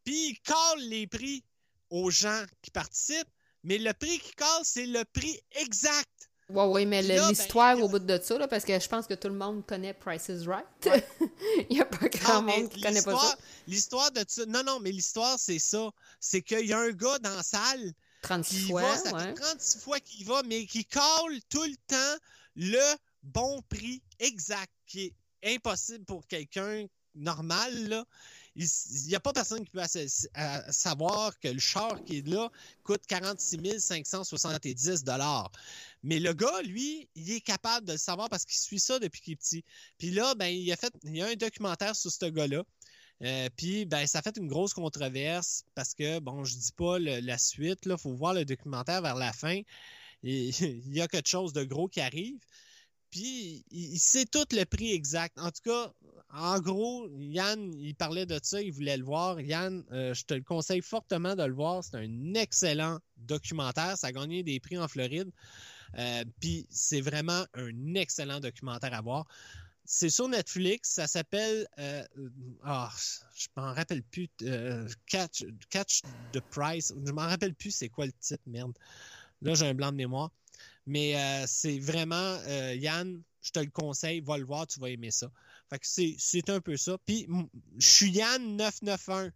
puis 0.04 0.30
il 0.30 0.40
colle 0.40 0.82
les 0.82 1.06
prix 1.06 1.44
aux 1.90 2.10
gens 2.10 2.44
qui 2.62 2.70
participent, 2.70 3.28
mais 3.62 3.78
le 3.78 3.92
prix 3.92 4.18
qu'il 4.18 4.34
colle, 4.34 4.64
c'est 4.64 4.86
le 4.86 5.04
prix 5.04 5.40
exact. 5.52 6.30
Ouais, 6.50 6.66
ouais, 6.66 6.84
mais 6.84 7.02
ben, 7.02 7.28
l'histoire 7.28 7.80
au 7.80 7.88
bout 7.88 7.98
de 7.98 8.20
ça, 8.22 8.36
là, 8.38 8.46
parce 8.46 8.64
que 8.64 8.78
je 8.78 8.88
pense 8.88 9.06
que 9.06 9.14
tout 9.14 9.28
le 9.28 9.34
monde 9.34 9.64
connaît 9.66 9.94
Price 9.94 10.28
is 10.28 10.46
Right. 10.46 10.66
Il 11.70 11.76
n'y 11.76 11.80
a 11.80 11.86
pas 11.86 12.08
grand 12.08 12.42
Non, 12.42 12.52
monde 12.58 12.68
qui 12.68 12.82
connaît 12.82 13.02
pas 13.02 13.18
ça. 13.18 13.38
l'histoire- 13.66 14.10
de 14.10 14.22
ça. 14.28 14.44
Non, 14.46 14.62
non, 14.62 14.78
mais 14.80 14.92
l'histoire, 14.92 15.38
c'est 15.38 15.58
ça. 15.58 15.90
C'est 16.20 16.42
qu'il 16.42 16.66
y 16.66 16.72
a 16.74 16.78
un 16.78 16.90
gars 16.90 17.18
dans 17.20 17.34
la 17.34 17.42
salle 17.42 17.92
36 18.22 18.56
qui 18.56 18.70
fois, 18.70 18.82
va, 18.82 18.96
ça 18.96 19.12
ouais. 19.14 19.22
fait 19.24 19.34
36 19.34 19.78
fois 19.78 20.00
qu'il 20.00 20.26
va, 20.26 20.42
mais 20.44 20.66
qui 20.66 20.84
colle 20.84 21.40
tout 21.48 21.62
le 21.64 21.76
temps 21.86 22.20
le 22.56 22.96
bon 23.22 23.62
prix 23.70 24.02
exact, 24.18 24.70
qui 24.86 25.14
est 25.42 25.54
impossible 25.54 26.04
pour 26.04 26.26
quelqu'un 26.26 26.86
normal, 27.14 27.88
là. 27.88 28.04
Il 28.56 28.68
n'y 29.08 29.14
a 29.14 29.20
pas 29.20 29.32
personne 29.32 29.64
qui 29.64 29.70
peut 29.70 29.82
savoir 30.70 31.38
que 31.40 31.48
le 31.48 31.58
char 31.58 32.02
qui 32.04 32.18
est 32.18 32.26
là 32.26 32.50
coûte 32.84 33.02
46 33.06 33.80
570 33.80 35.04
Mais 36.02 36.20
le 36.20 36.32
gars, 36.32 36.62
lui, 36.62 37.08
il 37.16 37.32
est 37.32 37.40
capable 37.40 37.86
de 37.86 37.92
le 37.92 37.98
savoir 37.98 38.28
parce 38.28 38.44
qu'il 38.44 38.56
suit 38.56 38.78
ça 38.78 38.98
depuis 38.98 39.20
qu'il 39.20 39.32
est 39.32 39.36
petit. 39.36 39.64
Puis 39.98 40.10
là, 40.10 40.34
ben, 40.36 40.46
il 40.46 40.70
a 40.72 40.76
fait, 40.76 40.92
il 41.02 41.16
y 41.16 41.22
a 41.22 41.26
un 41.26 41.34
documentaire 41.34 41.96
sur 41.96 42.12
ce 42.12 42.26
gars-là. 42.26 42.62
Euh, 43.22 43.48
puis, 43.56 43.86
ben, 43.86 44.06
ça 44.06 44.18
a 44.18 44.22
fait 44.22 44.36
une 44.36 44.48
grosse 44.48 44.74
controverse 44.74 45.64
parce 45.74 45.94
que, 45.94 46.18
bon, 46.20 46.44
je 46.44 46.56
dis 46.56 46.72
pas 46.72 46.98
la 46.98 47.38
suite, 47.38 47.80
il 47.86 47.98
faut 47.98 48.12
voir 48.14 48.34
le 48.34 48.44
documentaire 48.44 49.02
vers 49.02 49.16
la 49.16 49.32
fin. 49.32 49.60
Il 50.22 50.94
y 50.94 51.02
a 51.02 51.08
quelque 51.08 51.28
chose 51.28 51.52
de 51.52 51.64
gros 51.64 51.86
qui 51.86 52.00
arrive. 52.00 52.38
Puis, 53.14 53.64
il, 53.70 54.00
sait 54.00 54.24
tout 54.24 54.44
le 54.50 54.64
prix 54.64 54.90
exact. 54.90 55.38
En 55.38 55.52
tout 55.52 55.62
cas, 55.62 55.92
en 56.30 56.58
gros, 56.58 57.08
Yann, 57.16 57.72
il 57.78 57.94
parlait 57.94 58.26
de 58.26 58.40
ça, 58.42 58.60
il 58.60 58.72
voulait 58.72 58.96
le 58.96 59.04
voir. 59.04 59.40
Yann, 59.40 59.84
euh, 59.92 60.12
je 60.14 60.24
te 60.24 60.34
le 60.34 60.42
conseille 60.42 60.80
fortement 60.80 61.36
de 61.36 61.44
le 61.44 61.52
voir. 61.54 61.84
C'est 61.84 61.96
un 61.96 62.34
excellent 62.34 62.98
documentaire. 63.16 63.96
Ça 63.96 64.08
a 64.08 64.12
gagné 64.12 64.42
des 64.42 64.58
prix 64.58 64.78
en 64.78 64.88
Floride. 64.88 65.30
Euh, 65.96 66.24
Puis, 66.40 66.66
c'est 66.70 67.00
vraiment 67.00 67.44
un 67.54 67.94
excellent 67.94 68.40
documentaire 68.40 68.92
à 68.92 69.00
voir. 69.00 69.28
C'est 69.84 70.10
sur 70.10 70.26
Netflix. 70.28 70.90
Ça 70.90 71.06
s'appelle. 71.06 71.68
euh, 71.78 72.02
ah, 72.64 72.90
je 73.36 73.46
m'en 73.56 73.72
rappelle 73.74 74.02
plus. 74.02 74.28
euh, 74.42 74.88
Catch, 75.06 75.44
Catch 75.70 76.02
the 76.32 76.40
Price. 76.50 76.92
Je 77.06 77.12
m'en 77.12 77.28
rappelle 77.28 77.54
plus 77.54 77.70
c'est 77.70 77.90
quoi 77.90 78.06
le 78.06 78.12
titre, 78.18 78.42
merde. 78.48 78.76
Là, 79.40 79.54
j'ai 79.54 79.68
un 79.68 79.74
blanc 79.74 79.92
de 79.92 79.98
mémoire. 79.98 80.32
Mais 80.86 81.16
euh, 81.16 81.44
c'est 81.46 81.78
vraiment, 81.78 82.38
euh, 82.46 82.74
Yann, 82.74 83.22
je 83.42 83.50
te 83.50 83.58
le 83.58 83.70
conseille, 83.70 84.20
va 84.20 84.38
le 84.38 84.44
voir, 84.44 84.66
tu 84.66 84.80
vas 84.80 84.90
aimer 84.90 85.10
ça. 85.10 85.30
Fait 85.70 85.78
que 85.78 85.86
c'est, 85.86 86.50
un 86.50 86.60
peu 86.60 86.76
ça. 86.76 86.98
Puis, 87.06 87.26
je 87.78 87.86
suis 87.86 88.10
Yann 88.10 88.56
991. 88.56 89.32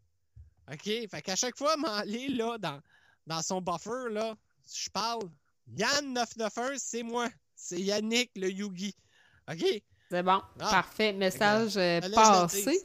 OK? 0.70 0.82
Fait 0.82 1.22
qu'à 1.22 1.36
chaque 1.36 1.56
fois, 1.56 1.76
m'aller 1.78 2.28
là, 2.28 2.58
dans, 2.58 2.80
dans 3.26 3.42
son 3.42 3.60
buffer, 3.60 4.10
là, 4.10 4.36
je 4.72 4.90
parle. 4.90 5.30
Yann 5.76 6.12
991, 6.12 6.78
c'est 6.78 7.02
moi. 7.02 7.28
C'est 7.54 7.80
Yannick 7.80 8.30
le 8.36 8.50
Yugi. 8.50 8.94
OK? 9.50 9.64
C'est 10.10 10.22
bon, 10.22 10.40
Ah. 10.60 10.70
parfait. 10.70 11.12
Message 11.12 11.74
euh, 11.76 12.00
passé. 12.14 12.80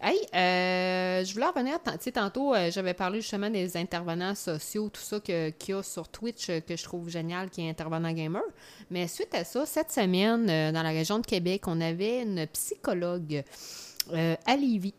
Hey, 0.00 0.18
euh, 0.34 1.22
je 1.24 1.32
voulais 1.34 1.46
revenir, 1.46 1.78
tu 1.84 1.90
sais, 2.00 2.12
tantôt, 2.12 2.54
euh, 2.54 2.70
j'avais 2.72 2.94
parlé 2.94 3.20
justement 3.20 3.50
des 3.50 3.76
intervenants 3.76 4.34
sociaux, 4.34 4.88
tout 4.88 5.00
ça 5.00 5.20
qu'il 5.20 5.54
y 5.68 5.72
a 5.72 5.82
sur 5.82 6.08
Twitch 6.08 6.48
euh, 6.48 6.60
que 6.60 6.74
je 6.76 6.82
trouve 6.82 7.08
génial, 7.08 7.50
qui 7.50 7.64
est 7.64 7.70
intervenant 7.70 8.10
gamer. 8.12 8.42
Mais 8.90 9.06
suite 9.06 9.34
à 9.34 9.44
ça, 9.44 9.64
cette 9.66 9.92
semaine, 9.92 10.46
dans 10.72 10.82
la 10.82 10.88
région 10.88 11.18
de 11.18 11.26
Québec, 11.26 11.64
on 11.68 11.80
avait 11.80 12.22
une 12.22 12.46
psychologue 12.48 13.44
euh, 14.12 14.34
à 14.46 14.56
Lévis 14.56 14.94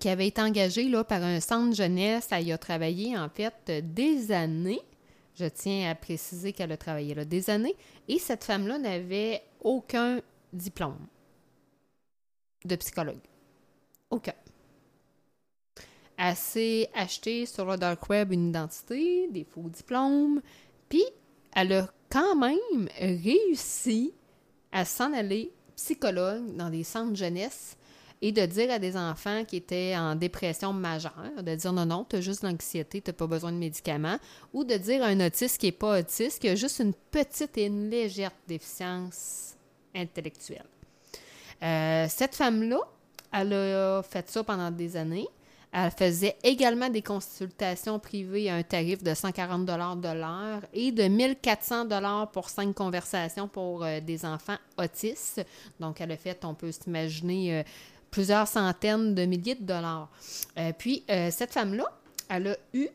qui 0.00 0.08
avait 0.08 0.28
été 0.28 0.40
engagée 0.40 0.88
là, 0.88 1.04
par 1.04 1.22
un 1.22 1.40
centre 1.40 1.74
jeunesse. 1.76 2.28
Elle 2.30 2.46
y 2.46 2.52
a 2.52 2.58
travaillé, 2.58 3.18
en 3.18 3.28
fait, 3.28 3.54
des 3.92 4.30
années. 4.32 4.80
Je 5.38 5.44
tiens 5.44 5.90
à 5.90 5.94
préciser 5.94 6.52
qu'elle 6.54 6.72
a 6.72 6.76
travaillé 6.78 7.14
là 7.14 7.24
des 7.26 7.50
années. 7.50 7.76
Et 8.08 8.18
cette 8.18 8.44
femme-là 8.44 8.78
n'avait 8.78 9.42
aucun 9.60 10.20
diplôme 10.56 11.06
de 12.64 12.76
psychologue. 12.76 13.20
Aucun. 14.10 14.32
Elle 16.18 16.36
s'est 16.36 16.88
acheté 16.94 17.46
sur 17.46 17.66
le 17.66 17.76
dark 17.76 18.08
web 18.08 18.32
une 18.32 18.48
identité, 18.48 19.28
des 19.28 19.44
faux 19.44 19.68
diplômes, 19.68 20.40
puis 20.88 21.04
elle 21.54 21.72
a 21.72 21.88
quand 22.10 22.36
même 22.36 22.88
réussi 22.98 24.12
à 24.72 24.84
s'en 24.84 25.12
aller 25.12 25.52
psychologue 25.76 26.56
dans 26.56 26.70
des 26.70 26.84
centres 26.84 27.16
jeunesse 27.16 27.76
et 28.22 28.32
de 28.32 28.46
dire 28.46 28.70
à 28.70 28.78
des 28.78 28.96
enfants 28.96 29.44
qui 29.44 29.56
étaient 29.56 29.94
en 29.94 30.14
dépression 30.14 30.72
majeure, 30.72 31.42
de 31.42 31.54
dire 31.54 31.72
non, 31.72 31.84
non, 31.84 32.06
tu 32.08 32.16
as 32.16 32.20
juste 32.22 32.42
l'anxiété, 32.42 33.02
tu 33.02 33.10
n'as 33.10 33.14
pas 33.14 33.26
besoin 33.26 33.52
de 33.52 33.58
médicaments, 33.58 34.18
ou 34.54 34.64
de 34.64 34.74
dire 34.74 35.02
à 35.02 35.08
un 35.08 35.26
autiste 35.26 35.58
qui 35.58 35.66
n'est 35.66 35.72
pas 35.72 36.00
autiste, 36.00 36.40
qui 36.40 36.48
a 36.48 36.54
juste 36.54 36.78
une 36.78 36.94
petite 36.94 37.58
et 37.58 37.66
une 37.66 37.90
légère 37.90 38.32
déficience 38.48 39.55
intellectuelle. 39.96 40.66
Euh, 41.62 42.06
cette 42.08 42.34
femme-là, 42.34 42.80
elle 43.32 43.52
a 43.52 44.02
fait 44.02 44.28
ça 44.28 44.44
pendant 44.44 44.70
des 44.70 44.96
années. 44.96 45.28
Elle 45.72 45.90
faisait 45.90 46.36
également 46.42 46.88
des 46.88 47.02
consultations 47.02 47.98
privées 47.98 48.48
à 48.48 48.54
un 48.54 48.62
tarif 48.62 49.02
de 49.02 49.12
140 49.12 49.66
de 49.66 50.08
l'heure 50.08 50.62
et 50.72 50.92
de 50.92 51.04
1400 51.04 51.86
pour 52.32 52.48
cinq 52.48 52.74
conversations 52.74 53.48
pour 53.48 53.84
euh, 53.84 54.00
des 54.00 54.24
enfants 54.24 54.56
autistes. 54.78 55.44
Donc, 55.80 56.00
elle 56.00 56.12
a 56.12 56.16
fait, 56.16 56.44
on 56.44 56.54
peut 56.54 56.72
s'imaginer, 56.72 57.58
euh, 57.58 57.62
plusieurs 58.10 58.48
centaines 58.48 59.14
de 59.14 59.26
milliers 59.26 59.56
de 59.56 59.64
dollars. 59.64 60.08
Puis, 60.78 61.04
cette 61.06 61.52
femme-là, 61.52 61.84
elle 62.30 62.46
a 62.46 62.56
eu, 62.72 62.88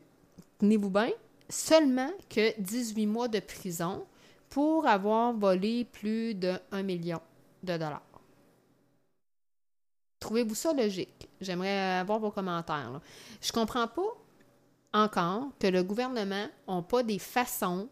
tenez-vous 0.58 0.90
bien, 0.90 1.10
seulement 1.48 2.10
que 2.28 2.58
18 2.60 3.06
mois 3.06 3.28
de 3.28 3.38
prison 3.38 4.04
pour 4.52 4.86
avoir 4.86 5.32
volé 5.32 5.86
plus 5.86 6.34
de 6.34 6.58
1 6.72 6.82
million 6.82 7.22
de 7.62 7.72
dollars. 7.78 8.02
Trouvez-vous 10.20 10.54
ça 10.54 10.74
logique? 10.74 11.26
J'aimerais 11.40 11.98
avoir 11.98 12.20
vos 12.20 12.30
commentaires. 12.30 13.00
Je 13.40 13.50
comprends 13.50 13.88
pas 13.88 14.14
encore 14.92 15.48
que 15.58 15.66
le 15.68 15.82
gouvernement 15.82 16.46
n'a 16.68 16.82
pas 16.82 17.02
des 17.02 17.18
façons 17.18 17.88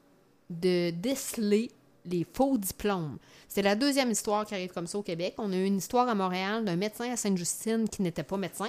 de 0.50 0.90
déceler 0.90 1.70
les 2.05 2.26
faux 2.30 2.58
diplômes. 2.58 3.18
C'est 3.48 3.62
la 3.62 3.74
deuxième 3.74 4.10
histoire 4.10 4.44
qui 4.44 4.52
arrive 4.55 4.72
comme 4.72 4.86
ça 4.86 4.98
au 4.98 5.02
Québec. 5.02 5.34
On 5.39 5.50
a 5.52 5.56
eu 5.56 5.64
une 5.64 5.78
histoire 5.78 6.08
à 6.10 6.14
Montréal 6.14 6.62
d'un 6.66 6.76
médecin 6.76 7.10
à 7.10 7.16
Sainte-Justine 7.16 7.89
qui 7.89 8.02
n'était 8.02 8.22
pas 8.22 8.36
médecin, 8.36 8.68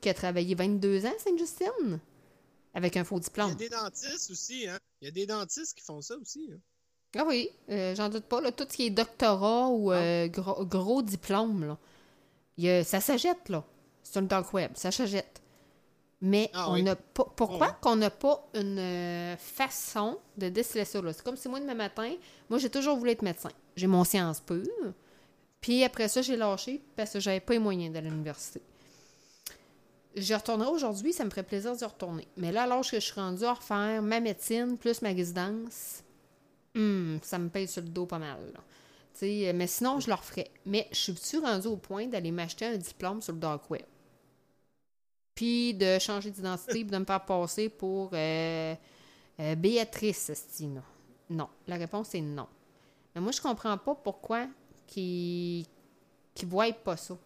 qui 0.00 0.08
a 0.08 0.14
travaillé 0.14 0.54
22 0.54 1.04
ans 1.04 1.12
à 1.16 1.18
Sainte-Justine 1.18 1.98
avec 2.74 2.96
un 2.96 3.04
faux 3.04 3.18
Il 3.44 3.48
y 3.48 3.50
diplôme. 3.50 3.50
a 3.50 3.54
des 3.54 3.68
dentistes 3.68 4.30
aussi, 4.30 4.68
hein? 4.68 4.78
Il 5.00 5.06
y 5.06 5.08
a 5.08 5.10
des 5.12 5.26
dentistes 5.26 5.74
qui 5.76 5.84
font 5.84 6.00
ça 6.00 6.16
aussi. 6.16 6.48
hein. 6.52 6.58
Ah 7.16 7.24
oui, 7.26 7.50
euh, 7.70 7.94
j'en 7.94 8.08
doute 8.08 8.24
pas. 8.24 8.40
Là, 8.40 8.52
tout 8.52 8.64
ce 8.68 8.76
qui 8.76 8.86
est 8.86 8.90
doctorat 8.90 9.68
ou 9.68 9.92
euh, 9.92 10.28
gros, 10.28 10.64
gros 10.66 11.02
diplôme, 11.02 11.64
là, 11.66 11.78
y 12.58 12.68
a- 12.68 12.84
ça 12.84 13.00
s'achète, 13.00 13.48
là. 13.48 13.64
C'est 14.02 14.18
un 14.18 14.22
dark 14.22 14.52
web, 14.52 14.72
ça 14.74 14.90
s'achète. 14.90 15.40
Mais 16.20 16.50
Ah 16.52 16.70
on 16.70 16.74
oui. 16.74 16.82
n'a 16.82 16.96
pas. 16.96 17.24
Pourquoi 17.36 17.70
qu'on 17.80 17.96
n'a 17.96 18.10
pas 18.10 18.46
une 18.54 18.78
euh, 18.78 19.36
façon 19.36 20.18
de 20.36 20.48
déceler 20.48 20.84
ça? 20.84 21.00
C'est 21.12 21.22
comme 21.22 21.36
si 21.36 21.48
moi, 21.48 21.60
demain 21.60 21.74
matin, 21.74 22.12
moi, 22.50 22.58
j'ai 22.58 22.68
toujours 22.70 22.96
voulu 22.96 23.12
être 23.12 23.22
médecin. 23.22 23.50
J'ai 23.76 23.86
mon 23.86 24.02
science 24.04 24.40
pure. 24.40 24.64
Puis 25.60 25.84
après 25.84 26.08
ça, 26.08 26.20
j'ai 26.22 26.36
lâché 26.36 26.82
parce 26.96 27.12
que 27.12 27.20
j'avais 27.20 27.40
pas 27.40 27.52
les 27.54 27.58
moyens 27.58 27.92
d'aller 27.92 28.08
à 28.08 28.10
l'université. 28.10 28.60
Je 30.16 30.34
retournerai 30.34 30.70
aujourd'hui, 30.70 31.12
ça 31.12 31.24
me 31.24 31.30
ferait 31.30 31.42
plaisir 31.44 31.74
d'y 31.76 31.84
retourner. 31.84 32.26
Mais 32.36 32.50
là, 32.50 32.64
alors 32.64 32.80
que 32.82 32.86
je 32.98 33.04
suis 33.04 33.12
rendue 33.20 33.44
à 33.44 33.54
refaire 33.54 34.02
ma 34.02 34.18
médecine 34.20 34.76
plus 34.76 35.00
ma 35.02 35.10
résidence, 35.10 36.02
hum, 36.74 37.18
ça 37.22 37.38
me 37.38 37.48
paye 37.48 37.68
sur 37.68 37.82
le 37.82 37.88
dos 37.88 38.06
pas 38.06 38.18
mal. 38.18 38.38
là. 38.54 38.60
Sais, 39.14 39.52
mais 39.54 39.66
sinon, 39.66 39.98
je 40.00 40.08
le 40.08 40.14
referais. 40.14 40.50
Mais 40.66 40.88
je 40.92 41.12
suis 41.12 41.38
rendue 41.38 41.66
au 41.68 41.76
point 41.76 42.06
d'aller 42.06 42.30
m'acheter 42.30 42.66
un 42.66 42.76
diplôme 42.76 43.20
sur 43.20 43.32
le 43.32 43.40
dark 43.40 43.68
web? 43.70 43.82
Puis 45.34 45.74
de 45.74 45.98
changer 45.98 46.30
d'identité 46.30 46.72
puis 46.72 46.84
de 46.84 46.98
me 46.98 47.04
faire 47.04 47.24
passer 47.24 47.68
pour 47.68 48.10
euh, 48.12 48.74
euh, 49.40 49.54
Béatrice, 49.54 50.30
esti, 50.30 50.68
non. 51.30 51.48
La 51.66 51.76
réponse 51.76 52.14
est 52.14 52.20
non. 52.20 52.46
Mais 53.14 53.20
moi, 53.20 53.32
je 53.32 53.40
comprends 53.40 53.76
pas 53.78 53.94
pourquoi 53.94 54.46
qu'ils 54.86 55.64
qui 56.34 56.44
voient 56.44 56.72
pas 56.72 56.96
ça. 56.96 57.16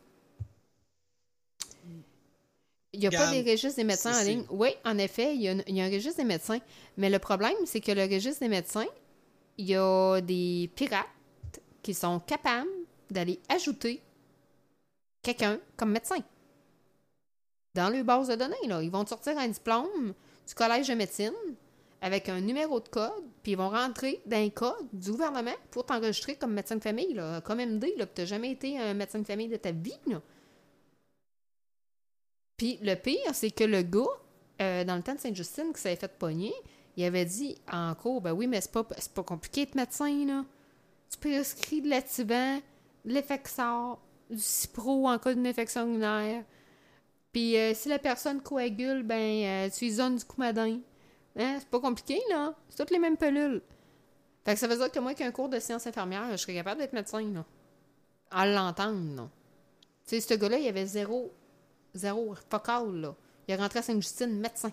Il 2.95 3.01
n'y 3.01 3.07
a 3.07 3.11
pas 3.11 3.31
des 3.31 3.51
registres 3.51 3.77
des 3.77 3.85
médecins 3.85 4.11
en 4.11 4.23
ligne. 4.25 4.45
Oui, 4.51 4.69
en 4.85 4.99
effet, 4.99 5.35
il 5.35 5.41
y, 5.43 5.49
a 5.49 5.53
une- 5.53 5.65
il 5.67 5.77
y 5.77 5.81
a 5.81 5.85
un 5.85 5.91
registre 5.91 6.19
des 6.19 6.25
médecins. 6.29 6.61
Mais 6.99 7.09
le 7.09 7.19
problème, 7.19 7.55
c'est 7.65 7.81
que 7.81 7.93
le 7.93 8.03
registre 8.05 8.41
des 8.41 8.49
médecins, 8.49 8.87
il 9.59 9.69
y 9.69 9.77
a 9.77 10.21
des 10.21 10.71
pirates 10.75 11.07
qui 11.83 11.95
sont 11.95 12.21
capables 12.21 12.71
d'aller 13.11 13.41
ajouter 13.49 14.03
quelqu'un 15.23 15.59
comme 15.77 15.93
médecin. 15.93 16.19
Dans 17.75 17.89
leur 17.89 18.05
base 18.05 18.29
de 18.29 18.35
données, 18.35 18.67
là. 18.67 18.83
Ils 18.83 18.91
vont 18.91 19.07
sortir 19.07 19.39
un 19.39 19.49
diplôme 19.49 20.15
du 20.47 20.55
collège 20.55 20.89
de 20.89 20.95
médecine 20.95 21.33
avec 22.03 22.29
un 22.29 22.41
numéro 22.41 22.81
de 22.81 22.89
code, 22.89 23.25
puis 23.43 23.53
ils 23.53 23.59
vont 23.59 23.71
rentrer 23.71 24.21
dans 24.27 24.37
un 24.37 24.51
code 24.51 24.89
du 24.93 25.13
gouvernement 25.13 25.55
pour 25.71 25.87
t'enregistrer 25.87 26.35
comme 26.35 26.53
médecin 26.53 26.77
de 26.77 26.83
famille, 26.83 27.15
là, 27.15 27.41
comme 27.41 27.59
MD, 27.59 27.95
là, 27.97 28.07
puis 28.07 28.15
t'as 28.17 28.25
jamais 28.25 28.51
été 28.51 28.77
un 28.79 28.93
médecin 28.93 29.21
de 29.21 29.25
famille 29.25 29.49
de 29.49 29.57
ta 29.57 29.71
vie, 29.71 29.95
là. 30.07 30.21
Puis 32.57 32.79
le 32.83 32.95
pire, 32.97 33.35
c'est 33.35 33.53
que 33.53 33.65
le 33.65 33.83
gars, 33.83 34.03
euh, 34.61 34.85
dans 34.85 34.97
le 34.97 35.03
temps 35.03 35.15
de 35.15 35.21
Sainte-Justine, 35.21 35.73
qui 35.73 35.81
s'avait 35.81 35.97
fait 35.97 36.13
pogner, 36.19 36.53
il 36.97 37.05
avait 37.05 37.25
dit 37.25 37.57
en 37.71 37.95
cours, 37.95 38.21
ben 38.21 38.33
oui, 38.33 38.47
mais 38.47 38.61
c'est 38.61 38.73
pas, 38.73 38.85
pas 38.85 39.23
compliqué 39.23 39.65
d'être 39.65 39.75
médecin, 39.75 40.27
là. 40.27 40.45
Tu 41.11 41.19
prescris 41.19 41.83
de 41.83 41.91
l'Ativan, 41.91 42.61
de 43.05 43.13
l'Effexor, 43.13 44.01
du 44.31 44.39
Cipro 44.39 45.09
en 45.09 45.19
cas 45.19 45.35
d'une 45.35 45.47
infection 45.47 45.87
urinaire. 45.87 46.45
Puis 47.33 47.57
euh, 47.57 47.75
si 47.75 47.89
la 47.89 47.99
personne 47.99 48.41
coagule, 48.41 49.03
ben 49.03 49.45
euh, 49.45 49.71
tu 49.71 49.87
lui 49.87 49.97
donnes 49.97 50.17
du 50.17 50.25
coumadin. 50.25 50.81
Hein? 51.37 51.57
C'est 51.59 51.69
pas 51.69 51.81
compliqué, 51.81 52.21
là. 52.31 52.55
C'est 52.69 52.77
toutes 52.77 52.91
les 52.91 52.99
mêmes 52.99 53.17
pelules. 53.17 53.63
Fait 54.45 54.55
que 54.55 54.61
ça 54.61 54.67
veut 54.67 54.77
dire 54.77 54.91
que 54.91 54.99
moi, 54.99 55.15
qu'un 55.15 55.31
cours 55.31 55.49
de 55.49 55.59
sciences 55.61 55.87
infirmières, 55.87 56.31
je 56.33 56.37
serais 56.37 56.55
capable 56.55 56.81
d'être 56.81 56.93
médecin, 56.93 57.23
là. 57.33 57.45
À 58.31 58.47
l'entendre, 58.47 58.99
non. 58.99 59.31
Tu 60.07 60.21
sais, 60.21 60.21
ce 60.21 60.35
gars-là, 60.35 60.59
il 60.59 60.69
avait 60.69 60.87
zéro 60.87 61.33
Zéro. 61.95 62.35
Fuck 62.51 62.69
all, 62.69 63.01
là. 63.01 63.15
Il 63.47 63.55
est 63.55 63.57
rentré 63.57 63.81
à 63.81 63.83
Sainte-Justine 63.83 64.39
médecin. 64.39 64.73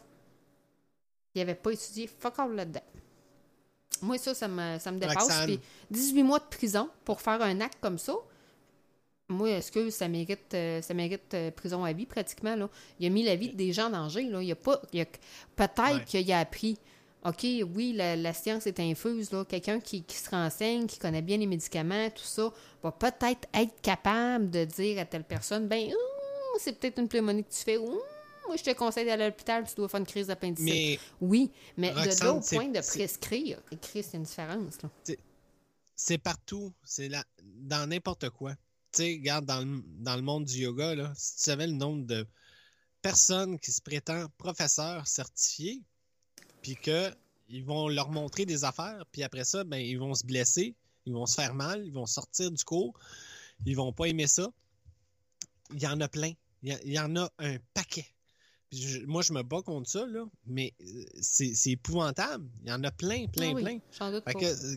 Il 1.36 1.40
n'avait 1.40 1.56
pas 1.56 1.72
étudié 1.72 2.08
fuck 2.08 2.40
all 2.40 2.56
là-dedans. 2.56 2.82
Moi, 4.02 4.18
ça, 4.18 4.34
ça 4.34 4.48
me, 4.48 4.80
ça 4.80 4.92
me 4.92 5.00
dépasse. 5.00 5.46
Puis 5.46 5.60
18 5.92 6.24
mois 6.24 6.40
de 6.40 6.46
prison 6.46 6.90
pour 7.06 7.22
faire 7.22 7.42
un 7.42 7.60
acte 7.62 7.78
comme 7.82 7.98
ça. 7.98 8.14
Moi, 9.28 9.50
est-ce 9.52 9.72
que 9.72 9.90
ça 9.92 10.08
mérite, 10.08 10.54
euh, 10.56 10.82
ça 10.82 10.94
mérite 10.94 11.34
euh, 11.36 11.52
prison 11.52 11.84
à 11.84 11.94
vie 11.94 12.06
pratiquement? 12.08 12.56
Là? 12.56 12.68
Il 13.00 13.06
a 13.06 13.10
mis 13.10 13.22
la 13.24 13.36
vie 13.36 13.50
des 13.50 13.72
gens 13.74 13.88
en 13.88 13.90
danger. 13.92 14.24
Là. 14.24 14.42
Il 14.42 14.52
a 14.52 14.56
pas, 14.56 14.82
il 14.92 15.02
a- 15.02 15.06
peut-être 15.56 15.94
Ouais. 16.00 16.04
qu'il 16.06 16.32
a 16.32 16.40
appris. 16.40 16.78
OK, 17.26 17.44
oui, 17.76 17.94
la, 17.94 18.16
la 18.16 18.34
science 18.34 18.66
est 18.66 18.80
infuse. 18.80 19.32
là. 19.32 19.44
Quelqu'un 19.46 19.80
qui, 19.82 20.02
qui 20.04 20.16
se 20.18 20.30
renseigne, 20.30 20.88
qui 20.88 20.98
connaît 20.98 21.22
bien 21.22 21.38
les 21.38 21.46
médicaments, 21.46 22.10
tout 22.10 22.24
ça, 22.24 22.52
va 22.82 22.92
peut-être 22.92 23.48
être 23.54 23.82
capable 23.82 24.50
de 24.50 24.64
dire 24.66 25.00
à 25.00 25.06
telle 25.06 25.26
personne 25.26 25.68
ben, 25.68 25.90
Hum, 25.90 25.96
c'est 26.60 26.80
peut-être 26.80 26.98
une 27.00 27.08
pneumonie 27.10 27.44
que 27.44 27.52
tu 27.52 27.60
fais. 27.64 27.78
Hum, 27.78 28.00
moi, 28.50 28.58
je 28.58 28.64
te 28.64 28.74
conseille 28.74 29.06
d'aller 29.06 29.26
à 29.26 29.30
l'hôpital, 29.30 29.64
tu 29.68 29.76
dois 29.76 29.88
faire 29.88 30.00
une 30.00 30.08
crise 30.08 30.26
d'appendicite. 30.26 31.00
Oui, 31.22 31.52
mais 31.78 31.92
de 31.92 32.00
Roxane, 32.00 32.38
au 32.38 32.42
c'est- 32.42 32.56
point 32.56 32.68
de 32.68 32.80
prescrire, 32.80 33.62
écrit, 33.72 34.02
c'est 34.02 34.18
une 34.18 34.24
différence. 34.24 34.80
C'est 35.96 36.18
partout. 36.18 36.74
C'est 36.84 37.10
là, 37.10 37.24
dans 37.44 37.88
n'importe 37.88 38.32
quoi. 38.32 38.56
Tu 38.92 39.04
sais, 39.04 39.14
regarde, 39.20 39.46
dans 39.46 39.60
le, 39.60 39.84
dans 40.00 40.16
le 40.16 40.24
monde 40.24 40.46
du 40.46 40.62
yoga, 40.62 40.96
là, 40.96 41.14
si 41.16 41.36
tu 41.36 41.44
savais 41.44 41.68
le 41.68 41.74
nombre 41.74 42.08
de 42.08 42.26
personnes 43.04 43.60
qui 43.60 43.72
se 43.72 43.82
prétendent 43.84 44.32
professeurs 44.40 45.06
certifiés, 45.08 45.84
puis 46.64 46.76
que 46.76 47.14
ils 47.50 47.64
vont 47.64 47.88
leur 47.88 48.10
montrer 48.10 48.48
des 48.48 48.64
affaires, 48.64 49.06
puis 49.12 49.22
après 49.22 49.46
ça, 49.46 49.64
ben, 49.64 49.78
ils 49.78 50.00
vont 50.00 50.16
se 50.16 50.26
blesser, 50.26 50.76
ils 51.06 51.14
vont 51.14 51.28
se 51.28 51.36
faire 51.36 51.54
mal, 51.54 51.86
ils 51.86 51.94
vont 51.94 52.08
sortir 52.08 52.50
du 52.50 52.64
cours, 52.64 52.98
ils 53.66 53.76
vont 53.76 53.94
pas 53.94 54.06
aimer 54.06 54.28
ça. 54.28 54.50
Il 55.72 55.82
y 55.82 55.88
en 55.88 56.02
a 56.02 56.08
plein. 56.08 56.32
Il 56.64 56.92
y 56.92 57.00
en 57.00 57.16
a 57.16 57.30
un 57.38 57.58
paquet. 57.76 58.08
Je- 58.72 59.06
moi, 59.06 59.22
je 59.24 59.34
me 59.34 59.42
bats 59.42 59.62
contre 59.64 59.90
ça, 59.90 60.06
là, 60.06 60.26
mais 60.46 60.74
euh, 60.82 61.04
c'est 61.22 61.56
épouvantable. 61.72 62.46
Il 62.64 62.70
y 62.70 62.72
en 62.72 62.84
a 62.84 62.92
plein, 62.92 63.26
plein, 63.28 63.50
Ah 63.52 63.56
oui, 63.56 63.64
plein. 63.64 63.80
j'en 63.98 64.12
doute 64.12 64.24
Fait 64.26 64.34
pas. 64.34 64.40
que 64.40 64.46
euh, 64.46 64.76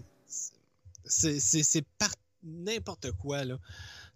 c'est- 1.04 1.86
par 1.98 2.10
n'importe 2.42 3.12
quoi, 3.12 3.44
là. 3.44 3.58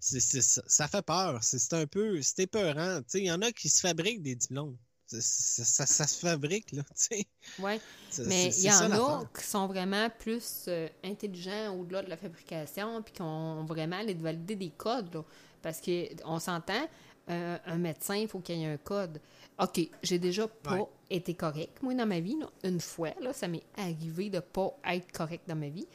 Ça, 0.00 0.20
ça 0.66 0.88
fait 0.88 1.02
peur. 1.02 1.42
C'est 1.42 1.72
un 1.72 1.86
peu. 1.86 2.20
C'est 2.22 2.40
épeurant. 2.40 3.00
Il 3.14 3.24
y 3.24 3.32
en 3.32 3.40
a 3.42 3.50
qui 3.52 3.68
se 3.68 3.80
fabriquent 3.80 4.22
des 4.22 4.34
diplômes. 4.34 4.76
C'est- 5.06 5.20
Ça, 5.64 5.86
ça 5.86 6.06
se 6.06 6.18
fabrique, 6.18 6.72
là. 6.72 6.82
tu 6.88 6.90
sais. 6.94 7.26
Ouais. 7.58 7.80
C'est- 8.10 8.24
Mais 8.26 8.46
il 8.56 8.64
y 8.64 8.70
ça 8.70 8.86
en 8.88 9.20
a 9.22 9.24
qui 9.38 9.44
sont 9.44 9.66
vraiment 9.66 10.08
plus 10.10 10.64
euh, 10.68 10.88
intelligents 11.04 11.74
au-delà 11.78 12.02
de 12.02 12.10
la 12.10 12.16
fabrication, 12.16 13.02
puis 13.02 13.12
qui 13.14 13.22
ont 13.22 13.64
vraiment 13.64 14.00
les 14.02 14.14
de 14.14 14.22
valider 14.22 14.56
des 14.56 14.70
codes. 14.70 15.14
là. 15.14 15.24
Parce 15.62 15.80
qu'on 15.80 16.38
s'entend, 16.38 16.88
euh, 17.30 17.58
un 17.64 17.76
médecin, 17.78 18.16
il 18.16 18.28
faut 18.28 18.40
qu'il 18.40 18.58
y 18.58 18.62
ait 18.64 18.72
un 18.72 18.76
code. 18.76 19.20
OK, 19.58 19.80
j'ai 20.02 20.18
déjà 20.18 20.46
pas 20.48 20.74
Ouais. 20.74 20.84
été 21.10 21.34
correct, 21.34 21.78
moi, 21.82 21.94
dans 21.94 22.06
ma 22.06 22.20
vie. 22.20 22.36
là. 22.38 22.48
Une 22.64 22.80
fois, 22.80 23.10
là, 23.20 23.32
ça 23.32 23.48
m'est 23.48 23.62
arrivé 23.76 24.28
de 24.28 24.40
pas 24.40 24.76
être 24.90 25.10
correct 25.12 25.44
dans 25.48 25.56
ma 25.56 25.68
vie. 25.68 25.86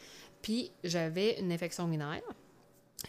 Puis 0.42 0.72
j'avais 0.84 1.40
une 1.40 1.52
infection 1.52 1.88
urinaire. 1.88 2.22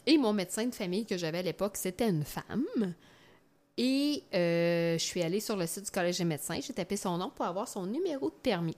Et 0.06 0.18
mon 0.18 0.32
médecin 0.32 0.66
de 0.66 0.74
famille 0.74 1.06
que 1.06 1.16
j'avais 1.16 1.38
à 1.38 1.42
l'époque, 1.42 1.76
c'était 1.76 2.08
une 2.08 2.24
femme. 2.24 2.94
Et 3.78 4.22
euh, 4.34 4.98
je 4.98 5.02
suis 5.02 5.22
allée 5.22 5.40
sur 5.40 5.56
le 5.56 5.66
site 5.66 5.84
du 5.86 5.90
Collège 5.90 6.18
des 6.18 6.24
médecins, 6.24 6.58
j'ai 6.60 6.74
tapé 6.74 6.96
son 6.96 7.16
nom 7.16 7.30
pour 7.30 7.46
avoir 7.46 7.66
son 7.68 7.86
numéro 7.86 8.28
de 8.28 8.34
permis. 8.34 8.76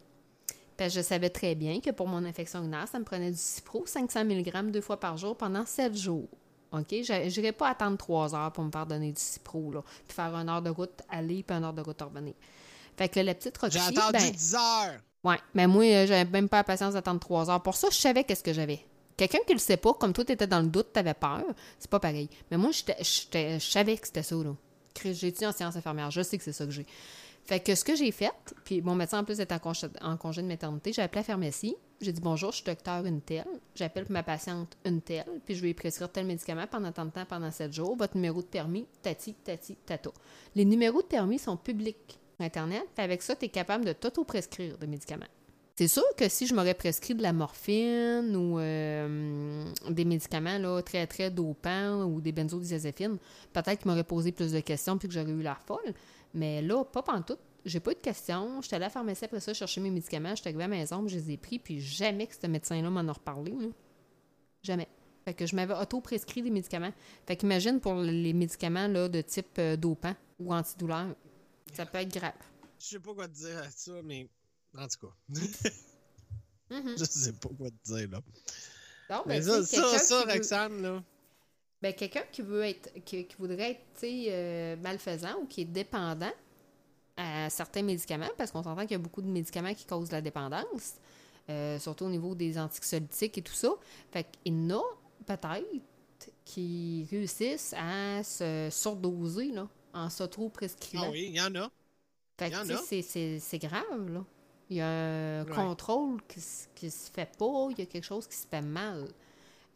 Parce 0.76 0.92
que 0.94 1.00
je 1.00 1.04
savais 1.04 1.30
très 1.30 1.54
bien 1.56 1.80
que 1.80 1.90
pour 1.90 2.06
mon 2.06 2.24
infection 2.24 2.60
urinaire, 2.60 2.86
ça 2.88 2.98
me 3.00 3.04
prenait 3.04 3.30
du 3.30 3.36
Cipro, 3.36 3.86
500 3.86 4.24
mg 4.24 4.70
deux 4.70 4.80
fois 4.80 4.98
par 4.98 5.16
jour 5.16 5.36
pendant 5.36 5.66
7 5.66 5.96
jours. 5.96 6.28
OK? 6.80 6.88
Je 6.90 7.50
pas 7.50 7.68
attendre 7.70 7.96
3 7.96 8.34
heures 8.34 8.52
pour 8.52 8.64
me 8.64 8.70
faire 8.70 8.86
donner 8.86 9.12
du 9.12 9.20
Cipro, 9.20 9.70
là, 9.72 9.82
puis 10.06 10.14
faire 10.14 10.34
une 10.34 10.48
heure 10.48 10.62
de 10.62 10.70
route 10.70 11.02
aller, 11.08 11.42
puis 11.42 11.56
une 11.56 11.64
heure 11.64 11.72
de 11.72 11.82
route 11.82 12.00
revenir. 12.00 12.34
Fait 12.96 13.08
que 13.08 13.20
la 13.20 13.34
petite 13.34 13.56
Roxy, 13.58 13.78
J'ai 13.78 13.98
attendu 13.98 14.12
ben, 14.12 14.30
10 14.30 14.54
heures. 14.54 15.00
Ouais, 15.24 15.38
mais 15.54 15.66
moi, 15.66 15.84
euh, 15.84 16.06
j'avais 16.06 16.24
même 16.26 16.48
pas 16.48 16.58
la 16.58 16.64
patience 16.64 16.94
d'attendre 16.94 17.20
trois 17.20 17.50
heures. 17.50 17.62
Pour 17.62 17.74
ça, 17.74 17.88
je 17.90 17.96
savais 17.96 18.24
qu'est-ce 18.24 18.42
que 18.42 18.52
j'avais. 18.52 18.84
Quelqu'un 19.16 19.38
qui 19.46 19.54
le 19.54 19.58
sait 19.58 19.76
pas, 19.76 19.94
comme 19.94 20.12
toi, 20.12 20.24
t'étais 20.24 20.46
dans 20.46 20.60
le 20.60 20.66
doute, 20.66 20.92
t'avais 20.92 21.14
peur, 21.14 21.44
c'est 21.78 21.90
pas 21.90 22.00
pareil. 22.00 22.28
Mais 22.50 22.56
moi, 22.56 22.70
je 22.72 23.58
savais 23.60 23.96
que 23.96 24.06
c'était 24.06 24.22
ça, 24.22 24.36
là. 24.36 24.54
J'ai 25.02 25.28
étudié 25.28 25.46
en 25.46 25.52
sciences 25.52 25.76
infirmières, 25.76 26.10
je 26.10 26.22
sais 26.22 26.38
que 26.38 26.44
c'est 26.44 26.52
ça 26.52 26.64
que 26.64 26.70
j'ai. 26.70 26.86
Fait 27.44 27.60
que 27.60 27.74
ce 27.74 27.84
que 27.84 27.94
j'ai 27.94 28.10
fait, 28.10 28.32
puis 28.64 28.80
mon 28.80 28.94
médecin 28.94 29.20
en 29.20 29.24
plus 29.24 29.38
était 29.40 29.54
en 29.54 29.58
congé, 29.58 29.88
en 30.00 30.16
congé 30.16 30.40
de 30.40 30.46
maternité, 30.46 30.92
j'ai 30.92 31.02
appelé 31.02 31.20
la 31.20 31.24
pharmacie, 31.24 31.76
j'ai 32.00 32.12
dit 32.12 32.20
bonjour, 32.20 32.50
je 32.50 32.56
suis 32.56 32.64
docteur 32.64 33.04
une 33.06 33.20
telle, 33.20 33.46
j'appelle 33.74 34.06
ma 34.08 34.22
patiente 34.22 34.76
une 34.84 35.00
telle, 35.00 35.40
puis 35.44 35.54
je 35.54 35.60
vais 35.60 35.68
lui 35.68 35.74
prescrire 35.74 36.10
tel 36.10 36.26
médicament 36.26 36.66
pendant 36.70 36.92
tant 36.92 37.04
de 37.04 37.10
temps, 37.10 37.24
pendant 37.24 37.50
sept 37.50 37.72
jours, 37.72 37.96
votre 37.96 38.16
numéro 38.16 38.42
de 38.42 38.46
permis, 38.46 38.86
tati, 39.02 39.34
tati, 39.34 39.76
tata. 39.86 40.10
Les 40.54 40.64
numéros 40.64 41.02
de 41.02 41.06
permis 41.06 41.38
sont 41.38 41.56
publics 41.56 42.18
sur 42.36 42.44
Internet, 42.44 42.84
puis 42.94 43.04
avec 43.04 43.22
ça, 43.22 43.36
tu 43.36 43.46
es 43.46 43.48
capable 43.48 43.84
de 43.84 43.92
t'auto-prescrire 43.92 44.76
des 44.78 44.86
médicaments. 44.86 45.26
C'est 45.76 45.88
sûr 45.88 46.04
que 46.16 46.28
si 46.28 46.46
je 46.46 46.54
m'aurais 46.54 46.74
prescrit 46.74 47.16
de 47.16 47.22
la 47.22 47.32
morphine 47.32 48.36
ou 48.36 48.60
euh, 48.60 49.64
des 49.90 50.04
médicaments 50.04 50.58
là, 50.58 50.80
très, 50.82 51.04
très 51.08 51.32
dopants 51.32 52.04
ou 52.04 52.20
des 52.20 52.30
benzodiazépines, 52.30 53.18
peut-être 53.52 53.80
qu'ils 53.80 53.90
m'auraient 53.90 54.04
posé 54.04 54.30
plus 54.30 54.52
de 54.52 54.60
questions 54.60 54.98
puis 54.98 55.08
que 55.08 55.14
j'aurais 55.14 55.32
eu 55.32 55.42
l'air 55.42 55.60
folle. 55.66 55.92
Mais 56.32 56.62
là, 56.62 56.84
pas 56.84 57.02
pantoute. 57.02 57.40
J'ai 57.64 57.80
pas 57.80 57.92
eu 57.92 57.94
de 57.94 58.00
questions. 58.00 58.60
J'étais 58.60 58.76
allée 58.76 58.84
à 58.84 58.88
la 58.88 58.90
pharmacie 58.90 59.24
après 59.24 59.40
ça 59.40 59.54
chercher 59.54 59.80
mes 59.80 59.90
médicaments. 59.90 60.34
J'étais 60.34 60.48
arrivée 60.50 60.64
à 60.64 60.68
la 60.68 60.76
maison, 60.76 61.02
puis 61.04 61.14
je 61.14 61.18
les 61.18 61.30
ai 61.32 61.36
pris, 61.36 61.58
puis 61.58 61.80
jamais 61.80 62.26
que 62.26 62.34
ce 62.40 62.46
médecin-là 62.46 62.90
m'en 62.90 63.08
a 63.08 63.12
reparlé. 63.12 63.52
là. 63.52 63.68
Jamais. 64.62 64.88
Fait 65.24 65.32
que 65.34 65.46
je 65.46 65.56
m'avais 65.56 65.74
auto-prescrit 65.74 66.42
des 66.42 66.50
médicaments. 66.50 66.92
Fait 67.26 67.36
qu'imagine 67.36 67.80
pour 67.80 67.94
les 67.94 68.32
médicaments 68.34 68.88
là, 68.88 69.08
de 69.08 69.22
type 69.22 69.58
euh, 69.58 69.76
dopant 69.76 70.14
ou 70.38 70.52
antidouleur, 70.52 71.14
ça 71.72 71.86
peut 71.86 71.98
être 71.98 72.12
grave. 72.14 72.34
Je 72.78 72.86
sais 72.86 73.00
pas 73.00 73.14
quoi 73.14 73.28
te 73.28 73.32
dire 73.34 73.58
à 73.58 73.70
ça, 73.70 73.92
mais 74.02 74.28
en 74.76 74.86
tout 74.86 75.06
cas. 75.06 75.14
Mhm. 76.70 76.94
Je 76.98 77.04
sais 77.04 77.32
pas 77.32 77.48
quoi 77.56 77.70
te 77.70 77.92
dire, 77.94 78.10
là. 78.10 78.20
Donc, 79.10 79.26
Mais 79.26 79.40
ben, 79.40 79.42
ça, 79.42 79.64
sais, 79.64 79.76
ça, 79.76 79.98
ça, 79.98 80.24
veut- 80.24 80.32
Roxane, 80.32 80.82
là. 80.82 81.02
Ben, 81.80 81.92
quelqu'un 81.94 82.24
qui 82.32 82.42
veut 82.42 82.64
être, 82.64 82.92
qui, 83.04 83.26
qui 83.26 83.36
voudrait 83.38 83.70
être, 83.72 84.04
euh, 84.04 84.76
malfaisant 84.76 85.38
ou 85.42 85.46
qui 85.46 85.62
est 85.62 85.66
dépendant 85.66 86.32
à 87.16 87.48
certains 87.50 87.82
médicaments, 87.82 88.30
parce 88.36 88.50
qu'on 88.50 88.62
s'entend 88.62 88.82
qu'il 88.82 88.92
y 88.92 88.94
a 88.94 88.98
beaucoup 88.98 89.22
de 89.22 89.28
médicaments 89.28 89.74
qui 89.74 89.84
causent 89.84 90.10
la 90.12 90.20
dépendance, 90.20 90.94
euh, 91.48 91.78
surtout 91.78 92.04
au 92.06 92.10
niveau 92.10 92.34
des 92.34 92.58
anxiolytiques 92.58 93.38
et 93.38 93.42
tout 93.42 93.52
ça. 93.54 93.70
Fait 94.12 94.26
qu'il 94.42 94.52
y 94.52 94.72
en 94.72 94.78
a 94.78 94.82
peut-être 95.26 95.66
qui 96.44 97.06
réussissent 97.10 97.74
à 97.78 98.22
se 98.22 98.68
surdoser, 98.70 99.52
là, 99.52 99.68
en 99.92 100.10
s'auto-prescrivant. 100.10 101.04
Ah 101.06 101.10
oui, 101.10 101.26
il 101.30 101.36
y 101.36 101.40
en 101.40 101.54
a. 101.54 101.70
Fait 102.38 102.50
que, 102.50 103.38
c'est- 103.40 103.58
grave, 103.58 104.12
là. 104.12 104.24
Il 104.70 104.78
y 104.78 104.80
a 104.80 104.88
un 104.88 105.44
Ouais. 105.44 105.54
contrôle 105.54 106.20
qui, 106.26 106.40
qui 106.74 106.90
se 106.90 107.10
fait 107.10 107.30
pas, 107.38 107.68
il 107.70 107.78
y 107.78 107.82
a 107.82 107.86
quelque 107.86 108.02
chose 108.04 108.26
qui 108.26 108.36
se 108.36 108.46
fait 108.46 108.62
mal. 108.62 109.06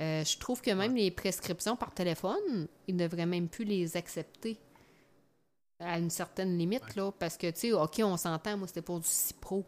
Euh, 0.00 0.24
je 0.24 0.38
trouve 0.38 0.60
que 0.62 0.70
même 0.70 0.94
les 0.96 1.10
prescriptions 1.10 1.76
par 1.76 1.92
téléphone, 1.92 2.66
ils 2.86 2.96
ne 2.96 3.06
devraient 3.06 3.26
même 3.26 3.48
plus 3.48 3.64
les 3.64 3.96
accepter 3.96 4.56
à 5.80 5.98
une 5.98 6.10
certaine 6.10 6.56
limite, 6.58 6.96
là, 6.96 7.12
parce 7.18 7.36
que, 7.36 7.50
tu 7.50 7.58
sais, 7.60 7.72
OK, 7.72 8.00
on 8.02 8.16
s'entend, 8.16 8.56
moi, 8.56 8.66
c'était 8.66 8.82
pour 8.82 8.98
du 9.00 9.06
Cipro. 9.08 9.64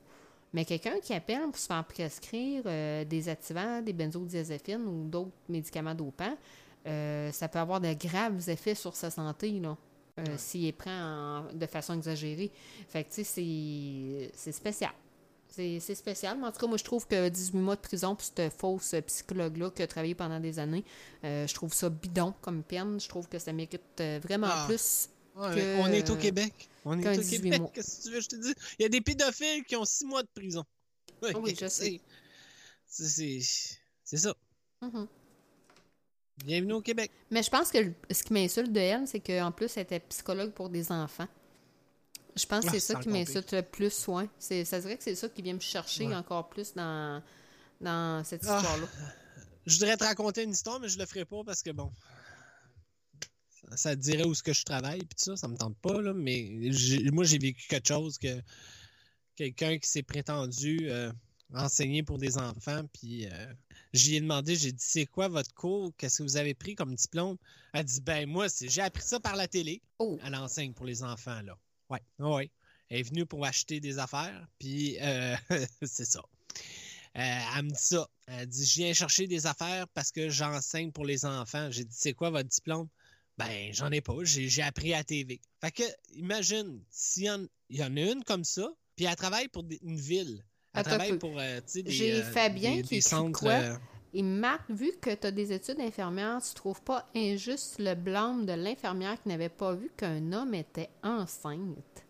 Mais 0.52 0.64
quelqu'un 0.64 0.98
qui 1.00 1.14
appelle 1.14 1.42
pour 1.44 1.56
se 1.56 1.66
faire 1.66 1.84
prescrire 1.84 2.62
euh, 2.66 3.05
des 3.05 3.28
activants, 3.28 3.80
des 3.82 3.92
benzodiazépines 3.92 4.84
ou 4.84 5.05
d'autres 5.08 5.30
médicaments 5.48 5.94
dopants, 5.94 6.36
euh, 6.89 7.30
ça 7.30 7.47
peut 7.48 7.60
avoir 7.60 7.80
de 7.80 7.92
graves 7.92 8.48
effets 8.50 8.74
sur 8.74 8.97
sa 8.97 9.10
santé, 9.10 9.52
là, 9.60 9.76
euh, 10.18 10.24
s'il 10.36 10.62
les 10.62 10.72
prend 10.72 10.90
en- 10.90 11.52
de 11.52 11.66
façon 11.66 11.94
exagérée. 11.94 12.50
Fait 12.89 13.05
que, 13.05 13.10
tu 13.14 13.22
sais, 13.24 14.30
c'est- 14.34 14.52
spécial. 14.52 14.90
C'est 15.48 15.80
spécial, 15.97 16.39
mais 16.40 16.47
en 16.47 16.52
tout 16.52 16.58
cas, 16.60 16.66
moi, 16.68 16.76
je 16.76 16.84
trouve 16.84 17.06
que 17.06 17.28
18 17.28 17.58
mois 17.58 17.74
de 17.76 17.80
prison 17.80 18.14
pour 18.14 18.24
cette 18.24 18.52
fausse 18.52 18.94
psychologue-là 19.06 19.70
qui 19.70 19.82
a 19.82 19.86
travaillé 19.86 20.14
pendant 20.14 20.39
des 20.40 20.58
années, 20.60 20.84
je 21.24 21.52
trouve 21.55 21.72
ça 21.74 21.89
bidon 21.90 22.34
comme 22.40 22.62
peine. 22.62 22.98
Je 23.00 23.08
trouve 23.08 23.28
que 23.28 23.39
ça 23.39 23.52
mérite 23.52 24.00
vraiment 24.22 24.47
Ah. 24.48 24.64
plus. 24.68 25.08
Ouais, 25.36 25.55
que- 25.55 25.78
On 25.81 25.86
est 25.89 26.10
au 26.10 26.17
Québec. 26.17 26.68
On 26.84 26.99
est 27.00 27.09
au 27.09 27.20
18 27.20 27.42
Québec. 27.42 27.62
Qu'est-ce 27.75 27.99
que 27.99 28.02
tu 28.05 28.10
veux, 28.15 28.20
je 28.20 28.28
te 28.28 28.36
dis? 28.36 28.55
Il 28.78 28.83
y 28.83 28.86
a 28.86 28.89
des 28.89 29.00
pédophiles 29.00 29.65
qui 29.65 29.76
ont 29.76 29.84
six 29.84 30.05
mois 30.05 30.23
de 30.23 30.28
prison. 30.34 30.65
Ah 31.23 31.28
oui, 31.39 31.55
je 31.59 31.67
sais. 31.68 32.00
C'est- 32.86 33.09
C'est 33.09 33.41
c'est 34.05 34.17
ça. 34.17 34.34
Mhm. 34.83 35.07
Bienvenue 36.44 36.73
au 36.73 36.81
Québec. 36.81 37.10
Mais 37.31 37.42
je 37.42 37.50
pense 37.50 37.70
que 37.70 37.78
ce 38.10 38.23
qui 38.23 38.33
m'insulte 38.33 38.73
de 38.73 38.81
elle, 38.81 39.07
c'est 39.07 39.20
qu'en 39.20 39.52
plus, 39.52 39.76
elle 39.76 39.83
était 39.83 40.00
psychologue 40.00 40.52
pour 40.52 40.70
des 40.70 40.91
enfants. 40.91 41.28
Je 42.34 42.47
pense 42.47 42.65
que 42.65 42.68
Ah, 42.70 42.73
c'est 42.73 42.81
c'est 42.81 42.94
ça 42.94 43.00
qui 43.00 43.09
m'insulte 43.10 43.52
le 43.52 43.62
plus, 43.62 43.92
soin. 43.92 44.28
Ça 44.39 44.81
dirait 44.81 44.97
que 44.97 45.05
c'est 45.05 45.15
ça 45.15 45.28
qui 45.28 45.42
vient 45.42 45.55
me 45.55 45.60
chercher 45.60 46.07
Ouais. 46.07 46.15
encore 46.15 46.49
plus 46.49 46.73
dans, 46.75 47.23
dans 47.81 48.25
cette 48.25 48.44
Ah. 48.49 48.57
histoire-là. 48.57 48.86
Je 49.67 49.75
voudrais 49.78 49.97
te 49.97 50.05
raconter 50.05 50.42
une 50.44 50.50
histoire, 50.52 50.81
mais 50.81 50.89
je 50.89 50.99
le 50.99 51.05
ferai 51.07 51.25
pas 51.26 51.44
parce 51.44 51.62
que 51.62 51.70
bon. 51.70 51.92
Ça, 53.74 53.94
te 53.94 54.00
dirait 54.00 54.24
où 54.24 54.34
ce 54.34 54.42
que 54.42 54.52
je 54.52 54.64
travaille, 54.64 55.00
puis 55.00 55.16
tout 55.16 55.24
ça, 55.24 55.36
ça 55.36 55.48
me 55.48 55.56
tente 55.56 55.76
pas, 55.78 56.00
là. 56.00 56.12
Mais 56.14 56.50
moi, 57.12 57.24
j'ai 57.24 57.39
vécu 57.39 57.66
quelque 57.68 57.89
chose 57.89 58.18
que 58.18 58.42
quelqu'un 59.36 59.78
qui 59.78 59.89
s'est 59.89 60.02
prétendu 60.02 60.78
euh, 60.90 61.12
enseigner 61.55 62.02
pour 62.02 62.18
des 62.18 62.39
enfants. 62.39 62.82
Puis 62.92 63.26
euh, 63.26 63.47
j'y 63.92 64.16
ai 64.16 64.20
demandé, 64.20 64.56
j'ai 64.56 64.72
dit, 64.72 64.84
c'est 64.84 65.06
quoi 65.06 65.28
votre 65.28 65.52
cours? 65.55 65.92
Qu'est-ce 65.97 66.18
que 66.18 66.22
vous 66.22 66.36
avez 66.36 66.55
pris 66.55 66.74
comme 66.74 66.94
diplôme? 66.94 67.36
Elle 67.72 67.84
dit, 67.84 68.00
ben 68.00 68.28
moi, 68.28 68.47
j'ai 68.60 68.82
appris 68.82 69.02
ça 69.02 69.20
par 69.20 69.36
la 69.36 69.48
télé. 69.48 69.82
Oh. 69.98 70.18
Elle 70.24 70.34
enseigne 70.34 70.72
pour 70.72 70.86
les 70.86 71.02
enfants, 71.02 71.40
là. 71.42 71.56
Ouais, 71.89 72.02
ouais. 72.18 72.50
Elle 72.89 73.00
est 73.00 73.02
venue 73.02 73.26
pour 73.26 73.44
acheter 73.47 73.78
des 73.78 73.98
affaires, 73.98 74.48
puis 74.58 74.98
euh, 75.00 75.36
c'est 75.82 76.05
ça. 76.05 76.20
Euh, 77.16 77.39
elle 77.56 77.64
me 77.64 77.70
dit 77.70 77.76
ça. 77.76 78.08
Elle 78.26 78.47
dit, 78.47 78.64
je 78.64 78.74
viens 78.76 78.92
chercher 78.92 79.26
des 79.26 79.47
affaires 79.47 79.89
parce 79.89 80.12
que 80.12 80.28
j'enseigne 80.28 80.92
pour 80.92 81.05
les 81.05 81.24
enfants. 81.24 81.70
J'ai 81.70 81.84
dit, 81.84 81.97
c'est 81.97 82.14
quoi 82.14 82.30
votre 82.30 82.48
diplôme? 82.48 82.89
Ben, 83.46 83.72
j'en 83.72 83.90
ai 83.90 84.00
pas. 84.00 84.14
J'ai 84.22 84.62
appris 84.62 84.92
à 84.94 85.02
TV. 85.04 85.40
Fait 85.60 85.70
que, 85.70 85.82
imagine, 86.14 86.80
s'il 86.90 87.24
y, 87.70 87.76
y 87.78 87.82
en 87.82 87.96
a 87.96 88.00
une 88.00 88.22
comme 88.24 88.44
ça, 88.44 88.70
puis 88.96 89.06
elle 89.06 89.16
travaille 89.16 89.48
pour 89.48 89.62
des- 89.62 89.80
une 89.82 89.96
ville. 89.98 90.44
Elle 90.72 90.80
Attends 90.80 90.90
travaille 90.90 91.10
peu. 91.12 91.18
pour, 91.18 91.38
euh, 91.38 91.56
tu 91.60 91.62
sais, 91.66 91.82
des, 91.82 91.90
J'ai 91.90 92.12
euh, 92.20 92.22
Fabien 92.22 92.76
des- 92.76 92.82
qui 92.82 92.94
des 92.96 93.00
centres, 93.00 93.40
quoi? 93.40 93.52
euh, 93.52 93.76
Et 94.12 94.22
Marc, 94.22 94.68
vu 94.70 94.92
que 95.00 95.14
tu 95.14 95.26
as 95.26 95.30
des 95.30 95.52
études 95.52 95.78
d'infirmière, 95.78 96.38
tu 96.46 96.54
trouves 96.54 96.82
pas 96.82 97.08
injuste 97.14 97.76
le 97.78 97.94
blâme 97.94 98.44
de 98.46 98.52
l'infirmière 98.52 99.20
qui 99.22 99.28
n'avait 99.28 99.48
pas 99.48 99.74
vu 99.74 99.90
qu'un 99.96 100.32
homme 100.32 100.54
était 100.54 100.90
enceinte? 101.02 102.04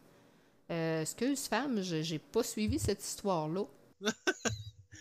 Euh, 0.70 1.02
excuse, 1.02 1.46
femme, 1.46 1.80
j'ai 1.82 2.18
pas 2.18 2.42
suivi 2.42 2.78
cette 2.78 3.02
histoire-là. 3.04 3.64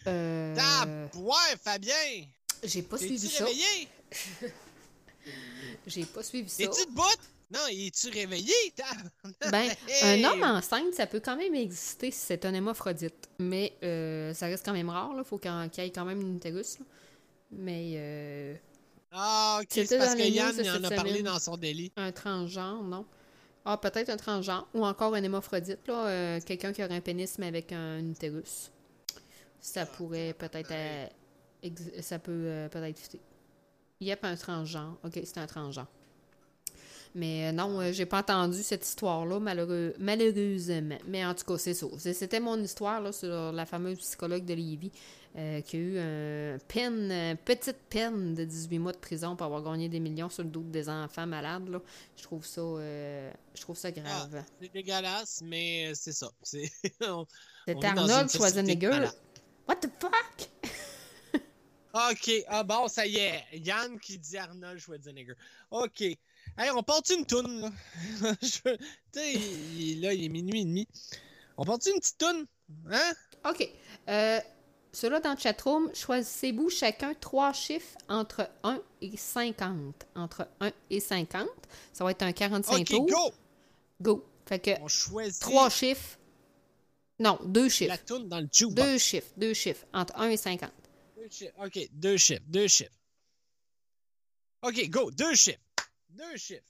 Euh, 0.08 0.56
Tab- 0.56 1.10
Ouais, 1.18 1.58
Fabien! 1.62 1.94
j'ai 2.64 2.82
pas 2.84 2.98
suivi 2.98 3.28
ça. 3.28 3.46
J'ai 5.88 6.06
pas 6.06 6.24
suivi 6.24 6.50
ça. 6.50 6.64
Es-tu 6.64 6.86
debout? 6.86 7.04
Non, 7.52 7.60
es-tu 7.72 8.10
réveillé? 8.10 8.54
Ben, 9.52 9.70
Hey! 9.88 10.24
un 10.24 10.30
homme 10.32 10.44
enceinte, 10.44 10.94
ça 10.94 11.08
peut 11.08 11.20
quand 11.20 11.36
même 11.36 11.56
exister 11.56 12.12
si 12.12 12.20
c'est 12.20 12.46
un 12.46 12.54
hémaphrodite. 12.54 13.28
Mais 13.40 13.74
euh, 13.84 14.34
ça 14.36 14.46
reste 14.46 14.64
quand 14.66 14.74
même 14.74 14.90
rare. 14.90 15.14
Il 15.18 15.24
faut 15.24 15.38
qu'il 15.40 15.50
y 15.52 15.82
ait 15.82 15.90
quand 15.92 16.06
même 16.06 16.22
une 16.22 16.36
utérus. 16.36 16.78
là. 16.80 16.86
Mais 17.52 17.94
euh, 17.96 18.56
Ah, 19.12 19.60
ok, 19.62 19.68
c'est 19.72 19.98
parce 19.98 20.14
que 20.14 20.22
Yann 20.22 20.56
de 20.56 20.62
il 20.64 20.70
en 20.70 20.84
a 20.84 20.90
parlé 20.92 21.12
semaine. 21.12 21.24
dans 21.24 21.40
son 21.40 21.58
délit. 21.58 21.92
un 21.98 22.12
transgenre, 22.12 22.84
non? 22.84 23.06
Ah, 23.66 23.78
peut-être 23.78 24.10
un 24.10 24.18
transgenre. 24.18 24.68
Ou 24.76 24.86
encore 24.86 25.16
un 25.16 25.24
hémaphrodite, 25.24 25.88
là. 25.88 26.06
euh, 26.08 26.40
Quelqu'un 26.46 26.72
qui 26.72 26.84
aurait 26.84 26.96
un 26.96 27.02
pénis, 27.02 27.38
mais 27.40 27.48
avec 27.48 27.72
un 27.72 28.00
utérus. 28.08 28.70
Ça 29.60 29.86
pourrait 29.88 30.34
peut-être... 30.38 30.72
euh, 30.72 31.08
ça 32.02 32.20
peut 32.20 32.32
euh, 32.32 32.70
peut-être 32.70 33.00
fitter. 33.00 33.20
Yep, 34.02 34.24
un 34.24 34.36
transgenre. 34.36 34.98
OK, 35.04 35.20
c'est 35.24 35.38
un 35.38 35.48
transgenre. 35.48 35.88
Mais 37.16 37.48
euh, 37.48 37.52
non, 37.52 37.82
euh, 37.82 37.92
j'ai 37.92 38.06
pas 38.06 38.20
entendu 38.20 38.62
cette 38.62 38.86
histoire-là, 38.86 39.40
malheureux, 39.40 39.94
malheureusement. 39.98 40.98
Mais 41.08 41.26
en 41.26 41.34
tout 41.34 41.44
cas, 41.44 41.58
c'est 41.58 41.74
ça. 41.74 41.88
C'était 41.98 42.40
mon 42.40 42.62
histoire 42.62 43.02
là, 43.02 43.12
sur 43.12 43.52
la 43.52 43.66
fameuse 43.66 43.98
psychologue 43.98 44.46
de 44.46 44.54
Lévis 44.54 44.92
euh, 45.38 45.62
qui 45.62 45.76
a 45.76 45.80
eu 45.80 46.00
un 46.00 46.58
peine, 46.68 47.12
euh, 47.12 47.36
petite 47.36 47.78
peine 47.88 48.34
de 48.34 48.44
18 48.44 48.80
mois 48.80 48.94
de 48.94 48.98
prison 48.98 49.36
pour 49.36 49.46
avoir 49.46 49.62
gagné 49.62 49.88
des 49.88 50.00
millions 50.00 50.30
sur 50.30 50.44
le 50.44 50.50
dos 50.50 50.64
des 50.64 50.90
enfants 50.90 51.28
malades. 51.28 51.70
Là. 51.70 51.80
Je 52.18 52.24
trouve 52.24 52.44
ça 52.44 52.62
euh, 52.62 53.32
je 53.54 53.62
trouve 53.62 53.78
ça 53.78 53.92
grave. 53.92 54.44
C'est 54.60 54.74
dégueulasse, 54.74 55.42
mais 55.46 55.92
c'est 55.94 56.14
ça. 56.14 56.32
C'est... 56.42 56.72
une 57.68 57.86
Arnold 57.86 58.32
Schwarzenegger. 58.32 59.08
What 59.68 59.76
the 59.76 59.90
fuck? 60.00 60.50
OK. 61.94 62.32
Ah 62.48 62.64
bon, 62.64 62.88
ça 62.88 63.06
y 63.06 63.18
est. 63.18 63.44
Yann 63.54 64.00
qui 64.00 64.18
dit 64.18 64.38
Arnold 64.38 64.80
Schwarzenegger. 64.80 65.34
OK. 65.72 66.02
Hey, 66.02 66.18
on 66.76 66.84
part 66.84 67.02
une 67.16 67.26
toune, 67.26 67.62
là? 67.62 67.72
Je- 68.42 68.76
Tu 68.76 68.80
sais, 69.12 69.34
il- 69.34 70.02
là, 70.02 70.14
il 70.14 70.26
est 70.26 70.30
minuit 70.30 70.62
et 70.62 70.66
demi. 70.66 70.88
On 71.58 71.66
part 71.66 71.78
une 71.88 72.00
petite 72.00 72.18
toune? 72.18 72.46
Hein? 72.92 73.12
OK. 73.50 73.68
Euh, 74.10 74.40
Ceux-là 74.92 75.20
dans 75.20 75.34
le 75.34 75.38
chatroom, 75.40 75.94
choisissez-vous 75.94 76.70
chacun 76.72 77.14
trois 77.14 77.54
chiffres 77.54 77.96
entre 78.08 78.50
1 78.64 78.82
et 79.02 79.16
50. 79.16 80.08
Entre 80.16 80.48
1 80.60 80.72
et 80.90 81.00
50. 81.00 81.48
Ça 81.94 82.04
va 82.04 82.12
être 82.12 82.24
un 82.24 82.32
45 82.32 82.80
OK, 82.82 82.86
tours. 82.88 83.06
go! 83.08 83.34
Go. 84.02 84.26
Fait 84.48 84.58
que 84.60 84.72
On 84.82 84.88
choisit 84.88 85.40
trois 85.42 85.70
chiffres. 85.70 86.18
Non, 87.20 87.38
deux 87.46 87.70
chiffres. 87.70 87.92
la 87.92 87.98
toune 88.00 88.28
dans 88.30 88.40
le. 88.40 88.48
Deux 88.74 88.98
chiffres. 88.98 89.28
Deux 89.38 89.54
chiffres. 89.54 89.86
Entre 89.94 90.18
1 90.18 90.30
et 90.30 90.38
50. 90.38 90.72
Deux 91.20 91.30
chiffres. 91.30 91.54
OK, 91.66 91.90
deux 91.92 92.18
chiffres, 92.18 92.44
deux 92.48 92.68
chiffres. 92.68 92.92
OK, 94.62 94.90
go, 94.90 95.12
deux 95.12 95.36
chiffres. 95.36 95.60
Deux 96.10 96.38
chiffres. 96.38 96.64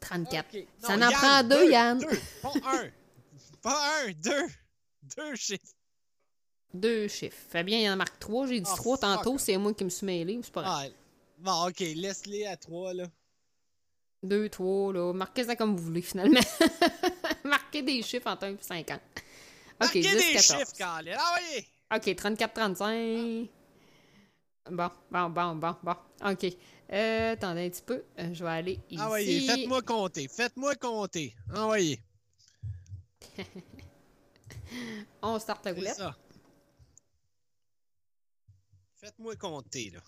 34. 0.00 0.56
OK. 0.56 0.66
Ça 0.80 0.94
en 0.94 1.10
prend 1.12 1.44
deux, 1.44 1.70
Yann. 1.70 1.98
Deux, 1.98 2.20
pas 2.42 2.52
un. 2.64 2.90
pas 3.62 4.02
un, 4.02 4.12
deux. 4.12 4.48
Deux 5.16 5.36
chiffres. 5.36 5.74
Deux 6.74 7.08
chiffres. 7.08 7.36
Fabien, 7.50 7.78
il 7.78 7.88
en 7.88 7.96
marque 7.96 8.18
trois. 8.18 8.46
J'ai 8.46 8.60
dit 8.60 8.70
Oh, 8.72 8.76
trois 8.76 8.98
tantôt. 8.98 9.38
C'est 9.38 9.56
moi 9.58 9.74
qui 9.74 9.84
me 9.84 9.90
suis 9.90 10.06
mêlé. 10.06 10.40
C'est 10.42 10.52
pas 10.52 10.62
grave. 10.62 10.90
Ah, 10.90 10.94
bon, 11.38 11.68
OK, 11.68 11.78
laisse-les 11.78 12.46
à 12.46 12.56
trois, 12.56 12.94
là. 12.94 13.06
Deux, 14.22 14.48
trois, 14.48 14.92
là. 14.92 15.12
Marquez 15.12 15.44
ça 15.44 15.54
comme 15.54 15.76
vous 15.76 15.84
voulez, 15.84 16.02
finalement. 16.02 16.40
Marquez 17.44 17.82
des 17.82 18.02
chiffres 18.02 18.26
entre 18.26 18.46
1 18.46 18.54
et 18.54 18.58
50. 18.60 18.96
OK, 18.96 19.22
Marquez 19.80 20.00
10, 20.00 20.14
des 20.14 20.32
14. 20.32 20.44
chiffres, 20.44 20.72
Colin. 20.76 21.16
Ah 21.18 21.36
oui! 21.38 21.66
OK, 21.94 22.14
34, 22.14 22.54
35. 22.54 23.48
Bon, 24.70 24.90
bon, 25.10 25.30
bon, 25.30 25.54
bon, 25.56 25.76
bon. 25.82 25.96
OK. 26.24 26.46
Euh, 26.92 27.32
attendez 27.32 27.66
un 27.66 27.70
petit 27.70 27.82
peu. 27.82 28.04
Euh, 28.18 28.32
je 28.34 28.44
vais 28.44 28.50
aller 28.50 28.80
ici. 28.90 29.02
Oui, 29.10 29.46
faites-moi 29.46 29.82
compter. 29.82 30.28
Faites-moi 30.28 30.74
compter. 30.76 31.34
Oui, 31.56 32.00
On 35.22 35.38
start 35.38 35.64
la 35.64 35.72
roulette. 35.72 35.96
ça. 35.96 36.16
Faites-moi 38.96 39.36
compter, 39.36 39.90
là. 39.90 40.00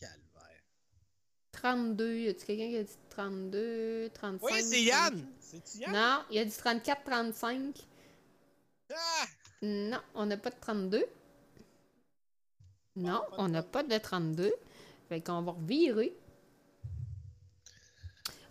Calvaire. 0.00 0.62
32. 1.52 2.16
Y 2.16 2.28
a-tu 2.28 2.46
quelqu'un 2.46 2.68
qui 2.68 2.76
a 2.76 2.82
dit 2.84 2.98
32, 3.10 4.10
35? 4.14 4.50
Oui, 4.50 4.62
c'est 4.62 4.82
Yann. 4.82 5.26
C'est 5.40 5.74
Yann? 5.76 5.92
Non, 5.92 6.24
il 6.30 6.38
a 6.38 6.44
dit 6.44 6.56
34, 6.56 7.04
35. 7.04 7.76
Ah! 8.94 9.26
Non, 9.62 10.00
on 10.14 10.26
n'a 10.26 10.36
pas 10.36 10.50
de 10.50 10.56
32. 10.60 11.04
Non, 12.96 13.22
on 13.38 13.48
n'a 13.48 13.62
pas 13.62 13.82
de 13.82 13.96
32. 13.96 14.52
Fait 15.08 15.20
qu'on 15.20 15.42
va 15.42 15.52
revirer. 15.52 16.12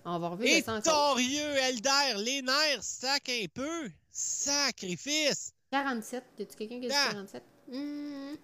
On 0.06 0.18
va 0.18 0.30
revirer 0.30 0.58
Et 0.58 0.64
torieux, 0.64 1.56
Elder, 1.58 2.24
les 2.24 2.42
nerfs, 2.42 2.84
sac 2.84 3.30
un 3.30 3.46
peu. 3.54 3.90
Sacrifice. 4.10 5.54
47. 5.72 6.24
Y 6.40 6.42
a-tu 6.42 6.56
quelqu'un 6.58 6.80
qui 6.80 6.86
a 6.86 6.90
dit 6.90 6.96
Ah. 6.96 7.10
47? 7.12 7.44
Hmm. 7.68 8.36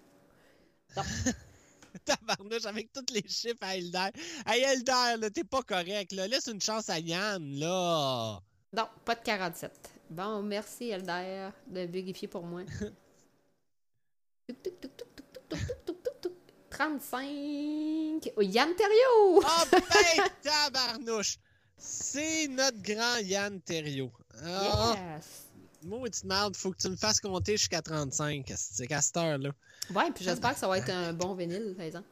Tabarnouche 2.04 2.64
avec 2.66 2.92
tous 2.92 3.12
les 3.12 3.26
chiffres 3.28 3.56
à 3.62 3.76
Elder. 3.76 4.10
Hey, 4.46 4.62
Elder, 4.62 5.16
là, 5.18 5.30
t'es 5.30 5.44
pas 5.44 5.62
correct, 5.62 6.12
là. 6.12 6.28
Laisse 6.28 6.46
une 6.46 6.60
chance 6.60 6.88
à 6.88 6.98
Yann, 6.98 7.58
là. 7.58 8.40
Non, 8.72 8.88
pas 9.04 9.14
de 9.14 9.20
47. 9.22 9.97
Bon, 10.10 10.42
merci 10.42 10.90
Elder 10.90 11.50
de 11.66 11.80
vérifier 11.80 12.28
pour 12.28 12.44
moi. 12.44 12.62
35. 16.78 18.32
Yann 18.40 18.74
Terriot! 18.76 19.38
oh, 19.38 19.42
ah, 19.44 19.64
ben, 19.72 20.28
tabarnouche! 20.42 21.38
C'est 21.76 22.46
notre 22.48 22.80
grand 22.80 23.16
Yann 23.18 23.60
Terriot. 23.60 24.12
Oh, 24.14 24.44
ah, 24.44 24.94
ah. 24.96 25.14
yes! 25.16 25.26
Maudite 25.84 26.24
merde, 26.24 26.56
faut 26.56 26.70
que 26.72 26.78
tu 26.78 26.88
me 26.88 26.96
fasses 26.96 27.20
compter 27.20 27.56
jusqu'à 27.56 27.82
35, 27.82 28.52
c'est 28.56 28.86
qu'à 28.86 29.00
cette 29.00 29.16
heure-là. 29.16 29.50
Ouais, 29.94 30.10
puis 30.12 30.24
j'espère 30.24 30.54
que 30.54 30.58
ça 30.58 30.68
va 30.68 30.78
être 30.78 30.90
un 30.90 31.12
bon 31.12 31.34
vinyle, 31.34 31.74
par 31.76 31.86
exemple. 31.86 32.08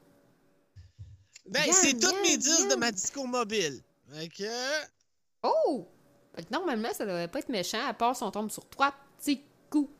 Ben, 1.49 1.73
c'est 1.73 1.99
toutes 1.99 2.21
mes 2.23 2.37
disques 2.37 2.69
de 2.69 2.77
ma 2.77 2.91
disco 2.91 3.25
mobile. 3.25 3.83
Fait 4.13 4.29
que... 4.29 4.45
Oh! 5.43 5.89
Fait 6.37 6.45
que 6.45 6.53
normalement, 6.53 6.93
ça 6.93 7.05
devrait 7.07 7.29
pas 7.29 7.39
être 7.41 7.49
méchant, 7.49 7.85
à 7.87 7.95
part 7.95 8.15
si 8.15 8.23
on 8.23 8.31
tombe 8.31 8.51
sur 8.51 8.69
trois 8.69 8.95
petits 9.19 9.41
coups. 9.71 9.91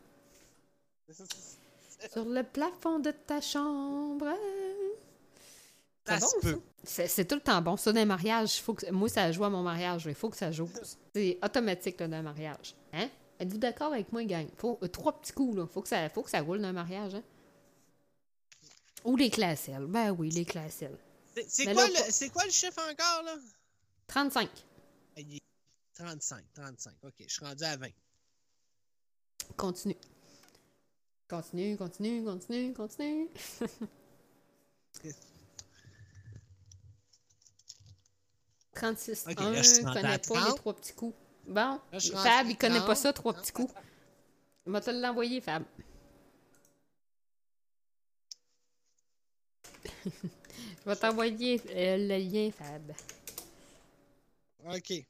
Sur 2.13 2.25
le 2.27 2.43
plafond 2.43 2.99
de 2.99 3.11
ta 3.11 3.41
chambre. 3.41 4.27
Bon. 6.09 6.63
C'est 6.85 7.09
c'est 7.09 7.25
tout 7.25 7.35
le 7.35 7.41
temps 7.41 7.61
bon. 7.63 7.77
Ça, 7.77 7.93
d'un 7.93 8.05
mariage, 8.05 8.61
faut 8.63 8.75
que, 8.75 8.89
moi, 8.93 9.09
ça 9.09 9.33
joue 9.33 9.45
à 9.45 9.51
mon 9.51 9.63
mariage. 9.63 10.05
Il 10.07 10.15
faut 10.15 10.31
que 10.31 10.37
ça 10.37 10.53
joue. 10.53 10.69
C'est 11.15 11.39
automatique 11.43 11.99
là, 11.99 12.07
d'un 12.07 12.23
mariage. 12.23 12.77
Hein? 12.93 13.09
Êtes-vous 13.41 13.59
d'accord 13.59 13.93
avec 13.93 14.13
moi, 14.13 14.23
gang? 14.25 14.47
Faut, 14.57 14.79
euh, 14.83 14.89
trois 14.89 15.19
petits 15.21 15.33
coups, 15.33 15.57
là. 15.57 15.67
Faut 15.67 15.83
que 15.83 15.89
ça, 15.89 16.09
faut 16.11 16.23
que 16.23 16.31
ça 16.31 16.41
roule 16.43 16.61
d'un 16.61 16.73
mariage, 16.73 17.15
hein? 17.17 17.23
Ou 19.05 19.17
les 19.17 19.31
classelles. 19.31 19.87
Ben 19.87 20.11
oui, 20.13 20.31
les 20.31 20.45
classelles. 20.45 20.97
C'est- 21.49 21.65
quoi, 21.73 21.89
là, 21.89 22.01
le- 22.09 22.29
quoi 22.31 22.45
le 22.45 22.51
chiffre 22.51 22.81
encore, 22.81 23.23
là? 23.25 23.35
35. 24.07 24.49
Ah, 25.17 25.21
il 25.21 25.37
est 25.37 25.41
35, 25.97 26.45
35. 26.55 26.95
OK, 27.05 27.15
je 27.19 27.33
suis 27.33 27.45
rendu 27.45 27.65
à 27.65 27.77
20. 27.77 27.89
Continue. 29.57 29.97
Continue, 31.29 31.77
continue, 31.77 32.25
continue, 32.25 32.73
continue. 32.75 33.29
36, 38.75 39.27
okay, 39.27 39.43
1, 39.43 39.51
là, 39.53 39.63
je 39.63 39.83
connais 39.83 40.19
pas 40.19 40.49
les 40.49 40.55
trois 40.55 40.75
petits 40.75 40.93
coups. 40.93 41.17
Bon, 41.47 41.81
Fab, 41.93 42.47
il 42.47 42.59
connaît 42.59 42.85
pas 42.85 42.95
ça, 42.95 43.13
trois 43.13 43.33
petits 43.33 43.53
coups. 43.53 43.73
Il 44.67 44.73
va 44.73 44.81
te 44.83 44.91
l'envoyer, 44.91 45.41
Fab. 45.41 45.65
je 50.05 50.11
vais 50.85 50.97
t'envoyer 50.97 51.63
euh, 51.71 51.97
le 51.97 52.19
lien, 52.19 52.51
Fab. 52.51 52.93
OK. 54.67 55.07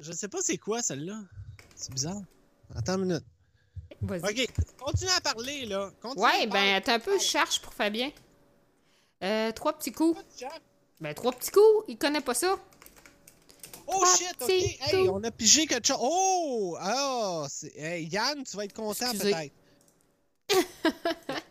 Je 0.00 0.12
sais 0.12 0.28
pas 0.28 0.38
c'est 0.42 0.58
quoi 0.58 0.82
celle-là. 0.82 1.20
C'est 1.74 1.92
bizarre. 1.92 2.22
Attends 2.74 2.96
une 2.96 3.06
minute. 3.06 3.24
Vas-y. 4.00 4.44
OK. 4.44 4.48
Continue 4.78 5.10
à 5.10 5.20
parler, 5.20 5.66
là. 5.66 5.90
Continue 6.00 6.24
Ouais, 6.24 6.46
ben, 6.46 6.76
attends 6.76 6.92
un 6.92 7.00
peu, 7.00 7.18
je 7.18 7.24
cherche 7.24 7.60
pour 7.60 7.74
Fabien. 7.74 8.10
Euh, 9.22 9.52
trois 9.52 9.76
petits 9.76 9.92
coups. 9.92 10.18
Ben, 11.00 11.14
trois 11.14 11.32
petits 11.32 11.50
coups, 11.50 11.84
il 11.88 11.98
connaît 11.98 12.20
pas 12.20 12.34
ça. 12.34 12.58
Oh 13.86 13.92
Trois 13.92 14.16
shit, 14.16 14.36
ok. 14.40 14.50
Hey, 14.50 15.08
on 15.08 15.22
a 15.24 15.30
pigé 15.30 15.66
quelque 15.66 15.86
chose. 15.86 15.98
Oh! 16.00 16.76
Ah! 16.80 17.46
c'est- 17.48 17.76
hey, 17.76 18.06
Yann, 18.06 18.44
tu 18.44 18.56
vas 18.56 18.64
être 18.64 18.72
content 18.72 19.10
Excusez. 19.10 19.32
peut-être. 19.32 19.54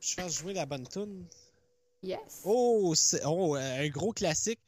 Je 0.00 0.14
fasse 0.14 0.38
jouer 0.38 0.52
la 0.52 0.66
bonne 0.66 0.86
tune. 0.86 1.24
Yes. 2.02 2.42
Oh, 2.44 2.94
c'est 2.94 3.22
oh, 3.24 3.54
un 3.56 3.88
gros 3.88 4.12
classique. 4.12 4.60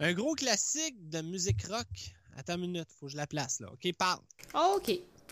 Un 0.00 0.12
gros 0.12 0.34
classique 0.34 1.08
de 1.08 1.22
musique 1.22 1.64
rock. 1.66 1.86
Attends 2.36 2.54
une 2.54 2.62
minute, 2.62 2.88
faut 2.98 3.06
que 3.06 3.12
je 3.12 3.16
la 3.16 3.26
place 3.26 3.60
là. 3.60 3.68
Ok, 3.72 3.92
parle. 3.96 4.20
OK. 4.54 4.90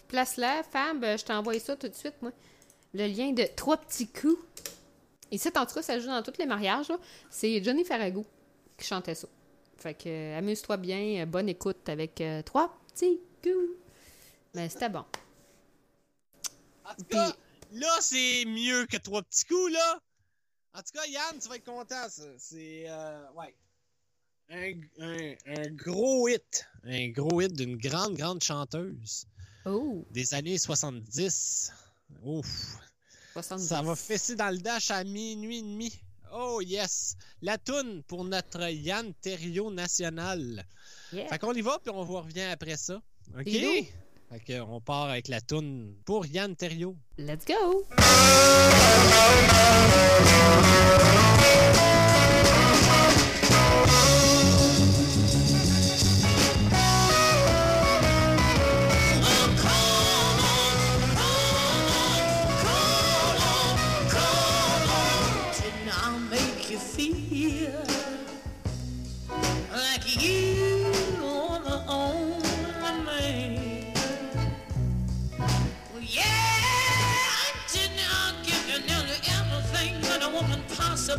Place-la, 0.08 0.62
Fab, 0.62 1.02
euh, 1.04 1.16
je 1.16 1.24
t'envoie 1.24 1.58
ça 1.58 1.76
tout 1.76 1.88
de 1.88 1.94
suite, 1.94 2.20
moi. 2.20 2.32
Le 2.94 3.06
lien 3.06 3.32
de 3.32 3.44
trois 3.56 3.78
petits 3.78 4.08
coups. 4.08 4.38
Ici, 5.30 5.48
en 5.56 5.64
tout 5.64 5.74
cas, 5.74 5.82
ça 5.82 5.98
joue 5.98 6.08
dans 6.08 6.22
tous 6.22 6.38
les 6.38 6.44
mariages. 6.46 6.88
là. 6.90 6.98
C'est 7.30 7.62
Johnny 7.64 7.84
Farago 7.84 8.26
qui 8.76 8.86
chantait 8.86 9.14
ça. 9.14 9.28
Fait 9.78 9.94
que, 9.94 10.08
euh, 10.08 10.38
amuse-toi 10.38 10.76
bien, 10.76 11.22
euh, 11.22 11.26
bonne 11.26 11.48
écoute 11.48 11.88
avec 11.88 12.20
euh, 12.20 12.42
trois 12.42 12.78
petits 12.88 13.18
coups. 13.42 13.76
Mais 14.54 14.68
c'était 14.68 14.90
bon. 14.90 15.04
En 16.84 16.94
tout 16.94 17.04
cas, 17.04 17.32
là, 17.72 17.96
c'est 18.00 18.44
mieux 18.44 18.86
que 18.86 18.98
trois 18.98 19.22
petits 19.22 19.46
coups, 19.46 19.72
là. 19.72 19.98
En 20.74 20.78
tout 20.80 20.92
cas, 20.92 21.06
Yann, 21.06 21.38
tu 21.40 21.48
vas 21.48 21.56
être 21.56 21.64
content, 21.64 22.08
ça. 22.08 22.24
C'est, 22.38 22.84
euh, 22.88 23.30
ouais. 23.32 23.54
Un, 24.50 24.72
un- 25.00 25.34
un 25.46 25.70
gros 25.70 26.28
hit. 26.28 26.66
Un 26.84 27.08
gros 27.10 27.40
hit 27.40 27.52
d'une 27.54 27.76
grande, 27.76 28.14
grande 28.16 28.42
chanteuse 28.42 29.26
Oh, 29.64 30.04
des 30.10 30.34
années 30.34 30.58
70. 30.58 31.72
Ouf. 32.24 32.76
70. 33.32 33.66
Ça 33.66 33.80
va 33.82 33.96
fesser 33.96 34.36
dans 34.36 34.50
le 34.50 34.58
dash 34.58 34.90
à 34.90 35.04
minuit 35.04 35.58
et 35.58 35.62
demi. 35.62 35.92
Oh 36.34 36.60
yes! 36.62 37.16
La 37.42 37.58
toune 37.58 38.02
pour 38.04 38.24
notre 38.24 38.68
Yann 38.70 39.12
Terrio 39.20 39.70
national. 39.70 40.64
Yeah. 41.12 41.28
Fait 41.28 41.38
qu'on 41.38 41.52
y 41.52 41.60
va, 41.60 41.78
puis 41.78 41.92
on 41.94 42.04
vous 42.04 42.16
revient 42.20 42.48
après 42.52 42.76
ça. 42.76 43.00
OK? 43.38 43.44
Fait 43.44 44.40
qu'on 44.46 44.80
part 44.80 45.10
avec 45.10 45.28
la 45.28 45.40
toune 45.40 45.94
pour 46.04 46.26
Yann 46.26 46.56
Terrio. 46.56 46.96
Let's 47.18 47.44
go! 47.46 47.86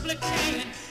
supplicating 0.03 0.82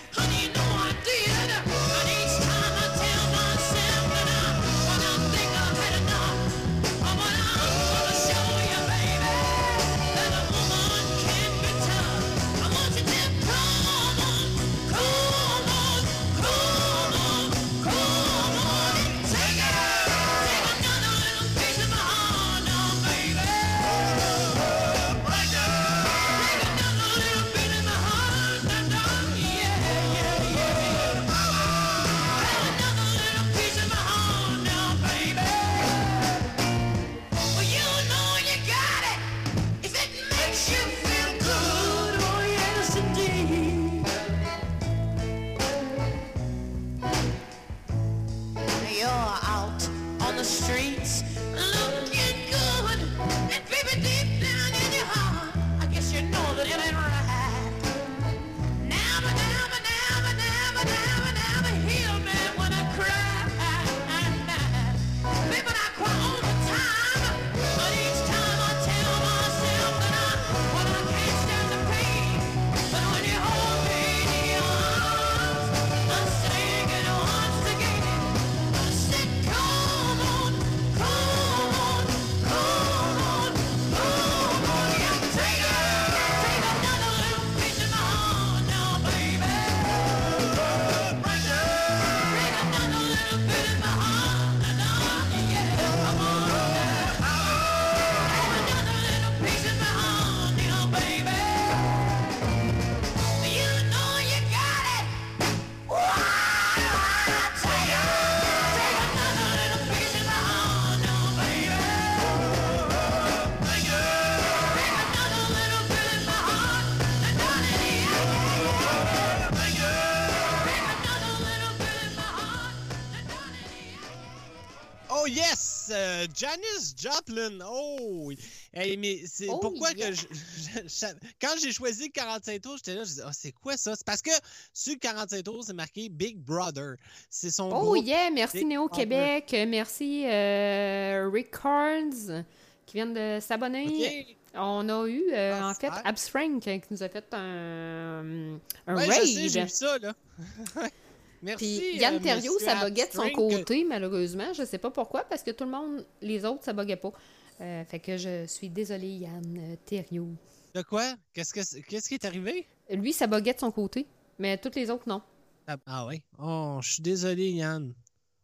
Janis 126.34 126.94
Joplin! 126.96 127.58
Oh! 127.66 128.30
Hey, 128.72 128.96
mais 128.96 129.20
c'est 129.26 129.48
Oh, 129.48 129.58
pourquoi 129.58 129.90
yeah. 129.92 130.10
que 130.10 130.14
je, 130.16 130.22
je- 130.22 130.88
je- 130.88 131.06
quand 131.40 131.54
j'ai 131.60 131.72
choisi 131.72 132.04
le 132.04 132.12
45 132.12 132.60
tours, 132.60 132.76
j'étais 132.76 132.94
là, 132.94 133.02
je 133.04 133.08
disais, 133.08 133.22
ah, 133.24 133.30
c'est 133.32 133.52
quoi 133.52 133.76
ça? 133.76 133.94
C'est 133.96 134.06
parce 134.06 134.22
que 134.22 134.30
sur 134.72 134.94
le 134.94 134.98
45 134.98 135.42
tours, 135.44 135.64
c'est 135.64 135.72
marqué 135.74 136.08
Big 136.08 136.38
Brother. 136.38 136.96
C'est 137.30 137.50
son 137.50 137.70
Oh 137.72 137.80
groupe. 137.92 138.06
yeah, 138.06 138.30
merci 138.30 138.58
Big 138.58 138.66
Néo 138.68 138.88
Brother. 138.88 139.02
Québec, 139.04 139.54
euh, 139.54 139.66
merci 139.68 140.24
euh, 140.26 141.28
Rick 141.32 141.50
Carnes 141.50 142.44
qui 142.86 142.94
viennent 142.94 143.14
de 143.14 143.38
s'abonner. 143.40 144.36
On 144.54 144.86
a 144.90 145.06
eu 145.08 145.32
euh, 145.32 145.58
Ah, 145.60 145.70
en 145.70 145.74
fait. 145.74 145.90
Abs 146.04 146.28
Frank 146.28 146.66
euh, 146.68 146.78
qui 146.78 146.86
nous 146.90 147.02
a 147.02 147.08
fait 147.08 147.24
un, 147.32 148.58
un 148.86 148.96
Ouais, 148.96 149.06
je 149.06 149.26
sais, 149.26 149.48
j'ai 149.48 149.62
vu 149.62 149.68
ça, 149.70 149.98
là. 149.98 150.12
Merci. 151.42 151.78
Puis 151.90 151.98
Yann 152.00 152.14
euh, 152.16 152.20
Terriot, 152.20 152.58
ça 152.60 152.84
buguait 152.84 153.08
de 153.08 153.12
son 153.12 153.28
côté, 153.30 153.84
malheureusement. 153.84 154.52
Je 154.52 154.64
sais 154.64 154.78
pas 154.78 154.90
pourquoi, 154.90 155.24
parce 155.24 155.42
que 155.42 155.50
tout 155.50 155.64
le 155.64 155.70
monde, 155.70 156.06
les 156.20 156.44
autres, 156.44 156.64
ça 156.64 156.72
buguait 156.72 156.96
pas. 156.96 157.12
Euh, 157.60 157.84
fait 157.84 157.98
que 157.98 158.16
je 158.16 158.46
suis 158.46 158.68
désolée, 158.70 159.08
Yann 159.18 159.58
euh, 159.58 159.76
Terriot. 159.84 160.28
De 160.74 160.82
quoi? 160.82 161.14
Qu'est-ce, 161.34 161.52
que, 161.52 161.62
c'est- 161.62 161.82
qu'est-ce 161.82 162.08
qui 162.08 162.14
est 162.14 162.24
arrivé? 162.24 162.66
Lui, 162.90 163.12
ça 163.12 163.26
buguait 163.26 163.54
de 163.54 163.58
son 163.60 163.70
côté, 163.72 164.06
mais 164.38 164.56
tous 164.56 164.70
les 164.76 164.90
autres, 164.90 165.08
non. 165.08 165.20
Ah, 165.66 165.76
ah 165.86 166.06
ouais? 166.06 166.22
Oh, 166.38 166.78
je 166.80 166.92
suis 166.94 167.02
désolé, 167.02 167.50
Yann. 167.50 167.92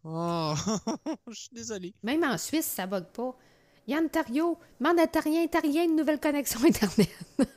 Oh, 0.05 0.55
je 1.29 1.35
suis 1.41 1.51
désolé. 1.53 1.95
Même 2.03 2.25
en 2.25 2.37
Suisse, 2.37 2.67
ça 2.67 2.87
bug 2.87 3.05
pas. 3.07 3.37
Yann 3.87 4.09
Terriot, 4.11 4.59
demande 4.81 4.99
à 4.99 5.07
Tarien, 5.07 5.47
Tarien 5.47 5.85
une 5.85 5.97
nouvelle 5.97 6.21
connexion 6.21 6.61
Internet. 6.65 7.09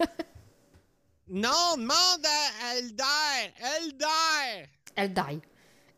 Non, 1.34 1.76
demande 1.78 2.26
à, 2.26 2.74
à 2.74 2.78
Elder! 2.78 4.68
Elder! 4.96 5.22
Eldaï. 5.22 5.42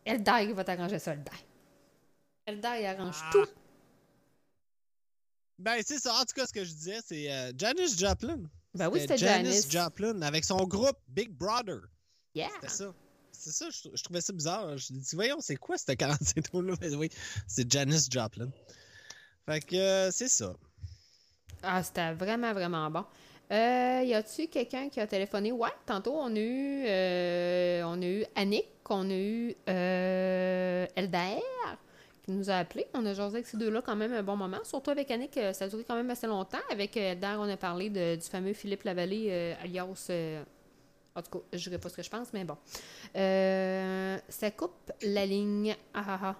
Eldaï 0.04 0.52
va 0.52 0.64
t'arranger 0.64 0.98
ça, 0.98 1.12
Eldaï. 1.12 1.38
Eldaï 2.46 2.86
arrange 2.86 3.16
Ah. 3.22 3.30
tout. 3.32 3.46
Ben, 5.58 5.80
c'est 5.84 5.98
ça. 5.98 6.14
En 6.14 6.20
tout 6.24 6.34
cas, 6.34 6.46
ce 6.46 6.52
que 6.52 6.64
je 6.64 6.72
disais, 6.72 6.98
c'est 7.04 7.30
euh, 7.32 7.52
Janis 7.56 7.96
Joplin. 7.96 8.40
Ben 8.74 8.88
oui, 8.90 9.00
c'était 9.00 9.16
Janis. 9.16 9.66
Joplin 9.70 10.20
avec 10.22 10.44
son 10.44 10.56
groupe 10.66 10.98
Big 11.08 11.30
Brother. 11.30 11.80
Yeah. 12.34 12.48
C'était 12.56 12.68
ça. 12.68 12.94
C'est 13.30 13.50
ça, 13.52 13.66
je, 13.70 13.88
je 13.94 14.02
trouvais 14.02 14.20
ça 14.20 14.32
bizarre. 14.32 14.76
Je 14.78 14.92
me 14.92 14.98
dis, 14.98 15.14
voyons, 15.14 15.40
c'est 15.40 15.56
quoi 15.56 15.76
cette 15.78 15.96
45 15.98 16.50
tours-là? 16.50 16.74
Mais 16.80 16.94
oui, 16.94 17.08
c'est 17.46 17.70
Janis 17.70 18.06
Joplin. 18.10 18.48
Fait 19.46 19.60
que 19.60 19.76
euh, 19.76 20.10
c'est 20.10 20.28
ça. 20.28 20.54
Ah, 21.62 21.82
c'était 21.82 22.12
vraiment, 22.14 22.52
vraiment 22.52 22.90
bon. 22.90 23.04
Euh, 23.52 24.02
y 24.04 24.14
a-tu 24.14 24.48
quelqu'un 24.48 24.88
qui 24.88 25.00
a 25.00 25.06
téléphoné? 25.06 25.52
Ouais, 25.52 25.70
tantôt, 25.86 26.14
on 26.16 26.34
a 26.34 26.38
eu, 26.38 26.84
euh, 26.86 27.82
on 27.84 28.00
a 28.00 28.06
eu 28.06 28.24
Annick, 28.34 28.66
on 28.90 29.08
a 29.10 29.14
eu 29.14 29.54
euh, 29.68 30.86
qui 32.22 32.30
nous 32.32 32.48
a 32.50 32.54
appelé. 32.54 32.86
On 32.94 33.04
a 33.06 33.12
jasé 33.14 33.36
avec 33.36 33.46
ces 33.46 33.56
deux-là 33.56 33.82
quand 33.82 33.96
même 33.96 34.12
un 34.12 34.22
bon 34.22 34.36
moment. 34.36 34.58
Surtout 34.64 34.90
avec 34.90 35.10
Annick, 35.10 35.36
euh, 35.36 35.52
ça 35.52 35.66
a 35.66 35.68
duré 35.68 35.84
quand 35.84 35.94
même 35.96 36.10
assez 36.10 36.26
longtemps. 36.26 36.58
Avec 36.70 36.96
euh, 36.96 37.12
Elder, 37.12 37.36
on 37.38 37.48
a 37.48 37.56
parlé 37.56 37.90
de- 37.90 38.16
du 38.16 38.22
fameux 38.22 38.52
Philippe 38.54 38.82
Lavallée, 38.84 39.26
euh, 39.30 39.54
alias... 39.62 40.06
euh, 40.10 40.42
en 41.16 41.22
tout 41.22 41.38
cas, 41.38 41.44
je 41.52 41.62
dirais 41.68 41.78
pas 41.78 41.88
ce 41.88 41.96
que 41.96 42.02
je 42.02 42.10
pense, 42.10 42.32
mais 42.32 42.44
bon. 42.44 42.56
Euh, 43.14 44.18
ça 44.28 44.50
coupe 44.50 44.90
la 45.02 45.24
ligne. 45.26 45.76
Ah, 45.94 46.04
ah, 46.08 46.18
ah. 46.22 46.36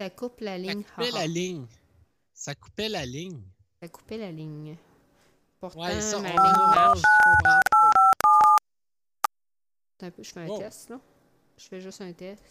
Ça 0.00 0.10
coupe 0.10 0.40
la 0.40 0.52
Ça 0.52 0.58
ligne. 0.58 0.82
coupait 0.84 1.08
ah, 1.08 1.16
ah. 1.16 1.18
la 1.18 1.26
ligne. 1.26 1.66
Ça 2.32 2.54
coupait 2.54 2.88
la 2.88 3.04
ligne. 3.04 3.40
Ça 3.82 3.88
coupait 3.88 4.16
la 4.18 4.30
ligne. 4.30 4.76
Pourtant, 5.58 5.80
Ouais, 5.80 6.00
ça, 6.00 6.18
ma 6.20 6.28
on- 6.28 6.32
ligne 6.32 6.40
on- 6.62 6.70
marche. 6.70 7.02
Un 10.02 10.10
peu, 10.10 10.22
je 10.22 10.30
fais 10.32 10.40
un 10.40 10.58
test, 10.58 10.90
là. 10.90 11.00
Je 11.58 11.64
fais 11.64 11.80
juste 11.80 12.00
un 12.00 12.12
test. 12.12 12.42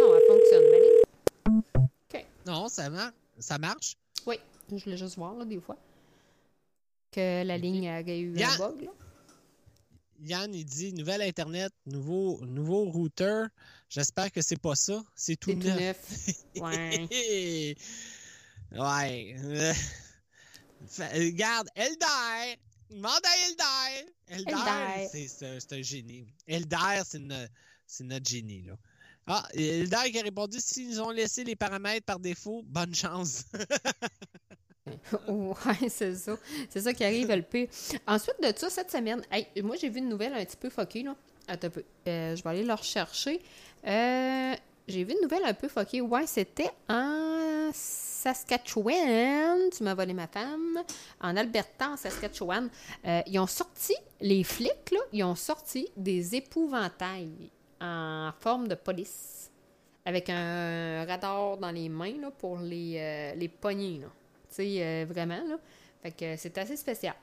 Non, 0.00 0.14
elle 0.14 0.22
fonctionne, 0.28 0.64
ligne. 0.72 2.22
Non, 2.46 2.68
ça, 2.68 2.88
mar- 2.88 3.12
ça 3.38 3.58
marche. 3.58 3.96
Oui, 4.26 4.36
je 4.70 4.76
voulais 4.84 4.96
juste 4.96 5.16
voir, 5.16 5.34
là, 5.34 5.44
des 5.44 5.60
fois. 5.60 5.76
Que 7.10 7.42
la 7.44 7.58
ligne 7.58 7.88
a 7.88 8.00
eu 8.02 8.36
un 8.42 8.58
bug, 8.58 8.82
là. 8.82 8.90
Yann, 10.20 10.54
il 10.54 10.64
dit 10.64 10.92
nouvelle 10.94 11.20
Internet, 11.22 11.72
nouveau, 11.84 12.40
nouveau 12.46 12.84
routeur. 12.84 13.48
J'espère 13.88 14.32
que 14.32 14.40
c'est 14.40 14.58
pas 14.60 14.74
ça. 14.74 15.02
C'est 15.14 15.36
tout 15.36 15.52
neuf. 15.52 15.98
Ouais. 16.56 17.06
ouais. 18.72 19.36
euh, 19.44 19.72
Regarde, 21.14 21.68
Elder. 21.74 22.58
Demande 22.90 23.20
à 23.24 23.46
Elder. 23.48 24.10
Elder, 24.28 24.52
Elder. 24.52 25.28
c'est- 25.28 25.72
un, 25.72 25.82
génie. 25.82 26.26
Elder, 26.46 27.02
c'est 27.04 27.18
no- 27.18 27.34
c'est 27.86 28.04
notre 28.04 28.28
génie, 28.28 28.62
là. 28.62 28.74
Ah, 29.26 29.46
Elder 29.54 30.10
qui 30.12 30.18
a 30.18 30.22
répondu 30.22 30.58
s'ils 30.60 31.00
ont 31.02 31.10
laissé 31.10 31.42
les 31.42 31.56
paramètres 31.56 32.06
par 32.06 32.20
défaut, 32.20 32.62
bonne 32.64 32.94
chance. 32.94 33.44
ouais, 35.28 35.88
c'est 35.88 36.14
ça. 36.14 36.36
C'est 36.70 36.80
ça 36.82 36.92
qui 36.94 37.04
arrive, 37.04 37.28
le 37.32 37.42
pire. 37.42 37.68
Ensuite 38.06 38.36
de 38.40 38.52
ça, 38.56 38.70
cette 38.70 38.90
semaine, 38.90 39.22
hey, 39.32 39.46
moi, 39.62 39.76
j'ai 39.80 39.88
vu 39.88 39.98
une 39.98 40.08
nouvelle 40.08 40.32
un 40.34 40.44
petit 40.44 40.56
peu 40.56 40.70
fuckée, 40.70 41.02
là. 41.02 41.16
Attends 41.48 41.66
un 41.68 41.70
peu. 41.70 41.84
Euh, 42.08 42.36
je 42.36 42.42
vais 42.42 42.50
aller 42.50 42.64
la 42.64 42.76
rechercher. 42.76 43.40
Euh, 43.86 44.54
j'ai 44.88 45.04
vu 45.04 45.12
une 45.14 45.22
nouvelle 45.22 45.44
un 45.44 45.54
peu 45.54 45.68
fuckée. 45.68 46.00
Ouais, 46.00 46.26
c'était 46.26 46.70
en 46.88 47.70
Saskatchewan. 47.72 49.70
Tu 49.76 49.82
m'as 49.82 49.94
volé 49.94 50.14
ma 50.14 50.28
femme. 50.28 50.82
En 51.20 51.36
Alberta, 51.36 51.90
en 51.90 51.96
Saskatchewan. 51.96 52.68
Euh, 53.04 53.20
ils 53.26 53.38
ont 53.38 53.46
sorti, 53.46 53.94
les 54.20 54.44
flics, 54.44 54.90
là, 54.92 55.00
ils 55.12 55.24
ont 55.24 55.34
sorti 55.34 55.88
des 55.96 56.36
épouvantails 56.36 57.50
en 57.80 58.30
forme 58.38 58.68
de 58.68 58.74
police. 58.74 59.50
Avec 60.04 60.30
un 60.30 61.04
radar 61.04 61.56
dans 61.56 61.72
les 61.72 61.88
mains, 61.88 62.20
là, 62.20 62.30
pour 62.30 62.58
les, 62.58 62.96
euh, 62.98 63.34
les. 63.34 63.48
Tu 63.48 64.02
sais, 64.50 64.76
euh, 64.80 65.04
vraiment, 65.08 65.42
là. 65.48 65.58
Fait 66.00 66.12
que 66.12 66.36
c'est 66.36 66.56
assez 66.58 66.76
spécial. 66.76 67.14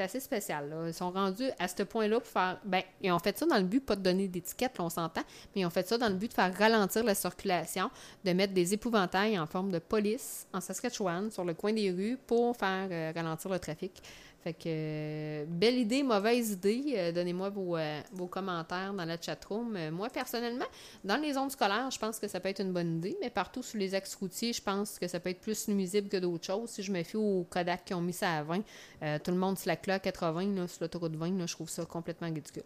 Assez 0.00 0.20
spécial. 0.20 0.72
Ils 0.86 0.94
sont 0.94 1.10
rendus 1.10 1.50
à 1.58 1.66
ce 1.66 1.82
point-là 1.82 2.20
pour 2.20 2.28
faire... 2.28 2.60
Ben, 2.64 2.82
ils 3.02 3.10
ont 3.10 3.18
fait 3.18 3.36
ça 3.36 3.46
dans 3.46 3.56
le 3.56 3.64
but, 3.64 3.84
pas 3.84 3.96
de 3.96 4.02
donner 4.02 4.28
d'étiquette, 4.28 4.74
on 4.78 4.88
s'entend, 4.88 5.22
mais 5.54 5.62
ils 5.62 5.66
ont 5.66 5.70
fait 5.70 5.86
ça 5.86 5.98
dans 5.98 6.08
le 6.08 6.14
but 6.14 6.28
de 6.28 6.34
faire 6.34 6.56
ralentir 6.56 7.02
la 7.02 7.16
circulation, 7.16 7.90
de 8.24 8.32
mettre 8.32 8.52
des 8.52 8.74
épouvantails 8.74 9.38
en 9.38 9.46
forme 9.46 9.72
de 9.72 9.80
police 9.80 10.46
en 10.52 10.60
Saskatchewan, 10.60 11.30
sur 11.32 11.44
le 11.44 11.54
coin 11.54 11.72
des 11.72 11.90
rues, 11.90 12.16
pour 12.26 12.56
faire 12.56 12.88
euh, 12.90 13.12
ralentir 13.14 13.50
le 13.50 13.58
trafic. 13.58 14.00
Fait 14.44 14.54
que, 14.54 14.62
euh, 14.66 15.44
belle 15.48 15.78
idée, 15.78 16.04
mauvaise 16.04 16.52
idée. 16.52 16.94
Euh, 16.96 17.12
Donnez-moi 17.12 17.50
vos, 17.50 17.76
euh, 17.76 18.00
vos 18.12 18.28
commentaires 18.28 18.94
dans 18.94 19.04
la 19.04 19.20
chatroom. 19.20 19.74
Euh, 19.74 19.90
moi, 19.90 20.08
personnellement, 20.10 20.64
dans 21.02 21.16
les 21.16 21.32
zones 21.32 21.50
scolaires, 21.50 21.90
je 21.90 21.98
pense 21.98 22.20
que 22.20 22.28
ça 22.28 22.38
peut 22.38 22.48
être 22.48 22.60
une 22.60 22.72
bonne 22.72 22.98
idée, 22.98 23.16
mais 23.20 23.30
partout 23.30 23.64
sur 23.64 23.78
les 23.78 23.96
axes 23.96 24.14
routiers, 24.14 24.52
je 24.52 24.62
pense 24.62 24.98
que 25.00 25.08
ça 25.08 25.18
peut 25.18 25.30
être 25.30 25.40
plus 25.40 25.66
nuisible 25.66 26.08
que 26.08 26.18
d'autres 26.18 26.46
choses. 26.46 26.70
Si 26.70 26.84
je 26.84 26.92
me 26.92 27.02
fie 27.02 27.16
au 27.16 27.44
Kodak 27.50 27.84
qui 27.86 27.94
ont 27.94 28.00
mis 28.00 28.12
ça 28.12 28.38
à 28.38 28.42
20, 28.44 28.62
euh, 29.02 29.18
tout 29.18 29.32
le 29.32 29.38
monde 29.38 29.58
se 29.58 29.68
la 29.68 29.76
cloque 29.76 30.06
à 30.06 30.12
80 30.12 30.54
là, 30.54 30.68
sur 30.68 30.82
l'autoroute 30.82 31.16
20, 31.16 31.36
là, 31.36 31.46
je 31.46 31.54
trouve 31.54 31.68
ça 31.68 31.84
complètement 31.84 32.28
ridicule. 32.28 32.62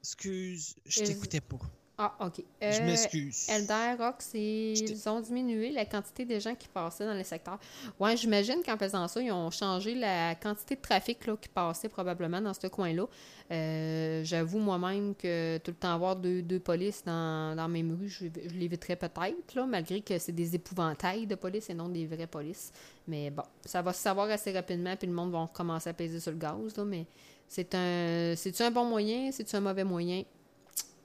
Excuse, 0.00 0.76
je 0.86 1.02
t'écoutais 1.02 1.40
pas. 1.40 1.58
Ah, 1.96 2.12
OK. 2.26 2.42
Je 2.60 2.66
Euh, 2.66 2.86
m'excuse. 2.86 3.46
Elder, 3.48 3.94
Rox, 4.02 4.30
t'ai- 4.32 4.72
ils 4.72 5.08
ont 5.08 5.20
diminué 5.20 5.70
la 5.70 5.84
quantité 5.84 6.24
de 6.24 6.40
gens 6.40 6.56
qui 6.56 6.66
passaient 6.66 7.06
dans 7.06 7.14
les 7.14 7.22
secteurs. 7.22 7.60
Ouais, 8.00 8.16
j'imagine 8.16 8.62
qu'en 8.66 8.76
faisant 8.76 9.06
ça, 9.06 9.22
ils 9.22 9.30
ont 9.30 9.48
changé 9.52 9.94
la 9.94 10.34
quantité 10.34 10.74
de 10.74 10.80
trafic 10.80 11.24
là, 11.24 11.36
qui 11.40 11.48
passait 11.48 11.88
probablement 11.88 12.40
dans 12.40 12.52
ce 12.52 12.66
coin-là. 12.66 13.06
Euh, 13.52 14.24
J'avoue 14.24 14.58
moi-même 14.58 15.14
que 15.14 15.58
tout 15.58 15.70
le 15.70 15.76
temps 15.76 15.94
avoir 15.94 16.16
deux, 16.16 16.42
deux 16.42 16.58
polices 16.58 17.04
dans, 17.04 17.54
dans 17.56 17.68
mes 17.68 17.82
rues, 17.82 18.08
je, 18.08 18.26
je 18.26 18.54
l'éviterais 18.54 18.96
peut-être, 18.96 19.54
là, 19.54 19.64
malgré 19.64 20.00
que 20.00 20.18
c'est 20.18 20.32
des 20.32 20.56
épouvantails 20.56 21.26
de 21.28 21.36
police 21.36 21.70
et 21.70 21.74
non 21.74 21.88
des 21.88 22.06
vraies 22.06 22.26
polices. 22.26 22.72
Mais 23.06 23.30
bon, 23.30 23.44
ça 23.64 23.82
va 23.82 23.92
se 23.92 24.00
savoir 24.00 24.28
assez 24.30 24.50
rapidement, 24.52 24.96
puis 24.96 25.06
le 25.06 25.12
monde 25.14 25.30
va 25.30 25.48
commencer 25.52 25.90
à 25.90 25.94
peser 25.94 26.18
sur 26.18 26.32
le 26.32 26.38
gaz, 26.38 26.76
là, 26.76 26.84
mais 26.84 27.06
c'est 27.46 27.72
un 27.76 28.34
c'est-tu 28.34 28.62
un 28.62 28.70
bon 28.72 28.84
moyen, 28.84 29.30
c'est-tu 29.30 29.54
un 29.54 29.60
mauvais 29.60 29.84
moyen? 29.84 30.24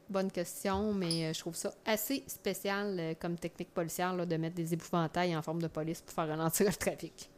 Bonne 0.09 0.31
question, 0.31 0.93
mais 0.93 1.25
euh, 1.27 1.33
je 1.33 1.39
trouve 1.39 1.55
ça 1.55 1.73
assez 1.85 2.23
spécial 2.27 2.99
euh, 2.99 3.13
comme 3.13 3.37
technique 3.37 3.73
policière 3.73 4.13
là, 4.15 4.25
de 4.25 4.37
mettre 4.37 4.55
des 4.55 4.73
épouvantails 4.73 5.35
en 5.37 5.41
forme 5.43 5.61
de 5.61 5.67
police 5.67 6.01
pour 6.01 6.13
faire 6.13 6.27
ralentir 6.27 6.65
le 6.67 6.73
trafic. 6.73 7.29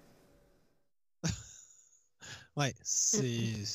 Ouais, 2.55 2.73
c'est 2.83 3.65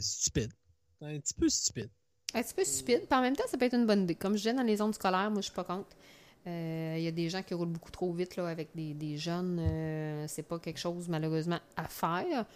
stupide. 0.00 0.52
Un 1.00 1.18
petit 1.20 1.34
peu 1.34 1.48
stupide. 1.48 1.90
Un 2.34 2.42
petit 2.42 2.54
peu 2.54 2.64
stupide, 2.64 3.06
puis 3.08 3.18
en 3.18 3.22
même 3.22 3.36
temps, 3.36 3.44
ça 3.48 3.56
peut 3.56 3.64
être 3.64 3.74
une 3.74 3.86
bonne 3.86 4.02
idée. 4.02 4.14
Comme 4.14 4.32
je 4.34 4.38
disais, 4.38 4.52
dans 4.54 4.62
les 4.62 4.76
zones 4.76 4.92
scolaires, 4.92 5.30
moi, 5.30 5.40
je 5.40 5.46
suis 5.46 5.54
pas 5.54 5.64
contre. 5.64 5.96
Euh, 6.46 6.94
Il 6.98 7.02
y 7.02 7.08
a 7.08 7.12
des 7.12 7.28
gens 7.30 7.42
qui 7.42 7.54
roulent 7.54 7.68
beaucoup 7.72 7.90
trop 7.90 8.12
vite 8.12 8.36
là, 8.36 8.48
avec 8.48 8.70
des, 8.74 8.94
des 8.94 9.16
jeunes. 9.18 9.58
euh, 9.60 10.26
c'est 10.28 10.42
pas 10.42 10.58
quelque 10.58 10.78
chose, 10.78 11.08
malheureusement, 11.08 11.60
à 11.76 11.88
faire. 11.88 12.46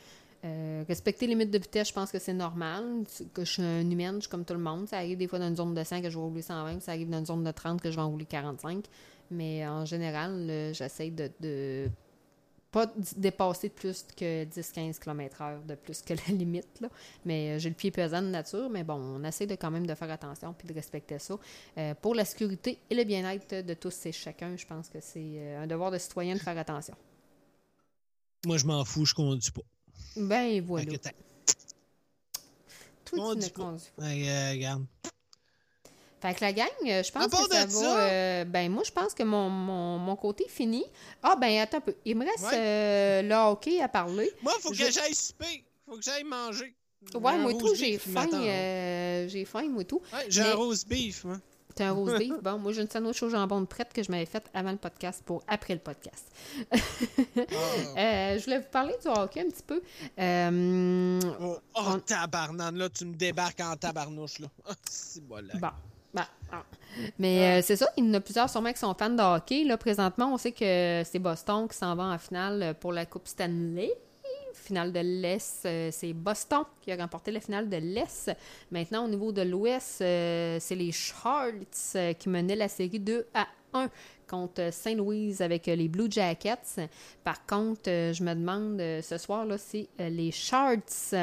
Euh, 0.44 0.84
respecter 0.88 1.26
les 1.26 1.34
limites 1.34 1.50
de 1.50 1.58
vitesse, 1.58 1.88
je 1.88 1.92
pense 1.92 2.10
que 2.10 2.18
c'est 2.18 2.32
normal. 2.32 3.04
Que 3.34 3.44
je 3.44 3.52
suis 3.52 3.62
un 3.62 3.88
humaine, 3.90 4.16
je 4.16 4.20
suis 4.20 4.30
comme 4.30 4.44
tout 4.44 4.54
le 4.54 4.60
monde. 4.60 4.88
Ça 4.88 4.96
arrive 4.98 5.18
des 5.18 5.28
fois 5.28 5.38
dans 5.38 5.48
une 5.48 5.56
zone 5.56 5.74
de 5.74 5.84
100 5.84 6.00
que 6.00 6.10
je 6.10 6.16
vais 6.16 6.24
rouler 6.24 6.42
120, 6.42 6.80
ça 6.80 6.92
arrive 6.92 7.10
dans 7.10 7.18
une 7.18 7.26
zone 7.26 7.44
de 7.44 7.50
30 7.50 7.80
que 7.80 7.90
je 7.90 7.96
vais 7.96 8.02
en 8.02 8.10
rouler 8.10 8.24
45. 8.24 8.84
Mais 9.30 9.66
en 9.66 9.84
général, 9.84 10.72
j'essaie 10.72 11.10
de, 11.10 11.30
de 11.40 11.90
pas 12.70 12.86
dépasser 13.16 13.68
plus 13.68 14.06
que 14.16 14.44
10-15 14.44 14.98
km/h 14.98 15.66
de 15.66 15.74
plus 15.74 16.02
que 16.02 16.14
la 16.28 16.36
limite. 16.36 16.82
Mais 17.24 17.50
euh, 17.50 17.58
j'ai 17.58 17.68
le 17.68 17.74
pied 17.74 17.90
pesant 17.90 18.22
de 18.22 18.28
nature, 18.28 18.70
mais 18.70 18.84
bon, 18.84 18.94
on 18.94 19.24
essaie 19.24 19.46
de 19.46 19.54
quand 19.54 19.70
même 19.70 19.86
de 19.86 19.94
faire 19.94 20.10
attention 20.10 20.54
puis 20.54 20.68
de 20.68 20.74
respecter 20.74 21.18
ça. 21.18 21.36
Euh, 21.78 21.94
pour 22.00 22.14
la 22.14 22.24
sécurité 22.24 22.78
et 22.88 22.94
le 22.94 23.04
bien-être 23.04 23.66
de 23.66 23.74
tous 23.74 24.06
et 24.06 24.12
chacun, 24.12 24.56
je 24.56 24.66
pense 24.66 24.88
que 24.88 24.98
c'est 25.00 25.56
un 25.56 25.66
devoir 25.66 25.90
de 25.90 25.98
citoyen 25.98 26.34
de 26.34 26.40
faire 26.40 26.56
attention. 26.56 26.94
Moi, 28.46 28.56
je 28.56 28.66
m'en 28.66 28.84
fous, 28.84 29.04
je 29.04 29.14
conduis 29.14 29.50
pas. 29.50 29.62
Ben 30.16 30.60
voilà. 30.62 30.86
Tout 33.05 33.16
pas. 33.16 33.74
Ouais, 33.98 34.28
euh, 34.28 34.50
regarde. 34.52 34.84
Fait 36.20 36.34
que 36.34 36.40
la 36.42 36.52
gang, 36.52 36.68
euh, 36.86 37.02
je 37.02 37.10
pense 37.10 37.26
que 37.28 37.36
ça 37.36 37.64
va. 37.64 37.68
ça- 37.70 38.00
euh, 38.00 38.44
ben 38.44 38.70
moi, 38.70 38.82
je 38.84 38.90
pense 38.92 39.14
que 39.14 39.22
mon, 39.22 39.48
mon, 39.48 39.98
mon 39.98 40.16
côté 40.16 40.44
est 40.44 40.48
fini. 40.50 40.84
Ah 41.22 41.34
ben 41.34 41.58
attends 41.60 41.78
un 41.78 41.80
peu. 41.80 41.94
Il 42.05 42.16
me 42.16 42.26
reste 42.26 42.44
Ouais. 42.44 42.58
euh, 42.58 43.22
le 43.22 43.34
hockey 43.34 43.80
à 43.80 43.89
parler. 43.89 44.30
Moi, 44.42 44.52
faut 44.60 44.74
Je- 44.74 44.84
que 44.84 44.90
j'aille 44.90 45.14
souper. 45.14 45.64
Faut 45.86 45.97
que 45.97 46.02
j'aille 46.02 46.24
manger. 46.24 46.74
Ouais, 47.14 47.39
moi 47.39 47.55
tout, 47.55 47.74
j'ai 47.74 47.97
faim. 47.97 48.28
euh, 48.34 49.26
j'ai 49.28 49.47
faim, 49.47 49.66
moi 49.70 49.84
tout. 49.84 50.02
Ouais, 50.12 50.26
j'ai 50.28 50.42
mais- 50.42 50.50
un 50.50 50.55
rose 50.55 50.84
beef, 50.84 51.24
moi. 51.24 51.39
Un 51.81 51.92
rose 51.92 52.17
beef? 52.18 52.33
Bon, 52.42 52.59
moi, 52.59 52.73
j'ai 52.73 52.83
une 52.83 52.91
sandwich 52.91 53.23
au 53.23 53.28
jambon 53.31 53.60
de 53.60 53.67
prête 53.67 53.92
que 53.92 54.02
je 54.02 54.10
m'avais 54.10 54.26
faite 54.26 54.50
avant 54.55 54.70
le 54.73 54.76
podcast 54.76 55.23
pour 55.25 55.42
après 55.49 55.75
le 55.75 55.81
podcast. 55.81 56.26
Euh, 57.97 58.39
je 58.39 58.44
voulais 58.44 58.59
vous 58.59 58.70
parler 58.70 58.94
du 59.02 59.09
hockey 59.09 59.41
un 59.41 59.49
petit 59.50 59.62
peu. 59.62 59.83
Euh, 60.18 61.20
Oh, 61.41 61.57
oh 61.75 61.81
On- 61.94 61.99
tabarnane, 61.99 62.76
là, 62.76 62.89
tu 62.89 63.05
me 63.05 63.15
débarques 63.15 63.60
en 63.60 63.76
tabarnouche, 63.76 64.39
là. 64.41 64.49
Ah, 64.68 64.73
C'est 64.89 65.23
voilà. 65.26 65.55
Bon. 65.55 65.68
Bon, 66.12 66.23
ah. 66.52 66.62
Mais 67.18 67.59
euh, 67.60 67.62
c'est 67.65 67.76
ça, 67.76 67.89
il 67.97 68.05
y 68.07 68.10
en 68.10 68.15
a 68.15 68.20
plusieurs 68.20 68.50
sûrement 68.50 68.73
qui 68.73 68.78
sont 68.81 68.94
fans 68.94 69.10
de 69.10 69.23
hockey. 69.23 69.65
Là, 69.65 69.76
présentement, 69.76 70.33
on 70.34 70.39
sait 70.39 70.52
que 70.52 71.02
c'est 71.05 71.18
Boston 71.20 71.68
qui 71.68 71.76
s'en 71.76 71.94
va 71.94 72.05
en 72.05 72.18
finale 72.18 72.75
pour 72.81 72.92
la 72.92 73.07
Coupe 73.07 73.28
Stanley. 73.28 73.91
Finale 74.70 74.92
de 74.92 75.00
l'Est, 75.00 75.66
euh, 75.66 75.89
c'est 75.90 76.12
Boston 76.12 76.62
qui 76.81 76.92
a 76.92 76.97
remporté 76.97 77.32
la 77.32 77.40
finale 77.40 77.68
de 77.68 77.76
l'Est. 77.76 78.31
Maintenant, 78.70 79.05
au 79.05 79.08
niveau 79.08 79.32
de 79.32 79.42
l'Ouest, 79.42 80.00
euh, 80.00 80.58
c'est 80.60 80.76
les 80.76 80.92
Sharks 80.92 81.97
euh, 81.97 82.12
qui 82.12 82.28
menaient 82.28 82.55
la 82.55 82.68
série 82.68 83.00
2 83.00 83.26
à 83.34 83.49
1 83.74 83.89
contre 84.28 84.73
Saint-Louis 84.73 85.34
avec 85.40 85.66
les 85.66 85.89
Blue 85.89 86.07
Jackets. 86.08 86.89
Par 87.24 87.44
contre, 87.47 87.86
je 87.86 88.23
me 88.23 88.32
demande 88.32 88.78
ce 89.02 89.18
soir-là 89.18 89.58
si 89.58 89.89
euh, 90.00 90.08
les 90.08 90.31
Sharks 90.31 91.16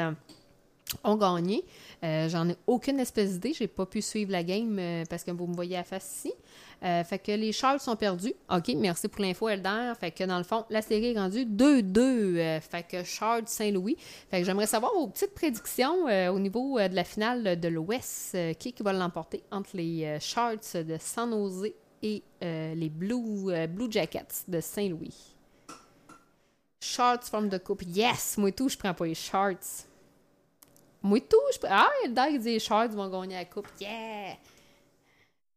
ont 1.04 1.16
gagné. 1.16 1.64
J'en 2.02 2.50
ai 2.50 2.56
aucune 2.66 3.00
espèce 3.00 3.32
d'idée. 3.32 3.54
J'ai 3.54 3.66
pas 3.66 3.86
pu 3.86 4.02
suivre 4.02 4.30
la 4.32 4.42
game 4.42 4.78
parce 5.08 5.24
que 5.24 5.30
vous 5.30 5.46
me 5.46 5.54
voyez 5.54 5.78
à 5.78 5.84
face 5.84 6.16
ici. 6.16 6.34
Euh, 6.84 7.02
fait 7.02 7.18
que 7.18 7.32
les 7.32 7.52
Sharks 7.52 7.80
sont 7.80 7.96
perdus. 7.96 8.34
OK, 8.50 8.68
merci 8.76 9.08
pour 9.08 9.22
l'info, 9.22 9.48
Elder. 9.48 9.92
Fait 9.98 10.12
que 10.12 10.24
dans 10.24 10.38
le 10.38 10.44
fond, 10.44 10.64
la 10.70 10.80
série 10.80 11.12
est 11.12 11.18
rendue 11.18 11.44
2-2. 11.44 11.98
Euh, 11.98 12.60
fait 12.60 12.84
que 12.84 13.02
Sharks 13.02 13.48
Saint-Louis. 13.48 13.96
Fait 14.30 14.40
que 14.40 14.46
j'aimerais 14.46 14.66
savoir 14.66 14.92
vos 14.94 15.08
petites 15.08 15.34
prédictions 15.34 16.08
euh, 16.08 16.30
au 16.30 16.38
niveau 16.38 16.78
de 16.78 16.94
la 16.94 17.04
finale 17.04 17.58
de 17.58 17.68
l'Ouest. 17.68 18.36
Qui, 18.58 18.72
qui 18.72 18.82
va 18.82 18.92
l'emporter 18.92 19.42
entre 19.50 19.70
les 19.74 20.18
Sharks 20.20 20.76
de 20.76 20.96
San 21.00 21.30
Jose 21.30 21.72
et 22.02 22.22
les 22.40 22.90
Blue, 22.90 23.50
Jackets 23.90 24.44
de 24.46 24.60
Saint-Louis? 24.60 25.34
Sharks 26.80 27.24
from 27.24 27.48
the 27.48 27.58
Coupe. 27.58 27.82
Yes! 27.86 28.38
Moi 28.38 28.52
tout, 28.52 28.68
je 28.68 28.76
prends 28.76 28.94
pas 28.94 29.06
les 29.06 29.14
Sharks. 29.14 29.84
Moi 31.02 31.20
tout, 31.20 31.36
je 31.52 31.58
prends... 31.58 31.68
Ah, 31.70 31.90
Elder, 32.04 32.26
il 32.30 32.38
dit 32.38 32.52
les 32.52 32.58
Sharks 32.60 32.92
vont 32.92 33.08
gagner 33.08 33.34
la 33.34 33.44
Coupe. 33.44 33.68
Yeah! 33.80 34.36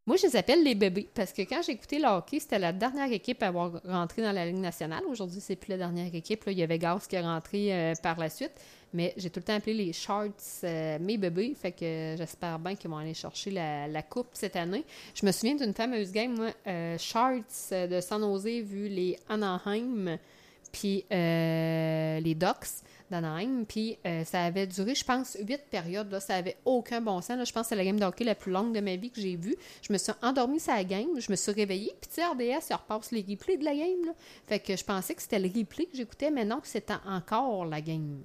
Moi, 0.08 0.18
je 0.18 0.28
les 0.28 0.36
appelle 0.36 0.64
les 0.64 0.74
bébés 0.74 1.08
parce 1.14 1.32
que 1.32 1.44
quand 1.44 1.62
j'ai 1.62 1.74
écouté 1.74 2.00
le 2.00 2.08
hockey, 2.08 2.40
c'était 2.40 2.58
la 2.58 2.74
dernière 2.74 3.12
équipe 3.12 3.44
à 3.44 3.48
avoir 3.48 3.82
rentré 3.86 4.24
dans 4.24 4.32
la 4.32 4.46
Ligue 4.46 4.56
nationale. 4.56 5.04
Aujourd'hui, 5.08 5.40
c'est 5.40 5.56
plus 5.56 5.70
la 5.70 5.78
dernière 5.78 6.14
équipe. 6.14 6.44
Là. 6.46 6.52
Il 6.52 6.58
y 6.58 6.64
avait 6.64 6.80
Gas 6.80 7.06
qui 7.08 7.16
est 7.16 7.22
rentré 7.22 7.72
euh, 7.72 7.94
par 8.02 8.18
la 8.20 8.30
suite. 8.30 8.54
Mais 8.94 9.14
j'ai 9.16 9.30
tout 9.30 9.40
le 9.40 9.44
temps 9.44 9.56
appelé 9.56 9.74
les 9.74 9.94
Sharks 9.94 10.64
euh, 10.64 10.98
mes 11.00 11.18
bébés. 11.18 11.54
Fait 11.56 11.72
que 11.72 12.16
j'espère 12.18 12.60
bien 12.60 12.76
qu'ils 12.76 12.90
vont 12.90 12.98
aller 12.98 13.14
chercher 13.14 13.52
la, 13.52 14.02
coupe 14.04 14.30
cette 14.34 14.56
année. 14.56 14.84
Je 15.14 15.26
me 15.26 15.32
souviens 15.32 15.56
d'une 15.56 15.74
fameuse 15.74 16.12
game, 16.12 16.36
moi, 16.36 16.50
euh, 16.68 16.98
Sharks 16.98 17.72
euh, 17.72 17.88
de 17.88 18.02
San 18.02 18.22
Jose, 18.22 18.46
vu 18.46 18.90
les 18.90 19.18
Anaheim, 19.30 20.18
puis 20.72 21.06
euh, 21.12 22.20
les 22.20 22.36
Ducks 22.36 22.84
d'Anaheim. 23.12 23.66
Puis 23.68 23.98
euh, 24.06 24.24
ça 24.24 24.44
avait 24.44 24.66
duré, 24.66 24.96
je 24.96 25.06
pense, 25.06 25.38
huit 25.40 25.62
périodes. 25.70 26.12
Là, 26.12 26.20
ça 26.20 26.36
avait 26.36 26.58
aucun 26.66 27.02
bon 27.02 27.22
sens. 27.22 27.38
Là. 27.38 27.44
Je 27.44 27.52
pense 27.52 27.64
que 27.64 27.70
c'est 27.70 27.76
la 27.76 27.86
game 27.86 28.00
de 28.00 28.06
hockey 28.06 28.24
la 28.24 28.36
plus 28.36 28.52
longue 28.52 28.74
de 28.74 28.80
ma 28.80 28.96
vie 28.96 29.12
que 29.12 29.22
j'ai 29.22 29.36
vue. 29.36 29.56
Je 29.82 29.94
me 29.94 29.98
suis 29.98 30.14
endormie 30.24 30.60
sur 30.60 30.74
la 30.74 30.84
game. 30.84 31.20
Je 31.20 31.30
me 31.32 31.36
suis 31.36 31.52
réveillée. 31.52 31.94
Puis, 32.02 32.10
tu 32.10 32.16
sais, 32.16 32.26
RDS, 32.26 32.66
il 32.70 32.74
repasse 32.74 33.12
les 33.12 33.24
replays 33.28 33.58
de 33.58 33.66
la 33.66 33.76
game. 33.76 34.14
Fait 34.48 34.60
que 34.60 34.76
je 34.76 34.84
pensais 34.84 35.14
que 35.14 35.22
c'était 35.22 35.40
le 35.40 35.48
replay 35.48 35.86
que 35.86 35.96
j'écoutais, 35.96 36.32
mais 36.32 36.46
non, 36.46 36.60
que 36.60 36.68
c'était 36.68 36.96
encore 37.06 37.66
la 37.66 37.82
game. 37.82 38.24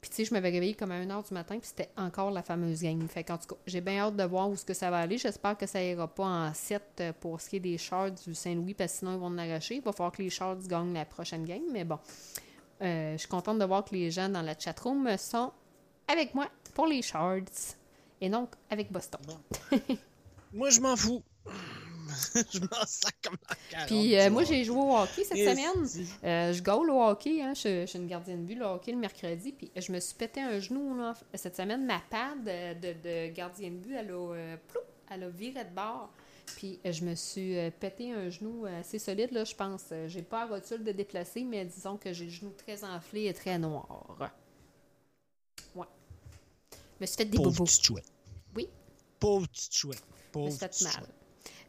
Puis, 0.00 0.10
tu 0.10 0.16
sais, 0.16 0.24
je 0.26 0.32
m'avais 0.32 0.50
réveillée 0.50 0.74
comme 0.74 0.92
à 0.92 1.00
1h 1.00 1.26
du 1.26 1.34
matin, 1.34 1.58
puis 1.58 1.68
c'était 1.68 1.90
encore 1.96 2.30
la 2.30 2.42
fameuse 2.42 2.82
game. 2.82 3.08
Fait 3.08 3.24
qu'en 3.24 3.36
tout 3.36 3.48
cas, 3.48 3.56
j'ai 3.66 3.80
bien 3.80 3.98
hâte 3.98 4.16
de 4.16 4.22
voir 4.22 4.48
où 4.48 4.54
ce 4.54 4.64
que 4.64 4.74
ça 4.74 4.90
va 4.90 4.98
aller. 4.98 5.18
J'espère 5.18 5.56
que 5.56 5.66
ça 5.66 5.82
ira 5.82 6.06
pas 6.06 6.24
en 6.24 6.54
7 6.54 7.02
pour 7.20 7.40
ce 7.40 7.50
qui 7.50 7.56
est 7.56 7.60
des 7.60 7.78
Shards 7.78 8.12
du 8.24 8.34
Saint-Louis, 8.34 8.74
parce 8.74 8.92
que 8.92 8.98
sinon, 9.00 9.14
ils 9.14 9.18
vont 9.18 9.26
en 9.26 9.38
arracher. 9.38 9.76
Il 9.76 9.82
va 9.82 9.90
falloir 9.92 10.12
que 10.12 10.22
les 10.22 10.30
Shards 10.30 10.68
gagnent 10.68 10.94
la 10.94 11.04
prochaine 11.04 11.44
game, 11.44 11.62
mais 11.72 11.84
bon. 11.84 11.98
Euh, 12.82 13.12
je 13.12 13.18
suis 13.18 13.28
contente 13.28 13.58
de 13.58 13.64
voir 13.64 13.84
que 13.84 13.94
les 13.94 14.10
gens 14.10 14.28
dans 14.28 14.42
la 14.42 14.58
chatroom 14.58 15.16
sont 15.16 15.52
avec 16.06 16.34
moi 16.34 16.48
pour 16.74 16.86
les 16.86 17.02
Shards. 17.02 17.76
Et 18.20 18.28
donc, 18.28 18.50
avec 18.70 18.90
Boston. 18.90 19.20
Moi, 20.52 20.70
je 20.70 20.80
m'en 20.80 20.96
fous. 20.96 21.22
je 22.34 22.60
m'en 22.60 22.86
sac 22.86 23.14
comme 23.22 23.36
la. 23.48 23.84
Puis 23.86 24.18
euh, 24.18 24.30
moi, 24.30 24.44
j'ai 24.44 24.64
joué 24.64 24.78
au 24.78 24.96
hockey 24.96 25.24
cette 25.24 25.36
Et 25.36 25.44
semaine. 25.44 26.08
Euh, 26.24 26.52
je 26.52 26.62
gaule 26.62 26.90
au 26.90 27.02
hockey. 27.02 27.42
Hein. 27.42 27.52
Je, 27.54 27.82
je 27.82 27.86
suis 27.86 27.98
une 27.98 28.06
gardienne 28.06 28.42
de 28.42 28.46
but, 28.46 28.54
le 28.54 28.64
hockey, 28.64 28.92
le 28.92 28.98
mercredi. 28.98 29.52
Puis 29.52 29.70
je 29.76 29.92
me 29.92 30.00
suis 30.00 30.14
pété 30.14 30.40
un 30.40 30.58
genou 30.58 30.96
là, 30.96 31.14
cette 31.34 31.56
semaine. 31.56 31.84
Ma 31.84 32.00
pad 32.10 32.44
de, 32.44 32.92
de 33.02 33.32
gardienne 33.32 33.80
de 33.80 33.84
but, 33.84 33.94
elle 33.94 34.10
a, 34.10 34.14
euh, 34.14 34.56
plou, 34.68 34.80
elle 35.10 35.24
a 35.24 35.28
viré 35.28 35.64
de 35.64 35.74
bord. 35.74 36.10
Puis 36.56 36.80
euh, 36.84 36.92
je 36.92 37.04
me 37.04 37.14
suis 37.14 37.56
euh, 37.58 37.70
pété 37.70 38.12
un 38.12 38.28
genou 38.30 38.66
assez 38.66 38.98
solide, 38.98 39.30
là, 39.32 39.44
je 39.44 39.54
pense. 39.54 39.84
Euh, 39.92 40.08
J'ai 40.08 40.22
pas 40.22 40.46
la 40.46 40.56
rotule 40.56 40.82
de 40.84 40.92
déplacer, 40.92 41.44
mais 41.44 41.64
disons 41.64 41.96
que 41.96 42.12
j'ai 42.12 42.24
le 42.24 42.30
genou 42.30 42.50
très 42.52 42.82
enflé 42.84 43.26
et 43.26 43.34
très 43.34 43.58
noir. 43.58 44.16
Ouais. 44.20 45.86
Je 46.72 47.02
me 47.02 47.06
suis 47.06 47.16
fait 47.16 47.24
des 47.26 47.36
Pauvre 47.36 47.50
bobos. 47.50 47.64
petite 47.64 47.84
chouette. 47.84 48.12
Oui. 48.56 48.68
Pauvre 49.20 49.46
petite 49.46 49.74
chouette. 49.74 50.02
Me 50.02 50.32
Pauvre 50.32 50.50
suis 50.50 50.58
fait 50.58 50.68
petite 50.68 50.82
mal. 50.84 50.92
chouette. 50.94 51.14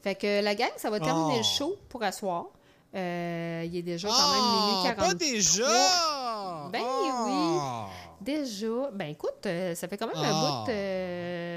Fait 0.01 0.15
que 0.15 0.41
la 0.41 0.55
gang, 0.55 0.71
ça 0.77 0.89
va 0.89 0.99
terminer 0.99 1.35
Oh. 1.35 1.37
le 1.37 1.43
show 1.43 1.75
pour 1.89 2.01
asseoir. 2.03 2.47
Euh, 2.95 3.63
il 3.67 3.75
est 3.75 3.83
déjà 3.83 4.07
quand 4.07 4.13
Ah, 4.17 4.33
même 4.33 4.71
minuit 4.71 4.95
43. 4.95 5.07
pas 5.07 5.13
déjà! 5.13 6.69
Ben 6.71 6.81
Ah! 6.83 7.89
Déjà, 8.21 8.89
ben 8.91 9.05
écoute, 9.09 9.45
euh, 9.45 9.75
ça 9.75 9.87
fait 9.87 9.97
quand 9.97 10.07
même 10.07 10.17
un 10.17 10.23
Ah. 10.33 10.63
bout. 10.65 10.71
euh, 10.71 11.48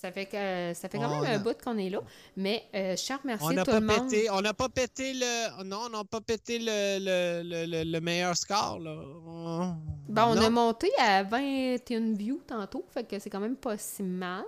ça 0.00 0.10
fait 0.12 0.26
quand 0.26 1.10
même 1.10 1.24
un 1.24 1.38
bout 1.38 1.56
qu'on 1.62 1.76
est 1.76 1.90
là. 1.90 2.00
Mais, 2.36 2.64
euh, 2.74 2.96
cher 2.96 3.20
merci 3.24 3.44
à 3.44 3.64
toi. 3.64 3.74
On 3.74 4.40
n'a 4.40 4.54
pas 4.54 6.20
pété 6.20 6.58
le 6.58 7.98
meilleur 8.00 8.36
score. 8.36 8.78
On 8.80 9.76
a 10.16 10.50
monté 10.50 10.90
à 10.98 11.22
21 11.22 12.14
view 12.14 12.40
tantôt. 12.46 12.86
Ça 12.94 13.00
fait 13.00 13.06
que 13.06 13.18
c'est 13.18 13.30
quand 13.30 13.40
même 13.40 13.56
pas 13.56 13.76
si 13.76 14.02
mal. 14.02 14.44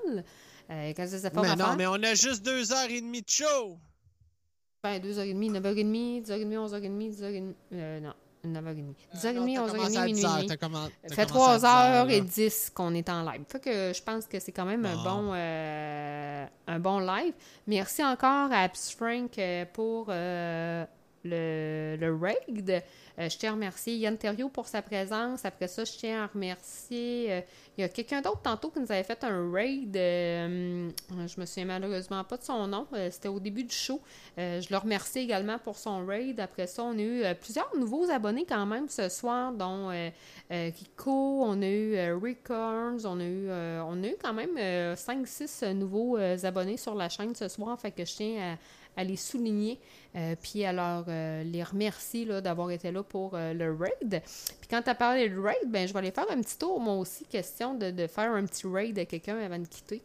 Euh, 0.71 0.93
quand 0.97 1.07
ça 1.07 1.19
s'est 1.19 1.31
pas 1.31 1.43
monté. 1.43 1.63
Non, 1.63 1.77
mais 1.77 1.87
on 1.87 2.03
a 2.03 2.15
juste 2.15 2.43
deux 2.43 2.73
heures 2.73 2.89
et 2.89 3.01
demie 3.01 3.21
de 3.21 3.29
show. 3.29 3.79
2h30, 4.85 5.53
9h30, 5.53 6.25
10h30, 6.25 6.57
11h30, 6.57 7.13
10h30. 7.13 8.01
Non. 8.01 8.15
9h30. 8.45 8.95
10h30, 9.15 9.59
11h30, 9.69 10.05
minuit. 10.05 10.21
Ça 10.23 11.15
fait 11.15 11.25
3h10 11.25 12.73
qu'on 12.73 12.95
est 12.95 13.09
en 13.09 13.23
live. 13.23 13.43
Fait 13.49 13.61
que 13.61 13.93
je 13.95 14.03
pense 14.03 14.27
que 14.27 14.41
c'est 14.41 14.53
quand 14.53 14.65
même 14.65 14.85
un, 14.85 15.03
bon, 15.03 15.33
euh, 15.35 16.47
live. 16.69 17.35
Merci 17.67 18.05
encore 18.05 18.51
à 18.53 18.63
Abs 18.63 18.95
Frank 18.97 19.39
euh, 19.39 19.65
pour 19.73 20.07
euh, 20.09 20.85
le, 21.25 21.97
le 22.01 22.15
raid. 22.17 22.83
Euh, 23.19 23.29
je 23.29 23.37
tiens 23.37 23.51
à 23.51 23.55
remercier 23.55 23.95
Yann 23.97 24.17
Thériault 24.17 24.49
pour 24.49 24.67
sa 24.67 24.81
présence. 24.83 25.45
Après 25.45 25.69
ça, 25.69 25.85
je 25.85 25.93
tiens 25.93 26.25
à 26.25 26.27
remercier. 26.27 27.27
euh, 27.33 27.41
il 27.77 27.83
y 27.83 27.85
a 27.85 27.89
quelqu'un 27.89 28.21
d'autre 28.23 28.41
tantôt 28.43 28.71
qui 28.71 28.81
nous 28.81 28.91
avait 28.91 29.03
fait 29.03 29.23
un 29.25 29.51
raid. 29.53 29.95
euh, 29.97 30.91
je 31.27 31.41
me 31.41 31.47
souviens 31.47 31.67
malheureusement 31.67 32.23
pas 32.25 32.37
de 32.39 32.43
son 32.43 32.67
nom. 32.67 32.87
Euh, 32.95 33.09
C'était 33.11 33.29
au 33.29 33.39
début 33.41 33.65
du 33.65 33.75
show. 33.75 34.01
Je 34.37 34.67
le 34.71 34.77
remercie 34.77 35.21
également 35.21 35.59
pour 35.59 35.77
son 35.77 36.05
raid. 36.07 36.41
Après 36.41 36.67
ça, 36.67 36.85
on 36.85 36.99
a 36.99 37.03
eu 37.03 37.23
plusieurs 37.41 37.71
nouveaux 37.77 38.11
abonnés 38.11 38.47
quand 38.49 38.67
même 38.67 38.89
ce 38.89 39.09
soir, 39.09 39.53
dont 39.53 39.91
Kiko, 40.51 41.45
on 41.45 41.61
a 41.63 41.67
eu 41.67 42.13
Rick 42.23 42.45
Carnes, 42.45 43.01
on 43.05 43.21
a 43.21 43.25
eu, 43.25 43.49
on 43.51 44.03
a 44.03 44.07
eu 44.09 44.17
quand 44.23 44.33
même 44.33 44.57
5-6 44.95 45.73
nouveaux 45.73 46.17
abonnés 46.17 46.77
sur 46.77 46.95
la 46.95 47.09
chaîne 47.09 47.35
ce 47.35 47.49
soir. 47.49 47.79
Fait 47.81 47.91
que 47.91 48.05
je 48.05 48.13
tiens 48.15 48.55
à, 48.55 48.57
à 48.97 49.05
les 49.05 49.17
souligner. 49.17 49.81
Euh, 50.15 50.35
puis 50.41 50.65
alors 50.65 51.05
euh, 51.09 51.43
les 51.43 51.63
remercier 51.63 52.25
là, 52.25 52.41
d'avoir 52.41 52.71
été 52.71 52.91
là 52.93 53.03
pour 53.03 53.35
euh, 53.35 53.53
le 53.55 53.75
raid. 53.75 54.23
Puis 54.25 54.69
quand 54.69 54.83
tu 54.83 54.91
as 54.91 54.95
parlé 54.95 55.29
de 55.29 55.39
raid, 55.39 55.57
ben, 55.69 55.89
je 55.89 55.93
vais 55.93 55.99
aller 56.01 56.11
faire 56.11 56.31
un 56.31 56.41
petit 56.41 56.59
tour, 56.59 56.79
moi 56.81 56.95
aussi, 56.95 57.25
question 57.25 57.75
de, 57.75 57.91
de 57.91 58.07
faire 58.07 58.31
un 58.33 58.45
petit 58.45 58.67
raid 58.67 58.99
à 58.99 59.05
quelqu'un 59.07 59.39
avant 59.39 59.59
de 59.59 59.67
quitter. 59.67 60.03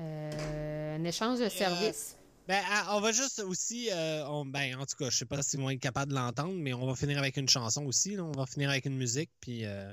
Euh, 0.00 0.96
un 0.96 1.04
échange 1.04 1.40
de 1.40 1.48
service. 1.48 2.16
Ben, 2.46 2.62
ah, 2.70 2.96
on 2.96 3.00
va 3.00 3.12
juste 3.12 3.40
aussi, 3.40 3.90
euh, 3.92 4.26
on- 4.28 4.46
ben, 4.46 4.74
en 4.76 4.86
tout 4.86 4.96
cas, 4.98 5.10
je 5.10 5.18
sais 5.18 5.24
pas 5.26 5.42
s'ils 5.42 5.60
vont 5.60 5.70
être 5.70 5.80
capables 5.80 6.10
de 6.12 6.16
l'entendre, 6.16 6.54
mais 6.54 6.72
on 6.72 6.86
va 6.86 6.94
finir 6.94 7.18
avec 7.18 7.36
une 7.36 7.48
chanson 7.48 7.84
aussi. 7.84 8.16
là. 8.16 8.24
On 8.24 8.32
va 8.32 8.46
finir 8.46 8.70
avec 8.70 8.86
une 8.86 8.96
musique, 8.96 9.30
puis. 9.40 9.64
euh, 9.64 9.92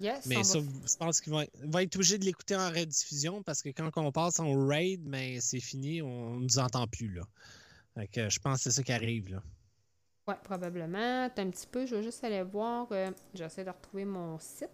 Yes, 0.00 0.24
mais 0.26 0.36
va 0.36 0.44
ça, 0.44 0.58
je 0.60 0.96
pense 0.96 1.20
qu'ils 1.20 1.32
vont, 1.32 1.40
être- 1.42 1.96
obligés 1.96 2.18
de 2.18 2.24
l'écouter 2.24 2.56
en 2.56 2.70
rediffusion 2.70 3.42
parce 3.42 3.62
que 3.62 3.68
quand 3.68 3.90
on 3.96 4.10
passe 4.10 4.40
en 4.40 4.66
raid, 4.66 5.02
ben, 5.02 5.40
c'est 5.40 5.60
fini, 5.60 6.00
on 6.00 6.36
ne 6.36 6.44
nous 6.44 6.58
entend 6.58 6.86
plus 6.86 7.12
là. 7.12 7.22
Fait 7.94 8.08
que 8.08 8.28
je 8.30 8.38
pense 8.38 8.58
que 8.58 8.62
c'est 8.64 8.70
ça 8.76 8.82
qui 8.82 8.92
arrive 8.92 9.28
là. 9.28 9.42
Oui, 10.26 10.34
probablement. 10.42 11.24
Attends 11.24 11.42
un 11.42 11.50
petit 11.50 11.66
peu, 11.66 11.86
je 11.86 11.96
vais 11.96 12.02
juste 12.02 12.22
aller 12.24 12.42
voir. 12.42 12.86
euh, 12.92 13.10
J'essaie 13.34 13.64
de 13.64 13.70
retrouver 13.70 14.04
mon 14.04 14.38
site 14.38 14.70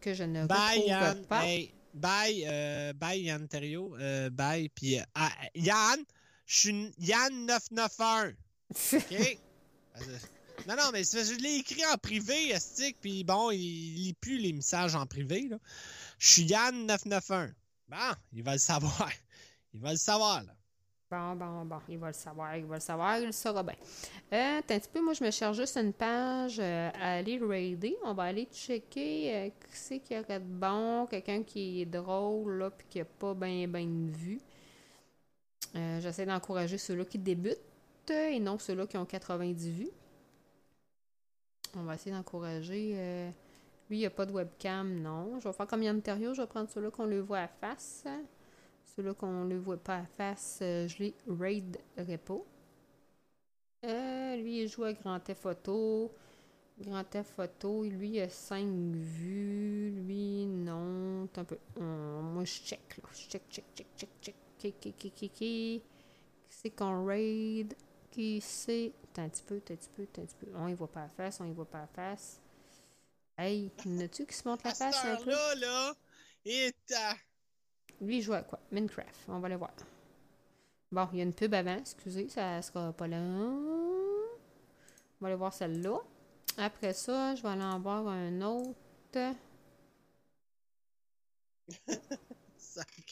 que 0.00 0.14
je 0.14 0.24
ne 0.24 0.46
Bye 0.46 0.76
retrouve 0.78 0.88
Yann, 0.88 1.26
pas. 1.26 1.44
Hey, 1.46 1.74
bye, 1.94 2.44
euh, 2.46 2.92
bye 2.92 3.20
Yann 3.22 3.48
Thériault, 3.48 3.96
euh, 3.98 4.30
bye. 4.30 4.68
Puis 4.68 4.98
ah, 5.14 5.30
Yann, 5.54 6.00
je 6.44 6.58
suis 6.58 6.92
Yann 6.98 7.46
991. 7.46 8.34
OK? 8.94 9.38
Non, 10.68 10.74
non, 10.76 10.90
mais 10.92 11.04
je 11.04 11.40
l'ai 11.40 11.56
écrit 11.56 11.84
en 11.92 11.96
privé, 11.96 12.50
Estique, 12.50 12.98
puis 13.00 13.24
bon, 13.24 13.50
il 13.50 13.58
lit 13.58 14.14
plus 14.20 14.38
les 14.38 14.52
messages 14.52 14.94
en 14.94 15.06
privé. 15.06 15.48
là. 15.48 15.58
Je 16.18 16.28
suis 16.28 16.42
Yann 16.42 16.86
991. 16.86 17.54
Bon, 17.88 17.96
il 18.32 18.42
va 18.42 18.52
le 18.54 18.58
savoir. 18.58 19.10
Il 19.74 19.82
va 19.82 19.90
le 19.90 19.98
savoir, 19.98 20.42
là. 20.42 20.52
Bon, 21.10 21.36
bon, 21.36 21.64
bon, 21.66 21.78
il 21.88 21.98
va 21.98 22.08
le 22.08 22.12
savoir, 22.14 22.56
il 22.56 22.64
va 22.64 22.76
le 22.76 22.80
savoir, 22.80 23.18
il 23.18 23.26
le 23.26 23.32
saura 23.32 23.62
bien. 23.62 23.76
Euh, 24.32 24.58
un 24.58 24.62
petit 24.62 24.88
peu, 24.92 25.00
moi 25.00 25.12
je 25.12 25.22
me 25.22 25.30
cherche 25.30 25.56
juste 25.56 25.76
une 25.76 25.92
page 25.92 26.56
euh, 26.58 26.90
à 27.00 27.18
aller 27.18 27.38
raider. 27.38 27.96
On 28.04 28.12
va 28.12 28.24
aller 28.24 28.48
checker 28.52 29.34
euh, 29.36 29.48
qui 29.50 29.54
c'est 29.70 29.98
qui 30.00 30.18
aurait 30.18 30.40
de 30.40 30.44
bon, 30.44 31.06
quelqu'un 31.06 31.44
qui 31.44 31.82
est 31.82 31.86
drôle, 31.86 32.58
là, 32.58 32.70
puis 32.70 32.86
qui 32.90 32.98
n'a 32.98 33.04
pas 33.04 33.34
bien, 33.34 33.68
bien 33.68 33.84
de 33.86 34.10
vue. 34.10 34.40
Euh, 35.76 36.00
J'essaie 36.00 36.26
d'encourager 36.26 36.78
ceux-là 36.78 37.04
qui 37.04 37.18
débutent 37.18 37.60
et 38.10 38.40
non 38.40 38.58
ceux-là 38.58 38.86
qui 38.86 38.96
ont 38.96 39.04
90 39.06 39.70
vues. 39.70 39.90
On 41.76 41.84
va 41.84 41.94
essayer 41.94 42.12
d'encourager. 42.14 42.92
euh, 42.96 43.30
Lui, 43.90 43.98
il 43.98 44.00
n'y 44.00 44.06
a 44.06 44.10
pas 44.10 44.26
de 44.26 44.32
webcam, 44.32 45.00
non. 45.00 45.38
Je 45.40 45.48
vais 45.48 45.52
faire 45.54 45.66
comme 45.66 45.82
Yann 45.82 46.00
Terrio, 46.02 46.34
je 46.34 46.42
vais 46.42 46.46
prendre 46.48 46.68
ceux-là 46.70 46.90
qu'on 46.90 47.06
le 47.06 47.20
voit 47.20 47.40
à 47.40 47.48
face. 47.48 48.04
Ceux-là 48.96 49.14
qu'on 49.14 49.44
ne 49.44 49.50
le 49.50 49.58
voit 49.58 49.76
pas 49.76 49.98
à 49.98 50.06
face, 50.06 50.60
euh, 50.62 50.88
je 50.88 50.98
les 51.04 51.14
raiderai 51.28 52.18
pas. 52.18 52.40
Euh, 53.84 54.36
lui, 54.36 54.62
il 54.62 54.68
joue 54.68 54.84
à 54.84 54.92
Grand 54.92 55.20
Theft 55.20 55.42
Photo. 55.42 56.12
Grand 56.80 57.04
Theft 57.04 57.32
Photo, 57.36 57.84
lui, 57.84 58.10
il 58.10 58.20
a 58.20 58.28
5 58.28 58.66
vues. 58.94 59.92
Lui, 60.06 60.46
non. 60.46 61.28
Un 61.36 61.44
peu. 61.44 61.58
Hum, 61.78 62.32
moi, 62.34 62.44
je 62.44 62.52
check. 62.54 62.80
Je 63.12 63.28
check, 63.28 63.42
check, 63.50 63.64
check, 63.76 63.86
check, 63.96 64.10
check. 64.22 64.34
Qui, 64.58 64.72
qui, 64.72 64.92
qui, 64.92 65.10
qui. 65.12 65.28
Qui 65.30 65.82
c'est 66.48 66.70
qu'on 66.70 67.04
raid? 67.06 67.74
Qui 68.10 68.40
c'est? 68.40 68.92
T'as 69.12 69.22
un 69.22 69.28
petit 69.28 69.42
peu, 69.42 69.60
t'as 69.60 69.74
un 69.74 69.76
petit 69.76 69.88
peu, 69.94 70.06
t'as 70.12 70.22
un 70.22 70.24
petit 70.24 70.36
peu. 70.36 70.46
On 70.56 70.68
y 70.68 70.74
voit 70.74 70.88
pas 70.90 71.02
la 71.02 71.08
face, 71.08 71.40
on 71.40 71.44
y 71.44 71.52
voit 71.52 71.64
pas 71.66 71.80
la 71.80 71.86
face. 71.86 72.40
Hey, 73.38 73.70
n'as-tu 73.84 74.24
qui 74.26 74.34
se 74.34 74.48
montre 74.48 74.66
la 74.66 74.74
face 74.74 75.04
un 75.04 75.16
peu? 75.16 75.30
là, 75.60 75.94
et 76.44 76.72
t'as- 76.86 77.16
Lui, 78.00 78.18
il 78.18 78.22
joue 78.22 78.32
à 78.34 78.42
quoi? 78.42 78.58
Minecraft. 78.72 79.14
On 79.28 79.38
va 79.40 79.46
aller 79.46 79.56
voir. 79.56 79.72
Bon, 80.92 81.08
il 81.12 81.18
y 81.18 81.20
a 81.20 81.24
une 81.24 81.34
pub 81.34 81.52
avant. 81.52 81.76
Excusez, 81.78 82.28
ça 82.28 82.62
sera 82.62 82.92
pas 82.92 83.06
là. 83.08 83.18
On 83.18 84.28
va 85.20 85.26
aller 85.28 85.36
voir 85.36 85.52
celle-là. 85.52 85.98
Après 86.58 86.94
ça, 86.94 87.34
je 87.34 87.42
vais 87.42 87.48
aller 87.48 87.62
en 87.64 87.80
voir 87.80 88.06
un 88.08 88.40
autre. 88.42 88.74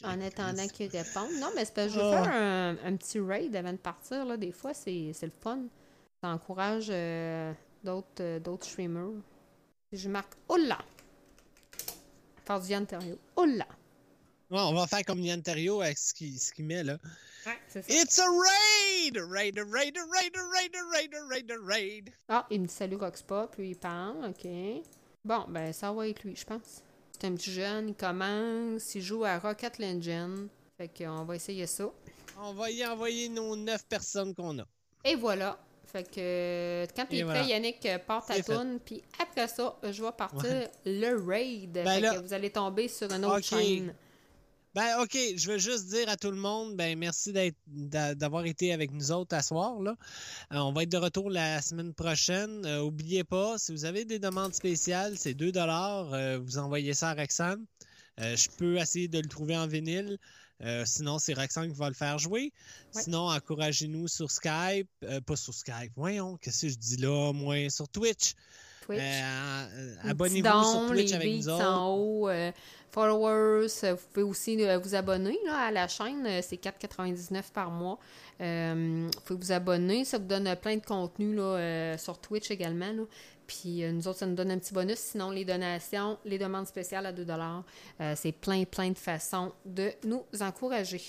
En 0.03 0.19
attendant 0.21 0.67
qu'il 0.67 0.87
réponde. 0.89 1.31
Non, 1.39 1.49
mais 1.55 1.65
c'est 1.65 1.73
parce 1.73 1.87
que 1.87 1.93
je 1.93 1.99
veux 1.99 2.05
Ah. 2.13 2.23
faire 2.23 2.33
un, 2.33 2.77
un 2.83 2.95
petit 2.95 3.19
raid 3.19 3.55
avant 3.55 3.71
de 3.73 3.77
partir. 3.77 4.25
Là. 4.25 4.37
Des 4.37 4.51
fois, 4.51 4.73
c'est 4.73 5.11
le 5.21 5.31
fun. 5.41 5.59
Ça 6.21 6.29
encourage 6.29 6.87
euh, 6.89 7.51
d'autres 7.83 8.07
euh, 8.21 8.39
d'autres 8.39 8.65
streamers. 8.65 9.11
Je 9.91 10.09
marque 10.09 10.33
là! 10.57 10.77
Par 12.45 12.61
du 12.61 12.69
Yann 12.69 12.85
Terriot. 12.85 13.17
Oh 13.35 13.45
là! 13.45 13.67
Ouais, 14.51 14.59
on 14.59 14.73
va 14.73 14.85
faire 14.87 15.03
comme 15.03 15.19
Yann 15.19 15.41
Terrio 15.41 15.81
avec 15.81 15.97
ce 15.97 16.13
qu'il 16.13 16.65
met 16.65 16.83
là. 16.83 16.97
Ouais, 17.45 17.57
c'est 17.67 17.81
ça. 17.83 17.93
It's 17.93 18.19
a 18.19 18.25
raid! 18.25 19.17
Raid, 19.17 19.57
raid, 19.57 19.97
raid, 19.97 20.35
raid, 20.35 20.75
raid, 20.91 21.15
raid, 21.29 21.51
raid. 21.63 22.09
Ah, 22.29 22.45
il 22.51 22.61
me 22.61 22.67
dit 22.67 22.73
salut 22.73 22.95
Roxpa, 22.97 23.49
puis 23.51 23.69
il 23.71 23.75
parle, 23.75 24.25
ok. 24.29 24.47
Bon, 25.23 25.45
ben 25.49 25.73
ça 25.73 25.91
va 25.91 26.07
être 26.07 26.23
lui, 26.23 26.35
je 26.35 26.45
pense. 26.45 26.83
C'est 27.17 27.27
un 27.27 27.35
petit 27.35 27.51
jeune, 27.53 27.89
il 27.89 27.95
commence, 27.95 28.93
il 28.93 29.01
joue 29.01 29.23
à 29.23 29.39
Rocket 29.39 29.79
Legend. 29.79 30.49
Fait 30.77 30.89
qu'on 30.89 31.23
va 31.23 31.35
essayer 31.37 31.65
ça. 31.65 31.89
On 32.41 32.53
va 32.53 32.69
y 32.69 32.85
envoyer 32.85 33.29
nos 33.29 33.55
neuf 33.55 33.85
personnes 33.87 34.35
qu'on 34.35 34.59
a. 34.59 34.65
Et 35.05 35.15
voilà. 35.15 35.57
Fait 35.85 36.03
que 36.03 36.85
quand 36.93 37.05
il 37.11 37.19
est 37.19 37.23
voilà. 37.23 37.39
prêt, 37.39 37.49
Yannick 37.51 37.85
euh, 37.85 37.99
part 37.99 38.25
ta 38.25 38.33
fait. 38.33 38.43
toune, 38.53 38.79
puis 38.83 39.01
après 39.21 39.47
ça, 39.47 39.77
je 39.81 40.03
vais 40.03 40.11
partir 40.11 40.43
Ouais. 40.51 40.69
le 40.85 41.15
raid. 41.25 41.73
fait 41.77 41.83
Ben 41.85 42.01
là- 42.01 42.15
que 42.15 42.19
vous 42.21 42.33
allez 42.33 42.49
tomber 42.49 42.89
sur 42.89 43.09
une 43.09 43.23
autre 43.23 43.37
Ok. 43.37 43.43
chaîne. 43.43 43.95
Ben, 44.75 45.01
OK, 45.01 45.17
je 45.37 45.49
veux 45.49 45.57
juste 45.57 45.87
dire 45.87 46.09
à 46.09 46.17
tout 46.17 46.31
le 46.31 46.37
monde, 46.37 46.75
ben, 46.75 46.99
merci 46.99 47.31
d'avoir 47.65 48.45
été 48.45 48.73
avec 48.73 48.91
nous 48.91 49.09
autres 49.09 49.33
à 49.33 49.41
soir, 49.41 49.79
là. 49.79 49.95
Euh, 50.51 50.57
on 50.57 50.73
va 50.73 50.83
être 50.83 50.91
de 50.91 50.97
retour 50.97 51.29
la 51.29 51.61
semaine 51.61 51.93
prochaine. 51.93 52.65
Euh, 52.65 52.81
oubliez 52.81 53.23
pas, 53.23 53.57
si 53.57 53.71
vous 53.71 53.85
avez 53.85 54.03
des 54.03 54.19
demandes 54.19 54.53
spéciales, 54.53 55.17
c'est 55.17 55.33
2 55.33 55.53
euh, 55.55 56.39
vous 56.43 56.57
envoyez 56.57 56.93
ça 56.93 57.11
à 57.11 57.13
Roxane. 57.13 57.65
Euh, 58.19 58.35
je 58.35 58.49
peux 58.49 58.75
essayer 58.75 59.07
de 59.07 59.19
le 59.19 59.29
trouver 59.29 59.55
en 59.55 59.65
vinyle. 59.65 60.17
Euh, 60.61 60.83
sinon, 60.85 61.19
c'est 61.19 61.33
Roxane 61.33 61.71
qui 61.71 61.79
va 61.79 61.87
le 61.87 61.95
faire 61.95 62.19
jouer. 62.19 62.51
Ouais. 62.95 63.01
Sinon, 63.01 63.29
encouragez-nous 63.29 64.09
sur 64.09 64.29
Skype. 64.29 64.89
Pas 65.25 65.35
sur 65.37 65.53
Skype. 65.53 65.93
Voyons, 65.95 66.35
qu'est-ce 66.35 66.63
que 66.63 66.69
je 66.73 66.77
dis 66.77 66.97
là? 66.97 67.31
Moins 67.31 67.69
sur 67.69 67.87
Twitch? 67.87 68.33
Twitch. 68.85 68.99
Euh, 69.01 69.95
Abonnez-vous 70.09 70.63
sur 70.63 70.87
Twitch 70.87 71.09
les 71.09 71.13
avec 71.13 71.27
nous 71.27 71.43
beats 71.43 71.53
autres. 71.53 71.65
en 71.65 71.95
haut, 71.95 72.29
euh, 72.29 72.51
followers, 72.91 73.67
euh, 73.83 73.93
vous 73.93 74.07
pouvez 74.13 74.23
aussi 74.23 74.57
vous 74.83 74.95
abonner 74.95 75.37
là, 75.45 75.67
à 75.67 75.71
la 75.71 75.87
chaîne, 75.87 76.27
c'est 76.41 76.57
4,99 76.57 77.51
par 77.53 77.71
mois. 77.71 77.99
Vous 78.39 79.09
pouvez 79.25 79.39
vous 79.39 79.51
abonner, 79.51 80.05
ça 80.05 80.17
vous 80.17 80.25
donne 80.25 80.55
plein 80.61 80.77
de 80.77 80.85
contenu 80.85 81.35
là, 81.35 81.97
sur 81.97 82.19
Twitch 82.19 82.51
également. 82.51 82.91
là. 82.91 83.03
Puis 83.47 83.83
euh, 83.83 83.91
nous 83.91 84.07
autres, 84.07 84.19
ça 84.19 84.25
nous 84.25 84.35
donne 84.35 84.51
un 84.51 84.57
petit 84.57 84.73
bonus. 84.73 84.97
Sinon, 84.97 85.31
les 85.31 85.45
donations, 85.45 86.17
les 86.25 86.37
demandes 86.37 86.67
spéciales 86.67 87.05
à 87.05 87.11
2 87.11 87.25
euh, 87.29 88.13
c'est 88.15 88.31
plein, 88.31 88.63
plein 88.65 88.91
de 88.91 88.97
façons 88.97 89.51
de 89.65 89.91
nous 90.03 90.23
encourager. 90.41 91.01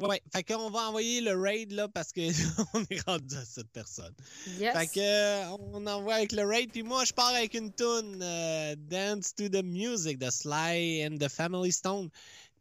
Ouais, 0.00 0.22
fait 0.32 0.42
qu'on 0.42 0.70
va 0.70 0.88
envoyer 0.88 1.20
le 1.20 1.38
raid 1.38 1.72
là 1.72 1.88
parce 1.88 2.12
que 2.12 2.20
on 2.74 2.82
est 2.90 3.06
rendu 3.06 3.34
à 3.36 3.44
cette 3.44 3.70
personne. 3.70 4.14
Yes. 4.58 4.76
Fait 4.76 4.86
que 4.86 5.00
euh, 5.00 5.56
on 5.72 5.86
envoie 5.86 6.14
avec 6.14 6.32
le 6.32 6.44
raid 6.44 6.70
puis 6.72 6.82
moi 6.82 7.04
je 7.04 7.12
pars 7.12 7.34
avec 7.34 7.54
une 7.54 7.72
tune 7.72 8.20
euh, 8.22 8.74
Dance 8.78 9.34
to 9.34 9.48
the 9.48 9.62
Music 9.62 10.18
de 10.18 10.30
Sly 10.30 11.06
and 11.06 11.18
the 11.18 11.28
Family 11.28 11.72
Stone. 11.72 12.08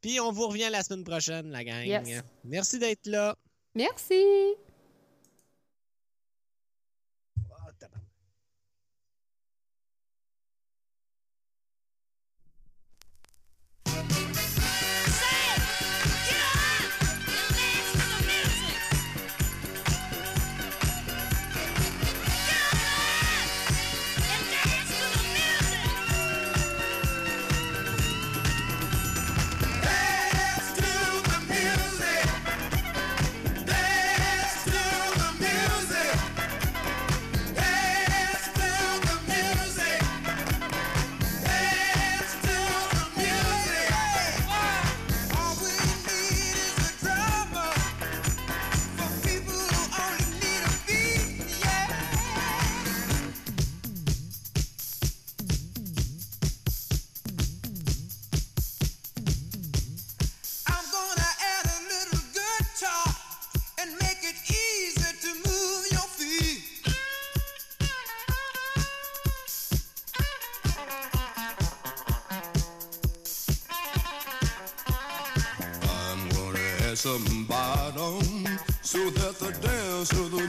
Puis 0.01 0.19
on 0.19 0.31
vous 0.31 0.47
revient 0.47 0.69
la 0.71 0.83
semaine 0.83 1.03
prochaine 1.03 1.49
la 1.49 1.63
gang. 1.63 1.85
Yes. 1.85 2.23
Merci 2.43 2.79
d'être 2.79 3.07
là. 3.07 3.35
Merci. 3.75 4.23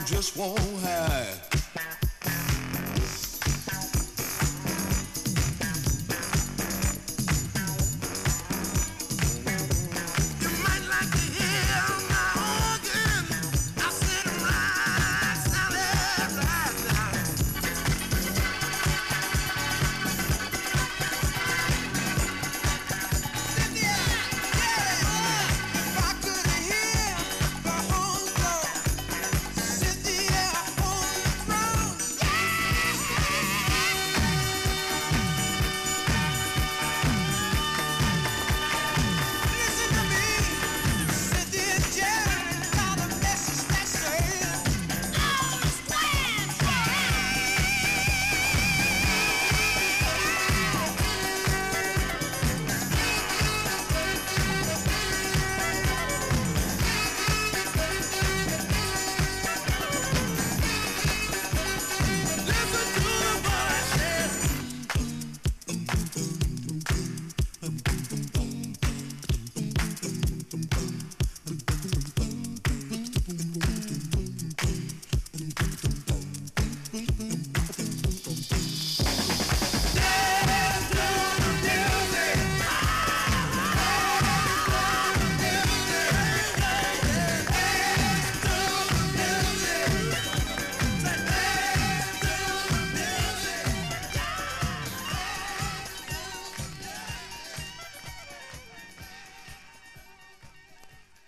Just 0.05 0.35
won't 0.35 0.59
hide. 0.83 1.20